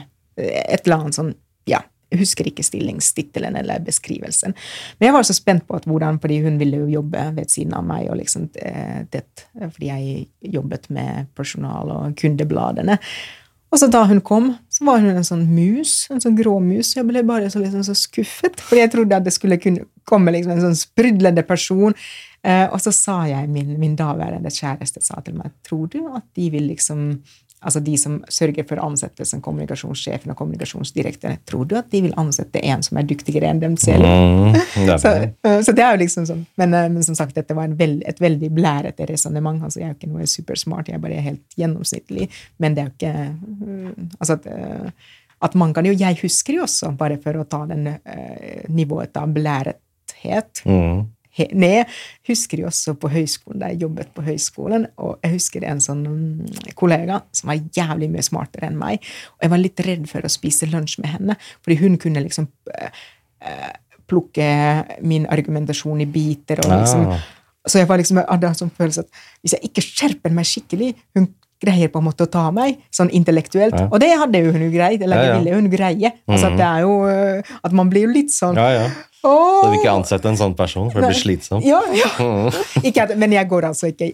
Et 0.41 0.85
eller 0.85 0.95
annet 0.95 1.17
sånn 1.17 1.33
Ja, 1.69 1.81
jeg 2.11 2.21
husker 2.25 2.47
ikke 2.47 2.63
stillingstittelen 2.65 3.55
eller 3.55 3.83
beskrivelsen. 3.85 4.55
Men 4.99 5.07
jeg 5.07 5.15
var 5.15 5.27
så 5.27 5.35
spent 5.35 5.63
på 5.67 5.77
at 5.77 5.85
hvordan, 5.87 6.19
fordi 6.23 6.41
hun 6.43 6.57
ville 6.59 6.81
jo 6.83 6.97
jobbe 6.97 7.27
ved 7.37 7.51
siden 7.51 7.75
av 7.77 7.85
meg, 7.87 8.09
og 8.11 8.19
liksom 8.19 8.49
eh, 8.59 9.03
det, 9.13 9.23
fordi 9.61 9.91
jeg 9.91 10.55
jobbet 10.57 10.89
med 10.91 11.29
personal 11.37 11.93
og 11.93 12.17
kundebladene. 12.19 12.97
Og 13.71 13.79
så 13.79 13.87
da 13.87 14.03
hun 14.09 14.19
kom, 14.27 14.49
så 14.67 14.83
var 14.89 14.99
hun 14.99 15.15
en 15.15 15.27
sånn 15.27 15.45
mus, 15.47 16.09
en 16.11 16.19
sånn 16.19 16.35
grå 16.35 16.57
mus. 16.59 16.91
Jeg 16.97 17.07
ble 17.07 17.23
bare 17.23 17.47
så, 17.51 17.61
liksom, 17.63 17.85
så 17.87 17.95
skuffet, 17.95 18.59
fordi 18.59 18.83
jeg 18.83 18.91
trodde 18.97 19.21
at 19.21 19.27
det 19.27 19.35
skulle 19.37 19.61
kunne 19.63 19.87
komme 20.07 20.33
liksom, 20.35 20.55
en 20.55 20.65
sånn 20.69 20.79
sprudlende 20.79 21.43
person. 21.47 21.95
Eh, 22.41 22.65
og 22.71 22.81
så 22.81 22.93
sa 22.95 23.21
jeg, 23.29 23.49
min, 23.53 23.75
min 23.79 23.95
daværende 23.99 24.51
kjæreste 24.53 25.03
sa 25.05 25.21
til 25.25 25.37
meg, 25.37 25.53
tror 25.67 25.87
du 25.93 26.01
at 26.09 26.25
de 26.37 26.49
vil 26.53 26.69
liksom 26.71 27.19
altså 27.61 27.81
de 27.83 27.93
som 27.99 28.17
sørger 28.31 28.65
for 28.67 28.81
ansettelsen, 28.81 29.41
kommunikasjonssjefen 29.45 30.33
og 30.33 30.37
kommunikasjonsdirektøren, 30.39 31.41
tror 31.47 31.67
du 31.69 31.75
at 31.77 31.91
de 31.93 32.03
vil 32.07 32.15
ansette 32.19 32.61
en 32.65 32.81
som 32.85 32.97
er 32.97 33.07
dyktigere 33.09 33.51
enn 33.51 33.61
dem 33.61 33.77
selv? 33.79 34.07
Mm, 34.07 34.57
det 34.87 34.97
Så, 35.03 35.13
eh, 35.45 35.59
så 35.65 35.75
det 35.77 35.85
er 35.85 35.95
jo 35.95 36.01
liksom 36.01 36.27
sånn. 36.29 36.43
Men, 36.61 36.73
eh, 36.77 36.89
men 36.93 37.05
som 37.05 37.17
sagt, 37.17 37.37
dette 37.37 37.55
var 37.57 37.69
en 37.69 37.77
veld, 37.77 38.01
et 38.09 38.21
veldig 38.21 38.49
blærete 38.57 39.05
resonnement. 39.09 39.61
Altså, 39.61 39.81
jeg 39.81 39.89
er 39.89 39.93
jo 39.93 39.99
ikke 39.99 40.11
noe 40.15 40.29
supersmart, 40.29 40.89
jeg 40.89 40.97
er 40.97 41.05
bare 41.05 41.21
helt 41.21 41.57
gjennomsnittlig. 41.59 42.29
Men 42.61 42.77
det 42.77 42.83
er 42.83 42.89
jo 42.89 42.95
ikke 42.97 43.15
eh, 43.21 44.07
Altså 44.17 44.39
at, 44.39 44.47
eh, 44.49 45.11
at 45.41 45.55
man 45.57 45.73
kan 45.73 45.85
jo 45.85 45.93
Jeg 45.97 46.19
husker 46.21 46.57
jo 46.57 46.65
også, 46.65 46.91
bare 46.97 47.17
for 47.21 47.37
å 47.37 47.45
ta 47.49 47.63
den 47.69 47.87
uh, 47.89 48.61
nivået 48.69 49.17
av 49.17 49.29
blærethet 50.21 50.61
Mm. 50.65 51.07
ned, 51.53 51.85
husker 52.27 52.57
jeg 52.57 52.65
også 52.67 52.93
på 52.99 53.07
høyskolen, 53.09 53.59
da 53.59 53.67
jeg 53.67 53.81
jobbet 53.81 54.09
på 54.13 54.21
høyskolen, 54.21 54.85
og 54.97 55.19
jeg 55.23 55.31
husker 55.31 55.63
en 55.63 55.79
sånn 55.79 56.03
mm, 56.05 56.73
kollega 56.75 57.21
som 57.31 57.47
var 57.47 57.61
jævlig 57.73 58.09
mye 58.11 58.21
smartere 58.21 58.67
enn 58.67 58.77
meg, 58.77 58.99
og 59.37 59.41
jeg 59.41 59.49
var 59.49 59.57
litt 59.57 59.79
redd 59.79 60.09
for 60.09 60.21
å 60.21 60.29
spise 60.29 60.67
lunsj 60.67 60.99
med 60.99 61.09
henne, 61.09 61.37
fordi 61.63 61.79
hun 61.79 61.97
kunne 61.97 62.21
liksom 62.25 62.49
eh, 62.77 63.71
plukke 64.07 64.49
min 65.01 65.25
argumentasjon 65.31 66.01
i 66.01 66.05
biter, 66.05 66.59
og 66.65 66.81
liksom, 66.81 67.07
Ah. 67.07 67.19
så 67.65 67.79
jeg 67.79 67.87
var 67.87 67.97
liksom, 67.97 68.17
jeg 68.17 68.25
hadde 68.29 68.47
en 68.47 68.55
sånn 68.55 68.71
følelse 68.77 68.99
at 68.99 69.07
hvis 69.41 69.53
jeg 69.53 69.63
ikke 69.71 69.81
skjerper 69.87 70.31
meg 70.35 70.45
skikkelig, 70.45 70.95
hun 71.15 71.33
greier 71.61 71.91
på 71.93 72.01
en 72.01 72.07
måte 72.09 72.25
å 72.25 72.31
ta 72.31 72.47
meg, 72.51 72.79
sånn 72.91 73.11
intellektuelt, 73.13 73.75
Ja. 73.77 73.87
og 73.91 73.99
det 74.01 74.09
hadde 74.17 74.41
jo 74.43 74.51
hun 74.51 74.65
jo 74.65 74.71
greit, 74.73 75.01
eller 75.01 75.21
det 75.21 75.37
ville 75.37 75.55
hun 75.59 75.69
greie, 75.69 76.11
altså 76.27 76.51
at 76.51 76.57
det 76.57 76.67
er 76.67 76.81
jo, 76.87 76.97
eh, 77.07 77.55
at 77.63 77.71
man 77.77 77.89
blir 77.89 78.07
jo 78.07 78.13
litt 78.15 78.33
sånn, 78.33 78.55
Ja, 78.57 78.69
ja. 78.73 78.87
åh, 79.23 79.61
Så 79.61 79.67
du 79.67 79.71
vil 79.75 79.79
ikke 79.83 79.93
ansette 79.93 80.25
en 80.31 80.37
sånn 80.39 80.55
person, 80.57 80.89
for 80.89 81.01
det 81.01 81.11
blir 81.11 81.19
slitsomt. 81.21 81.63
ja, 81.63 81.79
ja. 81.93 82.09
Ikke 82.83 83.03
at, 83.05 83.13
men 83.21 83.31
jeg 83.37 83.47
går 83.47 83.67
altså 83.69 83.91
ikke 83.91 84.09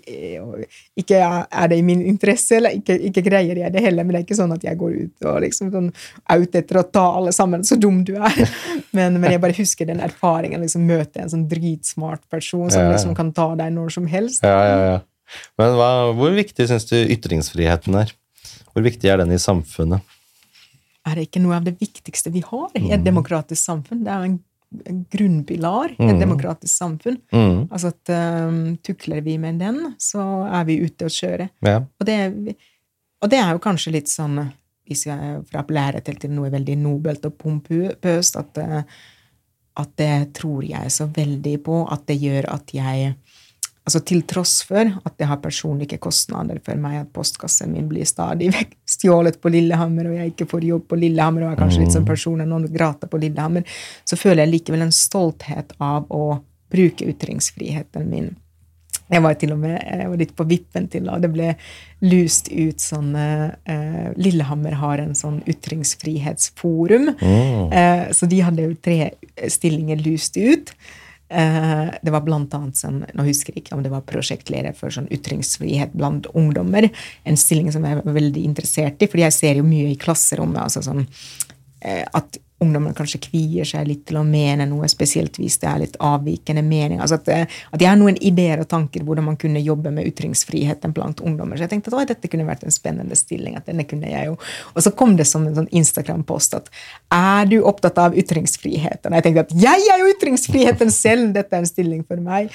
Ikke 0.97 1.19
er 1.47 1.67
det 1.71 1.77
i 1.77 1.81
min 1.85 2.01
interesse, 2.05 2.57
eller 2.57 2.75
ikke, 2.75 2.97
ikke 3.09 3.23
greier 3.23 3.55
jeg 3.61 3.71
det 3.71 3.81
heller. 3.85 4.03
Men 4.03 4.15
det 4.15 4.19
er 4.19 4.25
ikke 4.25 4.39
sånn 4.41 4.53
at 4.55 4.63
jeg 4.65 4.77
går 4.77 4.95
ut 4.97 5.27
og 5.29 5.41
liksom 5.45 5.71
sånn, 5.71 5.91
er 6.29 6.43
ute 6.43 6.59
etter 6.63 6.79
å 6.81 6.83
ta 6.91 7.05
alle 7.19 7.31
sammen, 7.35 7.63
så 7.63 7.77
dum 7.79 8.03
du 8.03 8.15
er. 8.17 8.33
Men, 8.97 9.19
men 9.21 9.31
jeg 9.31 9.41
bare 9.43 9.55
husker 9.57 9.85
den 9.85 9.99
erfaringen, 10.03 10.59
liksom 10.63 10.85
møte 10.89 11.21
en 11.21 11.29
sånn 11.29 11.47
dritsmart 11.47 12.23
person 12.31 12.69
som 12.73 12.81
ja. 12.81 12.91
liksom 12.95 13.13
kan 13.15 13.31
ta 13.35 13.51
deg 13.59 13.71
når 13.75 13.93
som 13.93 14.07
helst. 14.09 14.43
Ja, 14.43 14.57
ja, 14.65 14.79
ja. 14.91 14.97
Men 15.59 15.75
hva, 15.77 15.89
hvor 16.17 16.35
viktig 16.35 16.67
syns 16.69 16.87
du 16.89 16.97
ytringsfriheten 16.99 17.97
er? 17.99 18.13
Hvor 18.71 18.85
viktig 18.85 19.09
er 19.11 19.21
den 19.21 19.33
i 19.35 19.41
samfunnet? 19.41 20.03
Er 21.07 21.15
det 21.15 21.29
ikke 21.29 21.41
noe 21.43 21.57
av 21.57 21.65
det 21.67 21.77
viktigste 21.79 22.33
vi 22.33 22.43
har 22.45 22.73
i 22.77 22.91
et 22.95 23.05
demokratisk 23.05 23.61
samfunn? 23.63 24.03
Det 24.05 24.13
er 24.13 24.27
en, 24.27 24.37
grunnpilar 25.07 25.93
i 25.95 26.09
et 26.11 26.17
demokratisk 26.19 26.73
samfunn. 26.73 27.21
Mm. 27.31 27.59
Altså 27.71 27.93
at 27.93 28.11
um, 28.11 28.73
tukler 28.83 29.21
vi 29.23 29.37
med 29.39 29.61
den, 29.63 29.93
så 29.95 30.43
er 30.43 30.65
vi 30.67 30.81
ute 30.83 31.07
å 31.07 31.13
kjøre. 31.13 31.47
Ja. 31.63 31.77
Og 31.79 32.07
det, 32.09 32.17
og 33.23 33.31
det 33.31 33.39
er 33.39 33.53
jo 33.55 33.61
kanskje 33.63 33.93
litt 33.95 34.11
sånn 34.11 34.41
hvis 34.87 35.05
jeg 35.07 35.43
fra 35.49 35.63
lære 35.71 36.01
til 36.05 36.19
til 36.19 36.33
noe 36.35 36.51
veldig 36.53 36.77
nobelt 36.79 37.25
og 37.27 37.35
pompøst, 37.39 38.37
at, 38.39 38.59
eh, 38.61 38.83
at 39.77 39.95
det 39.99 40.33
tror 40.37 40.63
jeg 40.65 40.91
så 40.91 41.09
veldig 41.11 41.57
på 41.63 41.81
at 41.91 42.07
det 42.07 42.19
gjør 42.21 42.49
at 42.53 42.73
jeg 42.73 43.13
Altså 43.87 44.01
til 44.03 44.25
tross 44.27 44.57
for 44.67 44.83
at 44.83 45.13
det 45.15 45.29
har 45.29 45.39
personlige 45.39 45.95
kostnader 46.03 46.57
for 46.63 46.75
meg 46.81 46.97
at 46.99 47.11
postkassen 47.15 47.71
min 47.71 47.85
blir 47.87 48.07
stadig 48.07 48.49
vekk 48.51 48.73
stjålet 48.97 49.37
på 49.39 49.51
Lillehammer, 49.53 50.09
og 50.09 50.17
jeg 50.17 50.33
ikke 50.33 50.49
får 50.51 50.65
jobb 50.67 50.89
på 50.91 50.99
Lillehammer, 50.99 51.45
og 51.45 51.53
er 51.53 51.61
kanskje 51.61 51.85
litt 51.85 51.95
som 51.95 52.07
personen 52.07 52.51
noen 52.51 52.67
grater 52.73 53.07
på 53.07 53.21
Lillehammer, 53.21 53.63
så 54.03 54.19
føler 54.19 54.43
jeg 54.43 54.57
likevel 54.57 54.83
en 54.83 54.91
stolthet 54.95 55.71
av 55.79 56.11
å 56.11 56.25
bruke 56.73 57.07
ytringsfriheten 57.07 58.11
min. 58.11 58.33
Jeg 59.07 59.23
var 59.23 59.37
til 59.39 59.53
og 59.55 59.61
med 59.61 59.77
jeg 59.77 60.09
var 60.11 60.19
litt 60.19 60.35
på 60.35 60.45
vippen 60.49 60.87
til, 60.91 61.07
og 61.07 61.23
det 61.23 61.31
ble 61.31 61.53
lust 62.03 62.51
ut 62.51 62.83
sånn 62.83 63.15
eh, 63.15 64.11
Lillehammer 64.19 64.75
har 64.81 64.99
en 64.99 65.15
sånn 65.15 65.39
ytringsfrihetsforum. 65.47 67.13
Eh, 67.71 68.03
så 68.11 68.27
de 68.27 68.43
hadde 68.43 68.67
jo 68.67 68.75
tre 68.83 69.13
stillinger 69.47 70.03
lyst 70.03 70.35
ut. 70.35 70.75
Eh, 71.29 71.87
det 72.01 72.11
var 72.13 72.23
blant 72.23 72.53
annet 72.55 72.79
sånn, 72.79 73.01
nå 73.17 73.25
husker 73.27 73.51
jeg 73.51 73.65
ikke 73.65 73.75
om 73.75 73.83
det 73.83 73.91
var 73.91 74.05
prosjektleder 74.07 74.75
for 74.77 74.93
sånn 74.93 75.09
ytringsfrihet 75.11 75.95
blant 75.97 76.29
ungdommer. 76.37 76.87
En 77.27 77.39
stilling 77.39 77.71
som 77.75 77.83
jeg 77.87 77.99
var 77.99 78.17
veldig 78.17 78.45
interessert 78.47 79.03
i, 79.03 79.09
fordi 79.11 79.25
jeg 79.25 79.35
ser 79.35 79.59
jo 79.59 79.67
mye 79.67 79.91
i 79.91 79.99
klasserommet. 79.99 80.63
altså 80.63 80.85
sånn 80.85 81.05
at 81.81 82.39
ungdommen 82.59 82.93
kanskje 82.97 83.19
kvier 83.21 83.67
seg 83.69 83.85
litt 83.85 84.03
til 84.09 84.17
å 84.17 84.23
mene 84.25 84.65
noe, 84.65 84.87
spesielt 84.89 85.37
hvis 85.37 85.59
det 85.61 85.67
er 85.69 85.81
litt 85.83 85.97
avvikende 86.01 86.63
mening. 86.65 87.01
Altså 87.03 87.19
at, 87.19 87.29
eh, 87.29 87.45
at 87.45 87.83
jeg 87.83 87.89
har 87.89 87.99
noen 87.99 88.17
ideer 88.17 88.63
og 88.63 88.69
tanker 88.71 89.05
hvordan 89.05 89.27
man 89.27 89.37
kunne 89.37 89.61
jobbe 89.61 89.91
med 89.93 90.09
ytringsfriheten 90.09 90.95
blant 90.95 91.21
ungdommer. 91.21 91.57
Så 91.57 91.67
jeg 91.67 91.75
tenkte 91.75 91.93
at 91.93 92.15
dette 92.15 92.31
kunne 92.31 92.47
vært 92.49 92.65
en 92.65 92.73
spennende 92.73 93.15
stilling. 93.15 93.55
at 93.57 93.69
denne 93.69 93.85
kunne 93.85 94.09
jeg 94.09 94.31
jo. 94.31 94.37
Og 94.73 94.81
så 94.81 94.91
kom 94.91 95.15
det 95.17 95.27
som 95.27 95.45
en 95.45 95.55
sånn 95.55 95.69
Instagram-post 95.69 96.57
at 96.57 96.69
er 97.13 97.45
du 97.45 97.61
opptatt 97.61 97.97
av 98.01 98.17
ytringsfriheten? 98.17 99.11
Og 99.11 99.17
jeg 99.19 99.23
tenkte 99.23 99.45
at 99.45 99.53
jeg 99.53 99.89
er 99.93 100.01
jo 100.01 100.11
ytringsfriheten 100.15 100.91
selv! 100.91 101.33
Dette 101.37 101.53
er 101.53 101.61
en 101.61 101.69
stilling 101.69 102.03
for 102.07 102.17
meg. 102.17 102.49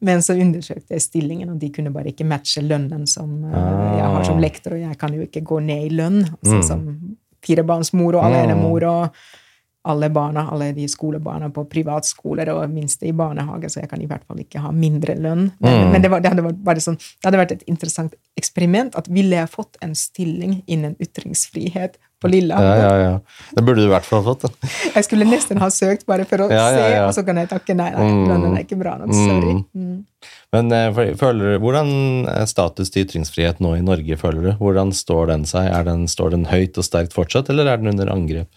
Men 0.00 0.22
så 0.22 0.38
undersøkte 0.38 0.94
jeg 0.94 1.02
stillingen, 1.02 1.50
og 1.50 1.58
de 1.58 1.72
kunne 1.74 1.90
bare 1.90 2.12
ikke 2.12 2.26
matche 2.28 2.62
lønnen 2.62 3.06
som 3.10 3.42
eh, 3.50 3.96
jeg 3.98 4.10
har 4.14 4.28
som 4.28 4.38
lektor, 4.38 4.78
og 4.78 4.86
jeg 4.86 4.98
kan 4.98 5.14
jo 5.14 5.26
ikke 5.26 5.42
gå 5.42 5.58
ned 5.66 5.88
i 5.88 5.96
lønn 5.98 6.22
altså, 6.22 6.62
som 6.62 6.84
firebarnsmor 7.44 8.18
og 8.18 8.26
alenemor 8.28 8.86
og 8.88 9.20
alle 9.88 10.10
barna, 10.12 10.44
alle 10.52 10.72
de 10.76 10.84
skolebarna 10.90 11.48
på 11.54 11.64
privatskoler 11.70 12.50
og 12.52 12.72
minste 12.72 13.08
i 13.08 13.14
barnehage, 13.16 13.70
så 13.72 13.80
jeg 13.80 13.88
kan 13.88 14.02
i 14.02 14.08
hvert 14.10 14.26
fall 14.28 14.40
ikke 14.42 14.60
ha 14.60 14.72
mindre 14.74 15.14
lønn. 15.16 15.46
Men, 15.64 15.92
men 15.94 16.04
det, 16.04 16.10
var, 16.12 16.20
det, 16.20 16.32
hadde 16.34 16.44
vært 16.66 16.84
sånn, 16.84 16.98
det 16.98 17.28
hadde 17.30 17.40
vært 17.40 17.54
et 17.56 17.64
interessant 17.70 18.16
eksperiment 18.36 18.98
at 18.98 19.08
ville 19.08 19.38
jeg 19.38 19.52
fått 19.52 19.78
en 19.84 19.94
stilling 19.96 20.58
innen 20.66 20.98
ytringsfrihet 21.00 21.96
på 22.18 22.30
Ja, 22.62 22.74
ja, 22.76 22.92
ja. 22.98 23.14
Det 23.54 23.62
burde 23.62 23.84
du 23.84 23.86
i 23.86 23.92
hvert 23.92 24.06
fall 24.06 24.24
fått. 24.26 24.46
da. 24.46 24.70
Jeg 24.96 25.06
skulle 25.06 25.26
nesten 25.28 25.60
ha 25.62 25.70
søkt 25.70 26.06
bare 26.08 26.26
for 26.28 26.46
å 26.46 26.48
se, 26.50 26.86
og 27.04 27.12
så 27.14 27.24
kan 27.26 27.38
jeg 27.38 27.50
takke 27.50 27.76
nei. 27.78 27.90
nei 27.94 28.08
Mm. 28.08 28.28
Den 28.28 28.56
er 28.56 28.64
ikke 28.64 28.78
bra 28.80 28.96
nok. 28.98 29.14
Sorry. 29.14 29.54
Mm. 29.74 30.04
Men 30.56 30.72
eh, 30.72 31.02
føler 31.20 31.58
hvordan 31.62 31.90
er 32.32 32.46
status 32.50 32.90
til 32.90 33.06
ytringsfrihet 33.06 33.60
nå 33.64 33.76
i 33.78 33.84
Norge, 33.84 34.18
føler 34.18 34.48
du? 34.48 34.52
Hvordan 34.60 34.94
står 34.96 35.30
den 35.32 35.44
seg? 35.48 35.70
Den, 35.86 36.08
står 36.10 36.34
den 36.34 36.48
høyt 36.50 36.78
og 36.80 36.86
sterkt 36.86 37.14
fortsatt, 37.16 37.52
eller 37.52 37.70
er 37.70 37.82
den 37.82 37.92
under 37.92 38.10
angrep? 38.12 38.50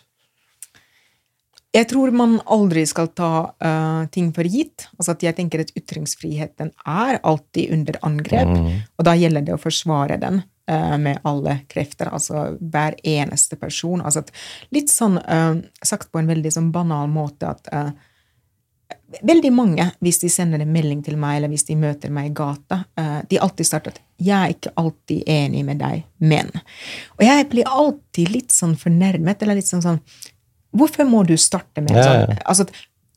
Jeg 1.72 1.88
tror 1.88 2.12
man 2.12 2.36
aldri 2.52 2.84
skal 2.88 3.08
ta 3.16 3.32
uh, 3.48 4.04
ting 4.12 4.34
for 4.36 4.44
gitt. 4.44 4.90
Altså 4.98 5.14
at 5.14 5.22
jeg 5.24 5.38
tenker 5.38 5.64
at 5.64 5.72
Ytringsfriheten 5.78 6.74
er 6.84 7.20
alltid 7.24 7.72
under 7.78 8.00
angrep, 8.08 8.52
og 9.00 9.08
da 9.08 9.16
gjelder 9.16 9.46
det 9.48 9.56
å 9.56 9.62
forsvare 9.62 10.20
den 10.20 10.42
eh, 10.42 10.51
med 10.98 11.20
alle 11.28 11.60
krefter. 11.72 12.10
Altså 12.14 12.58
hver 12.60 12.96
eneste 13.04 13.58
person. 13.60 14.02
Altså 14.02 14.24
litt 14.72 14.90
sånn 14.90 15.18
eh, 15.22 15.62
sagt 15.84 16.12
på 16.12 16.22
en 16.22 16.32
veldig 16.32 16.52
sånn 16.54 16.72
banal 16.72 17.12
måte 17.12 17.52
at 17.56 17.70
eh, 17.72 17.92
Veldig 19.24 19.50
mange, 19.52 19.84
hvis 20.00 20.22
de 20.22 20.30
sender 20.32 20.62
en 20.64 20.72
melding 20.72 21.02
til 21.04 21.18
meg, 21.20 21.38
eller 21.38 21.52
hvis 21.52 21.66
de 21.68 21.76
møter 21.76 22.12
meg 22.16 22.30
i 22.30 22.34
gata, 22.36 22.78
eh, 22.96 23.18
de 23.28 23.40
alltid 23.44 23.68
starter 23.68 23.92
at 23.92 24.00
'jeg 24.20 24.38
er 24.38 24.54
ikke 24.54 24.72
alltid 24.78 25.24
enig 25.28 25.66
med 25.66 25.80
deg, 25.80 26.04
men' 26.20 26.52
Og 27.20 27.26
jeg 27.26 27.50
blir 27.50 27.68
alltid 27.68 28.32
litt 28.32 28.52
sånn 28.52 28.76
fornærmet, 28.76 29.42
eller 29.42 29.56
litt 29.56 29.68
sånn 29.68 29.84
sånn 29.84 30.00
Hvorfor 30.74 31.04
må 31.04 31.26
du 31.28 31.36
starte 31.36 31.82
med 31.82 31.92
Ja, 31.92 32.04
sånn? 32.04 32.30
ja. 32.30 32.38
Altså, 32.46 32.66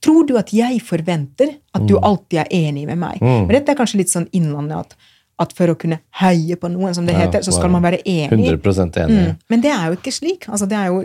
tror 0.03 0.27
du 0.27 0.37
at 0.37 0.51
jeg 0.51 0.81
forventer 0.83 1.59
at 1.75 1.87
du 1.87 1.97
alltid 1.99 2.41
er 2.41 2.49
enig 2.51 2.87
med 2.87 2.99
meg? 2.99 3.21
Mm. 3.21 3.47
Men 3.47 3.49
dette 3.49 3.73
er 3.73 3.79
kanskje 3.79 3.99
litt 4.03 4.11
sånn 4.11 4.29
innlandet 4.33 4.79
at, 4.79 4.97
at 5.43 5.53
for 5.57 5.73
å 5.73 5.75
kunne 5.79 5.99
heie 6.21 6.57
på 6.61 6.69
noen, 6.71 6.95
som 6.95 7.07
det 7.09 7.17
heter, 7.19 7.43
så 7.43 7.55
skal 7.55 7.73
man 7.73 7.83
være 7.83 7.99
enig. 8.07 8.53
100% 8.55 8.99
enig. 9.03 9.23
Mm. 9.25 9.41
Men 9.51 9.65
det 9.65 9.73
er 9.75 9.89
jo 9.89 9.97
ikke 9.97 10.13
slik. 10.15 10.47
Altså, 10.47 10.69
det 10.71 10.83
jo, 10.87 11.01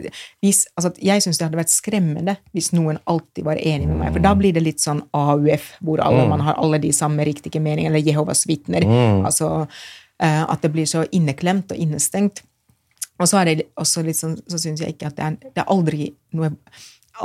hvis, 0.45 0.63
altså, 0.77 0.91
jeg 1.01 1.23
syns 1.25 1.39
det 1.39 1.47
hadde 1.47 1.59
vært 1.59 1.73
skremmende 1.73 2.35
hvis 2.53 2.69
noen 2.77 2.99
alltid 3.09 3.47
var 3.47 3.61
enig 3.61 3.89
med 3.89 3.97
meg. 4.03 4.11
For 4.13 4.25
da 4.25 4.35
blir 4.37 4.53
det 4.53 4.63
litt 4.65 4.83
sånn 4.83 5.01
AUF, 5.17 5.71
hvor 5.85 6.03
alle, 6.05 6.27
man 6.29 6.45
har 6.45 6.59
alle 6.61 6.81
de 6.83 6.93
samme 6.95 7.25
riktige 7.25 7.61
meningene, 7.63 7.89
eller 7.93 8.05
Jehovas 8.05 8.45
vitner. 8.49 8.85
Altså, 9.25 9.65
uh, 9.65 10.43
at 10.45 10.61
det 10.61 10.73
blir 10.75 10.89
så 10.89 11.07
inneklemt 11.15 11.73
og 11.73 11.81
innestengt. 11.81 12.43
Og 13.19 13.27
så 13.27 13.41
er 13.41 13.49
det 13.49 13.69
også 13.79 14.05
litt 14.05 14.19
sånn, 14.19 14.37
så 14.47 14.61
syns 14.61 14.83
jeg 14.83 14.95
ikke 14.95 15.09
at 15.09 15.17
det 15.17 15.25
er, 15.25 15.39
det 15.57 15.63
er 15.63 15.71
aldri, 15.73 16.11
noe, 16.37 16.53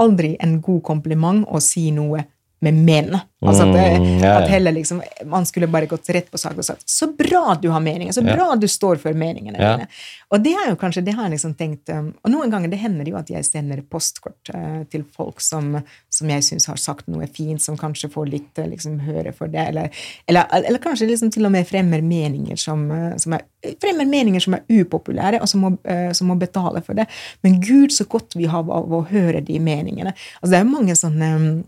aldri 0.00 0.34
en 0.42 0.56
god 0.64 0.82
kompliment 0.88 1.44
å 1.46 1.60
si 1.62 1.90
noe 1.94 2.24
med 2.64 2.78
menn. 2.86 3.14
Altså 3.44 3.66
at, 3.66 3.74
det, 3.76 3.84
Mm, 4.00 4.22
ja, 4.22 4.30
at 4.40 4.48
heller 4.48 4.72
liksom, 4.72 5.02
Man 5.28 5.44
skulle 5.44 5.66
bare 5.68 5.86
gått 5.86 6.08
rett 6.16 6.30
på 6.32 6.38
sak 6.40 6.56
og 6.56 6.64
sagt 6.64 6.88
'Så 6.88 7.10
bra 7.16 7.54
du 7.60 7.68
har 7.70 7.80
meninger! 7.80 8.12
Så 8.12 8.24
Ja. 8.24 8.34
bra 8.34 8.54
du 8.56 8.66
står 8.66 8.96
for 8.98 9.12
meningene 9.12 9.58
Ja. 9.60 9.76
dine!' 9.76 9.86
Og 10.32 10.42
det 10.42 10.54
er 10.54 10.70
jo 10.70 10.76
kanskje, 10.76 11.04
det 11.04 11.14
har 11.14 11.28
jeg 11.28 11.32
liksom 11.32 11.54
tenkt 11.54 11.90
um, 11.92 12.14
Og 12.24 12.30
noen 12.32 12.50
ganger 12.50 12.70
det 12.70 12.78
hender 12.80 13.04
jo 13.08 13.16
at 13.16 13.28
jeg 13.28 13.44
sender 13.44 13.82
postkort 13.82 14.48
uh, 14.54 14.84
til 14.90 15.04
folk 15.16 15.40
som, 15.40 15.82
som 16.10 16.28
jeg 16.28 16.40
syns 16.42 16.66
har 16.66 16.76
sagt 16.76 17.06
noe 17.08 17.26
fint, 17.26 17.60
som 17.60 17.76
kanskje 17.76 18.08
får 18.10 18.30
litt 18.30 18.58
eh, 18.58 18.66
liksom, 18.66 18.98
høre 19.00 19.32
for 19.32 19.46
det, 19.46 19.68
eller, 19.68 19.90
eller, 20.26 20.46
eller 20.52 20.78
kanskje 20.78 21.06
liksom 21.08 21.30
til 21.30 21.44
og 21.44 21.52
med 21.52 21.66
fremmer 21.66 22.00
meninger 22.02 22.56
som, 22.56 22.90
eh, 22.90 23.16
som 23.18 23.32
er 23.34 23.42
fremmer 23.80 24.06
meninger 24.08 24.40
som 24.40 24.54
er 24.54 24.64
upopulære, 24.68 25.40
og 25.40 25.48
som 25.48 25.60
må, 25.60 25.78
eh, 25.84 26.12
som 26.12 26.28
må 26.28 26.36
betale 26.38 26.82
for 26.84 26.94
det. 26.94 27.06
Men 27.42 27.60
gud, 27.60 27.92
så 27.92 28.04
godt 28.08 28.36
vi 28.36 28.44
har 28.46 28.60
av 28.60 28.92
å 28.92 29.04
høre 29.08 29.40
de 29.44 29.58
meningene. 29.58 30.12
Altså, 30.42 30.50
det 30.50 30.58
er 30.60 30.64
jo 30.64 30.70
mange 30.76 30.96
sånne 30.98 31.34
um, 31.36 31.64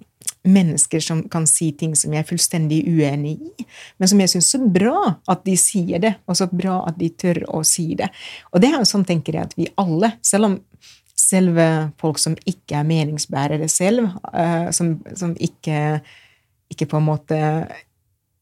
mennesker 0.47 1.03
som 1.03 1.23
kan 1.33 1.47
si 1.51 1.71
ting 1.79 1.95
som 1.99 2.15
jeg 2.15 2.23
er 2.23 2.29
fullstendig 2.29 2.83
uenig 2.87 3.37
i, 3.43 3.67
men 3.99 4.11
som 4.11 4.21
jeg 4.23 4.33
syns 4.35 4.51
så 4.55 4.61
bra 4.63 5.17
at 5.29 5.45
de 5.47 5.57
sier 5.61 6.03
det, 6.03 6.15
og 6.27 6.39
så 6.39 6.49
bra 6.51 6.81
at 6.89 6.99
de 7.01 7.11
tør 7.11 7.43
å 7.51 7.63
si 7.67 7.95
det. 7.99 8.09
Og 8.53 8.63
det 8.63 8.71
er 8.73 8.79
jo 8.79 8.89
sånn, 8.89 9.07
tenker 9.09 9.39
jeg, 9.39 9.51
at 9.51 9.59
vi 9.59 9.71
alle, 9.83 10.15
selv 10.27 10.51
om 10.51 10.61
selve 11.17 11.67
folk 12.01 12.21
som 12.21 12.37
ikke 12.47 12.79
er 12.79 12.87
meningsbærere 12.87 13.69
selv, 13.73 14.13
uh, 14.31 14.69
som, 14.77 14.99
som 15.17 15.33
ikke, 15.43 16.01
ikke 16.73 16.89
på 16.91 17.01
en 17.01 17.09
måte 17.09 17.41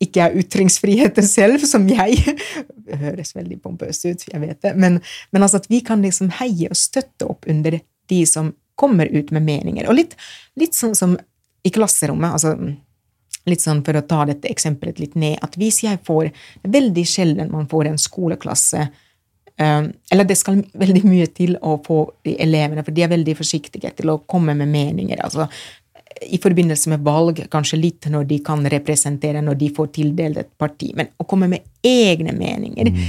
ikke 0.02 0.26
er 0.26 0.36
ytringsfriheten 0.40 1.26
selv, 1.26 1.62
som 1.68 1.86
jeg 1.88 2.18
Det 2.84 2.98
høres 3.06 3.32
veldig 3.36 3.60
pompøst 3.62 4.04
ut, 4.04 4.26
jeg 4.28 4.42
vet 4.42 4.60
det, 4.64 4.74
men, 4.76 4.98
men 5.32 5.46
altså 5.46 5.62
at 5.62 5.70
vi 5.72 5.80
kan 5.86 6.02
liksom 6.04 6.32
heie 6.40 6.68
og 6.68 6.78
støtte 6.78 7.28
opp 7.30 7.48
under 7.48 7.78
de 8.10 8.20
som 8.28 8.52
kommer 8.74 9.06
ut 9.06 9.30
med 9.32 9.46
meninger. 9.46 9.86
Og 9.88 9.96
litt, 9.96 10.16
litt 10.58 10.74
sånn 10.76 10.96
som 10.98 11.14
i 11.64 11.72
klasserommet. 11.72 12.32
altså 12.32 12.56
litt 13.48 13.60
sånn 13.64 13.82
For 13.84 13.96
å 13.98 14.04
ta 14.08 14.24
dette 14.28 14.50
eksempelet 14.50 15.00
litt 15.02 15.16
ned, 15.20 15.38
at 15.44 15.56
hvis 15.60 15.82
jeg 15.84 16.02
får 16.06 16.30
Veldig 16.62 17.06
sjelden 17.08 17.52
man 17.52 17.68
får 17.70 17.90
en 17.90 18.00
skoleklasse 18.00 18.86
um, 19.60 19.90
Eller 20.12 20.28
det 20.28 20.38
skal 20.40 20.62
veldig 20.72 21.04
mye 21.04 21.30
til 21.32 21.56
å 21.60 21.78
få 21.84 22.00
de 22.24 22.36
elevene, 22.40 22.84
for 22.84 22.96
de 22.96 23.04
er 23.04 23.12
veldig 23.12 23.36
forsiktige 23.40 23.92
til 23.98 24.14
å 24.14 24.20
komme 24.28 24.56
med 24.56 24.72
meninger. 24.72 25.20
altså 25.24 25.48
i 26.22 26.38
forbindelse 26.38 26.90
med 26.90 27.04
valg, 27.04 27.40
kanskje 27.50 27.78
litt 27.78 28.06
når 28.10 28.26
de 28.28 28.38
kan 28.44 28.62
representere, 28.70 29.42
når 29.42 29.58
de 29.60 29.70
får 29.76 29.88
tildelt 29.96 30.38
et 30.40 30.50
parti. 30.58 30.92
Men 30.96 31.10
å 31.20 31.26
komme 31.28 31.48
med 31.50 31.64
egne 31.84 32.32
meninger, 32.36 32.90
mm. 32.94 33.00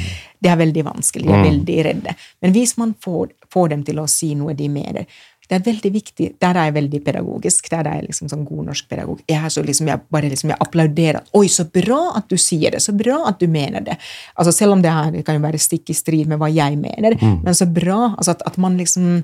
det 0.41 0.52
er 0.52 0.60
veldig 0.60 0.86
vanskelig. 0.88 1.27
De 1.27 1.34
er 1.34 1.44
mm. 1.44 1.48
veldig 1.49 1.77
redde. 1.90 2.15
Men 2.44 2.56
hvis 2.56 2.76
man 2.82 2.95
får, 3.06 3.36
får, 3.53 3.69
dem 3.76 3.86
til 3.88 4.02
å 4.02 4.07
si 4.11 4.34
noe 4.38 4.56
de 4.57 4.69
mener, 4.72 5.22
det 5.49 5.57
er 5.57 5.65
veldig 5.65 5.91
viktig. 5.93 6.27
Der 6.41 6.57
er 6.57 6.69
jeg 6.69 6.76
veldig 6.77 7.01
pedagogisk. 7.05 7.67
Der 7.69 7.85
er 7.85 7.99
jeg 7.99 8.07
liksom 8.07 8.30
sånn 8.31 8.45
god 8.47 8.69
norsk 8.72 8.88
pedagog. 8.89 9.22
Jeg, 9.30 9.51
liksom, 9.67 9.89
jeg 9.91 10.01
bare 10.13 10.31
liksom, 10.31 10.53
jeg 10.53 10.61
applauderer. 10.65 11.22
'Oi, 11.34 11.45
så 11.51 11.67
bra 11.69 11.99
at 12.17 12.30
du 12.31 12.38
sier 12.41 12.73
det! 12.73 12.81
Så 12.81 12.95
bra 12.97 13.22
at 13.30 13.39
du 13.39 13.47
mener 13.51 13.85
det!' 13.85 13.97
Altså, 14.35 14.51
selv 14.51 14.73
om 14.73 14.81
det, 14.81 14.91
her, 14.91 15.11
det 15.13 15.26
kan 15.26 15.38
jo 15.38 15.45
være 15.45 15.61
stikk 15.61 15.93
i 15.93 15.97
strid 15.97 16.31
med 16.31 16.41
hva 16.41 16.49
jeg 16.49 16.80
mener, 16.81 17.17
mm. 17.22 17.43
men 17.45 17.57
så 17.57 17.69
bra 17.69 18.15
altså, 18.17 18.31
at, 18.31 18.41
at, 18.45 18.57
man 18.57 18.77
liksom 18.77 19.23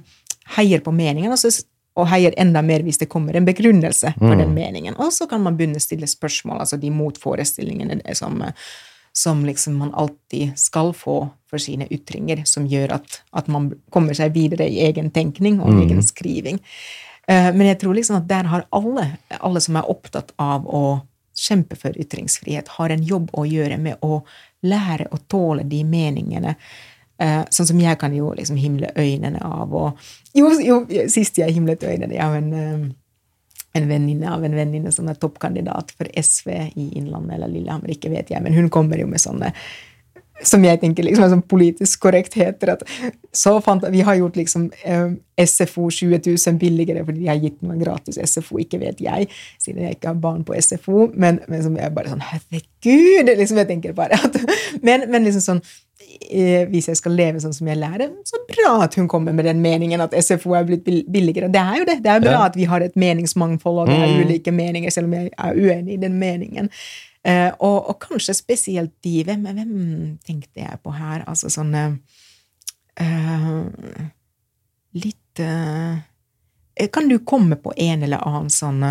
heier 0.58 0.84
på 0.86 0.94
meningen, 0.94 1.32
altså, 1.32 1.50
og 1.98 2.08
heier 2.08 2.34
enda 2.40 2.62
mer 2.62 2.86
hvis 2.86 3.02
det 3.02 3.10
kommer 3.10 3.36
en 3.36 3.48
begrunnelse 3.48 4.14
for 4.20 4.36
mm. 4.36 4.40
den 4.44 4.54
meningen. 4.54 4.96
Og 5.02 5.12
så 5.14 5.28
kan 5.28 5.42
man 5.42 5.58
begynne 5.58 5.82
å 5.82 5.84
stille 5.84 6.08
spørsmål, 6.08 6.62
altså 6.62 6.78
de 6.78 6.94
motforestillingene 6.94 8.02
som 8.16 8.40
som 9.14 9.46
liksom 9.46 9.76
man 9.76 9.94
alltid 9.94 10.52
skal 10.56 10.94
få 10.94 11.30
for 11.52 11.62
sine 11.62 11.88
ytringer, 11.92 12.44
som 12.48 12.68
gjør 12.70 12.96
at, 12.98 13.22
at 13.36 13.50
man 13.52 13.72
kommer 13.94 14.18
seg 14.18 14.34
videre 14.36 14.70
i 14.70 14.82
egen 14.88 15.12
tenkning 15.14 15.60
og 15.62 15.74
mm. 15.74 15.82
egen 15.86 16.04
skriving. 16.06 16.62
Uh, 17.30 17.52
men 17.54 17.68
jeg 17.70 17.82
tror 17.84 17.98
liksom 17.98 18.22
at 18.22 18.30
der 18.30 18.50
har 18.52 18.68
alle, 18.76 19.10
alle 19.40 19.64
som 19.64 19.80
er 19.80 19.90
opptatt 19.92 20.32
av 20.42 20.66
å 20.68 21.02
kjempe 21.38 21.78
for 21.80 21.96
ytringsfrihet, 22.00 22.72
har 22.78 22.94
en 22.94 23.04
jobb 23.04 23.30
å 23.38 23.46
gjøre 23.48 23.78
med 23.82 24.02
å 24.06 24.22
lære 24.68 25.10
å 25.12 25.20
tåle 25.32 25.66
de 25.68 25.84
meningene. 25.88 26.56
Uh, 27.22 27.44
sånn 27.54 27.70
som 27.74 27.84
jeg 27.84 28.00
kan 28.02 28.16
jo 28.16 28.32
liksom 28.34 28.58
himle 28.58 28.90
øynene 28.98 29.44
av 29.46 29.76
og 29.78 30.10
Jo, 30.34 30.48
jo 30.64 30.80
sist 31.12 31.38
jeg 31.38 31.54
himlet 31.54 31.84
øynene 31.84 32.18
har 32.18 32.38
en 32.40 32.54
uh, 32.56 32.90
en 33.74 33.88
venninne 33.88 34.32
av 34.32 34.44
en 34.46 34.56
venninne 34.56 34.92
som 34.92 35.08
er 35.08 35.20
toppkandidat 35.20 35.94
for 35.96 36.10
SV 36.12 36.50
i 36.76 36.90
Innlandet 37.00 37.38
eller 37.38 37.52
Lillehammer, 37.52 37.94
ikke 37.94 38.12
vet 38.12 38.34
jeg, 38.34 38.44
men 38.44 38.56
hun 38.56 38.70
kommer 38.74 39.00
jo 39.00 39.08
med 39.08 39.24
sånne 39.24 39.54
som 40.48 40.64
jeg 40.66 40.82
tenker 40.82 41.06
liksom 41.06 41.26
er 41.26 41.34
sånn 41.34 41.44
politisk 41.46 42.02
korrektheter. 42.06 42.74
at 42.74 42.84
så 43.34 43.58
fant, 43.62 43.84
Vi 43.92 44.02
har 44.02 44.16
gjort 44.16 44.36
liksom 44.36 44.72
eh, 44.84 45.14
SFO 45.46 45.90
20 45.90 46.22
000 46.26 46.58
billigere 46.60 47.06
fordi 47.06 47.22
de 47.22 47.30
har 47.32 47.40
gitt 47.42 47.62
meg 47.62 47.84
gratis 47.84 48.18
SFO, 48.18 48.60
ikke 48.60 48.80
vet 48.82 49.02
jeg, 49.02 49.30
siden 49.60 49.84
jeg 49.84 49.98
ikke 49.98 50.14
har 50.14 50.20
barn 50.24 50.44
på 50.44 50.58
SFO. 50.60 51.12
Men, 51.14 51.40
men 51.48 51.64
som 51.64 51.78
jeg 51.78 51.94
bare 51.96 52.14
sånn 52.14 52.26
Herregud! 52.32 53.32
liksom 53.38 53.62
jeg 53.62 53.70
tenker 53.70 53.96
bare 53.98 54.18
at, 54.18 54.38
men, 54.86 55.10
men 55.12 55.26
liksom 55.28 55.46
sånn 55.46 55.64
Eh, 56.32 56.66
hvis 56.70 56.88
jeg 56.90 56.98
skal 57.00 57.14
leve 57.16 57.42
sånn 57.44 57.54
som 57.56 57.68
jeg 57.70 57.80
lærer, 57.80 58.10
så 58.28 58.40
bra 58.50 58.72
at 58.86 58.96
hun 59.00 59.08
kommer 59.12 59.36
med 59.36 59.46
den 59.48 59.62
meningen 59.64 60.02
at 60.04 60.16
SFO 60.16 60.56
er 60.58 60.66
blitt 60.68 60.84
billigere. 60.86 61.50
Det 61.52 61.62
er 61.62 61.78
jo 61.82 61.88
det. 61.88 61.98
Det 62.04 62.12
er 62.12 62.24
bra 62.24 62.34
ja. 62.38 62.48
at 62.50 62.58
vi 62.58 62.68
har 62.70 62.84
et 62.84 62.98
meningsmangfold, 63.00 63.84
og 63.84 63.92
det 63.92 63.98
er 63.98 64.12
mm. 64.12 64.26
ulike 64.26 64.54
meninger, 64.56 64.94
selv 64.94 65.10
om 65.10 65.16
jeg 65.18 65.32
er 65.32 65.60
uenig 65.60 65.96
i 65.96 66.02
den 66.02 66.18
meningen. 66.22 66.72
Uh, 67.22 67.52
og, 67.60 67.90
og, 67.92 67.96
kanskje 68.02 68.34
spesielt 68.34 68.96
de 69.06 69.20
hvem, 69.28 69.44
hvem 69.46 69.74
tenkte 70.26 70.64
jeg 70.64 70.80
på 70.82 70.94
her? 70.96 71.22
Altså 71.30 71.52
sånne 71.54 71.84
uh, 72.98 73.68
Litt 74.98 75.42
uh, 75.46 76.02
Kan 76.90 77.12
du 77.12 77.20
komme 77.22 77.60
på 77.62 77.76
en 77.78 78.08
eller 78.08 78.26
annen 78.26 78.50
sånn 78.50 78.82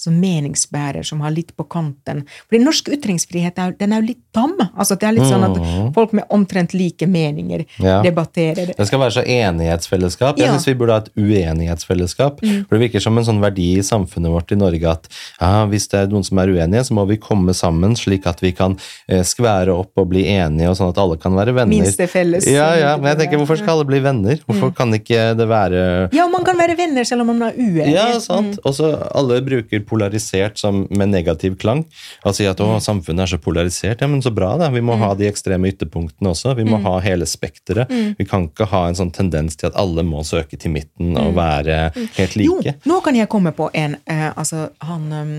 som 0.00 0.16
meningsbærer, 0.16 1.04
som 1.04 1.20
har 1.20 1.34
litt 1.34 1.52
på 1.56 1.66
kanten. 1.68 2.22
Fordi 2.48 2.62
norsk 2.62 2.88
ytringsfrihet 2.96 3.58
er, 3.60 3.74
den 3.76 3.92
er 3.92 4.00
jo 4.00 4.10
litt 4.14 4.22
tam. 4.32 4.54
Altså, 4.70 4.96
det 4.96 5.08
er 5.08 5.16
litt 5.18 5.28
sånn 5.28 5.44
at 5.44 5.58
mm. 5.60 5.90
folk 5.96 6.14
med 6.16 6.24
omtrent 6.32 6.72
like 6.72 7.04
meninger 7.10 7.66
ja. 7.82 7.98
debatterer. 8.06 8.72
Det 8.78 8.86
skal 8.88 9.02
være 9.02 9.16
så 9.18 9.24
enighetsfellesskap. 9.26 10.40
Jeg 10.40 10.48
ja. 10.48 10.54
syns 10.56 10.68
vi 10.70 10.76
burde 10.80 10.96
ha 10.96 11.04
et 11.04 11.10
uenighetsfellesskap. 11.20 12.40
Mm. 12.40 12.62
For 12.64 12.76
Det 12.76 12.82
virker 12.86 13.04
som 13.04 13.20
en 13.20 13.26
sånn 13.28 13.42
verdi 13.44 13.68
i 13.76 13.84
samfunnet 13.84 14.32
vårt 14.32 14.54
i 14.54 14.58
Norge 14.60 14.94
at 14.94 15.10
ja, 15.10 15.66
hvis 15.68 15.90
det 15.92 16.00
er 16.00 16.14
noen 16.14 16.24
som 16.26 16.40
er 16.40 16.54
uenige, 16.54 16.86
så 16.88 16.96
må 16.96 17.04
vi 17.10 17.20
komme 17.20 17.54
sammen 17.56 17.96
slik 17.98 18.28
at 18.30 18.40
vi 18.40 18.54
kan 18.56 18.78
eh, 19.10 19.20
skvære 19.26 19.74
opp 19.74 20.00
og 20.00 20.08
bli 20.14 20.24
enige, 20.32 20.70
og 20.70 20.78
sånn 20.78 20.94
at 20.94 21.02
alle 21.02 21.20
kan 21.20 21.36
være 21.36 21.54
venner. 21.58 21.74
Minste 21.76 22.08
felles. 22.10 22.48
Ja, 22.48 22.70
ja, 22.78 22.94
men 22.96 23.12
jeg 23.12 23.20
tenker, 23.24 23.40
Hvorfor 23.40 23.60
skal 23.60 23.76
alle 23.76 23.88
bli 23.88 24.00
venner? 24.04 24.40
Hvorfor 24.46 24.72
mm. 24.72 24.76
kan 24.80 24.96
ikke 24.96 25.28
det 25.36 25.46
være 25.50 25.84
Ja, 26.16 26.26
man 26.32 26.44
kan 26.46 26.58
være 26.60 26.76
venner 26.78 27.06
selv 27.08 27.24
om 27.24 27.32
man 27.34 27.50
er 27.50 27.60
uenig. 27.60 27.94
Ja, 27.94 28.08
sant. 28.22 28.56
Mm. 28.56 28.64
Også 28.68 28.90
alle 29.16 29.40
bruker 29.44 29.84
polarisert 29.90 30.60
som, 30.60 30.84
med 30.90 31.12
negativ 31.12 31.58
klang. 31.60 31.84
Og 32.24 32.36
si 32.38 32.46
at 32.48 32.62
å, 32.62 32.70
mm. 32.76 32.84
samfunnet 32.86 33.26
er 33.26 33.34
så 33.34 33.40
polarisert. 33.42 34.04
Ja, 34.04 34.08
men 34.10 34.22
så 34.24 34.32
bra, 34.34 34.54
da. 34.60 34.70
Vi 34.72 34.82
må 34.84 34.96
mm. 34.96 35.04
ha 35.04 35.12
de 35.18 35.28
ekstreme 35.30 35.72
ytterpunktene 35.72 36.32
også. 36.32 36.54
Vi 36.58 36.66
må 36.68 36.78
mm. 36.78 36.86
ha 36.88 36.96
hele 37.04 37.28
spekteret. 37.28 37.90
Mm. 37.90 38.14
Vi 38.18 38.28
kan 38.30 38.48
ikke 38.48 38.70
ha 38.70 38.86
en 38.88 38.98
sånn 38.98 39.12
tendens 39.14 39.58
til 39.60 39.70
at 39.70 39.78
alle 39.80 40.06
må 40.06 40.24
søke 40.26 40.58
til 40.60 40.74
midten 40.78 41.16
og 41.16 41.34
mm. 41.34 41.38
være 41.40 41.80
helt 42.18 42.38
like. 42.38 42.76
Jo, 42.76 42.78
nå 42.88 43.00
kan 43.04 43.18
jeg 43.18 43.30
komme 43.32 43.54
på 43.56 43.68
en 43.76 43.98
eh, 44.06 44.30
altså 44.30 44.68
han 44.86 45.10
um, 45.12 45.34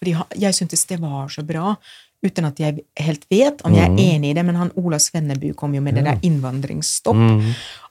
fordi 0.00 0.14
jeg 0.40 0.56
syntes 0.56 0.86
det 0.88 0.96
var 1.02 1.28
så 1.28 1.44
bra 1.44 1.74
uten 2.24 2.48
at 2.48 2.58
jeg 2.60 2.82
helt 3.00 3.22
vet 3.32 3.62
om 3.64 3.74
jeg 3.76 3.86
er 3.86 4.00
enig 4.00 4.32
i 4.32 4.36
det, 4.36 4.44
men 4.44 4.58
han 4.60 4.72
Ola 4.80 4.98
Svennebu 5.00 5.54
kom 5.56 5.72
jo 5.76 5.80
med 5.84 5.96
det 5.96 6.04
der 6.04 6.20
innvandringsstopp. 6.26 7.16
Mm. 7.16 7.46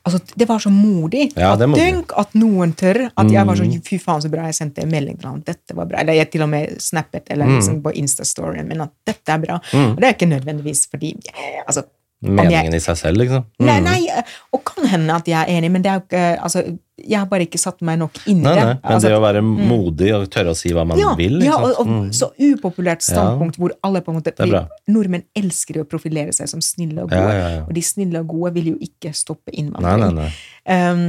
Altså, 0.09 0.39
det 0.41 0.47
var 0.49 0.63
så 0.63 0.71
modig. 0.73 1.29
Ja, 1.37 1.53
at 1.53 1.63
Tenk 1.77 2.15
at 2.17 2.33
noen 2.39 2.73
tør. 2.77 3.05
At 3.13 3.29
jeg 3.31 3.45
var 3.47 3.59
så 3.59 3.67
mm. 3.67 3.77
Fy 3.85 4.01
faen, 4.01 4.23
så 4.23 4.31
bra. 4.33 4.47
Jeg 4.49 4.57
sendte 4.57 4.83
en 4.83 4.91
melding 4.91 5.19
til 5.19 5.29
ham. 5.29 5.39
Dette 5.45 5.77
var 5.77 5.87
bra. 5.89 6.01
Eller 6.01 6.17
jeg 6.17 6.31
til 6.33 6.45
og 6.45 6.51
med 6.51 6.75
snappet 6.83 7.29
eller 7.29 7.49
mm. 7.49 7.55
liksom 7.59 7.79
på 7.85 7.93
Instastoryen 8.01 8.67
min 8.67 8.83
at 8.85 8.93
dette 9.07 9.35
er 9.35 9.45
bra. 9.45 9.61
Mm. 9.71 9.93
Og 9.93 10.01
det 10.01 10.09
er 10.09 10.17
ikke 10.17 10.33
nødvendigvis 10.33 10.85
fordi 10.89 11.13
altså, 11.65 11.85
Meningen 12.19 12.73
jeg, 12.73 12.81
i 12.81 12.83
seg 12.83 12.97
selv, 12.99 13.21
liksom? 13.21 13.45
Mm. 13.61 13.67
Nei, 13.69 13.77
nei, 13.85 14.23
og 14.51 14.63
kan 14.67 14.87
hende 14.91 15.15
at 15.15 15.29
jeg 15.29 15.39
er 15.39 15.53
enig, 15.55 15.69
men 15.71 15.85
det 15.85 15.91
er 15.91 16.01
jo 16.01 16.03
ikke 16.03 16.23
altså, 16.35 16.63
Jeg 17.03 17.17
har 17.19 17.27
bare 17.29 17.45
ikke 17.47 17.59
satt 17.61 17.79
meg 17.85 17.99
nok 18.01 18.19
inn 18.25 18.41
i 18.43 18.47
det. 18.47 18.65
Men 18.65 18.95
altså, 18.95 19.07
det 19.07 19.17
å 19.17 19.23
være 19.23 19.43
mm. 19.45 19.53
modig 19.69 20.11
og 20.17 20.27
tørre 20.33 20.53
å 20.55 20.57
si 20.57 20.73
hva 20.75 20.85
man 20.87 20.99
ja, 20.99 21.13
vil. 21.19 21.39
Ja, 21.45 21.57
og, 21.61 21.73
og 21.83 21.89
mm. 21.89 22.11
så 22.15 22.31
upopulært 22.35 23.05
standpunkt 23.05 23.57
ja. 23.57 23.63
hvor 23.63 23.75
alle 23.87 24.03
på 24.05 24.13
en 24.13 24.19
måte 24.19 24.35
vil, 24.39 24.57
Nordmenn 24.91 25.25
elsker 25.37 25.81
å 25.83 25.87
profilere 25.89 26.35
seg 26.35 26.51
som 26.51 26.63
snille 26.63 27.05
og 27.05 27.13
gode, 27.13 27.33
ja, 27.39 27.49
og 27.65 27.73
de 27.75 27.83
snille 27.85 28.21
og 28.23 28.31
gode 28.33 28.53
vil 28.59 28.73
jo 28.73 28.77
ikke 28.89 29.13
stoppe 29.17 29.53
innvandring. 29.55 30.23
Um, 30.69 31.03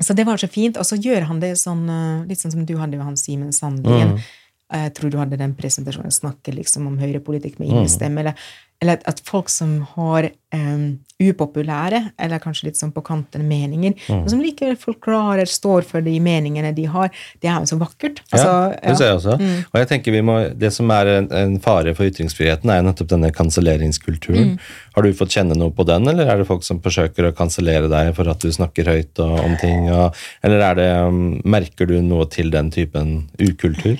så 0.00 0.12
det 0.12 0.26
var 0.28 0.36
så 0.40 0.48
fint. 0.48 0.76
Og 0.76 0.86
så 0.86 0.98
gjør 1.00 1.28
han 1.30 1.40
det 1.40 1.54
sånn 1.60 1.86
eh, 1.88 2.26
litt 2.28 2.42
sånn 2.42 2.52
som 2.52 2.66
du 2.68 2.74
hadde 2.76 2.98
med 2.98 3.06
han 3.06 3.20
Simen 3.20 3.54
Sandlien. 3.56 4.16
Mm. 4.16 4.26
Jeg 4.66 4.92
tror 4.98 5.12
du 5.12 5.18
hadde 5.20 5.38
den 5.38 5.54
presentasjonen, 5.54 6.10
snakke 6.10 6.50
liksom 6.50 6.88
om 6.90 6.96
høyrepolitikk 6.98 7.60
med 7.60 7.70
innestemme. 7.70 8.18
Mm. 8.18 8.22
Eller 8.24 8.48
eller 8.82 9.00
at 9.08 9.20
folk 9.24 9.48
som 9.52 9.78
har 9.94 10.28
um, 10.54 10.98
upopulære, 11.16 12.02
eller 12.20 12.40
kanskje 12.42 12.68
litt 12.68 12.78
sånn 12.78 12.92
på 12.92 13.00
kanten 13.04 13.46
meninger, 13.48 13.94
mm. 13.96 14.18
men 14.20 14.28
som 14.28 14.42
likevel 14.42 14.76
forklarer, 14.76 15.48
står 15.48 15.86
for 15.88 16.04
de 16.04 16.12
meningene 16.20 16.74
de 16.76 16.84
har, 16.92 17.08
det 17.40 17.48
er 17.48 17.64
jo 17.64 17.70
så 17.72 17.78
vakkert. 17.80 18.20
Altså, 18.28 18.50
ja, 18.74 18.82
det 18.82 18.96
ser 19.00 19.10
jeg 19.10 19.20
også. 19.22 19.38
Mm. 19.40 19.56
Og 19.70 19.80
jeg 19.80 19.90
tenker 19.92 20.16
vi 20.16 20.22
må, 20.28 20.36
Det 20.60 20.72
som 20.76 20.92
er 20.92 21.12
en, 21.14 21.30
en 21.40 21.56
fare 21.64 21.96
for 21.96 22.10
ytringsfriheten, 22.10 22.72
er 22.72 22.84
nettopp 22.84 23.10
denne 23.14 23.32
kanselleringskulturen. 23.32 24.54
Mm. 24.54 24.70
Har 24.96 25.06
du 25.06 25.16
fått 25.16 25.38
kjenne 25.38 25.56
noe 25.56 25.72
på 25.72 25.88
den, 25.88 26.08
eller 26.12 26.28
er 26.28 26.42
det 26.42 26.48
folk 26.52 26.66
som 26.66 26.84
forsøker 26.84 27.30
å 27.30 27.34
kansellere 27.36 27.88
deg 27.92 28.12
for 28.18 28.28
at 28.28 28.44
du 28.44 28.52
snakker 28.52 28.92
høyt 28.92 29.24
og, 29.24 29.38
om 29.40 29.56
ting? 29.62 29.88
Og, 29.88 30.24
eller 30.44 30.68
er 30.68 30.80
det, 30.82 30.90
um, 31.08 31.22
merker 31.48 31.88
du 31.88 31.96
noe 32.04 32.28
til 32.32 32.52
den 32.52 32.68
typen 32.74 33.22
ukultur? 33.40 33.96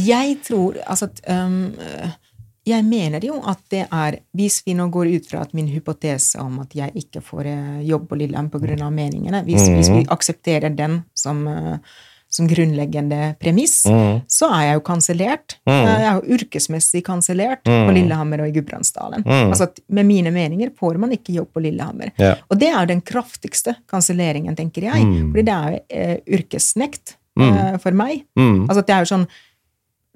Jeg 0.00 0.38
tror 0.44 0.80
altså 0.84 1.10
at 1.12 1.20
um, 1.28 1.74
jeg 2.66 2.86
mener 2.86 3.22
jo 3.24 3.38
at 3.46 3.62
det 3.72 3.84
er 3.84 4.18
Hvis 4.36 4.60
vi 4.66 4.74
nå 4.76 4.88
går 4.92 5.12
ut 5.14 5.30
fra 5.30 5.44
at 5.46 5.54
min 5.56 5.68
hypotese 5.70 6.40
om 6.42 6.60
at 6.64 6.74
jeg 6.76 6.92
ikke 6.98 7.22
får 7.24 7.48
eh, 7.52 7.78
jobb 7.86 8.08
på 8.10 8.18
Lillehammer 8.18 8.50
pga. 8.50 8.90
meningene 8.90 9.44
hvis, 9.46 9.68
mm. 9.68 9.76
hvis, 9.76 9.90
vi 9.92 10.02
aksepterer 10.10 10.74
den 10.74 11.00
som, 11.14 11.46
eh, 11.48 11.78
som 12.28 12.48
grunnleggende 12.50 13.36
premiss, 13.40 13.84
mm. 13.86 14.26
så 14.28 14.50
er 14.50 14.64
jeg 14.66 14.78
jo 14.78 14.84
kansellert. 14.88 15.56
Mm. 15.68 15.76
Jeg 15.76 16.06
er 16.08 16.18
jo 16.18 16.36
yrkesmessig 16.36 17.04
kansellert 17.06 17.62
på 17.64 17.72
mm. 17.72 17.94
Lillehammer 17.96 18.42
og 18.44 18.50
i 18.50 18.54
Gudbrandsdalen. 18.58 19.24
Mm. 19.26 19.54
Altså 19.54 19.70
at 19.70 19.80
med 19.86 20.08
mine 20.10 20.34
meninger 20.34 20.74
får 20.78 20.98
man 21.02 21.14
ikke 21.16 21.36
jobb 21.38 21.52
på 21.54 21.62
Lillehammer. 21.68 22.12
Yeah. 22.20 22.42
Og 22.50 22.60
det 22.60 22.72
er 22.72 22.80
jo 22.80 22.92
den 22.92 23.04
kraftigste 23.06 23.78
kanselleringen, 23.90 24.58
tenker 24.58 24.90
jeg. 24.90 25.06
Mm. 25.06 25.30
Fordi 25.30 25.46
det 25.46 25.58
er 25.58 25.78
eh, 25.88 26.16
yrkesnekt 26.38 27.16
eh, 27.40 27.76
for 27.82 27.96
meg. 27.96 28.26
Altså 28.36 28.82
at 28.82 28.90
det 28.90 28.98
er 28.98 29.06
jo 29.06 29.14
sånn 29.14 29.28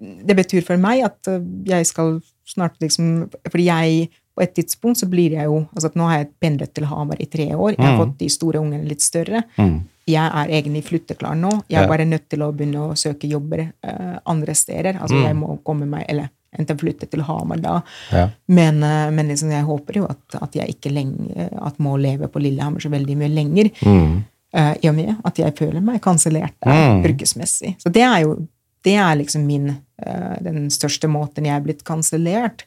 det 0.00 0.36
betyr 0.38 0.64
for 0.64 0.80
meg 0.80 1.04
at 1.06 1.30
eh, 1.30 1.42
jeg 1.68 1.88
skal 1.88 2.18
snart 2.54 2.74
liksom 2.80 3.30
Fordi 3.50 3.64
jeg 3.64 4.08
på 4.36 4.42
et 4.42 4.54
tidspunkt 4.54 4.96
så 5.00 5.06
blir 5.10 5.32
jeg 5.36 5.44
jo 5.44 5.66
altså 5.74 5.86
at 5.90 5.96
Nå 5.98 6.06
har 6.08 6.18
jeg 6.18 6.28
pendlet 6.40 6.72
til 6.74 6.84
Hamar 6.88 7.16
i 7.20 7.26
tre 7.26 7.48
år. 7.54 7.74
Jeg 7.76 7.84
har 7.84 7.96
Mm. 7.96 8.00
fått 8.04 8.18
de 8.18 8.28
store 8.28 8.60
ungene 8.60 8.88
litt 8.88 9.02
større. 9.02 9.42
Mm. 9.58 9.80
Jeg 10.06 10.30
er 10.34 10.48
egentlig 10.48 10.84
flytteklar 10.84 11.34
nå. 11.36 11.50
Jeg 11.68 11.82
er 11.82 11.88
bare 11.88 12.04
nødt 12.06 12.28
til 12.30 12.40
å 12.42 12.52
begynne 12.52 12.80
å 12.88 12.94
søke 12.96 13.28
jobber 13.28 13.60
uh, 13.84 14.18
andre 14.26 14.54
steder. 14.54 14.96
Altså 15.00 15.14
Mm. 15.16 15.24
jeg 15.26 15.36
må 15.36 15.58
komme 15.62 15.86
meg 15.86 16.04
Eller 16.08 16.30
enten 16.58 16.78
flytte 16.78 17.06
til 17.10 17.20
Hamar 17.22 17.60
da. 17.60 17.82
Ja. 18.12 18.28
Men, 18.48 18.82
eh, 18.82 19.10
men 19.10 19.28
liksom 19.28 19.50
jeg 19.52 19.64
håper 19.64 19.94
jo 19.96 20.04
at, 20.10 20.18
at 20.42 20.52
jeg 20.54 20.68
ikke 20.74 20.90
lenge, 20.92 21.48
at 21.62 21.78
må 21.78 21.96
leve 22.00 22.26
på 22.28 22.40
Lillehammer 22.42 22.80
så 22.80 22.90
veldig 22.90 23.16
mye 23.16 23.28
lenger. 23.34 23.70
Mm. 23.84 24.24
Uh, 24.56 24.74
I 24.82 24.88
og 24.88 24.94
med 24.96 25.16
at 25.24 25.36
jeg 25.38 25.54
føler 25.54 25.80
meg 25.80 26.00
kansellert 26.00 26.54
Mm. 26.66 27.04
yrkesmessig. 27.04 27.76
Så 27.78 27.92
det 27.92 28.02
er 28.02 28.22
jo 28.22 28.48
det 28.86 28.94
er 28.96 29.16
liksom 29.20 29.44
min 29.46 29.68
eh, 30.02 30.36
Den 30.42 30.70
største 30.70 31.08
måten 31.08 31.44
jeg 31.48 31.56
er 31.56 31.64
blitt 31.64 31.84
kansellert. 31.84 32.64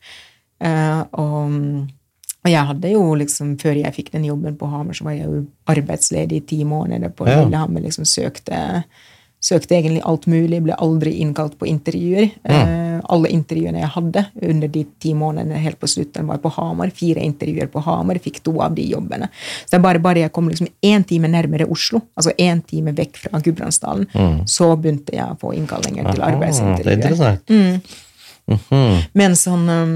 Eh, 0.63 1.01
og, 1.19 1.55
og 2.43 2.49
jeg 2.51 2.67
hadde 2.69 2.91
jo 2.93 3.01
liksom 3.19 3.55
Før 3.59 3.79
jeg 3.81 3.95
fikk 3.95 4.11
den 4.13 4.25
jobben 4.29 4.55
på 4.59 4.69
Hamar, 4.71 4.93
så 4.93 5.07
var 5.07 5.17
jeg 5.17 5.25
jo 5.27 5.41
arbeidsledig 5.73 6.37
i 6.41 6.45
ti 6.53 6.63
måneder 6.63 7.09
på 7.09 7.27
Ja. 7.27 7.41
Lillehammer. 7.43 7.81
liksom 7.81 8.05
søkte 8.05 8.83
Søkte 9.43 9.75
egentlig 9.75 10.03
alt 10.07 10.25
mulig, 10.31 10.61
ble 10.63 10.75
aldri 10.79 11.17
innkalt 11.23 11.57
på 11.59 11.67
intervjuer. 11.67 12.29
Eh, 12.47 12.99
alle 13.11 13.31
intervjuene 13.35 13.81
jeg 13.81 13.91
hadde 13.97 14.23
under 14.49 14.71
de 14.71 14.83
ti 15.03 15.11
månedene 15.19 15.59
helt 15.59 15.79
på 15.81 15.89
slutten, 15.91 16.29
var 16.29 16.39
på 16.43 16.51
Hamar. 16.55 16.93
Fire 16.95 17.23
intervjuer 17.25 17.67
på 17.73 17.83
Hamar, 17.83 18.21
fikk 18.23 18.39
to 18.45 18.55
av 18.63 18.77
de 18.77 18.85
jobbene. 18.93 19.27
Så 19.65 19.73
det 19.73 19.81
er 19.81 19.85
bare, 19.87 20.03
bare 20.03 20.23
jeg 20.23 20.33
kom 20.35 20.47
liksom 20.51 20.71
én 20.85 21.03
time 21.07 21.31
nærmere 21.31 21.67
Oslo, 21.67 22.01
altså 22.15 22.31
én 22.39 22.63
time 22.63 22.95
vekk 22.95 23.19
fra 23.25 23.43
Gudbrandsdalen, 23.43 24.07
så 24.47 24.71
begynte 24.79 25.17
jeg 25.17 25.27
å 25.27 25.39
få 25.41 25.53
innkallinger 25.57 26.07
til 26.13 26.23
arbeidsintervjuer. 26.29 26.83
det 26.83 26.93
er 26.93 27.01
interessant. 27.01 27.49
Mhm. 27.49 28.03
Men 29.15 29.37
sånn 29.39 29.69
um, 29.71 29.91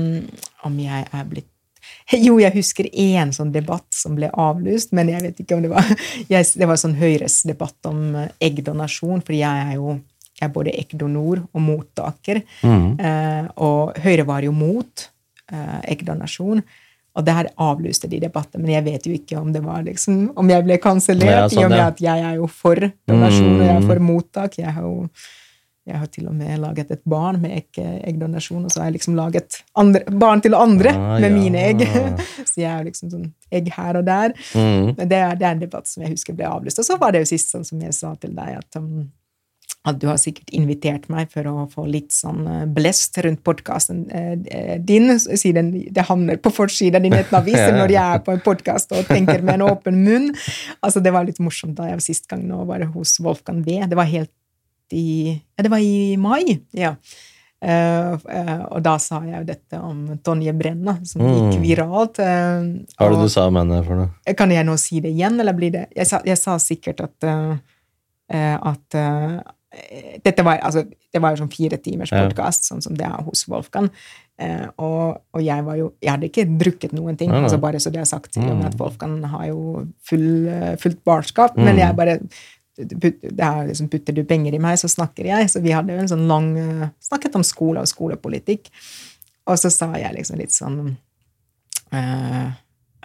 Om 0.64 0.78
jeg 0.80 1.08
er 1.12 1.26
blitt 1.28 1.50
Jo, 2.28 2.38
jeg 2.40 2.54
husker 2.56 2.88
én 2.94 3.34
sånn 3.36 3.52
debatt 3.52 3.88
som 3.92 4.16
ble 4.16 4.30
avlyst, 4.32 4.94
men 4.96 5.10
jeg 5.12 5.22
vet 5.26 5.40
ikke 5.44 5.58
om 5.58 5.62
det 5.66 5.72
var 5.74 5.84
jeg, 6.34 6.46
Det 6.56 6.68
var 6.70 6.80
sånn 6.80 6.96
Høyres 7.00 7.42
debatt 7.50 7.90
om 7.90 8.16
eh, 8.16 8.30
eggdonasjon, 8.50 9.22
fordi 9.26 9.42
jeg 9.44 9.66
er 9.72 9.76
jo 9.80 9.98
jeg 10.38 10.46
er 10.46 10.52
både 10.54 10.70
eggdonor 10.78 11.40
og 11.50 11.62
mottaker. 11.66 12.44
Mm. 12.62 13.00
Eh, 13.02 13.46
og 13.66 13.96
Høyre 14.04 14.22
var 14.28 14.46
jo 14.46 14.52
mot 14.54 15.08
eh, 15.52 15.80
eggdonasjon. 15.96 16.62
Og 17.18 17.26
der 17.26 17.48
avlyste 17.58 18.06
de 18.12 18.20
debatten, 18.22 18.62
men 18.62 18.76
jeg 18.76 18.86
vet 18.86 19.08
jo 19.10 19.16
ikke 19.18 19.40
om 19.40 19.50
det 19.50 19.64
var 19.66 19.82
liksom, 19.82 20.20
om 20.38 20.52
jeg 20.54 20.62
ble 20.68 20.78
kansellert, 20.78 21.32
Ja, 21.34 21.48
sånn, 21.50 21.64
i 21.64 21.66
og 21.66 21.72
med 21.74 21.82
at 21.88 22.04
jeg 22.06 22.22
er 22.30 22.36
jo 22.38 22.46
for 22.54 22.78
donasjon, 23.10 23.56
og 23.56 23.64
jeg 23.66 23.74
er 23.74 23.82
Mm. 23.82 23.88
for 23.90 24.00
mottak. 24.12 24.60
Jeg 24.62 24.76
har 24.76 24.86
jo 24.86 25.10
jeg 25.88 26.00
har 26.02 26.10
til 26.12 26.26
og 26.28 26.36
med 26.36 26.60
laget 26.60 26.90
et 26.92 27.02
barn 27.08 27.38
med 27.40 27.54
egg, 27.56 27.78
eggdonasjon, 27.80 28.66
og 28.68 28.74
så 28.74 28.82
har 28.82 28.90
jeg 28.90 28.98
liksom 28.98 29.16
laget 29.16 29.62
andre, 29.80 30.02
barn 30.20 30.42
til 30.44 30.58
andre 30.58 30.92
Ah, 30.92 31.20
med 31.22 31.30
ja. 31.32 31.36
mine 31.38 31.62
egg. 31.70 31.84
så 32.50 32.60
jeg 32.60 32.72
er 32.74 32.88
liksom 32.90 33.12
sånn 33.14 33.30
egg 33.56 33.70
her 33.78 34.00
og 34.02 34.08
der. 34.10 34.34
Mm. 34.52 34.90
Men 34.98 35.06
det 35.08 35.22
det 35.40 35.46
er 35.48 35.54
en 35.54 35.62
debatt 35.64 35.88
som 35.88 36.04
jeg 36.04 36.12
husker 36.18 36.36
ble 36.36 36.50
avlyst. 36.50 36.82
Og 36.84 36.88
så 36.90 36.98
var 37.00 37.16
det 37.16 37.24
jo 37.24 37.30
sist, 37.32 37.54
sånn 37.56 37.64
som 37.68 37.80
jeg 37.82 37.96
sa 37.96 38.12
til 38.20 38.34
deg, 38.36 38.58
at, 38.60 38.80
um, 38.82 39.06
at 39.88 40.00
du 40.02 40.08
har 40.10 40.18
sikkert 40.20 40.52
invitert 40.58 41.06
meg 41.14 41.30
for 41.32 41.48
å 41.48 41.68
få 41.72 41.86
litt 41.88 42.12
sånn 42.12 42.42
uh, 42.44 42.66
blest 42.68 43.16
rundt 43.24 43.44
podkasten 43.48 44.02
din. 44.84 45.14
Siden 45.24 45.72
det 45.96 46.08
havner 46.10 46.42
på 46.44 46.52
forsida 46.52 47.00
di 47.00 47.08
i 47.08 47.14
nettaviser 47.16 47.72
Ja. 47.72 47.78
når 47.80 47.94
jeg 47.96 48.18
er 48.18 48.26
på 48.28 48.36
en 48.36 48.44
podkast 48.44 48.92
og 48.98 49.08
tenker 49.08 49.40
med 49.40 49.62
en 49.62 49.70
åpen 49.70 50.04
munn. 50.04 50.34
Altså, 50.82 51.00
det 51.00 51.16
var 51.16 51.24
litt 51.30 51.40
morsomt 51.40 51.78
da 51.80 51.88
jeg 51.88 52.02
var 52.02 52.04
sist 52.10 52.28
gang 52.28 52.44
nå 52.50 52.66
var 52.68 52.84
hos 52.92 53.16
Wolfgang 53.24 53.64
V. 53.64 53.80
Det 53.88 53.96
var 54.00 54.12
helt 54.12 54.34
i 54.94 55.34
Ja, 55.58 55.64
det 55.64 55.72
var 55.72 55.80
i 55.84 56.16
mai. 56.18 56.62
ja. 56.74 56.96
Uh, 57.58 58.14
uh, 58.30 58.66
og 58.70 58.84
da 58.86 59.00
sa 59.02 59.18
jeg 59.26 59.34
jo 59.34 59.46
dette 59.48 59.80
om 59.82 60.04
Tonje 60.22 60.54
Brenna, 60.54 60.94
som 61.10 61.24
gikk 61.26 61.56
Mm. 61.58 61.64
viralt. 61.64 62.20
Uh, 62.22 62.86
Hva 62.94 63.08
var 63.08 63.16
det 63.16 63.24
du 63.26 63.30
sa 63.34 63.48
om 63.48 63.56
henne 63.58 63.80
for 63.84 63.96
noe? 63.96 64.36
kan 64.38 64.52
jeg 64.52 64.64
nå 64.68 64.76
si 64.78 65.00
det 65.02 65.10
igjen, 65.16 65.40
eller 65.42 65.54
blir 65.58 65.72
det 65.74 65.88
Jeg 65.96 66.06
sa, 66.06 66.22
jeg 66.24 66.38
sa 66.38 66.58
sikkert 66.62 67.02
at 67.02 67.60
at 68.30 68.96
dette 70.24 70.44
var, 70.44 70.58
altså, 70.66 70.84
det 71.14 71.22
var 71.22 71.32
jo 71.34 71.42
sånn 71.44 71.52
fire 71.54 71.78
timers 71.78 72.12
Ja. 72.12 72.28
podkast, 72.28 72.64
sånn 72.70 72.82
som 72.84 72.94
det 72.96 73.06
er 73.06 73.24
hos 73.24 73.46
Wolfgang. 73.48 73.90
Og, 74.78 75.18
og 75.34 75.42
jeg 75.42 75.64
var 75.66 75.76
jo 75.78 75.94
Jeg 76.02 76.12
hadde 76.12 76.30
ikke 76.30 76.46
drukket 76.60 76.94
noen 76.94 77.18
ting, 77.18 77.30
Nei, 77.32 77.40
nei. 77.40 77.48
altså 77.50 77.60
bare 77.60 77.80
så 77.80 77.90
det 77.92 78.02
er 78.02 78.06
sagt, 78.06 78.36
mm. 78.38 78.66
at. 78.66 78.78
Wolfgang 78.80 79.24
har 79.26 79.48
jo 79.48 79.88
full, 80.04 80.48
fullt 80.78 81.04
barskap, 81.04 81.58
men 81.58 81.76
Mm. 81.76 81.80
jeg 81.80 81.96
bare 81.96 82.20
det 82.78 83.44
er 83.44 83.68
liksom, 83.68 83.90
Putter 83.90 84.14
du 84.14 84.24
penger 84.28 84.54
i 84.54 84.62
meg, 84.62 84.78
så 84.80 84.90
snakker 84.92 85.26
jeg. 85.32 85.50
Så 85.50 85.62
vi 85.64 85.74
hadde 85.74 85.96
jo 85.96 86.04
en 86.04 86.12
sånn 86.12 86.28
lang 86.30 86.52
eh, 86.62 86.88
Snakket 87.04 87.38
om 87.40 87.46
skole 87.48 87.82
og 87.82 87.90
skolepolitikk. 87.90 88.70
Og 89.48 89.58
så 89.60 89.72
sa 89.74 89.90
jeg 89.98 90.14
liksom 90.14 90.42
litt 90.42 90.54
sånn 90.54 90.80
eh, 91.96 92.48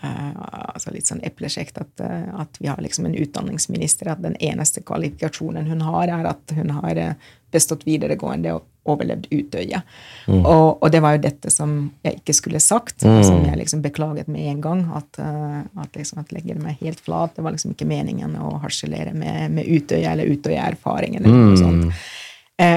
altså 0.03 0.91
litt 0.95 1.07
sånn 1.07 1.23
eplekjekt 1.27 1.79
at, 1.79 2.01
eh, 2.01 2.29
at 2.41 2.59
vi 2.61 2.69
har 2.71 2.81
liksom 2.83 3.07
en 3.07 3.15
utdanningsminister, 3.15 4.11
at 4.13 4.23
den 4.23 4.37
eneste 4.41 4.83
kvalifikasjonen 4.83 5.67
hun 5.71 5.81
har, 5.87 6.09
er 6.09 6.29
at 6.33 6.55
hun 6.57 6.71
har 6.71 6.97
eh, 6.99 7.15
bestått 7.53 7.85
videregående 7.87 8.55
og 8.57 8.69
overlevd 8.89 9.29
Utøya. 9.31 9.83
Og, 10.27 10.81
og 10.83 10.89
det 10.91 10.99
var 11.05 11.15
jo 11.15 11.21
dette 11.23 11.51
som 11.55 11.75
jeg 12.03 12.17
ikke 12.19 12.35
skulle 12.35 12.61
sagt, 12.61 13.05
Mm. 13.07 13.23
som 13.23 13.45
jeg 13.45 13.59
liksom 13.61 13.83
beklaget 13.83 14.27
med 14.29 14.41
en 14.51 14.61
gang. 14.61 14.81
At, 14.97 15.19
eh, 15.23 15.61
at 15.83 15.95
liksom 15.95 16.19
at 16.19 16.33
legger 16.33 16.59
meg 16.59 16.81
helt 16.81 17.01
flat. 17.01 17.37
Det 17.37 17.45
var 17.45 17.55
liksom 17.55 17.77
ikke 17.77 17.87
meningen 17.87 18.35
å 18.41 18.57
harselere 18.63 19.15
med, 19.15 19.53
med 19.53 19.69
Utøya 19.71 20.13
eller 20.17 20.27
Utøya-erfaring 20.33 21.17
eller 21.17 21.29
noe 21.29 21.57
sånt. 21.57 21.85
Mm. 21.85 21.89
Eh, 21.91 21.95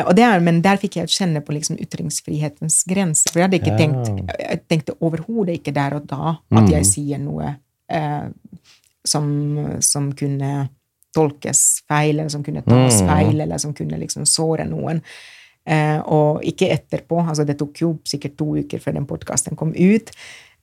og 0.07 0.15
det 0.15 0.23
er, 0.23 0.39
men 0.39 0.61
der 0.61 0.77
fikk 0.77 0.95
jeg 0.97 1.07
kjenne 1.07 1.41
på 1.45 1.53
liksom 1.53 1.77
ytringsfrihetens 1.77 2.83
grense. 2.87 3.29
For 3.31 3.39
jeg 3.39 3.49
hadde 3.49 3.59
ikke 3.59 3.73
Ja. 3.73 3.77
tenkt 3.77 4.39
Jeg 4.39 4.61
tenkte 4.67 4.95
overhodet 5.01 5.59
ikke 5.59 5.73
der 5.73 5.93
og 5.95 6.07
da 6.07 6.37
at 6.51 6.69
jeg 6.69 6.81
Mm. 6.81 6.89
sier 6.91 7.17
noe 7.19 7.55
eh, 7.89 8.29
som, 9.05 9.77
som 9.81 10.11
kunne 10.13 10.69
tolkes 11.15 11.81
feil, 11.87 12.19
eller 12.19 12.29
som 12.29 12.43
kunne 12.43 12.63
tas 12.65 13.01
Mm. 13.01 13.07
feil, 13.07 13.41
eller 13.41 13.57
som 13.57 13.73
kunne 13.73 13.99
liksom 13.99 14.25
såre 14.25 14.65
noen. 14.67 15.01
Eh, 15.67 15.99
og 16.05 16.41
ikke 16.43 16.69
etterpå. 16.69 17.27
altså 17.27 17.45
Det 17.45 17.57
tok 17.57 17.73
jo 17.81 17.99
sikkert 18.05 18.35
to 18.37 18.45
uker 18.57 18.79
før 18.79 18.93
den 18.93 19.05
podkasten 19.05 19.55
kom 19.55 19.69
ut. 19.73 20.11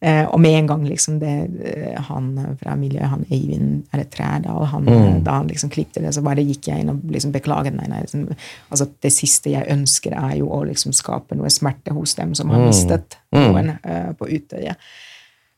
Eh, 0.03 0.25
og 0.27 0.41
med 0.43 0.57
en 0.59 0.67
gang 0.67 0.83
liksom 0.89 1.21
det, 1.21 1.33
eh, 1.63 2.01
han 2.09 2.57
fra 2.59 2.73
miljøet, 2.75 3.07
han 3.13 3.21
Eivind 3.31 3.85
eller 3.93 4.05
Trædal, 4.11 4.65
han, 4.67 4.85
Mm. 4.85 5.21
da 5.25 5.31
han 5.37 5.47
liksom 5.49 5.71
klippte 5.71 6.01
det, 6.03 6.11
så 6.15 6.23
bare 6.27 6.43
gikk 6.43 6.67
jeg 6.67 6.81
inn 6.83 6.91
og 6.91 7.05
liksom 7.07 7.31
beklaget. 7.33 7.75
Nei, 7.77 7.87
nei, 7.89 8.01
liksom, 8.01 8.25
altså 8.71 8.89
Det 9.01 9.13
siste 9.13 9.51
jeg 9.53 9.69
ønsker, 9.71 10.13
er 10.19 10.37
jo 10.39 10.49
å 10.51 10.65
liksom 10.67 10.93
skape 10.93 11.37
noe 11.39 11.47
smerte 11.55 11.93
hos 11.95 12.15
dem 12.15 12.35
som 12.35 12.51
har 12.51 12.59
Mm. 12.59 12.67
mistet 12.67 13.17
Mm. 13.33 13.53
noen 13.53 13.71
uh, 13.87 14.13
på 14.19 14.27
Utøya. 14.27 14.75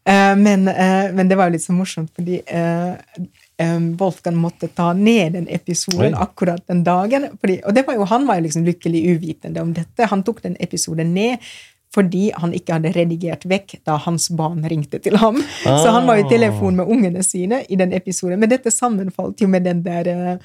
Uh, 0.06 0.34
men, 0.36 0.68
uh, 0.68 1.08
men 1.14 1.28
det 1.28 1.36
var 1.38 1.48
jo 1.48 1.52
litt 1.56 1.62
så 1.64 1.72
morsomt, 1.72 2.10
fordi 2.14 2.42
eh, 2.46 2.94
eh, 3.58 3.78
Wolfgang 3.98 4.36
måtte 4.36 4.68
ta 4.74 4.92
ned 4.92 5.32
den 5.32 5.46
episoden 5.48 6.12
Oi. 6.14 6.20
akkurat 6.20 6.60
den 6.66 6.82
dagen. 6.84 7.30
Fordi, 7.40 7.60
og 7.64 7.72
det 7.74 7.86
var 7.86 7.94
jo, 7.94 8.04
han 8.04 8.26
var 8.26 8.36
jo 8.36 8.42
liksom 8.42 8.66
lykkelig 8.66 9.00
uvitende 9.16 9.62
om 9.62 9.72
dette. 9.72 10.04
Han 10.10 10.22
tok 10.22 10.42
den 10.42 10.56
episoden 10.60 11.14
ned 11.14 11.38
fordi 11.94 12.28
han 12.34 12.54
ikke 12.56 12.76
hadde 12.76 12.92
redigert 12.96 13.46
vekk 13.48 13.78
da 13.86 13.96
hans 14.02 14.28
barn 14.34 14.64
ringte 14.70 14.98
til 15.02 15.18
ham. 15.22 15.38
Så 15.62 15.94
han 15.94 16.08
var 16.10 16.18
i 16.20 16.28
telefon 16.30 16.78
med 16.80 16.90
ungene 16.90 17.22
sine 17.26 17.62
i 17.68 17.78
den 17.78 17.94
episoden. 17.94 18.40
Men 18.42 18.50
dette 18.50 18.72
sammenfalt 18.74 19.42
jo 19.44 19.50
med 19.50 19.66
den 19.68 19.84
der 19.86 20.38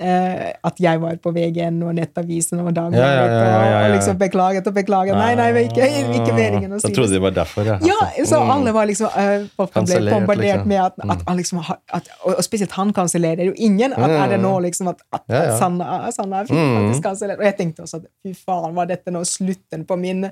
eh, 0.00 0.48
eh, 0.48 0.52
at 0.64 0.80
jeg 0.80 1.00
var 1.00 1.16
på 1.22 1.32
VG1 1.32 1.80
og 1.86 1.94
Nettavisen 1.96 2.60
og 2.60 2.72
Dagbladet 2.74 3.00
Ja, 3.00 3.10
ja, 3.10 3.26
ja, 3.26 3.44
ja, 3.46 3.70
ja, 3.70 3.78
og 3.88 3.94
liksom 3.96 4.18
beklaget 4.18 4.66
og 4.66 4.74
beklaget. 4.76 5.14
Nei, 5.16 5.34
nei, 5.38 5.48
ikke, 5.66 5.86
ikke 6.18 6.34
meningen 6.36 6.72
å 6.72 6.80
si 6.80 6.86
det. 6.86 6.90
Jeg 6.92 6.96
trodde 6.98 7.12
det. 7.16 7.22
var 7.22 7.30
derfor, 7.36 7.64
ja. 7.66 7.78
Ja, 7.86 7.98
så 8.24 8.40
Mm. 8.46 8.50
alle 8.50 8.72
var 8.72 8.86
liksom 8.86 9.06
uh, 9.06 9.66
ble 9.86 10.10
bombardert 10.10 10.62
liksom. 10.62 10.68
med 10.68 10.80
at, 10.84 10.92
at 11.10 11.22
han 11.26 11.36
liksom 11.36 11.60
at, 11.66 12.08
og, 12.24 12.42
spesielt 12.44 12.72
han 12.76 12.92
kansellerer 12.92 13.44
jo 13.48 13.54
ingen. 13.56 13.92
At 13.96 14.10
er 14.10 14.28
det 14.34 14.40
nå 14.42 14.52
liksom 14.66 14.88
at, 14.92 15.00
at, 15.12 15.22
Ja, 15.28 15.42
ja. 15.50 15.56
Sanna, 15.58 16.10
Sanna 16.12 16.44
Mm. 16.46 16.74
faktisk 16.76 17.02
kansellert. 17.02 17.38
Og 17.40 17.44
jeg 17.44 17.56
tenkte 17.58 17.82
også 17.82 17.96
at 18.02 18.04
fy 18.22 18.32
faen, 18.34 18.74
var 18.76 18.86
dette 18.86 19.10
nå 19.10 19.22
slutten 19.24 19.84
på 19.88 19.96
min, 19.98 20.28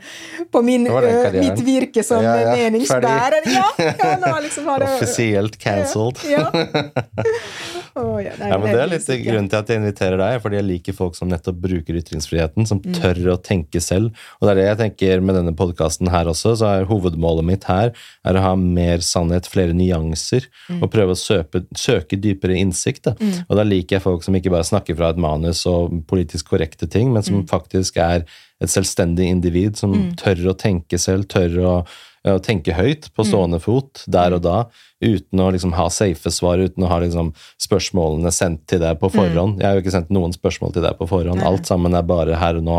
på 0.52 0.62
min 0.62 0.84
var 0.90 1.02
karrieren. 1.02 1.40
mitt 1.40 1.64
virke 1.66 2.04
som 2.04 2.22
Ja, 2.22 2.36
ja, 2.36 2.52
meningsbærer? 2.56 3.40
Ja, 3.50 3.66
ja, 3.78 4.16
nå 4.20 4.34
liksom 4.44 4.66
har 4.68 4.78
det 4.84 4.88
Offisielt 4.94 5.58
cancelled. 5.58 6.18
Ja. 6.28 6.50
Å, 7.94 8.02
ja, 8.18 8.32
nei, 8.40 8.48
Ja, 8.50 8.56
men 8.58 8.72
Det 8.74 8.80
er 8.82 8.88
litt 8.90 9.06
grunnen 9.24 9.48
til 9.48 9.58
at 9.60 9.68
jeg 9.70 9.78
inviterer 9.78 10.18
deg, 10.18 10.40
fordi 10.42 10.56
jeg 10.58 10.66
liker 10.66 10.96
folk 10.98 11.14
som 11.14 11.28
nettopp 11.30 11.60
bruker 11.62 11.94
ytringsfriheten, 12.00 12.66
som 12.66 12.80
Mm. 12.80 12.94
tør 12.94 13.20
å 13.34 13.36
tenke 13.40 13.80
selv. 13.80 14.10
Og 14.40 14.48
det 14.48 14.50
er 14.50 14.54
det 14.58 14.66
jeg 14.66 14.78
tenker 14.98 15.22
med 15.22 15.36
denne 15.36 15.54
podkasten 15.54 16.08
her 16.10 16.24
også, 16.26 16.56
så 16.58 16.66
er 16.80 16.86
hovedmålet 16.90 17.44
mitt 17.44 17.64
her 17.64 17.92
er 18.24 18.34
å 18.34 18.40
ha 18.42 18.56
mer 18.56 18.98
sannhet, 18.98 19.46
flere 19.46 19.72
nyanser, 19.72 20.46
Mm. 20.68 20.82
og 20.82 20.90
prøve 20.90 21.12
å 21.14 21.16
søpe, 21.16 21.64
søke 21.74 22.18
dypere 22.20 22.58
innsikt. 22.58 23.02
Da. 23.02 23.14
Og 23.48 23.56
da 23.56 23.62
liker 23.62 23.96
jeg 23.96 24.02
folk 24.02 24.24
som 24.24 24.34
ikke 24.34 24.50
bare 24.50 24.64
snakker 24.66 24.96
fra 24.96 25.10
et 25.10 25.16
manus 25.16 25.64
og 25.66 26.04
politisk 26.08 26.46
korrekte 26.50 26.90
ting, 26.90 27.12
men 27.12 27.22
Mm. 27.22 27.26
som 27.26 27.46
faktisk 27.46 27.96
er 27.96 28.24
et 28.60 28.68
selvstendig 28.70 29.28
individ 29.30 29.76
som 29.76 29.92
tør 30.16 30.36
å 30.52 30.56
tenke 30.58 30.98
selv, 30.98 31.26
tør 31.28 31.50
å, 31.62 31.86
å 32.24 32.38
tenke 32.40 32.72
høyt 32.72 33.10
på 33.14 33.22
Mm. 33.24 33.28
stående 33.28 33.60
fot 33.60 34.04
der 34.08 34.32
og 34.32 34.42
da, 34.42 34.64
uten 35.02 35.40
å 35.40 35.50
liksom 35.52 35.74
ha 35.76 35.88
safe 35.92 36.30
svar, 36.32 36.56
uten 36.58 36.82
å 36.84 36.88
ha 36.88 36.98
liksom 37.00 37.34
spørsmålene 37.60 38.32
sendt 38.32 38.66
til 38.66 38.80
deg 38.80 38.98
på 38.98 39.10
forhånd. 39.12 39.58
Jeg 39.60 39.66
har 39.66 39.74
jo 39.76 39.82
ikke 39.82 39.92
sendt 39.92 40.10
noen 40.10 40.32
spørsmål 40.32 40.72
til 40.72 40.82
deg 40.82 40.96
på 40.98 41.08
forhånd. 41.08 41.42
Alt 41.44 41.66
sammen 41.66 41.94
er 41.94 42.02
bare 42.02 42.34
her 42.40 42.56
og 42.56 42.64
nå. 42.64 42.78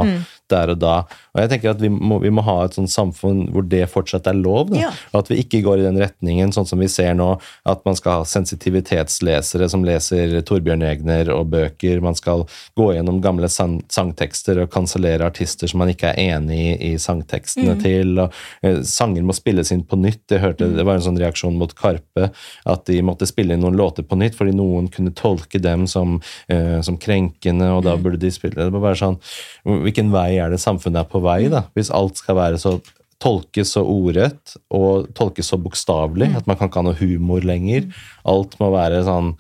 Der 0.52 0.74
og 0.74 0.82
da. 0.82 0.96
Og 1.34 1.42
jeg 1.42 1.52
tenker 1.52 1.74
at 1.74 1.82
vi 1.82 1.90
må, 1.92 2.20
vi 2.24 2.32
må 2.34 2.44
ha 2.46 2.58
et 2.66 2.78
sånt 2.78 2.92
samfunn 2.94 3.46
hvor 3.54 3.66
det 3.68 3.84
fortsatt 3.92 4.28
er 4.30 4.38
lov. 4.38 4.74
Ja. 4.78 4.92
Og 5.14 5.24
at 5.24 5.32
vi 5.32 5.40
ikke 5.44 5.64
går 5.66 5.82
i 5.82 5.88
den 5.88 6.00
retningen, 6.02 6.54
sånn 6.56 6.68
som 6.70 6.82
vi 6.82 6.90
ser 6.92 7.16
nå, 7.18 7.32
at 7.68 7.84
man 7.88 7.98
skal 7.98 8.22
ha 8.22 8.28
sensitivitetslesere 8.30 9.70
som 9.72 9.86
leser 9.88 10.38
Torbjørn 10.46 10.86
Egner 10.86 11.32
og 11.34 11.50
bøker. 11.54 12.04
Man 12.04 12.18
skal 12.18 12.46
gå 12.78 12.92
gjennom 12.96 13.22
gamle 13.24 13.50
sang 13.52 13.80
sangtekster 13.92 14.62
og 14.64 14.72
kansellere 14.74 15.28
artister 15.28 15.70
som 15.70 15.82
man 15.84 15.92
ikke 15.92 16.12
er 16.14 16.36
enig 16.36 16.60
i, 16.60 16.74
i 16.92 16.92
sangtekstene 17.02 17.78
til. 17.82 18.16
og 18.22 18.34
eh, 18.66 18.82
Sanger 18.88 19.26
må 19.26 19.36
spilles 19.36 19.72
inn 19.74 19.86
på 19.88 20.00
nytt. 20.00 20.24
Jeg 20.32 20.44
hørte, 20.44 20.70
Det 20.76 20.86
var 20.86 21.00
en 21.00 21.06
sånn 21.06 21.20
reaksjon 21.20 21.58
mot 21.60 21.74
Karpe, 21.78 22.30
at 22.66 22.86
de 22.90 23.02
måtte 23.06 23.28
spille 23.30 23.56
inn 23.56 23.64
noen 23.66 23.78
låter 23.80 24.06
på 24.06 24.18
nytt 24.20 24.38
fordi 24.38 24.56
noen 24.56 24.90
kunne 24.94 25.14
tolke 25.16 25.62
dem 25.62 25.86
som, 25.90 26.20
eh, 26.52 26.80
som 26.86 26.98
krenkende, 27.02 27.72
og 27.74 27.84
da 27.88 27.96
burde 27.98 28.20
de 28.22 28.32
spille 28.34 28.56
Det 28.56 28.74
må 28.74 28.82
være 28.84 29.00
sånn, 29.00 29.20
Hvilken 29.66 30.12
vei 30.14 30.35
er 30.42 30.54
det 30.54 30.62
samfunnet 30.64 31.04
er 31.04 31.10
på 31.12 31.22
vei, 31.24 31.46
da? 31.52 31.66
Hvis 31.78 31.92
alt 31.94 32.22
skal 32.22 32.40
være 32.40 32.62
så 32.62 32.78
tolkes 33.22 33.72
så 33.76 33.84
ordrett 33.88 34.58
og 34.76 35.08
tolkes 35.16 35.48
så 35.52 35.60
bokstavelig 35.62 36.34
at 36.36 36.50
man 36.50 36.60
kan 36.60 36.70
ikke 36.70 36.82
ha 36.82 36.88
noe 36.90 37.00
humor 37.00 37.46
lenger. 37.48 37.88
Alt 38.28 38.58
må 38.60 38.70
være 38.74 39.06
sånn 39.08 39.34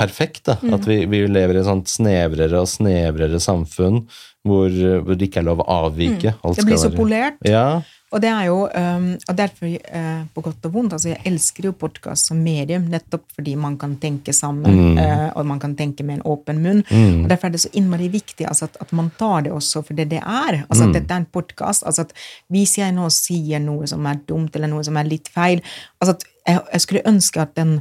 perfekt. 0.00 0.46
da, 0.48 0.56
At 0.74 0.88
vi, 0.88 1.02
vi 1.10 1.22
lever 1.28 1.58
i 1.58 1.62
et 1.62 1.68
sånt 1.68 1.90
snevrere 1.92 2.62
og 2.62 2.70
snevrere 2.70 3.40
samfunn 3.42 4.04
hvor, 4.46 4.72
hvor 5.04 5.16
det 5.16 5.28
ikke 5.28 5.42
er 5.42 5.48
lov 5.50 5.62
å 5.64 5.68
avvike. 5.84 6.34
Alt 6.40 6.62
Det 6.62 6.68
blir 6.68 6.80
så 6.80 6.92
polert. 6.94 7.40
Ja. 7.46 7.82
Og 8.10 8.18
det 8.22 8.30
er 8.30 8.46
jo, 8.48 8.64
um, 8.66 9.04
og 9.30 9.36
derfor, 9.38 9.70
uh, 9.70 10.22
på 10.34 10.42
godt 10.42 10.66
og 10.66 10.72
vondt, 10.74 10.94
altså 10.96 11.12
jeg 11.12 11.22
elsker 11.30 11.68
jo 11.68 11.72
podkast 11.78 12.30
som 12.30 12.40
medium, 12.42 12.88
nettopp 12.90 13.22
fordi 13.36 13.54
man 13.60 13.76
kan 13.78 13.94
tenke 14.02 14.34
sammen, 14.34 14.98
eh, 14.98 15.28
og 15.38 15.46
man 15.46 15.60
kan 15.62 15.76
tenke 15.78 16.02
med 16.06 16.18
en 16.18 16.24
åpen 16.26 16.58
munn. 16.62 16.82
Og 16.90 17.28
derfor 17.30 17.48
er 17.48 17.54
det 17.54 17.62
så 17.62 17.70
innmari 17.78 18.08
viktig 18.10 18.48
altså 18.48 18.66
at, 18.66 18.80
at 18.82 18.92
man 18.96 19.12
tar 19.18 19.46
det 19.46 19.52
også 19.54 19.84
for 19.86 19.98
det 19.98 20.08
det 20.10 20.18
er. 20.20 20.64
Altså 20.66 20.88
at 20.88 20.96
dette 20.96 21.14
er 21.14 21.22
en 21.22 21.28
podkast. 21.32 21.86
Altså 21.86 22.08
at 22.08 22.12
hvis 22.52 22.76
jeg 22.80 22.94
nå 22.96 23.06
sier 23.14 23.62
noe 23.62 23.86
som 23.90 24.06
er 24.10 24.20
dumt, 24.28 24.56
eller 24.56 24.70
noe 24.72 24.84
som 24.86 24.98
er 24.98 25.08
litt 25.08 25.30
feil 25.32 25.62
altså 26.00 26.16
at 26.16 26.26
jeg, 26.26 26.60
jeg 26.72 26.84
skulle 26.86 27.06
ønske 27.08 27.42
at 27.42 27.54
den 27.58 27.78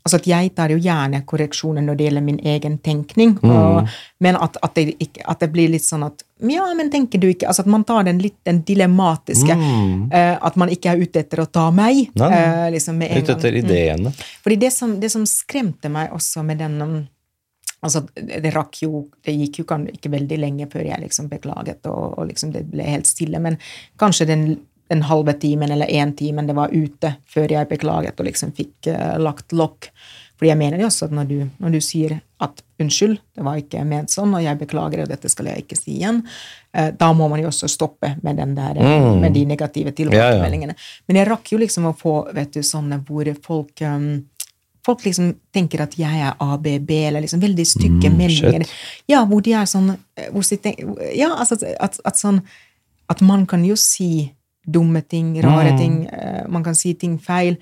Altså 0.00 0.16
at 0.16 0.26
Jeg 0.30 0.52
tar 0.56 0.72
jo 0.72 0.78
gjerne 0.80 1.20
korreksjoner 1.28 1.84
når 1.84 1.98
det 1.98 2.06
gjelder 2.06 2.24
min 2.24 2.40
egen 2.52 2.78
tenkning, 2.80 3.34
og, 3.44 3.90
men 4.24 4.38
at, 4.40 4.56
at, 4.64 4.74
det 4.78 4.94
ikke, 4.96 5.24
at 5.28 5.42
det 5.44 5.50
blir 5.52 5.68
litt 5.74 5.84
sånn 5.84 6.06
at 6.06 6.24
Ja, 6.48 6.64
men 6.76 6.88
tenker 6.92 7.20
du 7.20 7.28
ikke 7.28 7.50
Altså 7.50 7.66
at 7.66 7.70
man 7.72 7.84
tar 7.84 8.06
den 8.08 8.22
litt 8.22 8.38
den 8.48 8.62
dilematiske 8.64 9.56
eh, 9.56 10.34
At 10.40 10.56
man 10.60 10.72
ikke 10.72 10.94
er 10.94 11.04
ute 11.04 11.20
etter 11.20 11.42
å 11.44 11.48
ta 11.52 11.68
meg. 11.74 12.06
Nei, 12.16 12.32
eh, 12.32 12.66
liksom 12.76 13.00
med 13.00 13.12
en 13.12 13.24
Ute 13.24 13.36
etter 13.36 13.52
gang. 13.52 13.60
Mm. 13.60 13.70
ideene. 13.70 14.12
Fordi 14.40 14.60
det 14.64 14.72
som, 14.74 14.96
det 15.02 15.12
som 15.12 15.26
skremte 15.28 15.92
meg 15.92 16.14
også 16.16 16.44
med 16.48 16.62
den 16.64 16.78
um, 16.80 17.00
Altså, 17.80 18.02
det 18.14 18.50
rakk 18.52 18.82
jo 18.82 19.06
Det 19.24 19.32
gikk 19.32 19.62
jo 19.62 19.64
ikke 19.88 20.12
veldig 20.12 20.36
lenge 20.40 20.66
før 20.72 20.84
jeg 20.84 21.00
liksom 21.00 21.30
beklaget, 21.30 21.86
og, 21.88 22.18
og 22.18 22.28
liksom 22.28 22.52
det 22.52 22.66
ble 22.68 22.84
helt 22.84 23.08
stille, 23.08 23.40
men 23.40 23.56
kanskje 24.00 24.26
den, 24.28 24.42
den 24.90 25.04
halve 25.06 25.36
timen 25.38 25.70
eller 25.70 25.86
én 25.86 26.12
timen 26.16 26.48
det 26.48 26.56
var 26.58 26.72
ute 26.74 27.14
før 27.30 27.52
jeg 27.54 27.68
beklaget 27.70 28.18
og 28.18 28.26
liksom 28.26 28.50
fikk 28.56 28.90
uh, 28.90 29.14
lagt 29.22 29.54
lokk. 29.54 29.90
Fordi 30.40 30.48
jeg 30.50 30.58
mener 30.58 30.80
jo 30.80 30.88
også 30.88 31.06
at 31.06 31.14
når 31.14 31.28
du, 31.28 31.36
når 31.60 31.74
du 31.76 31.80
sier 31.84 32.16
at 32.40 32.62
'unnskyld, 32.80 33.18
det 33.36 33.44
var 33.44 33.58
ikke 33.60 33.84
ment 33.84 34.10
sånn', 34.10 34.32
og 34.34 34.42
'jeg 34.42 34.58
beklager, 34.58 35.02
og 35.02 35.10
dette 35.12 35.28
skal 35.28 35.50
jeg 35.50 35.62
ikke 35.62 35.76
si 35.76 35.98
igjen', 36.00 36.22
uh, 36.74 36.90
da 36.90 37.12
må 37.12 37.28
man 37.28 37.42
jo 37.42 37.50
også 37.52 37.68
stoppe 37.68 38.16
med, 38.22 38.36
den 38.36 38.54
der, 38.56 38.80
mm. 38.80 39.20
med 39.20 39.32
de 39.36 39.44
negative 39.44 39.92
tilbakemeldingene. 39.92 40.74
Men 41.06 41.16
jeg 41.16 41.28
rakk 41.28 41.52
jo 41.52 41.58
liksom 41.58 41.86
å 41.86 41.96
få 41.96 42.32
vet 42.34 42.52
du, 42.56 42.62
sånne 42.62 43.04
hvor 43.06 43.30
folk 43.44 43.86
um, 43.86 44.26
Folk 44.80 45.02
liksom 45.04 45.34
tenker 45.52 45.82
at 45.84 45.92
jeg 46.00 46.22
er 46.24 46.38
ABB, 46.40 46.90
eller 46.90 47.20
liksom 47.20 47.42
veldig 47.42 47.66
stygge 47.68 48.08
meldinger. 48.08 48.64
Ja, 49.06 49.26
hvor 49.28 49.42
de 49.44 49.52
er 49.52 49.66
sånn 49.68 49.90
eh, 50.16 50.30
hvor 50.32 50.40
de 50.40 50.56
tenker, 50.56 50.94
Ja, 51.12 51.34
altså 51.36 51.58
at, 51.76 52.00
at 52.00 52.16
sånn 52.16 52.40
At 53.12 53.20
man 53.20 53.44
kan 53.44 53.60
jo 53.62 53.76
si 53.76 54.32
dumme 54.66 55.02
ting, 55.02 55.34
rare 55.42 55.76
ting, 55.78 56.06
eh, 56.06 56.44
man 56.48 56.62
kan 56.64 56.74
si 56.74 56.94
ting 56.94 57.18
feil 57.18 57.56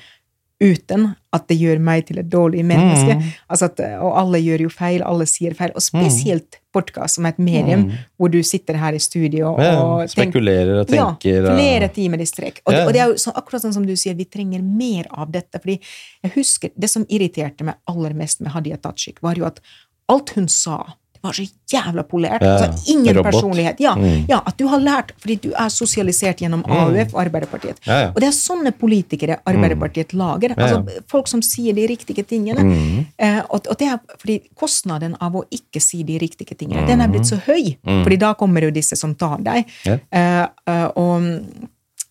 uten 0.59 1.05
at 1.33 1.45
det 1.47 1.55
gjør 1.61 1.79
meg 1.79 2.07
til 2.09 2.19
et 2.19 2.27
dårlig 2.29 2.65
menneske. 2.67 3.15
Altså 3.49 3.69
at, 3.69 3.79
og 4.03 4.17
alle 4.19 4.41
gjør 4.43 4.65
jo 4.65 4.71
feil, 4.75 5.05
alle 5.07 5.23
sier 5.31 5.55
feil. 5.55 5.71
Og 5.79 5.85
spesielt 5.85 6.59
podkast, 6.75 7.15
som 7.15 7.29
er 7.29 7.37
et 7.37 7.39
medium 7.39 7.85
hvor 8.19 8.33
du 8.33 8.41
sitter 8.43 8.75
her 8.75 8.93
i 8.99 8.99
studio 8.99 9.53
og 9.53 9.61
ja, 9.63 10.09
spekulerer 10.11 10.81
og 10.81 10.89
tenker. 10.91 11.45
ja, 11.47 11.55
flere 11.55 11.89
timer 11.95 12.19
i 12.19 12.27
strekk. 12.27 12.59
Og, 12.67 12.73
Ja. 12.75 12.81
det, 12.81 12.87
og 12.89 12.93
det 12.93 13.01
er 13.05 13.13
jo 13.13 13.15
så, 13.23 13.31
akkurat 13.39 13.63
sånn 13.63 13.77
som 13.79 13.87
du 13.87 13.95
sier, 13.95 14.19
vi 14.19 14.25
trenger 14.27 14.63
mer 14.67 15.07
av 15.15 15.31
dette. 15.31 15.61
fordi 15.63 15.79
jeg 16.25 16.33
husker, 16.35 16.71
Det 16.77 16.91
som 16.91 17.07
irriterte 17.09 17.63
meg 17.65 17.77
aller 17.87 18.15
mest 18.15 18.41
med 18.41 18.51
Hadia 18.51 18.77
Tajik, 18.77 19.23
var 19.23 19.35
jo 19.39 19.45
at 19.47 19.61
alt 20.09 20.31
hun 20.31 20.49
sa 20.49 20.95
det 21.19 21.27
var 21.27 21.35
så 21.35 21.45
jævla 21.73 22.03
polert. 22.09 22.43
Ja, 22.43 22.53
altså 22.57 22.93
Ingen 22.95 23.17
robot. 23.17 23.33
personlighet. 23.33 23.81
Ja, 23.83 23.95
Mm. 23.99 24.25
ja, 24.29 24.39
At 24.47 24.57
du 24.57 24.67
har 24.69 24.79
lært 24.81 25.11
fordi 25.19 25.37
du 25.43 25.49
er 25.53 25.69
sosialisert 25.69 26.39
gjennom 26.41 26.63
AUF 26.65 27.13
og 27.15 27.21
Arbeiderpartiet. 27.27 27.77
Ja. 27.87 28.09
Og 28.15 28.21
det 28.23 28.29
er 28.29 28.37
sånne 28.37 28.73
politikere 28.73 29.39
Arbeiderpartiet 29.47 30.13
lager. 30.15 30.55
Mm. 30.55 30.59
ja. 30.59 30.67
Altså 30.79 31.03
Folk 31.11 31.27
som 31.29 31.43
sier 31.43 31.75
de 31.75 31.87
riktige 31.91 32.23
tingene. 32.25 33.05
Eh, 33.19 33.41
og, 33.51 33.67
og 33.69 33.77
det 33.79 33.89
er 33.89 33.99
fordi 34.19 34.41
Kostnaden 34.55 35.17
av 35.21 35.35
å 35.35 35.45
ikke 35.51 35.81
si 35.83 36.03
de 36.05 36.19
riktige 36.19 36.55
tingene, 36.57 36.87
den 36.87 37.01
er 37.01 37.09
blitt 37.09 37.27
så 37.27 37.37
høy. 37.47 37.77
Fordi 37.85 38.17
da 38.19 38.33
kommer 38.35 38.63
jo 38.63 38.71
disse 38.71 38.97
som 38.97 39.15
tar 39.15 39.39
deg. 39.43 39.67
Eh, 39.87 40.47
eh, 40.67 40.87
og 40.97 41.23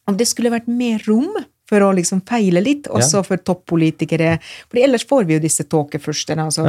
om 0.07 0.15
det 0.17 0.27
skulle 0.27 0.51
vært 0.53 0.67
mer 0.67 1.01
rom 1.07 1.33
for 1.67 1.83
å 1.83 1.89
liksom 1.93 2.21
feile 2.23 2.61
litt, 2.63 2.87
også 2.87 3.25
for 3.27 3.37
toppolitikere. 3.43 4.37
for 4.71 4.79
ellers 4.79 5.03
får 5.05 5.25
vi 5.27 5.33
jo 5.33 5.39
disse 5.43 5.63
tåkefyrstene 5.67 6.45
altså. 6.45 6.63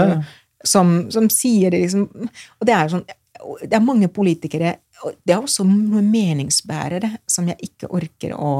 Som, 0.68 0.98
som 1.14 1.30
sier 1.32 1.72
det 1.72 1.80
liksom 1.86 2.04
Og 2.12 2.68
det 2.68 2.74
er 2.76 2.92
sånn 2.92 3.06
Det 3.64 3.72
er 3.72 3.84
mange 3.84 4.10
politikere 4.12 4.76
og 5.04 5.16
Det 5.24 5.34
er 5.34 5.40
også 5.40 5.66
noen 5.66 6.10
meningsbærere 6.12 7.14
som 7.30 7.48
jeg 7.50 7.72
ikke 7.72 7.90
orker 8.00 8.36
å 8.36 8.52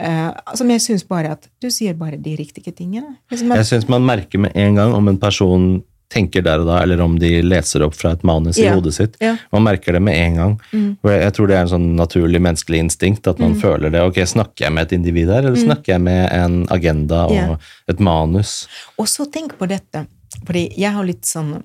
Uh, 0.00 0.32
Som 0.56 0.70
jeg 0.72 0.80
syns 0.80 1.02
bare 1.04 1.34
at 1.34 1.42
Du 1.60 1.66
sier 1.68 1.92
bare 1.98 2.16
de 2.16 2.32
riktige 2.38 2.72
tingene. 2.72 3.18
Liksom, 3.28 3.50
Jeg 3.52 3.66
syns 3.68 3.88
man 3.90 4.06
merker 4.08 4.40
med 4.40 4.54
en 4.56 4.78
gang 4.78 4.94
om 4.96 5.10
en 5.10 5.18
person 5.20 5.82
tenker 6.10 6.42
der 6.42 6.62
og 6.62 6.66
da, 6.66 6.80
eller 6.82 7.00
om 7.04 7.18
de 7.20 7.28
leser 7.44 7.84
opp 7.86 7.94
fra 7.94 8.14
et 8.16 8.24
manus 8.26 8.58
i 8.58 8.64
Ja. 8.64 8.74
hodet 8.74 8.94
sitt. 8.96 9.16
Ja. 9.20 9.36
Man 9.52 9.62
merker 9.62 9.92
det 9.92 10.02
med 10.02 10.16
en 10.18 10.34
gang. 10.34 10.60
Og 11.04 11.10
jeg, 11.10 11.32
tror 11.36 11.46
det 11.46 11.56
er 11.56 11.60
en 11.62 11.74
sånn 11.74 11.96
naturlig 11.96 12.40
menneskelig 12.42 12.80
instinkt, 12.82 13.28
at 13.30 13.38
man 13.38 13.54
føler 13.54 13.90
det. 13.90 14.02
Ok, 14.02 14.18
snakker 14.26 14.66
jeg 14.66 14.72
med 14.72 14.88
et 14.88 14.92
individ 14.98 15.28
her, 15.28 15.44
eller 15.44 15.56
snakker 15.56 15.92
jeg 15.92 16.00
med 16.00 16.32
en 16.32 16.66
agenda 16.68 17.26
og 17.26 17.32
yeah. 17.32 17.56
et 17.88 18.00
manus? 18.00 18.66
Og 18.98 19.06
så 19.06 19.30
tenk 19.30 19.54
på 19.58 19.68
dette, 19.70 20.06
fordi 20.46 20.68
jeg 20.80 20.94
har 20.96 21.06
litt 21.06 21.28
sånn 21.28 21.60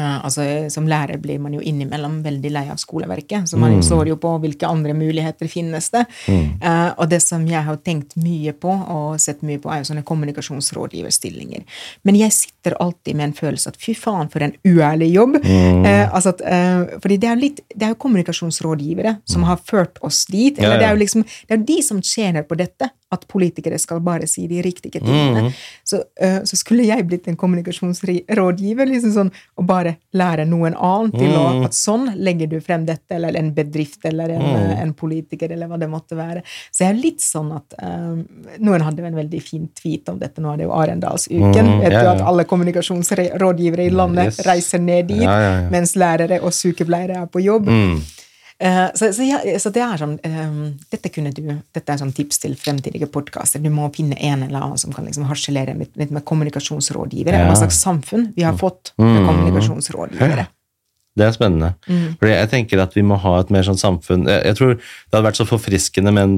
altså 0.00 0.44
Som 0.70 0.88
lærer 0.90 1.18
blir 1.22 1.38
man 1.38 1.54
jo 1.54 1.60
innimellom 1.62 2.20
veldig 2.24 2.50
lei 2.52 2.64
av 2.72 2.80
skoleverket, 2.82 3.48
så 3.50 3.58
man 3.60 3.78
står 3.82 4.08
jo 4.10 4.16
på 4.20 4.32
hvilke 4.42 4.68
andre 4.68 4.94
muligheter 4.96 5.48
finnes 5.50 5.90
det. 5.94 6.04
Eh, 6.28 6.90
og 6.98 7.08
det 7.10 7.20
som 7.22 7.44
jeg 7.48 7.62
har 7.66 7.78
tenkt 7.84 8.16
mye 8.20 8.54
på, 8.56 8.70
og 8.70 9.20
sett 9.22 9.42
mye 9.46 9.60
på, 9.62 9.70
er 9.72 9.82
jo 9.82 9.90
sånne 9.90 10.04
kommunikasjonsrådgiverstillinger. 10.08 11.64
Men 12.06 12.18
jeg 12.18 12.34
sitter 12.36 12.76
alltid 12.82 13.18
med 13.18 13.28
en 13.28 13.36
følelse 13.36 13.72
at 13.72 13.80
fy 13.80 13.94
faen, 13.98 14.30
for 14.32 14.44
en 14.44 14.56
uærlig 14.66 15.10
jobb. 15.14 15.38
Eh, 15.44 16.04
altså 16.08 16.34
at, 16.34 16.42
uh, 16.42 16.98
fordi 17.02 17.18
det 17.20 17.30
er, 17.30 17.40
litt, 17.40 17.62
det 17.74 17.86
er 17.86 17.94
jo 17.94 18.00
kommunikasjonsrådgivere 18.04 19.18
som 19.28 19.46
har 19.48 19.60
ført 19.62 20.00
oss 20.06 20.24
dit. 20.30 20.58
Ja, 20.58 20.66
eller 20.66 20.80
det 20.80 20.88
er 20.88 20.96
jo 20.96 21.02
liksom, 21.02 21.24
det 21.24 21.56
er 21.56 21.60
jo 21.60 21.66
de 21.68 21.80
som 21.86 22.02
tjener 22.04 22.46
på 22.48 22.58
dette, 22.58 22.90
at 23.14 23.26
politikere 23.30 23.76
skal 23.78 24.00
bare 24.02 24.26
si 24.26 24.48
de 24.50 24.62
riktige 24.64 25.02
tingene. 25.04 25.52
Så, 25.86 26.00
uh, 26.22 26.40
så 26.48 26.58
skulle 26.58 26.86
jeg 26.88 27.06
blitt 27.08 27.28
en 27.30 27.38
kommunikasjonsrådgiver, 27.38 28.90
liksom 28.90 29.14
sånn, 29.14 29.32
og 29.60 29.68
bare 29.68 29.83
lære 30.16 30.46
noen 30.48 30.74
annen 30.74 31.12
til 31.14 31.34
å 31.38 31.44
At 31.64 31.76
sånn 31.76 32.08
legger 32.16 32.50
du 32.50 32.58
frem 32.64 32.84
dette, 32.86 33.14
eller 33.16 33.36
en 33.38 33.52
bedrift, 33.54 34.00
eller 34.08 34.32
en, 34.34 34.42
mm. 34.42 34.72
en 34.82 34.92
politiker, 34.96 35.52
eller 35.54 35.70
hva 35.70 35.78
det 35.80 35.88
måtte 35.90 36.18
være. 36.18 36.42
Så 36.70 36.84
jeg 36.84 36.94
er 36.94 37.00
litt 37.00 37.22
sånn 37.24 37.52
at 37.56 37.76
um, 37.80 38.24
Noen 38.64 38.84
hadde 38.84 39.06
en 39.06 39.16
veldig 39.16 39.40
fin 39.44 39.68
tweet 39.76 40.08
om 40.12 40.18
dette, 40.20 40.42
nå 40.42 40.52
er 40.52 40.62
det 40.62 40.68
jo 40.68 40.74
Arendalsuken. 40.76 41.70
Mm, 41.70 41.80
Vet 41.84 41.96
ja, 41.96 42.02
du 42.02 42.10
at 42.14 42.24
alle 42.26 42.46
kommunikasjonsrådgivere 42.50 43.88
i 43.88 43.94
landet 43.94 44.24
Yes. 44.24 44.46
reiser 44.46 44.80
ned 44.80 45.08
dit, 45.10 45.22
Ja, 45.22 45.34
ja, 45.40 45.54
ja. 45.60 45.70
mens 45.70 45.94
lærere 46.00 46.40
og 46.42 46.52
sykepleiere 46.54 47.22
er 47.22 47.26
på 47.26 47.42
jobb. 47.44 47.68
Mm. 48.60 48.66
Eh, 48.68 48.90
så, 48.94 49.12
så, 49.12 49.26
ja, 49.26 49.40
så 49.58 49.70
det 49.74 49.82
er 49.82 50.00
sånn 50.00 50.14
eh, 50.22 50.58
dette, 50.94 51.10
du, 51.34 51.42
dette 51.74 51.94
er 51.94 52.00
sånn 52.00 52.14
tips 52.14 52.42
til 52.44 52.54
fremtidige 52.58 53.08
podkaster. 53.10 53.62
Du 53.62 53.70
må 53.74 53.88
finne 53.94 54.18
en 54.20 54.46
eller 54.46 54.62
annen 54.62 54.80
som 54.80 54.94
kan 54.94 55.08
liksom 55.08 55.26
harselere 55.30 55.76
litt, 55.78 55.94
med, 55.98 56.14
med 56.14 56.26
kommunikasjonsrådgivere. 56.28 57.42
Ja. 57.42 57.48
Hva 57.50 57.58
slags 57.64 57.80
samfunn 57.82 58.30
vi 58.36 58.46
har 58.46 58.58
fått 58.60 58.94
med 59.00 59.24
kommunikasjonsrådgivere. 59.26 60.46
Det 61.14 61.22
er 61.28 61.30
spennende. 61.36 61.74
Mm. 61.86 62.16
Fordi 62.18 62.32
jeg 62.34 62.48
tenker 62.50 62.80
at 62.82 62.94
vi 62.96 63.02
må 63.06 63.14
ha 63.22 63.36
et 63.40 63.50
mer 63.54 63.62
sånn 63.62 63.78
samfunn 63.78 64.24
Jeg, 64.26 64.40
jeg 64.48 64.56
tror 64.58 64.72
det 64.74 65.12
hadde 65.14 65.26
vært 65.28 65.38
så 65.38 65.44
forfriskende 65.46 66.10
med 66.10 66.22
en, 66.24 66.32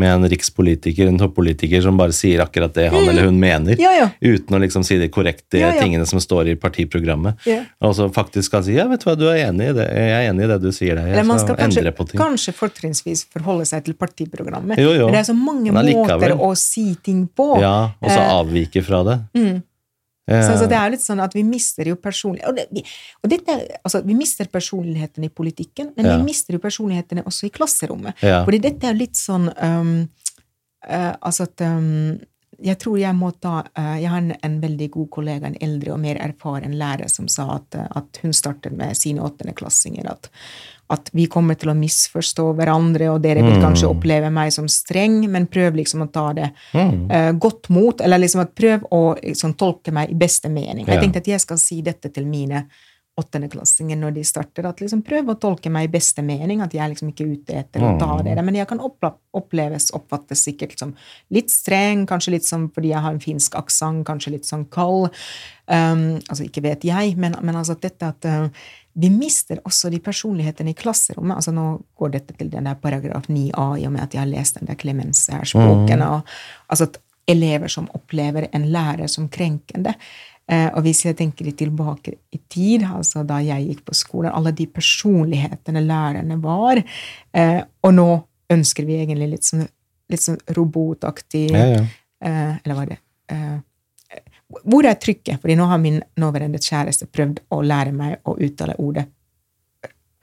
med 0.00 0.08
en 0.08 0.24
rikspolitiker, 0.32 1.06
en 1.06 1.18
toppolitiker, 1.20 1.82
som 1.84 1.98
bare 2.00 2.10
sier 2.16 2.40
akkurat 2.42 2.72
det 2.74 2.88
han 2.90 3.04
eller 3.06 3.28
hun 3.28 3.38
mener, 3.38 3.76
Mm. 3.76 3.82
Ja, 3.84 3.92
ja. 4.00 4.08
uten 4.24 4.56
å 4.56 4.60
liksom 4.62 4.82
si 4.88 4.96
de 4.98 5.06
korrekte 5.12 5.60
Ja, 5.60 5.68
tingene 5.78 6.06
som 6.08 6.18
står 6.18 6.48
i 6.48 6.56
partiprogrammet. 6.58 7.38
Og 7.84 7.94
så 7.94 8.08
faktisk 8.10 8.50
kan 8.56 8.64
si 8.66 8.74
ja, 8.74 8.88
vet 8.90 9.04
du 9.04 9.10
hva, 9.10 9.14
du 9.20 9.26
er 9.30 9.44
enig 9.50 9.68
i 9.70 9.76
det, 9.78 9.86
jeg 9.94 10.16
er 10.16 10.30
enig 10.32 10.44
i 10.48 10.50
det 10.54 10.58
du 10.64 10.70
sier 10.72 10.96
der, 10.98 11.12
jeg 11.12 11.26
man 11.28 11.38
skal 11.38 11.54
kanskje, 11.60 11.80
endre 11.84 11.92
på 11.98 12.08
ting. 12.10 12.18
kanskje 12.24 12.56
fortrinnsvis 12.56 13.26
forholde 13.30 13.66
seg 13.68 13.84
til 13.86 13.94
partiprogrammet. 13.94 14.80
Jo, 14.80 14.90
jo. 14.96 15.06
Men 15.06 15.20
det 15.20 15.22
er 15.22 15.30
så 15.30 15.38
mange 15.38 15.70
måter 15.76 16.34
å 16.34 16.50
si 16.58 16.96
ting 17.04 17.26
på. 17.28 17.52
Ja, 17.62 17.92
og 18.00 18.10
så 18.10 18.18
Eh, 18.18 18.34
avvike 18.40 18.82
fra 18.82 19.04
det. 19.06 19.20
mm. 19.38 19.62
Så, 20.26 20.56
så 20.58 20.66
det 20.66 20.74
er 20.74 20.90
litt 20.90 21.02
sånn 21.04 21.20
at 21.22 21.34
vi 21.36 21.44
mister 21.46 21.86
jo 21.86 21.94
personlighet 22.02 22.48
og, 22.50 22.56
det, 22.58 22.64
vi, 22.74 22.82
og 23.22 23.30
dette, 23.30 23.54
altså, 23.86 24.00
Vi 24.02 24.14
mister 24.18 24.48
personligheten 24.50 25.24
i 25.24 25.30
politikken, 25.30 25.92
men 25.96 26.08
Ja. 26.08 26.16
vi 26.16 26.26
mister 26.26 26.56
jo 26.56 26.58
personlighetene 26.58 27.22
også 27.22 27.46
i 27.46 27.52
klasserommet. 27.54 28.18
Ja. 28.26 28.40
Fordi 28.44 28.58
dette 28.64 28.88
er 28.88 28.96
jo 28.96 29.04
litt 29.04 29.14
sånn 29.18 29.46
um, 29.54 30.08
uh, 30.88 31.14
Altså 31.20 31.46
at 31.46 31.62
um, 31.62 32.18
Jeg 32.58 32.78
tror 32.82 32.98
jeg 32.98 33.14
må 33.14 33.30
ta 33.38 33.60
uh, 33.68 33.96
Jeg 34.00 34.10
har 34.10 34.18
en, 34.24 34.34
en 34.42 34.58
veldig 34.60 34.90
god 34.98 35.10
kollega, 35.14 35.46
en 35.46 35.60
eldre 35.62 35.94
og 35.94 36.02
mer 36.02 36.18
erfaren 36.18 36.74
lærer, 36.74 37.06
som 37.12 37.28
sa 37.30 37.46
at, 37.60 37.78
eh, 37.78 37.86
at 38.00 38.18
hun 38.22 38.34
startet 38.34 38.74
med 38.74 38.96
sine 38.98 39.22
åttendeklassinger 39.22 40.10
at, 40.10 40.30
at 40.92 41.10
vi 41.16 41.26
kommer 41.30 41.58
til 41.58 41.72
å 41.72 41.76
misforstå 41.76 42.44
hverandre, 42.58 43.08
og 43.10 43.22
dere 43.24 43.42
vil 43.42 43.58
kanskje 43.62 43.88
oppleve 43.90 44.30
meg 44.30 44.52
som 44.54 44.68
streng, 44.70 45.18
men 45.30 45.48
prøv 45.50 45.80
liksom 45.80 46.04
å 46.04 46.10
ta 46.14 46.28
det 46.36 46.50
uh, 46.76 47.32
godt 47.34 47.70
mot, 47.74 48.00
eller 48.00 48.22
liksom 48.22 48.44
at 48.44 48.52
prøv 48.54 48.86
å 48.94 49.00
liksom, 49.18 49.56
tolke 49.58 49.94
meg 49.94 50.12
i 50.12 50.18
beste 50.18 50.52
mening. 50.52 50.86
Jeg 50.86 51.02
tenkte 51.02 51.24
at 51.24 51.32
jeg 51.34 51.42
skal 51.42 51.58
si 51.60 51.80
dette 51.86 52.12
til 52.14 52.28
mine 52.30 52.68
åttendeklassinger 53.16 53.96
når 53.96 54.12
de 54.18 54.22
starter, 54.28 54.66
at 54.68 54.80
liksom 54.82 55.00
prøv 55.04 55.30
å 55.32 55.38
tolke 55.40 55.70
meg 55.72 55.88
i 55.88 55.92
beste 55.94 56.20
mening, 56.24 56.60
at 56.60 56.74
jeg 56.76 56.92
liksom 56.92 57.10
ikke 57.10 57.24
er 57.24 57.32
ute 57.32 57.58
etter 57.62 57.84
å 57.84 57.94
ta 58.00 58.18
dere, 58.20 58.44
men 58.44 58.58
jeg 58.58 58.68
kan 58.68 58.82
oppleves, 58.84 59.88
oppfattes 59.96 60.44
sikkert 60.44 60.76
som 60.78 60.92
litt 61.32 61.52
streng, 61.52 62.04
kanskje 62.08 62.36
litt 62.36 62.48
som 62.48 62.68
fordi 62.74 62.92
jeg 62.92 63.04
har 63.06 63.16
en 63.16 63.22
finsk 63.22 63.56
aksent, 63.56 64.04
kanskje 64.08 64.36
litt 64.36 64.48
sånn 64.48 64.66
kald, 64.72 65.08
um, 65.64 66.10
altså 66.28 66.44
ikke 66.44 66.66
vet 66.68 66.84
jeg, 66.84 67.16
men, 67.16 67.38
men 67.40 67.56
altså 67.56 67.78
dette 67.80 68.12
at 68.12 68.28
uh, 68.28 68.68
vi 68.96 69.10
mister 69.12 69.60
også 69.68 69.90
de 69.92 69.98
personlighetene 70.00 70.72
i 70.72 70.78
klasserommet, 70.78 71.36
altså 71.36 71.52
nå 71.52 71.66
går 72.00 72.14
dette 72.14 72.36
til 72.38 72.48
den 72.52 72.68
der 72.68 72.78
paragraf 72.80 73.28
9a 73.28 73.66
i 73.80 73.84
og 73.84 73.92
med 73.92 74.06
at 74.06 74.14
jeg 74.16 74.22
har 74.22 74.30
lest 74.30 74.56
den 74.60 74.70
der 74.70 74.78
Clemens-språken, 74.80 76.04
og 76.06 76.22
altså 76.72 76.88
at 76.88 76.96
elever 77.28 77.68
som 77.68 77.90
opplever 77.94 78.46
en 78.54 78.64
lærer 78.72 79.10
som 79.10 79.28
krenkende, 79.28 79.92
Eh, 80.46 80.68
og 80.78 80.84
hvis 80.86 81.00
jeg 81.02 81.16
tenker 81.18 81.48
tilbake 81.58 82.12
i 82.30 82.38
tid, 82.50 82.84
altså 82.86 83.24
da 83.26 83.40
jeg 83.42 83.64
gikk 83.66 83.80
på 83.88 83.96
skolen, 83.98 84.30
alle 84.30 84.52
de 84.54 84.68
personlighetene 84.70 85.82
lærerne 85.82 86.36
var, 86.42 86.78
eh, 87.34 87.62
og 87.82 87.94
nå 87.96 88.10
ønsker 88.54 88.86
vi 88.86 89.00
egentlig 89.00 89.32
litt 89.32 89.48
sånn, 89.48 89.64
litt 90.12 90.22
sånn 90.22 90.38
robotaktig 90.54 91.48
Ja, 91.50 91.64
ja. 91.72 91.80
eh, 92.22 92.52
Eller 92.62 92.78
hva 92.78 92.84
er 92.84 92.92
det? 92.92 92.98
Eh, 93.34 93.56
Hvor 94.46 94.86
er 94.86 94.98
trykket? 95.02 95.40
Fordi 95.42 95.56
nå 95.58 95.66
har 95.66 95.80
min 95.82 96.00
nåværende 96.20 96.60
kjæreste 96.62 97.08
prøvd 97.10 97.42
å 97.50 97.60
lære 97.66 97.94
meg 97.96 98.20
å 98.24 98.36
uttale 98.38 98.76
ordet 98.78 99.08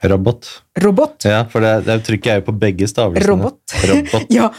Robot. 0.04 0.46
robot. 0.74 1.24
Ja, 1.24 1.44
for 1.48 1.64
det, 1.64 1.70
det 1.86 1.94
trykket 2.04 2.32
er 2.32 2.40
jo 2.40 2.44
på 2.50 2.54
begge 2.60 2.88
stavelsene. 2.88 3.30
Robot. 3.30 3.74
Robot. 3.88 4.26
ja. 4.36 4.50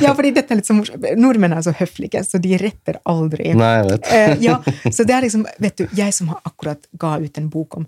ja, 0.00 0.14
fordi 0.16 0.30
dette 0.38 0.54
er 0.54 0.60
litt 0.60 0.68
så 0.68 0.76
morsomt. 0.78 1.04
Nordmenn 1.20 1.52
er 1.58 1.64
så 1.66 1.74
høflige, 1.76 2.22
så 2.24 2.40
de 2.40 2.56
retter 2.62 2.96
aldri. 3.04 3.50
Nei, 3.58 3.72
jeg 3.80 3.90
vet. 3.90 4.08
Eh, 4.16 4.32
ja, 4.40 4.56
så 4.94 5.04
det 5.04 5.12
er 5.12 5.26
liksom, 5.26 5.42
vet 5.60 5.76
du, 5.76 5.84
jeg 5.96 6.14
som 6.16 6.30
har 6.32 6.40
akkurat 6.48 6.86
ga 6.96 7.16
ut 7.20 7.40
en 7.40 7.50
bok 7.52 7.76
om 7.82 7.84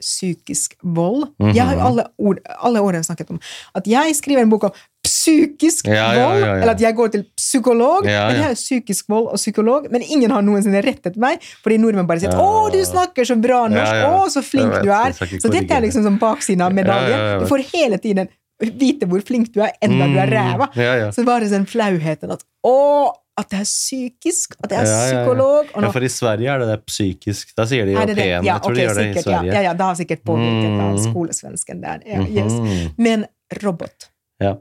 psykisk 0.00 0.78
vold. 0.96 1.26
Jeg 1.42 1.66
har 1.66 1.74
jo 1.76 1.86
alle, 1.90 2.06
ord, 2.22 2.40
alle 2.56 2.80
årene 2.86 3.04
snakket 3.04 3.34
om 3.34 3.40
at 3.76 3.90
jeg 3.90 4.14
skriver 4.16 4.46
en 4.46 4.52
bok 4.52 4.68
om 4.70 4.80
psykisk 5.08 5.88
Ja, 5.88 5.94
ja, 6.14 6.28
vold, 6.28 6.40
ja, 6.40 6.46
ja. 6.46 6.54
eller 6.62 6.72
at 6.76 6.80
jeg 6.84 6.94
går 6.98 7.12
til 7.14 7.24
psykolog. 7.38 8.06
Ja, 8.08 8.26
Men 8.28 8.40
jeg 8.42 8.50
er 8.50 8.58
psykisk 8.58 9.08
vold 9.12 9.28
og 9.32 9.38
psykolog, 9.40 9.88
men 9.92 10.02
ingen 10.02 10.30
har 10.34 10.42
noensinne 10.46 10.82
rettet 10.84 11.16
meg, 11.20 11.40
fordi 11.64 11.78
nordmenn 11.82 12.06
bare 12.08 12.20
sier 12.22 12.32
Ja. 12.32 12.38
'Å, 12.38 12.72
du 12.72 12.80
snakker 12.84 13.24
så 13.28 13.36
bra 13.40 13.62
norsk! 13.68 13.94
Ja, 13.94 14.02
ja. 14.04 14.10
Å, 14.18 14.26
så 14.30 14.42
flink 14.44 14.72
vet, 14.72 14.82
du 14.84 14.90
er!' 14.92 15.12
Så 15.40 15.50
dette 15.50 15.70
er 15.74 15.80
liksom 15.86 16.02
som 16.04 16.18
baksiden 16.18 16.62
av 16.62 16.72
medaljen. 16.76 17.18
Ja, 17.18 17.32
ja, 17.34 17.38
du 17.40 17.46
får 17.46 17.64
hele 17.72 17.98
tiden 17.98 18.28
vite 18.60 19.06
hvor 19.06 19.22
flink 19.22 19.52
du 19.54 19.60
er, 19.62 19.72
enda 19.80 20.06
du 20.10 20.18
er 20.18 20.26
Mm, 20.26 20.34
ræva. 20.34 20.68
ja, 20.76 20.94
ja. 21.06 21.10
Så 21.14 21.24
bare 21.24 21.48
den 21.48 21.64
flauheten 21.66 22.30
at 22.32 22.42
'Å, 22.66 23.12
at 23.38 23.48
det 23.50 23.60
er 23.60 23.68
psykisk, 23.70 24.56
at 24.64 24.68
det 24.70 24.78
er 24.78 24.84
Ja, 24.84 24.90
ja, 24.90 24.98
ja. 24.98 25.24
psykolog' 25.24 25.70
og 25.76 25.82
Ja, 25.84 25.90
for 25.92 26.00
i 26.02 26.08
Sverige 26.10 26.48
er 26.54 26.58
det 26.58 26.66
det 26.74 26.86
psykisk. 26.86 27.54
Da 27.56 27.64
sier 27.70 27.84
de 27.86 27.92
jo 27.92 27.98
det 28.00 28.16
det? 28.16 28.16
pen. 28.16 28.44
Ja, 28.44 28.54
Jeg 28.54 28.62
tror 28.62 28.72
okay, 28.72 28.74
de 28.74 28.80
gjør 28.88 28.94
det 28.98 29.04
i 29.06 29.12
sikkert, 29.14 29.26
ja. 29.30 29.38
Sverige. 29.38 29.52
Ja, 29.54 29.60
ja, 29.62 29.72
det 29.74 29.80
har 29.86 29.94
sikkert 29.94 30.24
påvirket 30.24 30.70
Mm. 30.74 30.98
skolesvensken 31.12 31.80
der. 31.80 31.98
Ja, 32.04 32.18
yes. 32.42 32.52
Mhm. 32.52 32.94
Men 32.98 33.26
robot. 33.62 34.08
Ja. 34.40 34.56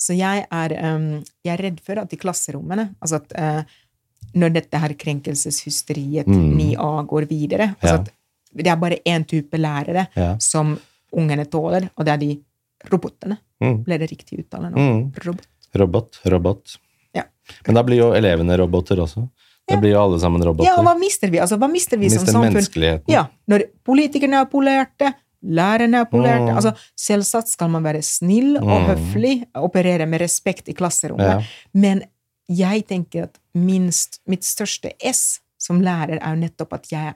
Så 0.00 0.14
jeg 0.16 0.46
er, 0.50 0.72
um, 0.94 1.08
jeg 1.44 1.52
er 1.58 1.62
redd 1.66 1.80
for 1.84 2.00
at 2.00 2.12
i 2.12 2.18
klasserommene 2.20 2.86
altså 3.04 3.20
at 3.20 3.34
uh, 3.36 3.62
Når 4.34 4.52
dette 4.54 4.78
her 4.78 4.92
krenkelseshysteriet 4.94 6.26
Mm. 6.30 6.56
9A 6.58 7.06
går 7.10 7.26
videre 7.28 7.74
altså 7.80 7.94
Ja. 7.96 8.00
at 8.00 8.10
Det 8.54 8.66
er 8.66 8.76
bare 8.76 8.98
én 9.06 9.24
type 9.26 9.56
lærere 9.58 10.06
Ja. 10.16 10.36
som 10.38 10.78
ungene 11.12 11.44
tåler, 11.50 11.88
og 11.96 12.04
det 12.04 12.12
er 12.12 12.16
de 12.18 12.40
robotene. 12.90 13.36
Mm. 13.62 13.84
Ble 13.84 13.98
det 13.98 14.10
riktig 14.10 14.38
uttale 14.40 14.70
nå? 14.70 14.76
Mm. 14.76 15.12
Robot. 15.26 15.46
Robot, 15.76 16.18
robot. 16.26 16.76
Ja. 17.14 17.22
Men 17.66 17.74
da 17.74 17.82
blir 17.82 17.98
jo 17.98 18.12
elevene 18.14 18.56
roboter 18.58 18.96
også. 18.98 19.28
Da 19.68 19.76
blir 19.76 19.92
jo 19.92 20.00
alle 20.02 20.18
sammen 20.18 20.42
roboter. 20.42 20.66
Ja, 20.66 20.76
og 20.80 20.84
hva 20.86 20.96
mister 20.98 21.30
vi? 21.30 21.38
Altså, 21.38 21.56
hva 21.58 21.68
mister 21.70 21.96
vi 21.98 22.08
som 22.10 22.22
Mister 22.24 22.32
samfunn? 22.32 22.52
menneskeligheten. 22.54 23.08
Ja, 23.12 23.26
når 23.48 23.64
politikerne 23.86 24.40
er 24.40 24.46
polerte, 24.50 25.14
lærerne 25.42 26.00
er 26.00 26.04
polert. 26.10 26.42
Mm. 26.42 26.56
altså 26.56 26.72
Selvsagt 26.96 27.48
skal 27.48 27.70
man 27.70 27.82
være 27.84 28.02
snill 28.02 28.56
og 28.60 28.86
høflig, 28.90 29.44
operere 29.54 30.06
med 30.06 30.20
respekt 30.20 30.68
i 30.68 30.72
klasserommet, 30.76 31.26
Ja. 31.26 31.42
men 31.74 32.02
jeg 32.48 32.86
tenker 32.88 33.22
at 33.28 33.38
minst, 33.54 34.20
mitt 34.26 34.42
største 34.44 34.90
S 35.04 35.40
som 35.58 35.80
lærer 35.80 36.18
er 36.20 36.34
jo 36.34 36.40
nettopp 36.40 36.72
at 36.74 36.88
jeg, 36.92 37.14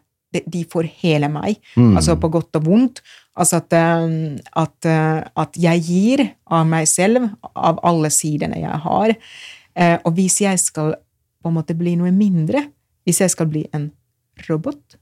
de, 0.51 0.65
får 0.65 0.89
hele 1.03 1.29
meg, 1.29 1.57
Mm. 1.77 1.97
altså 1.97 2.17
på 2.21 2.29
godt 2.31 2.57
og 2.57 2.65
vondt. 2.65 3.01
Altså 3.37 3.57
at, 3.57 3.73
eh, 3.73 4.39
at, 4.57 4.85
eh, 4.87 5.25
at 5.37 5.57
jeg 5.57 5.81
gir 5.83 6.35
av 6.51 6.67
meg 6.67 6.87
selv, 6.89 7.31
av 7.57 7.79
alle 7.83 8.11
sidene 8.11 8.59
jeg 8.61 8.79
har. 8.85 9.15
Eh, 9.77 9.99
Og 10.05 10.13
hvis 10.15 10.41
jeg 10.41 10.59
skal 10.59 10.95
på 11.43 11.49
en 11.49 11.55
måte 11.55 11.75
bli 11.77 11.95
noe 11.97 12.11
mindre, 12.11 12.69
hvis 13.07 13.19
jeg 13.21 13.31
skal 13.31 13.47
bli 13.47 13.67
en 13.75 13.91
robot, 14.49 14.97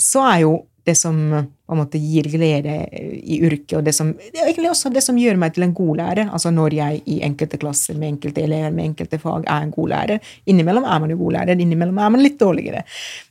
så 0.00 0.20
er 0.34 0.40
jo 0.40 0.66
det 0.86 0.94
som 0.98 1.16
på 1.70 1.74
en 1.76 1.78
måte 1.84 1.98
gir 2.02 2.26
glede 2.26 2.72
i 3.22 3.36
yrket, 3.46 3.76
og 3.78 3.84
det 3.86 3.92
som 3.94 4.08
det 4.18 4.40
er 4.40 4.48
egentlig 4.48 4.72
også 4.72 4.90
det 4.90 5.04
som 5.06 5.14
gjør 5.20 5.36
meg 5.38 5.52
til 5.54 5.62
en 5.62 5.74
god 5.76 6.00
lærer. 6.00 6.30
Altså 6.34 6.50
når 6.50 6.74
jeg 6.74 7.02
i 7.06 7.20
enkelte 7.22 7.60
klasser 7.62 7.94
med 7.94 8.08
enkelte 8.16 8.42
elever 8.42 8.72
med 8.74 8.88
enkelte 8.88 9.20
fag 9.22 9.44
er 9.46 9.62
en 9.68 9.70
god 9.70 9.88
lærer. 9.92 10.18
Innimellom 10.50 10.84
er 10.84 10.98
man 11.04 11.12
jo 11.14 11.18
god 11.20 11.36
lærer, 11.36 11.60
innimellom 11.62 12.00
er 12.02 12.10
man 12.16 12.24
litt 12.24 12.40
dårligere. 12.40 12.82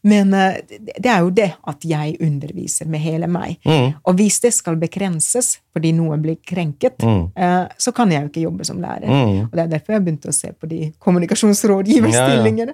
Men 0.08 0.32
eh, 0.34 0.62
det 0.96 1.12
er 1.12 1.20
jo 1.26 1.34
det 1.36 1.50
at 1.68 1.84
jeg 1.90 2.16
underviser 2.24 2.88
med 2.88 3.04
hele 3.04 3.28
meg. 3.28 3.58
Mm. 3.68 3.98
Og 4.08 4.16
hvis 4.22 4.40
det 4.46 4.54
skal 4.56 4.80
begrenses 4.80 5.58
fordi 5.76 5.92
noen 5.96 6.24
blir 6.24 6.40
krenket, 6.44 6.96
Mm. 7.04 7.30
eh, 7.36 7.68
så 7.78 7.92
kan 7.96 8.12
jeg 8.12 8.22
jo 8.24 8.28
ikke 8.32 8.42
jobbe 8.44 8.66
som 8.68 8.80
lærer. 8.82 9.06
Mm. 9.08 9.44
Og 9.50 9.52
det 9.56 9.62
er 9.64 9.68
derfor 9.76 9.94
jeg 9.94 10.04
begynte 10.04 10.32
å 10.32 10.36
se 10.36 10.50
på 10.52 10.68
de 10.68 10.92
kommunikasjonsrådgiverstillingene. 11.00 12.74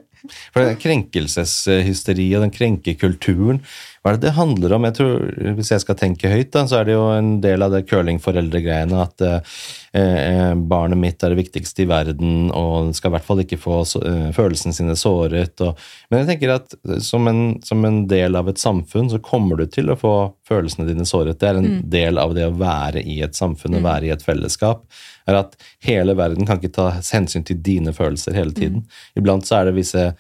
For 0.54 0.64
det 0.66 0.80
krenkelseshysteri 0.82 2.30
og 2.38 2.46
den 2.46 2.54
krenkekulturen, 2.56 3.62
hva 4.06 4.12
er 4.14 4.20
det 4.20 4.28
det 4.28 4.36
handler 4.38 4.74
om? 4.76 4.84
Jeg 4.86 4.94
tror, 5.00 5.22
Hvis 5.58 5.72
jeg 5.72 5.82
skal 5.82 5.96
tenke 5.98 6.30
høyt, 6.30 6.52
da, 6.54 6.62
så 6.70 6.78
er 6.78 6.86
det 6.86 6.94
jo 6.94 7.06
en 7.10 7.40
del 7.42 7.66
av 7.66 7.72
det 7.74 7.88
curlingforeldregreiene 7.90 9.00
at 9.02 9.24
eh, 9.26 9.56
eh, 9.98 10.52
barnet 10.54 11.00
mitt 11.02 11.26
er 11.26 11.34
det 11.34 11.40
viktigste 11.40 11.82
i 11.82 11.88
verden, 11.90 12.52
og 12.54 12.92
skal 12.94 13.10
i 13.10 13.16
hvert 13.16 13.26
fall 13.26 13.42
ikke 13.42 13.58
få 13.58 13.80
så, 13.90 14.04
eh, 14.06 14.28
følelsene 14.36 14.78
sine 14.78 14.94
såret. 14.94 15.58
Og, 15.66 15.82
men 16.12 16.22
jeg 16.22 16.30
tenker 16.30 16.54
at 16.54 16.78
som 17.02 17.26
en, 17.32 17.42
som 17.66 17.82
en 17.90 18.04
del 18.12 18.38
av 18.38 18.52
et 18.54 18.62
samfunn 18.62 19.10
så 19.10 19.18
kommer 19.26 19.58
du 19.58 19.66
til 19.74 19.90
å 19.90 19.98
få 19.98 20.14
følelsene 20.46 20.86
dine 20.86 21.10
såret. 21.10 21.42
Det 21.42 21.50
er 21.50 21.64
en 21.64 21.82
del 21.98 22.22
av 22.22 22.38
det 22.38 22.46
å 22.46 22.54
være 22.62 23.02
i 23.02 23.18
et 23.26 23.34
samfunn 23.34 23.80
og 23.80 23.88
være 23.90 24.12
i 24.12 24.14
et 24.14 24.28
fellesskap. 24.28 24.86
er 25.26 25.42
at 25.42 25.58
Hele 25.82 26.14
verden 26.14 26.46
kan 26.46 26.62
ikke 26.62 26.78
ta 26.78 26.92
hensyn 26.94 27.42
til 27.42 27.58
dine 27.58 27.90
følelser 27.90 28.38
hele 28.38 28.54
tiden. 28.54 28.86
Iblant 29.18 29.50
så 29.50 29.64
er 29.64 29.72
det 29.72 29.80
visse 29.82 30.12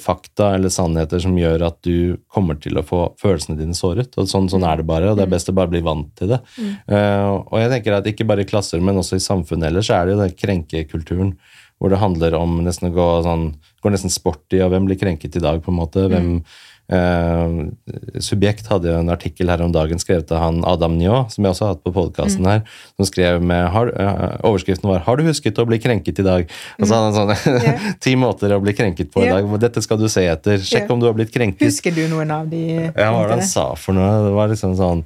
fakta 0.00 0.54
eller 0.56 0.72
sannheter 0.72 1.20
som 1.20 1.34
gjør 1.36 1.66
at 1.66 1.76
du 1.84 2.16
kommer 2.32 2.56
til 2.56 2.78
å 2.80 2.84
få 2.86 3.02
følelsene 3.20 3.58
dine 3.58 3.76
såret. 3.76 4.14
og 4.16 4.30
Sånn, 4.30 4.48
sånn 4.48 4.64
er 4.64 4.80
det 4.80 4.86
bare, 4.88 5.10
og 5.10 5.18
det 5.18 5.26
er 5.26 5.34
best 5.34 5.50
å 5.52 5.56
bare 5.56 5.68
bli 5.68 5.82
vant 5.84 6.08
til 6.16 6.32
det. 6.32 6.40
Eh, 6.88 7.28
og 7.28 7.58
jeg 7.60 7.72
tenker 7.74 7.98
at 7.98 8.08
ikke 8.08 8.24
bare 8.24 8.46
i 8.46 8.48
klasser, 8.48 8.80
men 8.80 8.96
også 8.96 9.20
i 9.20 9.26
samfunnet 9.26 9.68
ellers, 9.68 9.90
så 9.90 9.98
er 9.98 10.06
det 10.06 10.16
jo 10.16 10.22
den 10.22 10.38
krenkekulturen 10.40 11.34
hvor 11.78 11.90
det 11.90 12.00
handler 12.00 12.36
om 12.38 12.62
nesten 12.64 12.88
å 12.88 12.94
gå 12.94 13.08
sånn 13.26 13.48
går 13.84 13.92
nesten 13.92 14.12
sport 14.12 14.54
i, 14.56 14.62
og 14.64 14.70
hvem 14.72 14.86
blir 14.88 14.96
krenket 14.96 15.36
i 15.36 15.42
dag, 15.42 15.58
på 15.60 15.72
en 15.72 15.76
måte. 15.82 16.06
Hvem, 16.08 16.36
eh, 16.38 16.62
Subjekt 18.20 18.66
hadde 18.68 18.90
jo 18.90 18.98
en 19.00 19.12
artikkel 19.12 19.48
her 19.48 19.62
om 19.64 19.72
dagen 19.72 20.00
skrevet 20.00 20.28
av 20.36 20.42
han 20.42 20.58
Adam 20.68 20.98
Njå, 20.98 21.22
som 21.32 21.46
jeg 21.46 21.54
også 21.54 21.64
har 21.64 21.72
hatt 21.72 21.84
på 21.86 21.92
podkasten 21.96 22.44
her, 22.48 22.60
som 22.98 23.08
skrev 23.08 23.40
med 23.40 23.70
har, 23.72 23.88
eh, 23.88 24.36
Overskriften 24.44 24.90
var 24.90 25.00
'Har 25.00 25.16
du 25.16 25.24
husket 25.24 25.56
å 25.56 25.66
bli 25.66 25.78
krenket 25.78 26.20
i 26.20 26.22
dag?' 26.22 26.50
Og 26.78 26.86
så 26.86 26.94
hadde 26.94 27.14
han 27.14 27.36
sånn 27.36 27.98
ti 28.04 28.14
måter 28.14 28.52
å 28.52 28.60
bli 28.60 28.72
krenket 28.72 29.10
på 29.10 29.24
i 29.24 29.30
dag. 29.30 29.60
Dette 29.60 29.80
skal 29.82 29.96
du 29.96 30.08
se 30.08 30.26
etter. 30.28 30.58
Sjekk 30.58 30.84
yeah. 30.84 30.92
om 30.92 31.00
du 31.00 31.06
har 31.06 31.14
blitt 31.14 31.32
krenket. 31.32 31.64
Husker 31.64 31.94
du 31.94 32.06
noen 32.08 32.30
av 32.30 32.50
de 32.50 32.92
Ja, 32.92 33.10
hva 33.10 33.12
var 33.12 33.28
det 33.28 33.38
han 33.40 33.48
sa 33.48 33.74
for 33.74 33.96
noe? 33.96 34.28
Det 34.28 34.34
var 34.34 34.48
liksom 34.48 34.76
sånn 34.76 35.04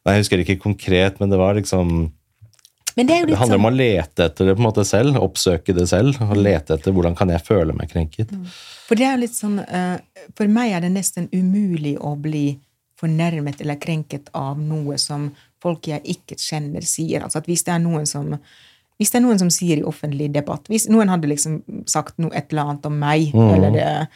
Nei, 0.00 0.14
jeg 0.14 0.22
husker 0.24 0.40
ikke 0.40 0.62
konkret, 0.62 1.20
men 1.20 1.28
det 1.28 1.36
var 1.36 1.54
liksom 1.54 2.10
det 2.96 3.06
Det 3.06 3.36
handler 3.36 3.36
sånn 3.38 3.54
om 3.60 3.68
å 3.68 3.74
lete 3.74 4.24
etter 4.26 4.46
det 4.50 4.54
på 4.56 4.62
en 4.62 4.66
måte 4.68 4.84
selv. 4.84 5.16
Oppsøke 5.20 5.74
det 5.76 5.86
selv. 5.88 6.16
Og 6.26 6.36
lete 6.36 6.74
etter 6.74 6.92
hvordan 6.92 7.16
kan 7.18 7.28
jeg 7.32 7.42
føle 7.46 7.72
meg 7.76 7.92
krenket. 7.92 8.32
For 8.88 8.98
det 8.98 9.06
er 9.06 9.14
jo 9.14 9.22
litt 9.24 9.36
sånn 9.36 9.60
eh, 9.62 9.98
For 10.36 10.50
meg 10.50 10.72
er 10.74 10.80
det 10.86 10.90
nesten 10.94 11.28
umulig 11.32 11.96
å 12.00 12.16
bli 12.18 12.58
fornærmet 13.00 13.60
eller 13.62 13.78
krenket 13.80 14.28
av 14.36 14.58
noe 14.60 14.98
som 15.00 15.30
folk 15.62 15.86
jeg 15.88 16.02
ikke 16.04 16.36
kjenner, 16.40 16.84
sier. 16.84 17.22
Altså 17.24 17.40
at 17.40 17.46
hvis 17.48 17.64
det 17.64 17.72
er 17.76 17.80
noen 17.84 18.06
som 18.08 18.34
hvis 19.00 19.14
det 19.14 19.16
er 19.16 19.24
noen 19.24 19.38
som 19.40 19.48
sier 19.48 19.80
i 19.80 19.84
offentlig 19.88 20.26
debatt 20.34 20.66
Hvis 20.68 20.84
noen 20.92 21.08
hadde 21.08 21.30
liksom 21.30 21.62
sagt 21.88 22.18
noe, 22.20 22.34
et 22.36 22.50
eller 22.52 22.66
annet 22.68 22.88
om 22.90 22.98
meg, 23.00 23.30
Mm. 23.32 23.54
eller 23.54 23.70
det, 23.72 24.08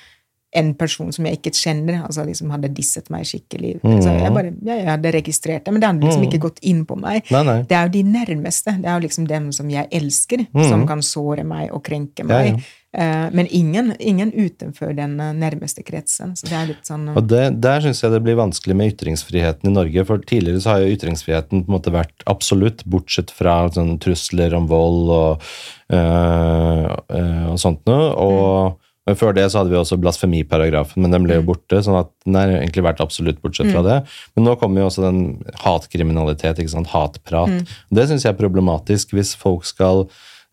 en 0.55 0.71
person 0.79 1.11
som 1.15 1.27
jeg 1.27 1.41
ikke 1.41 1.53
kjenner, 1.57 2.05
altså 2.07 2.25
liksom 2.27 2.53
hadde 2.55 2.71
disset 2.77 3.11
meg 3.13 3.27
skikkelig. 3.29 3.75
Så 3.83 4.13
jeg, 4.13 4.31
bare, 4.35 4.53
ja, 4.63 4.79
jeg 4.79 4.91
hadde 4.93 5.15
registrert 5.17 5.67
det, 5.67 5.75
men 5.75 5.83
det 5.83 5.91
hadde 5.91 6.07
liksom 6.07 6.29
ikke 6.29 6.43
gått 6.47 6.63
inn 6.63 6.85
på 6.89 6.99
meg. 7.01 7.27
Nei, 7.35 7.43
nei. 7.49 7.59
Det 7.69 7.79
er 7.79 7.89
jo 7.89 7.95
de 7.97 8.05
nærmeste. 8.15 8.77
Det 8.79 8.89
er 8.91 8.97
jo 8.97 9.07
liksom 9.09 9.29
dem 9.31 9.51
som 9.57 9.73
jeg 9.73 9.91
elsker, 10.01 10.47
som 10.71 10.87
kan 10.89 11.05
såre 11.05 11.47
meg 11.49 11.75
og 11.75 11.85
krenke 11.87 12.27
meg. 12.27 12.55
Ja, 12.55 12.57
ja. 12.57 12.81
Eh, 12.95 13.27
Men 13.33 13.47
ingen, 13.51 13.95
ingen 13.99 14.33
utenfor 14.33 14.93
den 14.95 15.19
eh, 15.21 15.33
nærmeste 15.35 15.83
kretsen. 15.83 16.37
Så 16.39 16.47
det 16.47 16.55
er 16.55 16.69
litt 16.69 16.87
sånn 16.87 17.09
eh, 17.11 17.17
Og 17.19 17.27
det, 17.27 17.43
Der 17.65 17.83
syns 17.83 18.05
jeg 18.05 18.15
det 18.15 18.21
blir 18.23 18.39
vanskelig 18.39 18.77
med 18.79 18.93
ytringsfriheten 18.93 19.71
i 19.71 19.75
Norge. 19.75 20.05
For 20.07 20.23
tidligere 20.23 20.63
så 20.63 20.77
har 20.77 20.85
jo 20.85 20.95
ytringsfriheten 20.95 21.65
på 21.65 21.73
en 21.73 21.75
måte 21.75 21.95
vært 21.95 22.23
absolutt, 22.31 22.85
bortsett 22.87 23.35
fra 23.35 23.65
sånn 23.75 23.97
trusler 24.03 24.55
om 24.55 24.69
vold 24.71 25.11
og, 25.11 25.49
øh, 25.91 26.87
øh, 27.19 27.45
og 27.51 27.59
sånt 27.63 27.83
noe. 27.91 28.13
Og 28.15 28.84
men 29.05 29.17
før 29.21 29.35
det 29.37 29.47
så 29.53 29.61
hadde 29.61 29.73
vi 29.73 29.79
også 29.79 29.99
blasfemiparagrafen, 30.01 31.03
men 31.05 31.13
den 31.13 31.27
ble 31.27 31.39
jo 31.39 31.49
borte. 31.51 31.83
sånn 31.85 31.99
at 32.01 32.13
den 32.25 32.39
har 32.39 32.53
egentlig 32.57 32.87
vært 32.87 33.03
absolutt 33.05 33.43
bortsett 33.45 33.69
fra 33.75 33.83
det. 33.85 33.99
Men 34.37 34.49
nå 34.49 34.55
kommer 34.61 34.81
jo 34.81 34.89
også 34.89 35.05
den 35.05 35.25
hatkriminalitet, 35.61 36.63
ikke 36.63 36.73
sant, 36.73 36.93
hatprat. 36.95 37.69
Det 37.93 38.07
syns 38.09 38.25
jeg 38.25 38.33
er 38.33 38.41
problematisk 38.41 39.13
hvis 39.13 39.35
folk 39.37 39.69
skal 39.69 40.07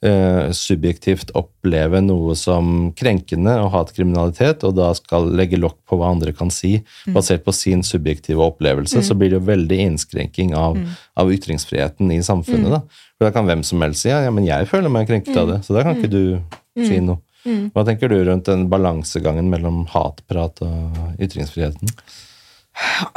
eh, 0.04 0.52
subjektivt 0.52 1.32
oppleve 1.40 2.02
noe 2.04 2.36
som 2.36 2.92
krenkende 2.98 3.56
og 3.64 3.72
hatkriminalitet, 3.78 4.68
og 4.68 4.76
da 4.82 4.92
skal 5.00 5.32
legge 5.32 5.60
lokk 5.62 5.80
på 5.88 6.02
hva 6.02 6.12
andre 6.12 6.36
kan 6.36 6.52
si, 6.52 6.82
basert 7.16 7.48
på 7.48 7.56
sin 7.56 7.88
subjektive 7.88 8.44
opplevelse, 8.44 9.00
så 9.00 9.16
blir 9.16 9.32
det 9.32 9.40
jo 9.40 9.48
veldig 9.48 9.82
innskrenking 9.88 10.56
av, 10.60 10.76
av 11.16 11.32
ytringsfriheten 11.32 12.12
i 12.12 12.20
samfunnet. 12.26 12.76
Da. 12.76 13.08
For 13.16 13.30
da 13.30 13.36
kan 13.36 13.48
hvem 13.48 13.64
som 13.64 13.80
helst 13.88 14.04
si 14.04 14.12
ja, 14.12 14.26
ja, 14.26 14.36
men 14.36 14.44
jeg 14.50 14.68
føler 14.68 14.92
meg 14.92 15.08
krenket 15.08 15.40
av 15.40 15.56
det, 15.56 15.62
så 15.64 15.78
da 15.78 15.88
kan 15.88 15.96
ikke 15.96 16.12
du 16.12 16.24
si 16.84 17.00
noe. 17.00 17.24
Hva 17.44 17.86
tenker 17.88 18.12
du 18.12 18.20
rundt 18.26 18.50
den 18.50 18.68
balansegangen 18.70 19.50
mellom 19.50 19.86
hatprat 19.94 20.62
og 20.66 21.00
ytringsfriheten? 21.22 21.90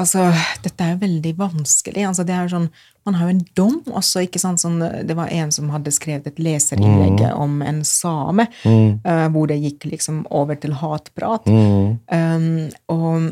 Altså, 0.00 0.26
dette 0.64 0.82
er 0.82 0.94
jo 0.94 1.02
veldig 1.04 1.32
vanskelig. 1.38 2.02
Altså, 2.08 2.24
det 2.26 2.34
er 2.34 2.46
jo 2.46 2.54
sånn, 2.56 2.66
man 3.06 3.16
har 3.18 3.28
jo 3.28 3.34
en 3.34 3.44
dom 3.56 3.76
også, 4.00 4.24
ikke 4.26 4.40
sant? 4.42 4.60
Sånn, 4.60 4.80
det 4.80 5.16
var 5.16 5.32
en 5.32 5.52
som 5.54 5.70
hadde 5.72 5.92
skrevet 5.94 6.26
et 6.30 6.40
leserinnlegg 6.42 7.22
om 7.30 7.62
en 7.64 7.82
same, 7.86 8.48
eh, 8.66 9.26
hvor 9.34 9.48
det 9.50 9.60
gikk 9.62 9.86
liksom 9.92 10.24
over 10.34 10.58
til 10.60 10.74
hatprat. 10.80 11.46
Um, 11.48 12.66
og 12.92 13.30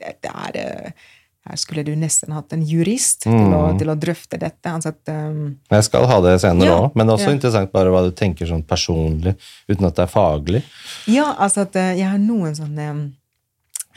det, 0.00 0.16
det 0.24 0.32
er 0.32 0.60
eh, 0.62 1.06
Her 1.46 1.58
skulle 1.62 1.84
du 1.86 1.92
nesten 1.98 2.32
hatt 2.34 2.52
en 2.56 2.62
jurist 2.66 3.20
til, 3.22 3.32
å, 3.54 3.60
til 3.78 3.90
å 3.92 3.94
drøfte 3.94 4.38
dette. 4.42 4.66
Altså 4.72 4.90
at, 4.90 5.12
um, 5.14 5.52
Jeg 5.70 5.84
skal 5.86 6.06
ha 6.10 6.16
det 6.24 6.32
senere 6.42 6.66
Ja, 6.72 6.80
men 6.94 7.06
det 7.06 7.12
er 7.12 7.20
også 7.20 7.28
ja. 7.30 7.36
interessant 7.36 7.70
bare 7.74 7.92
hva 7.94 8.00
du 8.08 8.10
tenker 8.18 8.48
sånn 8.50 8.64
personlig, 8.66 9.36
uten 9.70 9.86
at 9.86 9.94
det 10.00 10.06
er 10.08 10.10
faglig. 10.10 10.62
Ja, 11.06 11.28
altså 11.38 11.62
at 11.68 11.78
eh, 11.78 11.92
jeg 12.00 12.08
har 12.10 12.18
noen 12.22 12.56
sånne 12.58 12.88
um, 12.96 13.04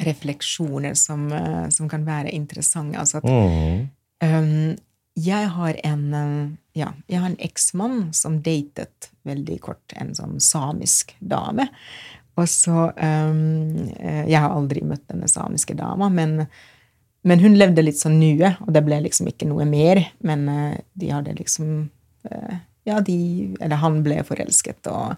refleksjoner 0.05 0.93
som, 0.95 1.26
eh, 1.34 1.65
som 1.73 1.89
kan 1.89 2.05
være 2.07 2.31
interessante. 2.35 2.97
Altså 3.01 3.17
at 3.17 3.23
Mm. 3.23 3.89
um, 4.21 4.76
jeg 5.19 5.49
har 5.51 5.76
en 5.84 6.57
ja, 6.77 6.93
jeg 7.09 7.19
har 7.19 7.27
en 7.30 7.41
eksmann 7.43 8.13
som 8.15 8.38
datet 8.45 9.09
veldig 9.27 9.57
kort 9.59 9.93
en 9.99 10.13
sånn 10.15 10.38
samisk 10.39 11.15
dame. 11.19 11.65
Og 12.39 12.47
så 12.47 12.93
um, 12.95 13.89
Jeg 13.99 14.39
har 14.39 14.53
aldri 14.55 14.80
møtt 14.88 15.03
denne 15.09 15.27
samiske 15.27 15.76
dama, 15.76 16.07
men, 16.09 16.45
men 17.27 17.43
hun 17.43 17.57
levde 17.59 17.83
litt 17.83 17.99
sånn 17.99 18.19
nue, 18.21 18.53
og 18.63 18.73
det 18.75 18.83
ble 18.85 19.01
liksom 19.03 19.27
ikke 19.31 19.47
noe 19.49 19.67
mer. 19.67 20.01
Men 20.25 20.47
eh, 20.51 20.75
de 20.99 21.13
hadde 21.13 21.37
liksom 21.39 21.71
eh, 22.29 22.59
Ja, 22.87 23.01
de 23.05 23.53
Eller 23.59 23.81
han 23.83 23.99
ble 24.05 24.21
forelsket, 24.25 24.87
og, 24.89 25.17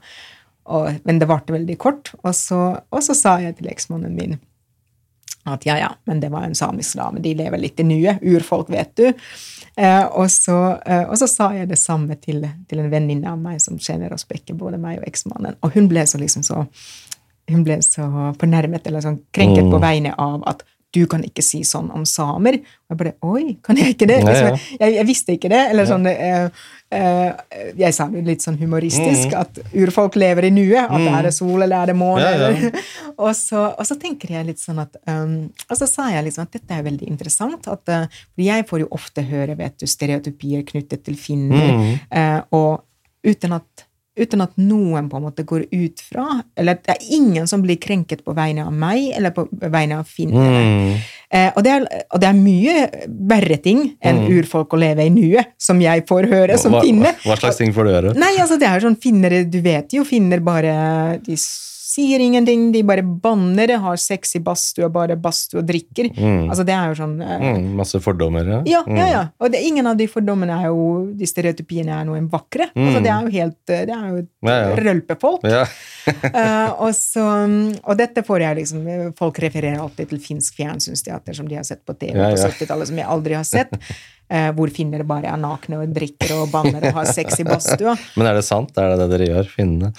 og, 0.66 1.02
men 1.08 1.22
det 1.22 1.30
varte 1.30 1.54
veldig 1.56 1.78
kort. 1.80 2.14
Og 2.24 2.34
så, 2.36 2.62
og 2.90 3.04
så 3.06 3.16
sa 3.18 3.38
jeg 3.44 3.60
til 3.60 3.70
eksmannen 3.72 4.18
min 4.18 4.40
at 5.50 5.64
ja, 5.66 5.74
ja, 5.80 5.88
men 6.06 6.20
det 6.22 6.30
var 6.30 6.44
en 6.46 6.56
samisk 6.56 7.00
dame, 7.00 7.18
de 7.20 7.32
lever 7.34 7.58
litt 7.58 7.80
i 7.82 7.86
nuet, 7.86 8.20
urfolk, 8.22 8.68
vet 8.70 8.92
du. 9.00 9.08
Eh, 9.74 10.04
og, 10.06 10.28
så, 10.30 10.58
eh, 10.86 11.08
og 11.08 11.18
så 11.18 11.28
sa 11.30 11.48
jeg 11.56 11.72
det 11.72 11.80
samme 11.82 12.18
til, 12.22 12.44
til 12.70 12.82
en 12.84 12.92
venninne 12.92 13.32
av 13.32 13.40
meg 13.42 13.58
som 13.64 13.80
kjenner 13.82 14.14
oss 14.14 14.28
begge, 14.30 14.54
både 14.54 14.78
meg 14.82 15.00
og 15.00 15.08
eksmannen, 15.10 15.58
og 15.62 15.74
hun 15.74 15.90
ble 15.90 16.06
så 16.06 16.22
liksom 16.22 16.46
så 16.46 16.66
hun 17.52 17.66
ble 17.66 17.80
så 17.84 18.06
fornærmet 18.40 18.86
eller 18.88 19.04
sånn 19.04 19.18
krenket 19.36 19.66
på 19.68 19.80
vegne 19.82 20.14
av 20.22 20.44
at 20.48 20.62
du 20.92 21.06
kan 21.08 21.24
ikke 21.24 21.44
si 21.46 21.62
sånn 21.68 21.90
om 21.96 22.04
samer. 22.08 22.60
Og 22.60 22.94
jeg 22.94 23.00
bare 23.00 23.14
Oi, 23.24 23.56
kan 23.64 23.78
jeg 23.80 23.96
ikke 23.96 24.08
det? 24.10 24.20
Liksom, 24.26 24.58
jeg, 24.82 24.96
jeg 24.98 25.08
visste 25.08 25.36
ikke 25.38 25.52
det. 25.52 25.62
Eller 25.72 25.88
sånn 25.88 26.08
eh, 26.10 26.50
eh, 26.92 27.70
Jeg 27.80 27.96
sa 27.96 28.08
det 28.12 28.24
litt 28.28 28.44
sånn 28.44 28.60
humoristisk, 28.60 29.36
at 29.40 29.62
urfolk 29.72 30.18
lever 30.20 30.50
i 30.50 30.54
nuet. 30.54 30.84
At 30.84 31.08
er 31.08 31.30
det 31.30 31.34
sol, 31.38 31.62
eller 31.62 31.78
er 31.78 31.92
det 31.94 31.98
måne? 32.00 32.28
Ja, 32.28 32.50
ja. 32.52 32.72
og, 33.24 33.32
så, 33.40 33.70
og 33.72 33.88
så 33.88 33.98
tenker 34.02 34.36
jeg 34.36 34.50
litt 34.52 34.64
sånn 34.64 34.82
at 34.84 35.00
um, 35.08 35.38
Og 35.70 35.76
så 35.80 35.88
sa 35.90 36.10
jeg 36.12 36.28
liksom 36.28 36.50
at 36.50 36.60
dette 36.60 36.80
er 36.80 36.88
veldig 36.90 37.08
interessant. 37.08 37.72
at 37.72 37.94
uh, 37.96 38.24
Jeg 38.42 38.68
får 38.70 38.84
jo 38.84 38.92
ofte 38.98 39.24
høre 39.32 39.56
vet 39.60 39.80
du, 39.80 39.88
stereotypier 39.88 40.66
knyttet 40.68 41.06
til 41.08 41.16
finner, 41.20 41.96
eh, 42.12 42.40
og 42.56 42.84
uten 43.28 43.56
at 43.56 43.88
Uten 44.20 44.44
at 44.44 44.58
noen 44.60 45.08
på 45.08 45.20
en 45.20 45.24
måte 45.24 45.46
går 45.48 45.70
ut 45.72 46.02
fra 46.04 46.42
Eller 46.60 46.82
det 46.84 46.98
er 46.98 47.06
ingen 47.16 47.46
som 47.48 47.62
blir 47.64 47.78
krenket 47.80 48.26
på 48.28 48.34
vegne 48.36 48.66
av 48.68 48.74
meg 48.76 49.14
eller 49.16 49.32
på 49.32 49.46
vegne 49.52 50.02
av 50.02 50.10
finnene. 50.10 50.98
Eh, 51.32 51.48
og, 51.56 51.62
det 51.64 51.72
er, 51.72 51.86
og 52.12 52.20
det 52.20 52.28
er 52.28 52.36
mye 52.36 52.74
verre 53.32 53.56
ting 53.64 53.86
enn 54.04 54.26
urfolk 54.28 54.76
å 54.76 54.82
leve 54.82 55.06
i 55.08 55.14
nuet, 55.14 55.54
som 55.56 55.80
jeg 55.80 56.04
får 56.10 56.28
høre 56.28 56.58
som 56.60 56.76
hva, 56.76 56.82
finne. 56.84 57.14
hva 57.24 57.38
slags 57.40 57.62
ting 57.62 57.72
får 57.72 57.88
du 57.88 57.92
høre? 57.94 58.14
Nei, 58.20 58.34
altså 58.44 58.60
det 58.60 58.68
er 58.68 58.84
sånn 58.84 59.00
finnere, 59.00 59.46
du 59.48 59.62
vet 59.64 59.96
jo, 59.96 60.04
finner 60.08 60.44
bare 60.44 60.74
De 61.24 61.38
sier 61.92 62.22
ingenting, 62.24 62.70
de 62.72 62.82
bare 62.88 63.04
banner, 63.04 63.74
har 63.84 64.00
sex 64.00 64.36
i 64.38 64.42
badstue 64.44 64.86
og 64.88 64.94
bare 64.96 65.18
badstue 65.20 65.60
og 65.62 65.68
drikker. 65.68 66.10
Altså 66.48 66.64
det 66.68 66.76
er 66.76 66.92
jo 66.94 66.98
sånn 67.02 67.18
eh, 67.22 67.44
Mm, 67.52 67.72
masse 67.76 68.00
fordommer, 68.04 68.48
ja. 68.48 68.60
ja, 68.70 68.82
ja, 68.88 69.08
ja. 69.12 69.22
Og 69.42 69.52
det, 69.52 69.60
ingen 69.68 69.88
av 69.90 69.98
de 70.00 70.06
fordommene 70.08 70.56
er 70.62 70.70
jo 70.70 70.86
De 71.20 71.28
stereotypiene 71.28 71.92
er 72.00 72.06
noe 72.08 72.22
vakre. 72.32 72.70
Altså 72.78 73.02
det 73.04 73.12
er 73.12 73.26
jo 73.28 73.34
helt 73.36 73.74
eh, 73.76 73.84
Det 73.90 73.96
er 73.98 74.06
jo 74.14 74.22
Ja, 74.48 74.56
ja. 74.62 74.76
rølpefolk. 74.86 75.44
Ja. 75.52 75.64
uh, 76.08 76.70
og, 76.86 76.94
så, 76.98 77.26
og 77.84 77.98
dette 78.00 78.24
får 78.26 78.46
jeg 78.46 78.60
liksom 78.62 78.88
Folk 79.20 79.42
refererer 79.44 79.82
alltid 79.84 80.10
til 80.14 80.22
finsk 80.24 80.58
fjernsynsteater 80.62 81.36
som 81.38 81.50
de 81.50 81.60
har 81.60 81.68
sett 81.68 81.84
på 81.86 81.94
TV 81.98 82.16
på 82.18 82.40
70-tallet, 82.40 82.90
som 82.92 83.02
jeg 83.02 83.10
aldri 83.18 83.36
har 83.38 83.48
sett. 83.48 83.74
eh, 84.32 84.50
hvor 84.56 84.72
finnere 84.74 85.04
bare 85.08 85.28
er 85.34 85.40
nakne 85.42 85.82
og 85.82 85.92
drikker 85.96 86.32
og 86.38 86.52
banner 86.54 86.86
og 86.92 87.02
har 87.02 87.10
sex 87.12 87.42
i 87.44 87.48
badstua. 87.48 87.98
Men 88.18 88.30
er 88.32 88.38
det 88.40 88.46
sant? 88.48 88.72
Er 88.80 88.94
det 88.94 89.02
det 89.04 89.10
dere 89.18 89.28
gjør, 89.34 89.50
finnene? 89.58 89.92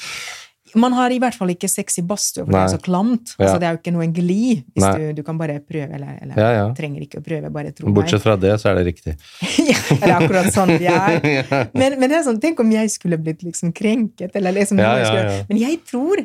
Man 0.78 0.94
har 0.97 1.12
i 1.12 1.19
hvert 1.23 1.36
fall 1.36 1.53
ikke 1.53 1.69
sex 1.70 1.99
i 2.01 2.05
badstue, 2.07 2.44
for 2.47 2.53
det 2.55 2.61
er 2.62 2.73
så 2.73 2.81
klamt. 2.82 3.35
Ja. 3.36 3.44
Altså, 3.44 3.59
det 3.61 3.69
er 3.69 3.77
jo 3.77 3.81
ikke 3.81 3.94
noen 3.97 4.15
glid. 4.16 4.62
Hvis 4.73 4.86
du, 4.97 5.05
du 5.19 5.23
kan 5.27 5.40
bare 5.40 5.59
prøve, 5.61 5.89
eller, 5.99 6.16
eller 6.23 6.39
Ja, 6.40 6.51
ja. 6.57 6.65
trenger 6.77 7.05
ikke 7.05 7.20
å 7.20 7.24
prøve, 7.27 7.51
bare 7.53 7.73
tro 7.77 7.89
meg. 7.89 7.97
Bortsett 7.99 8.24
fra 8.24 8.36
det, 8.40 8.55
så 8.62 8.70
er 8.73 8.81
det 8.81 8.85
riktig. 8.89 9.16
ja, 9.70 9.78
det 9.90 10.01
er 10.09 10.16
akkurat 10.16 10.51
sånn 10.55 10.74
vi 10.77 10.89
er. 10.90 11.19
Men, 11.81 11.99
men 12.01 12.09
det 12.11 12.19
er 12.19 12.24
sånn, 12.27 12.39
tenk 12.43 12.61
om 12.62 12.70
jeg 12.73 12.90
skulle 12.93 13.19
blitt 13.20 13.43
liksom 13.44 13.73
krenket, 13.77 14.35
eller 14.39 14.55
liksom 14.57 14.81
ja, 14.81 14.93
skulle. 15.05 15.43
Men 15.49 15.61
jeg 15.61 15.78
tror 15.89 16.20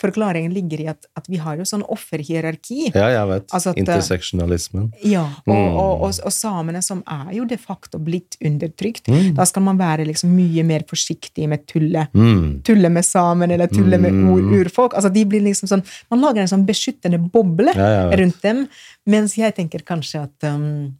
forklaringen 0.00 0.52
ligger 0.54 0.80
i 0.80 0.86
at, 0.88 1.06
at 1.18 1.26
vi 1.28 1.36
har 1.36 1.58
jo 1.60 1.64
sånn 1.68 1.82
offerhierarki. 1.92 2.88
Ja, 2.94 3.08
jeg 3.12 3.28
vet. 3.28 3.46
Altså 3.52 3.70
at, 3.74 3.80
Interseksjonalismen. 3.82 4.86
Ja, 5.04 5.24
og, 5.46 5.54
Mm. 5.54 5.76
og, 5.76 6.02
og, 6.06 6.20
og 6.24 6.32
samene 6.32 6.82
som 6.82 7.02
er 7.06 7.32
jo 7.36 7.44
de 7.44 7.56
facto 7.60 7.98
blitt 7.98 8.36
undertrykt, 8.44 9.08
Mm. 9.08 9.34
da 9.36 9.44
skal 9.44 9.62
man 9.62 9.78
være 9.78 10.06
liksom 10.06 10.30
mye 10.34 10.64
mer 10.64 10.84
forsiktig 10.88 11.48
med 11.48 11.66
tulle. 11.66 12.06
Mm. 12.14 12.62
Tulle 12.64 12.88
med 12.90 13.04
samene 13.04 13.52
eller 13.54 13.66
tulle 13.68 13.98
med 14.00 14.12
ur- 14.12 14.52
urfolk. 14.62 14.94
Altså 14.94 15.12
de 15.12 15.24
blir 15.24 15.40
liksom 15.42 15.68
sånn, 15.68 15.84
Man 16.10 16.20
lager 16.20 16.40
en 16.40 16.48
sånn 16.48 16.66
beskyttende 16.66 17.18
boble 17.30 17.72
Ja, 17.74 18.10
rundt 18.16 18.40
dem, 18.42 18.68
mens 19.06 19.34
jeg 19.36 19.54
tenker 19.54 19.80
kanskje 19.84 20.22
at, 20.22 20.44
um, 20.48 20.96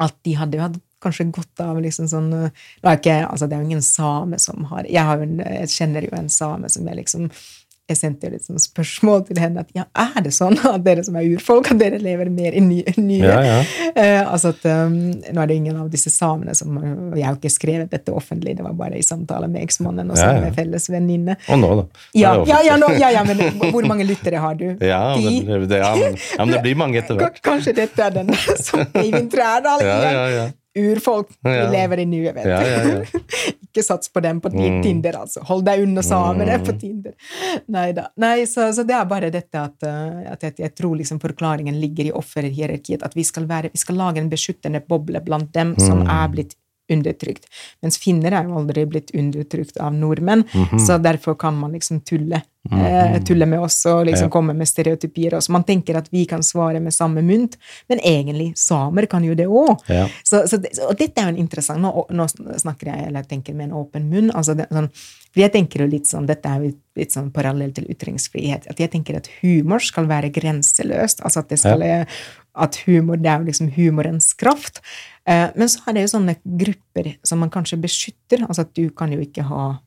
at 0.00 0.14
de 0.24 0.32
hadde 0.34 0.54
jo 0.58 0.60
hatt 0.60 0.80
kanskje 1.04 1.30
godt 1.30 1.60
av 1.60 1.76
liksom 1.84 2.06
sånn 2.08 2.32
uh, 2.32 2.50
er 2.82 2.96
ikke, 2.96 3.28
altså 3.30 3.46
Det 3.48 3.52
er 3.56 3.60
jo 3.62 3.66
ingen 3.68 3.82
same 3.82 4.38
som 4.40 4.64
har 4.64 4.84
Jeg, 4.88 5.04
har 5.04 5.20
en, 5.20 5.36
jeg 5.38 5.68
kjenner 5.68 6.02
jo 6.02 6.16
en 6.16 6.28
same 6.28 6.68
som 6.72 6.86
jeg 6.88 6.96
liksom 6.96 7.30
jeg 7.84 7.98
sendte 7.98 8.30
sånn 8.40 8.60
spørsmål 8.62 9.26
til 9.28 9.38
henne 9.42 9.60
at 9.60 9.72
ja, 9.76 9.84
er 9.92 10.22
det 10.24 10.30
sånn 10.32 10.56
at 10.70 10.80
dere 10.86 11.02
som 11.04 11.18
er 11.20 11.26
urfolk, 11.34 11.68
at 11.74 11.80
dere 11.82 11.98
lever 12.00 12.30
mer 12.32 12.56
i 12.56 12.62
nye, 12.64 12.94
nye 12.96 13.20
Ja, 13.20 13.40
ja. 13.44 13.58
Eh, 13.92 14.20
altså 14.22 14.54
at 14.54 14.64
um, 14.64 14.94
Nå 15.12 15.42
er 15.42 15.50
det 15.50 15.58
ingen 15.58 15.76
av 15.82 15.90
disse 15.92 16.08
samene 16.12 16.54
som 16.56 16.78
Jeg 17.12 17.26
har 17.26 17.36
ikke 17.36 17.52
skrevet 17.52 17.92
dette 17.92 18.14
offentlig, 18.16 18.56
det 18.56 18.64
var 18.64 18.72
bare 18.78 18.96
i 18.96 19.04
samtale 19.04 19.50
med 19.52 19.66
eksmannen 19.66 20.14
og 20.14 20.18
ja. 20.18 20.32
med 20.40 20.56
felles 20.56 20.88
venninne. 20.88 21.36
Og 21.52 21.60
nå, 21.60 21.70
da. 21.82 21.86
Ja, 22.16 22.34
ja, 22.48 22.62
ja, 22.64 22.80
nå, 22.80 22.88
ja, 22.96 23.12
ja, 23.18 23.24
men 23.28 23.44
hvor 23.74 23.84
mange 23.88 24.08
lyttere 24.08 24.40
har 24.40 24.56
du? 24.58 24.66
Ja, 24.80 25.04
det, 25.20 25.60
det, 25.68 25.80
ja, 25.84 25.92
men, 26.00 26.18
men 26.40 26.56
det 26.56 26.64
blir 26.64 26.80
mange 26.80 27.02
etter 27.02 27.20
hvert. 27.20 27.40
Kanskje 27.44 27.76
dette 27.76 28.08
er 28.08 28.16
den 28.16 28.32
som 28.66 28.84
Eivind 28.96 29.32
Trædal 29.34 29.84
Ja, 29.84 29.98
ja, 30.08 30.28
ja. 30.32 30.52
Urfolk, 30.76 31.28
vi 31.44 31.50
Ja. 31.54 31.68
lever 31.70 32.00
i 32.02 32.04
nuet, 32.06 32.34
vet 32.34 32.44
du. 32.44 32.50
Ja, 32.50 32.62
ja, 32.62 32.82
ja. 32.88 33.20
ikke 33.68 33.82
sats 33.86 34.08
på 34.12 34.20
dem 34.22 34.40
på 34.40 34.50
Mm. 34.54 34.82
Tinder, 34.82 35.12
altså. 35.20 35.42
Hold 35.48 35.64
deg 35.66 35.82
unna 35.82 36.02
samene 36.02 36.58
på 36.64 36.74
Tinder. 36.80 37.12
Nei 37.68 37.92
da. 37.92 38.08
Nei, 38.16 38.44
så, 38.50 38.68
så 38.74 38.84
det 38.86 38.94
er 38.94 39.04
bare 39.10 39.30
dette 39.34 39.54
at, 39.60 39.86
uh, 39.86 40.32
at 40.32 40.42
jeg, 40.42 40.54
jeg 40.58 40.74
tror 40.74 40.96
liksom 40.98 41.20
forklaringen 41.22 41.78
ligger 41.80 42.06
i 42.10 42.12
offerhierarkiet. 42.14 43.02
At 43.06 43.14
vi 43.14 43.22
skal, 43.26 43.46
være, 43.50 43.70
vi 43.74 43.78
skal 43.78 43.96
lage 43.98 44.18
en 44.22 44.30
beskyttende 44.30 44.82
boble 44.86 45.20
blant 45.24 45.52
dem 45.54 45.74
som 45.78 46.02
Mm. 46.04 46.10
er 46.10 46.28
blitt 46.34 46.54
undertrykt. 46.90 47.46
Mens 47.82 47.96
finner 47.98 48.32
er 48.32 48.44
jo 48.44 48.58
aldri 48.58 48.84
blitt 48.86 49.10
undertrykt 49.14 49.78
av 49.80 49.92
nordmenn, 49.92 50.44
Mhm. 50.52 50.78
så 50.80 50.98
derfor 51.02 51.34
kan 51.38 51.54
man 51.56 51.72
liksom 51.72 52.00
tulle. 52.04 52.42
Eh, 52.72 53.18
tulle 53.20 53.44
med 53.46 53.60
oss 53.60 53.84
og 53.86 54.06
liksom 54.06 54.22
Ja. 54.24 54.28
komme 54.30 54.54
med 54.56 54.66
stereotypier. 54.66 55.32
også. 55.34 55.50
Man 55.50 55.64
tenker 55.64 55.96
at 55.96 56.08
vi 56.10 56.24
kan 56.24 56.40
svare 56.42 56.80
med 56.80 56.92
samme 56.92 57.20
mynt, 57.22 57.56
men 57.90 57.98
egentlig 58.00 58.56
samer 58.56 59.06
kan 59.06 59.22
jo 59.22 59.34
det 59.34 59.46
òg. 59.46 59.78
Ja. 59.88 60.08
Så, 60.24 60.46
så, 60.48 60.56
og 60.88 60.96
dette 60.96 61.18
er 61.20 61.24
jo 61.24 61.28
en 61.28 61.36
interessant 61.46 61.80
Nå, 61.80 62.06
nå 62.10 62.26
snakker 62.56 62.84
jeg 62.86 63.06
eller 63.08 63.22
tenker 63.22 63.54
med 63.54 63.68
en 63.70 63.72
åpen 63.76 64.08
munn. 64.08 64.30
altså 64.30 64.56
det, 64.56 64.66
sånn, 64.70 64.88
for 65.32 65.40
jeg 65.40 65.52
tenker 65.52 65.80
jo 65.80 65.86
litt 65.86 66.04
sånn, 66.06 66.26
Dette 66.26 66.46
er 66.48 66.60
jo 66.62 66.72
litt 66.96 67.10
sånn 67.12 67.30
parallell 67.32 67.72
til 67.74 67.84
ytringsfrihet. 67.84 68.66
at 68.70 68.78
Jeg 68.78 68.90
tenker 68.92 69.16
at 69.16 69.28
humor 69.42 69.80
skal 69.80 70.06
være 70.06 70.32
grenseløst. 70.32 71.20
altså 71.22 71.38
At 71.40 71.48
det 71.48 71.58
skal, 71.58 72.06
at 72.54 72.76
humor, 72.86 73.16
det 73.18 73.30
er 73.30 73.38
jo 73.42 73.48
liksom 73.50 73.70
humorens 73.76 74.32
kraft. 74.38 74.80
Eh, 75.26 75.48
men 75.56 75.68
så 75.68 75.80
er 75.88 75.96
det 75.96 76.02
jo 76.06 76.12
sånne 76.18 76.36
grupper 76.44 77.14
som 77.26 77.40
man 77.42 77.50
kanskje 77.50 77.80
beskytter. 77.82 78.44
altså 78.46 78.60
at 78.66 78.74
Du 78.74 78.90
kan 78.90 79.12
jo 79.12 79.20
ikke 79.20 79.42
ha 79.48 79.78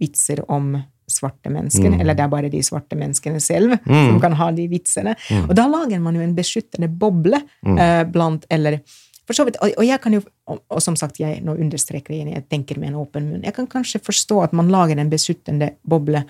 vitser 0.00 0.42
om 0.50 0.76
svarte 1.08 1.50
mennesker, 1.52 1.90
Mm. 1.92 2.00
eller 2.00 2.14
det 2.14 2.22
er 2.24 2.28
bare 2.28 2.48
de 2.50 2.58
svarte 2.62 2.96
menneskene 2.98 3.40
selv 3.40 3.76
som 3.86 4.20
kan 4.20 4.32
ha 4.32 4.50
de 4.50 4.66
vitsene. 4.68 5.14
Mm. 5.30 5.44
Og 5.48 5.54
da 5.54 5.66
lager 5.70 6.00
man 6.00 6.14
jo 6.14 6.20
en 6.20 6.34
beskyttende 6.34 6.88
boble 6.88 7.38
eh, 7.64 8.04
blant 8.04 8.44
eller 8.50 8.80
for 9.26 9.34
så 9.34 9.44
vidt, 9.44 9.56
og, 9.62 9.70
og 9.78 9.84
jeg 9.86 10.00
kan 10.00 10.12
jo, 10.14 10.20
og, 10.46 10.60
og 10.70 10.82
som 10.82 10.94
sagt, 10.96 11.18
jeg 11.18 11.40
nå 11.42 11.54
understreker 11.58 12.14
igjen, 12.14 12.28
jeg 12.34 12.48
tenker 12.48 12.78
med 12.78 12.92
en 12.92 12.98
åpen 13.00 13.24
munn. 13.30 13.42
Jeg 13.42 13.54
kan 13.54 13.66
kanskje 13.66 13.98
forstå 14.02 14.42
at 14.44 14.52
man 14.52 14.68
lager 14.70 14.98
en 14.98 15.10
beskyttende 15.10 15.72
boble 15.82 16.24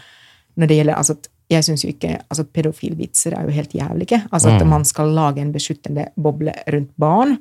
når 0.56 0.66
det 0.70 0.76
gjelder 0.78 0.96
altså 0.96 1.12
at 1.18 1.28
jeg 1.50 1.64
synes 1.64 1.84
jo 1.84 1.88
ikke, 1.88 2.16
altså 2.30 2.44
Pedofilvitser 2.44 3.36
er 3.38 3.42
jo 3.46 3.54
helt 3.54 3.74
jævlige. 3.74 4.22
Altså 4.32 4.48
At 4.50 4.66
man 4.66 4.84
skal 4.84 5.12
lage 5.14 5.40
en 5.40 5.52
beskyttende 5.52 6.08
boble 6.22 6.52
rundt 6.72 6.90
barn 6.98 7.36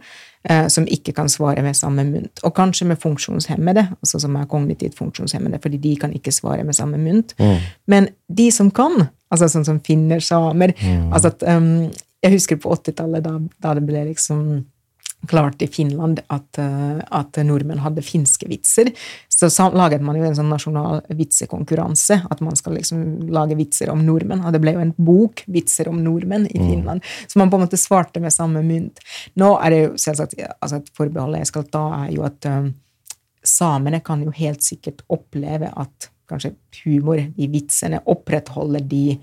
eh, 0.50 0.68
som 0.70 0.86
ikke 0.88 1.12
kan 1.12 1.30
svare 1.30 1.62
med 1.62 1.74
samme 1.74 2.04
mynt. 2.04 2.44
Og 2.44 2.54
kanskje 2.54 2.88
med 2.88 3.02
funksjonshemmede, 3.02 3.88
altså 4.02 4.20
som 4.20 4.36
er 4.36 4.46
kognitivt 4.46 4.98
funksjonshemmede, 4.98 5.60
fordi 5.62 5.78
de 5.78 5.96
kan 5.96 6.14
ikke 6.14 6.32
svare 6.32 6.64
med 6.64 6.74
samme 6.74 6.98
mynt. 6.98 7.34
Men 7.88 8.08
de 8.38 8.52
som 8.52 8.72
kan, 8.72 9.08
altså 9.32 9.50
sånn 9.50 9.66
som 9.66 9.82
finner, 9.86 10.20
samer 10.20 10.76
altså 11.12 11.34
at, 11.34 11.44
um, 11.58 11.92
Jeg 12.24 12.32
husker 12.34 12.58
på 12.58 12.72
80-tallet, 12.74 13.22
da, 13.22 13.40
da 13.62 13.74
det 13.78 13.84
ble 13.86 14.00
liksom 14.08 14.66
klart 15.30 15.62
i 15.62 15.68
Finland 15.68 16.22
at, 16.34 16.60
eh, 16.62 17.02
at 17.12 17.38
nordmenn 17.46 17.84
hadde 17.84 18.04
finske 18.06 18.48
vitser. 18.50 18.92
Så 19.36 19.50
laget 19.76 20.02
man 20.02 20.16
jo 20.16 20.24
en 20.24 20.36
sånn 20.38 20.50
nasjonal 20.50 21.02
vitsekonkurranse, 21.18 22.22
at 22.32 22.42
man 22.46 22.56
skal 22.56 22.78
liksom 22.78 23.28
lage 23.36 23.58
vitser 23.60 23.92
om 23.92 24.06
nordmenn. 24.06 24.46
Og 24.46 24.56
det 24.56 24.62
ble 24.64 24.76
jo 24.78 24.84
en 24.84 24.94
bok, 24.98 25.44
'Vitser 25.48 25.90
om 25.90 26.02
nordmenn', 26.04 26.48
i 26.48 26.60
Finland. 26.60 27.02
Så 27.28 27.40
man 27.40 27.50
på 27.50 27.60
en 27.60 27.68
måte 27.68 27.78
svarte 27.78 28.22
med 28.22 28.34
samme 28.34 28.64
mynt. 28.64 29.00
Nå 29.36 29.60
er 29.62 29.70
det 29.70 29.84
jo 29.84 29.94
selvsagt 29.98 30.36
altså 30.62 30.76
Et 30.76 30.90
forbehold 30.96 31.38
jeg 31.38 31.48
skal 31.48 31.64
ta, 31.64 32.06
er 32.06 32.12
jo 32.12 32.24
at 32.24 32.46
um, 32.46 32.74
samene 33.44 34.02
kan 34.04 34.24
jo 34.24 34.32
helt 34.32 34.64
sikkert 34.64 35.02
oppleve 35.10 35.72
at 35.76 36.10
kanskje 36.30 36.56
humor 36.84 37.20
i 37.20 37.48
vitsene 37.48 38.02
opprettholder 38.06 38.80
de 38.82 39.20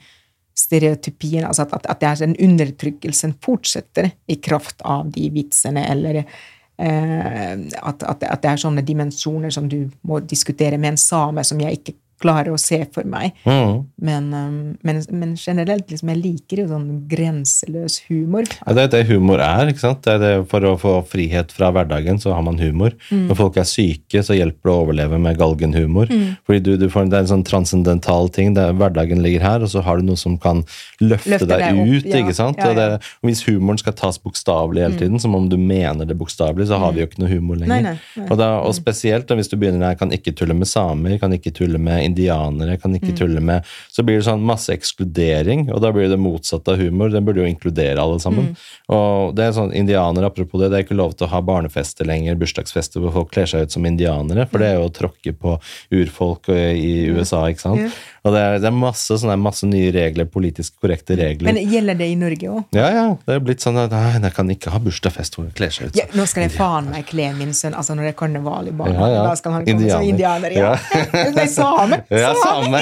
stereotypiene, 0.58 1.46
altså 1.48 1.66
at, 1.66 1.74
at, 1.78 1.86
at 1.90 2.00
det 2.00 2.08
er 2.08 2.22
den 2.26 2.36
undertrykkelsen 2.48 3.36
fortsetter 3.44 4.10
i 4.28 4.38
kraft 4.44 4.82
av 4.84 5.10
de 5.14 5.28
vitsene, 5.32 5.84
eller 5.90 6.22
eh, 6.22 7.54
at, 7.56 8.04
at 8.04 8.42
det 8.42 8.50
er 8.50 8.60
sånne 8.60 8.84
dimensjoner 8.86 9.54
som 9.54 9.68
du 9.70 9.86
må 10.08 10.20
diskutere 10.20 10.78
med 10.80 10.94
en 10.94 11.00
same, 11.00 11.44
som 11.46 11.60
jeg 11.62 11.80
ikke 11.80 11.96
klarer 12.22 12.52
å 12.54 12.60
se 12.60 12.82
for 12.94 13.08
meg. 13.08 13.36
Mm. 13.44 13.82
Men, 14.02 14.28
um, 14.34 14.56
men, 14.86 15.02
men 15.10 15.34
generelt, 15.40 15.90
liksom, 15.90 16.12
jeg 16.14 16.22
liker 16.22 16.62
jo 16.62 16.68
sånn 16.70 16.88
grenseløs 17.10 18.00
humor. 18.08 18.48
Ja, 18.62 18.76
det 18.76 18.86
er 18.86 18.92
det 18.96 19.02
humor 19.10 19.42
er. 19.42 19.70
ikke 19.72 19.84
sant? 19.84 20.02
Det 20.06 20.18
det, 20.22 20.32
for 20.50 20.64
å 20.66 20.74
få 20.80 20.94
frihet 21.08 21.52
fra 21.54 21.72
hverdagen, 21.74 22.20
så 22.22 22.34
har 22.36 22.44
man 22.46 22.60
humor. 22.62 22.94
Mm. 23.10 23.26
Når 23.30 23.38
folk 23.38 23.58
er 23.60 23.68
syke, 23.68 24.22
så 24.24 24.36
hjelper 24.36 24.68
det 24.70 24.74
å 24.74 24.84
overleve 24.84 25.20
med 25.22 25.38
galgenhumor. 25.40 26.10
Mm. 26.12 26.36
Fordi 26.48 26.62
du, 26.64 26.72
du 26.80 26.88
får, 26.92 27.10
Det 27.12 27.18
er 27.18 27.26
en 27.26 27.32
sånn 27.34 27.46
transcendental 27.48 28.30
ting. 28.32 28.54
Det 28.56 28.64
er, 28.68 28.76
hverdagen 28.78 29.22
ligger 29.24 29.44
her, 29.44 29.64
og 29.64 29.72
så 29.72 29.82
har 29.84 30.00
du 30.00 30.06
noe 30.06 30.20
som 30.20 30.38
kan 30.40 30.62
løfte, 31.02 31.34
Løfte 31.34 31.48
deg, 31.50 31.64
deg 31.66 31.80
ut. 31.82 32.08
ja. 32.08 32.22
ikke 32.22 32.36
sant? 32.36 32.60
Ja, 32.62 32.72
det. 32.76 32.88
Mm. 33.02 33.28
hvis 33.28 33.44
humoren 33.48 33.80
skal 33.80 33.96
tas 33.98 34.18
bokstavelig 34.22 34.84
hele 34.84 34.98
tiden, 35.00 35.20
som 35.22 35.34
om 35.38 35.48
du 35.50 35.58
mener 35.60 36.08
det 36.08 36.16
bokstavelig, 36.18 36.68
så 36.70 36.78
har 36.82 36.94
vi 36.94 37.02
jo 37.02 37.08
ikke 37.10 37.22
noe 37.24 37.32
humor 37.32 37.60
lenger. 37.60 37.72
Nei, 37.72 37.82
nei, 37.92 37.96
nei. 38.20 38.26
Og, 38.28 38.36
da, 38.40 38.50
og 38.62 38.74
spesielt 38.76 39.28
da, 39.28 39.36
hvis 39.38 39.50
du 39.50 39.56
begynner 39.58 39.86
der, 39.88 39.98
kan 40.00 40.12
ikke 40.14 40.34
tulle 40.38 40.56
med 40.56 40.70
samer, 40.70 41.16
kan 41.22 41.34
ikke 41.34 41.54
tulle 41.56 41.80
med 41.82 42.04
indianere, 42.12 42.78
kan 42.80 42.92
Mm. 42.92 43.00
ikke 43.00 43.16
tulle 43.18 43.40
med 43.40 43.64
Så 43.90 44.04
blir 44.04 44.18
det 44.20 44.26
sånn 44.26 44.44
masse 44.44 44.68
ekskludering, 44.72 45.70
og 45.72 45.80
da 45.80 45.90
blir 45.92 46.08
det 46.08 46.18
motsatt 46.20 46.68
av 46.68 46.76
humor. 46.78 47.10
Den 47.10 47.24
burde 47.24 47.40
jo 47.40 47.48
inkludere 47.48 47.98
alle 47.98 48.18
sammen. 48.20 48.52
Mm. 48.52 48.56
Og 48.88 49.34
det 49.34 49.44
er 49.44 49.52
sånn, 49.56 49.72
indianere, 49.74 50.28
apropos 50.28 50.60
det, 50.60 50.70
det 50.70 50.78
er 50.78 50.84
ikke 50.86 50.98
lov 50.98 51.16
til 51.16 51.26
å 51.26 51.30
ha 51.30 51.40
barnefester 51.40 52.04
lenger, 52.08 52.36
bursdagsfester 52.36 53.00
hvor 53.00 53.12
folk 53.12 53.32
kler 53.32 53.46
seg 53.46 53.62
ut 53.62 53.72
som 53.72 53.84
indianere, 53.88 54.48
for 54.48 54.58
det 54.58 54.68
er 54.68 54.78
jo 54.78 54.88
å 54.88 54.92
tråkke 54.92 55.32
på 55.32 55.56
urfolk 55.92 56.48
i 56.52 57.08
USA, 57.12 57.46
ikke 57.48 57.64
sant. 57.64 57.92
Og 58.22 58.30
det 58.30 58.38
er, 58.38 58.56
det 58.62 58.68
er 58.70 58.74
masse, 58.76 59.16
sånne, 59.18 59.34
masse 59.42 59.66
nye 59.66 59.88
regler, 59.94 60.28
politisk 60.30 60.76
korrekte 60.78 61.16
regler. 61.18 61.48
Men 61.48 61.58
gjelder 61.72 61.96
det 61.98 62.06
i 62.12 62.14
Norge 62.18 62.50
òg? 62.52 62.60
ja, 62.76 62.86
ja, 62.94 63.06
det 63.26 63.34
er 63.34 63.40
blitt 63.42 63.64
sånn 63.64 63.80
at 63.82 63.90
nei, 63.90 64.12
jeg 64.22 64.34
kan 64.36 64.52
ikke 64.54 64.70
ha 64.70 64.78
bursdagsfest 64.84 65.34
hvor 65.34 65.48
jeg 65.48 65.56
kler 65.58 65.72
seg 65.74 65.90
ut 65.90 65.98
Ja, 65.98 66.04
nå 66.14 66.26
skal 66.30 66.46
jeg 66.46 66.52
faen 66.54 66.90
meg 66.92 67.08
kle 67.08 67.26
min 67.34 67.50
sønn 67.56 67.74
altså 67.74 67.96
når 67.98 68.06
det 68.06 68.12
er 68.12 68.18
karneval 68.22 68.70
i 68.70 68.74
barna. 68.78 68.94
Ja, 68.94 69.08
ja. 69.16 69.24
Da 69.26 69.34
skal 69.40 69.56
han 69.56 69.66
komme 69.66 69.90
som 69.90 70.06
Indianer. 70.06 70.54
Ja. 70.54 70.70
Nei, 71.38 71.48
same! 71.50 71.98
Ja, 72.22 72.30
Same! 72.38 72.80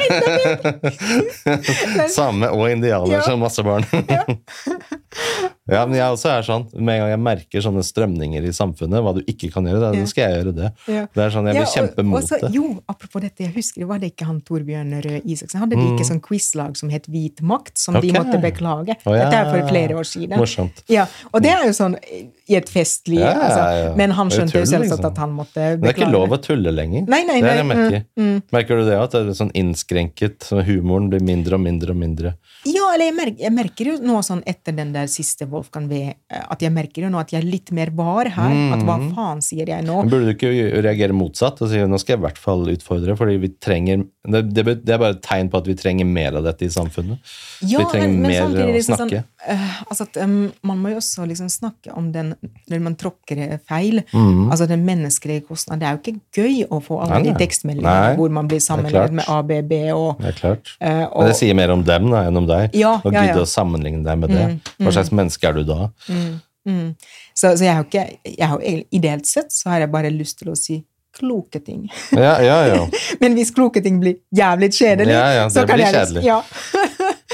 same. 2.13 2.51
Og 2.57 2.67
indianer 2.71 3.25
som 3.25 3.41
masse 3.41 3.65
barn. 3.65 3.87
Ja, 5.71 5.85
men 5.87 5.97
jeg 5.99 6.15
også 6.17 6.31
er 6.33 6.47
sånn. 6.47 6.67
Med 6.77 6.97
en 6.97 7.03
gang 7.05 7.13
jeg 7.13 7.21
merker 7.25 7.65
sånne 7.65 7.85
strømninger 7.87 8.47
i 8.47 8.53
samfunnet, 8.57 9.03
hva 9.05 9.15
du 9.17 9.21
ikke 9.31 9.51
kan 9.55 9.69
gjøre, 9.69 9.93
da 9.95 10.07
skal 10.11 10.27
jeg 10.27 10.41
gjøre 10.41 10.55
det. 10.57 10.71
Ja. 10.91 11.05
Det 11.15 11.25
er 11.25 11.35
sånn, 11.35 11.51
Jeg 11.51 11.59
vil 11.59 11.65
Ja, 11.65 11.71
kjempe 11.75 12.07
mot 12.07 12.33
det. 12.33 12.51
Jo, 12.55 12.67
apropos 12.91 13.25
dette, 13.25 13.45
jeg 13.47 13.55
husker, 13.55 13.87
var 13.91 14.03
det 14.03 14.13
ikke 14.15 14.29
han 14.29 14.41
Torbjørn 14.47 14.97
Røe 15.07 15.23
Isaksen? 15.25 15.63
Hadde 15.63 15.79
de 15.79 15.87
ikke 15.93 16.09
sånn 16.09 16.23
quizlag 16.25 16.77
som 16.81 16.93
het 16.93 17.09
Hvit 17.11 17.43
makt, 17.43 17.77
som 17.79 17.97
okay. 17.97 18.11
de 18.11 18.19
måtte 18.19 18.43
beklage? 18.43 18.99
Oh, 19.05 19.15
ja. 19.15 19.27
Dette 19.27 19.41
er 19.41 19.51
for 19.55 19.71
flere 19.73 19.97
år 19.99 20.09
siden. 20.09 20.37
Morsomt. 20.41 20.85
Ja, 20.91 21.07
og 21.33 21.45
det 21.45 21.55
er 21.55 21.67
jo 21.69 21.77
sånn 21.77 21.97
i 22.51 22.57
et 22.59 22.69
festlig 22.73 23.21
Ja, 23.21 23.31
ja, 23.31 23.47
altså. 23.47 23.97
Men 24.01 24.11
han 24.19 24.31
skjønte 24.35 24.59
jo 24.59 24.67
selvsagt 24.67 24.99
liksom. 24.99 25.07
at 25.13 25.19
han 25.23 25.35
måtte 25.37 25.61
Men 25.77 25.81
det 25.85 25.91
er 25.93 25.99
ikke 26.01 26.11
lov 26.13 26.35
å 26.35 26.39
tulle 26.43 26.73
lenger. 26.75 27.05
Nei, 27.11 27.23
nei, 27.29 27.39
nei, 27.45 27.63
merker. 27.69 28.05
mm, 28.19 28.37
Merker 28.57 28.81
du 28.83 28.89
det 28.91 28.97
at 28.99 29.15
det 29.15 29.21
er 29.31 29.39
sånn 29.39 29.53
innskrenket, 29.57 30.43
så 30.51 30.63
humoren 30.67 31.09
blir 31.13 31.23
mindre 31.25 31.55
og 31.59 31.63
mindre 31.65 31.95
og 31.95 32.01
mindre? 32.01 32.35
Ja, 32.69 32.91
eller 32.93 33.07
jeg 33.09 33.15
merker, 33.17 33.41
jeg 33.47 33.55
merker 33.57 33.89
jo 33.93 33.95
nå 34.05 34.19
sånn 34.27 34.43
etter 34.51 34.75
den 34.77 34.91
der 34.93 35.07
siste 35.09 35.47
Wolfgang 35.49 35.87
V, 35.89 36.01
at 36.29 36.61
jeg 36.61 36.73
merker 36.75 37.07
jo 37.07 37.13
nå 37.15 37.21
at 37.23 37.31
jeg 37.33 37.41
er 37.41 37.47
litt 37.49 37.71
mer 37.73 37.93
var 37.97 38.29
her. 38.37 38.57
At 38.75 38.83
hva 38.85 38.99
Mm. 39.01 39.15
faen 39.17 39.39
sier 39.41 39.65
jeg 39.71 39.85
nå? 39.87 40.03
Men 40.03 40.11
burde 40.13 40.27
du 40.29 40.35
ikke 40.35 40.83
reagere 40.85 41.15
motsatt 41.17 41.63
og 41.63 41.71
si 41.71 41.79
nå 41.81 41.99
skal 42.03 42.17
jeg 42.17 42.21
i 42.21 42.25
hvert 42.27 42.39
fall 42.43 42.67
utfordre, 42.69 43.17
fordi 43.17 43.39
vi 43.41 43.49
trenger 43.63 44.03
det, 44.29 44.43
det, 44.53 44.65
det 44.85 44.93
er 44.93 44.99
bare 45.01 45.15
et 45.17 45.23
tegn 45.25 45.49
på 45.49 45.57
at 45.63 45.67
vi 45.71 45.75
trenger 45.79 46.05
mer 46.05 46.37
av 46.37 46.45
dette 46.45 46.67
i 46.67 46.69
samfunnet. 46.69 47.17
Ja, 47.65 47.79
vi 47.81 47.87
trenger 47.95 48.09
men, 48.13 48.21
men 48.27 48.31
mer 48.31 48.67
å 48.67 48.75
liksom 48.75 48.97
snakke. 48.99 49.23
Sånn, 49.25 49.57
uh, 49.57 49.79
altså 49.89 50.05
at, 50.11 50.19
um, 50.21 50.53
man 50.69 50.83
må 50.83 50.93
jo 50.93 50.99
også 51.01 51.25
liksom 51.31 51.49
snakke 51.49 51.95
om 51.97 52.11
den 52.13 52.35
når 52.71 52.83
man 52.85 52.97
tråkker 52.99 53.59
feil. 53.69 54.03
Mm. 54.13 54.51
Altså 54.51 54.67
den 54.71 54.85
menneskelige 54.87 55.45
kostnaden. 55.49 55.81
Det 55.81 55.89
er 55.89 55.97
jo 55.97 56.01
ikke 56.01 56.43
gøy 56.43 56.61
å 56.71 56.81
få 56.85 57.01
alle 57.05 57.21
Nei, 57.21 57.31
de 57.31 57.37
tekstmeldingene 57.41 58.19
hvor 58.19 58.35
man 58.35 58.51
blir 58.51 58.63
sammenlignet 58.65 59.17
med 59.21 59.31
ABB 59.31 59.75
og, 59.95 60.21
Det 60.21 60.31
er 60.33 60.39
klart. 60.39 60.75
Uh, 60.83 61.07
og 61.07 61.23
Men 61.23 61.33
det 61.33 61.39
sier 61.41 61.59
mer 61.59 61.75
om 61.75 61.87
dem 61.87 62.13
da, 62.13 62.27
enn 62.29 62.43
om 62.43 62.47
deg. 62.51 62.77
Ja, 62.79 62.97
og 63.01 63.17
ja, 63.17 63.27
gidde 63.29 63.45
å 63.45 63.51
sammenligne 63.51 64.05
deg 64.07 64.23
med 64.23 64.35
det. 64.35 64.47
Hva 64.81 64.95
slags 64.95 65.13
menneske 65.15 65.51
er 65.51 65.61
du 65.61 65.67
da? 65.69 65.91
mm. 66.69 66.87
Så, 67.35 67.55
så 67.57 67.65
jeg 67.65 67.73
har 67.73 67.87
ikke 67.87 68.07
jeg 68.29 68.49
har, 68.53 68.65
Ideelt 68.93 69.29
sett 69.29 69.53
så 69.55 69.73
har 69.73 69.85
jeg 69.85 69.93
bare 69.93 70.13
lyst 70.13 70.41
til 70.43 70.53
å 70.53 70.57
si 70.59 70.83
kloke 71.17 71.61
ting. 71.61 71.89
Ja, 72.15 72.37
ja, 72.43 72.59
ja. 72.71 72.83
Men 73.23 73.35
hvis 73.39 73.51
kloke 73.55 73.83
ting 73.83 73.99
blir 74.03 74.21
jævlig 74.37 74.71
kjedelig, 74.77 75.15
Ja, 75.15 75.27
ja, 75.35 75.47
det 75.49 75.55
så 75.57 75.67
kan 75.67 75.81
blir 75.81 75.87
jeg 75.89 75.97
kjedelig. 75.99 76.27
Ja. 76.29 76.43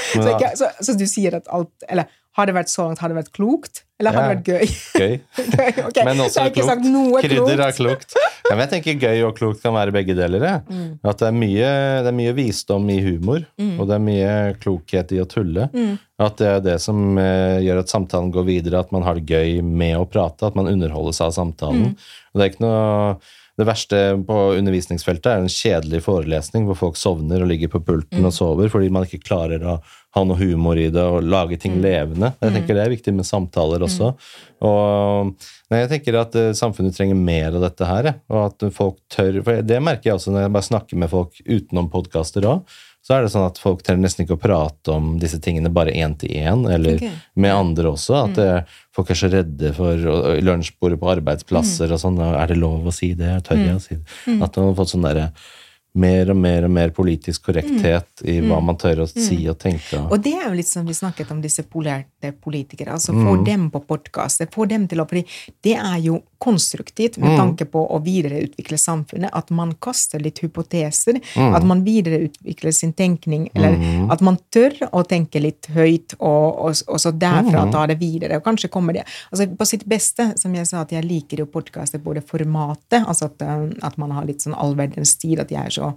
Så, 0.07 0.23
ikke, 0.23 0.51
så, 0.55 0.67
så 0.81 0.93
du 0.95 1.03
sier 1.09 1.35
at 1.35 1.49
alt 1.51 1.83
Eller 1.89 2.07
har 2.37 2.45
det 2.49 2.53
vært 2.55 2.69
så 2.69 2.85
langt, 2.87 2.99
har 3.01 3.09
det 3.11 3.17
vært 3.17 3.31
klokt? 3.33 3.83
Eller 3.97 4.13
har 4.13 4.27
Ja. 4.27 4.27
det 4.29 4.37
vært 4.37 4.49
gøy? 4.53 4.73
Gøy. 5.01 5.13
okay. 5.89 6.03
Men 6.05 6.19
så 6.21 6.25
også 6.27 6.43
jeg 6.45 6.53
klokt. 6.53 7.23
Krydder 7.25 7.63
er 7.65 7.71
klokt. 7.73 8.13
Ja, 8.47 8.53
men 8.55 8.61
jeg 8.63 8.69
tenker 8.75 8.99
gøy 9.09 9.23
og 9.27 9.33
klokt 9.35 9.63
kan 9.63 9.73
være 9.75 9.91
begge 9.91 10.13
deler. 10.15 10.45
Mm. 10.69 10.99
At 11.03 11.17
det 11.19 11.27
er, 11.27 11.33
mye, 11.35 11.71
det 12.05 12.11
er 12.13 12.15
mye 12.15 12.35
visdom 12.37 12.85
i 12.93 12.99
humor, 13.03 13.41
og 13.59 13.81
det 13.89 13.95
er 13.97 14.03
mye 14.05 14.35
klokhet 14.61 15.11
i 15.17 15.19
å 15.19 15.25
tulle. 15.27 15.65
Mm. 15.73 15.97
At 16.23 16.37
det 16.39 16.47
er 16.53 16.61
det 16.69 16.77
som 16.85 17.17
eh, 17.19 17.57
gjør 17.65 17.81
at 17.81 17.91
samtalen 17.91 18.29
går 18.31 18.45
videre, 18.47 18.79
at 18.85 18.93
man 18.95 19.03
har 19.03 19.17
det 19.19 19.25
gøy 19.27 19.59
med 19.65 19.97
å 19.99 20.05
prate, 20.07 20.47
at 20.47 20.55
man 20.55 20.69
underholdes 20.71 21.19
av 21.25 21.33
samtalen. 21.35 21.89
Mm. 21.91 22.07
Og 22.31 22.39
det 22.39 22.45
er 22.47 22.53
ikke 22.53 22.65
noe... 22.67 23.17
Det 23.57 23.65
verste 23.65 23.99
på 24.21 24.35
undervisningsfeltet 24.53 25.31
er 25.31 25.39
en 25.41 25.49
kjedelig 25.49 26.03
forelesning 26.05 26.67
hvor 26.67 26.77
folk 26.77 26.97
sovner 27.01 27.41
og 27.41 27.47
ligger 27.49 27.71
på 27.73 27.79
pulten 27.87 28.19
Mm. 28.21 28.27
og 28.29 28.33
sover 28.35 28.69
fordi 28.69 28.91
man 28.93 29.07
ikke 29.07 29.23
klarer 29.25 29.63
å 29.65 29.79
ha 30.17 30.25
noe 30.27 30.39
humor 30.39 30.79
i 30.81 30.89
det 30.93 31.03
og 31.03 31.23
lage 31.23 31.57
Mm. 31.57 31.61
ting 31.61 31.77
levende. 31.81 32.33
Jeg 32.41 32.53
tenker 32.53 32.75
Det 32.75 32.83
er 32.83 32.95
viktig 32.95 33.13
med 33.13 33.25
samtaler 33.25 33.85
også. 33.85 34.15
Og 34.61 35.33
nei, 35.69 35.79
jeg 35.83 35.89
tenker 35.93 36.19
at 36.19 36.35
uh, 36.35 36.51
samfunnet 36.57 36.95
trenger 36.95 37.15
mer 37.15 37.55
av 37.55 37.61
dette 37.61 37.85
her. 37.85 38.11
Og 38.29 38.43
at 38.47 38.67
folk 38.73 38.97
tør 39.13 39.41
For 39.45 39.61
det 39.61 39.79
merker 39.83 40.11
jeg 40.11 40.19
også 40.19 40.33
når 40.33 40.45
jeg 40.47 40.53
bare 40.57 40.69
snakker 40.71 40.97
med 40.97 41.09
folk 41.13 41.41
utenom 41.45 41.89
podkaster 41.93 42.47
òg. 42.49 42.77
så 43.07 43.15
er 43.15 43.23
det 43.23 43.31
sånn 43.31 43.45
at 43.47 43.59
folk 43.61 43.83
trenger 43.87 44.03
nesten 44.03 44.25
ikke 44.25 44.35
å 44.35 44.41
prate 44.41 44.91
om 44.91 45.13
disse 45.21 45.37
tingene 45.39 45.71
bare 45.71 45.93
én 45.95 46.17
til 46.19 46.33
én, 46.35 46.65
eller 46.67 46.97
okay. 46.99 47.13
med 47.39 47.53
andre 47.55 47.93
også. 47.93 48.17
At 48.25 48.35
mm. 48.35 48.73
folk 48.97 49.13
er 49.13 49.19
så 49.21 49.29
redde 49.31 49.71
for 49.77 50.09
lunsjbordet 50.43 50.99
på 50.99 51.13
arbeidsplasser 51.13 51.93
og 51.95 52.01
sånn. 52.01 52.19
Er 52.19 52.51
det 52.51 52.59
lov 52.59 52.83
å 52.83 52.91
si 52.91 53.13
det? 53.15 53.31
Tør 53.47 53.63
jeg 53.63 53.77
å 53.77 53.79
si 53.79 53.95
det? 53.95 54.41
At 54.41 54.59
man 54.59 54.73
har 54.73 54.75
fått 54.81 54.91
sånn 54.91 55.07
derre 55.07 55.29
mer 55.97 56.31
og 56.33 56.37
mer 56.39 56.67
og 56.67 56.73
mer 56.73 56.93
politisk 56.95 57.49
korrekthet 57.49 58.23
i 58.27 58.37
hva 58.45 58.59
man 58.63 58.77
tør 58.79 59.03
å 59.03 59.07
si 59.09 59.39
og 59.49 59.57
tenke. 59.61 59.99
Og 60.05 60.21
det 60.23 60.35
er 60.37 60.47
jo 60.47 60.57
litt 60.57 60.69
som 60.69 60.85
vi 60.87 60.95
snakket 60.97 61.31
om 61.33 61.41
disse 61.43 61.65
polerte 61.67 62.33
politikere. 62.33 62.95
altså 62.97 63.15
Få 63.17 63.37
dem 63.45 63.69
på 63.73 63.81
podkast. 63.87 64.45
Få 64.53 64.67
dem 64.69 64.87
til 64.87 65.01
å 65.01 65.07
fordi 65.07 65.25
det 65.65 65.77
er 65.79 65.97
jo 66.03 66.21
konstruktivt 66.43 67.17
med 67.21 67.37
tanke 67.37 67.65
på 67.69 67.81
å 67.81 67.99
videreutvikle 68.03 68.77
samfunnet. 68.79 69.33
At 69.35 69.49
man 69.53 69.73
kaster 69.83 70.21
litt 70.23 70.41
hypoteser. 70.43 71.19
At 71.35 71.65
man 71.67 71.83
videreutvikler 71.85 72.75
sin 72.75 72.93
tenkning. 72.97 73.49
Eller 73.55 73.77
at 74.13 74.23
man 74.25 74.39
tør 74.53 74.75
å 74.91 75.03
tenke 75.07 75.41
litt 75.43 75.69
høyt, 75.75 76.17
og, 76.19 76.45
og, 76.67 76.83
og 76.87 77.01
så 77.01 77.13
derfra 77.13 77.67
ta 77.73 77.85
det 77.89 77.99
videre. 78.01 78.39
Og 78.39 78.45
kanskje 78.45 78.71
kommer 78.73 78.97
det 78.97 79.05
altså 79.31 79.47
På 79.57 79.65
sitt 79.65 79.85
beste, 79.89 80.31
som 80.39 80.53
jeg 80.55 80.67
sa, 80.69 80.83
at 80.83 80.93
jeg 80.93 81.05
liker 81.05 81.41
jo 81.41 81.49
podkaster, 81.51 82.01
både 82.03 82.23
formatet, 82.25 83.01
altså 83.03 83.31
at, 83.31 83.41
eh, 83.41 83.69
at 83.85 83.97
man 84.01 84.13
har 84.15 84.27
litt 84.27 84.43
sånn 84.43 84.57
all 84.57 84.75
verdens 84.77 85.15
tid, 85.19 85.41
at 85.43 85.53
jeg 85.53 85.63
er 85.63 85.73
så 85.73 85.93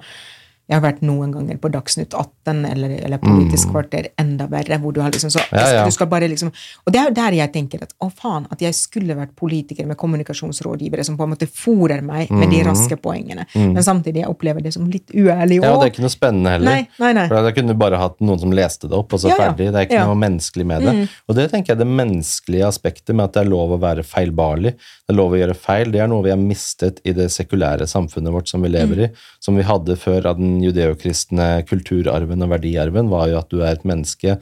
jeg 0.70 0.78
har 0.78 0.84
vært 0.84 1.00
noen 1.02 1.32
ganger 1.34 1.56
på 1.58 1.66
Dagsnytt 1.74 2.14
18 2.14 2.39
eller, 2.64 2.90
eller 3.04 3.18
Politisk 3.22 3.70
kvarter, 3.72 4.08
enda 4.20 4.46
verre, 4.50 4.78
hvor 4.82 4.92
du 4.92 5.00
har 5.00 5.10
liksom 5.14 5.30
så 5.30 5.40
Ja, 5.52 5.66
ja. 5.74 5.84
Du 5.84 5.90
skal 5.94 6.06
bare 6.10 6.28
liksom 6.28 6.50
Og 6.86 6.92
det 6.92 7.00
er 7.00 7.08
jo 7.10 7.14
der 7.14 7.36
jeg 7.38 7.52
tenker 7.52 7.82
at 7.82 7.92
å 8.02 8.08
faen, 8.10 8.46
at 8.50 8.60
jeg 8.60 8.74
skulle 8.74 9.14
vært 9.16 9.34
politiker 9.38 9.86
med 9.86 9.96
kommunikasjonsrådgivere 9.96 11.04
som 11.04 11.16
på 11.16 11.24
en 11.26 11.32
måte 11.34 11.46
fòrer 11.46 12.02
meg 12.02 12.30
med 12.30 12.50
de 12.50 12.62
raske 12.66 12.96
poengene, 13.00 13.46
men 13.54 13.82
samtidig 13.82 14.22
jeg 14.24 14.28
opplever 14.30 14.62
det 14.64 14.72
som 14.74 14.86
litt 14.90 15.10
uærlig 15.14 15.60
òg. 15.60 15.64
Ja, 15.64 15.72
og 15.74 15.82
det 15.82 15.88
er 15.88 15.92
ikke 15.94 16.04
noe 16.06 16.12
spennende 16.14 16.50
heller. 16.54 16.70
Nei, 16.70 16.88
nei, 16.98 17.12
nei. 17.18 17.26
For 17.30 17.42
Da 17.46 17.52
kunne 17.56 17.74
du 17.74 17.78
bare 17.80 17.98
hatt 18.00 18.18
noen 18.20 18.40
som 18.42 18.52
leste 18.56 18.88
det 18.90 18.96
opp, 18.98 19.12
og 19.16 19.20
så 19.22 19.28
Ja, 19.30 19.36
ferdig. 19.40 19.70
Det 19.72 19.80
er 19.80 19.86
ikke. 19.88 20.00
Mm. 20.00 20.10
noe 20.10 20.20
menneskelig 20.24 20.66
med 20.66 20.82
det. 20.86 20.94
Og 21.28 21.36
det 21.38 21.46
tenker 21.52 21.72
jeg 21.72 21.78
er 21.78 21.84
det 21.84 21.90
menneskelige 22.00 22.66
aspektet 22.66 23.14
med 23.14 23.24
at 23.28 23.32
det 23.36 23.42
er 23.44 23.50
lov 23.50 23.74
å 23.76 23.80
være 23.80 24.02
feilbarlig. 24.06 24.72
Det 24.74 25.12
er 25.14 25.18
lov 25.18 25.32
å 25.36 25.40
gjøre 25.40 25.56
feil. 25.56 25.90
Det 25.92 26.00
er 26.00 26.08
noe 26.10 26.22
vi 26.24 26.30
har 26.34 26.40
mistet 26.40 27.00
i 27.04 27.12
det 27.16 27.28
sekulære 27.30 27.86
samfunnet 27.90 28.32
vårt 28.34 28.48
som 28.48 28.62
vi 28.62 28.68
lever 28.72 28.96
Mm. 28.96 29.04
i. 29.04 29.08
Som 29.40 29.56
vi 29.56 29.62
hadde 29.62 29.96
før 29.96 30.26
av 30.26 30.36
den 30.38 30.60
judeokristne 30.62 31.64
kulturarven 31.68 32.39
og 32.46 32.50
verdiarven, 32.54 33.08
var 33.12 33.28
jo 33.28 33.38
at 33.38 33.48
du 33.52 33.60
er 33.62 33.76
et 33.76 33.86
menneske, 33.88 34.38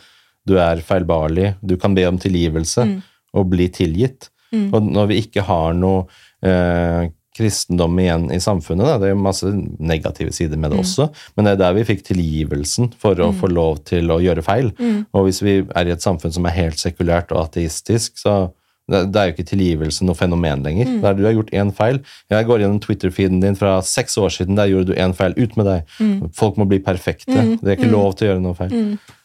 du 0.48 0.56
er 0.58 0.80
feilbarlig, 0.80 1.54
du 1.60 1.76
kan 1.76 1.94
be 1.94 2.06
om 2.08 2.18
tilgivelse 2.18 2.84
Mm. 2.86 2.98
og 3.34 3.50
bli 3.50 3.68
tilgitt. 3.68 4.30
Og 4.72 4.82
når 4.82 5.08
vi 5.10 5.18
ikke 5.20 5.42
har 5.44 5.74
noe 5.76 6.06
eh, 6.42 7.10
kristendom 7.38 7.98
igjen 8.00 8.32
i 8.34 8.40
samfunnet. 8.40 8.86
Da. 8.86 8.96
Det 8.98 9.10
er 9.12 9.18
masse 9.20 9.46
negative 9.78 10.32
sider 10.34 10.58
med 10.58 10.72
det 10.72 10.80
også, 10.80 11.08
men 11.36 11.44
det 11.46 11.52
er 11.52 11.60
der 11.60 11.74
vi 11.76 11.84
fikk 11.86 12.02
tilgivelsen 12.08 12.88
for 12.98 13.14
å 13.22 13.28
få 13.36 13.46
lov 13.52 13.84
til 13.86 14.10
å 14.10 14.18
gjøre 14.18 14.42
feil. 14.42 14.72
Og 15.14 15.28
hvis 15.28 15.42
vi 15.44 15.60
er 15.62 15.86
i 15.86 15.92
et 15.94 16.02
samfunn 16.02 16.34
som 16.34 16.46
er 16.46 16.56
helt 16.56 16.80
sekulært 16.80 17.30
og 17.30 17.44
ateistisk, 17.44 18.18
så 18.18 18.50
det, 18.88 19.20
er 19.20 19.28
jo 19.28 19.34
ikke 19.36 19.46
tilgivelse 19.50 20.06
noe 20.08 20.16
fenomen 20.16 20.64
lenger. 20.64 20.90
Der 21.02 21.16
du 21.18 21.24
har 21.26 21.36
gjort 21.36 21.52
én 21.52 21.72
feil. 21.76 22.00
Jeg 22.32 22.48
går 22.48 22.64
gjennom 22.64 22.80
Twitter-feeden 22.80 23.42
din 23.42 23.58
fra 23.58 23.78
seks 23.84 24.16
år 24.20 24.32
siden. 24.32 24.56
Der 24.56 24.70
gjorde 24.70 24.92
du 24.92 24.96
én 24.96 25.14
feil. 25.16 25.36
Ut 25.36 25.58
med 25.60 25.68
deg. 25.68 25.94
Folk 26.36 26.56
må 26.60 26.64
bli 26.70 26.80
perfekte. 26.84 27.36
Det 27.60 27.68
er 27.68 27.76
ikke 27.76 27.92
lov 27.92 28.16
til 28.16 28.28
å 28.28 28.32
gjøre 28.32 28.44
noe 28.44 28.56
feil. 28.58 28.74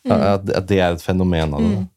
At, 0.04 0.50
at 0.52 0.68
det 0.68 0.82
er 0.84 0.98
et 0.98 1.06
fenomen 1.06 1.56
av 1.56 1.64
det. 1.64 1.74
da. 1.80 1.90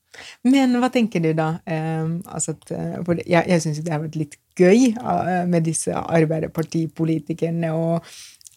Men 0.46 0.76
hva 0.80 0.90
tenker 0.92 1.22
du 1.22 1.30
da? 1.36 1.48
Um, 1.66 2.20
altså 2.24 2.54
at, 2.56 2.70
eh, 2.72 2.96
for 3.06 3.20
jeg 3.20 3.50
jeg 3.52 3.62
syns 3.64 3.82
det 3.84 3.92
har 3.92 4.02
vært 4.04 4.18
litt 4.18 4.36
gøy 4.56 4.92
eh, 4.94 5.42
med 5.48 5.66
disse 5.66 5.92
Arbeiderpartipolitikerne 5.92 7.72
og 7.76 8.06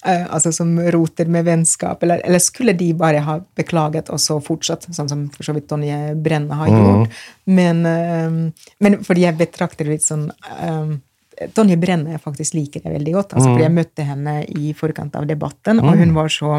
altså 0.08 0.52
som 0.56 0.72
roter 0.80 1.28
med 1.28 1.44
vennskap, 1.46 2.04
eller, 2.04 2.22
eller 2.24 2.40
skulle 2.40 2.74
de 2.78 2.94
bare 2.96 3.20
ha 3.26 3.40
beklaget 3.60 4.12
og 4.14 4.22
så 4.24 4.40
fortsatt, 4.44 4.88
sånn 4.96 5.10
som 5.12 5.26
for 5.34 5.44
så 5.44 5.56
vidt 5.56 5.68
Tonje 5.68 6.16
Brenne 6.16 6.56
har 6.56 6.72
gjort? 6.72 7.20
Men, 7.52 7.84
eh, 7.86 8.70
men 8.80 9.00
fordi 9.04 9.28
jeg 9.28 9.40
betrakter 9.42 9.88
det 9.88 9.98
litt 9.98 10.08
sånn 10.08 10.30
eh, 10.32 10.96
Tonje 11.56 11.76
Brenne 11.80 12.16
jeg 12.16 12.24
faktisk 12.24 12.56
liker 12.56 12.84
jeg 12.84 12.96
veldig 12.96 13.16
godt, 13.16 13.36
altså 13.36 13.52
fordi 13.52 13.68
jeg 13.68 13.76
møtte 13.76 14.08
henne 14.08 14.38
i 14.60 14.72
forkant 14.76 15.20
av 15.20 15.28
debatten, 15.28 15.84
og 15.84 16.00
hun 16.00 16.16
var 16.16 16.32
så 16.34 16.58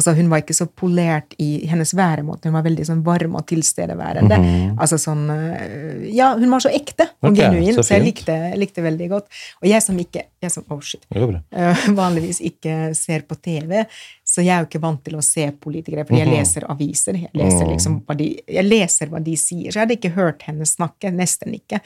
Altså, 0.00 0.14
hun 0.16 0.30
var 0.32 0.40
ikke 0.40 0.54
så 0.56 0.64
polert 0.66 1.34
i 1.38 1.66
hennes 1.68 1.92
væremåte. 1.94 2.48
Hun 2.48 2.56
var 2.56 2.64
veldig 2.64 2.86
sånn 2.88 3.02
varm 3.06 3.36
og 3.38 3.44
tilstedeværende. 3.46 4.38
Altså 4.80 4.98
sånn 4.98 5.28
øh, 5.30 6.06
Ja, 6.10 6.32
hun 6.38 6.50
var 6.50 6.64
så 6.64 6.72
ekte 6.74 7.06
og 7.20 7.30
okay, 7.30 7.44
genuin, 7.44 7.76
så 7.76 7.84
så, 7.84 7.98
jeg 7.98 8.06
likte, 8.08 8.36
likte 8.58 8.82
veldig 8.82 9.08
godt. 9.12 9.28
Og 9.60 9.68
jeg 9.70 9.84
som 9.84 10.00
ikke 10.02 10.24
jeg 10.42 10.50
som, 10.50 10.64
oh 10.74 10.80
shit, 10.82 11.04
øh, 11.14 11.84
vanligvis 12.00 12.40
ikke 12.42 12.92
ser 12.98 13.22
på 13.28 13.36
TV, 13.38 13.84
så 14.32 14.40
jeg 14.40 14.52
er 14.54 14.62
jo 14.64 14.68
ikke 14.70 14.80
vant 14.80 15.02
til 15.04 15.18
å 15.18 15.22
se 15.24 15.44
politikere, 15.60 16.06
fordi 16.08 16.22
jeg 16.22 16.30
leser 16.30 16.64
aviser. 16.72 17.18
Jeg 17.20 17.36
leser, 17.36 17.66
liksom 17.68 17.98
hva 18.06 18.16
de, 18.16 18.30
jeg 18.56 18.64
leser 18.64 19.12
hva 19.12 19.20
de 19.20 19.34
sier. 19.36 19.68
Så 19.68 19.76
jeg 19.76 19.84
hadde 19.84 19.98
ikke 19.98 20.14
hørt 20.14 20.46
henne 20.48 20.64
snakke. 20.68 21.10
Nesten 21.12 21.52
ikke. 21.58 21.82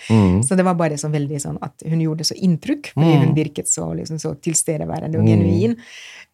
Så 0.47 0.59
det 0.59 0.67
var 0.67 0.79
bare 0.79 0.99
så 1.01 1.11
veldig 1.11 1.43
sånn 1.43 1.59
at 1.67 1.83
hun 1.91 2.05
gjorde 2.05 2.29
så 2.29 2.39
inntrykk, 2.39 2.93
fordi 2.95 3.19
hun 3.25 3.35
virket 3.35 3.71
så, 3.71 3.89
liksom, 3.99 4.23
så 4.23 4.37
tilstedeværende 4.47 5.19
og 5.19 5.27
genuin. 5.27 5.75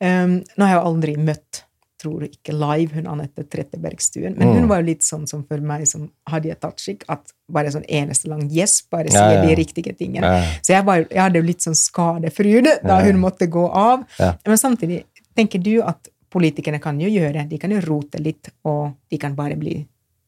Um, 0.03 0.41
nå 0.59 0.67
har 0.67 0.75
jeg 0.75 0.81
jo 0.83 0.89
aldri 0.93 1.17
møtt 1.21 1.65
tror 2.03 2.25
ikke 2.27 2.55
live 2.57 2.97
hun 2.99 3.09
Anette 3.11 3.45
Trettebergstuen, 3.47 4.35
men 4.39 4.57
hun 4.57 4.67
var 4.71 4.83
jo 4.83 4.89
litt 4.91 5.07
sånn 5.07 5.29
som 5.31 5.45
for 5.47 5.63
meg 5.63 5.85
som 5.89 6.09
Hadia 6.31 6.57
Tajik, 6.59 7.05
at 7.13 7.31
bare 7.53 7.71
sånn 7.75 7.87
eneste 7.87 8.31
lang 8.33 8.47
yes, 8.51 8.81
bare 8.91 9.13
sier 9.13 9.39
ja. 9.39 9.45
de 9.45 9.57
riktige 9.59 9.95
tingene. 9.99 10.27
Ja, 10.27 10.41
ja. 10.43 10.51
Så 10.65 10.75
jeg, 10.75 10.87
var, 10.89 11.05
jeg 11.05 11.21
hadde 11.21 11.43
jo 11.43 11.47
litt 11.47 11.65
sånn 11.65 11.79
skadefryd 11.79 12.71
da 12.83 12.99
hun 13.05 13.21
måtte 13.23 13.49
gå 13.53 13.67
av. 13.69 14.07
Ja. 14.19 14.33
Men 14.49 14.61
samtidig, 14.61 15.03
tenker 15.35 15.63
du 15.63 15.77
at 15.83 16.11
politikerne 16.33 16.81
kan 16.81 17.01
jo 17.01 17.11
gjøre, 17.13 17.47
de 17.49 17.59
kan 17.61 17.73
jo 17.75 17.81
rote 17.85 18.21
litt, 18.23 18.53
og 18.69 18.95
de 19.11 19.19
kan 19.21 19.35
bare 19.37 19.59
bli. 19.61 19.77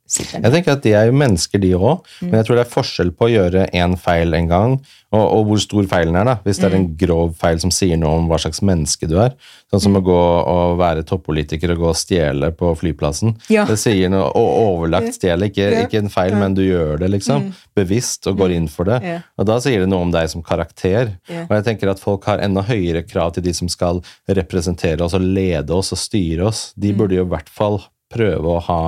Jeg 0.04 0.52
tenker 0.52 0.74
at 0.74 0.82
De 0.84 0.92
er 0.92 1.06
jo 1.08 1.14
mennesker, 1.16 1.58
de 1.62 1.70
òg, 1.78 2.04
men 2.26 2.36
jeg 2.36 2.44
tror 2.46 2.58
det 2.58 2.64
er 2.66 2.72
forskjell 2.74 3.10
på 3.16 3.24
å 3.24 3.32
gjøre 3.32 3.62
én 3.72 3.94
feil 3.96 4.34
en 4.36 4.50
gang, 4.50 4.74
og, 5.14 5.22
og 5.22 5.46
hvor 5.48 5.60
stor 5.62 5.86
feilen 5.88 6.18
er. 6.20 6.26
da. 6.28 6.34
Hvis 6.44 6.58
det 6.60 6.66
er 6.68 6.76
en 6.76 6.86
grov 7.00 7.32
feil 7.40 7.60
som 7.62 7.70
sier 7.72 7.96
noe 7.96 8.18
om 8.18 8.26
hva 8.28 8.36
slags 8.42 8.60
menneske 8.66 9.08
du 9.08 9.14
er, 9.22 9.32
sånn 9.72 9.80
som 9.86 9.96
å 9.96 10.02
gå 10.04 10.18
og 10.18 10.74
være 10.80 11.06
toppolitiker 11.08 11.72
og 11.72 11.80
gå 11.80 11.88
og 11.92 11.96
stjele 11.96 12.50
på 12.58 12.74
flyplassen. 12.82 13.32
Ja. 13.54 13.64
Det 13.70 13.78
sier 13.80 14.12
noe, 14.12 14.26
og 14.36 14.60
overlagt 14.66 15.16
stjele, 15.16 15.48
ikke, 15.48 15.70
ikke 15.86 16.02
en 16.02 16.12
feil, 16.12 16.36
men 16.36 16.58
du 16.58 16.64
gjør 16.66 17.00
det 17.00 17.08
liksom, 17.14 17.48
bevisst 17.78 18.28
og 18.28 18.42
går 18.42 18.56
inn 18.58 18.68
for 18.68 18.90
det. 18.90 19.00
Og 19.40 19.48
da 19.48 19.56
sier 19.64 19.86
det 19.86 19.88
noe 19.88 20.04
om 20.04 20.12
deg 20.14 20.28
som 20.34 20.44
karakter. 20.44 21.14
Og 21.46 21.56
jeg 21.56 21.68
tenker 21.70 21.94
at 21.94 22.02
folk 22.02 22.28
har 22.28 22.44
enda 22.44 22.66
høyere 22.68 23.06
krav 23.08 23.32
til 23.38 23.46
de 23.48 23.56
som 23.56 23.72
skal 23.72 24.04
representere 24.28 25.00
oss 25.06 25.16
og 25.16 25.24
lede 25.24 25.72
oss 25.74 25.94
og 25.96 26.02
styre 26.04 26.50
oss. 26.52 26.66
De 26.76 26.92
burde 26.92 27.16
jo 27.16 27.24
i 27.24 27.32
hvert 27.32 27.48
fall 27.48 27.80
prøve 28.14 28.58
å 28.58 28.62
ha 28.68 28.80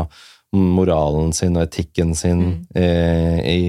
moralen 0.57 1.33
sin 1.36 1.57
og 1.59 1.67
etikken 1.67 2.15
sin 2.18 2.43
eh, 2.76 3.39
i, 3.47 3.62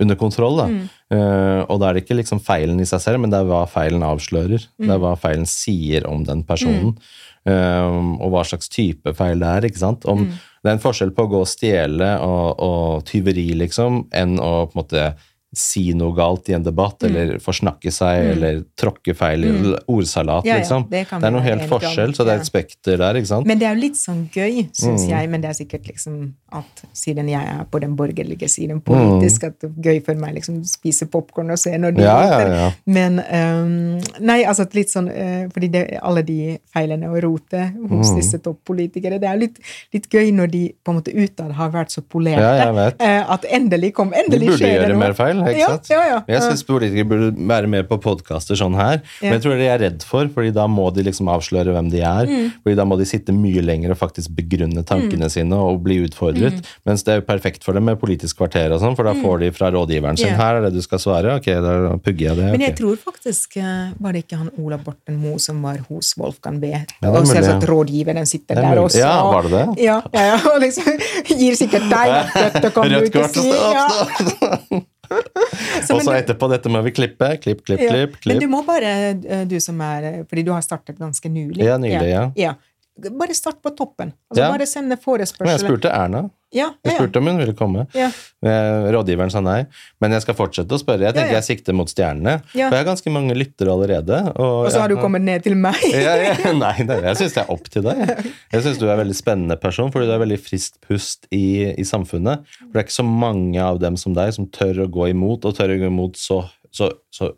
under 0.00 0.18
kontroll. 0.20 0.60
Da. 0.60 0.68
Eh, 1.14 1.60
og 1.68 1.80
da 1.80 1.90
er 1.90 1.96
det 1.96 2.04
ikke 2.04 2.18
liksom 2.20 2.42
feilen 2.44 2.80
i 2.82 2.88
seg 2.88 3.02
selv, 3.04 3.22
men 3.22 3.32
det 3.32 3.42
er 3.42 3.50
hva 3.50 3.64
feilen 3.70 4.04
avslører. 4.06 4.66
Det 4.80 4.90
er 4.90 5.02
hva 5.02 5.14
feilen 5.20 5.46
sier 5.50 6.08
om 6.10 6.24
den 6.26 6.42
personen. 6.46 6.96
Eh, 7.44 8.00
og 8.24 8.32
hva 8.32 8.42
slags 8.48 8.70
type 8.72 9.12
feil 9.18 9.42
det 9.42 9.50
er. 9.50 9.68
ikke 9.68 9.82
sant? 9.82 10.06
Om, 10.08 10.26
Det 10.64 10.70
er 10.70 10.78
en 10.78 10.84
forskjell 10.84 11.12
på 11.12 11.26
å 11.26 11.32
gå 11.34 11.44
og 11.44 11.50
stjele 11.50 12.14
og, 12.24 12.62
og 12.64 13.04
tyveri, 13.04 13.50
liksom, 13.60 14.06
enn 14.16 14.38
å 14.40 14.64
på 14.70 14.78
en 14.78 14.80
måte 14.80 15.08
si 15.56 15.92
noe 15.94 16.14
galt 16.16 16.48
i 16.48 16.54
en 16.56 16.62
debatt, 16.62 17.02
eller 17.04 17.38
forsnakke 17.38 17.90
seg, 17.92 18.30
eller 18.34 18.62
tråkke 18.76 19.14
feil 19.16 19.44
i 19.44 19.52
ordsalat, 19.88 20.44
Ja, 20.44 20.54
ja, 20.54 20.60
liksom. 20.62 20.88
det 20.90 21.06
det 21.10 21.24
er 21.24 21.30
noe 21.30 21.42
helt 21.42 21.68
forskjell, 21.70 22.08
om, 22.08 22.14
så 22.14 22.24
det 22.26 22.32
er 22.34 22.40
et 22.42 22.46
spekter 22.50 22.96
der, 22.98 23.14
ikke 23.20 23.26
sant? 23.30 23.46
Men 23.46 23.58
det 23.58 23.66
er 23.68 23.74
jo 23.74 23.80
litt 23.80 23.96
sånn 24.00 24.28
gøy, 24.32 24.68
syns 24.72 25.04
Mm. 25.04 25.08
jeg, 25.10 25.30
men 25.30 25.40
det 25.40 25.50
er 25.50 25.58
sikkert 25.64 25.86
liksom 25.86 26.32
at 26.52 26.84
siden 26.92 27.28
jeg 27.28 27.42
er 27.46 27.64
på 27.70 27.80
den 27.80 27.96
borgerlige 27.96 28.48
siden 28.48 28.80
politisk, 28.80 29.44
at 29.44 29.58
det 29.60 29.70
er 29.70 29.92
gøy 29.92 30.04
for 30.04 30.14
meg 30.14 30.34
liksom 30.36 30.62
spise 30.64 31.06
popkorn 31.10 31.50
og 31.50 31.58
se 31.58 31.70
når 31.76 31.94
de 31.96 32.02
Mm. 32.02 32.06
Ja, 32.06 32.20
roter. 32.44 32.74
Men 32.86 33.18
um, 33.18 34.00
Nei, 34.20 34.44
altså 34.44 34.66
litt 34.74 34.88
sånn 34.90 35.08
uh, 35.08 35.48
Fordi 35.52 35.68
det, 35.70 35.98
alle 36.02 36.22
de 36.22 36.58
feilene 36.72 37.08
og 37.10 37.22
rotet 37.22 37.72
hos 37.90 38.10
Mm. 38.10 38.16
disse 38.16 38.38
toppolitikere, 38.38 39.18
det 39.20 39.28
er 39.28 39.34
jo 39.34 39.40
litt, 39.40 39.58
litt 39.92 40.08
gøy 40.10 40.30
når 40.32 40.50
de 40.50 40.62
på 40.84 40.90
en 40.92 40.98
måte 41.00 41.14
utad 41.14 41.52
har 41.52 41.70
vært 41.70 41.90
så 41.90 42.02
polerte. 42.02 42.94
Eh, 43.00 43.30
at 43.32 43.44
endelig 43.50 43.92
kom 43.94 44.12
Endelig 44.12 44.50
skjer 44.58 44.58
det 44.58 44.72
gjøre 44.80 44.88
noe. 44.94 44.98
mer 44.98 45.12
feil, 45.14 45.42
ikke 45.52 45.60
ja, 45.60 45.70
sant? 45.74 45.90
Ja, 45.92 46.02
ja. 46.08 46.18
Jeg 46.30 46.42
syns 46.46 46.64
politikere 46.66 47.08
burde 47.10 47.30
være 47.50 47.70
med 47.70 47.88
på 47.90 47.98
podkaster 48.02 48.58
sånn 48.58 48.76
her, 48.78 49.00
men 49.20 49.36
jeg 49.36 49.44
tror 49.44 49.56
det 49.56 49.66
er 49.66 49.72
jeg 49.74 49.82
redd 49.84 50.06
for, 50.08 50.30
fordi 50.34 50.52
da 50.56 50.66
må 50.70 50.88
de 50.94 51.04
liksom 51.06 51.30
avsløre 51.32 51.74
hvem 51.74 51.90
de 51.92 52.02
er. 52.04 52.30
Mm. 52.30 52.50
fordi 52.62 52.76
da 52.78 52.86
må 52.88 52.96
de 53.00 53.06
sitte 53.08 53.34
mye 53.36 53.62
lenger 53.64 53.94
og 53.94 54.00
faktisk 54.00 54.32
begrunne 54.36 54.84
tankene 54.86 55.28
sine 55.32 55.58
og 55.58 55.82
bli 55.84 56.00
utfordret. 56.06 56.60
Mm. 56.60 56.72
Mens 56.88 57.04
det 57.06 57.14
er 57.14 57.20
jo 57.20 57.26
perfekt 57.28 57.66
for 57.66 57.76
dem 57.76 57.86
med 57.88 58.00
Politisk 58.00 58.38
kvarter 58.40 58.72
og 58.74 58.82
sånn, 58.82 58.96
for 58.98 59.06
da 59.08 59.14
får 59.16 59.44
de 59.44 59.50
fra 59.54 59.70
rådgiveren 59.74 60.18
sin 60.20 60.32
Ja. 60.32 60.36
her 60.40 60.58
er 60.58 60.66
det 60.66 60.74
du 60.74 60.82
skal 60.84 61.00
svare, 61.02 61.36
ok, 61.38 61.48
da 61.64 61.74
pugger 62.04 62.30
jeg 62.30 62.36
det. 62.40 62.50
Men 62.52 62.64
jeg 62.66 62.76
tror 62.80 62.96
faktisk 63.00 63.56
eh, 63.60 63.92
Var 64.00 64.12
det 64.12 64.24
ikke 64.24 64.38
han 64.40 64.50
Ola 64.60 64.78
Borten 64.78 65.16
Moe 65.20 65.38
som 65.42 65.60
var 65.62 65.78
hos 65.88 66.14
Wolfgang 66.20 66.60
B? 66.60 66.72
Ja, 66.72 66.82
er 67.02 67.18
og 67.18 67.28
selvsagt 67.28 67.66
rådgiveren 67.68 68.26
sitter 68.28 68.58
er 68.60 68.68
der 68.74 68.82
også. 68.82 68.98
Ja, 69.00 69.14
var 69.30 69.48
det 69.48 69.52
det? 69.54 69.84
Ja, 69.84 70.00
ja, 70.12 70.24
ja, 70.32 70.40
og 70.52 70.60
liksom 70.64 70.90
gir 71.28 71.58
sikkert 71.58 71.88
deg 71.90 72.16
dette 72.44 72.72
kan 72.74 72.90
du 72.90 72.98
Rødt 72.98 73.12
ikke 73.12 73.28
si. 73.32 73.48
Ja. 73.52 74.82
Så, 75.84 75.96
og 75.96 76.04
så 76.04 76.14
etterpå, 76.16 76.48
dette 76.50 76.70
må 76.72 76.80
vi 76.86 76.92
klippe. 76.94 77.28
Klipp, 77.42 77.64
klipp, 77.66 77.82
ja. 77.82 77.90
klipp. 77.92 78.16
men 78.26 78.40
du 78.40 78.46
må 78.50 78.62
bare, 78.66 78.92
eh, 79.14 79.42
du 79.48 79.56
som 79.62 79.80
er 79.84 80.24
Fordi 80.30 80.44
du 80.46 80.52
har 80.54 80.62
startet 80.64 80.98
ganske 81.00 81.28
nylig. 81.30 81.64
Ja, 81.66 81.76
nylig, 81.80 82.08
ja. 82.10 82.24
ja. 82.38 82.54
Bare 82.94 83.34
start 83.34 83.60
på 83.62 83.74
toppen. 83.74 84.12
Altså 84.30 84.42
Ja. 84.44 84.50
Bare 84.52 84.66
sende 84.66 84.96
Men 85.40 85.50
jeg 85.50 85.60
spurte 85.60 85.90
Erna. 85.90 86.30
Ja, 86.54 86.68
Jeg 86.84 86.92
ja, 86.92 86.98
spurte 87.00 87.18
om 87.18 87.26
hun 87.26 87.38
ville 87.38 87.52
komme. 87.52 87.86
ja. 87.92 88.06
Eh, 88.44 88.92
Rådgiveren 88.94 89.30
sa 89.30 89.40
nei. 89.40 89.66
Men 90.00 90.12
jeg 90.12 90.22
skal 90.22 90.36
fortsette 90.38 90.70
å 90.70 90.78
spørre. 90.78 91.00
Jeg 91.08 91.14
tenker 91.16 91.34
jeg 91.34 91.42
sikter 91.42 91.74
mot 91.74 91.88
stjernene. 91.90 92.36
For 92.52 92.58
jeg 92.60 92.70
har 92.70 92.86
ganske 92.86 93.10
mange 93.10 93.34
lyttere 93.34 93.72
allerede. 93.74 94.20
Og, 94.36 94.66
Og 94.66 94.70
så 94.70 94.84
har 94.84 94.88
du 94.88 94.96
kommet 94.96 95.22
ned 95.22 95.42
til 95.42 95.56
meg. 95.58 95.80
ja, 95.90 96.14
ja, 96.14 96.52
Nei, 96.64 96.86
det, 96.86 97.00
jeg 97.02 97.16
syns 97.24 97.34
det 97.34 97.42
er 97.42 97.50
opp 97.50 97.66
til 97.74 97.82
deg. 97.82 98.04
Jeg, 98.06 98.32
jeg 98.54 98.66
syns 98.68 98.78
du 98.78 98.86
er 98.86 98.94
en 98.94 99.02
veldig 99.02 99.18
spennende 99.18 99.58
person, 99.58 99.90
fordi 99.90 100.06
du 100.06 100.14
er 100.14 100.22
veldig 100.22 100.38
friskt 100.44 100.78
pust 100.86 101.26
i, 101.34 101.72
i 101.74 101.82
samfunnet. 101.88 102.46
For 102.60 102.70
det 102.70 102.84
er 102.84 102.86
ikke 102.86 103.00
så 103.02 103.08
mange 103.08 103.58
av 103.58 103.82
dem 103.82 103.98
som 103.98 104.14
deg 104.14 104.30
som 104.38 104.46
tør 104.46 104.84
å 104.86 104.90
gå 104.94 105.10
imot, 105.10 105.48
og 105.50 105.58
tør 105.58 105.74
å 105.74 105.80
gå 105.82 105.90
imot 105.90 106.20
så, 106.20 106.44
så, 106.70 106.92
så 107.10 107.32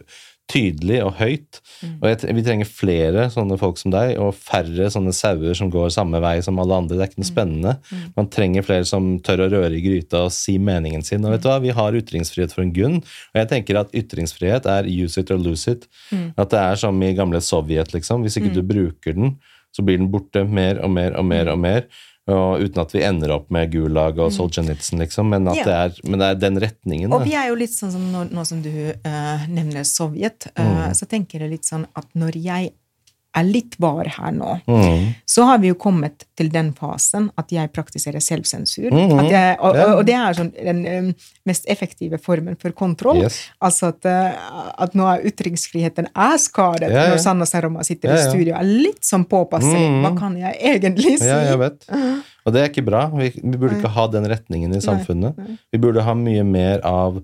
tydelig 0.51 1.01
og 1.03 1.17
høyt. 1.19 1.61
Og 1.99 2.07
jeg, 2.09 2.35
vi 2.37 2.45
trenger 2.47 2.69
flere 2.71 3.27
sånne 3.33 3.59
folk 3.61 3.81
som 3.81 3.93
deg, 3.95 4.15
og 4.23 4.37
færre 4.39 4.89
sånne 4.93 5.15
sauer 5.17 5.57
som 5.59 5.71
går 5.73 5.91
samme 5.95 6.21
vei 6.23 6.37
som 6.45 6.61
alle 6.63 6.79
andre. 6.79 6.97
Det 6.97 7.05
er 7.05 7.11
ikke 7.11 7.23
noe 7.23 7.31
spennende. 7.31 7.75
Man 8.17 8.31
trenger 8.33 8.67
flere 8.67 8.87
som 8.89 9.17
tør 9.27 9.47
å 9.47 9.51
røre 9.57 9.75
i 9.75 9.83
gryta 9.85 10.25
og 10.29 10.35
si 10.35 10.57
meningen 10.63 11.05
sin. 11.07 11.27
Og 11.27 11.35
vet 11.35 11.45
du 11.45 11.51
hva, 11.51 11.59
vi 11.65 11.75
har 11.77 11.99
ytringsfrihet 11.99 12.55
for 12.55 12.65
en 12.65 12.73
grunn. 12.77 13.01
Og 13.35 13.43
jeg 13.43 13.51
tenker 13.53 13.81
at 13.83 13.95
ytringsfrihet 13.97 14.71
er 14.71 14.91
use 14.91 15.21
it 15.21 15.35
or 15.35 15.43
lose 15.43 15.71
it. 15.71 15.87
At 16.39 16.55
det 16.55 16.63
er 16.63 16.81
som 16.81 17.03
i 17.03 17.15
gamle 17.19 17.43
Sovjet, 17.43 17.93
liksom. 17.95 18.23
Hvis 18.27 18.39
ikke 18.41 18.55
du 18.55 18.63
bruker 18.67 19.17
den, 19.19 19.37
så 19.75 19.85
blir 19.85 19.99
den 20.01 20.11
borte 20.13 20.47
mer 20.49 20.81
og 20.85 20.93
mer 20.95 21.19
og 21.19 21.27
mer 21.29 21.51
og 21.53 21.59
mer. 21.61 21.89
Og 22.27 22.63
uten 22.65 22.81
at 22.83 22.91
vi 22.95 23.05
ender 23.07 23.31
opp 23.37 23.51
med 23.55 23.71
Gulag 23.71 24.19
og 24.19 24.33
Solzjenitsyn, 24.35 24.99
liksom. 24.99 25.29
Men, 25.31 25.45
Ja. 25.55 25.63
det 25.65 25.75
er, 25.75 26.01
men 26.11 26.19
det 26.19 26.27
er 26.27 26.41
den 26.43 26.59
retningen. 26.59 27.13
Og 27.15 27.23
vi 27.25 27.35
er 27.39 27.49
jo 27.53 27.55
litt 27.55 27.71
sånn 27.71 27.93
som 27.95 28.03
nå, 28.11 28.25
nå 28.35 28.45
som 28.45 28.63
du 28.63 28.71
uh, 28.71 29.47
nevner 29.47 29.85
Sovjet, 29.87 30.49
uh, 30.59 30.65
Mm. 30.65 30.95
så 30.99 31.07
tenker 31.07 31.41
jeg 31.41 31.51
litt 31.51 31.65
sånn 31.65 31.87
at 31.95 32.07
når 32.19 32.35
jeg 32.43 32.73
er 33.37 33.45
litt 33.47 33.77
var 33.83 34.09
her 34.17 34.33
nå, 34.33 34.57
Mm. 34.67 35.15
så 35.29 35.45
har 35.45 35.59
vi 35.63 35.69
jo 35.69 35.77
kommet 35.79 36.25
til 36.37 36.49
den 36.53 36.73
fasen 36.73 37.31
at 37.37 37.53
jeg 37.53 37.73
praktiserer 37.73 38.21
selvsensur. 38.25 38.89
At 38.93 39.31
jeg, 39.31 39.57
og, 39.61 39.77
og, 39.99 40.03
det 40.09 40.15
er 40.17 40.37
sånn 40.39 40.53
den 40.57 40.81
eh, 40.87 41.11
mest 41.49 41.69
effektive 41.69 42.19
formen 42.23 42.57
for 42.61 42.73
kontroll. 42.77 43.23
Yes. 43.23 43.39
Altså 43.61 43.91
at, 43.93 44.05
eh, 44.09 44.39
at 44.87 44.97
nå 44.97 45.07
er 45.13 45.27
ytringsfriheten 45.29 46.09
er 46.15 46.37
skadet 46.43 46.91
Ja, 46.91 47.07
ja. 47.07 47.11
når 47.15 47.23
Sanna 47.23 47.47
Saroma 47.49 47.85
sitter 47.87 48.15
Ja, 48.15 48.21
i 48.21 48.31
studio 48.31 48.55
og 48.55 48.61
er 48.63 48.71
litt 48.87 49.05
sånn 49.05 49.27
påpasselig. 49.29 49.85
Mhm. 49.91 50.01
Hva 50.07 50.15
kan 50.19 50.37
jeg 50.41 50.57
egentlig 50.75 51.19
si? 51.21 51.29
Ja, 51.29 51.43
jeg 51.51 51.61
vet. 51.61 51.85
Og 52.47 52.55
det 52.55 52.63
er 52.63 52.71
ikke 52.71 52.87
bra. 52.87 53.07
Vi, 53.11 53.33
vi 53.43 53.57
burde 53.59 53.77
ikke 53.81 53.91
ha 53.97 54.07
den 54.13 54.29
retningen 54.31 54.75
i 54.77 54.81
samfunnet. 54.85 55.35
Vi 55.75 55.81
burde 55.83 56.05
ha 56.07 56.15
mye 56.15 56.45
mer 56.47 56.81
av 56.87 57.19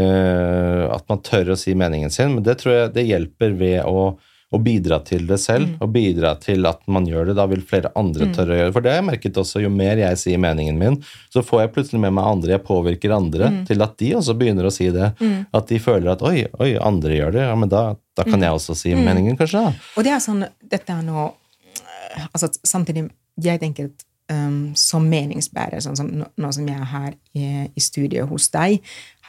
uh, 0.00 0.84
at 0.94 1.06
man 1.10 1.22
tør 1.26 1.52
å 1.54 1.58
si 1.58 1.74
meningen 1.78 2.12
sin, 2.12 2.36
men 2.36 2.46
det 2.46 2.58
tror 2.62 2.76
jeg 2.76 2.92
det 2.94 3.06
hjelper 3.08 3.56
ved 3.58 3.80
å, 3.88 4.12
å 4.50 4.58
bidra 4.58 4.98
til 5.06 5.28
det 5.28 5.36
selv, 5.38 5.76
og 5.78 5.92
bidra 5.94 6.32
til 6.42 6.66
at 6.66 6.80
man 6.90 7.04
gjør 7.06 7.28
det. 7.30 7.36
Da 7.38 7.44
vil 7.46 7.62
flere 7.62 7.92
andre 7.98 8.26
tørre 8.34 8.54
å 8.54 8.58
gjøre 8.58 8.70
det. 8.70 8.74
For 8.74 8.82
det 8.84 8.90
har 8.90 8.98
jeg 8.98 9.06
merket 9.06 9.38
også, 9.38 9.62
jo 9.62 9.70
mer 9.70 10.00
jeg 10.02 10.18
sier 10.18 10.40
meningen 10.42 10.78
min, 10.80 10.96
så 11.30 11.44
får 11.46 11.62
jeg 11.62 11.72
plutselig 11.76 12.00
med 12.02 12.16
meg 12.18 12.26
andre, 12.32 12.56
jeg 12.56 12.64
påvirker 12.66 13.14
andre 13.14 13.52
til 13.68 13.86
at 13.86 13.94
de 14.02 14.10
også 14.18 14.34
begynner 14.40 14.66
å 14.66 14.74
si 14.74 14.88
det. 14.94 15.12
At 15.54 15.70
de 15.70 15.78
føler 15.82 16.10
at 16.16 16.24
oi, 16.26 16.42
oi, 16.58 16.72
andre 16.82 17.14
gjør 17.20 17.36
det, 17.38 17.46
ja, 17.46 17.54
men 17.62 17.70
da, 17.70 17.84
da 18.18 18.26
kan 18.26 18.42
jeg 18.42 18.58
også 18.58 18.74
si 18.78 18.94
meningen, 18.98 19.38
kanskje. 19.38 19.62
da. 19.70 19.88
Og 19.96 20.06
det 20.06 20.16
er 20.16 20.22
sånn, 20.26 20.42
dette 20.74 20.98
er 20.98 21.06
nå 21.06 21.28
eh, 21.30 22.28
altså 22.32 22.50
samtidig, 22.66 23.10
Jeg 23.40 23.60
tenker 23.62 23.86
at 23.88 24.02
um, 24.30 24.72
som 24.78 25.06
meningsbærer, 25.10 25.82
sånn 25.84 25.98
som 25.98 26.10
nå, 26.10 26.52
som 26.52 26.68
jeg 26.68 26.78
er 26.78 26.90
her 26.90 27.14
i, 27.34 27.46
i 27.74 27.82
studio 27.82 28.26
hos 28.30 28.48
deg, 28.54 28.80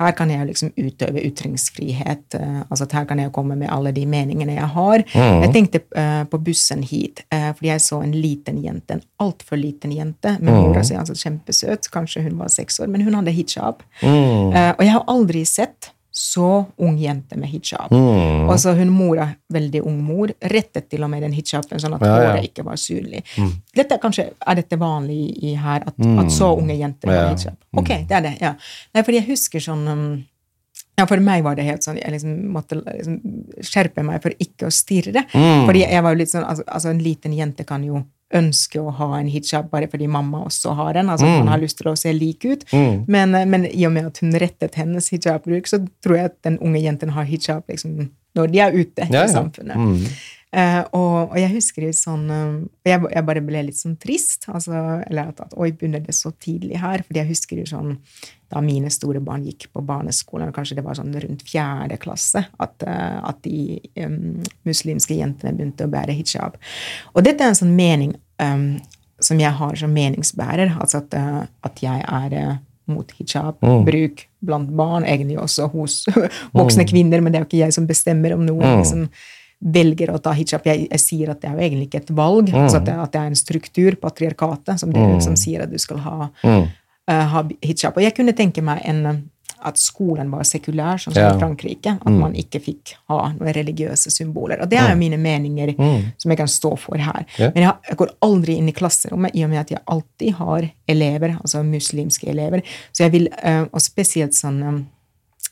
her 0.01 0.15
kan 0.17 0.31
jeg 0.33 0.47
liksom 0.47 0.71
utøve 0.79 1.21
ytringsfrihet. 1.27 2.37
Uh, 2.37 2.61
altså 2.63 2.87
at 2.87 2.95
Her 2.95 3.07
kan 3.09 3.19
jeg 3.21 3.33
komme 3.35 3.57
med 3.59 3.69
alle 3.69 3.91
de 3.93 4.05
meningene 4.09 4.55
jeg 4.55 4.69
har. 4.75 5.03
Jeg 5.13 5.51
tenkte 5.53 5.83
uh, 5.97 6.23
på 6.31 6.39
bussen 6.41 6.81
hit, 6.87 7.23
uh, 7.33 7.51
fordi 7.57 7.73
jeg 7.73 7.85
så 7.85 8.01
en 8.01 8.15
liten 8.15 8.61
jente, 8.63 8.97
en 8.97 9.05
altfor 9.21 9.59
liten 9.59 9.93
jente, 9.93 10.37
med 10.39 10.53
mora 10.53 10.83
si, 10.85 10.95
altså 10.97 11.17
kjempesøt, 11.17 11.91
kanskje 11.93 12.25
hun 12.25 12.39
var 12.41 12.49
seks 12.53 12.79
år, 12.81 12.89
men 12.91 13.05
hun 13.05 13.17
hadde 13.19 13.33
hijab. 13.35 13.83
Eh, 14.01 14.71
og 14.75 14.83
jeg 14.83 14.93
har 14.93 15.03
aldri 15.11 15.43
sett 15.47 15.91
så 16.11 16.65
ung 16.77 16.97
jente 16.99 17.37
med 17.39 17.49
hijab. 17.49 17.91
Mm. 17.91 18.49
Og 18.51 18.57
så 18.59 18.73
hun 18.75 18.89
mora, 18.91 19.29
veldig 19.53 19.81
ung 19.87 20.01
mor, 20.03 20.31
rettet 20.51 20.89
til 20.91 21.05
og 21.05 21.09
med 21.13 21.23
den 21.23 21.31
hijaben 21.31 21.79
sånn 21.79 21.95
at 21.95 22.03
Ja, 22.03 22.09
ja. 22.11 22.31
håret 22.33 22.49
ikke 22.49 22.65
var 22.67 22.75
synlig. 22.75 23.23
Dette 23.73 23.95
er 23.95 24.01
kanskje, 24.03 24.25
er 24.35 24.59
dette 24.59 24.79
vanlig 24.79 25.15
i, 25.15 25.51
i 25.51 25.55
her, 25.55 25.85
at, 25.87 25.95
at 25.95 26.33
så 26.35 26.51
unge 26.57 26.75
jenter 26.75 27.11
Ja. 27.13 27.21
har 27.21 27.37
hijab? 27.37 27.55
Ok, 27.79 27.93
det 28.09 28.17
er 28.17 28.21
det, 28.27 28.33
ja. 28.43 28.51
Nei, 28.93 29.03
fordi 29.07 29.21
jeg 29.21 29.29
husker 29.31 29.63
sånn 29.63 29.87
um, 29.87 30.05
ja, 30.99 31.05
For 31.07 31.23
meg 31.23 31.43
var 31.43 31.55
det 31.55 31.63
helt 31.65 31.83
sånn 31.85 31.97
Jeg 31.97 32.11
liksom 32.13 32.33
måtte 32.53 32.77
liksom 32.83 33.15
skjerpe 33.63 34.03
meg 34.05 34.19
for 34.21 34.35
ikke 34.43 34.67
å 34.67 34.73
stirre. 34.75 35.23
Fordi 35.31 35.85
jeg 35.85 36.03
var 36.03 36.13
jo 36.13 36.19
litt 36.19 36.33
sånn 36.33 36.43
altså, 36.43 36.65
altså, 36.67 36.91
en 36.91 36.99
liten 37.01 37.33
jente 37.33 37.63
kan 37.65 37.83
jo 37.87 38.03
ønske 38.33 38.79
å 38.79 38.91
ha 38.95 39.07
en 39.19 39.27
hijab 39.27 39.69
bare 39.71 39.87
fordi 39.91 40.07
mamma 40.07 40.43
også 40.47 40.73
har 40.75 40.95
en. 41.01 41.09
altså 41.09 41.25
Man 41.25 41.47
har 41.47 41.59
lyst 41.59 41.77
til 41.77 41.91
å 41.91 41.95
se 41.97 42.13
lik 42.13 42.45
ut. 42.45 42.63
Men, 43.07 43.35
eh, 43.35 43.45
men 43.45 43.65
i 43.65 43.85
og 43.85 43.91
med 43.91 44.05
at 44.11 44.17
hun 44.23 44.31
rettet 44.31 44.75
hennes 44.75 45.09
hijabbruk, 45.11 45.67
så 45.67 45.81
tror 46.03 46.15
jeg 46.17 46.25
at 46.25 46.37
den 46.43 46.57
unge 46.59 46.79
jenten 46.81 47.09
har 47.11 47.23
hijab 47.25 47.63
liksom, 47.67 48.09
når 48.35 48.47
de 48.51 48.59
er 48.59 48.71
ute 48.71 49.07
Ja, 49.09 49.21
ja. 49.21 49.25
i 49.25 49.33
samfunnet. 49.33 49.75
Eh, 50.51 50.81
og, 50.97 51.31
og 51.31 51.37
jeg 51.39 51.53
husker 51.53 51.85
jo 51.85 51.93
sånn 51.95 52.25
eh, 52.27 52.55
jeg, 52.89 52.99
jeg 53.13 53.23
bare 53.23 53.43
ble 53.45 53.63
litt 53.69 53.79
sånn 53.79 53.95
trist. 54.01 54.49
Altså, 54.51 54.75
eller 55.07 55.31
at, 55.31 55.41
at 55.45 55.55
oi, 55.55 55.71
begynner 55.71 56.03
det 56.03 56.15
så 56.17 56.33
tidlig 56.35 56.81
her? 56.81 57.05
Fordi 57.07 57.21
jeg 57.21 57.31
husker 57.31 57.61
jo 57.61 57.67
sånn 57.69 57.95
da 58.51 58.59
mine 58.63 58.91
store 58.91 59.21
barn 59.23 59.45
gikk 59.47 59.69
på 59.71 59.83
barneskolen, 59.87 60.49
og 60.51 60.57
kanskje 60.57 60.75
det 60.79 60.83
var 60.83 60.97
sånn 60.99 61.13
rundt 61.23 61.45
fjerde 61.47 61.95
klasse, 62.01 62.43
at, 62.59 62.83
eh, 62.83 63.19
at 63.29 63.39
de 63.45 63.79
um, 64.03 64.41
muslimske 64.67 65.15
jentene 65.15 65.55
begynte 65.55 65.87
å 65.87 65.91
bære 65.93 66.17
hijab. 66.17 66.57
Og 67.15 67.23
dette 67.23 67.45
er 67.45 67.53
en 67.53 67.61
sånn 67.61 67.77
mening 67.77 68.17
um, 68.43 68.73
som 69.23 69.39
jeg 69.39 69.55
har 69.55 69.79
som 69.79 69.95
meningsbærer, 69.95 70.75
altså 70.83 70.99
at, 70.99 71.15
eh, 71.15 71.39
at 71.69 71.83
jeg 71.85 72.03
er 72.03 72.59
mot 72.91 73.11
hijab-bruk 73.15 74.25
blant 74.43 74.71
barn, 74.75 75.05
egentlig 75.07 75.39
også 75.39 75.69
hos 75.71 76.01
voksne 76.57 76.83
kvinner, 76.89 77.21
men 77.21 77.31
det 77.31 77.39
er 77.39 77.45
jo 77.45 77.49
ikke 77.53 77.61
jeg 77.63 77.77
som 77.77 77.87
bestemmer 77.87 78.35
om 78.35 78.43
noen 78.43 78.81
liksom, 78.81 79.05
velger 79.61 80.09
å 80.09 80.19
ta 80.21 80.33
hijab. 80.33 80.65
Jeg, 80.65 80.87
jeg 80.89 81.01
sier 81.03 81.33
at 81.33 81.41
det 81.41 81.49
er 81.51 81.57
jo 81.57 81.65
egentlig 81.65 81.89
ikke 81.89 82.01
et 82.01 82.13
valg, 82.17 82.49
altså 82.49 82.79
at, 82.79 82.87
det, 82.87 82.95
at 83.03 83.11
det 83.13 83.19
er 83.21 83.33
en 83.33 83.37
struktur, 83.37 83.97
patriarkatet, 84.01 84.79
som, 84.81 84.93
det, 84.93 85.03
som 85.25 85.35
sier 85.37 85.65
at 85.65 85.71
du 85.71 85.77
skal 85.81 86.01
ha, 86.01 86.31
eh, 86.41 87.27
ha 87.35 87.43
hijab. 87.61 87.93
Og 87.93 88.01
jeg 88.01 88.15
kunne 88.17 88.33
tenke 88.37 88.63
meg 88.65 88.81
en, 88.89 89.27
at 89.61 89.77
skolen 89.77 90.31
var 90.33 90.47
sekulær, 90.49 90.97
sånn 90.97 91.13
som 91.13 91.21
Ja. 91.21 91.35
i 91.35 91.39
Frankrike. 91.39 91.93
At 92.01 92.15
man 92.15 92.33
ikke 92.33 92.61
fikk 92.63 92.95
ha 93.11 93.19
noen 93.35 93.53
religiøse 93.53 94.09
symboler. 94.09 94.63
Og 94.63 94.71
det 94.71 94.79
er 94.81 94.89
jo 94.89 94.97
mine 94.97 95.19
meninger 95.21 95.75
som 96.17 96.33
jeg 96.33 96.39
kan 96.39 96.49
stå 96.49 96.71
for 96.81 96.97
her. 96.97 97.27
Ja. 97.37 97.51
Men 97.53 97.67
jeg, 97.67 97.75
jeg 97.91 97.99
går 98.01 98.15
aldri 98.25 98.57
inn 98.57 98.71
i 98.71 98.73
klasserommet 98.73 99.37
i 99.37 99.43
og 99.45 99.53
med 99.53 99.61
at 99.61 99.75
jeg 99.75 99.83
alltid 99.85 100.33
har 100.39 100.71
elever, 100.89 101.37
altså 101.37 101.61
muslimske 101.67 102.31
elever. 102.33 102.65
Så 102.91 103.05
jeg 103.05 103.13
vil, 103.13 103.29
uh, 103.45 103.67
og 103.69 103.85
spesielt 103.85 104.33
sånn 104.33 104.59
eh, 104.65 104.81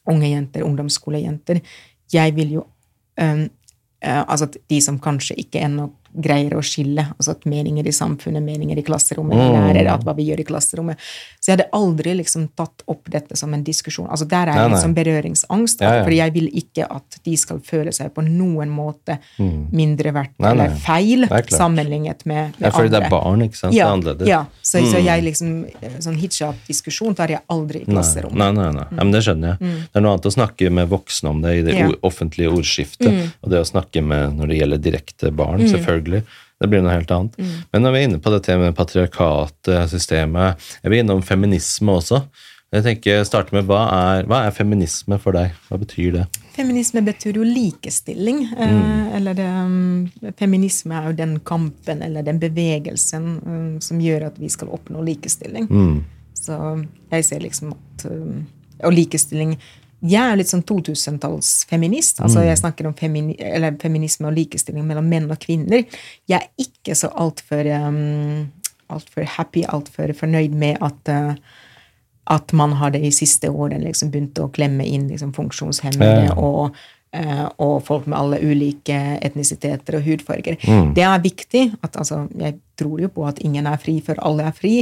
unge 0.09 0.33
jenter, 0.33 0.65
ungdomsskolejenter, 0.65 1.61
jeg 2.09 2.33
vil 2.33 2.57
jo 2.57 2.65
um, 3.21 3.45
altså 4.02 4.45
at 4.45 4.58
de 4.69 4.82
som 4.82 5.00
kanskje 5.00 5.36
ikke 5.42 5.60
ennå 5.66 5.90
greier 6.13 6.55
å 6.57 6.61
skille, 6.65 7.03
altså 7.17 7.31
at 7.35 7.45
meninger 7.45 7.85
i 7.88 7.91
samfunnet, 7.93 8.43
meninger 8.43 8.77
i 8.77 8.83
klasserommet, 8.83 9.35
Mm. 9.39 9.53
lærere, 9.73 9.93
at 9.93 10.03
hva 10.03 10.15
vi 10.15 10.25
gjør 10.29 10.39
i 10.39 10.43
klasserommet. 10.43 10.97
Så 11.39 11.51
jeg 11.51 11.57
hadde 11.57 11.69
aldri 11.73 12.15
liksom 12.17 12.47
tatt 12.55 12.83
opp 12.88 13.09
dette 13.09 13.35
som 13.38 13.53
en 13.53 13.63
diskusjon. 13.63 14.07
Altså 14.09 14.27
der 14.27 14.47
er 14.49 14.53
Nei, 14.53 14.55
jeg 14.61 14.69
nei. 14.69 14.77
liksom 14.77 14.95
berøringsangst, 14.95 15.81
Ja, 15.81 15.93
ja. 15.99 16.03
For 16.03 16.11
jeg 16.11 16.33
vil 16.33 16.47
ikke 16.53 16.88
at 16.89 17.19
de 17.23 17.35
skal 17.38 17.59
føle 17.59 17.91
seg 17.93 18.13
på 18.13 18.21
noen 18.25 18.69
måte 18.69 19.19
mindre 19.39 20.11
verdt 20.13 20.33
Nei, 20.39 20.53
nei. 20.53 20.65
eller 20.65 20.75
feil 20.79 21.27
sammenlignet 21.49 22.25
med, 22.25 22.53
med 22.59 22.67
Ja, 22.67 22.71
fordi 22.71 22.89
det 22.93 23.03
er 23.03 23.09
barn, 23.09 23.41
ikke 23.45 23.55
sant? 23.57 23.73
Ja, 23.75 23.85
det 23.85 23.89
er 23.89 23.97
annerledes. 23.97 24.27
ja. 24.27 24.45
Så, 24.61 24.79
så 24.85 24.99
jeg 25.03 25.23
liksom, 25.23 25.65
sånn 26.03 26.17
hijab-diskusjon 26.19 27.15
tar 27.17 27.27
jeg 27.33 27.41
aldri 27.49 27.81
i 27.83 27.85
klasserommet. 27.89 28.38
Nei, 28.38 28.51
nei, 28.51 28.71
nei. 28.75 28.85
Ja, 28.91 29.03
men 29.03 29.11
det 29.15 29.23
skjønner 29.25 29.55
jeg. 29.55 29.73
Det 29.89 29.99
er 29.99 30.01
noe 30.05 30.13
annet 30.15 30.27
å 30.29 30.33
snakke 30.33 30.71
med 30.71 30.89
voksne 30.91 31.29
om 31.29 31.41
det 31.41 31.53
i 31.59 31.61
det 31.65 31.77
offentlige 32.05 32.51
ordskiftet, 32.53 33.31
og 33.43 33.49
det 33.53 33.61
å 33.63 33.67
snakke 33.67 34.03
med 34.05 34.38
når 34.38 34.47
det 34.53 34.59
gjelder 34.61 34.83
direkte 34.89 35.31
barn, 35.35 35.59
selvfølgelig. 35.67 35.99
Det 36.60 36.68
blir 36.68 36.84
noe 36.84 36.95
helt 36.95 37.11
annet. 37.11 37.36
Men 37.72 37.84
når 37.84 37.94
vi 37.94 38.00
er 38.00 38.08
inne 38.10 38.22
på 38.24 38.32
dette 38.34 38.56
med 38.60 38.76
patriarkatet, 38.76 39.90
systemet 39.92 40.72
Jeg 40.84 40.92
vil 40.92 41.03
innom 41.03 41.22
feminisme 41.24 41.95
også. 42.00 42.24
Jeg 42.69 42.86
tenker 42.86 43.24
starte 43.26 43.56
med 43.56 43.66
hva 43.66 43.80
er, 43.90 44.28
hva 44.30 44.44
er 44.45 44.53
feminisme 44.53 45.18
for 45.22 45.34
deg? 45.34 45.56
Hva 45.69 45.80
betyr 45.82 46.19
det? 46.19 46.26
Feminisme 46.53 47.02
betyr 47.02 47.40
jo 47.40 47.48
likestilling. 47.48 48.44
Mm. 48.53 49.16
eller 49.18 49.34
det, 49.40 49.48
um, 49.48 50.30
feminisme 50.38 50.94
er 51.00 51.10
jo 51.10 51.18
den 51.18 51.40
kampen 51.40 52.03
eller 52.06 52.28
den 52.28 52.38
bevegelsen 52.42 53.28
um, 53.42 53.74
som 53.82 54.03
gjør 54.03 54.28
at 54.30 54.38
vi 54.38 54.52
skal 54.53 54.69
oppnå 54.76 55.02
likestilling. 55.08 55.66
Så 56.38 56.56
jeg 57.10 57.26
ser 57.26 57.44
liksom 57.44 57.74
at 57.74 58.06
um, 58.11 58.48
Og 58.86 58.94
likestilling 58.95 59.58
Jeg 60.02 60.22
er 60.24 60.38
litt 60.40 60.52
sånn 60.52 60.64
2000-tallsfeminist. 60.64 62.22
Altså 62.24 62.45
jeg 62.45 62.60
snakker 62.61 62.88
om 62.88 62.94
femini 62.95 63.36
eller 63.40 63.76
feminisme 63.82 64.30
og 64.30 64.38
likestilling 64.38 64.86
mellom 64.88 65.10
menn 65.11 65.28
og 65.32 65.40
kvinner. 65.44 65.84
Jeg 66.30 66.40
er 66.40 66.48
ikke 66.64 66.95
så 66.95 67.11
altfor 67.11 67.68
um, 67.88 68.45
altfor 68.90 69.28
happy, 69.38 69.66
altfor 69.68 70.14
fornøyd 70.18 70.56
med 70.58 70.80
at 70.86 71.11
uh, 71.14 71.34
at 72.30 72.53
man 72.53 72.74
har 72.78 72.94
det 72.94 73.02
i 73.02 73.11
siste 73.14 73.50
årene 73.50 73.88
liksom 73.88 74.11
begynt 74.14 74.38
å 74.38 74.52
klemme 74.53 74.86
inn 74.86 75.08
liksom, 75.10 75.32
funksjonshemmede 75.34 76.28
Ja. 76.28 76.36
og, 76.38 76.76
eh, 77.11 77.45
og 77.58 77.82
folk 77.88 78.06
med 78.06 78.19
alle 78.19 78.38
ulike 78.44 79.00
etnisiteter 79.26 79.98
og 79.98 80.06
hudfarger. 80.06 80.60
Mm. 80.61 80.94
Det 80.94 81.03
er 81.03 81.24
viktig. 81.24 81.64
at 81.82 81.98
altså, 81.98 82.28
Jeg 82.38 82.60
tror 82.80 83.01
jo 83.03 83.09
på 83.14 83.25
at 83.27 83.40
ingen 83.45 83.67
er 83.69 83.77
fri 83.82 83.98
før 84.06 84.22
alle 84.25 84.48
er 84.49 84.56
fri, 84.56 84.74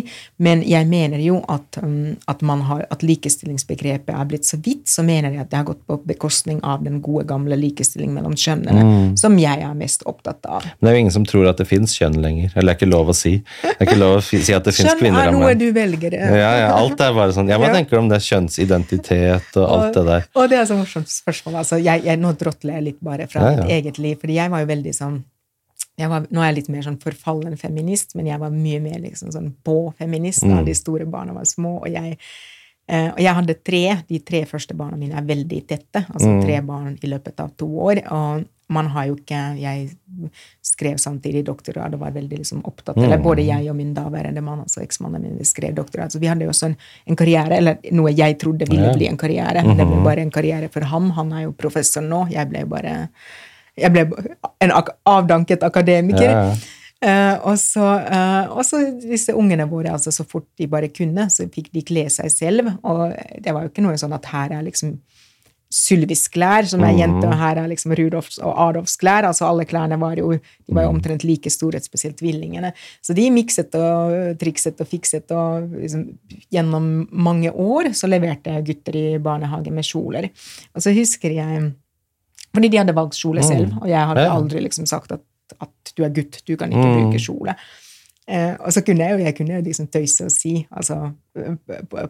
men 0.43 0.61
jeg 0.67 0.87
mener 0.89 1.21
jo 1.23 1.39
at, 1.51 1.79
um, 1.83 2.15
at, 2.29 2.41
man 2.45 2.61
har, 2.69 2.85
at 2.93 3.03
likestillingsbegrepet 3.05 4.13
er 4.13 4.25
blitt 4.29 4.45
så 4.47 4.59
vidt, 4.63 4.85
så 4.89 5.03
mener 5.07 5.33
jeg 5.33 5.43
at 5.45 5.51
det 5.51 5.59
har 5.61 5.67
gått 5.71 5.81
på 5.87 5.97
bekostning 6.07 6.59
av 6.63 6.83
den 6.85 7.01
gode, 7.05 7.25
gamle 7.29 7.57
likestilling 7.59 8.13
mellom 8.15 8.35
kjønnene, 8.37 8.85
Mm. 8.87 9.17
som 9.19 9.35
jeg 9.39 9.61
er 9.65 9.73
mest 9.75 10.03
opptatt 10.07 10.45
av. 10.47 10.63
Men 10.79 10.87
det 10.87 10.89
er 10.91 10.95
jo 10.95 10.99
ingen 11.05 11.15
som 11.17 11.25
tror 11.27 11.47
at 11.49 11.57
det 11.59 11.67
fins 11.67 11.93
kjønn 11.97 12.15
lenger. 12.21 12.51
Eller 12.55 12.73
det 12.73 12.75
er 12.75 12.79
ikke 12.79 12.91
lov 12.91 13.09
å 13.11 13.15
si. 13.17 13.33
Det 13.63 13.73
er 13.79 13.85
ikke 13.87 13.99
lov 13.99 14.17
å 14.19 14.21
si 14.23 14.53
at 14.53 14.63
det 14.67 14.73
fins 14.75 14.93
Kjønn 14.97 15.17
er 15.17 15.31
noe 15.33 15.53
du 15.57 15.65
velger. 15.75 16.13
Ja, 16.13 16.51
ja, 16.61 16.67
alt 16.77 17.01
er 17.01 17.13
bare 17.17 17.33
sånn. 17.35 17.49
Ja, 17.51 17.57
Hva 17.61 17.71
tenker 17.73 17.97
du 17.97 18.03
om 18.03 18.09
det? 18.11 18.21
Kjønnsidentitet 18.25 19.57
og 19.57 19.65
alt 19.67 19.93
det 19.97 20.05
der. 20.07 20.27
Og, 20.35 20.43
og 20.43 20.49
det 20.51 20.59
er 20.61 20.69
så 20.69 20.77
morsomt 20.77 21.09
spørsmål. 21.11 21.59
Altså, 21.63 21.79
jeg, 21.81 22.03
jeg, 22.07 22.19
nå 22.21 22.33
drotler 22.39 22.77
jeg 22.79 22.87
litt 22.91 23.01
bare 23.03 23.27
fra 23.31 23.41
Ja, 23.41 23.51
ja. 23.51 23.63
mitt 23.63 23.71
eget 23.77 23.97
liv, 24.01 24.17
fordi 24.21 24.37
jeg 24.39 24.53
var 24.53 24.63
jo 24.63 24.69
veldig 24.73 24.93
sånn 24.95 25.17
jeg 25.17 25.36
var, 26.05 26.27
nå 26.29 26.41
er 26.43 26.51
jeg 26.53 26.55
litt 26.55 26.69
mer 26.69 26.83
sånn 26.85 26.99
forfallen 27.01 27.57
feminist, 27.57 28.13
men 28.15 28.27
jeg 28.27 28.37
var 28.39 28.51
mye 28.53 28.79
mer 28.79 28.99
liksom 29.01 29.31
sånn 29.33 29.53
på-feminist 29.65 30.41
da 30.45 30.59
Mm. 30.61 30.65
de 30.65 30.73
store 30.77 31.05
barna 31.09 31.33
var 31.33 31.45
små. 31.49 31.81
Og 31.81 31.89
jeg, 31.89 32.17
eh, 32.87 33.07
og 33.09 33.17
jeg 33.17 33.33
hadde 33.33 33.55
tre. 33.63 34.03
De 34.07 34.19
tre 34.19 34.43
første 34.45 34.75
barna 34.77 34.95
mine 34.95 35.13
er 35.17 35.23
veldig 35.25 35.65
tette. 35.67 36.05
Altså 36.13 36.27
Mm. 36.29 36.43
tre 36.45 36.61
barn 36.61 36.99
i 37.01 37.07
løpet 37.07 37.39
av 37.39 37.57
to 37.57 37.65
år. 37.65 38.03
Og 38.11 38.45
man 38.69 38.87
har 38.89 39.07
jo 39.07 39.15
ikke 39.15 39.57
Jeg 39.59 39.89
skrev 40.61 40.95
samtidig 40.99 41.43
doktorgrad 41.45 41.93
og 41.93 41.99
var 42.01 42.11
veldig 42.11 42.37
liksom 42.37 42.61
opptatt 42.63 42.97
Eller 42.97 43.17
Mm. 43.17 43.23
både 43.23 43.45
jeg 43.45 43.69
og 43.69 43.75
min 43.77 43.93
daværende 43.95 44.43
mann, 44.43 44.59
altså 44.59 44.81
eksmannen 44.85 45.21
min, 45.21 45.39
skrev 45.45 45.73
doktorgrad. 45.73 46.11
Så 46.11 46.19
vi 46.19 46.27
hadde 46.27 46.41
jo 46.43 46.49
også 46.49 46.65
en, 46.65 46.77
en 47.07 47.15
karriere, 47.15 47.53
eller 47.57 47.77
noe 47.91 48.11
jeg 48.13 48.37
trodde 48.37 48.67
ville 48.69 48.93
bli 48.93 49.07
en 49.07 49.17
karriere. 49.17 49.63
Det 49.63 49.87
ble 49.87 50.03
bare 50.03 50.19
en 50.19 50.29
karriere 50.31 50.69
for 50.69 50.81
ham. 50.83 51.09
Han 51.11 51.31
er 51.33 51.43
jo 51.45 51.53
professor 51.53 52.01
nå. 52.01 52.29
Jeg 52.29 52.49
ble 52.49 52.59
jo 52.59 52.65
bare 52.67 53.09
jeg 53.77 53.93
ble 53.93 54.07
en 54.63 54.73
avdanket 55.05 55.63
akademiker. 55.63 56.31
Ja, 56.31 56.49
ja. 56.49 56.73
Eh, 56.97 57.35
og, 57.45 57.59
så, 57.61 57.85
uh, 57.85 58.55
og 58.57 58.63
så 58.65 58.79
disse 59.03 59.35
ungene 59.37 59.67
våre, 59.69 59.91
altså 59.93 60.09
så 60.13 60.25
fort 60.25 60.47
de 60.57 60.65
bare 60.71 60.89
kunne, 60.89 61.27
så 61.29 61.45
fikk 61.53 61.69
de 61.75 61.85
kle 61.85 62.07
seg 62.13 62.33
selv. 62.33 62.71
Og 62.81 63.13
det 63.43 63.53
var 63.53 63.65
jo 63.65 63.71
ikke 63.71 63.85
noe 63.85 63.99
sånn 64.01 64.17
at 64.17 64.29
her 64.33 64.57
er 64.57 64.65
liksom 64.65 64.97
Sylvis 65.67 66.29
klær, 66.31 66.63
som 66.63 66.79
er 66.87 66.93
jente, 66.95 67.27
og 67.27 67.33
her 67.35 67.59
er 67.59 67.65
liksom 67.67 67.91
Rudolfs 67.99 68.37
og 68.39 68.53
Adolfs 68.69 68.93
klær. 69.01 69.25
Altså 69.27 69.49
alle 69.49 69.65
klærne 69.67 69.97
var 69.99 70.15
jo, 70.15 70.29
de 70.31 70.75
var 70.75 70.85
jo 70.85 70.93
omtrent 70.93 71.25
like 71.27 71.51
store, 71.51 71.81
spesielt 71.83 72.15
tvillingene. 72.21 72.71
Så 73.03 73.11
de 73.17 73.25
mikset 73.35 73.75
og 73.75 74.37
trikset 74.39 74.79
og 74.79 74.87
fikset, 74.87 75.33
og 75.35 75.67
liksom, 75.75 76.05
gjennom 76.55 76.87
mange 77.11 77.51
år 77.51 77.91
så 77.99 78.07
leverte 78.07 78.55
gutter 78.63 78.95
i 78.95 79.05
barnehage 79.19 79.75
med 79.75 79.83
kjoler. 79.89 80.29
Og 80.71 80.87
så 80.87 80.95
husker 80.95 81.35
jeg 81.35 81.67
Fordi 82.57 82.71
de 82.73 82.81
hadde 82.81 82.95
valgt 82.97 83.19
kjole 83.21 83.45
selv, 83.45 83.75
og 83.81 83.87
jeg 83.91 84.09
hadde 84.11 84.27
aldri 84.33 84.63
liksom 84.65 84.87
sagt 84.89 85.13
at, 85.13 85.21
at 85.61 85.93
du 85.97 86.01
er 86.07 86.13
gutt, 86.15 86.41
du 86.47 86.55
kan 86.57 86.73
ikke 86.73 86.87
Mm. 86.87 86.95
bruke 86.97 87.21
kjole. 87.21 87.53
Eh, 88.27 88.55
og 88.59 88.73
så 88.75 88.81
kunne 88.83 89.05
jeg 89.05 89.13
jo 89.15 89.23
jeg 89.23 89.35
kunne 89.37 89.61
liksom 89.63 89.87
tøyse 89.93 90.25
og 90.25 90.31
si, 90.33 90.57
altså 90.71 91.13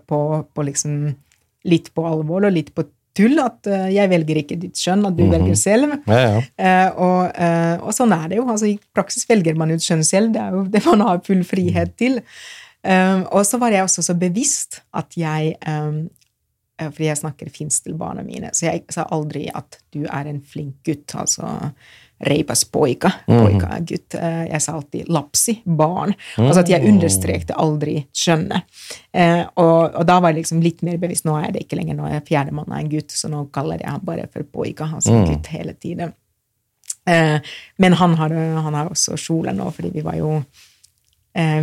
på, 0.07 0.21
på, 0.55 0.63
liksom 0.63 1.15
Litt 1.67 1.89
på 1.93 2.05
alvor 2.07 2.45
og 2.47 2.53
litt 2.55 2.69
på 2.73 2.85
tull, 3.17 3.33
at 3.41 3.67
uh, 3.67 3.87
jeg 3.91 4.07
velger 4.11 4.37
ikke 4.39 4.55
ditt 4.61 4.77
skjønn, 4.79 5.01
at 5.09 5.15
du 5.17 5.23
velger 5.27 5.57
selv. 5.57 5.95
Ja, 6.07 6.19
ja. 6.21 6.41
Eh, 6.55 6.99
og, 7.01 7.31
eh, 7.33 7.81
og 7.81 7.91
sånn 7.97 8.13
er 8.15 8.29
det 8.29 8.37
jo. 8.37 8.45
altså 8.47 8.69
I 8.69 8.77
praksis 8.95 9.25
velger 9.27 9.57
man 9.57 9.73
ut 9.73 9.83
skjønn 9.83 10.05
selv. 10.05 10.29
Det 10.35 10.39
er 10.43 10.53
jo 10.53 10.61
det 10.71 10.83
man 10.85 11.01
har 11.03 11.19
full 11.25 11.41
frihet 11.43 11.95
til. 11.99 12.21
Um, 12.87 13.25
og 13.33 13.41
så 13.49 13.57
var 13.59 13.73
jeg 13.73 13.83
også 13.83 14.05
så 14.05 14.13
bevisst 14.15 14.79
at 14.95 15.17
jeg 15.17 15.57
eh, 15.59 15.97
Fordi 16.77 17.07
jeg 17.07 17.17
snakker 17.17 17.49
finsk 17.49 17.83
til 17.87 17.95
barna 17.97 18.21
mine, 18.23 18.51
så 18.53 18.67
jeg 18.69 18.83
sa 18.93 19.07
aldri 19.11 19.47
at 19.49 19.79
du 19.91 20.03
er 20.05 20.27
en 20.29 20.41
flink 20.45 20.75
gutt. 20.85 21.15
altså 21.17 21.47
Reipas 22.19 22.63
poika. 22.73 23.11
Poika 23.27 23.67
er 23.75 23.81
gutt. 23.85 24.15
Eh, 24.17 24.45
Jeg 24.51 24.61
sa 24.61 24.73
alltid 24.73 25.09
lapsi, 25.09 25.61
barn. 25.65 26.13
Altså 26.37 26.59
at 26.63 26.69
jeg 26.69 26.87
understrekte 26.89 27.53
aldri 27.53 28.07
kjønnet. 28.13 28.63
Eh, 29.13 29.43
og, 29.55 29.93
og 29.95 30.05
da 30.09 30.19
var 30.19 30.33
jeg 30.33 30.39
liksom 30.43 30.61
litt 30.61 30.81
mer 30.85 30.97
bevisst. 30.97 31.25
Nå 31.29 31.35
er 31.37 31.51
det 31.53 31.65
ikke 31.65 31.77
lenger, 31.77 31.95
nå 31.99 32.07
er 32.09 32.21
fjerdemann 32.25 32.73
en 32.73 32.89
gutt, 32.89 33.11
så 33.13 33.29
nå 33.29 33.43
kaller 33.53 33.81
jeg 33.81 33.89
ham 33.89 34.01
bare 34.05 34.25
for 34.33 34.43
poika, 34.43 34.89
altså 34.97 35.13
gutt 35.29 35.47
hele 35.53 35.73
tiden. 35.77 36.13
Eh, 37.07 37.37
men 37.77 37.93
han 37.93 38.15
har, 38.19 38.33
han 38.33 38.73
har 38.73 38.89
også 38.89 39.17
kjole 39.17 39.53
nå, 39.53 39.69
fordi 39.77 39.93
vi 39.93 40.01
var 40.01 40.17
jo 40.17 40.31
eh, 40.37 40.43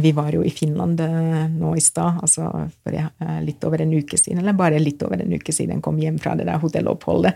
vi 0.01 0.13
var 0.13 0.31
jo 0.33 0.45
i 0.45 0.51
Finland 0.51 1.01
eh, 1.01 1.49
nå 1.51 1.75
i 1.77 1.83
stad, 1.83 2.21
altså 2.23 2.47
for 2.85 2.95
eh, 2.95 3.41
litt 3.43 3.65
over 3.67 3.83
en 3.83 3.95
uke 3.95 4.19
siden, 4.21 4.39
eller 4.43 4.55
bare 4.55 4.79
litt 4.79 5.03
over 5.03 5.23
en 5.23 5.35
uke 5.35 5.53
siden 5.53 5.83
kom 5.83 5.99
hjem 5.99 6.21
fra 6.23 6.37
det 6.39 6.47
der 6.47 6.63
hotelloppholdet. 6.63 7.35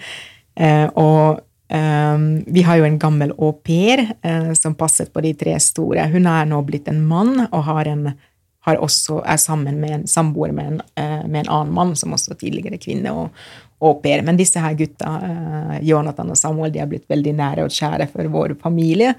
Eh, 0.55 0.87
og 0.95 1.41
eh, 1.75 2.25
vi 2.47 2.65
har 2.67 2.79
jo 2.79 2.87
en 2.87 3.01
gammel 3.03 3.35
au 3.39 3.53
pair 3.53 4.05
eh, 4.23 4.53
som 4.59 4.79
passet 4.79 5.13
på 5.13 5.25
de 5.27 5.35
tre 5.39 5.59
store. 5.63 6.07
Hun 6.15 6.31
er 6.31 6.47
nå 6.47 6.63
blitt 6.69 6.91
en 6.91 7.03
mann 7.11 7.49
og 7.49 7.63
har 7.71 7.91
en 7.91 8.13
har 8.69 8.81
også, 8.85 9.23
er 9.25 9.39
sammen 9.41 9.81
med 9.81 9.95
en 9.95 10.05
samboer 10.11 10.53
med, 10.53 10.67
en, 10.73 10.83
eh, 10.97 11.25
med 11.29 11.45
en 11.45 11.53
annen 11.55 11.75
mann, 11.75 11.97
som 11.97 12.13
også 12.13 12.37
tidligere 12.39 12.81
kvinne 12.81 13.13
og 13.15 13.31
au. 13.81 13.93
Men 14.03 14.37
disse 14.37 14.61
her 14.61 14.75
gutta, 14.75 15.13
eh, 15.25 15.79
Jonathan 15.87 16.31
og 16.31 16.37
Samuel, 16.37 16.73
de 16.73 16.83
er 16.83 16.91
blitt 16.91 17.09
veldig 17.09 17.35
nære 17.39 17.65
og 17.65 17.71
kjære 17.71 18.09
for 18.13 18.29
vår 18.35 18.57
familie. 18.61 19.15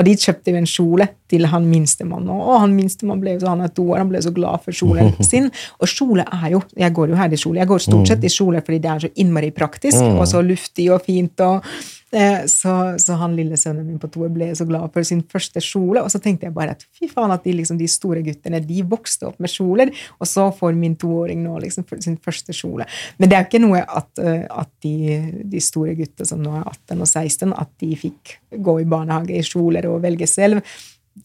Og 0.00 0.08
de 0.08 0.16
kjøpte 0.16 0.54
jo 0.54 0.60
en 0.60 0.68
kjole 0.68 1.06
til 1.30 1.46
han 1.52 1.68
minstemann. 1.68 2.26
Og 2.32 2.56
han 2.62 2.72
minstemann 2.74 3.20
ble 3.22 3.36
jo 3.36 3.44
så, 3.44 3.52
han 3.52 3.66
er 3.66 3.72
to 3.76 3.84
år, 3.92 4.00
han 4.02 4.10
ble 4.10 4.24
så 4.24 4.32
glad 4.34 4.64
for 4.64 4.74
kjolen 4.74 5.12
sin. 5.30 5.50
Og 5.78 5.92
kjole 5.92 6.24
er 6.24 6.50
jo 6.56 6.64
Jeg 6.80 6.96
går 6.96 7.12
jo 7.12 7.20
her 7.20 7.32
i 7.32 7.40
kjole. 7.40 7.60
Jeg 7.62 7.70
går 7.70 7.86
stort 7.86 8.10
sett 8.10 8.24
i 8.24 8.32
kjole 8.32 8.64
fordi 8.64 8.82
det 8.82 8.90
er 8.90 9.06
så 9.06 9.14
innmari 9.22 9.54
praktisk 9.54 10.02
og 10.10 10.26
så 10.30 10.42
luftig 10.44 10.90
og 10.94 11.04
fint. 11.04 11.40
og 11.44 11.66
Eh, 12.12 12.46
Så, 12.46 12.98
så 12.98 13.12
han 13.12 13.36
lille 13.36 13.56
sønnen 13.56 13.86
min 13.86 13.98
på 14.02 14.08
to 14.10 14.26
ble 14.34 14.50
så 14.58 14.66
glad 14.66 14.90
for 14.94 15.06
sin 15.06 15.22
første 15.22 15.62
kjole. 15.62 16.02
Og 16.02 16.10
så 16.10 16.18
tenkte 16.22 16.48
jeg 16.48 16.54
bare 16.56 16.74
at 16.74 16.82
fy 16.96 17.08
faen 17.10 17.30
at 17.30 17.44
de, 17.46 17.54
liksom, 17.60 17.78
de 17.78 17.86
store 17.90 18.22
guttene 18.26 18.60
de 18.66 18.82
vokste 18.90 19.28
opp 19.28 19.38
med 19.42 19.52
kjoler, 19.52 19.92
og 20.18 20.28
så 20.28 20.48
får 20.54 20.74
min 20.78 20.96
toåring 20.98 21.44
nå 21.44 21.58
liksom 21.62 21.86
sin 22.02 22.18
første 22.18 22.54
kjole. 22.56 22.86
Men 23.18 23.30
det 23.30 23.38
er 23.38 23.44
jo 23.44 23.50
ikke 23.50 23.62
noe 23.62 23.82
at, 23.84 24.10
eh, 24.22 24.42
at 24.50 24.72
de, 24.82 24.94
de 25.52 25.62
store 25.62 25.94
guttene 25.98 26.26
som 26.26 26.42
nå 26.42 26.56
er 26.58 26.66
18 26.66 26.98
og 27.06 27.06
16, 27.06 27.54
at 27.54 27.72
de 27.82 27.92
fikk 27.98 28.36
gå 28.58 28.76
i 28.82 28.88
barnehage 28.90 29.38
i 29.38 29.46
kjoler 29.46 29.86
og 29.90 30.02
velge 30.04 30.28
selv. 30.30 30.60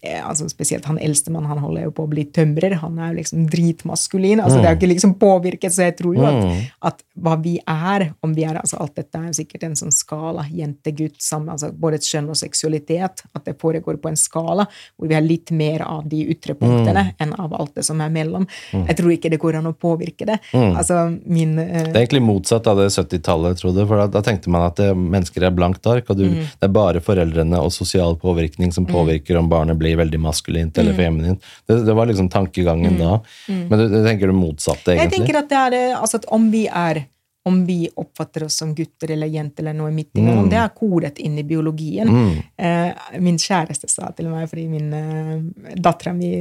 Eh, 0.01 0.19
altså 0.29 0.47
Spesielt 0.49 0.85
han 0.89 0.97
eldstemann, 1.01 1.45
han 1.45 1.61
holder 1.61 1.85
jo 1.87 1.91
på 1.95 2.05
å 2.05 2.09
bli 2.11 2.25
tømrer. 2.33 2.77
Han 2.81 2.97
er 2.99 3.11
jo 3.11 3.19
liksom 3.19 3.45
dritmaskulin. 3.51 4.41
altså 4.43 4.59
Det 4.59 4.67
er 4.67 4.75
jo 4.75 4.79
ikke 4.79 4.91
liksom 4.91 5.13
påvirket, 5.21 5.73
så 5.73 5.87
jeg 5.87 5.95
tror 5.99 6.17
jo 6.17 6.25
at, 6.27 6.71
at 6.91 7.03
hva 7.15 7.35
vi 7.41 7.55
er, 7.61 8.09
om 8.25 8.33
vi 8.35 8.43
er 8.47 8.59
altså 8.59 8.79
Alt 8.81 8.97
dette 8.99 9.17
er 9.17 9.29
jo 9.29 9.37
sikkert 9.37 9.63
en 9.63 9.77
sånn 9.79 9.93
skala, 9.95 10.43
jente, 10.51 10.91
gutt, 10.95 11.17
sammen, 11.23 11.53
altså 11.53 11.71
både 11.71 12.01
kjønn 12.03 12.31
og 12.33 12.39
seksualitet. 12.39 13.23
At 13.33 13.45
det 13.47 13.55
foregår 13.61 13.99
på 14.01 14.11
en 14.11 14.19
skala 14.19 14.67
hvor 14.67 15.09
vi 15.09 15.15
har 15.17 15.23
litt 15.25 15.53
mer 15.55 15.85
av 15.85 16.03
de 16.09 16.23
ytre 16.33 16.57
punktene 16.59 17.07
enn 17.21 17.33
av 17.39 17.53
alt 17.55 17.75
det 17.77 17.85
som 17.87 18.01
er 18.03 18.11
mellom. 18.13 18.47
Jeg 18.73 18.97
tror 18.99 19.13
ikke 19.15 19.31
det 19.31 19.39
går 19.41 19.59
an 19.61 19.71
å 19.71 19.75
påvirke 19.77 20.27
det. 20.27 20.39
Altså 20.55 21.05
min 21.23 21.55
uh... 21.59 21.63
Det 21.85 21.93
er 21.93 22.03
egentlig 22.03 22.25
motsatt 22.25 22.67
av 22.67 22.81
det 22.81 22.89
70-tallet 22.93 23.61
trodde, 23.61 23.85
for 23.87 24.01
da, 24.01 24.09
da 24.11 24.23
tenkte 24.25 24.51
man 24.53 24.67
at 24.67 24.81
det, 24.81 24.91
mennesker 24.97 25.45
er 25.47 25.55
blankt 25.55 25.85
ark, 25.87 26.09
og 26.09 26.19
du, 26.19 26.25
Mm. 26.25 26.47
det 26.59 26.65
er 26.65 26.71
bare 26.73 26.99
foreldrene 27.05 27.59
og 27.61 27.69
sosial 27.71 28.15
påvirkning 28.19 28.71
som 28.73 28.87
påvirker 28.89 29.37
om 29.37 29.47
barnet 29.51 29.74
blir 29.79 29.97
veldig 29.99 30.19
maskulint 30.19 30.73
Mm. 30.75 30.81
eller 30.83 30.93
feminint. 30.97 31.43
Det, 31.67 31.81
det 31.85 31.93
var 31.97 32.05
liksom 32.09 32.29
tankegangen 32.29 32.97
da. 32.99 33.19
Men 33.47 33.69
du, 33.79 33.87
du 33.89 33.99
tenker 34.05 34.27
det 34.31 34.37
motsatte, 34.37 34.93
egentlig? 34.95 35.11
Jeg 35.11 35.13
tenker 35.19 35.39
at 35.43 35.49
det 35.49 35.59
er 35.81 35.95
altså 35.99 36.21
at 36.21 36.25
om 36.35 36.49
vi 36.51 36.67
er 36.67 37.05
om 37.45 37.59
vi 37.67 37.83
oppfatter 38.01 38.47
oss 38.47 38.55
som 38.57 38.71
gutter 38.73 39.11
eller 39.13 39.29
jenter 39.29 39.61
eller 39.61 39.75
noe 39.77 39.91
midt 39.93 40.17
imellom, 40.17 40.47
det 40.49 40.57
er 40.57 40.71
kodet 40.73 41.19
inn 41.21 41.35
i 41.37 41.43
biologien. 41.45 42.09
Eh, 42.57 43.19
min 43.21 43.37
kjæreste 43.37 43.85
sa 43.91 44.09
til 44.17 44.31
meg, 44.31 44.47
fordi 44.49 44.63
min 44.71 44.87
eh, 44.97 45.75
dattera 45.77 46.15
mi 46.17 46.31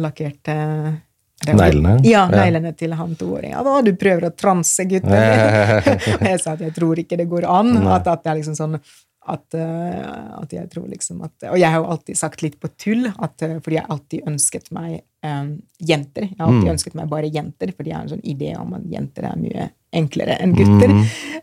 lakkerte 0.00 0.56
Neglene? 1.44 1.98
Ja, 2.08 2.22
Ja. 2.32 2.72
til 2.72 2.92
han 2.96 3.14
toåringen. 3.16 3.52
Ja, 3.52 3.82
du 3.84 3.92
prøver 4.00 4.30
å 4.30 4.32
transe 4.32 4.86
gutten. 4.88 5.12
og 5.12 6.26
jeg 6.30 6.40
sa 6.40 6.52
at 6.54 6.60
jeg 6.64 6.72
tror 6.72 6.96
ikke 7.02 7.18
det 7.20 7.28
går 7.28 7.44
an. 7.44 7.76
At, 7.86 8.06
at 8.08 8.24
det 8.24 8.30
er 8.32 8.38
liksom 8.40 8.56
sånn 8.56 8.78
at, 9.26 9.54
eh, 9.56 10.40
at 10.42 10.52
jeg 10.52 10.68
tror 10.72 10.88
liksom 10.90 11.22
at 11.24 11.46
Og 11.48 11.56
jeg 11.56 11.70
har 11.70 11.80
jo 11.80 11.90
alltid 11.94 12.18
sagt 12.18 12.42
litt 12.44 12.58
på 12.60 12.68
tull, 12.76 13.06
at, 13.08 13.42
eh, 13.42 13.56
fordi 13.64 13.78
jeg 13.78 13.88
alltid 13.88 14.28
ønsket 14.28 14.70
meg 14.76 14.98
eh, 15.24 15.46
jenter. 15.80 16.28
Jeg 16.28 16.38
har 16.38 16.50
alltid 16.50 16.74
ønsket 16.74 16.98
meg 16.98 17.08
bare 17.08 17.30
jenter, 17.32 17.72
fordi 17.72 17.92
jeg 17.92 17.96
har 17.96 18.04
en 18.04 18.12
sånn 18.12 18.28
idé 18.34 18.52
om 18.60 18.76
at 18.76 18.84
jenter 18.92 19.30
er 19.30 19.40
mye 19.40 19.70
enklere 19.94 20.36
enn 20.42 20.54
gutter. 20.56 20.92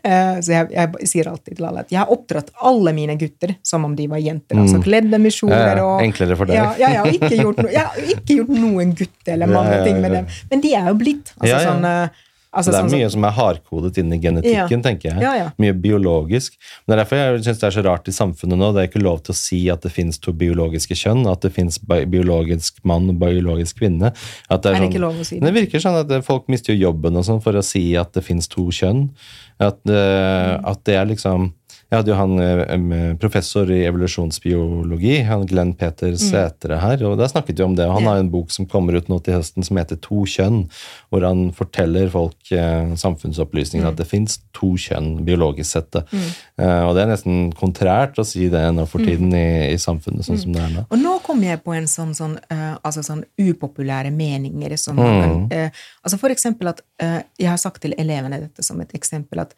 Eh, 0.02 0.40
så 0.44 0.52
jeg, 0.54 0.68
jeg 0.76 1.08
sier 1.08 1.30
alltid 1.30 1.56
til 1.58 1.66
alle 1.68 1.84
at 1.86 1.92
jeg 1.94 2.00
har 2.02 2.10
oppdratt 2.12 2.50
alle 2.62 2.92
mine 2.96 3.16
gutter 3.20 3.54
som 3.66 3.86
om 3.88 3.94
de 3.98 4.08
var 4.12 4.22
jenter. 4.22 4.60
Altså 4.62 4.82
kledd 4.84 5.08
dem 5.12 5.26
i 5.26 5.32
kjoler 5.32 5.78
Ja, 5.78 5.86
og 5.86 6.02
enklere 6.04 6.36
for 6.38 6.50
deg. 6.50 6.58
Ja, 6.60 6.72
ja, 6.76 6.90
jeg, 6.90 7.00
har 7.00 7.16
ikke 7.18 7.40
gjort 7.40 7.62
no, 7.62 7.70
jeg 7.72 7.86
har 7.86 8.10
ikke 8.16 8.36
gjort 8.40 8.52
noen 8.56 8.92
gutte- 8.98 9.34
eller 9.36 9.52
manneting 9.56 10.02
med 10.04 10.18
dem. 10.18 10.28
Men 10.52 10.64
de 10.66 10.76
er 10.78 10.92
jo 10.92 10.98
blitt. 11.00 11.34
Altså, 11.38 11.64
sånn 11.66 11.88
eh, 11.88 12.20
altså, 12.52 12.70
det 12.70 12.78
er 12.78 12.82
sånn 12.88 12.98
mye 13.00 13.10
som 13.10 13.24
er 13.24 13.30
hardkodet 13.36 13.98
inn 13.98 14.12
i 14.12 14.18
genetikken, 14.18 14.70
Ja. 14.70 14.82
tenker 14.84 15.08
jeg. 15.10 15.20
Ja, 15.22 15.32
ja. 15.34 15.50
Mye 15.58 15.72
biologisk. 15.72 16.56
Men 16.86 16.92
det 16.92 16.98
er 16.98 17.04
derfor 17.04 17.16
jeg 17.16 17.44
syns 17.46 17.60
det 17.60 17.68
er 17.70 17.76
så 17.82 17.84
rart 17.86 18.08
i 18.08 18.12
samfunnet 18.12 18.58
nå. 18.58 18.72
Det 18.74 18.82
er 18.84 18.88
ikke 18.90 19.02
lov 19.02 19.22
til 19.22 19.32
å 19.32 19.36
si 19.36 19.68
at 19.70 19.80
det 19.82 19.92
finnes 19.92 20.18
to 20.20 20.32
biologiske 20.32 20.94
kjønn, 20.94 21.26
at 21.30 21.40
det 21.40 21.52
finnes 21.52 21.78
biologisk 21.82 22.78
mann 22.84 23.08
og 23.10 23.18
biologisk 23.18 23.78
kvinne. 23.80 24.12
Det 24.12 24.50
Er 24.50 24.58
det 24.58 24.74
sånn- 24.76 24.90
ikke 24.90 25.00
lov 25.00 25.14
å 25.14 25.24
si 25.24 25.38
det? 25.40 25.52
Det 25.52 25.54
virker 25.66 25.80
sånn 25.80 26.00
at 26.00 26.10
eh, 26.10 26.20
folk 26.20 26.48
mister 26.48 26.74
jo 26.74 26.90
jobben 26.92 27.16
og 27.16 27.24
sånn 27.24 27.42
for 27.42 27.52
å 27.52 27.62
si 27.64 27.94
at 27.96 28.12
det 28.12 28.22
finnes 28.24 28.48
to 28.48 28.66
kjønn. 28.68 29.10
At, 29.60 29.78
eh, 29.86 30.58
at 30.64 30.84
det 30.84 30.94
er 30.96 31.06
liksom 31.06 31.52
Jeg 31.92 32.00
hadde 32.00 32.14
jo 32.14 32.18
han 32.18 32.40
eh, 32.40 33.12
professor 33.20 33.68
i 33.68 33.82
evolusjonsbiologi, 33.84 35.18
han 35.28 35.46
Glenn 35.50 35.74
Peter 35.76 36.16
Sætre 36.16 36.80
her, 36.80 37.04
og 37.04 37.18
der 37.20 37.30
snakket 37.30 37.60
vi 37.60 37.66
om 37.66 37.76
det. 37.76 37.86
og 37.86 38.00
Han 38.00 38.08
har 38.08 38.22
en 38.22 38.32
bok 38.32 38.50
som 38.54 38.66
kommer 38.66 38.96
ut 38.96 39.12
nå 39.12 39.20
til 39.22 39.36
høsten 39.36 39.66
som 39.66 39.76
heter 39.76 40.00
To 40.08 40.24
kjønn, 40.28 40.64
hvor 41.12 41.28
han 41.28 41.50
forteller 41.56 42.08
folk 42.12 42.38
samfunnsopplysningen 42.48 43.42
samfunnsopplysninger 43.42 43.88
at 43.88 43.98
det 43.98 44.06
fins 44.08 44.40
to 44.56 44.74
kjønn 44.76 45.24
biologisk 45.26 45.70
sett. 45.70 45.98
Mm. 46.12 46.28
Eh, 46.62 46.82
og 46.86 46.94
det 46.96 47.04
er 47.04 47.10
nesten 47.10 47.52
kontrært 47.56 48.18
å 48.18 48.24
si 48.26 48.48
det 48.52 48.62
nå 48.74 48.86
for 48.90 49.04
tiden 49.04 49.32
i, 49.34 49.72
i 49.72 49.78
samfunnet 49.80 50.26
sånn 50.26 50.40
som 50.40 50.54
det 50.54 50.62
er 50.62 50.74
nå. 50.76 50.84
Og 50.90 51.00
nå 51.00 51.14
kom 51.26 51.42
jeg 51.44 51.62
på 51.64 51.74
en 51.76 51.88
sånn, 51.90 52.14
sånn, 52.16 52.38
eh, 52.52 52.72
altså 52.82 53.04
sånn 53.06 53.24
upopulære 53.40 54.12
meninger 54.14 54.76
som 54.80 54.98
mm. 54.98 55.48
eh, 55.52 55.82
Altså 56.02 56.18
for 56.18 56.32
eksempel 56.34 56.72
at 56.72 56.80
eh, 57.02 57.20
Jeg 57.38 57.50
har 57.50 57.60
sagt 57.60 57.82
til 57.84 57.94
elevene 57.98 58.40
dette 58.42 58.64
som 58.66 58.80
et 58.82 58.92
eksempel 58.96 59.44
at 59.44 59.54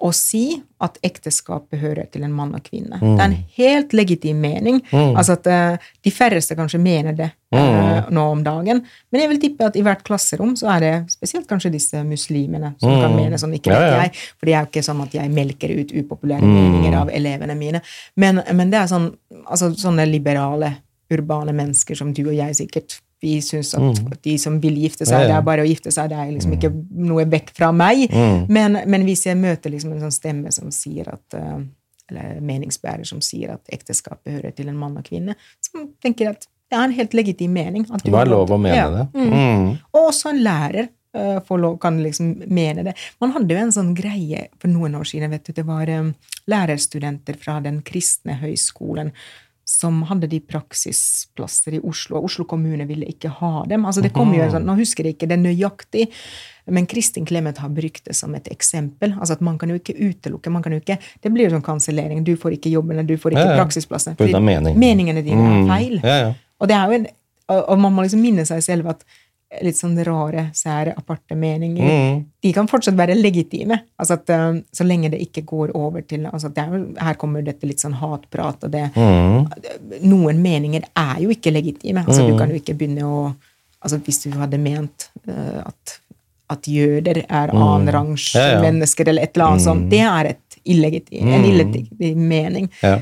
å 0.00 0.10
si 0.16 0.54
at 0.80 0.96
ekteskapet 1.04 1.80
hører 1.82 2.06
til 2.12 2.22
en 2.24 2.32
mann 2.32 2.54
og 2.56 2.62
kvinne. 2.64 2.96
Det 3.02 3.10
er 3.20 3.26
en 3.26 3.34
helt 3.58 3.92
legitim 3.92 4.38
mening. 4.40 4.78
Altså 4.96 5.36
at 5.36 5.48
uh, 5.50 5.90
De 6.00 6.12
færreste 6.14 6.56
kanskje 6.56 6.80
mener 6.80 7.12
det 7.18 7.28
eh, 7.52 8.08
nå 8.08 8.24
om 8.32 8.40
dagen. 8.44 8.80
Men 9.12 9.22
jeg 9.22 9.30
vil 9.34 9.40
tippe 9.42 9.68
at 9.68 9.76
i 9.76 9.82
hvert 9.84 10.00
klasserom 10.06 10.54
så 10.56 10.70
er 10.76 10.84
det 10.84 10.92
spesielt 11.12 11.48
kanskje 11.50 11.72
disse 11.74 12.00
muslimene 12.06 12.72
som 12.80 12.96
kan 12.96 13.12
mene 13.12 13.40
sånn. 13.40 13.52
Ikke 13.58 13.74
Ja, 13.74 13.82
vet 13.82 13.92
ja. 13.92 14.00
jeg, 14.06 14.24
for 14.38 14.48
det 14.48 14.54
er 14.54 14.64
jo 14.64 14.70
ikke 14.70 14.86
sånn 14.88 15.04
at 15.04 15.18
jeg 15.20 15.34
melker 15.36 15.76
ut 15.76 15.92
upopulære 15.92 16.48
meninger 16.48 16.96
av 17.02 17.12
elevene 17.20 17.58
mine. 17.60 17.84
Men, 18.16 18.40
men 18.56 18.72
det 18.72 18.80
er 18.80 18.90
sånn, 18.90 19.10
altså, 19.44 19.74
sånne 19.76 20.08
liberale, 20.08 20.78
urbane 21.12 21.52
mennesker 21.52 21.98
som 21.98 22.14
du 22.16 22.22
og 22.28 22.36
jeg 22.38 22.56
sikkert 22.56 23.00
vi 23.20 23.34
syns 23.44 23.74
at 23.76 24.22
de 24.24 24.36
som 24.40 24.56
vil 24.62 24.78
gifte 24.80 25.04
seg, 25.08 25.26
det 25.28 25.34
er 25.36 25.42
bare 25.44 25.64
å 25.64 25.68
gifte 25.68 25.92
seg, 25.92 26.08
det 26.12 26.16
er 26.16 26.30
liksom 26.32 26.54
ikke 26.56 26.70
noe 27.04 27.26
vekk 27.28 27.50
fra 27.56 27.68
meg. 27.72 28.06
Men, 28.48 28.78
men 28.88 29.04
hvis 29.04 29.26
jeg 29.28 29.36
møter 29.36 29.74
liksom 29.74 29.92
en 29.92 30.06
sånn 30.06 30.14
stemme 30.14 30.52
som 30.56 30.70
sier 30.72 31.10
at 31.12 31.36
eh, 31.36 31.58
eller 32.10 32.40
meningsbærer 32.44 33.06
som 33.06 33.20
sier 33.24 33.52
at 33.54 33.68
ekteskapet 33.72 34.32
hører 34.38 34.54
til 34.56 34.70
en 34.70 34.78
mann 34.78 34.96
og 34.98 35.06
kvinne, 35.06 35.36
så 35.62 35.84
tenker 36.02 36.32
at 36.32 36.48
det 36.70 36.78
er 36.78 36.86
en 36.86 36.94
helt 36.94 37.14
legitim 37.18 37.52
mening. 37.54 37.84
At 37.90 38.04
du 38.04 38.10
Det 38.10 38.18
er 38.20 38.30
lov 38.30 38.50
å 38.50 38.58
mene 38.58 38.76
Ja. 38.76 38.88
det. 38.90 39.06
Mm. 39.14 39.30
Mm. 39.34 39.68
Og 39.92 40.08
også 40.08 40.30
en 40.30 40.42
lærer 40.42 40.88
uh, 41.16 41.40
får 41.46 41.58
lov, 41.58 41.78
kan 41.82 41.98
liksom 42.02 42.44
mene 42.46 42.84
det. 42.86 42.94
Man 43.20 43.32
hadde 43.34 43.54
jo 43.54 43.60
en 43.60 43.72
sånn 43.74 43.94
greie 43.94 44.48
for 44.58 44.70
noen 44.70 44.94
år 44.94 45.04
siden. 45.04 45.30
vet 45.30 45.44
du, 45.44 45.52
Det 45.52 45.66
var 45.66 45.90
um, 45.90 46.14
lærerstudenter 46.46 47.38
fra 47.38 47.60
Den 47.60 47.82
kristne 47.82 48.38
høyskolen 48.38 49.12
som 49.70 50.00
hadde 50.08 50.26
de 50.26 50.40
praksisplasser 50.42 51.76
i 51.78 51.80
Oslo, 51.86 52.18
og 52.18 52.24
Oslo 52.26 52.44
kommune 52.50 52.86
ville 52.88 53.06
ikke 53.06 53.30
ha 53.40 53.64
dem. 53.70 53.84
Altså 53.86 54.02
det 54.02 54.10
kom 54.16 54.32
jo 54.34 54.46
sånn, 54.50 54.66
Nå 54.66 54.74
husker 54.80 55.06
jeg 55.06 55.14
ikke 55.16 55.28
det 55.30 55.38
nøyaktig, 55.38 56.08
men 56.70 56.88
Kristin 56.90 57.26
Clemet 57.28 57.58
har 57.62 57.70
brukt 57.74 58.04
det 58.08 58.16
som 58.18 58.34
et 58.34 58.48
eksempel. 58.50 59.14
altså 59.18 59.36
at 59.38 59.40
Man 59.46 59.58
kan 59.58 59.70
jo 59.70 59.78
ikke 59.78 59.94
utelukke. 59.94 60.50
man 60.50 60.62
kan 60.62 60.72
jo 60.74 60.80
ikke, 60.82 60.98
Det 61.22 61.32
blir 61.32 61.46
jo 61.48 61.54
sånn 61.56 61.62
kansellering. 61.66 62.24
Du 62.24 62.34
får 62.36 62.58
ikke 62.58 62.70
jobben, 62.74 62.92
eller 62.98 63.06
du 63.06 63.16
får 63.16 63.32
ikke 63.32 63.46
Ja, 63.46 63.54
ja. 63.56 63.62
praksisplassen. 63.64 64.16
På 64.16 64.26
mening. 64.42 64.76
Meningene 64.78 65.22
dine 65.24 65.40
Mm. 65.40 65.64
er 65.70 65.76
feil. 65.76 66.00
Ja, 66.02 66.16
ja. 66.26 66.34
Og, 66.60 66.68
det 66.68 66.76
er 66.76 66.86
jo 66.86 66.92
en, 66.98 67.06
og 67.48 67.78
man 67.78 67.92
må 67.94 68.02
liksom 68.02 68.20
minne 68.22 68.44
seg 68.46 68.62
selv 68.62 68.86
at 68.88 69.04
litt 69.62 69.74
sånn 69.76 69.96
rare, 70.06 70.50
sære, 70.54 70.92
aparte 70.96 71.34
meninger, 71.34 71.82
Mm. 71.90 72.24
de 72.42 72.52
kan 72.52 72.68
fortsatt 72.70 72.94
være 72.94 73.16
legitime. 73.18 73.80
Altså 73.98 74.12
at 74.14 74.30
um, 74.30 74.60
Så 74.72 74.84
lenge 74.86 75.10
det 75.10 75.20
ikke 75.20 75.42
går 75.44 75.72
over 75.74 76.02
til 76.06 76.24
altså 76.26 76.46
at 76.52 76.58
er, 76.58 76.86
Her 77.00 77.14
kommer 77.14 77.42
dette 77.42 77.66
litt 77.66 77.80
sånn 77.82 77.94
hatprat, 77.98 78.62
og 78.64 78.70
det 78.70 78.90
Mm. 78.94 79.48
Noen 80.06 80.38
meninger 80.42 80.82
er 80.96 81.16
jo 81.20 81.30
ikke 81.30 81.50
legitime. 81.52 82.04
Altså 82.06 82.26
Du 82.28 82.36
kan 82.38 82.48
jo 82.48 82.54
ikke 82.60 82.76
begynne 82.78 83.02
å 83.02 83.34
altså 83.82 83.98
Hvis 84.04 84.22
du 84.22 84.30
hadde 84.38 84.58
ment 84.58 85.08
uh, 85.28 85.62
at, 85.66 85.98
at 86.50 86.62
jøder 86.62 87.24
er 87.28 87.48
annenrangs 87.50 88.32
Mm. 88.34 88.38
Ja, 88.40 88.52
ja. 88.52 88.60
mennesker, 88.60 89.08
eller 89.08 89.22
et 89.22 89.36
eller 89.36 89.46
annet 89.46 89.62
sånt, 89.66 89.88
det 89.90 90.00
er 90.00 90.24
et 90.34 90.58
illegitim, 90.64 91.26
en 91.26 91.44
illegitim 91.44 92.28
mening. 92.28 92.68
ja. 92.82 93.00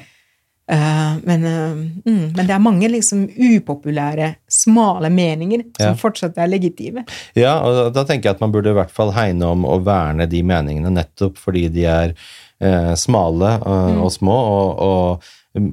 Eh, 0.70 1.12
men, 1.24 1.44
eh, 1.44 2.10
mm, 2.10 2.32
men 2.36 2.46
det 2.46 2.50
er 2.52 2.58
mange 2.60 2.88
liksom 2.92 3.22
upopulære, 3.32 4.34
smale 4.52 5.08
meninger 5.10 5.62
som 5.78 5.94
Ja. 5.94 5.94
fortsatt 5.94 6.36
er 6.36 6.46
legitime. 6.50 7.06
Ja, 7.34 7.54
og 7.64 7.94
da 7.94 8.04
tenker 8.04 8.28
jeg 8.28 8.34
at 8.36 8.40
man 8.44 8.52
burde 8.52 8.70
i 8.70 8.76
hvert 8.76 8.90
fall 8.92 9.12
hegne 9.12 9.48
om 9.48 9.64
å 9.64 9.78
verne 9.82 10.28
de 10.28 10.42
meningene 10.42 10.90
nettopp 10.92 11.38
fordi 11.40 11.68
de 11.72 11.84
er 11.86 12.14
eh, 12.60 12.94
smale 12.96 13.60
og, 13.62 13.88
Mm. 13.94 14.02
og 14.02 14.10
små, 14.12 14.34
og, 14.34 14.78
og 14.82 15.22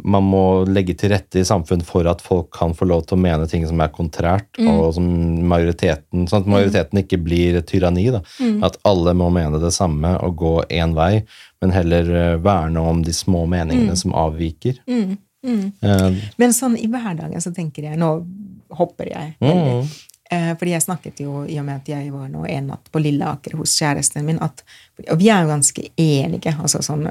man 0.04 0.24
må 0.24 0.42
legge 0.68 0.96
til 0.98 1.10
rette 1.12 1.40
i 1.42 1.44
samfunn 1.48 1.84
for 1.86 2.08
at 2.08 2.22
folk 2.22 2.50
kan 2.56 2.74
få 2.74 2.88
lov 2.88 3.06
til 3.08 3.18
å 3.18 3.22
mene 3.22 3.48
ting 3.50 3.66
som 3.68 3.80
er 3.82 3.88
kontrært, 3.90 4.48
Mm. 4.60 4.68
og 4.72 4.94
som 4.94 5.06
majoriteten, 5.48 6.28
sånn 6.28 6.42
at 6.42 6.48
majoriteten 6.48 7.00
ikke 7.04 7.22
blir 7.24 7.56
et 7.58 7.66
tyranni. 7.68 8.12
Da. 8.12 8.22
Mm. 8.40 8.64
At 8.64 8.78
alle 8.86 9.14
må 9.14 9.32
mene 9.32 9.60
det 9.62 9.74
samme 9.74 10.16
og 10.24 10.36
gå 10.38 10.56
én 10.70 10.94
vei, 10.96 11.24
men 11.62 11.72
heller 11.72 12.10
eh, 12.16 12.38
verne 12.38 12.78
om 12.78 13.02
de 13.04 13.12
små 13.12 13.46
meningene 13.48 13.92
Mm. 13.94 13.98
som 13.98 14.12
avviker. 14.14 14.80
Eh, 14.88 16.14
Men 16.38 16.54
sånn 16.54 16.78
i 16.78 16.88
hverdagen 16.88 17.42
så 17.42 17.54
tenker 17.54 17.84
jeg 17.84 17.98
Nå 18.02 18.26
hopper 18.72 19.06
jeg 19.12 19.36
veldig. 19.42 19.82
mm, 19.84 19.96
Eh, 20.32 20.56
fordi 20.58 20.72
jeg 20.72 20.82
snakket 20.82 21.20
jo, 21.22 21.44
i 21.46 21.60
og 21.60 21.66
med 21.68 21.76
at 21.76 21.86
jeg 21.86 22.12
var 22.12 22.28
nå 22.28 22.48
en 22.50 22.68
natt 22.72 22.88
på 22.92 22.98
Lilleaker 23.00 23.54
hos 23.60 23.76
kjæresten 23.80 24.24
min, 24.26 24.40
at 24.42 24.64
Og 25.12 25.20
vi 25.20 25.30
er 25.30 25.44
jo 25.44 25.50
ganske 25.52 25.84
enige 25.96 26.52
altså 26.60 26.82
sånn, 26.82 27.06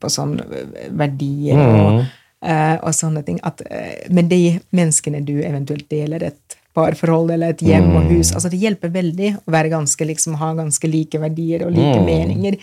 på 0.00 0.10
sånn 0.12 0.36
verdier 0.96 1.60
og, 1.60 2.00
uh, 2.44 2.76
og 2.80 2.92
sånne 2.96 3.24
ting. 3.26 3.40
At, 3.46 3.62
uh, 3.66 4.06
men 4.14 4.30
de 4.32 4.58
menneskene 4.76 5.24
du 5.26 5.36
eventuelt 5.40 5.88
deler 5.92 6.28
et 6.30 6.58
parforhold 6.76 7.32
eller 7.32 7.54
et 7.54 7.62
hjem 7.64 7.88
og 7.96 8.10
hus 8.10 8.34
altså 8.36 8.50
Det 8.52 8.60
hjelper 8.60 8.92
veldig 8.92 9.30
å 9.38 9.52
være 9.54 9.72
ganske, 9.72 10.08
liksom, 10.12 10.36
ha 10.40 10.52
ganske 10.58 10.90
like 10.90 11.20
verdier 11.22 11.64
og 11.66 11.72
like 11.76 12.02
meninger. 12.04 12.58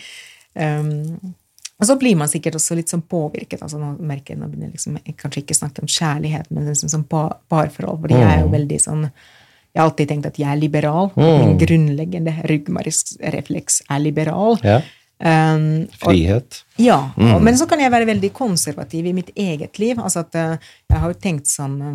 Um, 0.54 1.34
og 1.74 1.88
så 1.88 1.96
blir 1.98 2.14
man 2.16 2.30
sikkert 2.30 2.54
også 2.58 2.76
litt 2.78 2.92
sånn 2.92 3.02
påvirket. 3.10 3.62
altså 3.62 3.80
Nå 3.80 3.96
merker 4.06 4.34
jeg 4.34 4.40
nå 4.40 4.50
liksom, 4.70 5.00
jeg 5.02 5.16
kanskje 5.18 5.42
ikke 5.42 5.56
snakke 5.58 5.82
om 5.82 5.90
kjærlighet, 5.90 6.52
men 6.54 6.68
liksom 6.70 6.92
sånn 6.92 7.06
parforhold. 7.10 8.04
fordi 8.04 8.20
jeg 8.20 8.28
er 8.30 8.44
jo 8.44 8.52
veldig 8.52 8.78
sånn 8.80 9.08
Jeg 9.08 9.80
har 9.82 9.88
alltid 9.88 10.08
tenkt 10.08 10.26
at 10.28 10.36
jeg 10.38 10.46
er 10.46 10.60
liberal. 10.60 11.10
Mm. 11.18 11.32
Min 11.40 11.56
grunnleggende 11.58 12.34
ryggmargsrefleks 12.46 13.82
er 13.90 14.04
liberal. 14.04 14.60
ja. 14.62 14.82
Um, 15.24 15.86
og, 16.02 16.10
Frihet. 16.10 16.58
ja, 16.76 16.98
og, 17.16 17.38
men 17.40 17.56
så 17.56 17.64
kan 17.70 17.80
jeg 17.80 17.88
være 17.94 18.10
veldig 18.10 18.28
konservativ 18.36 19.06
i 19.08 19.14
mitt 19.16 19.30
eget 19.40 19.78
liv. 19.80 19.96
altså 19.96 20.20
at 20.20 20.36
uh, 20.36 20.74
Jeg 20.90 21.00
har 21.00 21.14
jo 21.14 21.16
tenkt 21.22 21.48
sånn 21.48 21.78
uh, 21.80 21.94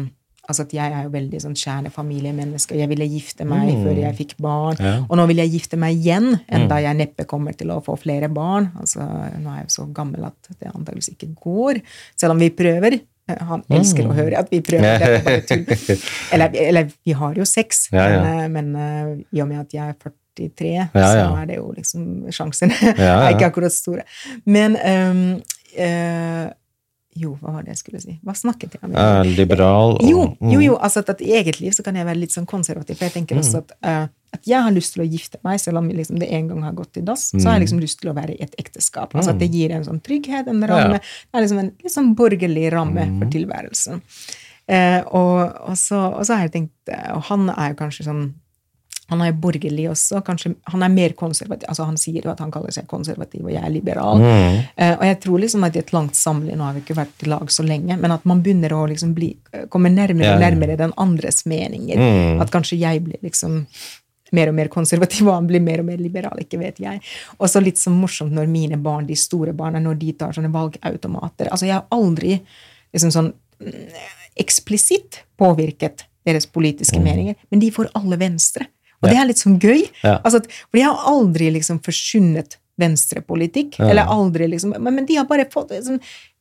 altså 0.49 0.64
at 0.66 0.74
Jeg 0.74 0.95
er 0.98 1.03
jo 1.06 1.11
veldig 1.14 1.41
sånn 1.43 1.53
kjernefamiliemenneske, 1.53 2.77
jeg 2.80 2.90
ville 2.90 3.06
gifte 3.06 3.45
meg 3.45 3.69
før 3.83 3.99
jeg 4.01 4.17
fikk 4.17 4.33
barn. 4.41 4.80
Ja. 4.82 4.95
Og 5.06 5.19
nå 5.19 5.27
vil 5.30 5.43
jeg 5.43 5.53
gifte 5.53 5.77
meg 5.77 5.99
igjen, 5.99 6.32
enda 6.49 6.80
jeg 6.82 6.98
neppe 6.98 7.27
kommer 7.30 7.53
til 7.53 7.69
å 7.75 7.77
få 7.85 7.93
flere 8.01 8.32
barn. 8.33 8.72
altså 8.82 9.06
Nå 9.06 9.53
er 9.53 9.61
jeg 9.61 9.69
jo 9.69 9.75
så 9.77 9.85
gammel 9.93 10.25
at 10.32 10.49
det 10.56 10.72
antakeligvis 10.74 11.14
ikke 11.14 11.30
går, 11.38 11.82
selv 12.17 12.33
om 12.33 12.41
vi 12.41 12.49
prøver. 12.49 12.98
Eh, 13.30 13.43
Han 13.51 13.61
elsker 13.77 14.09
å 14.09 14.16
høre 14.17 14.41
at 14.41 14.49
vi 14.49 14.64
prøver. 14.66 15.06
Dette 15.06 15.22
bare 15.27 15.45
tull. 15.45 16.01
Eller, 16.33 16.58
eller 16.66 16.90
vi 17.06 17.14
har 17.22 17.38
jo 17.38 17.45
sex, 17.45 17.85
Ja, 17.93 18.08
ja. 18.16 18.48
men, 18.49 18.74
men 18.74 19.22
i 19.30 19.41
og 19.45 19.51
med 19.53 19.61
at 19.67 19.77
jeg 19.77 19.93
er 19.93 20.01
43, 20.40 20.72
Ja, 20.72 20.88
ja. 20.95 21.09
så 21.19 21.26
er 21.43 21.50
det 21.51 21.59
jo 21.59 21.68
liksom 21.76 22.08
sjansen 22.34 22.72
Ja, 22.95 23.19
er 23.27 23.35
ikke 23.35 23.51
akkurat 23.51 23.76
store. 23.76 24.08
Men 24.48 24.80
um, 24.80 25.22
uh, 25.77 26.48
Jo, 27.19 27.34
hva 27.42 27.51
var 27.51 27.66
det 27.66 27.74
jeg 27.74 27.80
skulle 27.82 28.00
si? 28.00 28.14
Hva 28.24 28.32
snakket 28.38 28.77
jeg 28.77 28.85
om? 28.85 28.93
Eh, 28.95 29.27
liberal. 29.35 29.98
og- 29.98 30.06
Jo, 30.08 30.22
jo, 30.40 30.59
mm. 30.59 30.61
jo, 30.64 30.76
altså 30.77 31.01
at, 31.03 31.09
at 31.18 31.22
i 31.26 31.34
eget 31.35 31.58
liv 31.59 31.74
så 31.76 31.84
kan 31.84 31.98
jeg 31.98 32.06
være 32.08 32.19
litt 32.22 32.32
sånn 32.32 32.45
konservativ. 32.48 32.95
For 33.00 33.09
jeg 33.09 33.16
tenker 33.18 33.42
også 33.42 33.59
at, 33.64 33.74
uh, 33.84 34.06
at 34.38 34.48
jeg 34.48 34.61
har 34.64 34.72
lyst 34.72 34.93
til 34.95 35.03
å 35.03 35.08
gifte 35.09 35.40
meg, 35.43 35.58
selv 35.59 35.82
om 35.82 35.90
liksom 35.90 36.19
det 36.22 36.30
en 36.38 36.48
gang 36.48 36.61
har 36.64 36.76
gått 36.77 37.01
i 37.01 37.03
dass. 37.03 37.26
Så 37.34 37.42
har 37.50 37.58
jeg 37.58 37.66
liksom 37.66 37.82
lyst 37.84 38.00
til 38.00 38.11
å 38.11 38.16
være 38.16 38.38
i 38.38 38.43
et 38.45 38.53
ekteskap. 38.61 39.18
Altså 39.18 39.34
at 39.34 39.42
det 39.42 39.50
gir 39.51 39.74
en 39.76 39.84
sånn 39.84 40.00
trygghet, 40.06 40.48
en 40.48 40.64
ramme. 40.69 41.01
Det 41.01 41.35
er 41.42 41.43
liksom 41.43 41.59
en 41.66 41.74
litt 41.84 41.95
sånn 41.98 42.14
borgerlig 42.16 42.68
ramme 42.77 43.08
for 43.18 43.34
tilværelsen. 43.35 44.00
Uh, 44.69 45.01
og, 45.09 45.40
og, 45.74 45.76
så, 45.82 46.00
og 46.14 46.24
så 46.30 46.38
har 46.38 46.45
jeg 46.45 46.51
tenkt 46.53 46.92
Og 47.16 47.24
han 47.32 47.50
er 47.50 47.72
jo 47.74 47.80
kanskje 47.82 48.06
sånn 48.06 48.27
han 49.09 49.21
er 49.25 49.33
borgerlig 49.33 49.88
også. 49.91 50.21
kanskje, 50.25 50.53
Han 50.71 50.83
er 50.83 50.89
mer 50.93 51.13
konservativ. 51.17 51.69
altså 51.69 51.83
Han 51.83 51.97
sier 51.97 52.25
jo 52.25 52.31
at 52.31 52.39
han 52.39 52.51
kaller 52.51 52.71
seg 52.71 52.88
konservativ, 52.88 53.45
og 53.45 53.53
jeg 53.53 53.63
er 53.63 53.73
liberal. 53.73 54.21
Mm. 54.21 54.59
Uh, 54.77 54.95
og 54.99 55.05
jeg 55.07 55.19
tror 55.23 55.39
liksom 55.43 55.63
at 55.65 55.75
i 55.75 55.79
et 55.79 55.93
langt 55.93 56.15
samliv 56.15 56.57
Nå 56.57 56.63
har 56.63 56.75
vi 56.75 56.83
ikke 56.83 56.97
vært 56.97 57.25
i 57.25 57.29
lag 57.29 57.51
så 57.51 57.65
lenge, 57.65 57.97
men 57.97 58.11
at 58.11 58.25
man 58.29 58.43
begynner 58.43 58.73
å 58.75 58.83
liksom 58.89 59.15
bli, 59.17 59.31
komme 59.69 59.91
nærmere 59.93 60.35
og 60.35 60.43
nærmere 60.43 60.77
den 60.79 60.93
andres 60.97 61.45
meninger. 61.49 61.97
Mm. 61.97 62.43
At 62.43 62.51
kanskje 62.53 62.79
jeg 62.79 63.03
blir 63.05 63.19
liksom 63.25 63.63
mer 64.35 64.51
og 64.51 64.57
mer 64.57 64.69
konservativ, 64.71 65.27
og 65.27 65.38
han 65.39 65.47
blir 65.49 65.63
mer 65.63 65.81
og 65.81 65.88
mer 65.89 66.01
liberal. 66.01 66.38
ikke 66.39 66.59
vet 66.61 66.81
jeg. 66.83 67.01
Og 67.39 67.49
så 67.49 67.61
litt 67.63 67.81
så 67.81 67.93
morsomt 67.93 68.33
når 68.35 68.49
mine 68.51 68.77
barn, 68.77 69.07
de 69.07 69.17
store 69.17 69.53
barna, 69.57 69.81
når 69.81 69.99
de 70.01 70.13
tar 70.13 70.35
sånne 70.35 70.53
valgautomater. 70.53 71.49
altså 71.49 71.65
Jeg 71.65 71.79
har 71.79 71.88
aldri 71.89 72.39
liksom 72.93 73.13
sånn 73.13 73.33
mm, 73.33 73.89
eksplisitt 74.39 75.23
påvirket 75.39 76.05
deres 76.27 76.45
politiske 76.45 76.99
meninger, 77.01 77.35
men 77.49 77.61
de 77.61 77.71
får 77.73 77.91
alle 77.97 78.19
venstre. 78.19 78.67
Og 79.02 79.10
det 79.10 79.18
er 79.18 79.26
litt 79.30 79.38
sånn 79.42 79.60
gøy. 79.60 79.86
Altså, 80.03 80.42
for 80.44 80.78
de 80.78 80.82
har 80.88 80.98
aldri 81.08 81.52
liksom 81.56 81.80
forsynet 81.86 82.58
venstrepolitikk. 82.80 83.80
Eller 83.80 84.08
aldri 84.08 84.48
liksom, 84.48 84.76
men, 84.80 85.06
de 85.06 85.16
har 85.19 85.26
bare 85.26 85.45
fått 85.52 85.72
liksom, 85.76 86.00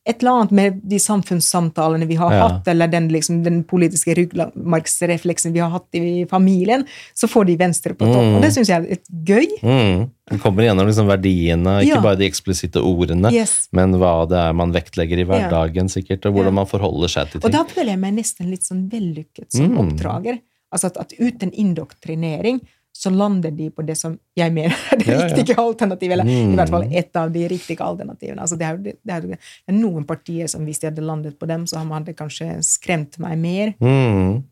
et 0.08 0.22
eller 0.22 0.30
annet 0.38 0.52
med 0.56 0.76
de 0.88 0.96
samfunnssamtalene 0.96 2.06
vi 2.08 2.14
har 2.16 2.32
Ja. 2.32 2.46
hatt, 2.48 2.68
eller 2.68 2.86
den, 2.88 3.08
liksom, 3.12 3.42
den 3.44 3.62
politiske 3.64 4.14
ryggmargsrefleksen 4.16 5.52
vi 5.52 5.58
har 5.60 5.68
hatt 5.70 5.88
i 5.92 6.24
familien, 6.30 6.86
så 7.14 7.28
får 7.28 7.44
de 7.50 7.56
venstre 7.60 7.92
på 7.94 8.06
topp. 8.06 8.24
Mm. 8.24 8.36
Og 8.38 8.42
det 8.42 8.52
syns 8.54 8.68
jeg 8.70 8.78
er 8.84 8.88
litt 8.88 9.10
gøy. 9.28 9.46
Mm. 9.62 10.10
Det 10.30 10.40
kommer 10.40 10.64
gjennom 10.64 10.86
liksom 10.88 11.06
verdiene, 11.10 11.82
ikke 11.82 11.96
Ja. 11.96 12.00
bare 12.00 12.16
de 12.16 12.28
eksplisitte 12.30 12.80
ordene, 12.80 13.30
Yes. 13.32 13.68
men 13.72 13.92
hva 13.92 14.26
det 14.28 14.38
er 14.38 14.52
man 14.54 14.72
vektlegger 14.72 15.18
i 15.18 15.24
hverdagen, 15.24 15.88
sikkert, 15.88 16.24
og 16.26 16.34
hvordan 16.34 16.54
Ja. 16.54 16.58
man 16.62 16.66
forholder 16.66 17.08
seg 17.08 17.30
til 17.30 17.40
ting. 17.40 17.44
Og 17.44 17.52
da 17.52 17.64
føler 17.64 17.90
jeg 17.90 17.98
meg 17.98 18.14
nesten 18.14 18.48
litt 18.50 18.62
sånn 18.62 18.88
vellykket 18.90 19.50
som 19.52 19.68
Mm. 19.68 19.78
oppdrager. 19.98 20.40
Altså 20.72 20.90
at, 20.92 20.98
at 21.04 21.14
uten 21.18 21.50
indoktrinering 21.52 22.60
så 22.98 23.12
lander 23.14 23.52
de 23.54 23.68
på 23.70 23.84
det 23.86 23.94
som 23.96 24.16
jeg 24.36 24.50
mener 24.52 24.74
er 24.92 24.98
det 24.98 25.06
Ja, 25.06 25.18
ja. 25.20 25.26
riktige 25.30 25.54
alternativet, 25.62 26.12
eller 26.16 26.24
Mm. 26.26 26.52
i 26.52 26.56
hvert 26.58 26.72
fall 26.72 26.86
et 26.90 27.16
av 27.16 27.30
de 27.32 27.44
riktige 27.48 27.84
alternativene. 27.84 28.40
Altså 28.42 28.56
det, 28.58 28.66
er, 28.66 28.76
det, 28.82 28.94
er, 29.06 29.20
det 29.20 29.38
er 29.68 29.76
noen 29.76 30.04
partier 30.08 30.48
som 30.50 30.64
hvis 30.66 30.80
de 30.82 30.88
hadde 30.90 31.04
landet 31.06 31.38
på 31.38 31.46
dem, 31.46 31.66
så 31.70 31.78
hadde 31.86 32.14
kanskje 32.18 32.56
skremt 32.66 33.18
meg 33.22 33.38
mer. 33.38 33.74
Mm. 33.78 34.42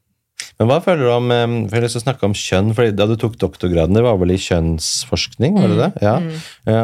Men 0.61 0.69
hva 0.71 0.79
føler 0.85 1.03
du 1.09 1.11
om 1.11 1.31
eh, 1.33 1.47
for 1.67 1.75
Jeg 1.75 1.81
har 1.81 1.85
lyst 1.89 1.97
til 1.99 2.03
å 2.03 2.07
snakke 2.07 2.29
om 2.29 2.35
kjønn. 2.37 2.71
fordi 2.77 2.95
Da 2.97 3.07
du 3.11 3.17
tok 3.17 3.35
doktorgraden, 3.41 3.95
det 3.97 4.05
var 4.05 4.17
vel 4.21 4.31
i 4.37 4.39
kjønnsforskning? 4.41 5.57
var 5.59 5.69
det 5.73 5.79
det? 5.81 5.91
Ja. 6.05 6.17
Mm. 6.21 6.37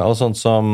Og 0.09 0.17
sånn 0.19 0.35
som 0.37 0.73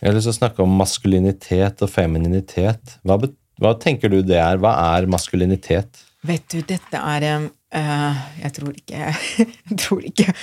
Jeg 0.00 0.10
har 0.10 0.16
lyst 0.16 0.26
til 0.28 0.34
å 0.34 0.40
snakke 0.40 0.64
om 0.64 0.74
maskulinitet 0.80 1.80
og 1.86 1.88
femininitet. 1.92 2.98
Hva, 3.06 3.20
hva 3.62 3.72
tenker 3.80 4.10
du 4.12 4.22
det 4.26 4.36
er? 4.42 4.58
Hva 4.60 4.74
er 4.96 5.06
maskulinitet? 5.08 6.02
Vet 6.26 6.48
du, 6.50 6.58
dette 6.66 6.98
er 6.98 7.22
eh, 7.30 7.46
Jeg 7.72 8.52
tror 8.54 8.72
ikke 8.76 9.00
Jeg 9.70 9.78
tror 9.78 10.04
ikke 10.06 10.34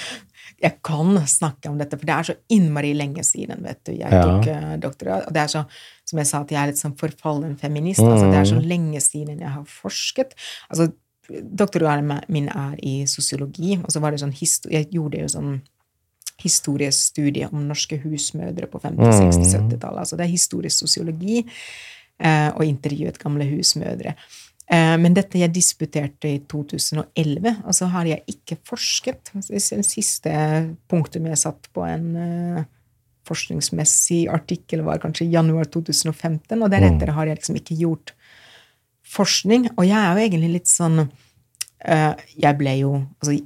jeg 0.64 0.78
kan 0.86 1.18
snakke 1.28 1.68
om 1.68 1.76
dette, 1.78 1.98
for 2.00 2.08
det 2.08 2.14
er 2.16 2.24
så 2.30 2.34
innmari 2.56 2.94
lenge 2.96 3.20
siden. 3.28 3.64
vet 3.66 3.82
du. 3.84 3.92
Jeg 3.92 4.08
Ja. 4.12 4.22
tok 4.24 4.46
uh, 4.48 4.76
doktorgrad, 4.80 5.26
og 5.28 5.34
det 5.34 5.42
er 5.42 5.48
så, 5.52 5.66
som 6.08 6.18
jeg 6.22 6.28
sa, 6.30 6.40
at 6.40 6.52
jeg 6.52 6.62
er 6.62 6.68
litt 6.72 6.80
sånn 6.80 6.96
forfallen 6.96 7.58
feminist. 7.60 8.00
altså 8.00 8.30
Det 8.32 8.40
er 8.40 8.46
så 8.48 8.56
Mm. 8.62 8.68
lenge 8.70 9.02
siden 9.02 9.40
jeg 9.40 9.50
har 9.50 9.64
forsket. 9.66 10.32
altså 10.72 10.94
Doktorgraden 11.56 12.22
min 12.30 12.48
er 12.50 12.76
i 12.84 13.04
sosiologi, 13.06 13.76
og 13.84 13.90
så 13.92 14.00
var 14.00 14.12
det 14.12 14.20
sånn 14.22 14.32
historie 14.34 14.78
Jeg 14.80 14.92
gjorde 14.92 15.20
jo 15.20 15.28
sånn 15.28 15.62
historiestudie 16.44 17.48
om 17.52 17.68
norske 17.68 17.98
husmødre 18.04 18.68
på 18.72 18.80
50-, 18.80 18.98
60-, 19.20 19.54
70-tallet. 19.58 20.00
Altså 20.00 20.18
det 20.18 20.26
er 20.26 20.32
historisk 20.34 20.78
sosiologi, 20.86 21.44
eh, 22.20 22.50
og 22.56 22.64
intervjuet 22.66 23.20
gamle 23.22 23.46
husmødre. 23.52 24.16
Eh, 24.72 24.98
Men 24.98 25.14
dette 25.14 25.40
jeg 25.40 25.52
disputerte 25.54 26.30
i 26.30 26.40
2011, 26.50 27.64
og 27.66 27.76
så 27.76 27.90
har 27.92 28.08
jeg 28.08 28.24
ikke 28.28 28.58
forsket. 28.64 29.34
Det 29.34 29.62
siste 29.62 30.32
punktet 30.88 31.26
jeg 31.28 31.42
satt 31.42 31.68
på 31.74 31.84
en 31.84 32.16
eh, 32.16 32.64
forskningsmessig 33.28 34.28
artikkel, 34.32 34.84
var 34.84 35.00
kanskje 35.04 35.32
januar 35.32 35.66
2015, 35.72 36.62
og 36.62 36.72
deretter 36.72 37.12
har 37.16 37.28
jeg 37.28 37.40
liksom 37.40 37.60
ikke 37.60 37.80
gjort 37.80 38.14
forskning. 39.04 39.70
Og 39.78 39.86
jeg 39.88 40.00
er 40.00 40.16
jo 40.16 40.26
egentlig 40.26 40.52
litt 40.58 40.72
sånn 40.72 41.04
eh, 41.04 42.14
Jeg 42.36 42.58
ble 42.60 42.78
jo 42.80 42.96
altså, 43.20 43.38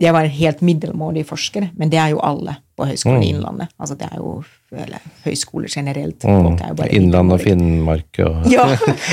jeg 0.00 0.12
var 0.12 0.24
en 0.26 0.30
helt 0.30 0.60
middelmådig 0.62 1.26
forsker, 1.28 1.68
men 1.78 1.90
det 1.92 1.98
er 1.98 2.10
jo 2.14 2.20
alle 2.24 2.56
på 2.76 2.86
Høgskolen 2.88 3.22
i 3.22 3.28
Innlandet. 3.30 3.68
Altså 3.78 3.94
det 3.98 4.08
er 4.10 4.16
jo 4.18 4.42
eller, 4.74 4.98
høyskoler 5.24 5.68
generelt. 5.70 6.24
Er 6.24 6.40
Mm. 6.74 6.80
Innland 6.90 7.32
og. 7.32 7.40
Finnmark 7.40 8.18
og 8.24 8.46
Ja, 8.54 8.66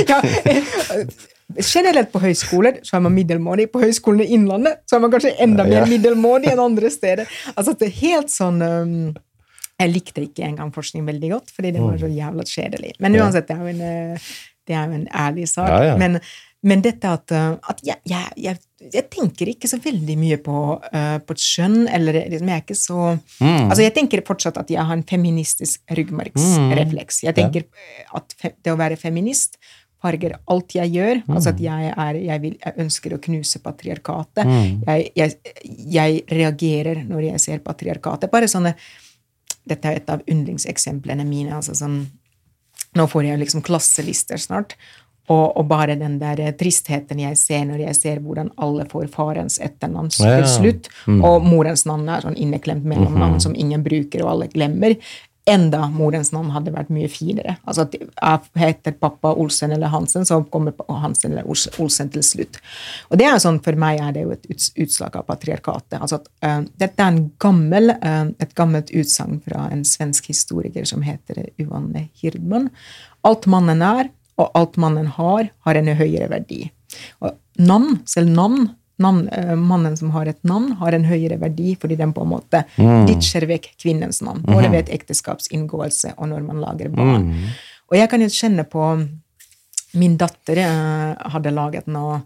ja. 0.10 0.22
Generelt 1.61 2.11
på 2.14 2.19
høyskoler 2.24 2.77
så 2.88 2.95
er 2.98 3.01
man 3.03 3.11
middelmådig. 3.14 3.66
På 3.74 3.82
Høgskolen 3.84 4.22
i 4.24 4.30
Innlandet 4.38 4.80
så 4.88 4.95
er 4.95 5.01
man 5.03 5.11
kanskje 5.11 5.34
enda 5.43 5.66
mer 5.68 5.82
Ja. 5.82 5.85
middelmådig 5.90 6.51
enn 6.53 6.61
andre 6.64 6.90
steder. 6.90 7.27
Altså 7.56 7.74
det 7.77 7.90
er 7.90 7.98
helt 8.00 8.32
sånn 8.32 8.61
um, 8.64 8.93
Jeg 9.82 9.92
likte 9.92 10.22
ikke 10.24 10.45
engang 10.45 10.72
forskning 10.72 11.03
veldig 11.06 11.30
godt, 11.34 11.51
fordi 11.51 11.72
det 11.74 11.82
var 11.82 11.98
så 11.98 12.08
jævla 12.08 12.43
kjedelig. 12.45 12.93
Men 13.00 13.16
uansett, 13.18 13.48
det 13.50 13.56
er 13.58 13.61
jo 13.61 13.68
en, 13.68 14.18
det 14.68 14.76
er 14.77 14.85
jo 14.88 14.93
en 15.00 15.08
ærlig 15.10 15.48
sak. 15.50 15.69
Ja. 15.69 15.95
Men, 15.98 16.19
men 16.61 16.81
dette 16.85 17.09
at, 17.09 17.33
uh, 17.33 17.56
at 17.72 17.80
jeg, 17.85 17.98
jeg, 18.06 18.33
jeg, 18.38 18.59
jeg 18.93 19.06
tenker 19.14 19.49
ikke 19.49 19.69
så 19.69 19.80
veldig 19.81 20.15
mye 20.22 20.38
på, 20.45 20.57
uh, 20.77 21.17
på 21.25 21.38
skjønn, 21.41 21.88
eller 21.90 22.19
liksom 22.30 22.51
jeg 22.51 22.59
er 22.59 22.65
ikke 22.65 22.77
så 22.77 22.99
Mm. 23.41 23.72
Altså, 23.72 23.81
jeg 23.81 23.93
tenker 23.95 24.22
fortsatt 24.25 24.57
at 24.61 24.69
jeg 24.69 24.83
har 24.85 24.93
en 24.93 25.06
feministisk 25.07 25.81
ryggmargsrefleks. 25.98 27.23
Jeg 27.25 27.33
tenker 27.38 27.64
eh, 27.65 28.03
at 28.17 28.35
fe 28.38 28.51
det 28.61 28.73
å 28.73 28.77
være 28.77 28.99
feminist 28.99 29.57
farger 30.01 30.35
alt 30.51 30.75
jeg 30.75 30.93
gjør. 30.93 31.22
Altså 31.30 31.51
at 31.53 31.61
jeg, 31.61 31.91
er, 31.91 32.19
jeg, 32.22 32.41
vil, 32.43 32.56
jeg 32.61 32.77
ønsker 32.83 33.15
å 33.15 33.22
knuse 33.22 33.61
patriarkatet. 33.64 34.53
Jeg, 34.85 35.09
jeg, 35.17 35.56
jeg 35.98 36.22
reagerer 36.30 37.03
når 37.07 37.27
jeg 37.31 37.43
ser 37.43 37.64
patriarkatet. 37.65 38.31
Bare 38.33 38.49
sånne 38.51 38.75
Dette 39.61 39.91
er 39.91 39.99
et 39.99 40.09
av 40.09 40.23
yndlingseksemplene 40.25 41.25
mine. 41.27 41.53
altså 41.59 41.75
sånn 41.77 41.99
nå 42.98 43.06
får 43.07 43.23
jeg 43.30 43.40
liksom 43.40 43.64
klasselister 43.64 44.41
snart. 44.41 44.75
Og, 45.30 45.58
og 45.58 45.67
bare 45.69 45.95
den 45.95 46.17
der 46.19 46.51
tristheten 46.59 47.19
jeg 47.22 47.38
ser 47.38 47.66
når 47.69 47.85
jeg 47.85 47.95
ser 47.95 48.19
hvordan 48.19 48.50
alle 48.58 48.85
får 48.90 49.08
farens 49.14 49.59
etternavn 49.61 50.09
Ja. 50.19 50.38
til 50.41 50.48
slutt, 50.50 50.90
og 51.08 51.45
morens 51.45 51.85
navn 51.85 52.09
er 52.09 52.22
sånn 52.25 52.35
inneklemt 52.35 52.83
mellomnavn 52.83 53.40
som 53.40 53.56
ingen 53.56 53.83
bruker, 53.83 54.24
og 54.25 54.32
alle 54.32 54.48
glemmer. 54.51 54.95
Enda 55.50 55.88
morens 55.90 56.30
navn 56.32 56.51
hadde 56.53 56.69
vært 56.72 56.90
mye 56.93 57.08
finere. 57.09 57.56
Altså 57.66 57.82
at 57.88 57.95
jeg 57.98 58.40
heter 58.61 58.93
pappa 58.93 59.32
Olsen 59.33 59.72
eller 59.74 59.90
Hansen, 59.90 60.25
så 60.25 60.38
kommer 60.53 60.74
Hansen 61.01 61.32
eller 61.32 61.48
Olsen 61.50 62.09
til 62.14 62.22
slutt. 62.22 62.59
Og 63.09 63.17
det 63.17 63.25
er 63.25 63.40
sånn, 63.41 63.58
For 63.64 63.74
meg 63.74 64.00
er 64.00 64.11
det 64.14 64.22
jo 64.22 64.32
et 64.35 64.45
utslag 64.77 65.16
av 65.17 65.25
patriarkatet. 65.25 65.98
Altså 66.00 66.19
at 66.22 66.30
uh, 66.45 66.61
Dette 66.77 67.01
er 67.01 67.08
en 67.16 67.32
gammel, 67.41 67.90
uh, 67.90 68.30
et 68.40 68.53
gammelt 68.53 68.91
utsagn 68.93 69.41
fra 69.41 69.66
en 69.72 69.83
svensk 69.83 70.27
historiker 70.30 70.85
som 70.85 71.01
heter 71.01 71.48
Uvanne 71.58 72.09
Hirdman. 72.22 72.69
Alt 73.25 73.48
mannen 73.50 73.82
er, 73.82 74.11
og 74.41 74.57
alt 74.57 74.77
mannen 74.81 75.09
har, 75.17 75.49
har 75.65 75.79
en 75.79 75.89
høyere 75.95 76.29
verdi. 76.31 76.65
Og 77.23 77.35
navn, 77.61 77.99
selv 78.09 78.31
navn, 78.33 78.69
navn 79.01 79.25
eh, 79.33 79.53
Mannen 79.57 79.97
som 79.97 80.11
har 80.15 80.29
et 80.29 80.39
navn, 80.47 80.73
har 80.81 80.95
en 80.97 81.07
høyere 81.07 81.39
verdi 81.41 81.75
fordi 81.79 81.97
den 81.99 82.13
på 82.15 82.25
en 82.25 82.33
måte 82.33 82.63
ditcher 83.07 83.47
vekk 83.49 83.71
kvinnens 83.81 84.21
navn. 84.25 84.43
Både 84.47 84.71
ved 84.73 84.91
ekteskapsinngåelse 84.93 86.15
og 86.17 86.31
når 86.33 86.47
man 86.47 86.61
lager 86.63 86.91
barn. 86.93 87.31
Og 87.91 87.97
jeg 87.99 88.11
kan 88.11 88.23
jo 88.23 88.31
kjenne 88.31 88.67
på 88.69 88.93
Min 89.91 90.13
datter 90.15 90.55
eh, 90.63 91.31
hadde 91.33 91.51
laget 91.51 91.89
nå 91.91 92.21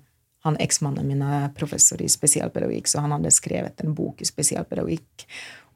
han 0.46 0.58
Eksmannen 0.62 1.08
min 1.10 1.24
er 1.26 1.48
professor 1.58 1.98
i 2.06 2.10
spesialpedagogikk, 2.12 2.86
så 2.86 3.02
han 3.02 3.16
hadde 3.16 3.32
skrevet 3.34 3.82
en 3.82 3.96
bok 3.98 4.22
i 4.22 4.28
spesialpedagogikk. 4.30 5.24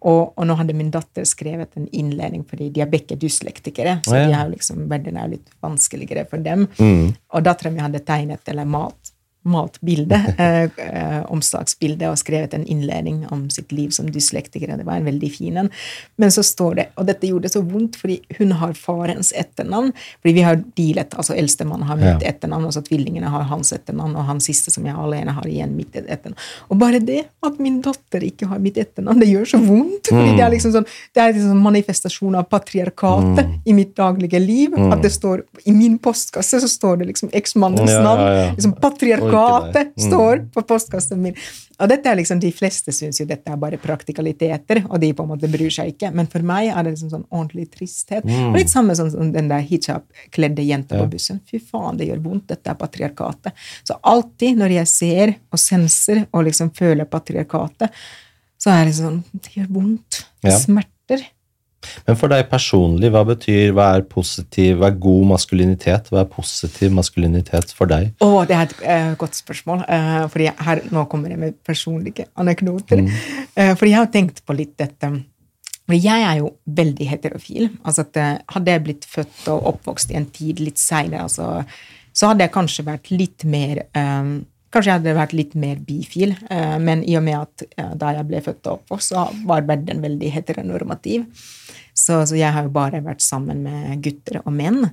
Og, 0.02 0.34
og 0.40 0.46
nå 0.48 0.56
hadde 0.56 0.74
min 0.80 0.92
datter 0.94 1.26
skrevet 1.28 1.76
en 1.76 1.88
innledning, 1.92 2.46
fordi 2.48 2.70
de 2.72 2.82
er 2.86 2.88
begge 2.92 3.18
dyslektikere. 3.20 3.98
Så 4.08 4.16
Ja. 4.16 4.28
de 4.28 4.34
er 4.34 4.46
jo 4.46 4.52
liksom, 4.54 4.86
verden 4.90 5.18
er 5.18 5.26
jo 5.28 5.32
litt 5.36 5.50
vanskeligere 5.62 6.24
for 6.30 6.38
dem. 6.38 6.68
Mm. 6.80 7.16
Og 7.34 7.44
dattera 7.44 7.72
mi 7.72 7.80
hadde 7.84 8.00
tegnet 8.08 8.48
eller 8.48 8.66
malt, 8.66 9.09
malt 9.50 9.80
bilde, 9.86 10.16
eh, 10.38 10.70
eh, 10.86 11.20
omslagsbilde, 11.34 12.10
og 12.12 12.18
skrevet 12.22 12.54
en 12.58 12.66
innledning 12.70 13.24
om 13.34 13.48
sitt 13.54 13.74
liv 13.76 13.90
som 13.96 14.10
dyslektiker. 14.14 14.72
Det 14.78 14.86
var 14.88 15.00
en 15.02 15.08
veldig 15.10 15.32
fin 15.34 15.58
en. 15.64 15.70
Men 16.22 16.32
så 16.36 16.44
står 16.46 16.76
det, 16.80 16.86
og 17.00 17.08
dette 17.10 17.28
gjorde 17.30 17.48
det 17.50 17.54
så 17.56 17.64
vondt, 17.66 17.98
fordi 18.00 18.20
hun 18.40 18.52
har 18.62 18.74
farens 18.78 19.32
etternavn. 19.38 19.92
Fordi 20.22 20.34
vi 20.38 20.46
har 20.46 20.62
dealet, 20.78 21.16
altså 21.18 21.36
eldstemann 21.38 21.84
har 21.90 21.98
mitt 22.00 22.24
Ja. 22.24 22.32
etternavn, 22.34 22.66
og 22.70 22.74
så 22.78 22.82
tvillingene 22.86 23.30
har 23.34 23.44
hans 23.50 23.74
etternavn, 23.76 24.16
og 24.16 24.26
han 24.30 24.40
siste 24.44 24.72
som 24.72 24.86
jeg 24.86 24.96
alene 24.96 25.32
har 25.36 25.44
igjen 25.50 25.76
mitt 25.76 25.94
etternavn. 25.96 26.38
Og 26.70 26.78
bare 26.80 27.00
det 27.04 27.26
at 27.46 27.60
min 27.60 27.82
datter 27.86 28.24
ikke 28.26 28.48
har 28.48 28.60
mitt 28.60 28.78
etternavn, 28.78 29.20
det 29.20 29.30
gjør 29.34 29.46
så 29.56 29.60
vondt. 29.66 30.08
fordi 30.10 30.36
det 30.38 30.44
er 30.46 30.52
liksom 30.54 30.72
sånn, 30.74 30.86
det 31.16 31.22
er 31.24 31.34
liksom 31.34 31.62
manifestasjon 31.64 32.36
av 32.40 32.48
patriarkatet 32.50 33.46
Mm. 33.46 33.62
i 33.66 33.74
mitt 33.74 33.96
daglige 33.96 34.40
liv. 34.40 34.74
At 34.92 35.02
det 35.02 35.12
står, 35.12 35.44
I 35.66 35.72
min 35.72 35.98
postkasse 36.00 36.60
så 36.62 36.68
står 36.68 37.00
det 37.00 37.08
liksom 37.08 37.30
eksmannens 37.34 37.90
Ja, 37.92 38.02
navn. 38.04 38.22
ja. 38.22 38.52
Liksom 38.56 38.74
patriarkatet 38.80 39.34
Det. 39.74 39.84
Mm. 39.90 40.04
står 40.08 40.42
på 40.54 40.64
postkassen 40.70 41.22
min. 41.22 41.36
Og 41.80 41.88
dette 41.88 42.10
er 42.12 42.18
liksom, 42.20 42.40
De 42.44 42.52
fleste 42.52 42.92
syns 42.96 43.20
jo 43.22 43.26
dette 43.30 43.52
er 43.52 43.60
bare 43.62 43.78
praktikaliteter, 43.80 44.82
og 44.90 45.00
de 45.00 45.14
på 45.16 45.24
en 45.24 45.30
måte 45.32 45.50
bryr 45.52 45.72
seg 45.72 45.94
ikke. 45.94 46.12
Men 46.14 46.28
for 46.28 46.44
meg 46.46 46.70
er 46.74 46.84
det 46.84 46.94
liksom 46.96 47.12
sånn 47.14 47.26
ordentlig 47.32 47.70
tristhet. 47.72 48.26
Og 48.26 48.58
litt 48.60 48.72
samme 48.72 48.96
sånn 49.00 49.12
som 49.14 49.32
den 49.32 49.48
der 49.52 49.64
hijab-kledde 49.66 50.66
jenta 50.68 51.00
på 51.00 51.10
bussen. 51.16 51.40
Fy 51.50 51.60
faen, 51.60 51.98
det 51.98 52.10
gjør 52.10 52.24
vondt. 52.26 52.48
Dette 52.52 52.70
er 52.74 52.80
patriarkatet. 52.80 53.54
Så 53.88 53.98
alltid 54.04 54.58
når 54.60 54.76
jeg 54.80 54.88
ser 54.88 55.36
og 55.52 55.60
senser 55.60 56.26
og 56.34 56.46
liksom 56.50 56.72
føler 56.76 57.06
patriarkatet, 57.06 57.90
så 58.60 58.74
er 58.76 58.86
det 58.90 58.96
sånn 58.98 59.24
Det 59.32 59.54
gjør 59.56 59.70
vondt. 59.72 60.26
Det 60.44 60.52
Ja. 60.52 60.58
smerter. 60.60 61.24
Men 62.08 62.18
for 62.20 62.32
deg 62.32 62.48
personlig, 62.52 63.12
hva 63.14 63.24
betyr, 63.28 63.72
hva 63.76 63.90
er 63.98 64.06
positiv, 64.10 64.80
hva 64.80 64.90
er 64.92 65.00
god 65.02 65.30
maskulinitet? 65.34 66.10
Hva 66.12 66.24
er 66.24 66.30
positiv 66.32 66.94
maskulinitet 66.96 67.74
for 67.76 67.90
deg? 67.92 68.12
Oh, 68.26 68.42
det 68.48 68.58
er 68.58 68.68
et 68.68 68.76
uh, 68.84 69.12
godt 69.20 69.40
spørsmål. 69.40 69.84
Uh, 69.88 70.26
fordi 70.32 70.50
her, 70.68 70.84
Nå 70.94 71.06
kommer 71.12 71.34
jeg 71.34 71.42
med 71.42 71.60
personlige 71.66 72.28
anekdoter. 72.40 73.04
Eh, 73.60 73.74
fordi 73.76 73.92
jeg 73.92 74.00
har 74.00 74.12
tenkt 74.14 74.44
på 74.46 74.56
litt 74.56 74.78
dette 74.80 75.10
fordi 75.90 76.04
jeg 76.04 76.22
er 76.22 76.36
jo 76.38 76.52
veldig 76.78 77.06
heterofil. 77.10 77.64
altså 77.82 78.04
at 78.06 78.44
Hadde 78.54 78.76
jeg 78.76 78.84
blitt 78.86 79.08
født 79.10 79.48
og 79.50 79.66
oppvokst 79.72 80.12
i 80.14 80.20
en 80.20 80.28
tid 80.30 80.62
litt 80.62 80.78
seinere, 80.78 81.24
altså, 81.26 81.64
så 82.14 82.30
hadde 82.30 82.46
jeg 82.46 82.54
kanskje 82.54 82.86
vært 82.86 83.10
litt 83.10 83.46
mer 83.50 83.82
Kanskje 84.70 84.92
jeg 84.92 85.00
hadde 85.00 85.16
vært 85.18 85.34
litt 85.34 85.56
mer 85.58 85.80
bifil, 85.82 86.36
eh, 86.50 86.76
men 86.82 87.02
i 87.02 87.16
og 87.18 87.24
med 87.26 87.40
at 87.40 87.96
da 87.98 88.12
jeg 88.18 88.28
ble 88.30 88.44
født 88.46 88.70
og 88.70 88.78
opp, 88.94 89.02
så 89.02 89.26
var 89.50 89.66
verden 89.70 90.04
veldig 90.04 90.30
heteronormativ. 90.36 91.26
Så, 91.94 92.22
så, 92.26 92.36
jeg 92.38 92.54
har 92.54 92.68
jo 92.68 92.74
bare 92.74 93.02
vært 93.04 93.24
sammen 93.26 93.64
med 93.66 94.04
gutter 94.06 94.40
og 94.44 94.54
menn. 94.56 94.86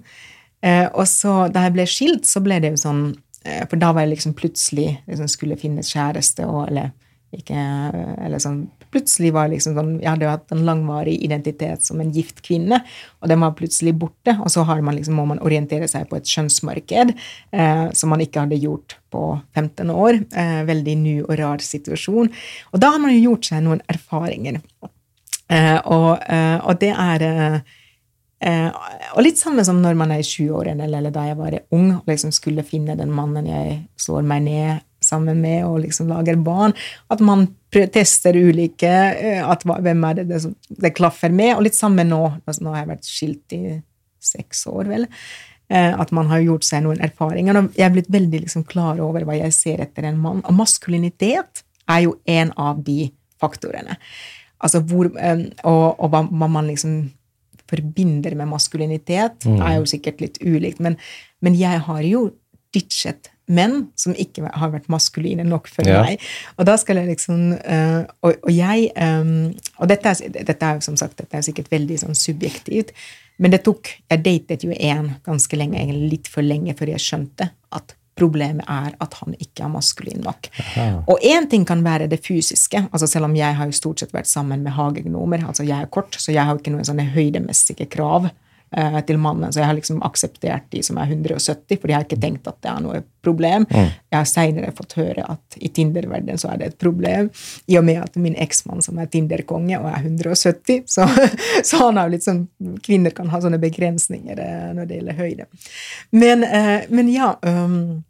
Eh, 0.64 0.86
og 0.92 1.06
så 1.08 1.46
da 1.52 1.66
jeg 1.66 1.76
ble 1.76 1.86
skilt, 1.90 2.28
så 2.28 2.42
ble 2.44 2.58
det 2.62 2.72
jo 2.72 2.80
sånn 2.80 3.02
eh, 3.44 3.62
For 3.68 3.78
da 3.80 3.92
var 3.92 4.06
jeg 4.06 4.14
liksom 4.14 4.34
plutselig 4.38 4.88
liksom 5.04 5.28
skulle 5.30 5.58
finne 5.60 5.84
kjæreste 5.84 6.46
og 6.48 6.66
eller 6.70 6.94
ikke, 7.36 7.58
eller 8.24 8.40
sånn, 8.40 8.62
plutselig 8.92 9.32
var 9.34 9.50
liksom 9.52 9.76
sånn, 9.76 9.92
Jeg 10.00 10.10
hadde 10.10 10.26
jo 10.26 10.32
hatt 10.32 10.52
en 10.54 10.64
langvarig 10.66 11.16
identitet 11.24 11.84
som 11.84 12.00
en 12.00 12.12
gift 12.14 12.42
kvinne, 12.46 12.82
og 13.20 13.30
den 13.30 13.42
var 13.42 13.56
plutselig 13.58 13.94
borte. 13.98 14.36
Og 14.40 14.50
så 14.52 14.64
man 14.66 14.96
liksom, 14.96 15.16
må 15.18 15.26
man 15.26 15.42
orientere 15.44 15.88
seg 15.88 16.08
på 16.10 16.18
et 16.18 16.26
kjønnsmarked 16.26 17.14
eh, 17.52 17.86
som 17.92 18.12
man 18.12 18.22
ikke 18.24 18.44
hadde 18.44 18.60
gjort 18.60 18.98
på 19.10 19.24
15 19.54 19.90
år. 19.90 20.20
Eh, 20.36 20.60
veldig 20.68 20.96
ny 21.00 21.16
og 21.24 21.34
rar 21.38 21.64
situasjon. 21.64 22.30
Og 22.72 22.80
da 22.80 22.92
har 22.94 23.02
man 23.02 23.14
jo 23.14 23.30
gjort 23.30 23.50
seg 23.50 23.64
noen 23.66 23.82
erfaringer. 23.92 24.60
Eh, 25.48 25.78
og, 25.84 26.18
eh, 26.26 26.58
og, 26.58 26.74
det 26.82 26.90
er 26.90 27.22
eh, 27.22 27.58
eh, 28.42 28.70
og 29.14 29.22
litt 29.22 29.38
samme 29.38 29.64
som 29.66 29.78
når 29.82 29.94
man 29.98 30.14
er 30.14 30.22
i 30.22 30.26
20-årene, 30.26 30.88
eller, 30.88 30.98
eller, 30.98 31.14
da 31.14 31.28
jeg 31.28 31.38
var 31.38 31.58
ung 31.76 31.92
og 32.00 32.10
liksom 32.10 32.34
skulle 32.34 32.66
finne 32.66 32.98
den 32.98 33.14
mannen 33.14 33.46
jeg 33.46 33.78
slår 34.00 34.26
meg 34.26 34.46
ned 34.48 34.82
sammen 35.06 35.40
med 35.42 35.64
og 35.66 35.80
liksom 35.84 36.10
lager 36.10 36.38
barn. 36.42 36.74
At 37.12 37.22
man 37.24 37.48
tester 37.72 38.36
ulike 38.36 38.92
eh, 38.92 39.42
at 39.44 39.64
Hvem 39.66 40.06
er 40.08 40.22
det 40.22 40.40
som, 40.44 40.54
det 40.68 40.94
klaffer 40.96 41.34
med? 41.34 41.56
Og 41.56 41.66
litt 41.66 41.78
sammen 41.78 42.10
nå. 42.12 42.22
Nå 42.46 42.72
har 42.72 42.82
jeg 42.82 42.92
vært 42.92 43.10
skilt 43.10 43.56
i 43.56 43.62
seks 44.22 44.64
år, 44.70 44.88
vel. 44.90 45.06
Eh, 45.68 45.92
at 45.98 46.12
man 46.14 46.30
har 46.30 46.44
gjort 46.44 46.66
seg 46.66 46.84
noen 46.86 47.02
erfaringer. 47.04 47.58
Og 47.58 47.76
jeg 47.76 47.88
er 47.88 47.94
blitt 47.94 48.10
veldig 48.12 48.44
liksom 48.46 48.66
klar 48.68 49.02
over 49.02 49.26
hva 49.26 49.38
jeg 49.38 49.54
ser 49.56 49.82
etter 49.84 50.08
en 50.08 50.20
mann. 50.22 50.42
Og 50.46 50.56
maskulinitet 50.56 51.64
er 51.90 52.06
jo 52.06 52.16
en 52.30 52.52
av 52.60 52.82
de 52.86 53.10
faktorene. 53.42 53.98
Altså 54.64 54.80
hvor, 54.88 55.10
eh, 55.20 55.46
og, 55.68 55.86
og 56.00 56.12
hva 56.12 56.24
man 56.26 56.70
liksom 56.70 57.00
forbinder 57.66 58.36
med 58.38 58.46
maskulinitet, 58.50 59.42
mm. 59.42 59.58
er 59.58 59.78
jo 59.80 59.88
sikkert 59.90 60.20
litt 60.22 60.38
ulikt. 60.44 60.82
Men, 60.82 60.98
men 61.42 61.56
jeg 61.58 61.82
har 61.88 62.02
jo 62.06 62.28
ditchet 62.74 63.32
menn 63.46 63.86
som 63.98 64.14
ikke 64.18 64.48
har 64.50 64.72
vært 64.72 64.88
maskuline 64.92 65.44
nok 65.46 65.68
for 65.70 65.86
ja. 65.86 66.02
meg. 66.04 66.22
Og 66.58 66.66
da 66.68 66.76
skal 66.80 67.00
jeg 67.00 67.12
liksom 67.12 67.52
uh, 67.56 68.02
og, 68.26 68.40
og, 68.40 68.50
jeg 68.52 68.90
um, 68.96 69.52
Og 69.78 69.90
dette 69.90 70.14
er, 70.14 70.40
dette 70.40 70.72
er, 70.72 70.80
som 70.84 70.96
sagt 70.98 71.20
dette 71.20 71.38
er 71.38 71.46
sikkert 71.46 71.70
veldig 71.72 72.00
sånn 72.02 72.18
subjektivt, 72.18 72.94
men 73.42 73.52
det 73.52 73.62
tok 73.66 73.92
Jeg 74.10 74.24
datet 74.24 74.64
jo 74.64 74.72
én 74.72 75.14
ganske 75.26 75.58
lenge, 75.58 75.78
egentlig 75.78 76.16
litt 76.16 76.32
for 76.32 76.46
lenge, 76.46 76.74
før 76.78 76.94
jeg 76.94 77.04
skjønte 77.04 77.50
at 77.76 77.96
problemet 78.16 78.64
er 78.72 78.94
at 79.04 79.14
han 79.20 79.34
ikke 79.36 79.66
er 79.66 79.72
maskulin 79.74 80.22
nok. 80.24 80.48
Aha. 80.62 80.86
Og 81.12 81.20
én 81.20 81.44
ting 81.52 81.66
kan 81.68 81.82
være 81.84 82.08
det 82.08 82.22
fysiske. 82.24 82.86
altså 82.88 83.06
Selv 83.10 83.28
om 83.28 83.36
jeg 83.36 83.58
har 83.58 83.68
jo 83.68 83.76
stort 83.76 84.00
sett 84.00 84.14
vært 84.16 84.30
sammen 84.30 84.64
med 84.64 84.72
hagegnomer. 84.72 85.44
altså 85.46 85.66
Jeg 85.68 85.76
er 85.82 85.92
kort, 85.92 86.16
så 86.16 86.32
jeg 86.32 86.44
har 86.48 86.56
ikke 86.56 86.72
noen 86.72 86.88
sånne 86.88 87.10
høydemessige 87.12 87.86
krav 87.92 88.30
eh, 88.76 88.98
til 89.08 89.18
mannen. 89.22 89.52
Så 89.52 89.62
jeg 89.62 89.70
har 89.70 89.76
liksom 89.78 90.02
akseptert 90.06 90.68
de 90.70 90.82
som 90.86 90.98
er 91.00 91.10
170, 91.10 91.80
for 91.80 91.90
jeg 91.90 91.98
har 91.98 92.06
ikke 92.06 92.20
tenkt 92.22 92.48
at 92.50 92.58
det 92.62 92.72
er 92.72 92.82
noe 92.84 93.02
problem. 93.26 93.66
Mm. 93.70 93.90
Jeg 94.12 94.18
har 94.18 94.28
seinere 94.30 94.74
fått 94.76 94.96
høre 95.00 95.26
at 95.26 95.58
i 95.58 95.70
Tinder-verdenen 95.74 96.40
så 96.40 96.52
er 96.52 96.60
det 96.60 96.70
et 96.70 96.78
problem, 96.80 97.30
i 97.66 97.78
og 97.80 97.86
med 97.88 98.02
at 98.04 98.18
min 98.22 98.36
eksmann 98.46 98.84
som 98.84 99.00
er 99.02 99.10
Tinder-konge 99.10 99.80
og 99.80 99.88
er 99.90 100.04
170, 100.04 100.84
så, 100.90 101.08
så, 101.68 101.82
han 101.86 102.00
har 102.00 102.12
litt 102.12 102.26
sånn 102.26 102.46
Kvinner 102.86 103.14
kan 103.14 103.30
ha 103.32 103.40
sånne 103.42 103.60
begrensninger 103.62 104.38
eh, 104.42 104.68
når 104.76 104.88
det 104.88 105.00
gjelder 105.00 105.20
høyde. 105.20 105.48
Men, 106.14 106.44
eh, 106.46 106.86
men 106.92 107.10
ja 107.12 107.34
um, 107.42 108.04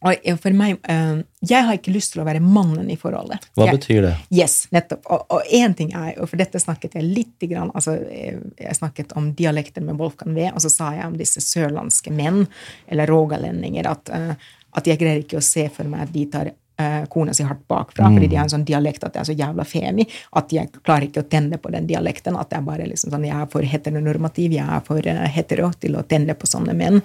og 0.00 0.28
for 0.40 0.56
meg, 0.56 0.78
uh, 0.88 1.20
Jeg 1.44 1.66
har 1.66 1.76
ikke 1.76 1.92
lyst 1.92 2.14
til 2.14 2.22
å 2.22 2.26
være 2.28 2.40
mannen 2.40 2.88
i 2.92 2.96
forholdet. 3.00 3.44
Hva 3.56 3.68
jeg, 3.68 3.78
betyr 3.78 4.06
det? 4.06 4.12
Yes, 4.32 4.62
nettopp. 4.72 5.04
Og 5.08 5.52
én 5.56 5.74
ting 5.76 5.92
er, 5.96 6.14
og 6.20 6.30
for 6.30 6.40
dette 6.40 6.60
snakket 6.60 6.96
jeg 6.96 7.08
litt 7.08 7.48
grann, 7.50 7.72
altså, 7.74 7.98
Jeg 8.00 8.76
snakket 8.78 9.12
om 9.16 9.32
dialekter 9.36 9.84
med 9.84 10.00
Wolfgang 10.00 10.34
V, 10.36 10.48
og 10.54 10.64
så 10.64 10.72
sa 10.72 10.94
jeg 10.96 11.08
om 11.08 11.18
disse 11.20 11.42
sørlandske 11.44 12.12
menn, 12.12 12.46
eller 12.88 13.10
rogalendinger, 13.12 13.90
at, 13.90 14.12
uh, 14.12 14.56
at 14.76 14.88
jeg 14.88 15.00
greier 15.00 15.24
ikke 15.24 15.40
å 15.40 15.44
se 15.44 15.68
for 15.72 15.88
meg 15.90 16.06
at 16.06 16.14
de 16.14 16.26
tar 16.32 16.52
uh, 16.80 17.04
kona 17.12 17.34
si 17.36 17.44
hardt 17.44 17.66
bakfra, 17.68 18.08
mm. 18.08 18.16
fordi 18.16 18.30
de 18.30 18.38
har 18.38 18.48
en 18.48 18.54
sånn 18.54 18.66
dialekt 18.66 19.04
at 19.04 19.14
det 19.14 19.22
er 19.22 19.28
så 19.28 19.36
jævla 19.36 19.66
femi 19.68 20.06
at 20.38 20.54
jeg 20.54 20.70
klarer 20.80 21.08
ikke 21.08 21.24
å 21.24 21.28
tenne 21.30 21.60
på 21.60 21.72
den 21.74 21.88
dialekten. 21.90 22.38
At 22.40 22.50
det 22.52 22.60
er 22.60 22.66
bare 22.66 22.88
liksom 22.88 23.12
sånn, 23.12 23.26
jeg 23.28 23.36
er 23.36 23.50
for 23.52 23.66
heteronormativ, 23.74 24.56
jeg 24.56 24.66
er 24.78 24.82
for 24.86 25.10
uh, 25.12 25.26
hetero 25.36 25.70
til 25.82 25.98
å 26.00 26.06
tenne 26.08 26.36
på 26.38 26.48
sånne 26.50 26.74
menn. 26.76 27.00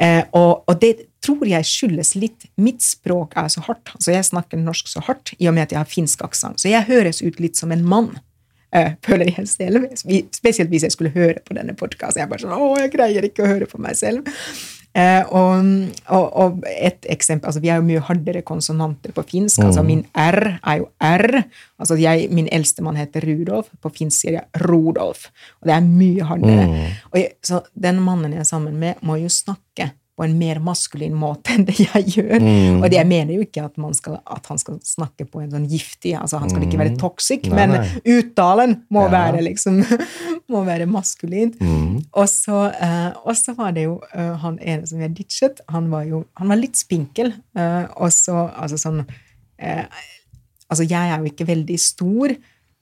Uh, 0.00 0.22
og, 0.38 0.66
og, 0.66 0.74
det 0.82 0.94
tror 1.22 1.46
jeg 1.46 1.68
skyldes 1.68 2.16
litt 2.18 2.48
Mitt 2.58 2.82
språk 2.82 3.36
er 3.38 3.48
så 3.52 3.62
hardt. 3.68 3.94
altså 3.94 4.10
Jeg 4.14 4.26
snakker 4.26 4.58
norsk 4.58 4.90
så 4.90 5.02
hardt 5.06 5.34
i 5.38 5.46
og 5.50 5.54
med 5.56 5.68
at 5.68 5.74
jeg 5.76 5.80
har 5.80 5.88
finsk 5.88 6.24
aksent. 6.26 6.62
Så 6.62 6.72
jeg 6.72 6.88
høres 6.90 7.22
ut 7.22 7.40
litt 7.42 7.58
som 7.58 7.72
en 7.74 7.84
mann. 7.86 8.12
Uh, 8.72 8.94
føler 9.04 9.28
jeg 9.34 9.48
selv. 9.50 9.88
Spesielt 10.32 10.72
hvis 10.72 10.86
jeg 10.88 10.94
skulle 10.94 11.12
høre 11.14 11.42
på 11.44 11.56
denne 11.56 11.76
podkasten. 11.78 12.24
Jeg 12.24 12.30
bare 12.30 12.44
sånn, 12.44 12.56
å, 12.56 12.72
jeg 12.80 12.94
greier 12.94 13.28
ikke 13.28 13.44
å 13.44 13.50
høre 13.54 13.68
på 13.70 13.80
meg 13.82 13.98
selv. 14.00 14.28
Eh, 14.92 15.24
og, 15.32 15.64
og, 16.12 16.26
og, 16.36 16.64
et 16.68 17.06
eksempel, 17.08 17.48
altså 17.48 17.62
Vi 17.64 17.70
er 17.72 17.80
jo 17.80 17.86
mye 17.86 18.02
hardere 18.04 18.42
konsonanter 18.44 19.14
på 19.16 19.24
finsk. 19.30 19.62
Mm. 19.62 19.66
altså 19.66 19.84
Min 19.86 20.04
R 20.12 20.58
er 20.58 20.82
jo 20.82 20.88
R. 21.00 21.42
altså 21.78 21.96
jeg, 22.00 22.28
Min 22.30 22.50
eldstemann 22.52 23.00
heter 23.00 23.24
Rudolf. 23.24 23.72
På 23.80 23.92
finsk 23.94 24.26
sier 24.26 24.38
jeg 24.40 24.66
Rodolf. 24.68 25.30
Og 25.62 25.70
det 25.70 25.76
er 25.76 25.88
mye 25.88 26.28
hardere. 26.28 26.68
Mm. 26.68 27.00
Jeg, 27.16 27.32
så 27.44 27.62
den 27.72 28.02
mannen 28.04 28.36
jeg 28.36 28.44
er 28.44 28.48
sammen 28.48 28.76
med, 28.80 29.00
må 29.02 29.16
jo 29.22 29.32
snakke 29.32 29.92
på 30.22 30.28
en 30.28 30.36
mer 30.38 30.60
maskulin 30.62 31.14
måte 31.18 31.56
enn 31.56 31.64
det 31.66 31.74
jeg 31.80 32.14
gjør. 32.14 32.36
Mm. 32.38 32.76
Og 32.78 32.84
det, 32.86 32.98
jeg 33.00 33.08
mener 33.10 33.34
jo 33.34 33.42
ikke 33.42 33.64
at, 33.66 33.78
skal, 33.98 34.20
at, 34.22 34.44
han 34.46 34.60
skal 34.60 34.76
snakke 34.86 35.26
på 35.26 35.42
en 35.42 35.50
sånn 35.50 35.64
giftig 35.70 36.12
altså 36.18 36.38
Han 36.38 36.52
skal 36.52 36.66
ikke 36.66 36.78
være 36.78 36.92
mm. 36.94 37.00
toxic, 37.00 37.48
nei, 37.50 37.56
men 37.58 37.74
nei. 37.74 38.02
uttalen 38.14 38.76
må 38.94 39.06
ja. 39.08 39.12
være 39.16 39.42
liksom 39.48 39.80
må 40.52 40.62
være 40.68 40.86
maskulint. 40.90 41.58
Mm. 41.58 41.98
Og, 42.12 42.28
så, 42.30 42.68
uh, 42.70 43.56
var 43.58 43.74
det 43.74 43.88
jo 43.88 43.98
uh, 44.12 44.36
han 44.44 44.60
ene 44.60 44.86
som 44.86 45.02
jeg 45.02 45.16
ditchet, 45.18 45.64
han 45.72 45.90
var 45.90 46.06
jo 46.06 46.22
han 46.38 46.54
var 46.54 46.60
litt 46.60 46.78
spinkel. 46.78 47.34
Uh, 47.58 47.90
og 47.98 48.14
så 48.14 48.46
altså 48.52 48.80
sånn 48.80 49.04
Altså, 49.62 50.82
jeg 50.88 51.10
er 51.12 51.20
jo 51.20 51.28
ikke 51.28 51.44
veldig 51.46 51.76
stor, 51.78 52.32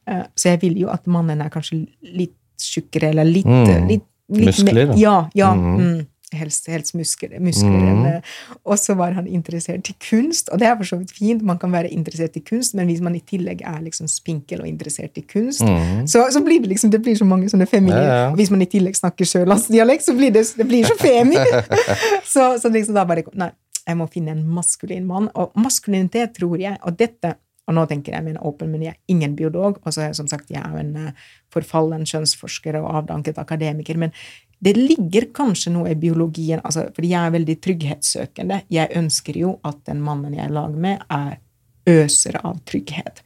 så 0.08 0.52
jeg 0.52 0.60
vil 0.62 0.78
jo 0.80 0.88
at 0.88 1.08
mannen 1.10 1.42
er 1.44 1.50
kanskje 1.52 1.82
litt 2.06 2.38
tjukkere 2.56 3.10
eller 3.10 3.28
litt, 3.28 3.48
mm. 3.50 3.88
litt, 3.90 4.06
litt 4.30 4.46
Muskler, 4.46 4.86
da. 4.92 4.96
Ja. 4.96 5.16
ja 5.36 5.50
mm. 5.58 5.98
Helst, 6.36 6.68
helst 6.70 6.94
muskler. 6.94 7.38
muskler 7.42 7.70
mm. 7.70 8.28
Og 8.64 8.78
så 8.78 8.94
var 8.98 9.12
han 9.16 9.26
interessert 9.26 9.88
i 9.90 9.94
kunst, 10.10 10.48
og 10.48 10.60
det 10.60 10.68
er 10.68 10.76
for 10.78 10.88
så 10.88 10.98
vidt 11.00 11.12
fint. 11.16 11.42
Man 11.46 11.58
kan 11.58 11.72
være 11.72 11.90
interessert 11.90 12.36
i 12.36 12.44
kunst, 12.44 12.74
men 12.74 12.86
hvis 12.90 13.02
man 13.04 13.16
i 13.18 13.22
tillegg 13.26 13.64
er 13.66 13.80
liksom 13.84 14.08
spinkel 14.10 14.62
og 14.64 14.68
interessert 14.68 15.18
i 15.18 15.24
kunst, 15.26 15.62
mm. 15.62 16.06
så, 16.10 16.26
så, 16.32 16.42
blir 16.44 16.62
det 16.62 16.72
liksom 16.72 16.90
det 16.90 17.02
blir 17.02 17.18
så 17.18 17.28
mange 17.28 17.50
sånne 17.50 17.66
feminier. 17.70 18.06
Ja, 18.06 18.20
ja. 18.24 18.30
Hvis 18.38 18.52
man 18.52 18.62
i 18.62 18.70
tillegg 18.70 18.98
snakker 18.98 19.28
sørlandsdialekt, 19.28 20.06
så 20.06 20.16
blir 20.16 20.34
det, 20.34 20.46
det 20.56 20.68
blir 20.68 20.86
så 20.88 20.96
femi! 21.00 21.40
så, 22.34 22.54
så 22.60 22.72
liksom 22.72 22.96
da 22.98 23.06
bare 23.08 23.26
Nei, 23.36 23.52
jeg 23.86 23.98
må 23.98 24.06
finne 24.10 24.32
en 24.34 24.42
maskulin 24.54 25.06
mann. 25.06 25.28
Og 25.38 25.54
maskulinitet, 25.58 26.34
tror 26.38 26.60
jeg, 26.60 26.78
og 26.86 26.98
dette 26.98 27.36
og 27.70 27.76
nå 27.76 27.84
tenker 27.86 28.16
jeg 28.16 28.26
med 28.26 28.34
en 28.34 28.44
åpen, 28.48 28.70
men 28.72 28.82
jeg 28.82 28.96
er 28.96 29.14
ingen 29.14 29.36
biolog. 29.38 29.78
Og 29.84 29.94
så 29.94 30.02
er 30.02 30.10
jeg 30.10 30.18
som 30.18 30.28
sagt 30.30 30.50
jeg 30.50 30.58
er 30.58 30.78
en 30.80 30.90
uh, 30.98 31.26
forfallen 31.54 32.02
kjønnsforsker 32.08 32.80
og 32.80 32.88
avdanket 32.98 33.38
akademiker. 33.38 34.00
Men 34.00 34.14
det 34.60 34.76
ligger 34.76 35.30
kanskje 35.36 35.72
noe 35.72 35.94
i 35.94 35.98
biologien, 35.98 36.60
altså, 36.64 36.86
fordi 36.94 37.14
jeg 37.14 37.20
er 37.20 37.36
veldig 37.36 37.56
trygghetssøkende. 37.64 38.60
Jeg 38.72 38.92
ønsker 39.00 39.38
jo 39.40 39.54
at 39.64 39.80
den 39.88 40.02
mannen 40.04 40.36
jeg 40.36 40.44
er 40.46 40.54
lag 40.54 40.76
med, 40.76 41.00
er 41.08 41.40
øser 41.88 42.36
av 42.44 42.60
trygghet. 42.68 43.24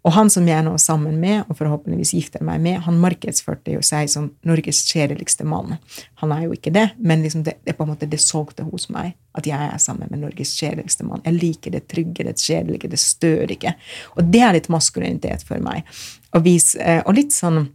Og 0.00 0.14
han 0.16 0.30
som 0.32 0.46
jeg 0.48 0.56
er 0.56 0.64
nå 0.64 0.72
sammen 0.80 1.18
med, 1.20 1.42
og 1.50 1.58
forhåpentligvis 1.58 2.14
gifter 2.16 2.44
meg 2.46 2.62
med, 2.64 2.78
han 2.86 3.00
markedsførte 3.02 3.74
jo 3.74 3.82
seg 3.84 4.08
som 4.08 4.30
Norges 4.48 4.80
kjedeligste 4.88 5.44
mann. 5.44 5.76
Han 6.22 6.32
er 6.32 6.46
jo 6.46 6.54
ikke 6.56 6.72
det, 6.72 6.86
men 6.96 7.20
liksom 7.24 7.42
det, 7.44 7.58
det, 7.68 7.74
på 7.76 7.84
en 7.84 7.92
måte 7.92 8.08
det 8.08 8.22
solgte 8.24 8.64
hos 8.64 8.88
meg 8.92 9.12
at 9.36 9.46
jeg 9.46 9.60
er 9.60 9.82
sammen 9.82 10.08
med 10.10 10.22
Norges 10.24 10.54
kjedeligste 10.56 11.04
mann. 11.04 11.20
Jeg 11.26 11.36
liker 11.36 11.76
det 11.76 11.84
trygge, 11.92 12.24
det 12.24 12.38
kjedelige, 12.40 12.88
det 12.88 13.02
stødige. 13.02 13.74
Og 14.16 14.32
det 14.32 14.40
er 14.46 14.56
litt 14.56 14.70
maskulinitet 14.72 15.44
for 15.46 15.60
meg. 15.62 15.84
Og, 16.32 16.40
vis, 16.48 16.72
eh, 16.80 17.02
og 17.04 17.18
litt 17.20 17.36
sånn 17.36 17.66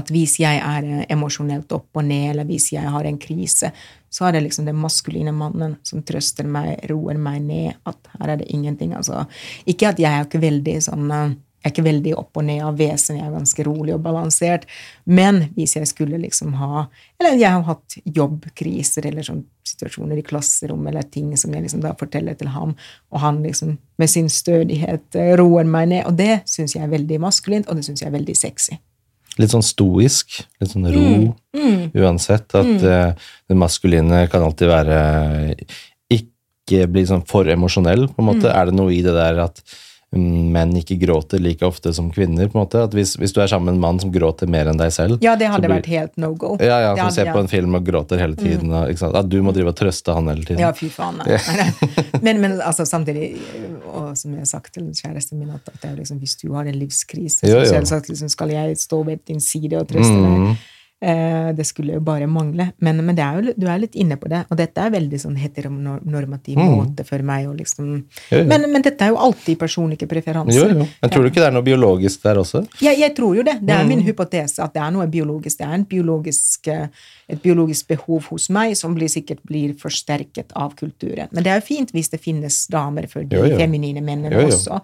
at 0.00 0.10
hvis 0.12 0.38
jeg 0.42 0.60
er 0.60 0.86
eh, 0.88 1.04
emosjonelt 1.12 1.72
opp 1.76 2.00
og 2.00 2.06
ned, 2.06 2.30
eller 2.32 2.48
hvis 2.48 2.70
jeg 2.74 2.90
har 2.94 3.06
en 3.06 3.20
krise, 3.20 3.72
så 4.10 4.26
er 4.26 4.36
det 4.36 4.46
liksom 4.48 4.66
den 4.66 4.80
maskuline 4.80 5.32
mannen 5.36 5.76
som 5.86 6.02
trøster 6.06 6.48
meg, 6.48 6.80
roer 6.90 7.20
meg 7.20 7.44
ned. 7.46 7.78
At 7.86 8.10
her 8.18 8.34
er 8.34 8.42
det 8.42 8.50
ingenting. 8.50 8.96
Altså, 8.98 9.24
ikke 9.70 9.92
at 9.92 10.02
jeg 10.02 10.10
er 10.10 10.26
ikke 10.26 10.42
veldig 10.42 10.80
sånn 10.88 11.06
eh, 11.14 11.38
jeg 11.60 11.68
er 11.68 11.72
ikke 11.74 11.84
veldig 11.84 12.12
opp 12.16 12.38
og 12.40 12.44
ned 12.48 12.62
av 12.64 12.78
vesen, 12.80 13.18
jeg 13.18 13.26
er 13.26 13.34
ganske 13.34 13.64
rolig 13.66 13.92
og 13.92 14.00
balansert. 14.00 14.62
Men 15.04 15.42
hvis 15.58 15.74
jeg 15.76 15.90
skulle 15.90 16.16
liksom 16.22 16.54
ha 16.56 16.86
Eller 17.20 17.36
jeg 17.36 17.52
har 17.52 17.66
hatt 17.66 17.98
jobbkriser 18.16 19.04
eller 19.10 19.26
sånn 19.26 19.42
situasjoner 19.68 20.16
i 20.16 20.24
klasserom 20.24 20.86
eller 20.88 21.04
ting 21.12 21.34
som 21.36 21.52
jeg 21.52 21.66
liksom 21.66 21.82
da 21.84 21.92
forteller 22.00 22.38
til 22.40 22.48
ham, 22.48 22.72
og 23.12 23.20
han 23.20 23.42
liksom 23.44 23.76
med 24.00 24.08
sin 24.10 24.32
stødighet 24.32 25.20
eh, 25.20 25.34
roer 25.36 25.68
meg 25.68 25.92
ned. 25.92 26.06
Og 26.08 26.16
det 26.16 26.46
syns 26.48 26.78
jeg 26.78 26.86
er 26.86 26.94
veldig 26.96 27.20
maskulint, 27.20 27.68
og 27.68 27.76
det 27.76 27.84
syns 27.84 28.00
jeg 28.00 28.08
er 28.08 28.16
veldig 28.16 28.38
sexy 28.40 28.80
litt 29.40 29.52
sånn 29.52 29.64
stoisk, 29.64 30.40
litt 30.60 30.72
sånn 30.72 30.88
ro, 30.92 31.04
mm, 31.04 31.28
mm, 31.56 31.84
uansett. 32.00 32.48
At 32.58 32.84
uh, 32.84 33.30
det 33.48 33.58
maskuline 33.58 34.24
kan 34.32 34.44
alltid 34.46 34.70
være 34.70 34.98
ikke 36.14 36.86
bli 36.92 37.06
sånn 37.08 37.24
for 37.28 37.48
emosjonell, 37.50 38.06
på 38.12 38.22
en 38.22 38.28
måte? 38.28 38.46
Mm. 38.46 38.56
Er 38.56 38.68
det 38.68 38.76
noe 38.78 38.94
i 38.94 39.00
det 39.06 39.16
der 39.16 39.40
at 39.48 39.62
menn 40.12 40.72
ikke 40.74 40.96
gråter 40.98 41.38
like 41.38 41.62
ofte 41.62 41.92
som 41.94 42.08
kvinner? 42.10 42.48
på 42.50 42.58
en 42.58 42.64
måte? 42.64 42.80
At 42.82 42.90
hvis, 42.96 43.12
hvis 43.16 43.30
du 43.32 43.40
er 43.40 43.46
sammen 43.46 43.66
med 43.70 43.74
en 43.76 43.80
mann 43.80 44.00
som 44.02 44.10
gråter 44.10 44.48
mer 44.50 44.66
enn 44.66 44.76
deg 44.80 44.90
selv 44.90 45.22
Ja, 45.22 45.36
det 45.38 45.46
hadde 45.46 45.68
blir- 45.68 45.76
vært 45.78 45.86
helt 45.86 46.16
no 46.18 46.32
go. 46.34 46.56
Ja, 46.58 46.80
ja, 46.82 46.96
som 46.96 47.10
ser 47.14 47.24
jeg- 47.26 47.34
på 47.34 47.38
en 47.44 47.48
film 47.48 47.74
og 47.78 47.84
gråter 47.86 48.18
hele 48.18 48.34
tiden. 48.34 48.72
Og, 48.72 48.88
ikke 48.90 48.98
sant? 48.98 49.14
At 49.14 49.28
du 49.28 49.40
må 49.42 49.52
drive 49.54 49.68
og 49.68 49.76
trøste 49.78 50.12
han 50.12 50.26
hele 50.26 50.42
tiden. 50.44 50.58
Ja, 50.58 50.72
fy 50.72 50.88
faen. 50.90 51.18
Nei. 51.22 51.38
Men, 52.26 52.40
men 52.40 52.58
altså, 52.60 52.84
samtidig, 52.84 53.38
og 53.86 54.16
som 54.18 54.32
jeg 54.32 54.40
har 54.40 54.50
sagt 54.50 54.74
til 54.74 54.90
kjæresten 54.92 55.38
min, 55.38 55.50
at, 55.54 55.70
at 55.82 55.96
liksom, 55.96 56.18
hvis 56.18 56.34
du 56.42 56.52
har 56.54 56.66
en 56.66 56.74
livskrise, 56.78 57.46
Jo, 57.46 57.60
jo. 57.60 57.64
så 57.64 57.78
selvsagt 57.78 58.08
liksom, 58.10 58.28
skal 58.28 58.50
jeg 58.50 58.76
stå 58.76 59.04
ved 59.06 59.20
din 59.26 59.40
side 59.40 59.78
og 59.78 59.86
trøste 59.88 60.10
Mm. 60.12 60.44
deg. 60.50 60.56
Eh, 61.02 61.52
det 61.56 61.64
skulle 61.64 61.94
jo 61.94 62.00
bare 62.04 62.26
mangle. 62.28 62.66
Men, 62.84 62.98
men 63.06 63.16
det 63.16 63.24
er 63.24 63.38
jo, 63.40 63.52
du 63.56 63.64
er 63.72 63.78
litt 63.80 63.94
inne 63.96 64.18
på 64.20 64.28
det, 64.28 64.42
og 64.52 64.58
dette 64.60 64.82
er 64.84 64.90
veldig 64.92 65.16
sånn 65.22 65.36
heteronormativ 65.40 66.58
Mm. 66.60 66.74
måte 66.76 67.06
for 67.08 67.22
meg 67.24 67.46
å 67.48 67.54
liksom 67.56 67.86
Jo, 68.30 68.38
jo. 68.38 68.44
men, 68.44 68.66
men 68.72 68.82
dette 68.84 69.00
er 69.06 69.08
jo 69.14 69.16
alltid 69.16 69.56
personlige 69.58 70.06
preferanser. 70.10 70.74
Jo, 70.74 70.82
jo. 70.82 70.86
Men 71.00 71.10
tror 71.10 71.22
du 71.24 71.30
ikke 71.30 71.40
det 71.40 71.46
er 71.48 71.54
noe 71.56 71.64
biologisk 71.64 72.22
der 72.22 72.36
også? 72.42 72.62
Jeg, 72.84 72.98
jeg 73.00 73.14
tror 73.16 73.36
jo 73.38 73.42
det. 73.46 73.56
Det 73.62 73.72
er 73.74 73.80
Mm. 73.84 73.88
min 73.88 74.02
hypotese 74.04 74.60
at 74.62 74.74
det 74.74 74.82
er 74.82 74.90
noe 74.92 75.06
biologisk. 75.08 75.56
Det 75.58 75.66
er 75.66 75.72
en 75.78 75.84
biologisk, 75.88 76.68
eh, 76.68 76.88
et 77.30 77.40
biologisk 77.42 77.88
behov 77.88 78.26
hos 78.28 78.50
meg 78.50 78.76
som 78.76 78.94
blir, 78.94 79.08
sikkert 79.08 79.40
blir 79.48 79.72
forsterket 79.80 80.52
av 80.54 80.74
kulturen. 80.76 81.28
Men 81.32 81.42
det 81.42 81.50
er 81.54 81.60
jo 81.62 81.66
fint 81.66 81.92
hvis 81.96 82.10
det 82.10 82.20
finnes 82.20 82.66
damer 82.68 83.08
for 83.08 83.24
de 83.24 83.36
Jo, 83.40 83.56
feminine 83.56 84.02
mennene 84.04 84.44
også. 84.44 84.82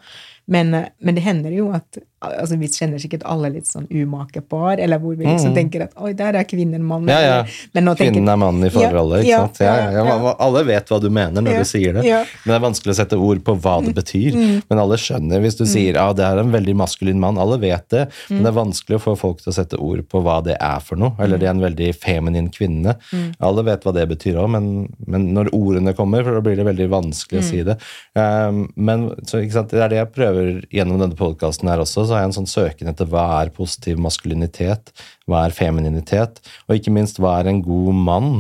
Men, 0.49 0.73
eh, 0.75 0.89
men 1.03 1.15
det 1.15 1.25
hender 1.25 1.51
jo 1.53 1.73
at 1.75 1.99
altså 2.41 2.59
Vi 2.59 2.69
kjenner 2.73 2.99
sikkert 3.03 3.25
alle 3.29 3.51
litt 3.55 3.67
sånn 3.69 3.87
umake 3.91 4.41
par, 4.49 4.79
eller 4.83 4.99
hvor 5.03 5.17
vi 5.19 5.27
liksom 5.27 5.55
tenker 5.57 5.87
at 5.87 5.95
oi, 6.01 6.13
der 6.17 6.39
er 6.41 6.45
kvinnen 6.49 6.83
mannen. 6.85 7.07
Mm. 7.07 7.13
Ja, 7.15 7.21
ja. 7.21 7.69
Men 7.75 7.85
nå 7.89 7.95
tenker- 7.97 8.13
Kvinnen 8.17 8.33
er 8.33 8.41
mannen 8.41 8.65
i 8.67 8.71
forholdet, 8.75 9.23
ikke 9.25 9.31
Ja, 9.31 9.41
sant? 9.47 9.61
Ja, 9.61 9.91
ja. 9.93 10.35
Alle 10.47 10.65
vet 10.65 10.89
hva 10.89 11.01
du 11.01 11.09
mener 11.11 11.43
når 11.43 11.59
du 11.61 11.65
sier 11.69 11.93
det, 11.97 12.05
men 12.05 12.53
det 12.53 12.57
er 12.59 12.65
vanskelig 12.67 12.95
å 12.95 12.99
sette 13.01 13.19
ord 13.19 13.43
på 13.47 13.57
hva 13.61 13.77
det 13.85 13.95
betyr. 13.95 14.37
Men 14.71 14.79
alle 14.83 14.97
skjønner 15.01 15.41
hvis 15.45 15.57
du 15.59 15.65
sier 15.67 15.95
ja, 15.95 16.13
det 16.13 16.25
er 16.25 16.39
en 16.43 16.53
veldig 16.53 16.75
maskulin 16.77 17.19
mann. 17.21 17.39
Alle 17.39 17.59
vet 17.63 17.89
det, 17.91 18.07
men 18.31 18.43
det 18.43 18.51
er 18.53 18.59
vanskelig 18.61 18.97
å 18.99 19.05
få 19.07 19.17
folk 19.19 19.43
til 19.43 19.53
å 19.53 19.57
sette 19.57 19.79
ord 19.79 20.03
på 20.09 20.23
hva 20.23 20.41
det 20.45 20.57
er 20.61 20.81
for 20.81 20.97
noe. 20.97 21.13
Eller 21.21 21.39
det 21.39 21.47
er 21.49 21.55
en 21.55 21.61
veldig 21.65 21.93
feminin 21.97 22.51
kvinne. 22.53 22.97
Alle 23.41 23.63
vet 23.67 23.85
hva 23.87 23.93
det 23.95 24.09
betyr 24.09 24.39
òg, 24.43 24.51
men, 24.51 24.89
men 25.07 25.29
når 25.37 25.51
ordene 25.57 25.95
kommer, 25.97 26.25
for 26.25 26.35
da 26.39 26.41
blir 26.45 26.57
det 26.59 26.67
veldig 26.67 26.89
vanskelig 26.93 27.41
å 27.43 27.47
si 27.47 27.63
det. 27.67 27.77
Um, 28.17 28.67
men 28.77 29.09
så, 29.27 29.41
det 29.43 29.81
er 29.81 29.93
det 29.93 29.99
jeg 30.01 30.13
prøver 30.15 30.51
gjennom 30.75 31.01
denne 31.03 31.17
podkasten 31.19 31.69
her 31.71 31.83
også, 31.85 32.07
så 32.09 32.16
har 32.17 32.25
jeg 32.25 32.33
en 32.33 32.37
sånn 32.41 32.51
søken 32.51 32.91
etter 32.91 33.09
hva 33.13 33.27
er 33.43 33.53
positiv 33.55 34.01
maskulinitet, 34.03 34.93
hva 35.29 35.45
er 35.47 35.55
femininitet, 35.57 36.41
og 36.67 36.79
ikke 36.79 36.95
minst 36.95 37.21
hva 37.23 37.39
er 37.41 37.53
en 37.53 37.63
god 37.65 38.03
mann? 38.09 38.33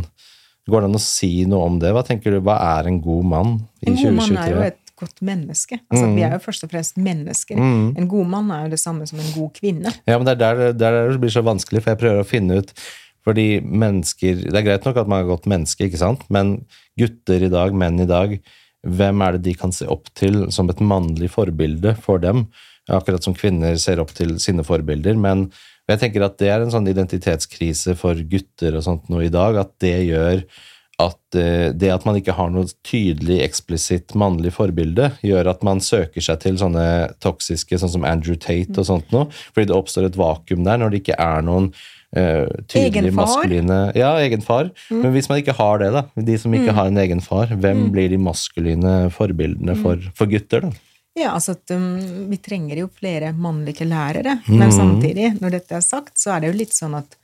Går 0.66 0.82
det 0.82 0.90
an 0.90 0.98
å 0.98 1.02
si 1.02 1.30
noe 1.46 1.68
om 1.68 1.78
det? 1.82 1.92
Hva 1.94 2.02
tenker 2.06 2.34
du, 2.34 2.40
hva 2.42 2.58
er 2.80 2.90
en 2.90 2.98
god 3.04 3.30
mann 3.30 3.54
i 3.84 3.92
En 3.92 4.00
god 4.00 4.18
mann 4.18 4.40
er 4.42 4.50
jo 4.50 4.66
et 4.66 4.82
godt 4.96 5.20
menneske. 5.20 5.78
Altså, 5.92 6.06
Vi 6.16 6.24
er 6.24 6.34
jo 6.34 6.42
først 6.42 6.64
og 6.64 6.72
fremst 6.72 6.96
mennesker. 6.98 7.58
En 7.60 8.08
god 8.10 8.30
mann 8.32 8.52
er 8.54 8.66
jo 8.66 8.74
det 8.74 8.80
samme 8.80 9.06
som 9.08 9.20
en 9.20 9.34
god 9.34 9.50
kvinne. 9.58 9.92
Ja, 10.08 10.16
men 10.16 10.26
det 10.26 10.38
er 10.38 10.40
der, 10.42 10.62
er 10.70 10.78
der 10.80 11.10
det 11.12 11.20
blir 11.22 11.34
så 11.34 11.44
vanskelig, 11.44 11.84
for 11.84 11.92
jeg 11.92 12.00
prøver 12.02 12.22
å 12.24 12.28
finne 12.28 12.62
ut 12.62 12.72
fordi 13.26 13.58
mennesker 13.58 14.44
Det 14.44 14.54
er 14.54 14.62
greit 14.62 14.84
nok 14.86 15.00
at 15.00 15.08
man 15.10 15.18
er 15.18 15.24
et 15.26 15.32
godt 15.32 15.48
menneske, 15.50 15.88
ikke 15.88 15.98
sant? 15.98 16.22
men 16.30 16.60
gutter 16.94 17.42
i 17.42 17.50
dag, 17.50 17.74
menn 17.74 17.98
i 17.98 18.06
dag, 18.06 18.36
hvem 18.86 19.24
er 19.26 19.34
det 19.34 19.48
de 19.48 19.54
kan 19.58 19.74
se 19.74 19.88
opp 19.90 20.12
til 20.14 20.44
som 20.54 20.70
et 20.70 20.78
mannlig 20.78 21.32
forbilde 21.34 21.96
for 22.04 22.22
dem? 22.22 22.46
Akkurat 22.86 23.24
som 23.24 23.34
kvinner 23.34 23.78
ser 23.82 24.02
opp 24.02 24.12
til 24.14 24.36
sine 24.42 24.64
forbilder. 24.66 25.18
Men 25.18 25.48
jeg 25.90 26.02
tenker 26.02 26.26
at 26.26 26.38
det 26.40 26.50
er 26.50 26.62
en 26.62 26.72
sånn 26.74 26.88
identitetskrise 26.90 27.96
for 27.98 28.18
gutter 28.30 28.78
og 28.78 28.86
sånt 28.86 29.10
nå 29.12 29.24
i 29.26 29.32
dag, 29.32 29.58
at 29.62 29.74
det 29.82 29.98
gjør 30.08 30.42
at 31.02 31.36
eh, 31.36 31.68
det 31.76 31.90
at 31.92 32.06
man 32.08 32.16
ikke 32.16 32.34
har 32.38 32.48
noe 32.52 32.68
tydelig, 32.86 33.42
eksplisitt 33.44 34.14
mannlig 34.16 34.54
forbilde, 34.56 35.10
gjør 35.26 35.50
at 35.52 35.66
man 35.66 35.82
søker 35.84 36.24
seg 36.24 36.40
til 36.44 36.56
sånne 36.60 36.86
toksiske, 37.22 37.78
sånn 37.80 37.92
som 37.98 38.06
Andrew 38.08 38.38
Tate 38.40 38.80
og 38.80 38.88
sånt 38.88 39.12
noe, 39.12 39.28
fordi 39.52 39.68
det 39.68 39.76
oppstår 39.76 40.08
et 40.08 40.18
vakuum 40.18 40.64
der 40.66 40.80
når 40.80 40.94
det 40.94 41.02
ikke 41.02 41.18
er 41.20 41.44
noen 41.44 41.68
uh, 42.16 42.48
tydelig 42.64 43.10
Egen 43.10 43.18
maskuline 43.18 43.80
Ja, 43.98 44.14
egen 44.24 44.44
far. 44.44 44.72
Men 44.88 45.12
hvis 45.12 45.28
man 45.28 45.42
ikke 45.42 45.58
har 45.60 45.84
det, 45.84 45.92
da, 45.98 46.06
de 46.16 46.40
som 46.40 46.56
ikke 46.56 46.74
har 46.78 46.88
en 46.88 47.04
egen 47.04 47.20
far, 47.24 47.52
hvem 47.52 47.90
blir 47.92 48.08
de 48.14 48.20
maskuline 48.22 48.96
forbildene 49.14 49.76
for, 49.82 50.00
for 50.16 50.32
gutter, 50.32 50.64
da? 50.64 50.85
Ja, 51.16 51.30
altså 51.32 51.54
at 51.56 51.70
um, 51.72 52.28
Vi 52.30 52.36
trenger 52.44 52.76
jo 52.82 52.88
flere 52.92 53.30
mannlige 53.32 53.86
lærere, 53.88 54.38
men 54.48 54.72
samtidig, 54.72 55.30
når 55.40 55.50
dette 55.58 55.78
er 55.78 55.84
sagt, 55.84 56.18
så 56.20 56.34
er 56.34 56.40
det 56.44 56.50
jo 56.52 56.58
litt 56.58 56.74
sånn 56.76 56.94
at 56.98 57.16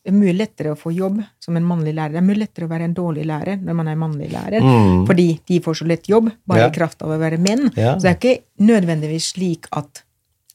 det 0.00 0.08
er 0.14 0.16
mye 0.16 0.32
lettere 0.32 0.72
å 0.72 0.78
få 0.80 0.90
jobb 0.96 1.18
som 1.44 1.56
en 1.58 1.66
mannlig 1.68 1.92
lærer. 1.92 2.14
Det 2.14 2.20
er 2.22 2.24
mye 2.24 2.40
lettere 2.40 2.64
å 2.64 2.70
være 2.70 2.86
en 2.88 2.94
dårlig 2.96 3.26
lærer 3.28 3.58
når 3.60 3.76
man 3.76 3.88
er 3.92 3.98
mannlig 4.00 4.30
lærer, 4.32 4.64
fordi 5.06 5.26
de 5.46 5.58
får 5.60 5.74
så 5.82 5.86
lett 5.90 6.08
jobb 6.08 6.30
bare 6.48 6.62
Ja. 6.64 6.68
i 6.70 6.74
kraft 6.74 7.02
av 7.04 7.12
å 7.12 7.18
være 7.20 7.36
menn. 7.38 7.66
Ja. 7.76 7.98
Så 7.98 8.06
det 8.08 8.10
er 8.10 8.16
ikke 8.16 8.64
nødvendigvis 8.64 9.28
slik 9.34 9.68
at, 9.76 10.02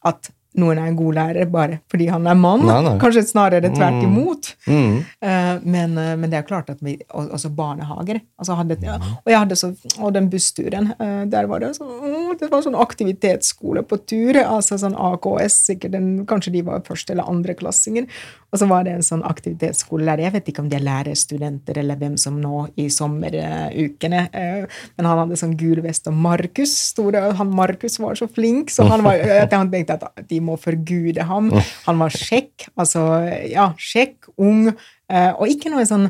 at 0.04 0.32
noen 0.59 0.80
er 0.80 0.90
en 0.90 0.98
god 0.98 1.17
lærer 1.17 1.50
bare 1.51 1.80
fordi 1.92 2.08
han 2.11 2.27
er 2.27 2.38
mann. 2.40 2.64
Nei, 2.66 2.77
nei. 2.85 2.95
Kanskje 3.01 3.25
snarere 3.27 3.72
tvert 3.74 4.03
imot. 4.06 4.51
Mm. 4.67 4.98
Eh, 5.22 5.51
men, 5.64 5.98
eh, 5.98 6.14
men 6.16 6.32
det 6.32 6.40
er 6.40 6.48
klart 6.48 6.69
at 6.74 6.82
vi, 6.85 6.98
altså 7.09 7.38
også 7.40 7.51
barnehager. 7.56 8.22
Altså 8.40 8.58
hadde, 8.59 8.77
ja, 8.85 8.98
og 8.98 9.32
jeg 9.32 9.42
hadde 9.42 9.59
så, 9.59 9.72
og 10.00 10.14
den 10.16 10.30
bussturen, 10.32 10.93
eh, 11.00 11.25
der 11.32 11.50
var 11.51 11.64
det 11.64 11.74
sånn, 11.77 12.38
det 12.40 12.51
var 12.51 12.66
sånn 12.66 12.80
aktivitetsskole 12.80 13.85
på 13.88 14.00
tur. 14.08 14.42
altså 14.45 14.77
sånn 14.82 14.95
AKS, 14.98 15.59
sikkert 15.69 15.92
den, 15.95 16.25
kanskje 16.25 16.51
de 16.58 16.61
var 16.67 16.82
første- 16.88 17.11
eller 17.16 17.30
andreklassinger. 17.32 18.08
Og 18.56 18.61
så 18.61 18.67
var 18.69 18.85
det 18.88 18.93
en 18.95 19.03
sånn 19.03 19.24
aktivitetsskolelærer. 19.27 20.24
jeg 20.24 20.34
vet 20.38 20.50
ikke 20.51 20.64
om 20.64 20.69
de 20.72 20.77
er 20.77 20.85
lærerstudenter 20.85 21.82
eller 21.82 22.00
hvem 22.00 22.14
som 22.22 22.38
nå 22.40 22.61
i 22.80 22.85
sommerukene, 22.93 24.22
eh, 24.32 24.77
men 24.95 25.09
han 25.09 25.19
hadde 25.19 25.40
sånn 25.42 25.58
gul 25.59 25.82
vest, 25.84 26.08
og 26.08 26.16
Markus 26.16 26.72
store, 26.93 27.25
han 27.35 27.51
Markus 27.51 28.00
var 28.00 28.16
så 28.16 28.30
flink, 28.32 28.72
så 28.72 28.88
han, 28.88 29.03
var, 29.03 29.19
han 29.51 29.74
tenkte 29.74 29.98
at 30.00 30.24
de 30.30 30.40
må 30.40 30.56
forgude 30.61 31.27
ham. 31.27 31.51
Han 31.90 32.00
var 32.00 32.16
sjekk, 32.16 32.69
altså 32.80 33.03
ja, 33.51 33.74
sjekk, 33.75 34.32
ung, 34.40 34.69
eh, 35.11 35.32
og 35.35 35.51
ikke 35.51 35.74
noe 35.74 35.84
sånn 35.90 36.08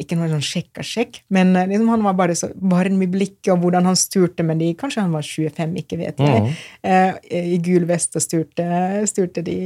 ikke 0.00 0.16
noe 0.18 0.28
sånn 0.30 0.42
sjekka-sjekk, 0.44 1.20
men 1.30 1.54
eh, 1.56 1.66
liksom 1.70 1.88
han 1.92 2.02
var 2.06 2.14
bare 2.18 2.34
så 2.38 2.48
varm 2.56 3.00
i 3.04 3.08
blikket, 3.10 3.52
og 3.54 3.60
hvordan 3.64 3.84
han 3.88 3.96
sturte 3.96 4.44
med 4.46 4.58
de 4.62 4.72
Kanskje 4.78 5.02
han 5.04 5.12
var 5.14 5.22
25, 5.26 5.76
ikke 5.82 5.98
vet 6.00 6.18
jeg. 6.20 6.54
eh, 6.82 7.14
I 7.54 7.58
gul 7.64 7.86
vest 7.88 8.16
og 8.16 8.22
sturte, 8.24 8.66
sturte 9.08 9.42
de, 9.46 9.56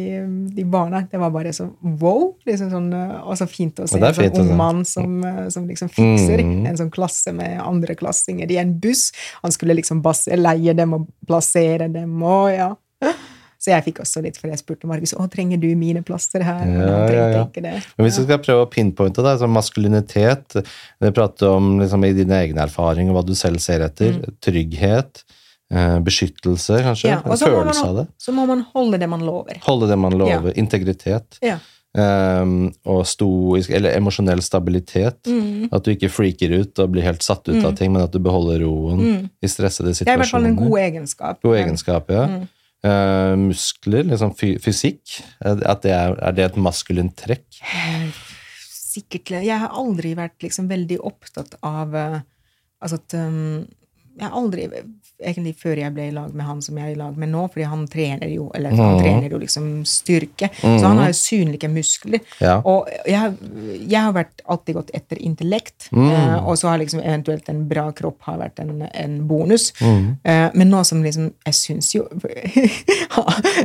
de 0.55 0.65
barna. 0.65 1.03
Det 1.11 1.19
var 1.21 1.31
bare 1.35 1.53
så 1.57 1.69
wow! 1.83 2.35
liksom 2.47 2.71
sånn, 2.71 2.93
eh, 2.93 3.17
Og 3.25 3.37
så 3.39 3.47
fint 3.51 3.79
å 3.81 3.89
se 3.89 3.99
en 3.99 4.15
sånn 4.15 4.41
ung 4.41 4.57
mann 4.57 4.85
som, 4.85 5.19
eh, 5.25 5.49
som 5.49 5.67
liksom 5.69 5.89
fikser 5.95 6.41
Mm. 6.41 6.67
en 6.67 6.77
sånn 6.77 6.91
klasse 6.91 7.33
med 7.35 7.61
andreklassinger 7.61 8.51
i 8.51 8.57
en 8.59 8.73
buss. 8.81 9.11
Han 9.43 9.53
skulle 9.53 9.75
liksom 9.77 10.03
leie 10.37 10.73
dem 10.75 10.95
og 10.95 11.09
plassere 11.27 11.89
dem, 11.93 12.23
og 12.23 12.51
ja. 12.55 12.75
Så 13.61 13.75
jeg 13.75 13.85
fikk 13.91 13.99
også 14.01 14.23
litt, 14.25 14.39
for 14.41 14.49
jeg 14.49 14.57
spurte 14.57 14.89
Markus 14.89 15.13
å, 15.13 15.27
trenger 15.29 15.61
du 15.61 15.69
mine 15.77 16.01
plasser 16.07 16.41
her. 16.47 16.63
Ja, 16.65 17.01
ja, 17.13 17.25
ja. 17.35 17.43
det. 17.53 17.75
Men 17.99 18.07
hvis 18.07 18.17
vi 18.23 18.25
skal 18.25 18.41
prøve 18.41 18.65
å 18.65 18.71
pinpointe 18.73 19.25
det, 19.27 19.35
så 19.43 19.49
maskulinitet 19.51 20.57
Vi 20.63 21.11
prater 21.17 21.51
om 21.59 21.75
liksom, 21.83 22.07
i 22.09 22.15
dine 22.17 22.39
egne 22.47 22.65
erfaringer, 22.65 23.13
hva 23.13 23.25
du 23.27 23.35
selv 23.37 23.61
ser 23.61 23.85
etter. 23.85 24.17
Trygghet. 24.41 25.25
Eh, 25.71 25.99
beskyttelse, 26.07 26.81
kanskje. 26.83 27.11
Mm. 27.11 27.13
Ja, 27.13 27.21
en 27.21 27.43
følelse 27.43 27.83
man 27.85 27.91
av 27.91 27.99
det. 28.01 28.07
Så 28.19 28.33
må 28.35 28.47
man 28.49 28.65
holde 28.73 28.99
det 28.99 29.11
man 29.13 29.27
lover. 29.29 29.61
Holde 29.67 29.91
det 29.93 29.99
man 30.01 30.17
lover. 30.19 30.57
Integritet. 30.59 31.39
Ja. 31.45 31.59
Um, 31.91 32.69
og 32.87 33.03
stoisk, 33.07 33.73
eller 33.75 33.97
emosjonell 33.99 34.43
stabilitet. 34.47 35.21
Mm. 35.27 35.69
At 35.75 35.85
du 35.85 35.93
ikke 35.93 36.11
freaker 36.11 36.57
ut 36.63 36.81
og 36.81 36.95
blir 36.95 37.05
helt 37.07 37.23
satt 37.27 37.45
ut 37.51 37.61
av 37.61 37.77
ting, 37.79 37.93
men 37.93 38.07
at 38.07 38.15
du 38.15 38.19
beholder 38.23 38.65
roen 38.65 39.29
i 39.43 39.51
stressede 39.51 39.93
Det 39.93 40.07
er 40.07 40.17
i 40.17 40.23
hvert 40.23 40.33
fall 40.33 40.49
en 40.49 40.59
god 40.59 40.79
egenskap. 40.87 41.41
God 41.45 41.61
egenskap, 41.61 42.11
ja. 42.15 42.27
Eh, 42.81 43.35
muskler, 43.37 44.07
liksom 44.09 44.33
fy 44.39 44.55
fysikk. 44.63 45.19
At 45.45 45.83
det 45.85 45.93
er, 45.93 46.15
er 46.17 46.37
det 46.37 46.47
et 46.47 46.61
maskulint 46.61 47.13
trekk? 47.19 47.61
Sikkert 48.91 49.37
Jeg 49.45 49.59
har 49.63 49.77
aldri 49.79 50.17
vært 50.19 50.41
liksom 50.43 50.67
veldig 50.71 50.97
opptatt 51.07 51.53
av 51.63 51.93
uh, 51.95 52.17
Altså 52.83 52.97
at 52.99 53.15
um, 53.15 53.61
Jeg 54.17 54.25
har 54.25 54.35
aldri 54.35 54.65
Egentlig 55.23 55.55
før 55.61 55.77
jeg 55.77 55.93
ble 55.95 56.09
i 56.09 56.13
lag 56.17 56.33
med 56.35 56.47
han 56.47 56.61
som 56.63 56.77
jeg 56.79 56.87
er 56.91 56.95
i 56.95 56.99
lag 56.99 57.17
med 57.21 57.29
nå, 57.29 57.43
fordi 57.53 57.67
han 57.69 57.87
trener 57.93 58.29
jo 58.33 58.51
eller 58.55 58.71
han 58.71 58.95
mm. 58.97 59.01
trener 59.03 59.31
jo 59.35 59.39
liksom 59.43 59.67
styrke. 59.85 60.49
Så 60.61 60.81
han 60.87 60.97
har 60.99 61.11
jo 61.13 61.17
synlige 61.19 61.69
muskler. 61.69 62.21
Ja. 62.41 62.61
Og 62.65 62.89
jeg, 63.07 63.19
har- 63.19 63.35
jeg 63.91 64.01
har 64.01 64.13
vært, 64.17 64.41
alltid 64.51 64.75
gått 64.81 64.91
etter 64.95 65.21
intellekt, 65.21 65.89
Mm. 65.93 66.11
eh, 66.11 66.47
og 66.47 66.57
så 66.59 66.69
har 66.69 66.79
liksom 66.79 67.01
eventuelt 67.03 67.49
en 67.49 67.67
bra 67.69 67.91
kropp 67.93 68.23
har 68.23 68.39
vært 68.39 68.61
en, 68.61 68.83
en 68.95 69.27
bonus. 69.29 69.73
Mm. 69.81 70.17
Eh, 70.25 70.51
men 70.55 70.71
nå 70.71 70.85
som 70.85 71.03
liksom 71.03 71.33
Jeg 71.47 71.55
syns 71.55 71.95
jo 71.95 72.07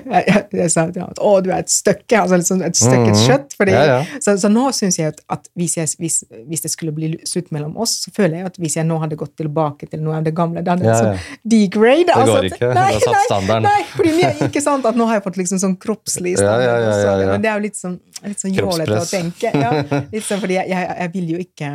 jeg, 0.06 0.45
jeg, 0.51 0.69
sa 0.72 0.85
til 0.92 1.01
ham 1.03 1.11
at, 1.11 1.19
å, 1.22 1.34
du 1.43 1.50
er 1.51 1.61
et 1.64 1.72
støkke', 1.72 2.19
altså 2.22 2.40
liksom 2.42 2.61
et 2.66 2.75
støkket 2.77 3.16
Mhm. 3.16 3.24
kjøtt. 3.27 3.56
Fordi, 3.58 3.72
Ja, 3.75 3.85
ja. 3.85 4.00
Så, 4.22 4.35
så 4.42 4.50
nå 4.51 4.67
syns 4.74 4.98
jeg 5.00 5.08
at, 5.14 5.22
at 5.30 5.48
hvis, 5.56 5.75
hvis, 6.00 6.24
hvis 6.48 6.61
det 6.61 6.72
skulle 6.72 6.92
bli 6.95 7.14
slutt 7.27 7.51
mellom 7.51 7.75
oss, 7.77 7.95
så 8.06 8.11
føler 8.16 8.38
jeg 8.42 8.45
at 8.45 8.58
hvis 8.61 8.75
jeg 8.77 8.85
nå 8.88 9.00
hadde 9.01 9.16
gått 9.19 9.35
tilbake 9.38 9.90
til 9.90 10.00
noe 10.03 10.17
av 10.17 10.24
det 10.24 10.34
gamle, 10.35 10.64
da 10.64 10.75
hadde 10.75 10.85
jeg 10.85 10.93
Ja, 10.93 11.01
sånn. 11.01 11.19
Degrade. 11.48 12.06
Det 12.10 12.26
går 12.26 12.38
at- 12.38 12.46
ikke. 12.50 12.60
Du 12.74 12.80
har 12.80 13.00
satt 13.00 13.26
standarden. 13.30 13.64
Nei, 13.70 13.84
fordi 13.94 14.14
jeg, 14.22 14.36
ikke 14.50 14.62
sant 14.66 14.86
at 14.86 14.96
nå 14.98 15.06
har 15.06 15.20
jeg 15.20 15.24
fått 15.28 15.38
liksom 15.38 15.60
sånn 15.62 15.76
kroppslig 15.78 16.38
standard. 16.38 16.64
ja, 16.66 16.78
ja, 16.82 17.18
ja. 17.22 17.28
Men 17.32 17.42
det 17.44 17.50
er 17.52 17.60
jo 17.60 17.66
litt 17.68 17.78
sånn, 17.78 18.00
litt 18.26 18.40
sånn 18.42 18.56
jålete 18.58 18.98
å 18.98 19.06
tenke. 19.10 19.52
Ja, 19.54 19.72
litt 20.16 20.24
sånn 20.26 20.42
fordi 20.42 20.58
jeg, 20.58 20.70
jeg, 20.74 20.96
jeg 21.00 21.14
vil 21.14 21.30
jo 21.36 21.38
ikke 21.46 21.70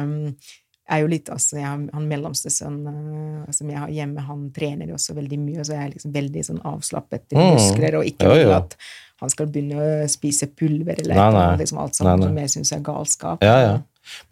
jeg 0.91 0.99
er 0.99 1.05
jo 1.05 1.11
litt 1.13 1.29
altså, 1.31 1.55
jeg 1.61 1.67
Han 1.95 2.07
mellomste 2.11 2.51
sønn 2.51 2.81
eh, 2.91 3.53
som 3.55 3.69
jeg 3.71 3.79
har 3.79 3.93
hjemme, 3.95 4.25
han 4.27 4.49
trener 4.51 4.89
jo 4.91 4.97
også 4.99 5.15
veldig 5.15 5.39
mye, 5.39 5.63
så 5.63 5.77
jeg 5.77 5.85
er 5.87 5.93
liksom 5.93 6.13
veldig 6.17 6.43
sånn 6.49 6.59
avslappet 6.67 7.31
i 7.31 7.37
Mm. 7.39 7.53
muskler, 7.55 7.95
og 8.01 8.05
ikke 8.11 8.27
vil 8.35 8.51
at 8.57 8.75
han 9.21 9.31
skal 9.31 9.47
begynne 9.47 9.77
å 9.79 10.09
spise 10.11 10.49
pulver 10.49 10.99
eller 11.05 11.15
Nei, 11.15 11.29
eller 11.29 11.47
nei. 11.53 11.57
liksom 11.63 11.79
alt 11.79 12.01
Nei, 12.03 12.17
nei. 12.17 12.27
som 12.27 12.37
jeg 12.43 12.49
syns 12.57 12.73
er 12.75 12.81
galskap. 12.81 13.39
Ja, 13.47 13.57
ja. 13.63 13.79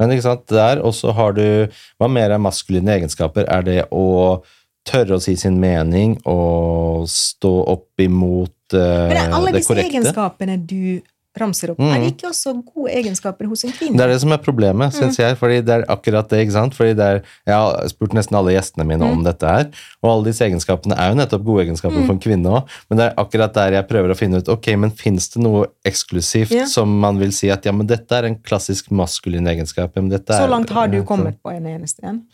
Men 0.00 0.10
ikke 0.10 0.22
sant, 0.24 0.46
der 0.50 0.80
også 0.82 1.12
har 1.14 1.32
du 1.36 1.68
Hva 2.00 2.08
mer 2.10 2.30
er 2.34 2.38
maskuline 2.42 2.88
egenskaper? 2.88 3.44
Er 3.46 3.62
det 3.62 3.84
å 3.92 4.42
tørre 4.88 5.18
å 5.18 5.22
si 5.22 5.36
sin 5.36 5.60
mening 5.60 6.16
og 6.28 7.04
stå 7.12 7.52
opp 7.76 8.00
imot 8.04 8.54
uh, 8.74 9.06
Men 9.12 9.16
er 9.26 9.30
alle 9.36 9.52
det 9.52 9.60
disse 9.62 9.72
korrekte? 9.74 9.92
egenskapene 9.92 10.58
du 10.66 11.00
ramser 11.38 11.70
opp, 11.70 11.78
Mm. 11.78 11.90
er 11.94 12.00
det 12.02 12.06
ikke 12.16 12.26
også 12.32 12.50
gode 12.66 12.90
egenskaper 12.98 13.46
hos 13.46 13.60
en 13.62 13.70
kvinne? 13.70 13.94
Det 13.94 14.02
er 14.02 14.10
det 14.10 14.16
som 14.24 14.32
er 14.34 14.40
problemet, 14.42 14.90
syns 14.96 15.20
jeg. 15.20 15.36
fordi 15.38 15.60
det 15.62 15.70
er 15.76 15.84
akkurat 15.86 16.26
det, 16.32 16.40
ikke 16.42 16.54
sant? 16.56 16.74
Fordi 16.74 16.96
det 16.98 17.04
er, 17.06 17.20
Jeg 17.46 17.54
har 17.54 17.86
spurt 17.92 18.16
nesten 18.16 18.34
alle 18.34 18.56
gjestene 18.56 18.86
mine 18.88 19.06
om 19.06 19.22
dette 19.22 19.46
her, 19.46 19.68
og 20.02 20.08
alle 20.10 20.24
disse 20.32 20.42
egenskapene 20.48 20.96
er 20.98 21.12
jo 21.12 21.18
nettopp 21.20 21.44
gode 21.46 21.62
egenskaper 21.68 22.02
for 22.08 22.16
en 22.16 22.18
kvinne 22.24 22.50
òg, 22.58 22.74
men 22.90 22.98
det 22.98 23.06
er 23.06 23.14
akkurat 23.22 23.54
der 23.54 23.76
jeg 23.78 23.86
prøver 23.92 24.10
å 24.10 24.18
finne 24.18 24.40
ut 24.42 24.50
ok, 24.50 24.66
men 24.82 24.90
fins 24.90 25.28
det 25.36 25.44
noe 25.46 25.68
eksklusivt 25.86 26.50
Ja. 26.58 26.66
som 26.66 26.98
man 27.06 27.20
vil 27.22 27.30
si 27.30 27.52
at 27.54 27.62
ja, 27.70 27.70
men 27.76 27.86
dette 27.86 28.10
er 28.18 28.24
en 28.32 28.34
klassisk 28.42 28.90
maskulin 28.90 29.46
egenskap? 29.46 29.94
Men 29.94 30.08
dette 30.10 30.34
Så 30.34 30.42
er, 30.48 30.48
langt 30.50 30.70
har 30.74 30.88
du 30.90 31.04
kommet 31.04 31.38
på 31.40 31.54
en 31.54 31.70
eneste 31.70 32.02
en. 32.02 32.24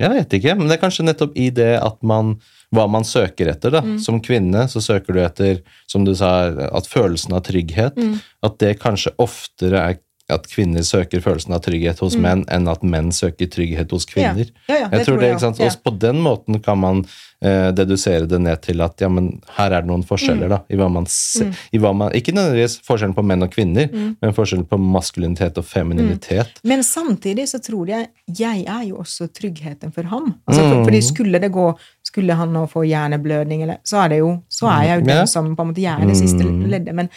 Jeg 0.00 0.08
vet 0.08 0.34
ikke, 0.38 0.54
men 0.56 0.70
det 0.70 0.78
er 0.78 0.82
kanskje 0.86 1.04
nettopp 1.04 1.34
i 1.36 1.50
det 1.52 1.74
at 1.76 1.98
man 2.06 2.36
hva 2.72 2.86
man 2.88 3.04
søker 3.04 3.50
etter. 3.52 3.74
da. 3.74 3.82
Som 4.00 4.22
kvinne 4.24 4.64
så 4.72 4.80
søker 4.80 5.12
du 5.12 5.20
etter, 5.20 5.58
som 5.90 6.06
du 6.06 6.14
sa, 6.16 6.48
at 6.48 6.88
følelsen 6.88 7.34
av 7.36 7.42
trygghet. 7.44 7.98
At 8.42 8.56
det 8.62 8.78
kanskje 8.80 9.12
oftere 9.20 9.82
er 9.82 10.00
at 10.30 10.46
kvinner 10.48 10.82
søker 10.86 11.20
følelsen 11.20 11.52
av 11.52 11.60
trygghet 11.64 11.98
hos 12.00 12.14
menn, 12.16 12.44
enn 12.48 12.68
at 12.70 12.82
menn 12.82 13.10
søker 13.12 13.46
trygghet 13.50 13.90
hos 13.90 14.06
kvinner. 14.06 14.46
Ja, 14.68 14.74
ja, 14.74 14.78
ja, 14.84 14.88
jeg 14.94 15.06
tror 15.06 15.18
det, 15.20 15.30
ikke 15.34 15.40
sant? 15.40 15.58
ja. 15.58 15.66
Også 15.66 15.82
på 15.82 15.98
den 15.98 16.20
måten 16.22 16.60
kan 16.62 16.78
man 16.78 17.04
eh, 17.42 17.72
dedusere 17.74 18.26
det 18.30 18.38
ned 18.40 18.62
til 18.62 18.80
at 18.80 19.00
ja, 19.02 19.08
men 19.08 19.40
her 19.58 19.72
er 19.72 19.82
det 19.82 19.90
noen 19.90 20.04
forskjeller, 20.06 20.46
Mm. 20.46 20.48
da. 20.54 20.58
I 20.70 20.76
hva 20.78 20.88
man, 20.92 21.06
se, 21.10 21.48
i 21.72 21.78
hva 21.78 21.90
man 21.94 22.12
Ikke 22.14 22.32
nødvendigvis 22.32 22.78
forskjellen 22.86 23.14
på 23.18 23.24
menn 23.26 23.42
og 23.42 23.50
kvinner, 23.50 23.88
Mm. 23.92 24.16
men 24.22 24.32
forskjellen 24.32 24.64
på 24.70 24.78
maskulinitet 24.78 25.58
og 25.58 25.64
femininitet. 25.64 26.60
Men 26.64 26.80
samtidig 26.86 27.48
så 27.48 27.58
tror 27.60 27.88
jeg 27.88 28.08
jeg 28.38 28.64
er 28.66 28.84
jo 28.88 28.96
også 29.02 29.26
tryggheten 29.32 29.92
for 29.92 30.04
ham. 30.04 30.36
Altså 30.46 30.62
for, 30.62 30.78
Mm. 30.80 30.84
fordi 30.86 31.02
skulle 31.02 31.40
det 31.40 31.52
gå 31.52 31.76
Skulle 32.04 32.34
han 32.34 32.52
nå 32.52 32.66
få 32.68 32.82
hjerneblødning, 32.84 33.62
eller, 33.62 33.78
så 33.84 34.04
er 34.04 34.08
det 34.08 34.18
jo 34.18 34.42
så 34.50 34.66
er 34.68 34.82
jeg 34.84 35.00
jo 35.00 35.06
den 35.06 35.26
som 35.26 35.56
på 35.56 35.62
en 35.62 35.68
måte 35.72 35.82
er 35.86 36.06
det 36.06 36.16
siste 36.16 36.44
Mm. 36.44 36.66
leddet. 36.68 36.94
Men 36.94 37.08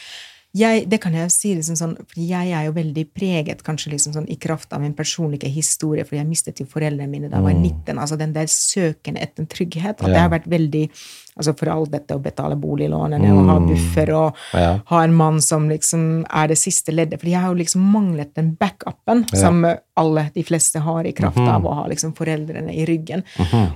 jeg, 0.55 0.85
det 0.89 1.01
kan 1.03 1.13
jeg 1.13 1.25
jo 1.27 1.33
si 1.33 1.49
liksom 1.57 1.75
sånn, 1.75 1.95
for 1.97 2.21
jeg 2.21 2.51
er 2.55 2.65
jo 2.69 2.71
veldig 2.77 3.03
preget 3.13 3.63
kanskje 3.67 3.91
liksom 3.91 4.13
sånn 4.15 4.29
i 4.31 4.37
kraft 4.39 4.71
av 4.73 4.79
min 4.81 4.93
personlige 4.95 5.49
historie, 5.51 6.05
for 6.07 6.15
jeg 6.15 6.25
mistet 6.29 6.59
jo 6.61 6.65
foreldrene 6.65 7.09
mine 7.11 7.29
da 7.29 7.37
jeg 7.41 7.43
var 7.43 7.53
19. 7.59 7.97
altså 7.99 8.17
Den 8.17 8.33
der 8.33 8.47
søken 8.47 9.17
etter 9.19 9.45
trygghet. 9.45 9.99
At 9.99 10.05
Mm. 10.05 10.07
Ja. 10.07 10.13
det 10.13 10.21
har 10.21 10.29
vært 10.39 10.47
veldig 10.49 10.89
altså 11.37 11.51
For 11.59 11.67
alt 11.67 11.91
dette 11.91 12.15
å 12.15 12.21
betale 12.23 12.55
boliglånene 12.55 13.27
og 13.35 13.45
ha 13.49 13.59
buffer 13.59 14.09
og 14.15 14.35
Mm. 14.53 14.59
Ja. 14.61 14.79
ha 14.85 15.01
en 15.03 15.13
mann 15.13 15.41
som 15.41 15.67
liksom 15.67 16.25
er 16.31 16.47
det 16.47 16.57
siste 16.57 16.93
leddet. 16.95 17.19
For 17.19 17.27
jeg 17.27 17.41
har 17.41 17.49
jo 17.53 17.59
liksom 17.61 17.81
manglet 17.91 18.33
den 18.35 18.55
backupen 18.55 19.25
som 19.35 19.65
alle, 19.97 20.31
de 20.33 20.43
fleste, 20.43 20.79
har 20.79 21.03
i 21.05 21.11
kraft 21.11 21.35
Mhm. 21.35 21.49
av 21.49 21.63
å 21.63 21.73
ha 21.75 21.87
liksom 21.89 22.13
foreldrene 22.15 22.71
i 22.73 22.85
ryggen. 22.85 23.23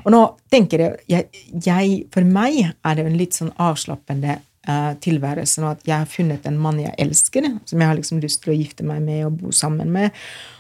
Og 0.06 0.12
nå 0.12 0.36
tenker 0.50 0.80
jeg, 0.80 1.00
jeg, 1.10 1.28
jeg 1.66 2.06
For 2.12 2.22
meg 2.24 2.74
er 2.86 2.96
det 2.96 3.04
jo 3.04 3.12
en 3.12 3.18
litt 3.18 3.32
sånn 3.34 3.52
avslappende 3.60 4.40
eh, 4.68 4.92
og 4.94 5.64
nå 5.64 5.72
at 5.72 5.88
jeg 5.88 5.96
har 5.96 6.10
funnet 6.10 6.46
en 6.48 6.60
mann 6.60 6.80
jeg 6.82 6.96
elsker, 6.98 7.48
som 7.66 7.82
jeg 7.82 7.88
har 7.88 8.00
liksom 8.00 8.22
lyst 8.24 8.44
til 8.44 8.54
å 8.54 8.60
gifte 8.60 8.88
meg 8.88 9.02
med 9.06 9.26
og 9.28 9.38
bo 9.42 9.52
sammen 9.56 9.92
med. 9.92 10.16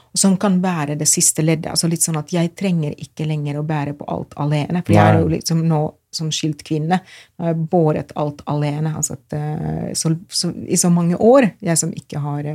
Og 0.09 0.17
som 0.17 0.37
kan 0.41 0.57
være 0.61 0.95
det 0.97 1.07
siste 1.07 1.43
leddet. 1.45 1.69
altså 1.69 1.87
litt 1.87 2.01
sånn 2.01 2.17
at 2.17 2.31
Jeg 2.33 2.55
trenger 2.57 2.95
ikke 2.97 3.27
lenger 3.29 3.59
å 3.59 3.63
bære 3.63 3.93
på 3.93 4.07
alt 4.09 4.33
alene. 4.37 4.81
For 4.81 4.95
jeg 4.95 5.05
er 5.05 5.19
jo 5.21 5.27
liksom 5.29 5.67
nå 5.69 5.83
som 6.11 6.31
skilt 6.33 6.63
kvinne 6.65 6.97
har 7.37 7.51
jeg 7.51 7.67
båret 7.69 8.11
alt 8.17 8.41
alene. 8.49 8.95
altså 8.95 9.13
at, 9.13 9.37
eh, 9.37 9.93
så, 9.93 10.15
så, 10.29 10.49
I 10.65 10.77
så 10.77 10.89
mange 10.89 11.15
år, 11.15 11.51
jeg 11.61 11.77
som 11.77 11.93
ikke 11.93 12.23
har 12.23 12.49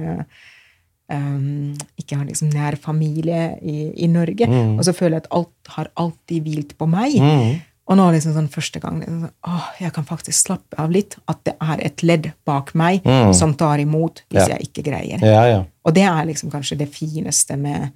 um, 1.12 1.74
ikke 2.00 2.18
har 2.18 2.26
liksom 2.26 2.50
nær 2.54 2.76
familie 2.80 3.52
i, 3.62 3.92
i 4.04 4.08
Norge. 4.10 4.48
Og 4.78 4.82
så 4.86 4.94
føler 4.96 5.18
jeg 5.18 5.26
at 5.26 5.32
alt 5.38 5.72
har 5.76 5.92
alltid 5.94 6.42
hvilt 6.48 6.76
på 6.78 6.88
meg. 6.90 7.16
Mm. 7.20 7.62
Og 7.84 7.98
nå 8.00 8.06
liksom 8.14 8.32
sånn 8.32 8.48
første 8.48 8.80
gang 8.80 9.02
liksom 9.02 9.26
sånn, 9.26 9.34
åh, 9.44 9.66
jeg 9.82 9.92
kan 9.92 10.06
faktisk 10.08 10.46
slappe 10.46 10.78
av 10.80 10.92
litt. 10.94 11.18
At 11.28 11.42
det 11.44 11.56
er 11.60 11.82
et 11.84 12.04
ledd 12.06 12.30
bak 12.48 12.72
meg 12.78 13.04
som 13.36 13.52
tar 13.60 13.82
imot 13.82 14.22
hvis 14.30 14.48
Ja. 14.48 14.56
jeg 14.56 14.70
ikke 14.70 14.86
greier. 14.88 15.20
Ja, 15.20 15.44
ja. 15.50 15.60
Og 15.84 15.92
det 15.92 16.06
er 16.08 16.24
liksom 16.24 16.50
kanskje 16.50 16.78
det 16.80 16.88
fineste 16.88 17.58
med 17.60 17.92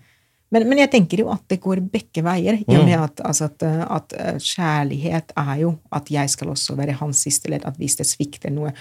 men, 0.55 0.65
men 0.68 0.81
jeg 0.81 0.91
tenker 0.92 1.23
jo 1.23 1.28
at 1.33 1.44
det 1.50 1.60
går 1.60 1.83
begge 1.92 2.23
veier. 2.25 2.62
I 2.62 2.78
og 2.78 2.86
med 2.89 2.97
at, 2.97 3.20
altså 3.26 3.50
at, 3.50 3.65
uh, 3.68 3.83
at 3.99 4.15
uh, 4.17 4.39
kjærlighet 4.41 5.34
er 5.36 5.55
jo 5.60 5.75
at 5.92 6.08
jeg 6.12 6.33
skal 6.33 6.55
også 6.55 6.76
være 6.78 6.97
hans 7.02 7.20
siste 7.26 7.52
ledd. 7.52 7.67
At 7.68 7.76
hvis 7.81 7.99
det 8.00 8.08
svikter 8.08 8.52
noe 8.55 8.73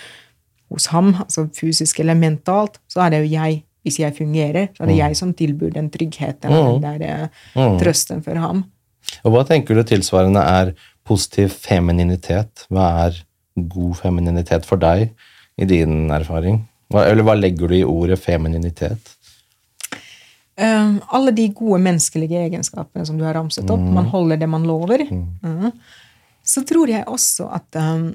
hos 0.72 0.88
ham, 0.94 1.14
altså 1.24 1.48
fysisk 1.56 2.00
eller 2.04 2.16
mentalt, 2.20 2.80
så 2.92 3.04
er 3.06 3.14
det 3.14 3.22
jo 3.26 3.34
jeg, 3.36 3.62
hvis 3.88 4.00
jeg 4.00 4.16
fungerer, 4.16 4.72
så 4.76 4.84
er 4.84 4.92
det 4.92 4.98
jeg 5.00 5.20
som 5.20 5.36
tilbyr 5.36 5.76
den 5.76 5.92
tryggheten 5.92 6.52
eller 6.52 6.80
den 6.84 7.04
der 7.04 7.30
mm. 7.56 7.78
trøsten 7.80 8.24
for 8.24 8.40
ham. 8.40 8.66
Og 9.24 9.32
hva 9.32 9.44
tenker 9.48 9.78
du 9.78 9.84
tilsvarende 9.88 10.44
er 10.44 10.74
positiv 11.08 11.56
femininitet? 11.64 12.68
Hva 12.70 12.88
er 13.08 13.22
god 13.58 13.98
femininitet 14.02 14.68
for 14.68 14.82
deg, 14.82 15.10
i 15.58 15.66
din 15.66 16.12
erfaring? 16.14 16.62
Hva, 16.94 17.08
eller 17.10 17.26
hva 17.26 17.36
legger 17.36 17.72
du 17.72 17.80
i 17.80 17.86
ordet 17.88 18.20
femininitet? 18.22 19.14
Um, 20.58 20.98
alle 21.14 21.34
de 21.38 21.48
gode 21.54 21.78
menneskelige 21.86 22.40
egenskapene 22.48 23.06
som 23.06 23.18
du 23.20 23.26
har 23.28 23.36
ramset 23.38 23.70
opp. 23.70 23.84
Man 23.94 24.08
holder 24.10 24.40
det 24.42 24.50
man 24.50 24.66
lover. 24.66 25.04
Mhm. 25.10 25.72
Så 26.48 26.64
tror 26.64 26.88
jeg 26.88 27.04
også 27.12 27.50
at 27.52 27.76
um, 27.76 28.10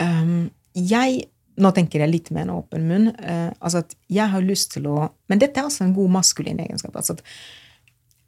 um, 0.00 0.50
jeg 0.74 1.24
Nå 1.60 1.72
tenker 1.76 2.00
jeg 2.00 2.08
litt 2.08 2.28
med 2.32 2.46
en 2.46 2.52
åpen 2.54 2.86
munn. 2.88 3.08
uh, 3.20 3.50
altså 3.60 3.82
at 3.82 3.90
jeg 4.08 4.32
har 4.32 4.40
lyst 4.40 4.70
til 4.72 4.86
å 4.88 5.10
Men 5.28 5.42
dette 5.42 5.60
er 5.60 5.66
også 5.66 5.82
en 5.84 5.92
god 5.92 6.08
maskulin 6.14 6.60
egenskap. 6.62 6.94
altså 6.96 7.18
at 7.18 7.22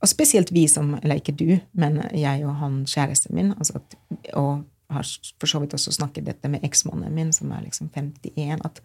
og 0.02 0.10
spesielt 0.10 0.52
vi 0.52 0.66
som 0.68 0.96
Eller 1.02 1.20
ikke 1.20 1.34
du, 1.38 1.58
men 1.78 2.00
jeg 2.10 2.44
og 2.46 2.56
han 2.58 2.84
kjæresten 2.86 3.34
min. 3.34 3.52
Altså 3.52 3.78
at, 3.78 3.96
og 4.34 4.64
har 4.90 5.06
for 5.40 5.46
så 5.48 5.60
vidt 5.62 5.74
også 5.74 5.92
snakket 5.94 6.26
dette 6.26 6.48
med 6.48 6.64
eksmannen 6.66 7.14
min, 7.14 7.32
som 7.32 7.52
er 7.54 7.62
liksom 7.64 7.90
51. 7.96 8.60
at 8.64 8.82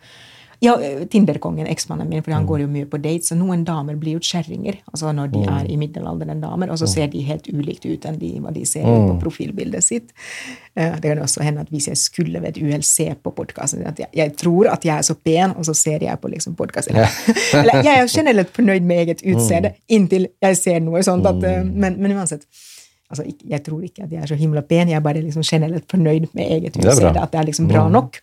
ja, 0.61 0.73
Tinder-kongen, 1.11 1.67
eksmannen 1.69 2.09
min, 2.09 2.23
for 2.25 2.33
han 2.33 2.45
går 2.49 2.63
jo 2.63 2.67
mye 2.71 2.87
på 2.89 2.97
dates. 3.01 3.31
Og 3.35 3.37
noen 3.37 3.63
damer 3.67 3.95
blir 3.99 4.15
jo 4.17 4.21
kjerringer 4.25 4.79
altså 4.91 5.11
når 5.13 5.31
de 5.33 5.41
er 5.45 5.67
i 5.69 5.77
middelalderen 5.77 6.41
damer, 6.41 6.71
og 6.73 6.79
så 6.81 6.87
ser 6.89 7.07
de 7.13 7.21
helt 7.27 7.45
ulikt 7.53 7.85
ut 7.85 8.05
enn 8.09 8.17
de, 8.17 8.31
hva 8.41 8.53
de 8.55 8.63
ser 8.65 8.85
på 8.87 9.17
profilbildet 9.21 9.83
sitt. 9.85 10.13
Eh, 10.75 10.95
Det 10.97 11.11
kan 11.11 11.21
også 11.21 11.43
hende 11.45 11.61
at 11.61 11.69
hvis 11.73 11.87
jeg 11.91 11.97
skulle 11.97 12.41
ved 12.41 12.55
et 12.57 12.61
uhell 12.63 12.83
se 12.83 13.09
på 13.23 13.31
podkasten 13.37 13.85
at 13.85 13.99
jeg, 13.99 14.09
jeg 14.17 14.33
tror 14.37 14.71
at 14.73 14.85
jeg 14.85 14.97
er 14.97 15.05
så 15.05 15.13
pen, 15.15 15.53
og 15.57 15.65
så 15.65 15.73
ser 15.77 16.01
jeg 16.03 16.19
på 16.19 16.27
liksom 16.33 16.55
podkasten. 16.55 16.95
Eller 17.53 17.83
jeg 17.83 18.01
er 18.01 18.07
generelt 18.07 18.49
fornøyd 18.55 18.81
med 18.81 19.03
eget 19.05 19.21
utseende 19.25 19.73
inntil 19.87 20.27
jeg 20.41 20.57
ser 20.57 20.79
noe 20.81 21.03
sånt. 21.05 21.25
At, 21.25 21.43
eh, 21.43 21.63
men, 21.63 22.01
men 22.01 22.17
uansett. 22.17 22.47
Altså, 23.09 23.23
jeg 23.47 23.63
tror 23.63 23.83
ikke 23.87 24.03
at 24.03 24.11
jeg 24.11 24.19
er 24.19 24.27
så 24.27 24.35
himla 24.35 24.61
pen, 24.67 24.89
jeg 24.89 24.97
er 24.97 25.03
bare 25.05 25.21
liksom 25.23 25.41
generelt 25.47 25.85
fornøyd 25.89 26.25
med 26.35 26.43
eget 26.57 26.75
utseende. 26.75 27.21
At 27.23 27.31
det 27.31 27.39
er 27.39 27.45
liksom 27.47 27.69
bra 27.69 27.85
nok. 27.93 28.17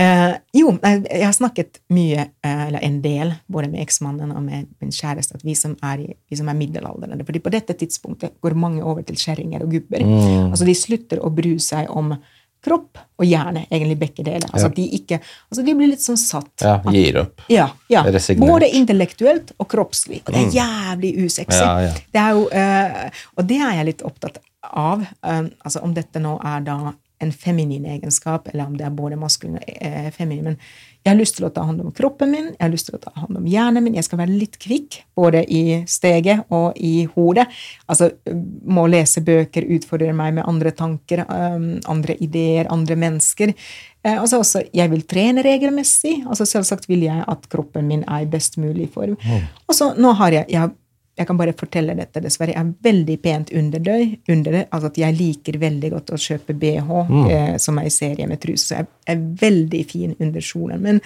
Eh, 0.00 0.34
jo, 0.56 0.70
jeg 0.80 1.24
har 1.26 1.34
snakket 1.36 1.82
mye, 1.92 2.22
eh, 2.44 2.60
eller 2.66 2.80
en 2.80 3.00
del, 3.04 3.34
både 3.46 3.68
med 3.68 3.82
eksmannen 3.84 4.30
og 4.32 4.40
med 4.44 4.70
min 4.80 4.92
kjæreste, 4.94 5.36
at 5.36 5.44
vi 5.44 5.54
som 5.58 5.74
er, 5.84 6.06
vi 6.16 6.38
som 6.38 6.48
er 6.48 6.56
middelaldrende 6.56 7.26
fordi 7.28 7.42
på 7.44 7.52
dette 7.52 7.76
tidspunktet 7.76 8.38
går 8.40 8.56
mange 8.56 8.80
over 8.80 9.04
til 9.04 9.18
kjerringer 9.20 9.64
og 9.64 9.74
gubber. 9.74 10.04
Mm. 10.04 10.48
Altså 10.48 10.68
De 10.68 10.76
slutter 10.76 11.20
å 11.20 11.32
bry 11.34 11.58
seg 11.60 11.92
om 11.92 12.14
kropp 12.62 13.00
og 13.18 13.26
hjerne, 13.26 13.66
egentlig 13.68 13.98
begge 14.00 14.24
deler. 14.24 14.46
Altså 14.48 14.68
ja. 14.70 14.74
de 14.76 14.86
ikke, 14.96 15.18
altså 15.50 15.64
de 15.66 15.74
blir 15.76 15.90
litt 15.90 16.04
sånn 16.04 16.20
satt. 16.20 16.52
Ja, 16.62 16.76
gir 16.94 17.18
opp. 17.24 17.42
Ja, 17.52 17.66
ja. 17.92 18.04
Resignert. 18.06 18.48
Både 18.48 18.70
intellektuelt 18.78 19.52
og 19.58 19.68
kroppslig. 19.72 20.22
Og 20.24 20.32
det 20.32 20.44
er 20.46 20.56
jævlig 20.60 21.12
usexy. 21.26 21.58
Ja, 21.58 21.72
ja. 21.88 21.92
Det 22.14 22.22
er 22.22 22.38
jo, 22.38 22.46
eh, 22.48 23.24
og 23.36 23.48
det 23.50 23.60
er 23.60 23.80
jeg 23.80 23.90
litt 23.90 24.06
opptatt 24.06 24.40
av. 24.70 25.02
eh, 25.02 25.42
altså 25.66 25.82
Om 25.82 25.96
dette 25.98 26.22
nå 26.22 26.38
er 26.38 26.62
da 26.70 26.78
en 27.22 27.32
feminin 27.32 27.86
egenskap, 27.86 28.48
eller 28.52 28.66
om 28.66 28.76
det 28.78 28.86
er 28.86 28.96
både 28.96 29.18
maskulin 29.20 29.58
og 29.60 29.68
eh, 29.74 30.08
feminin. 30.14 30.52
Men 30.52 30.58
jeg 31.02 31.10
har 31.10 31.18
lyst 31.18 31.36
til 31.38 31.46
å 31.48 31.50
ta 31.54 31.64
hånd 31.66 31.82
om 31.82 31.92
kroppen 31.94 32.30
min, 32.30 32.50
jeg 32.52 32.62
har 32.62 32.72
lyst 32.72 32.88
til 32.90 32.98
å 32.98 33.02
ta 33.02 33.12
hånd 33.18 33.38
om 33.40 33.46
hjernen 33.48 33.82
min. 33.84 33.96
Jeg 33.98 34.06
skal 34.06 34.20
være 34.22 34.36
litt 34.36 34.58
kvikk, 34.62 35.00
både 35.18 35.42
i 35.50 35.62
steget 35.90 36.44
og 36.54 36.78
i 36.78 37.06
hodet. 37.14 37.48
Altså 37.90 38.12
må 38.64 38.86
lese 38.90 39.24
bøker, 39.26 39.66
utfordre 39.78 40.12
meg 40.16 40.36
med 40.38 40.46
andre 40.48 40.74
tanker, 40.76 41.24
andre 41.26 42.18
ideer, 42.22 42.70
andre 42.70 42.98
mennesker. 42.98 43.54
Eh, 44.02 44.18
altså 44.18 44.42
også, 44.42 44.64
jeg 44.74 44.90
vil 44.92 45.02
trene 45.10 45.44
regelmessig. 45.46 46.20
altså 46.26 46.46
Selvsagt 46.48 46.88
vil 46.90 47.06
jeg 47.06 47.24
at 47.28 47.50
kroppen 47.50 47.88
min 47.90 48.06
er 48.06 48.26
i 48.26 48.30
best 48.30 48.58
mulig 48.62 48.90
form. 48.94 49.18
Og 49.66 49.78
så 49.78 49.92
nå 49.98 50.14
har 50.18 50.38
jeg, 50.40 50.48
jeg 50.50 50.64
har 50.66 50.72
jeg 51.22 51.30
kan 51.30 51.40
bare 51.40 51.54
fortelle 51.56 51.96
dette, 51.98 52.22
dessverre. 52.24 52.54
Jeg 52.56 52.60
er 52.60 52.74
veldig 52.88 53.18
pent 53.22 53.52
underdøy. 53.56 54.04
Under 54.34 54.58
det, 54.58 54.64
altså 54.70 54.90
at 54.92 55.00
Jeg 55.02 55.18
liker 55.18 55.58
veldig 55.62 55.92
godt 55.96 56.12
å 56.14 56.20
kjøpe 56.20 56.56
bh 56.58 56.92
eh, 57.32 57.54
som 57.62 57.78
er 57.80 57.88
i 57.88 57.94
serie 57.94 58.28
med 58.28 58.42
truse. 58.42 58.66
Så 58.68 58.76
jeg 58.76 58.90
er 59.14 59.24
veldig 59.40 59.82
fin 59.90 60.12
under 60.18 60.44
kjolen 60.44 60.82
min. 60.82 61.00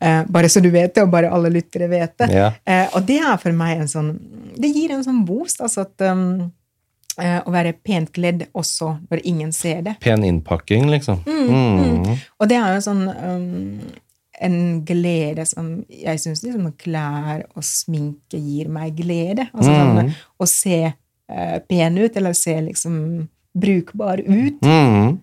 Eh, 0.00 0.20
bare 0.28 0.50
så 0.52 0.62
du 0.64 0.70
vet 0.74 0.94
det, 0.94 1.04
og 1.04 1.12
bare 1.12 1.30
alle 1.32 1.52
lyttere 1.52 1.88
vet 1.90 2.16
det. 2.20 2.32
Ja. 2.34 2.50
Eh, 2.64 2.86
og 2.92 3.06
det 3.08 3.20
er 3.22 3.38
for 3.40 3.56
meg 3.56 3.82
en 3.82 3.90
sånn 3.90 4.16
det 4.58 4.70
gir 4.74 4.94
en 4.94 5.04
sånn 5.06 5.24
boost, 5.28 5.60
altså 5.62 5.84
at 5.86 6.04
um, 6.10 6.50
eh, 7.20 7.38
å 7.38 7.54
være 7.54 7.76
pent 7.84 8.10
kledd 8.14 8.46
også 8.58 8.94
når 9.10 9.22
ingen 9.28 9.54
ser 9.54 9.84
det. 9.86 9.96
Pen 10.02 10.26
innpakking, 10.26 10.88
liksom. 10.90 11.22
Mm. 11.26 12.18
Og 12.38 12.50
det 12.50 12.58
er 12.58 12.76
jo 12.76 12.84
sånn 12.88 13.04
um, 13.08 13.80
en 14.40 14.84
glede 14.86 15.44
som 15.48 15.70
Jeg 15.88 16.20
syns 16.22 16.42
liksom 16.44 16.70
klær 16.78 17.44
og 17.54 17.64
sminke 17.66 18.38
gir 18.38 18.70
meg 18.72 18.96
glede. 18.98 19.48
Altså 19.52 19.74
sånn 19.74 20.12
å 20.38 20.48
se 20.48 20.80
uh, 20.90 21.58
pen 21.68 21.98
ut, 21.98 22.16
eller 22.16 22.36
se 22.36 22.54
liksom 22.68 23.00
brukbar 23.58 24.22
ut. 24.22 24.62
Mm. 24.62 25.18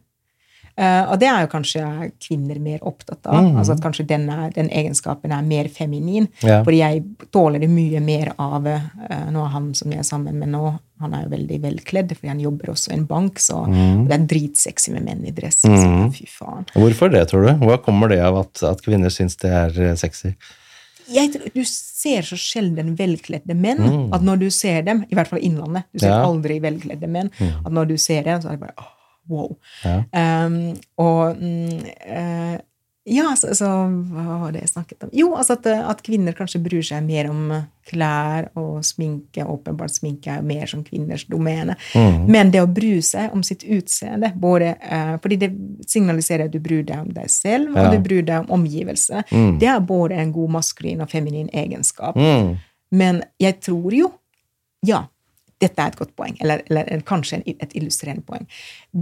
Eh, 0.75 1.03
og 1.07 1.19
det 1.21 1.27
er 1.31 1.45
jo 1.45 1.49
kanskje 1.53 1.81
kvinner 2.19 2.57
mer 2.59 2.81
opptatt 2.83 3.29
av. 3.31 3.45
altså 3.55 3.77
at 3.77 3.83
Kanskje 3.83 4.03
den, 4.09 4.25
er, 4.29 4.49
den 4.55 4.67
egenskapen 4.67 5.31
er 5.31 5.45
mer 5.47 5.69
feminin. 5.71 6.27
Ja. 6.43 6.63
Fordi 6.65 6.81
jeg 6.81 7.03
tåler 7.31 7.63
det 7.63 7.69
mye 7.71 8.01
mer 8.03 8.33
av 8.41 8.67
uh, 8.67 8.89
Nå 9.31 9.45
han 9.53 9.69
som 9.77 9.93
jeg 9.93 10.01
er 10.03 10.07
sammen 10.07 10.35
med 10.41 10.51
nå, 10.51 10.73
han 10.99 11.15
er 11.15 11.25
jo 11.25 11.31
veldig 11.31 11.61
velkledd, 11.63 12.11
fordi 12.17 12.31
han 12.33 12.43
jobber 12.43 12.73
også 12.73 12.91
i 12.91 12.97
en 12.97 13.07
bank, 13.07 13.39
så 13.43 13.61
det 13.67 14.15
er 14.15 14.27
dritsexy 14.31 14.93
med 14.95 15.03
menn 15.07 15.25
i 15.27 15.33
dress. 15.35 15.63
Mm. 15.67 16.11
fy 16.15 16.27
faen. 16.31 16.67
Hvorfor 16.75 17.11
det, 17.11 17.25
tror 17.31 17.47
du? 17.47 17.65
Hva 17.67 17.79
kommer 17.83 18.11
det 18.11 18.21
av 18.23 18.37
at, 18.45 18.63
at 18.63 18.83
kvinner 18.85 19.11
syns 19.11 19.35
det 19.43 19.51
er 19.51 19.81
eh, 19.89 19.95
sexy? 19.99 20.31
Jeg 21.11 21.33
tror, 21.35 21.51
du 21.53 21.61
ser 21.67 22.25
så 22.25 22.37
sjelden 22.39 22.95
velkledde 22.97 23.53
menn 23.53 23.83
at 24.15 24.23
når 24.25 24.39
du 24.41 24.47
ser 24.53 24.81
dem, 24.87 25.03
i 25.11 25.17
hvert 25.17 25.29
fall 25.29 25.43
i 25.43 25.45
Innlandet 25.51 25.85
Du 25.93 25.99
ser 26.01 26.15
Ja. 26.15 26.23
aldri 26.25 26.57
velkledde 26.63 27.07
menn. 27.11 27.29
At 27.61 27.71
når 27.75 27.91
du 27.91 27.97
ser 28.01 28.23
dem, 28.25 28.41
så 28.41 28.49
er 28.49 28.57
det 28.57 28.63
bare 28.63 28.73
åh, 28.81 28.94
wow. 29.29 29.55
Ja. 29.83 30.03
Um, 30.45 30.75
og 31.01 31.35
mm, 31.41 31.83
eh, 32.05 32.55
Ja, 33.05 33.35
så, 33.37 33.51
så 33.53 33.67
hva 34.09 34.39
var 34.41 34.53
det 34.55 34.63
jeg 34.63 34.69
snakket 34.71 35.03
om? 35.05 35.09
Jo, 35.13 35.27
altså 35.37 35.53
at, 35.59 35.67
at 35.69 35.99
kvinner 36.01 36.33
kanskje 36.33 36.57
bryr 36.65 36.81
seg 36.81 37.03
mer 37.05 37.27
om 37.29 37.51
klær 37.85 38.47
og 38.57 38.79
sminke. 38.81 39.45
Åpenbart 39.45 39.93
sminke 39.93 40.33
er 40.33 40.41
mer 40.41 40.65
som 40.65 40.81
kvinners 40.81 41.27
domene. 41.29 41.75
Men 42.25 42.49
det 42.49 42.63
å 42.63 42.71
bry 42.73 42.95
seg 43.05 43.29
om 43.37 43.43
sitt 43.45 43.61
utseende, 43.61 44.31
både, 44.41 44.71
uh, 44.89 45.19
fordi 45.21 45.37
det 45.43 45.51
signaliserer 45.85 46.47
at 46.49 46.55
du 46.55 46.57
bryr 46.65 46.81
deg 46.81 47.03
om 47.03 47.13
deg 47.13 47.29
selv, 47.29 47.75
Ja. 47.75 47.85
og 47.85 47.93
du 47.93 48.01
bryr 48.09 48.25
deg 48.25 48.39
om 48.47 48.63
omgivelsene, 48.63 49.21
det 49.61 49.69
er 49.69 49.85
både 49.85 50.17
en 50.17 50.33
god 50.33 50.55
maskulin 50.57 51.05
og 51.05 51.09
feminin 51.13 51.53
egenskap. 51.53 52.17
Mm. 52.17 52.55
Men 52.91 53.21
jeg 53.39 53.59
tror 53.61 53.93
jo 53.93 54.11
Ja, 54.85 55.05
dette 55.65 55.81
er 55.81 55.93
et 55.93 55.99
godt 55.99 56.13
poeng, 56.17 56.37
eller, 56.43 56.63
eller 56.69 57.05
kanskje 57.07 57.41
et 57.51 57.75
illustrerende 57.77 58.25
poeng. 58.27 58.45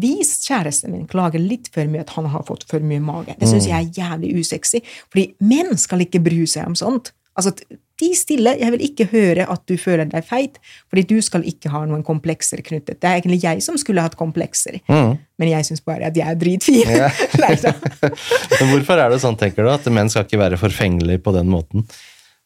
Hvis 0.04 0.38
kjæresten 0.48 0.96
min 0.96 1.08
klager 1.12 1.44
litt 1.44 1.70
for 1.74 1.90
mye 1.92 2.06
at 2.06 2.16
han 2.18 2.32
har 2.34 2.48
fått 2.48 2.66
for 2.70 2.84
mye 2.84 3.04
mage, 3.04 3.38
det 3.40 3.50
syns 3.52 3.70
jeg 3.70 3.80
er 3.80 4.04
jævlig 4.04 4.36
usexy, 4.40 4.84
fordi 5.12 5.30
menn 5.44 5.76
skal 5.80 6.06
ikke 6.06 6.24
bry 6.24 6.44
seg 6.50 6.72
om 6.72 6.78
sånt. 6.80 7.14
Altså, 7.34 7.54
ti 7.98 8.12
stille, 8.18 8.54
jeg 8.62 8.74
vil 8.76 8.84
ikke 8.86 9.08
høre 9.10 9.46
at 9.50 9.64
du 9.70 9.74
føler 9.82 10.06
deg 10.10 10.26
feit, 10.28 10.60
fordi 10.92 11.04
du 11.10 11.18
skal 11.26 11.46
ikke 11.50 11.72
ha 11.74 11.84
noen 11.90 12.04
komplekser 12.06 12.62
knyttet. 12.66 13.00
Det 13.02 13.10
er 13.10 13.18
egentlig 13.18 13.40
jeg 13.42 13.64
som 13.66 13.78
skulle 13.82 14.04
hatt 14.06 14.18
komplekser, 14.20 14.78
men 14.90 15.50
jeg 15.50 15.66
syns 15.70 15.82
bare 15.86 16.12
at 16.12 16.18
jeg 16.18 16.30
er 16.30 16.38
dritfin. 16.40 16.94
Nei 17.44 17.54
da. 17.62 17.74
Men 18.60 18.70
hvorfor 18.70 19.02
er 19.02 19.14
det 19.14 19.22
sånn, 19.24 19.38
tenker 19.40 19.66
du, 19.66 19.72
at 19.74 19.90
menn 19.94 20.12
skal 20.14 20.28
ikke 20.28 20.42
være 20.42 20.62
forfengelige 20.62 21.24
på 21.26 21.34
den 21.36 21.50
måten? 21.54 21.88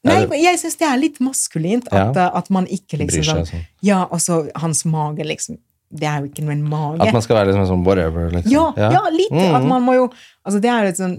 Nei, 0.06 0.20
jeg 0.40 0.60
syns 0.62 0.78
det 0.80 0.88
er 0.88 1.00
litt 1.02 1.18
maskulint 1.20 1.88
at, 1.92 2.16
Ja. 2.16 2.28
at 2.38 2.50
man 2.54 2.68
ikke 2.68 3.00
liksom 3.02 3.24
Bryr 3.24 3.24
seg 3.24 3.36
sånn 3.36 3.48
sånn. 3.50 3.64
Ja, 3.82 4.04
og 4.06 4.20
så 4.24 4.50
hans 4.56 4.86
mage, 4.86 5.26
liksom. 5.26 5.58
Det 5.90 6.04
er 6.04 6.20
jo 6.20 6.28
ikke 6.28 6.44
noe 6.44 6.56
mage. 6.60 7.02
At 7.02 7.14
man 7.14 7.22
skal 7.24 7.38
være 7.38 7.54
liksom 7.54 7.68
sånn 7.68 7.86
whatever, 7.86 8.30
liksom? 8.32 8.52
ja, 8.52 8.92
ja, 8.92 9.04
litt. 9.10 9.32
At 9.32 9.64
man 9.64 9.84
må 9.84 9.96
jo 9.96 10.10
Altså, 10.48 10.62
det 10.64 10.70
er 10.72 10.86
litt 10.86 11.00
sånn 11.00 11.16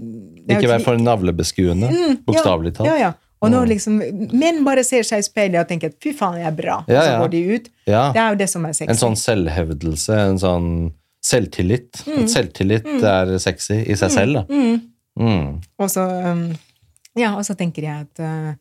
er 0.47 0.57
Ikke 0.57 0.69
være 0.71 0.83
for 0.85 0.97
navlebeskuende, 0.97 1.89
bokstavelig 2.25 2.75
talt. 2.77 2.87
Ja, 2.89 2.95
ja. 2.97 3.11
Og 3.39 3.51
når 3.53 3.69
liksom 3.71 3.99
menn 4.35 4.63
bare 4.65 4.83
ser 4.83 5.05
seg 5.07 5.21
i 5.21 5.23
speilet 5.23 5.61
og 5.61 5.67
tenker 5.69 5.93
'fy 5.95 6.11
faen, 6.13 6.39
jeg 6.41 6.47
er 6.49 6.55
bra', 6.55 6.83
Ja, 6.89 6.99
og 6.99 7.05
så 7.05 7.19
går 7.23 7.29
de 7.31 7.41
ut. 7.55 7.69
Ja. 7.87 8.11
Det 8.11 8.19
er 8.21 8.29
jo 8.29 8.35
det 8.35 8.49
som 8.49 8.65
er 8.65 8.73
sexy. 8.73 8.89
En 8.91 8.99
sånn 8.99 9.15
selvhevdelse, 9.15 10.17
en 10.29 10.39
sånn 10.41 10.67
selvtillit. 11.23 12.01
At 12.07 12.29
selvtillit 12.29 12.85
er 13.03 13.37
sexy 13.39 13.85
i 13.87 13.95
seg 13.95 14.11
selv, 14.11 14.33
da. 14.33 14.43
Mm. 15.19 15.61
Og 15.79 15.89
så 15.89 16.03
um, 16.31 16.55
Ja, 17.15 17.35
og 17.35 17.43
så 17.43 17.55
tenker 17.57 17.83
jeg 17.83 18.07
at, 18.07 18.19
uh, 18.19 18.53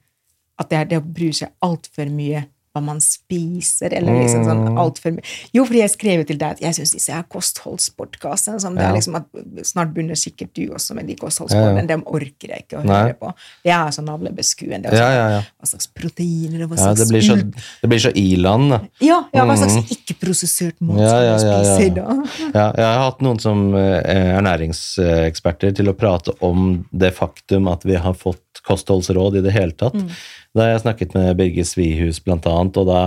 at 0.58 0.70
det 0.70 0.78
er 0.78 0.84
det 0.94 1.00
å 1.02 1.06
bry 1.06 1.32
seg 1.32 1.50
altfor 1.62 2.10
mye 2.10 2.46
hva 2.76 2.82
man 2.84 2.98
spiser, 3.00 3.94
eller 3.96 4.12
liksom 4.20 4.42
sånn 4.44 4.58
Mm. 4.68 4.76
altfor 4.78 5.14
mye 5.16 5.22
Jo, 5.54 5.64
fordi 5.64 5.78
jeg 5.80 5.90
skrev 5.90 6.18
jo 6.20 6.24
til 6.28 6.36
deg 6.38 6.50
at 6.52 6.60
jeg 6.60 6.74
syns 6.76 6.92
disse 6.92 7.10
her 7.12 7.24
kostholdspodkastene 7.32 8.60
sånn, 8.60 8.76
Ja. 8.78 8.92
liksom 8.92 9.16
Snart 9.64 9.94
begynner 9.94 10.14
sikkert 10.14 10.52
du 10.54 10.68
også 10.74 10.94
med 10.94 11.06
de 11.08 11.14
kostholdspodene, 11.16 11.74
Ja, 11.76 11.80
ja. 11.80 11.86
dem 11.86 12.02
orker 12.06 12.48
jeg 12.52 12.66
ikke 12.68 12.78
å 12.82 12.84
Nei. 12.84 13.02
høre 13.08 13.14
på. 13.18 13.32
Det 13.64 13.72
er 13.72 13.88
så 13.90 14.02
navlebeskuende. 14.04 14.92
Ja. 14.92 15.40
Hva 15.58 15.66
slags 15.66 15.88
proteiner 15.88 16.62
og 16.64 16.70
hva 16.70 16.76
ja 16.76 16.84
slags 16.94 17.00
det, 17.00 17.08
blir 17.08 17.22
så, 17.22 17.36
det 17.82 17.88
blir 17.88 17.98
så 18.04 18.12
i-land. 18.14 18.88
Ja, 19.00 19.24
hva 19.32 19.56
slags 19.56 19.90
ikke-prosessert 19.90 20.78
mat 20.80 20.98
skal 20.98 21.20
du 21.20 21.26
ja, 21.26 21.38
ja, 21.38 21.38
spise 21.38 21.80
i 21.80 21.88
ja. 21.88 21.94
dag? 21.94 22.76
Jeg 22.76 22.84
har 22.84 23.10
hatt 23.10 23.20
noen 23.24 23.40
som 23.40 23.74
eh, 23.74 24.36
ernæringseksperter 24.38 25.74
til 25.74 25.88
å 25.88 25.96
prate 25.98 26.34
om 26.44 26.84
det 26.92 27.14
faktum 27.16 27.68
at 27.72 27.82
vi 27.88 27.94
har 27.96 28.14
fått 28.14 28.42
kostholdsråd 28.66 29.38
i 29.38 29.40
det 29.44 29.52
hele 29.54 29.72
tatt. 29.72 29.96
Da 30.58 30.66
har 30.66 30.74
jeg 30.74 30.86
snakket 30.88 31.12
med 31.14 31.36
Birger 31.38 31.66
Svihus 31.66 32.18
annet, 32.50 32.78
og 32.80 32.88
da 32.90 33.02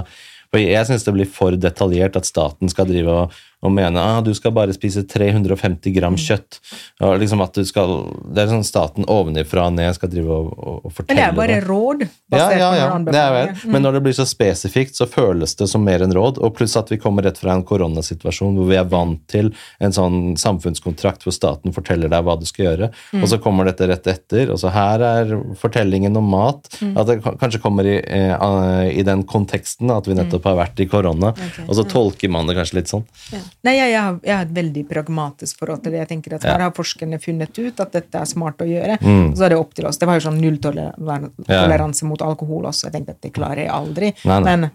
og 0.51 0.59
jeg 0.59 0.83
syns 0.87 1.05
det 1.07 1.13
blir 1.15 1.29
for 1.31 1.55
detaljert 1.55 2.17
at 2.19 2.27
staten 2.27 2.71
skal 2.71 2.89
drive 2.89 3.11
og, 3.11 3.35
og 3.61 3.73
mene 3.73 4.01
ah, 4.01 4.19
du 4.25 4.31
skal 4.33 4.53
bare 4.55 4.73
spise 4.73 5.03
350 5.05 5.93
gram 5.93 6.17
kjøtt. 6.17 6.57
Og 7.05 7.19
liksom 7.21 7.43
at 7.45 7.53
du 7.57 7.65
skal, 7.67 7.93
Det 8.33 8.43
er 8.43 8.49
sånn 8.49 8.65
staten 8.65 9.05
ovenifra 9.11 9.67
og 9.69 9.75
ned 9.77 9.93
skal 9.97 10.09
drive 10.09 10.33
og, 10.33 10.49
og, 10.57 10.87
og 10.89 11.03
Men 11.05 11.19
det 11.19 11.25
er 11.27 11.35
bare 11.37 11.59
råd. 11.65 12.05
Ja, 12.33 12.47
ja, 12.57 12.69
ja. 12.79 12.87
Det 13.05 13.21
er 13.21 13.35
vel. 13.35 13.51
Men 13.73 13.85
når 13.85 13.97
det 13.97 14.03
blir 14.07 14.17
så 14.17 14.25
spesifikt, 14.29 14.97
så 14.97 15.05
føles 15.09 15.53
det 15.59 15.67
som 15.69 15.85
mer 15.85 16.01
enn 16.01 16.15
råd. 16.15 16.41
Og 16.41 16.55
pluss 16.57 16.73
at 16.79 16.89
vi 16.91 16.97
kommer 17.01 17.27
rett 17.27 17.37
fra 17.41 17.53
en 17.53 17.65
koronasituasjon 17.67 18.57
hvor 18.57 18.71
vi 18.71 18.79
er 18.79 18.89
vant 18.89 19.21
til 19.31 19.51
en 19.83 19.93
sånn 19.93 20.19
samfunnskontrakt 20.41 21.27
hvor 21.27 21.35
staten 21.35 21.75
forteller 21.75 22.09
deg 22.11 22.25
hva 22.25 22.37
du 22.39 22.47
skal 22.49 22.65
gjøre, 22.65 22.91
og 23.21 23.27
så 23.29 23.39
kommer 23.43 23.69
dette 23.69 23.87
rett 23.91 24.09
etter. 24.09 24.49
Og 24.53 24.57
så 24.61 24.73
her 24.73 25.05
er 25.05 25.35
fortellingen 25.61 26.17
om 26.17 26.33
mat. 26.33 26.71
At 26.95 27.09
det 27.09 27.19
kanskje 27.21 27.61
kommer 27.61 27.85
i, 27.85 27.99
eh, 28.01 28.89
i 28.89 29.05
den 29.05 29.23
konteksten 29.29 29.91
at 29.93 30.09
vi 30.09 30.17
nettopp 30.17 30.49
har 30.49 30.59
vært 30.63 30.81
i 30.81 30.89
korona, 30.89 31.35
og 31.67 31.73
så 31.77 31.85
tolker 31.87 32.31
man 32.31 32.49
det 32.49 32.57
kanskje 32.57 32.81
litt 32.81 32.91
sånn. 32.91 33.05
Ja. 33.31 33.43
Nei, 33.65 33.75
jeg, 33.77 33.93
har, 33.97 34.17
jeg 34.25 34.35
har 34.35 34.47
et 34.47 34.53
veldig 34.55 34.83
pragmatisk 34.89 35.59
forhold 35.61 35.83
til 35.83 35.93
det. 35.93 36.01
Jeg 36.03 36.11
tenker 36.15 36.35
at 36.37 36.45
Ja. 36.45 36.55
Her 36.55 36.65
har 36.65 36.73
forskerne 36.75 37.19
funnet 37.21 37.57
ut 37.59 37.79
at 37.83 37.93
dette 37.93 38.21
er 38.21 38.29
smart 38.29 38.61
å 38.63 38.67
gjøre. 38.67 38.97
Mm. 39.01 39.31
Og 39.31 39.37
så 39.37 39.45
er 39.45 39.53
det 39.53 39.59
opp 39.61 39.75
til 39.77 39.87
oss. 39.87 39.99
Det 40.01 40.09
var 40.09 40.17
jo 40.17 40.25
sånn 40.25 40.39
nulltoleranse 40.41 42.07
mot 42.09 42.23
alkohol 42.25 42.65
også. 42.71 42.87
Jeg 42.87 42.95
tenkte 42.97 43.15
at 43.15 43.27
det 43.27 43.33
klarer 43.35 43.63
jeg 43.65 43.71
aldri. 43.75 44.11
Nei, 44.27 44.39
nei, 44.47 44.55
men, 44.57 44.71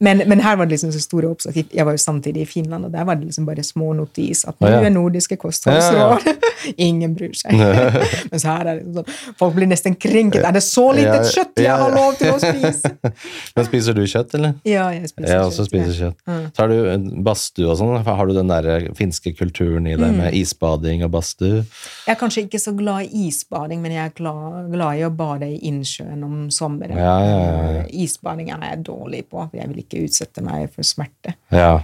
men, 0.00 0.24
men 0.32 0.44
her 0.44 0.58
var 0.58 0.68
det 0.68 0.76
liksom 0.76 0.94
så 0.94 1.02
store 1.02 1.30
oppslag. 1.30 1.60
Jeg 1.60 1.86
var 1.86 1.96
jo 1.96 2.02
samtidig 2.02 2.46
i 2.46 2.48
Finland, 2.48 2.88
og 2.88 2.94
der 2.94 3.06
var 3.08 3.20
det 3.20 3.28
liksom 3.28 3.46
bare 3.48 3.64
små 3.66 3.92
notis 3.98 4.46
at 4.48 4.58
nå 4.60 4.72
ja. 4.72 4.80
er 4.86 4.94
nordiske 4.94 5.38
kostholdsråd. 5.40 6.26
Ingen 6.88 7.14
bryr 7.16 7.36
seg. 7.36 7.56
Mens 8.32 8.44
her 8.48 8.64
er 8.64 8.70
det 8.70 8.76
liksom 8.80 9.00
sånn 9.00 9.36
Folk 9.40 9.54
blir 9.56 9.68
nesten 9.70 9.96
krenket. 10.00 10.42
Er 10.44 10.56
det 10.56 10.62
så 10.64 10.90
lite 10.96 11.20
Ja, 11.20 11.28
kjøtt 11.28 11.62
jeg 11.62 11.76
har 11.82 11.94
lov 11.94 12.16
til 12.20 12.32
å 12.34 12.38
spise? 12.42 12.92
Men 13.56 13.68
spiser 13.68 13.96
du 13.96 14.02
kjøtt, 14.04 14.34
eller? 14.38 14.56
Ja, 14.68 14.88
jeg 14.94 15.10
spiser 15.12 15.32
Jeg 15.32 15.46
også 15.46 15.66
spiser 15.68 15.92
ja. 15.92 16.10
kjøtt. 16.10 16.56
Så 16.56 16.64
har 16.64 16.72
du 16.72 16.90
en 16.92 17.06
badstue 17.26 17.70
og 17.70 17.78
sånn. 17.80 17.94
Har 18.20 18.28
du 18.28 18.34
den 18.36 18.50
der 18.52 18.90
finske 18.98 19.32
kulturen 19.38 19.86
i 19.88 19.94
Mm. 19.96 20.00
deg 20.04 20.16
med 20.18 20.34
isbading 20.36 21.02
og 21.06 21.10
badstue? 21.16 21.62
Jeg 22.06 22.12
er 22.14 22.18
kanskje 22.20 22.44
ikke 22.46 22.60
så 22.60 22.74
glad 22.76 23.08
i 23.08 23.26
isbading, 23.28 23.80
men 23.80 23.92
jeg 23.96 24.04
er 24.10 24.16
glad, 24.18 24.70
glad 24.74 24.98
i 25.00 25.06
å 25.08 25.10
bade 25.16 25.48
i 25.48 25.56
innsjøen 25.70 26.22
om 26.26 26.34
sommeren. 26.52 26.96
Ja, 27.00 27.14
ja, 27.24 27.38
ja, 27.40 27.70
ja. 27.80 27.84
Isbading 28.04 28.50
er 28.52 28.66
jeg 28.76 28.84
dårlig 28.84 29.24
på. 29.30 29.48
for 29.48 29.56
Jeg 29.56 29.68
vil 29.72 29.82
ikke 29.82 30.04
utsette 30.04 30.42
meg 30.44 30.68
for 30.74 30.82
smerte. 30.84 31.34
Ja, 31.50 31.80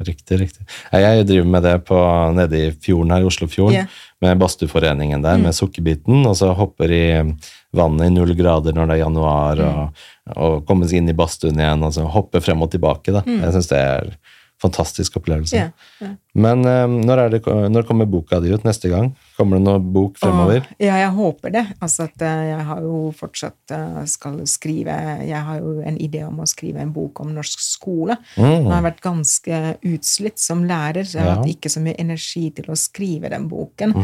riktig, 0.00 0.38
riktig. 0.40 0.62
Jeg 0.92 1.26
driver 1.26 1.46
med 1.56 1.62
det 1.66 1.74
på, 1.84 1.98
nede 2.38 2.56
i 2.68 2.70
fjorden 2.70 3.10
her, 3.12 3.20
i 3.20 3.28
Oslofjorden, 3.28 3.74
yeah. 3.82 3.86
med 4.22 4.38
badstueforeningen 4.38 5.18
Mm. 5.20 5.22
der, 5.26 5.38
med 5.38 5.52
sukkerbiten, 5.58 6.24
og 6.26 6.36
så 6.36 6.54
hopper 6.56 6.90
i 6.90 7.34
vannet 7.74 8.06
i 8.06 8.14
null 8.14 8.34
grader 8.34 8.72
når 8.72 8.86
det 8.88 8.94
er 8.96 9.04
januar, 9.04 9.56
Mm. 9.56 9.78
og, 9.78 9.92
og 10.36 10.66
kommer 10.66 10.92
inn 10.94 11.08
i 11.08 11.12
badstuen 11.12 11.58
igjen, 11.58 11.82
og 11.84 11.92
så 11.92 12.06
hopper 12.08 12.40
frem 12.40 12.62
og 12.62 12.70
tilbake. 12.70 13.12
Da. 13.12 13.22
Jeg 13.26 13.52
syns 13.52 13.68
det 13.68 13.78
er 13.78 14.16
fantastisk 14.60 15.16
opplevelse. 15.16 15.56
Yeah, 15.56 15.70
ja. 16.02 16.10
Men 16.36 16.62
um, 16.66 16.98
når, 17.02 17.22
det, 17.32 17.40
når 17.72 17.86
kommer 17.88 18.06
boka 18.06 18.38
di 18.44 18.52
ut 18.52 18.64
neste 18.66 18.90
gang? 18.92 19.10
Kommer 19.38 19.58
det 19.58 19.64
noe 19.66 19.80
bok 19.80 20.18
fremover? 20.20 20.62
Og, 20.62 20.84
ja, 20.84 20.98
jeg 21.00 21.10
håper 21.16 21.54
det. 21.54 21.64
Altså 21.82 22.06
at 22.06 22.22
eh, 22.22 22.42
jeg 22.52 22.66
har 22.68 22.82
jo 22.84 23.00
fortsatt 23.16 23.74
eh, 23.74 23.98
skal 24.12 24.36
skrive 24.50 24.94
Jeg 25.26 25.42
har 25.48 25.58
jo 25.58 25.78
en 25.86 25.98
idé 25.98 26.22
om 26.28 26.38
å 26.44 26.48
skrive 26.48 26.84
en 26.84 26.92
bok 26.94 27.22
om 27.24 27.32
norsk 27.34 27.64
skole. 27.64 28.18
Mm. 28.36 28.46
Jeg 28.52 28.70
har 28.74 28.86
vært 28.86 29.02
ganske 29.04 29.60
utslitt 29.90 30.38
som 30.38 30.64
lærer, 30.68 31.08
så 31.08 31.18
jeg 31.18 31.24
har 31.24 31.32
Ja. 31.32 31.36
hatt 31.40 31.52
ikke 31.56 31.72
så 31.72 31.82
mye 31.82 31.98
energi 31.98 32.46
til 32.60 32.70
å 32.70 32.78
skrive 32.78 33.32
den 33.32 33.48
boken. 33.50 33.96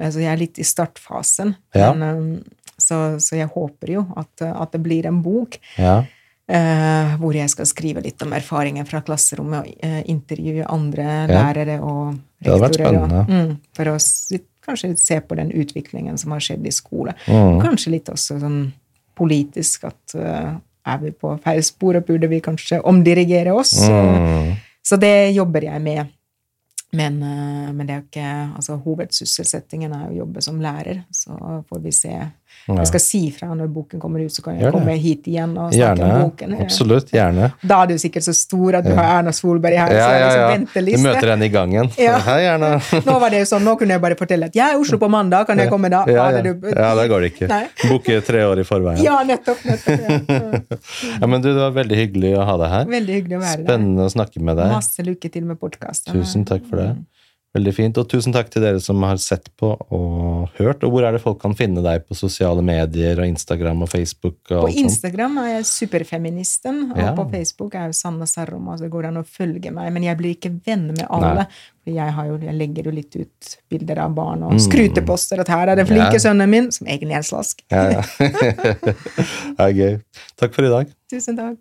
Altså 0.00 0.24
jeg 0.24 0.32
er 0.32 0.40
litt 0.40 0.58
i 0.58 0.66
startfasen. 0.66 1.54
Ja. 1.76 1.92
Men, 1.94 2.08
um, 2.18 2.58
så, 2.78 3.18
så 3.22 3.36
jeg 3.38 3.50
håper 3.54 3.90
jo 3.90 4.06
at, 4.16 4.42
at 4.48 4.74
det 4.74 4.82
blir 4.84 5.06
en 5.10 5.22
bok. 5.22 5.58
Ja. 5.78 6.00
Eh, 6.48 7.16
hvor 7.20 7.34
jeg 7.36 7.50
skal 7.52 7.66
skrive 7.68 8.00
litt 8.00 8.22
om 8.24 8.30
erfaringer 8.32 8.86
fra 8.88 9.02
klasserommet 9.04 9.58
og 9.66 9.82
eh, 9.84 9.98
intervjue 10.08 10.64
andre 10.64 11.04
lærere 11.28 11.74
og 11.84 12.14
rektorer. 12.40 13.02
og- 13.04 13.28
Mm, 13.28 13.58
for 13.76 13.84
å 13.84 13.96
kanskje 14.64 14.98
se 14.98 15.20
på 15.20 15.36
den 15.36 15.50
utviklingen 15.52 16.16
som 16.18 16.30
har 16.32 16.40
skjedd 16.40 16.64
i 16.66 16.70
skole. 16.72 17.12
Mm. 17.26 17.60
Kanskje 17.60 17.90
litt 17.90 18.08
også 18.08 18.40
sånn 18.40 18.72
politisk 19.14 19.84
at 19.84 20.14
uh, 20.14 20.56
er 20.86 20.98
vi 21.02 21.10
på 21.10 21.38
feil 21.42 21.62
spor, 21.62 21.96
og 21.96 22.06
burde 22.06 22.28
vi 22.28 22.40
kanskje 22.40 22.80
omdirigere 22.82 23.52
oss? 23.54 23.74
Mm. 23.88 24.56
Så 24.82 24.96
det 24.98 25.34
jobber 25.34 25.60
jeg 25.68 25.82
med. 25.82 26.06
Men, 26.92 27.22
uh, 27.22 27.72
men 27.72 27.86
det 27.86 27.90
er 27.94 28.00
jo 28.00 28.06
ikke 28.08 28.56
altså 28.56 28.78
hovedsysselsettingen 28.84 29.92
er 29.92 30.08
å 30.08 30.16
jobbe 30.16 30.42
som 30.42 30.60
lærer, 30.60 31.04
så 31.12 31.36
får 31.68 31.82
vi 31.82 31.90
se. 31.92 32.14
Jeg 32.68 32.86
skal 32.90 33.00
si 33.00 33.20
fra 33.32 33.48
når 33.56 33.68
boken 33.72 34.00
kommer 34.02 34.20
ut, 34.24 34.32
så 34.34 34.42
kan 34.44 34.58
jeg 34.60 34.72
komme 34.74 34.96
hit 35.00 35.24
igjen 35.30 35.54
og 35.56 35.70
snakke 35.72 35.78
Gjerne. 35.78 36.08
om 36.14 36.24
boken. 36.28 36.54
Absolutt. 36.64 37.12
Gjerne. 37.14 37.52
Da 37.62 37.78
er 37.82 37.86
du 37.92 37.94
sikkert 38.02 38.26
så 38.26 38.34
stor 38.36 38.76
at 38.80 38.84
du 38.84 38.92
har 38.98 39.18
Erna 39.18 39.32
Solberg 39.32 39.78
her, 39.78 39.94
Ja, 39.96 40.08
ja, 40.18 40.28
ja. 40.36 40.58
Du 40.58 41.02
møter 41.04 41.32
henne 41.32 41.48
i 41.48 41.52
gangen. 41.54 41.90
Ja. 42.08 42.18
Gjerne. 42.20 42.70
Nå 43.08 43.18
var 43.20 43.30
det 43.32 43.40
jo 43.44 43.48
sånn, 43.50 43.64
nå 43.64 43.74
kunne 43.80 43.96
jeg 43.96 44.02
bare 44.04 44.16
fortelle 44.20 44.48
at 44.50 44.54
jeg 44.56 44.64
er 44.66 44.76
i 44.76 44.80
Oslo 44.82 44.98
på 45.00 45.08
mandag, 45.12 45.46
kan 45.48 45.58
jeg 45.58 45.70
komme 45.72 45.90
da? 45.92 46.04
Ja, 46.08 46.28
ja. 46.36 46.42
du- 46.44 46.68
ja, 46.68 46.90
da 46.94 47.06
går 47.10 47.24
det 47.26 47.32
ikke. 47.34 47.48
Nei. 47.50 47.64
Booke 47.90 48.20
tre 48.26 48.44
år 48.48 48.60
i 48.62 48.66
forveien. 48.68 49.02
Ja, 49.04 49.18
nettopp. 49.26 49.64
nettopp 49.64 50.28
ja. 50.28 50.78
Ja, 51.20 51.26
men 51.26 51.40
du, 51.42 51.48
Det 51.52 51.60
var 51.60 51.72
veldig 51.76 51.96
hyggelig 52.04 52.34
å 52.38 52.44
ha 52.48 52.56
deg 52.60 52.72
her. 52.76 52.88
Veldig 52.98 53.14
hyggelig 53.20 53.38
å 53.38 53.44
være 53.44 53.56
der. 53.62 53.68
Spennende 53.68 54.06
å 54.08 54.12
snakke 54.12 54.42
med 54.44 54.60
deg. 54.60 54.72
Masse 54.76 55.04
lykke 55.06 55.32
til 55.32 55.48
med 55.48 55.58
podkasten. 55.60 56.14
Tusen 56.16 56.44
takk 56.48 56.66
for 56.68 56.80
det. 56.84 56.90
Veldig 57.58 57.72
fint. 57.74 57.98
Og 57.98 58.06
tusen 58.10 58.32
takk 58.34 58.50
til 58.54 58.62
dere 58.62 58.78
som 58.82 59.02
har 59.02 59.18
sett 59.18 59.48
på 59.58 59.72
og 59.74 60.48
hørt. 60.60 60.84
Og 60.86 60.92
hvor 60.94 61.02
er 61.08 61.16
det 61.16 61.22
folk 61.24 61.40
kan 61.42 61.56
finne 61.58 61.82
deg 61.82 62.04
på 62.06 62.14
sosiale 62.14 62.62
medier 62.62 63.18
og 63.18 63.26
Instagram 63.26 63.82
og 63.82 63.90
Facebook? 63.90 64.36
og 64.54 64.68
På? 64.68 64.70
Instagram 64.84 65.40
er 65.42 65.48
jeg 65.56 65.66
superfeministen, 65.72 66.92
og 66.92 66.98
Ja. 67.02 67.12
på 67.18 67.26
Facebook 67.32 67.74
er 67.74 67.90
jo 67.90 67.96
Sanne 67.98 68.26
Sarrom. 68.30 68.68
Altså 68.70 68.86
det 68.86 68.92
går 68.94 69.08
an 69.10 69.20
å 69.22 69.26
følge 69.26 69.72
meg, 69.74 69.92
men 69.92 70.02
jeg 70.06 70.16
blir 70.20 70.36
ikke 70.36 70.54
venn 70.66 70.86
med 70.94 71.06
alle. 71.10 71.34
Nei. 71.34 71.46
For 71.84 71.94
jeg, 71.96 72.12
har 72.12 72.26
jo, 72.26 72.38
jeg 72.38 72.54
legger 72.54 72.84
jo 72.84 72.90
litt 72.90 73.16
ut 73.16 73.56
bilder 73.70 73.98
av 74.04 74.14
barn 74.14 74.42
og 74.44 74.58
skryteposter 74.60 75.40
at 75.40 75.48
her 75.48 75.68
er 75.68 75.76
den 75.82 75.86
flinke 75.86 76.08
Mm. 76.08 76.12
Ja. 76.12 76.24
sønnen 76.30 76.48
min, 76.50 76.70
som 76.72 76.86
egentlig 76.86 77.12
er 77.12 77.22
en 77.22 77.22
slask. 77.32 77.62
Ja, 77.70 77.90
ja. 77.90 78.02
det 79.56 79.58
er 79.58 79.72
gøy. 79.72 80.00
Takk 80.36 80.54
for 80.54 80.64
i 80.64 80.68
dag. 80.72 80.92
Tusen 81.10 81.36
takk. 81.36 81.56